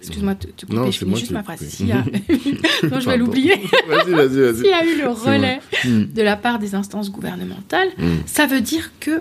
Excuse-moi 0.00 0.34
de 0.34 0.46
te 0.48 0.66
Non, 0.72 0.80
couper, 0.82 0.92
je 0.92 0.98
finis 0.98 1.16
juste 1.16 1.32
ma 1.32 1.42
phrase. 1.42 1.60
S'il 1.60 1.88
y 1.88 1.92
a- 1.92 2.04
non, 2.90 3.00
je 3.00 3.06
vais 3.10 3.16
l'oublier. 3.16 3.54
Vas-y, 3.88 4.10
vas-y, 4.12 4.54
S'il 4.56 4.66
y 4.66 4.72
a 4.72 4.84
eu 4.84 4.98
le 5.00 5.08
relais 5.08 5.60
Hmm. 5.84 6.04
de 6.12 6.22
la 6.22 6.36
part 6.36 6.58
des 6.58 6.74
instances 6.74 7.10
gouvernementales, 7.10 7.88
ça 8.26 8.46
veut 8.46 8.60
dire 8.60 8.90
que 9.00 9.20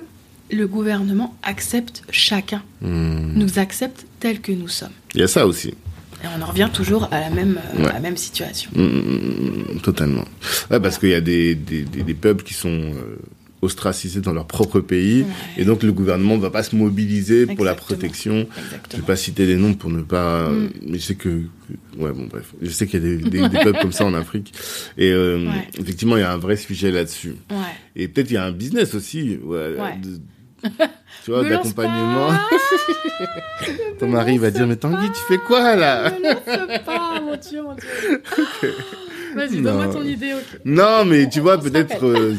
le 0.52 0.65
gouvernement 0.68 1.36
accepte 1.44 2.03
chacun, 2.10 2.61
nous 2.82 3.60
accepte 3.60 4.06
tel 4.19 4.40
que 4.40 4.52
nous 4.52 4.68
sommes. 4.69 4.91
Il 5.15 5.22
y 5.22 5.24
a 5.24 5.28
ça 5.28 5.45
aussi. 5.48 5.69
Et 6.24 6.28
on 6.36 6.41
en 6.41 6.48
revient 6.48 6.69
toujours 6.74 7.07
à 7.11 7.19
la 7.19 7.30
même, 7.30 7.60
euh, 7.76 7.84
Ouais. 7.84 7.90
à 7.90 7.94
la 7.94 7.99
même 7.99 8.18
situation. 8.18 8.72
Totalement. 9.84 10.24
Ouais, 10.72 10.80
parce 10.80 10.98
qu'il 10.98 11.10
y 11.10 11.14
a 11.14 11.22
des, 11.22 11.53
des, 11.56 11.84
des, 11.84 12.02
des 12.03 12.14
peuples 12.14 12.44
qui 12.44 12.53
sont 12.53 12.69
euh, 12.69 13.18
ostracisés 13.61 14.21
dans 14.21 14.34
leur 14.34 14.45
propre 14.45 14.79
pays, 14.79 15.21
Ouais. 15.23 15.27
et 15.61 15.65
donc 15.65 15.81
le 15.84 15.91
gouvernement 15.91 16.35
ne 16.38 16.41
va 16.41 16.51
pas 16.51 16.61
se 16.63 16.75
mobiliser 16.75 17.45
pour 17.47 17.65
la 17.65 17.71
Exactement. 17.71 17.97
protection. 17.97 18.34
Je 18.34 18.39
vais 18.61 18.65
Exactement. 18.65 19.05
pas 19.07 19.15
citer 19.15 19.47
des 19.47 19.55
noms 19.55 19.73
pour 19.73 19.89
ne 19.89 20.01
pas, 20.01 20.49
Mm. 20.49 20.69
mais 20.88 20.99
je 20.99 21.03
sais 21.03 21.15
que, 21.15 21.29
ouais, 21.97 22.11
bon, 22.11 22.27
bref, 22.29 22.53
je 22.61 22.69
sais 22.69 22.85
qu'il 22.88 23.03
y 23.03 23.03
a 23.03 23.15
des, 23.15 23.17
des, 23.17 23.49
des 23.49 23.59
peuples 23.63 23.79
comme 23.81 23.91
ça 23.91 24.05
en 24.05 24.13
Afrique, 24.13 24.53
et 24.97 25.11
euh, 25.11 25.45
Ouais. 25.47 25.67
effectivement, 25.79 26.17
il 26.17 26.19
y 26.19 26.23
a 26.23 26.31
un 26.31 26.38
vrai 26.38 26.55
sujet 26.55 26.91
là-dessus. 26.91 27.35
Ouais. 27.49 27.55
Et 27.95 28.07
peut-être 28.07 28.29
il 28.29 28.35
y 28.35 28.38
a 28.38 28.43
un 28.45 28.51
business 28.51 28.93
aussi, 28.93 29.39
ouais, 29.43 29.75
Ouais. 29.79 29.97
de- 30.03 30.19
tu 31.25 31.31
vois, 31.31 31.43
d'accompagnement. 31.47 32.29
Ton 33.99 34.07
mari 34.09 34.38
va 34.38 34.51
dire, 34.51 34.67
mais 34.67 34.75
Tanguy, 34.75 35.07
tu 35.07 35.19
fais 35.27 35.39
quoi 35.39 35.75
là 35.75 36.11
Me 36.11 36.23
lance 36.23 36.84
pas, 36.85 37.19
mon 37.21 37.35
Dieu, 37.35 37.63
mon 37.63 37.73
Dieu. 37.73 38.21
Vas-y, 39.36 39.62
donne-moi 39.62 39.88
ton 39.88 40.04
idée. 40.04 40.34
Non, 40.66 41.06
mais 41.06 41.28
tu 41.30 41.40
vois, 41.40 41.58
peut-être, 41.60 42.04
euh, 42.06 42.34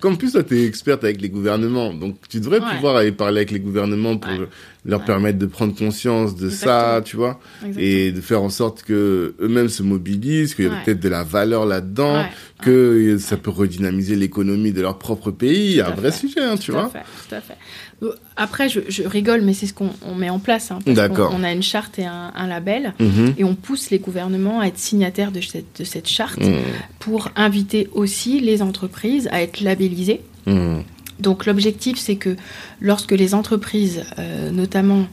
comme 0.00 0.16
plus 0.16 0.32
toi, 0.32 0.42
t'es 0.42 0.64
experte 0.64 1.04
avec 1.04 1.20
les 1.20 1.28
gouvernements, 1.28 1.92
donc 1.92 2.16
tu 2.28 2.40
devrais 2.40 2.60
Ouais. 2.60 2.74
pouvoir 2.76 2.96
aller 2.96 3.12
parler 3.12 3.38
avec 3.38 3.50
les 3.50 3.60
gouvernements 3.60 4.16
pour 4.16 4.30
Ouais. 4.32 4.48
Leur 4.88 5.00
Ouais. 5.00 5.06
permettre 5.06 5.38
de 5.38 5.46
prendre 5.46 5.74
conscience 5.76 6.34
de 6.34 6.48
ça, 6.50 7.00
tu 7.04 7.14
vois, 7.16 7.38
Exactement. 7.64 7.86
et 7.86 8.10
de 8.10 8.20
faire 8.20 8.42
en 8.42 8.48
sorte 8.50 8.82
que 8.82 9.34
eux-mêmes 9.40 9.68
se 9.68 9.82
mobilisent, 9.84 10.54
qu'il 10.56 10.64
y 10.64 10.68
a 10.68 10.72
Ouais. 10.72 10.76
peut-être 10.84 11.00
de 11.00 11.08
la 11.08 11.22
valeur 11.22 11.66
là-dedans, 11.66 12.14
Ouais. 12.22 12.30
que 12.62 13.16
ça 13.18 13.36
peut 13.36 13.50
redynamiser 13.50 14.16
l'économie 14.16 14.72
de 14.72 14.80
leur 14.80 14.98
propre 14.98 15.30
pays. 15.30 15.66
Il 15.72 15.76
y 15.76 15.80
a 15.80 15.84
Tout 15.84 15.92
un 15.92 15.94
vrai 15.94 16.10
fait. 16.10 16.26
sujet, 16.26 16.40
hein, 16.40 16.56
tu 16.56 16.66
tout 16.66 16.72
vois. 16.72 16.86
À 16.86 16.88
fait, 16.88 17.04
tout 17.28 17.34
à 17.34 17.40
fait. 17.40 17.54
Euh, 18.02 18.12
Après, 18.36 18.68
je, 18.68 18.80
je 18.88 19.02
rigole, 19.02 19.42
mais 19.42 19.52
c'est 19.54 19.66
ce 19.66 19.74
qu'on 19.74 19.90
on 20.06 20.14
met 20.14 20.30
en 20.30 20.38
place. 20.38 20.70
hein, 20.70 20.78
D'accord. 20.86 21.34
On 21.36 21.42
a 21.44 21.52
une 21.52 21.62
charte 21.62 21.98
et 21.98 22.04
un, 22.06 22.32
un 22.34 22.46
label, 22.46 22.94
Mhm. 23.00 23.34
et 23.36 23.44
on 23.44 23.54
pousse 23.56 23.90
les 23.90 23.98
gouvernements 23.98 24.60
à 24.60 24.66
être 24.68 24.78
signataires 24.78 25.32
de 25.32 25.40
cette, 25.40 25.80
de 25.80 25.84
cette 25.84 26.08
charte 26.08 26.40
Mhm. 26.40 26.54
pour 27.00 27.28
inviter 27.36 27.88
aussi 27.92 28.40
les 28.40 28.62
entreprises 28.62 29.28
à 29.32 29.42
être 29.42 29.60
labellisées. 29.60 30.20
Mhm. 30.46 30.82
Donc 31.20 31.46
l'objectif, 31.46 31.98
c'est 31.98 32.16
que 32.16 32.36
lorsque 32.80 33.12
les 33.12 33.34
entreprises, 33.34 34.04
euh, 34.18 34.50
notamment, 34.50 35.06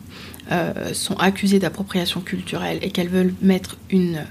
euh, 0.51 0.93
sont 0.93 1.15
accusées 1.15 1.59
d'appropriation 1.59 2.21
culturelle 2.21 2.77
et 2.81 2.91
qu'elles 2.91 3.09
veulent 3.09 3.33
mettre 3.41 3.77
une 3.89 4.23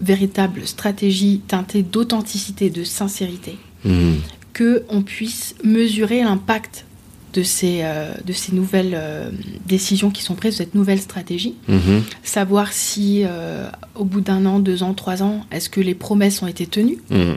véritable 0.00 0.66
stratégie 0.66 1.40
teintée 1.46 1.82
d'authenticité, 1.82 2.70
de 2.70 2.84
sincérité, 2.84 3.58
Mhm. 3.84 4.16
que 4.54 4.84
on 4.88 5.02
puisse 5.02 5.54
mesurer 5.64 6.22
l'impact 6.22 6.86
de 7.34 7.42
ces, 7.42 7.80
euh, 7.82 8.12
de 8.24 8.32
ces 8.32 8.52
nouvelles 8.52 8.94
euh, 8.94 9.30
décisions 9.66 10.10
qui 10.10 10.22
sont 10.22 10.34
prises, 10.34 10.54
de 10.54 10.58
cette 10.58 10.74
nouvelle 10.74 11.00
stratégie, 11.00 11.54
Mhm. 11.68 12.02
savoir 12.24 12.72
si 12.72 13.22
euh, 13.24 13.68
au 13.94 14.04
bout 14.04 14.20
d'un 14.20 14.46
an, 14.46 14.58
deux 14.58 14.82
ans, 14.82 14.94
trois 14.94 15.22
ans, 15.22 15.44
est-ce 15.52 15.68
que 15.70 15.80
les 15.80 15.94
promesses 15.94 16.42
ont 16.42 16.46
été 16.48 16.66
tenues, 16.66 16.98
Mhm. 17.10 17.36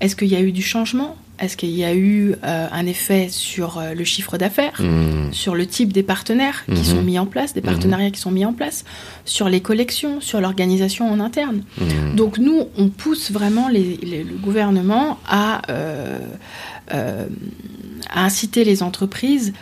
est-ce 0.00 0.14
qu'il 0.14 0.28
y 0.28 0.36
a 0.36 0.40
eu 0.42 0.52
du 0.52 0.62
changement, 0.62 1.16
est-ce 1.38 1.56
qu'il 1.56 1.70
y 1.70 1.84
a 1.84 1.94
eu 1.94 2.34
euh, 2.44 2.66
un 2.72 2.86
effet 2.86 3.28
sur 3.30 3.78
euh, 3.78 3.92
le 3.94 4.04
chiffre 4.04 4.38
d'affaires, 4.38 4.80
Mhm. 4.80 5.32
sur 5.32 5.54
le 5.54 5.66
type 5.66 5.92
des 5.92 6.02
partenaires 6.02 6.64
qui 6.66 6.84
sont 6.84 7.02
mis 7.02 7.18
en 7.18 7.26
place, 7.26 7.52
des 7.54 7.60
partenariats 7.60 8.10
qui 8.10 8.20
sont 8.20 8.30
mis 8.30 8.44
en 8.44 8.52
place, 8.52 8.84
sur 9.24 9.48
les 9.48 9.60
collections, 9.60 10.20
sur 10.20 10.40
l'organisation 10.40 11.10
en 11.10 11.20
interne. 11.20 11.62
Donc 12.14 12.38
nous, 12.38 12.64
on 12.78 12.88
pousse 12.88 13.30
vraiment 13.30 13.68
les- 13.68 13.98
les- 14.02 14.24
le 14.24 14.34
gouvernement 14.36 15.18
à, 15.28 15.62
euh, 15.70 16.18
à 16.90 18.24
inciter 18.24 18.64
les 18.64 18.82
entreprises, 18.82 19.52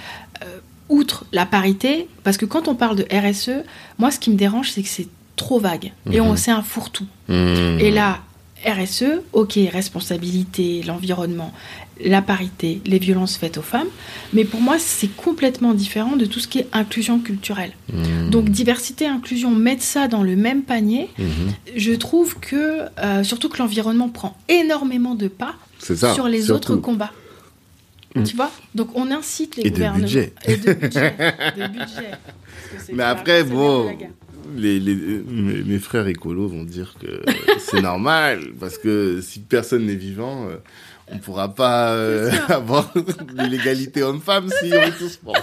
outre 0.91 1.25
la 1.33 1.47
parité, 1.47 2.09
parce 2.25 2.37
que 2.37 2.45
quand 2.45 2.69
on 2.69 2.75
parle 2.75 2.97
de 2.97 3.07
RSE, 3.11 3.65
moi 3.99 4.11
ce 4.11 4.19
qui 4.19 4.31
me 4.31 4.37
dérange, 4.37 4.71
c'est 4.71 4.83
que 4.83 4.89
c'est 4.89 5.09
trop 5.35 5.59
vague. 5.59 5.93
Et 6.13 6.21
on 6.21 6.37
c'est 6.37 6.51
un 6.51 6.63
fourre-tout. 6.63 7.07
Et 7.29 7.91
là, 7.91 8.19
RSE, 8.67 9.21
ok, 9.33 9.59
responsabilité, 9.73 10.83
l'environnement, 10.87 11.53
la 12.05 12.23
parité, 12.23 12.81
les 12.87 12.99
violences 12.99 13.37
faites 13.37 13.59
aux 13.59 13.63
femmes, 13.63 13.89
mais 14.33 14.45
pour 14.45 14.61
moi 14.61 14.77
c'est 14.79 15.09
complètement 15.15 15.75
différent 15.75 16.17
de 16.17 16.25
tout 16.27 16.41
ce 16.41 16.49
qui 16.49 16.59
est 16.61 16.67
inclusion 16.73 17.19
culturelle. 17.19 17.73
Mhm. 17.93 18.31
Donc 18.31 18.49
diversité, 18.49 19.07
inclusion, 19.07 19.51
mettre 19.51 19.83
ça 19.83 20.09
dans 20.09 20.23
le 20.23 20.35
même 20.37 20.63
panier, 20.63 21.09
Mhm. 21.19 21.53
je 21.77 21.93
trouve 21.93 22.37
que, 22.41 22.81
euh, 22.99 23.23
surtout 23.25 23.49
que 23.49 23.59
l'environnement 23.59 24.09
prend 24.09 24.37
énormément 24.49 25.15
de 25.15 25.29
pas 25.29 25.55
ça. 25.79 26.15
sur 26.15 26.27
les 26.29 26.43
surtout. 26.45 26.73
autres 26.73 26.77
combats. 26.81 27.13
Mm. 28.17 28.23
Tu 28.23 28.37
vois? 28.37 28.51
Donc 28.77 28.91
on 28.95 29.11
incite 29.11 29.57
les 29.57 29.63
Et 29.67 29.71
de 29.71 29.75
gouvernements. 29.75 30.05
budget. 30.05 30.33
Et 30.47 30.57
de 30.57 30.73
budget. 30.73 31.15
de 31.57 31.67
budget. 31.67 32.11
Parce 32.13 32.71
que 32.71 32.87
c'est 32.87 32.93
Mais 32.97 33.03
après, 33.03 33.43
bon. 33.43 33.91
Les, 34.57 34.79
les- 34.81 34.95
mes, 35.27 35.63
mes 35.63 35.79
frères 35.79 36.07
écolos 36.09 36.49
vont 36.49 36.65
dire 36.65 36.95
que 37.01 37.23
c'est 37.59 37.83
normal, 37.83 38.41
parce 38.61 38.79
que 38.79 39.21
si 39.21 39.41
personne 39.41 39.87
n'est 39.87 39.95
vivant, 39.95 40.47
euh, 40.49 40.57
on 41.13 41.19
pourra 41.19 41.55
pas 41.55 41.93
euh, 41.95 42.31
avoir 42.49 42.93
l'égalité 43.51 44.03
homme-femme 44.03 44.49
si 44.49 44.73
on 44.73 44.77
est 44.83 44.99
tous 44.99 45.19
morts. 45.25 45.37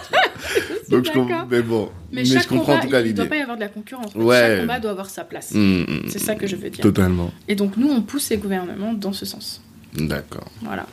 Donc 0.90 1.06
je 1.06 1.12
comprends, 1.12 1.46
mais 1.50 1.62
bon, 1.62 1.90
Mais, 2.12 2.26
je 2.26 2.40
comprends 2.48 2.74
en 2.74 2.80
combat, 2.80 2.82
tout 2.82 2.90
cas 2.90 3.02
il 3.02 3.08
ne 3.08 3.14
doit 3.14 3.24
l'idée. 3.26 3.30
pas 3.30 3.38
y 3.38 3.42
avoir 3.42 3.56
de 3.58 3.62
la 3.62 3.70
concurrence. 3.70 4.14
Ouais. 4.16 4.40
Chaque 4.40 4.60
combat 4.62 4.80
doit 4.80 4.92
avoir 4.92 5.10
sa 5.10 5.24
place. 5.24 5.52
Mm, 5.54 5.60
mm, 5.82 6.02
C'est 6.10 6.20
ça 6.20 6.36
que 6.36 6.48
je 6.48 6.56
veux 6.58 6.70
dire. 6.70 6.82
Totalement. 6.82 7.32
Et 7.48 7.56
donc 7.56 7.78
nous, 7.78 7.90
on 7.90 8.02
pousse 8.02 8.30
les 8.30 8.38
gouvernements 8.38 8.94
dans 8.94 9.14
ce 9.14 9.26
sens. 9.26 9.62
D'accord. 9.94 10.50
Voilà. 10.62 10.86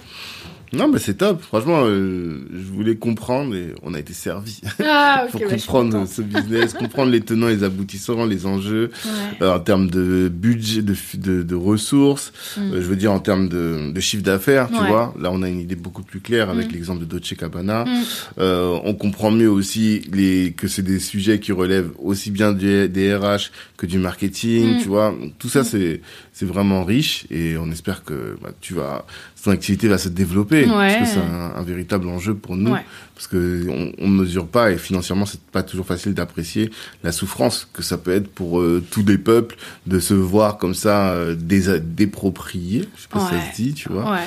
Non, 0.73 0.89
mais 0.89 0.99
c'est 0.99 1.15
top. 1.15 1.41
Franchement, 1.43 1.81
euh, 1.85 2.47
je 2.53 2.71
voulais 2.73 2.97
comprendre 2.97 3.55
et 3.55 3.75
on 3.83 3.95
a 3.95 3.99
été 3.99 4.13
servi 4.13 4.61
Ah, 4.85 5.25
ok, 5.27 5.31
pour 5.33 5.41
ouais, 5.43 5.49
je 5.51 5.57
suis 5.57 5.67
comprendre 5.67 6.07
ce 6.07 6.23
business, 6.23 6.75
comprendre 6.79 7.11
les 7.11 7.21
tenants 7.21 7.49
les 7.49 7.63
aboutissants, 7.65 8.27
les 8.27 8.45
enjeux. 8.47 8.91
Ouais. 9.05 9.11
euh, 9.47 9.55
en 9.55 9.61
termes 9.61 9.89
de 9.91 10.29
budget, 10.29 10.83
de, 10.83 10.95
de, 11.15 11.43
de 11.43 11.55
ressources, 11.55 12.33
Mm. 12.57 12.61
euh, 12.73 12.83
je 12.83 12.87
veux 12.87 12.97
dire 12.97 13.13
en 13.13 13.21
termes 13.21 13.49
de, 13.49 13.93
de 13.93 14.01
chiffre 14.01 14.23
d'affaires, 14.23 14.69
tu 14.69 14.75
vois. 14.87 15.15
Là, 15.21 15.31
on 15.33 15.43
a 15.43 15.49
une 15.49 15.61
idée 15.61 15.75
beaucoup 15.77 16.03
plus 16.03 16.21
claire 16.21 16.51
avec 16.51 16.69
Mm. 16.69 16.73
l'exemple 16.73 17.01
de 17.01 17.05
Dolce 17.07 17.35
Gabbana. 17.35 17.85
Mm. 17.85 17.89
Euh, 18.39 18.79
on 18.85 18.95
comprend 18.95 19.31
mieux 19.31 19.51
aussi 19.51 20.03
les, 20.13 20.53
que 20.57 20.69
c'est 20.69 20.83
des 20.83 20.99
sujets 20.99 21.39
qui 21.41 21.53
relèvent 21.53 21.91
aussi 21.99 22.31
bien 22.31 22.53
du, 22.53 22.89
des 22.89 23.15
RH 23.15 23.51
que 23.77 23.87
du 23.87 23.99
marketing, 23.99 24.81
tu 24.83 24.89
vois. 24.89 25.15
Tout 25.39 25.49
ça, 25.49 25.65
c'est 25.65 26.01
c'est 26.33 26.47
vraiment 26.47 26.85
riche 26.85 27.27
et 27.31 27.57
on 27.59 27.69
espère 27.73 28.05
que 28.05 28.37
bah, 28.41 28.51
tu 28.61 28.73
vas, 28.75 29.05
ton 29.49 29.55
activité 29.55 29.89
va 29.89 29.97
se 29.99 30.09
développer 30.11 30.65
parce 30.67 30.77
Ouais. 30.77 30.99
que 31.01 31.07
c'est 31.07 31.19
un, 31.21 31.53
un 31.59 31.63
véritable 31.63 32.07
enjeu 32.09 32.35
pour 32.35 32.57
nous 32.57 32.73
Ouais. 32.73 32.85
parce 33.15 33.27
que 33.27 33.67
on, 33.69 33.93
on 33.99 34.09
mesure 34.09 34.47
pas 34.47 34.71
et 34.73 34.77
financièrement 34.79 35.25
c'est 35.27 35.41
pas 35.41 35.63
toujours 35.63 35.87
facile 35.87 36.13
d'apprécier 36.15 36.71
la 37.03 37.13
souffrance 37.13 37.67
que 37.73 37.83
ça 37.83 37.97
peut 37.99 38.11
être 38.13 38.29
pour 38.29 38.61
euh, 38.61 38.83
tous 38.91 39.05
les 39.07 39.17
peuples 39.19 39.57
de 39.87 39.99
se 40.01 40.13
voir 40.15 40.59
comme 40.59 40.75
ça 40.75 41.13
euh, 41.13 41.35
désa- 41.35 41.79
déproprié, 41.81 42.89
je 42.97 43.03
sais 43.03 43.09
pas 43.11 43.21
si 43.21 43.35
ça 43.35 43.51
se 43.51 43.57
dit, 43.63 43.73
tu 43.75 43.89
vois, 43.91 44.19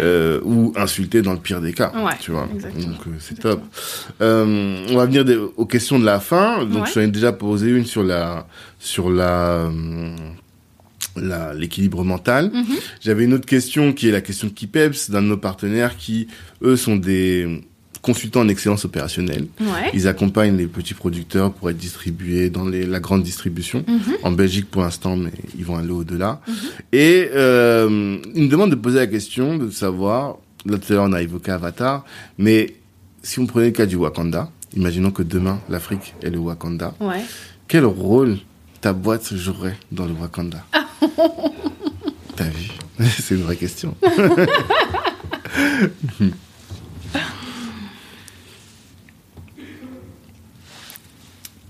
euh, 0.00 0.40
ou 0.44 0.72
insulté 0.76 1.22
dans 1.22 1.32
le 1.32 1.38
pire 1.40 1.60
des 1.60 1.72
cas, 1.72 1.92
tu 2.20 2.30
vois. 2.30 2.48
exactement. 2.54 2.86
Donc 2.92 3.00
euh, 3.06 3.10
c'est 3.18 3.40
top. 3.40 3.60
On 4.20 4.96
va 4.96 5.06
venir 5.06 5.24
des- 5.24 5.36
aux 5.36 5.66
questions 5.66 5.98
de 5.98 6.04
la 6.04 6.20
fin. 6.20 6.64
Donc 6.64 6.84
Ouais. 6.84 6.90
j'en 6.94 7.00
ai 7.00 7.08
déjà 7.08 7.32
posé 7.32 7.70
une 7.70 7.84
sur 7.86 8.02
la 8.04 8.46
sur 8.78 9.10
la- 9.10 9.70
l'équilibre 11.56 12.04
mental. 12.04 12.50
Mhm. 12.52 12.64
J'avais 13.00 13.24
une 13.24 13.34
autre 13.34 13.46
question 13.46 13.92
qui 13.92 14.08
est 14.08 14.12
la 14.12 14.20
question 14.20 14.48
de 14.48 14.52
Kipeps, 14.52 15.10
d'un 15.10 15.22
de 15.22 15.26
nos 15.28 15.36
partenaires 15.36 15.96
qui, 15.96 16.28
eux, 16.62 16.76
sont 16.76 16.96
des 16.96 17.62
consultants 18.00 18.40
en 18.42 18.48
excellence 18.48 18.84
opérationnelle. 18.84 19.46
Ouais. 19.60 19.90
Ils 19.92 20.06
accompagnent 20.06 20.56
les 20.56 20.66
petits 20.68 20.94
producteurs 20.94 21.52
pour 21.52 21.68
être 21.68 21.76
distribués 21.76 22.48
dans 22.48 22.64
les, 22.66 22.86
la 22.86 23.00
grande 23.00 23.22
distribution. 23.22 23.84
Mhm. 23.86 24.00
En 24.22 24.30
Belgique 24.30 24.70
pour 24.70 24.82
l'instant, 24.82 25.16
mais 25.16 25.32
ils 25.58 25.64
vont 25.64 25.76
aller 25.76 25.90
au-delà. 25.90 26.40
Mhm. 26.46 26.54
Et 26.92 27.28
euh, 27.34 28.18
ils 28.34 28.44
me 28.44 28.48
demandent 28.48 28.70
de 28.70 28.76
poser 28.76 28.98
la 28.98 29.06
question, 29.08 29.58
de 29.58 29.70
savoir, 29.70 30.36
là 30.64 30.78
tout 30.78 30.92
à 30.92 30.96
l'heure 30.96 31.06
on 31.08 31.12
a 31.12 31.22
évoqué 31.22 31.50
Avatar, 31.50 32.04
mais 32.38 32.74
si 33.22 33.40
on 33.40 33.46
prenait 33.46 33.66
le 33.66 33.72
cas 33.72 33.86
du 33.86 33.96
Wakanda, 33.96 34.50
imaginons 34.76 35.10
que 35.10 35.22
demain 35.24 35.60
l'Afrique 35.68 36.14
est 36.22 36.30
le 36.30 36.38
Wakanda, 36.38 36.94
Ouais. 37.00 37.22
quel 37.66 37.84
rôle 37.84 38.38
ta 38.80 38.92
boîte 38.92 39.34
jouerait 39.34 39.76
dans 39.92 40.06
le 40.06 40.12
Wakanda 40.12 40.64
T'as 42.36 42.44
vu? 42.44 42.70
C'est 43.20 43.34
une 43.34 43.42
vraie 43.42 43.56
question. 43.56 43.96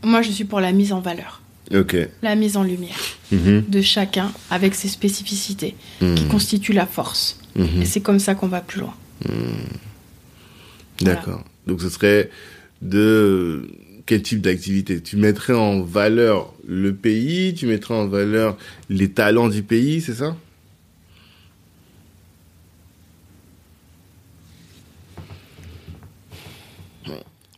Moi, 0.03 0.23
je 0.23 0.31
suis 0.31 0.45
pour 0.45 0.61
la 0.61 0.73
mise 0.73 0.93
en 0.93 1.01
valeur, 1.01 1.41
Ok. 1.75 1.97
la 2.23 2.35
mise 2.35 2.57
en 2.57 2.63
lumière 2.63 2.97
Mhm. 3.33 3.65
de 3.69 3.83
chacun 3.83 4.33
avec 4.51 4.75
ses 4.75 4.89
spécificités 4.89 5.75
qui 5.99 6.05
Mhm. 6.07 6.29
constituent 6.29 6.73
la 6.73 6.87
force. 6.87 7.39
Mhm. 7.57 7.83
Et 7.83 7.85
c'est 7.85 8.01
comme 8.01 8.19
ça 8.21 8.35
qu'on 8.35 8.49
va 8.49 8.61
plus 8.61 8.81
loin. 8.81 8.95
D'accord. 11.01 11.43
Donc 11.67 11.81
ce 11.81 11.89
serait 11.91 12.31
de 12.81 13.69
quel 14.09 14.23
type 14.23 14.41
d'activité 14.41 15.03
Tu 15.03 15.19
mettrais 15.19 15.53
en 15.53 15.83
valeur 15.83 16.55
le 16.67 16.95
pays, 16.95 17.53
tu 17.53 17.67
mettrais 17.67 17.93
en 17.93 18.09
valeur 18.09 18.57
les 18.89 19.11
talents 19.11 19.49
du 19.49 19.63
pays, 19.63 20.01
c'est 20.01 20.15
ça? 20.15 20.35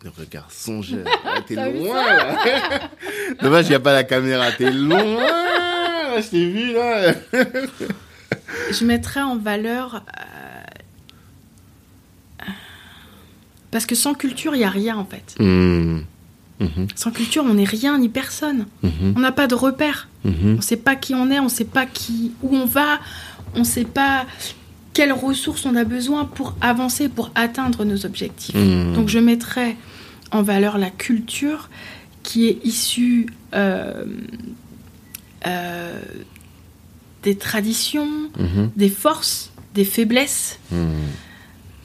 Le 0.03 0.11
regard 0.19 0.51
songeur. 0.51 1.07
Ah, 1.25 1.41
t'es 1.47 1.55
loin 1.55 1.95
là. 2.07 2.39
Dommage, 3.43 3.67
il 3.67 3.71
n'y 3.71 3.75
a 3.77 3.81
pas 3.81 3.93
la 3.93 4.03
caméra. 4.05 4.51
T'es 4.53 4.71
loin. 4.73 5.19
Je 6.21 6.29
t'ai 6.31 6.51
vu 6.51 6.73
là. 6.73 7.13
Je 8.73 8.85
mettrais 8.85 9.21
en 9.21 9.37
valeur. 9.39 10.03
euh, 12.43 12.45
Parce 13.71 13.87
que 13.87 13.95
sans 13.95 14.15
culture, 14.15 14.55
il 14.55 14.59
n'y 14.59 14.65
a 14.65 14.71
rien 14.71 14.97
en 14.97 15.05
fait. 15.05 15.35
Mhm. 15.39 16.05
Mhm. 16.61 16.89
Sans 16.95 17.11
culture, 17.11 17.45
on 17.45 17.55
n'est 17.55 17.65
rien 17.65 17.99
ni 17.99 18.09
personne. 18.09 18.67
Mhm. 18.83 19.15
On 19.17 19.21
n'a 19.21 19.33
pas 19.33 19.47
de 19.47 19.55
repère. 19.55 20.09
Mhm. 20.25 20.35
On 20.45 20.57
ne 20.57 20.61
sait 20.61 20.77
pas 20.77 20.95
qui 20.95 21.15
on 21.15 21.31
est, 21.31 21.39
on 21.39 21.45
ne 21.45 21.49
sait 21.49 21.65
pas 21.65 21.87
qui, 21.87 22.33
où 22.43 22.55
on 22.55 22.67
va, 22.67 23.01
on 23.55 23.61
ne 23.61 23.65
sait 23.65 23.85
pas 23.85 24.27
quelles 24.93 25.13
ressources 25.13 25.65
on 25.67 25.77
a 25.77 25.85
besoin 25.85 26.25
pour 26.25 26.55
avancer, 26.61 27.09
pour 27.09 27.31
atteindre 27.35 27.85
nos 27.85 28.05
objectifs. 28.05 28.55
Donc 28.95 29.09
je 29.09 29.19
mettrais 29.19 29.77
en 30.33 30.43
valeur 30.43 30.79
la 30.79 30.91
culture 30.91 31.71
qui 32.23 32.49
est 32.49 32.59
issue 32.65 33.27
euh, 33.55 34.05
euh, 35.47 36.01
des 37.23 37.37
traditions, 37.37 38.31
des 38.77 38.89
forces, 38.89 39.53
des 39.75 39.85
faiblesses. 39.85 40.59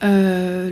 Euh, 0.03 0.71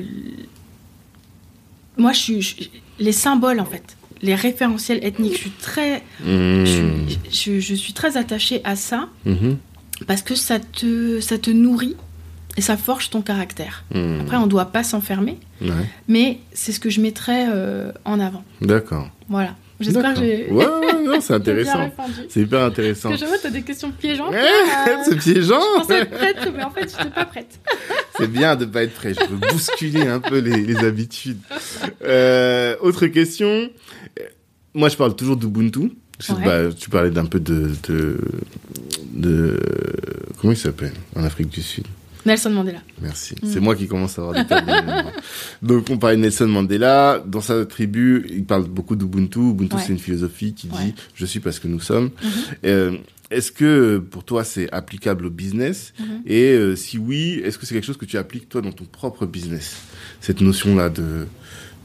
moi, 1.98 2.12
je 2.14 2.20
suis, 2.20 2.72
les 3.00 3.12
symboles 3.12 3.60
en 3.60 3.66
fait, 3.66 3.98
les 4.22 4.36
référentiels 4.36 5.04
ethniques. 5.04 5.34
Je 5.34 5.38
suis 5.40 5.50
très, 5.52 6.04
je, 6.26 7.04
je- 7.32 7.60
je 7.60 7.76
suis 7.76 7.94
très 7.94 8.18
attachée 8.18 8.62
à 8.64 8.76
ça 8.76 9.10
Mhm. 9.26 9.58
parce 10.08 10.22
que 10.22 10.36
ça 10.36 10.60
te, 10.60 11.20
ça 11.20 11.38
te 11.38 11.50
nourrit 11.50 11.96
et 12.58 12.62
ça 12.62 12.78
forge 12.78 13.10
ton 13.10 13.22
caractère. 13.22 13.84
Mhm. 13.94 14.22
Après, 14.22 14.38
on 14.38 14.44
ne 14.46 14.50
doit 14.50 14.66
pas 14.72 14.84
s'enfermer, 14.84 15.40
Ouais. 15.62 15.70
mais 16.08 16.40
c'est 16.54 16.72
ce 16.72 16.80
que 16.80 16.90
je 16.90 17.02
mettrais 17.02 17.48
euh, 17.50 17.92
en 18.06 18.20
avant. 18.20 18.44
D'accord. 18.62 19.10
Voilà. 19.30 19.56
J'espère 19.84 20.14
que 20.14 20.20
j'ai 20.20 20.48
Ouais, 20.52 20.66
ouais, 20.66 21.04
non, 21.04 21.22
c'est 21.22 21.34
intéressant. 21.42 21.92
C'est 22.30 22.42
hyper 22.42 22.64
intéressant. 22.64 23.10
Parce 23.10 23.22
que 23.22 23.26
je 23.26 23.30
vois, 23.30 23.40
tu 23.40 23.48
as 23.48 23.52
des 23.52 23.62
questions 23.62 23.92
piégeantes. 23.92 24.32
Ouais, 24.32 24.40
euh, 24.40 24.96
c'est 25.06 25.18
piégeant. 25.18 25.60
je 25.76 25.82
pensais 25.82 26.00
être 26.02 26.12
prête, 26.12 26.38
mais 26.56 26.64
en 26.64 26.72
fait, 26.72 26.92
je 26.92 26.98
n'étais 26.98 27.16
pas 27.16 27.26
prête. 27.26 27.60
C'est 28.18 28.32
bien 28.32 28.56
de 28.56 28.66
pas 28.66 28.84
être 28.84 28.94
prêt. 28.94 29.14
Je 29.16 29.26
veux 29.26 29.38
bousculer 29.52 30.08
un 30.08 30.20
peu 30.20 30.38
les, 30.38 30.62
les 30.62 30.78
habitudes. 30.78 31.40
Euh, 32.04 32.76
autre 32.82 33.08
question. 33.08 33.70
Moi, 34.76 34.90
je 34.90 34.96
parle 34.96 35.16
toujours 35.16 35.36
d'Ubuntu. 35.36 35.92
Ouais. 36.30 36.44
pas, 36.44 36.72
tu 36.72 36.90
parlais 36.92 37.10
d'un 37.10 37.26
peu 37.26 37.40
de, 37.40 37.72
de, 37.90 38.18
de, 39.14 39.60
comment 40.40 40.54
il 40.54 40.58
s'appelle? 40.58 40.94
En 41.16 41.24
Afrique 41.24 41.50
du 41.50 41.62
Sud. 41.62 41.86
Nelson 42.26 42.50
Mandela. 42.52 42.80
Merci. 43.02 43.36
Mm. 43.42 43.48
C'est 43.52 43.60
moi 43.60 43.76
qui 43.76 43.88
commence 43.88 44.18
à 44.18 44.22
avoir 44.22 44.34
des. 44.46 44.56
Donc, 45.62 45.90
on 45.90 45.98
parlait 45.98 46.16
de 46.16 46.22
Nelson 46.22 46.48
Mandela. 46.48 47.22
Dans 47.26 47.42
sa 47.42 47.66
tribu, 47.66 48.26
il 48.30 48.46
parle 48.46 48.64
beaucoup 48.68 48.96
d'Ubuntu. 48.96 49.40
Ubuntu, 49.40 49.76
Ouais. 49.76 49.82
c'est 49.86 49.92
une 49.94 50.00
philosophie 50.00 50.54
qui 50.54 50.68
dit 50.68 50.76
Ouais. 50.78 50.94
je 51.16 51.26
suis 51.26 51.40
parce 51.40 51.60
que 51.60 51.68
nous 51.68 51.80
sommes. 51.82 52.12
Mhm. 52.24 52.30
Euh, 52.66 52.98
est-ce 53.30 53.52
que 53.52 53.98
pour 53.98 54.24
toi, 54.24 54.44
c'est 54.44 54.72
applicable 54.72 55.26
au 55.26 55.30
business? 55.30 55.94
Mhm. 56.00 56.06
Et 56.26 56.52
euh, 56.54 56.76
si 56.76 56.98
oui, 56.98 57.42
est-ce 57.44 57.58
que 57.58 57.66
c'est 57.66 57.74
quelque 57.74 57.86
chose 57.86 57.98
que 57.98 58.06
tu 58.06 58.18
appliques 58.18 58.48
toi 58.48 58.62
dans 58.62 58.72
ton 58.72 58.86
propre 58.86 59.26
business? 59.26 59.76
Cette 60.22 60.40
notion-là 60.42 60.90
de, 60.90 61.28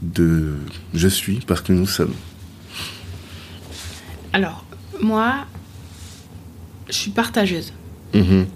de 0.02 0.54
je 0.94 1.08
suis 1.08 1.40
parce 1.46 1.62
que 1.62 1.72
nous 1.72 1.86
sommes. 1.86 2.14
Alors, 4.32 4.64
moi, 5.00 5.46
je 6.88 6.94
suis 6.94 7.10
partageuse. 7.10 7.72
Mhm. 8.14 8.46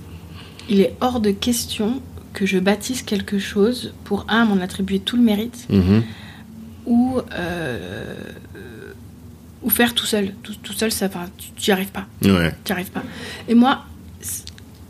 Il 0.68 0.80
est 0.80 0.94
hors 1.01 1.20
de 1.20 1.30
question 1.30 2.01
que 2.32 2.47
je 2.47 2.59
bâtisse 2.59 3.02
quelque 3.02 3.39
chose 3.39 3.93
pour, 4.05 4.24
un, 4.28 4.44
m'en 4.47 4.60
attribuer 4.62 4.98
tout 5.01 5.16
le 5.16 5.22
mérite, 5.22 5.66
Mhm. 5.68 6.02
ou, 6.86 7.20
euh, 7.34 8.14
ou 9.62 9.70
faire 9.70 9.94
tout 9.94 10.06
seul. 10.06 10.32
Tout, 10.43 10.55
tout 10.62 10.72
seul, 10.72 10.90
ça, 10.90 11.09
tu 11.36 11.70
n'y 11.70 11.72
arrives 11.72 11.90
pas. 11.93 12.06
Ouais. 12.24 12.55
Tu 12.64 12.72
arrives 12.72 12.90
pas. 12.90 13.02
Et 13.48 13.55
moi, 13.55 13.84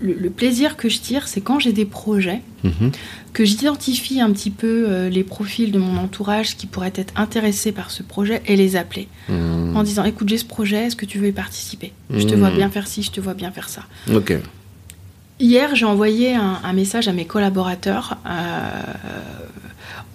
le, 0.01 0.15
le 0.15 0.31
plaisir 0.31 0.77
que 0.77 0.89
je 0.89 1.01
tire, 1.01 1.27
c'est 1.29 1.41
quand 1.41 1.59
j'ai 1.59 1.73
des 1.73 1.85
projets, 1.85 2.43
Mhm. 2.65 2.93
que 3.33 3.45
j'identifie 3.45 4.21
un 4.21 4.31
petit 4.31 4.51
peu 4.51 4.85
euh, 4.89 5.09
les 5.09 5.25
profils 5.25 5.73
de 5.73 5.79
mon 5.79 5.97
entourage 5.97 6.57
qui 6.57 6.67
pourraient 6.67 6.93
être 6.95 7.13
intéressés 7.17 7.73
par 7.73 7.91
ce 7.91 8.03
projet 8.05 8.41
et 8.47 8.55
les 8.57 8.77
appeler 8.77 9.09
Mhm. 9.29 9.77
en 9.77 9.83
disant 9.83 10.05
écoute 10.05 10.29
j'ai 10.29 10.39
ce 10.39 10.45
projet 10.45 10.87
est-ce 10.87 10.95
que 10.97 11.07
tu 11.07 11.19
veux 11.19 11.29
y 11.29 11.33
participer? 11.33 11.93
Je 12.11 12.25
te 12.25 12.35
vois 12.37 12.51
bien 12.51 12.69
faire 12.71 12.87
ci 12.87 13.03
je 13.03 13.11
te 13.11 13.21
vois 13.21 13.35
bien 13.35 13.51
faire 13.51 13.69
ça 13.69 13.83
Ok. 14.15 14.35
Hier 15.41 15.75
j'ai 15.75 15.85
envoyé 15.85 16.35
un, 16.35 16.59
un 16.63 16.73
message 16.73 17.09
à 17.09 17.13
mes 17.13 17.25
collaborateurs 17.27 18.17
euh, 18.27 18.83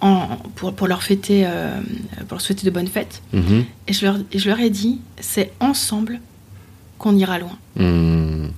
en, 0.00 0.36
pour, 0.54 0.74
pour 0.74 0.86
leur 0.86 1.02
fêter, 1.02 1.42
euh, 1.46 1.80
pour 2.28 2.32
leur 2.36 2.40
souhaiter 2.40 2.64
de 2.64 2.70
bonnes 2.70 2.86
fêtes. 2.88 3.22
Mhm. 3.32 3.64
Et 3.88 3.92
je 3.92 4.04
leur, 4.06 4.16
et 4.32 4.38
je 4.38 4.48
leur 4.48 4.60
ai 4.60 4.70
dit, 4.70 5.00
c'est 5.20 5.52
ensemble 5.60 6.20
qu'on 6.98 7.16
ira 7.16 7.38
loin. 7.38 7.58
Mhm. 7.76 8.50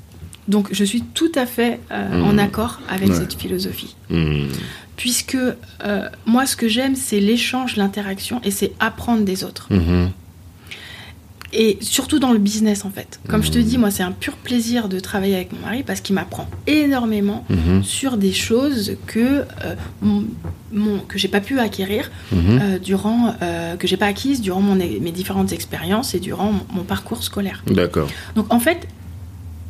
Donc 0.48 0.68
je 0.72 0.84
suis 0.84 1.02
tout 1.02 1.32
à 1.34 1.46
fait 1.46 1.80
euh, 1.92 2.18
Mhm. 2.18 2.24
en 2.24 2.38
accord 2.38 2.80
avec 2.88 3.08
Ouais. 3.10 3.14
cette 3.14 3.34
philosophie. 3.34 3.96
Mhm. 4.10 4.48
Puisque 4.96 5.38
moi, 6.26 6.44
ce 6.44 6.56
que 6.56 6.68
j'aime, 6.68 6.94
c'est 6.94 7.20
l'échange, 7.20 7.76
l'interaction 7.76 8.38
et 8.44 8.50
c'est 8.50 8.72
apprendre 8.80 9.24
des 9.24 9.44
autres. 9.44 9.66
Et 11.52 11.78
surtout 11.80 12.18
dans 12.20 12.32
le 12.32 12.38
business, 12.38 12.84
en 12.84 12.90
fait. 12.90 13.18
Comme 13.28 13.42
je 13.42 13.50
te 13.50 13.58
Mhm. 13.58 13.64
dis, 13.64 13.76
moi, 13.78 13.90
c'est 13.90 14.04
un 14.04 14.12
pur 14.12 14.34
plaisir 14.36 14.88
de 14.88 15.00
travailler 15.00 15.34
avec 15.34 15.52
mon 15.52 15.58
mari 15.60 15.82
parce 15.82 16.00
qu'il 16.00 16.14
m'apprend 16.14 16.48
énormément 16.68 17.44
Mhm. 17.50 17.82
sur 17.82 18.16
des 18.16 18.32
choses 18.32 18.96
que 19.06 19.18
euh, 19.64 19.74
mon, 20.00 20.24
mon- 20.72 21.00
que 21.00 21.18
j'ai 21.18 21.26
pas 21.28 21.40
pu 21.40 21.58
acquérir 21.58 22.10
Mhm. 22.30 22.38
euh, 22.62 22.78
durant 22.78 23.34
euh, 23.42 23.74
que 23.76 23.88
j'ai 23.88 23.96
pas 23.96 24.06
acquises 24.06 24.40
durant 24.40 24.60
mon, 24.60 24.76
mes 24.76 25.10
différentes 25.10 25.52
expériences 25.52 26.14
et 26.14 26.20
durant 26.20 26.52
mon, 26.52 26.60
mon 26.72 26.84
parcours 26.84 27.24
scolaire. 27.24 27.64
D'accord. 27.66 28.08
Donc 28.36 28.46
en 28.52 28.60
fait, 28.60 28.86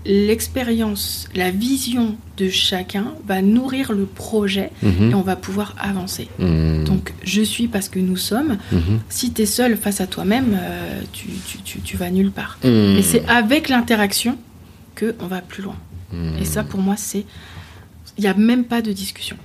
l'expérience, 0.07 1.29
la 1.35 1.51
vision 1.51 2.17
de 2.37 2.49
chacun 2.49 3.15
va 3.27 3.43
nourrir 3.43 3.93
le 3.93 4.07
projet 4.07 4.71
Mhm. 4.83 5.11
et 5.11 5.15
on 5.15 5.21
va 5.23 5.37
pouvoir 5.37 5.75
avancer. 5.79 6.29
Mhm. 6.39 6.85
Donc 6.85 7.13
je 7.25 7.43
suis 7.43 7.69
parce 7.69 7.89
que 7.89 7.99
nous 7.99 8.17
sommes. 8.17 8.57
Mhm. 8.73 9.01
Si 9.09 9.33
tu 9.33 9.43
es 9.43 9.47
seul 9.47 9.77
face 9.77 10.01
à 10.01 10.07
toi-même, 10.07 10.57
euh, 10.61 11.01
tu, 11.13 11.27
tu, 11.47 11.59
tu, 11.63 11.81
tu 11.81 11.97
vas 11.97 12.11
nulle 12.11 12.31
part. 12.31 12.59
Mais 12.65 13.03
c'est 13.03 13.27
avec 13.29 13.69
l'interaction 13.69 14.39
que 14.95 15.15
on 15.21 15.27
va 15.27 15.41
plus 15.43 15.63
loin. 15.63 15.77
Et 16.41 16.45
ça, 16.45 16.65
pour 16.65 16.81
moi, 16.81 16.97
c'est. 16.97 17.25
Il 18.19 18.23
n'y 18.23 18.27
a 18.27 18.35
même 18.35 18.65
pas 18.65 18.83
de 18.83 18.93
discussion. 18.93 19.37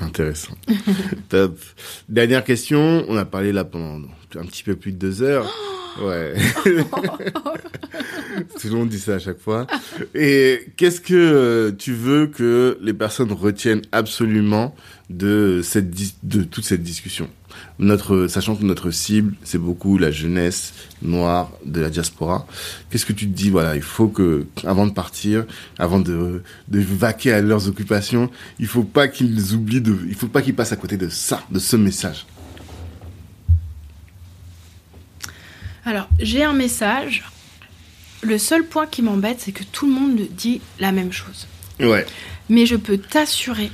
Intéressant. 0.00 0.54
Top. 1.28 1.58
Dernière 2.08 2.42
question. 2.44 3.04
On 3.08 3.16
a 3.16 3.24
parlé 3.26 3.52
là 3.52 3.64
pendant 3.64 4.08
un 4.36 4.44
petit 4.44 4.62
peu 4.62 4.76
plus 4.76 4.92
de 4.92 4.98
deux 4.98 5.22
heures. 5.22 5.46
Ouais. 6.00 6.34
Tout 8.60 8.68
le 8.68 8.74
monde 8.74 8.88
dit 8.88 8.98
ça 8.98 9.16
à 9.16 9.18
chaque 9.18 9.38
fois. 9.38 9.66
Et 10.14 10.68
qu'est-ce 10.76 11.02
que 11.02 11.74
tu 11.78 11.92
veux 11.92 12.28
que 12.28 12.78
les 12.80 12.94
personnes 12.94 13.32
retiennent 13.32 13.82
absolument 13.92 14.74
de 15.10 15.60
cette 15.62 15.90
de 16.22 16.44
toute 16.44 16.64
cette 16.64 16.82
discussion? 16.82 17.28
Notre 17.78 18.26
sachant 18.26 18.56
que 18.56 18.64
notre 18.64 18.90
cible 18.90 19.34
c'est 19.44 19.58
beaucoup 19.58 19.98
la 19.98 20.10
jeunesse 20.10 20.72
noire 21.02 21.50
de 21.66 21.82
la 21.82 21.90
diaspora. 21.90 22.46
Qu'est-ce 22.90 23.04
que 23.04 23.12
tu 23.12 23.26
te 23.26 23.34
dis? 23.34 23.50
Voilà, 23.50 23.76
il 23.76 23.82
faut 23.82 24.08
que 24.08 24.46
avant 24.64 24.86
de 24.86 24.92
partir, 24.92 25.44
avant 25.78 26.00
de 26.00 26.42
de 26.68 26.80
vaquer 26.80 27.32
à 27.32 27.42
leurs 27.42 27.68
occupations, 27.68 28.30
il 28.58 28.66
faut 28.66 28.84
pas 28.84 29.08
qu'ils 29.08 29.52
oublient 29.54 29.82
de, 29.82 29.94
il 30.08 30.14
faut 30.14 30.28
pas 30.28 30.40
qu'ils 30.40 30.54
passent 30.54 30.72
à 30.72 30.76
côté 30.76 30.96
de 30.96 31.10
ça, 31.10 31.42
de 31.50 31.58
ce 31.58 31.76
message. 31.76 32.24
Alors, 35.84 36.08
j'ai 36.20 36.44
un 36.44 36.52
message. 36.52 37.24
Le 38.22 38.38
seul 38.38 38.64
point 38.66 38.86
qui 38.86 39.02
m'embête, 39.02 39.40
c'est 39.40 39.52
que 39.52 39.64
tout 39.64 39.86
le 39.86 39.92
monde 39.92 40.20
dit 40.30 40.60
la 40.78 40.92
même 40.92 41.12
chose. 41.12 41.46
Ouais. 41.80 42.06
Mais 42.48 42.66
je 42.66 42.76
peux 42.76 42.98
t'assurer 42.98 43.70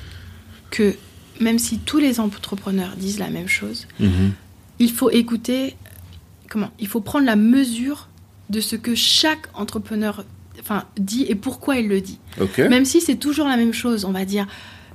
que 0.71 0.95
même 1.41 1.59
si 1.59 1.79
tous 1.79 1.99
les 1.99 2.19
entrepreneurs 2.21 2.97
disent 2.97 3.19
la 3.19 3.29
même 3.31 3.49
chose, 3.49 3.87
Mhm. 4.01 4.33
il 4.79 4.91
faut 4.91 5.11
écouter, 5.11 5.77
comment 6.49 6.71
Il 6.79 6.89
faut 6.89 7.01
prendre 7.01 7.27
la 7.27 7.37
mesure 7.37 8.09
de 8.49 8.61
ce 8.61 8.77
que 8.77 8.95
chaque 8.95 9.47
entrepreneur 9.55 10.25
enfin, 10.61 10.85
dit 10.99 11.27
et 11.29 11.35
pourquoi 11.35 11.77
il 11.77 11.89
le 11.89 12.01
dit. 12.01 12.19
Ok. 12.41 12.59
Même 12.59 12.85
si 12.87 13.01
c'est 13.03 13.17
toujours 13.17 13.47
la 13.49 13.57
même 13.57 13.75
chose, 13.75 14.05
on 14.07 14.13
va 14.13 14.25
dire 14.25 14.47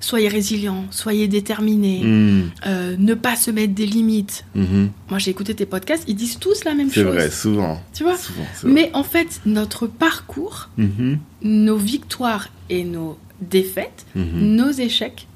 soyez 0.03 0.27
résilient, 0.27 0.85
soyez 0.91 1.27
déterminé, 1.27 2.01
Mhm. 2.03 2.49
euh, 2.65 2.95
ne 2.97 3.13
pas 3.13 3.35
se 3.35 3.51
mettre 3.51 3.73
des 3.73 3.85
limites. 3.85 4.45
Mhm. 4.55 4.89
Moi 5.09 5.17
j'ai 5.19 5.31
écouté 5.31 5.55
tes 5.55 5.65
podcasts, 5.65 6.03
ils 6.07 6.15
disent 6.15 6.39
tous 6.39 6.63
la 6.65 6.73
même 6.73 6.89
C'est 6.89 7.03
chose. 7.03 7.13
vrai, 7.13 7.29
souvent. 7.31 7.81
Tu 7.93 8.03
vois 8.03 8.17
Souvent, 8.17 8.45
c'est. 8.55 8.67
Mais 8.67 8.91
en 8.93 9.03
fait, 9.03 9.41
notre 9.45 9.87
parcours, 9.87 10.69
Mhm. 10.77 11.19
nos 11.43 11.77
victoires 11.77 12.49
et 12.69 12.83
nos 12.83 13.17
défaites, 13.41 14.05
Mhm. 14.15 14.55
nos 14.55 14.71
échecs, 14.71 15.27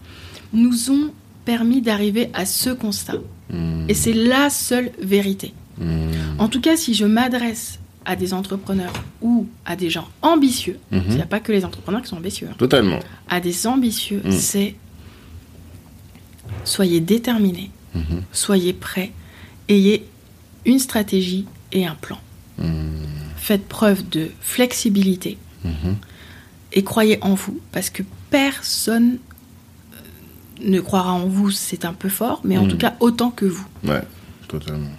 nous 0.53 0.91
ont 0.91 1.11
permis 1.45 1.81
d'arriver 1.81 2.30
à 2.34 2.45
ce 2.45 2.69
constat. 2.69 3.19
Mhm. 3.52 3.85
Et 3.88 3.94
c'est 3.94 4.14
la 4.14 4.49
seule 4.49 4.91
vérité. 5.02 5.53
Mhm. 5.80 6.11
En 6.39 6.49
tout 6.49 6.60
cas, 6.61 6.76
si 6.76 6.94
je 6.94 7.06
m'adresse 7.06 7.80
à 8.08 8.16
des 8.16 8.34
entrepreneurs 8.34 8.94
ou 9.22 9.48
à 9.66 9.76
des 9.76 9.90
gens 9.90 10.08
ambitieux, 10.22 10.80
Mhm. 10.92 11.04
il 11.10 11.16
n'y 11.16 11.22
a 11.22 11.26
pas 11.26 11.42
que 11.42 11.52
les 11.52 11.66
entrepreneurs 11.66 12.02
qui 12.02 12.08
sont 12.08 12.16
ambitieux, 12.18 12.48
hein, 12.50 12.56
Totalement. 12.58 13.00
à 13.30 13.40
des 13.42 13.68
ambitieux, 13.68 14.22
Mm. 14.24 14.32
c'est 14.32 14.76
soyez 16.64 17.02
déterminés, 17.02 17.70
Mhm. 17.94 18.24
soyez 18.32 18.72
prêts, 18.74 19.12
ayez 19.70 20.06
une 20.66 20.80
stratégie 20.80 21.46
et 21.74 21.86
un 21.86 21.96
plan. 21.96 22.18
Mhm. 22.58 22.92
Faites 23.36 23.68
preuve 23.68 24.08
de 24.10 24.30
flexibilité 24.40 25.38
Mhm. 25.66 25.98
et 26.74 26.84
croyez 26.84 27.18
en 27.22 27.34
vous 27.36 27.60
parce 27.74 27.90
que 27.90 28.04
personne 28.30 29.18
euh, 29.94 29.98
ne 30.70 30.80
croira 30.80 31.12
en 31.14 31.28
vous, 31.28 31.52
c'est 31.52 31.84
un 31.86 31.94
peu 31.94 32.10
fort, 32.10 32.40
mais 32.46 32.58
en 32.58 32.68
tout 32.68 32.78
cas 32.78 32.96
autant 33.02 33.32
que 33.32 33.46
vous. 33.46 33.68
Ouais, 33.84 34.02
totalement. 34.48 34.96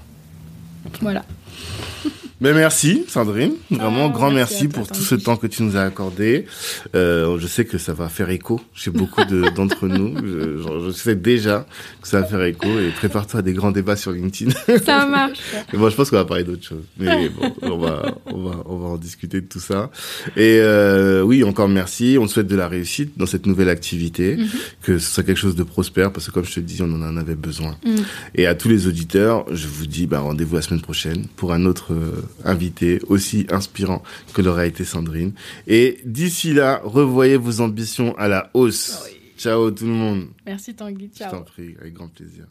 Voilà. 1.01 1.25
Mais 2.41 2.53
merci 2.53 3.05
Sandrine, 3.09 3.53
vraiment 3.69 4.07
Ah, 4.07 4.13
grand 4.17 4.31
merci 4.31 4.69
pour 4.69 4.87
tout 4.87 5.01
ce 5.03 5.17
temps 5.17 5.37
que 5.37 5.49
tu 5.49 5.65
nous 5.65 5.77
as 5.77 5.83
accordé. 5.83 6.47
Euh, 6.95 7.37
je 7.41 7.47
sais 7.49 7.65
que 7.65 7.79
ça 7.79 7.93
va 7.93 8.09
faire 8.09 8.31
écho 8.31 8.61
chez 8.75 8.93
beaucoup 8.93 9.25
de- 9.25 9.49
d'entre 9.57 9.89
nous. 9.89 10.15
Je, 10.19 10.59
je- 10.63 10.87
je 10.87 10.91
sais 10.93 11.17
déjà 11.17 11.67
que 12.01 12.07
ça 12.07 12.21
va 12.21 12.27
faire 12.27 12.43
écho 12.45 12.69
et 12.79 12.91
prépare-toi 12.91 13.41
à 13.41 13.43
des 13.43 13.53
grands 13.55 13.73
débats 13.73 13.97
sur 13.97 14.13
LinkedIn. 14.13 14.53
Ça 14.85 15.05
marche. 15.07 15.39
Mais 15.73 15.79
bon, 15.81 15.91
je 15.91 15.97
pense 15.97 16.11
qu'on 16.11 16.17
va 16.17 16.25
parler 16.25 16.45
d'autre 16.45 16.65
chose. 16.65 16.85
Mais 16.99 17.29
bon, 17.29 17.53
on 17.63 17.77
va, 17.79 18.15
on 18.27 18.43
va, 18.43 18.63
on 18.67 18.77
va 18.79 18.87
en 18.91 18.97
discuter 18.99 19.41
de 19.41 19.47
tout 19.49 19.59
ça. 19.61 19.91
Et 20.37 20.59
euh, 20.61 21.23
oui, 21.23 21.43
encore 21.43 21.69
merci. 21.69 22.19
On 22.21 22.27
te 22.27 22.31
souhaite 22.33 22.47
de 22.47 22.57
la 22.57 22.69
réussite 22.69 23.19
dans 23.19 23.27
cette 23.27 23.47
nouvelle 23.47 23.69
activité, 23.69 24.37
Mhm. 24.37 24.47
que 24.83 24.99
ce 24.99 25.13
soit 25.13 25.25
quelque 25.25 25.39
chose 25.41 25.57
de 25.57 25.65
prospère, 25.65 26.13
parce 26.13 26.27
que 26.27 26.31
comme 26.31 26.45
je 26.45 26.55
te 26.55 26.61
dis, 26.61 26.81
on 26.83 26.93
en 26.93 27.17
avait 27.17 27.35
besoin. 27.35 27.77
Mm. 27.85 27.97
Et 28.37 28.47
à 28.47 28.55
tous 28.55 28.69
les 28.69 28.87
auditeurs, 28.87 29.45
je 29.53 29.67
vous 29.67 29.87
dis 29.87 30.07
bah, 30.07 30.21
rendez-vous 30.21 30.55
la 30.55 30.63
semaine 30.63 30.81
prochaine 30.83 31.27
pour 31.37 31.53
un 31.53 31.65
autre 31.65 31.93
euh, 31.93 32.23
invité 32.45 33.01
aussi 33.09 33.47
inspirant 33.51 34.03
que 34.35 34.43
l'aura 34.43 34.67
été 34.67 34.85
Sandrine. 34.85 35.33
Et 35.67 35.99
d'ici 36.05 36.53
là, 36.55 36.81
revoyez 36.85 37.37
vos 37.37 37.61
ambitions 37.61 38.17
à 38.19 38.29
la 38.29 38.51
hausse. 38.55 39.01
Oui. 39.05 39.13
Ciao 39.37 39.71
tout 39.71 39.85
le 39.85 39.93
monde. 39.93 40.27
Merci 40.47 40.75
Tanguy, 40.75 41.11
Je 41.15 41.21
t'en 41.25 41.31
ciao. 41.31 41.45
prie, 41.45 41.77
avec 41.81 41.95
grand 41.95 42.09
plaisir. 42.09 42.47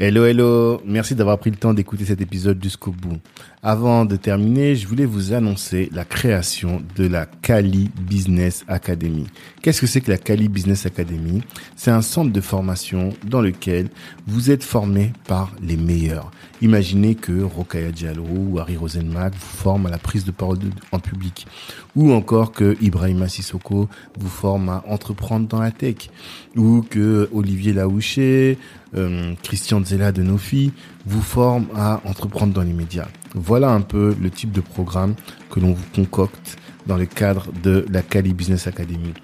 Hello, 0.00 0.24
hello. 0.24 0.80
Merci 0.84 1.16
d'avoir 1.16 1.38
pris 1.40 1.50
le 1.50 1.56
temps 1.56 1.74
d'écouter 1.74 2.04
cet 2.04 2.20
épisode 2.20 2.62
jusqu'au 2.62 2.92
bout. 2.92 3.18
Avant 3.64 4.04
de 4.04 4.14
terminer, 4.14 4.76
je 4.76 4.86
voulais 4.86 5.04
vous 5.04 5.32
annoncer 5.32 5.88
la 5.92 6.04
création 6.04 6.84
de 6.94 7.08
la 7.08 7.26
Cali 7.26 7.90
Business 8.02 8.64
Academy. 8.68 9.26
Qu'est-ce 9.60 9.80
que 9.80 9.88
c'est 9.88 10.00
que 10.00 10.12
la 10.12 10.18
Cali 10.18 10.48
Business 10.48 10.86
Academy? 10.86 11.42
C'est 11.74 11.90
un 11.90 12.02
centre 12.02 12.32
de 12.32 12.40
formation 12.40 13.08
dans 13.26 13.40
lequel 13.40 13.88
vous 14.28 14.52
êtes 14.52 14.62
formé 14.62 15.12
par 15.26 15.52
les 15.60 15.76
meilleurs. 15.76 16.30
Imaginez 16.60 17.14
que 17.14 17.42
Rokaya 17.42 17.92
Diallo 17.92 18.24
ou 18.24 18.58
Harry 18.58 18.76
Rosenmack 18.76 19.34
vous 19.34 19.56
forment 19.58 19.86
à 19.86 19.90
la 19.90 19.98
prise 19.98 20.24
de 20.24 20.32
parole 20.32 20.58
en 20.90 20.98
public. 20.98 21.46
Ou 21.94 22.12
encore 22.12 22.52
que 22.52 22.76
Ibrahima 22.80 23.28
Sissoko 23.28 23.88
vous 24.18 24.28
forme 24.28 24.68
à 24.68 24.82
entreprendre 24.88 25.46
dans 25.46 25.60
la 25.60 25.70
tech. 25.70 26.10
Ou 26.56 26.84
que 26.88 27.28
Olivier 27.32 27.72
Laouché, 27.72 28.58
euh, 28.96 29.34
Christian 29.42 29.84
Zella 29.84 30.10
de 30.10 30.22
Nofi 30.22 30.72
vous 31.06 31.22
forme 31.22 31.66
à 31.76 32.00
entreprendre 32.04 32.52
dans 32.52 32.62
les 32.62 32.72
médias. 32.72 33.08
Voilà 33.34 33.70
un 33.70 33.82
peu 33.82 34.16
le 34.20 34.30
type 34.30 34.50
de 34.50 34.60
programme 34.60 35.14
que 35.50 35.60
l'on 35.60 35.74
vous 35.74 35.86
concocte 35.94 36.56
dans 36.86 36.96
le 36.96 37.06
cadre 37.06 37.46
de 37.62 37.86
la 37.90 38.02
Cali 38.02 38.34
Business 38.34 38.66
Academy. 38.66 39.14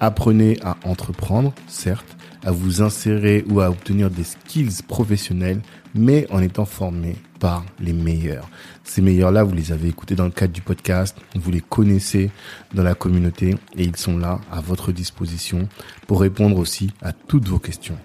Apprenez 0.00 0.58
à 0.64 0.76
entreprendre, 0.84 1.52
certes, 1.68 2.16
à 2.44 2.50
vous 2.50 2.82
insérer 2.82 3.44
ou 3.48 3.60
à 3.60 3.70
obtenir 3.70 4.10
des 4.10 4.24
skills 4.24 4.82
professionnels, 4.86 5.60
mais 5.94 6.26
en 6.30 6.40
étant 6.40 6.64
formé 6.64 7.16
par 7.40 7.64
les 7.80 7.92
meilleurs. 7.92 8.48
Ces 8.84 9.02
meilleurs-là, 9.02 9.44
vous 9.44 9.54
les 9.54 9.72
avez 9.72 9.88
écoutés 9.88 10.14
dans 10.14 10.24
le 10.24 10.30
cadre 10.30 10.52
du 10.52 10.60
podcast, 10.60 11.16
vous 11.34 11.50
les 11.50 11.60
connaissez 11.60 12.30
dans 12.74 12.82
la 12.82 12.94
communauté 12.94 13.54
et 13.76 13.84
ils 13.84 13.96
sont 13.96 14.18
là 14.18 14.40
à 14.50 14.60
votre 14.60 14.92
disposition 14.92 15.68
pour 16.06 16.20
répondre 16.20 16.58
aussi 16.58 16.90
à 17.02 17.12
toutes 17.12 17.48
vos 17.48 17.58
questions. 17.58 17.98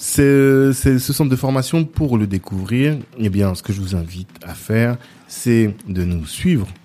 C'est 0.00 0.72
ce 0.72 1.12
centre 1.12 1.28
de 1.28 1.36
formation 1.36 1.84
pour 1.84 2.18
le 2.18 2.28
découvrir. 2.28 2.96
Eh 3.18 3.30
bien, 3.30 3.56
ce 3.56 3.64
que 3.64 3.72
je 3.72 3.80
vous 3.80 3.96
invite 3.96 4.30
à 4.44 4.54
faire, 4.54 4.96
c'est 5.26 5.74
de 5.88 6.04
nous 6.04 6.24
suivre 6.24 6.68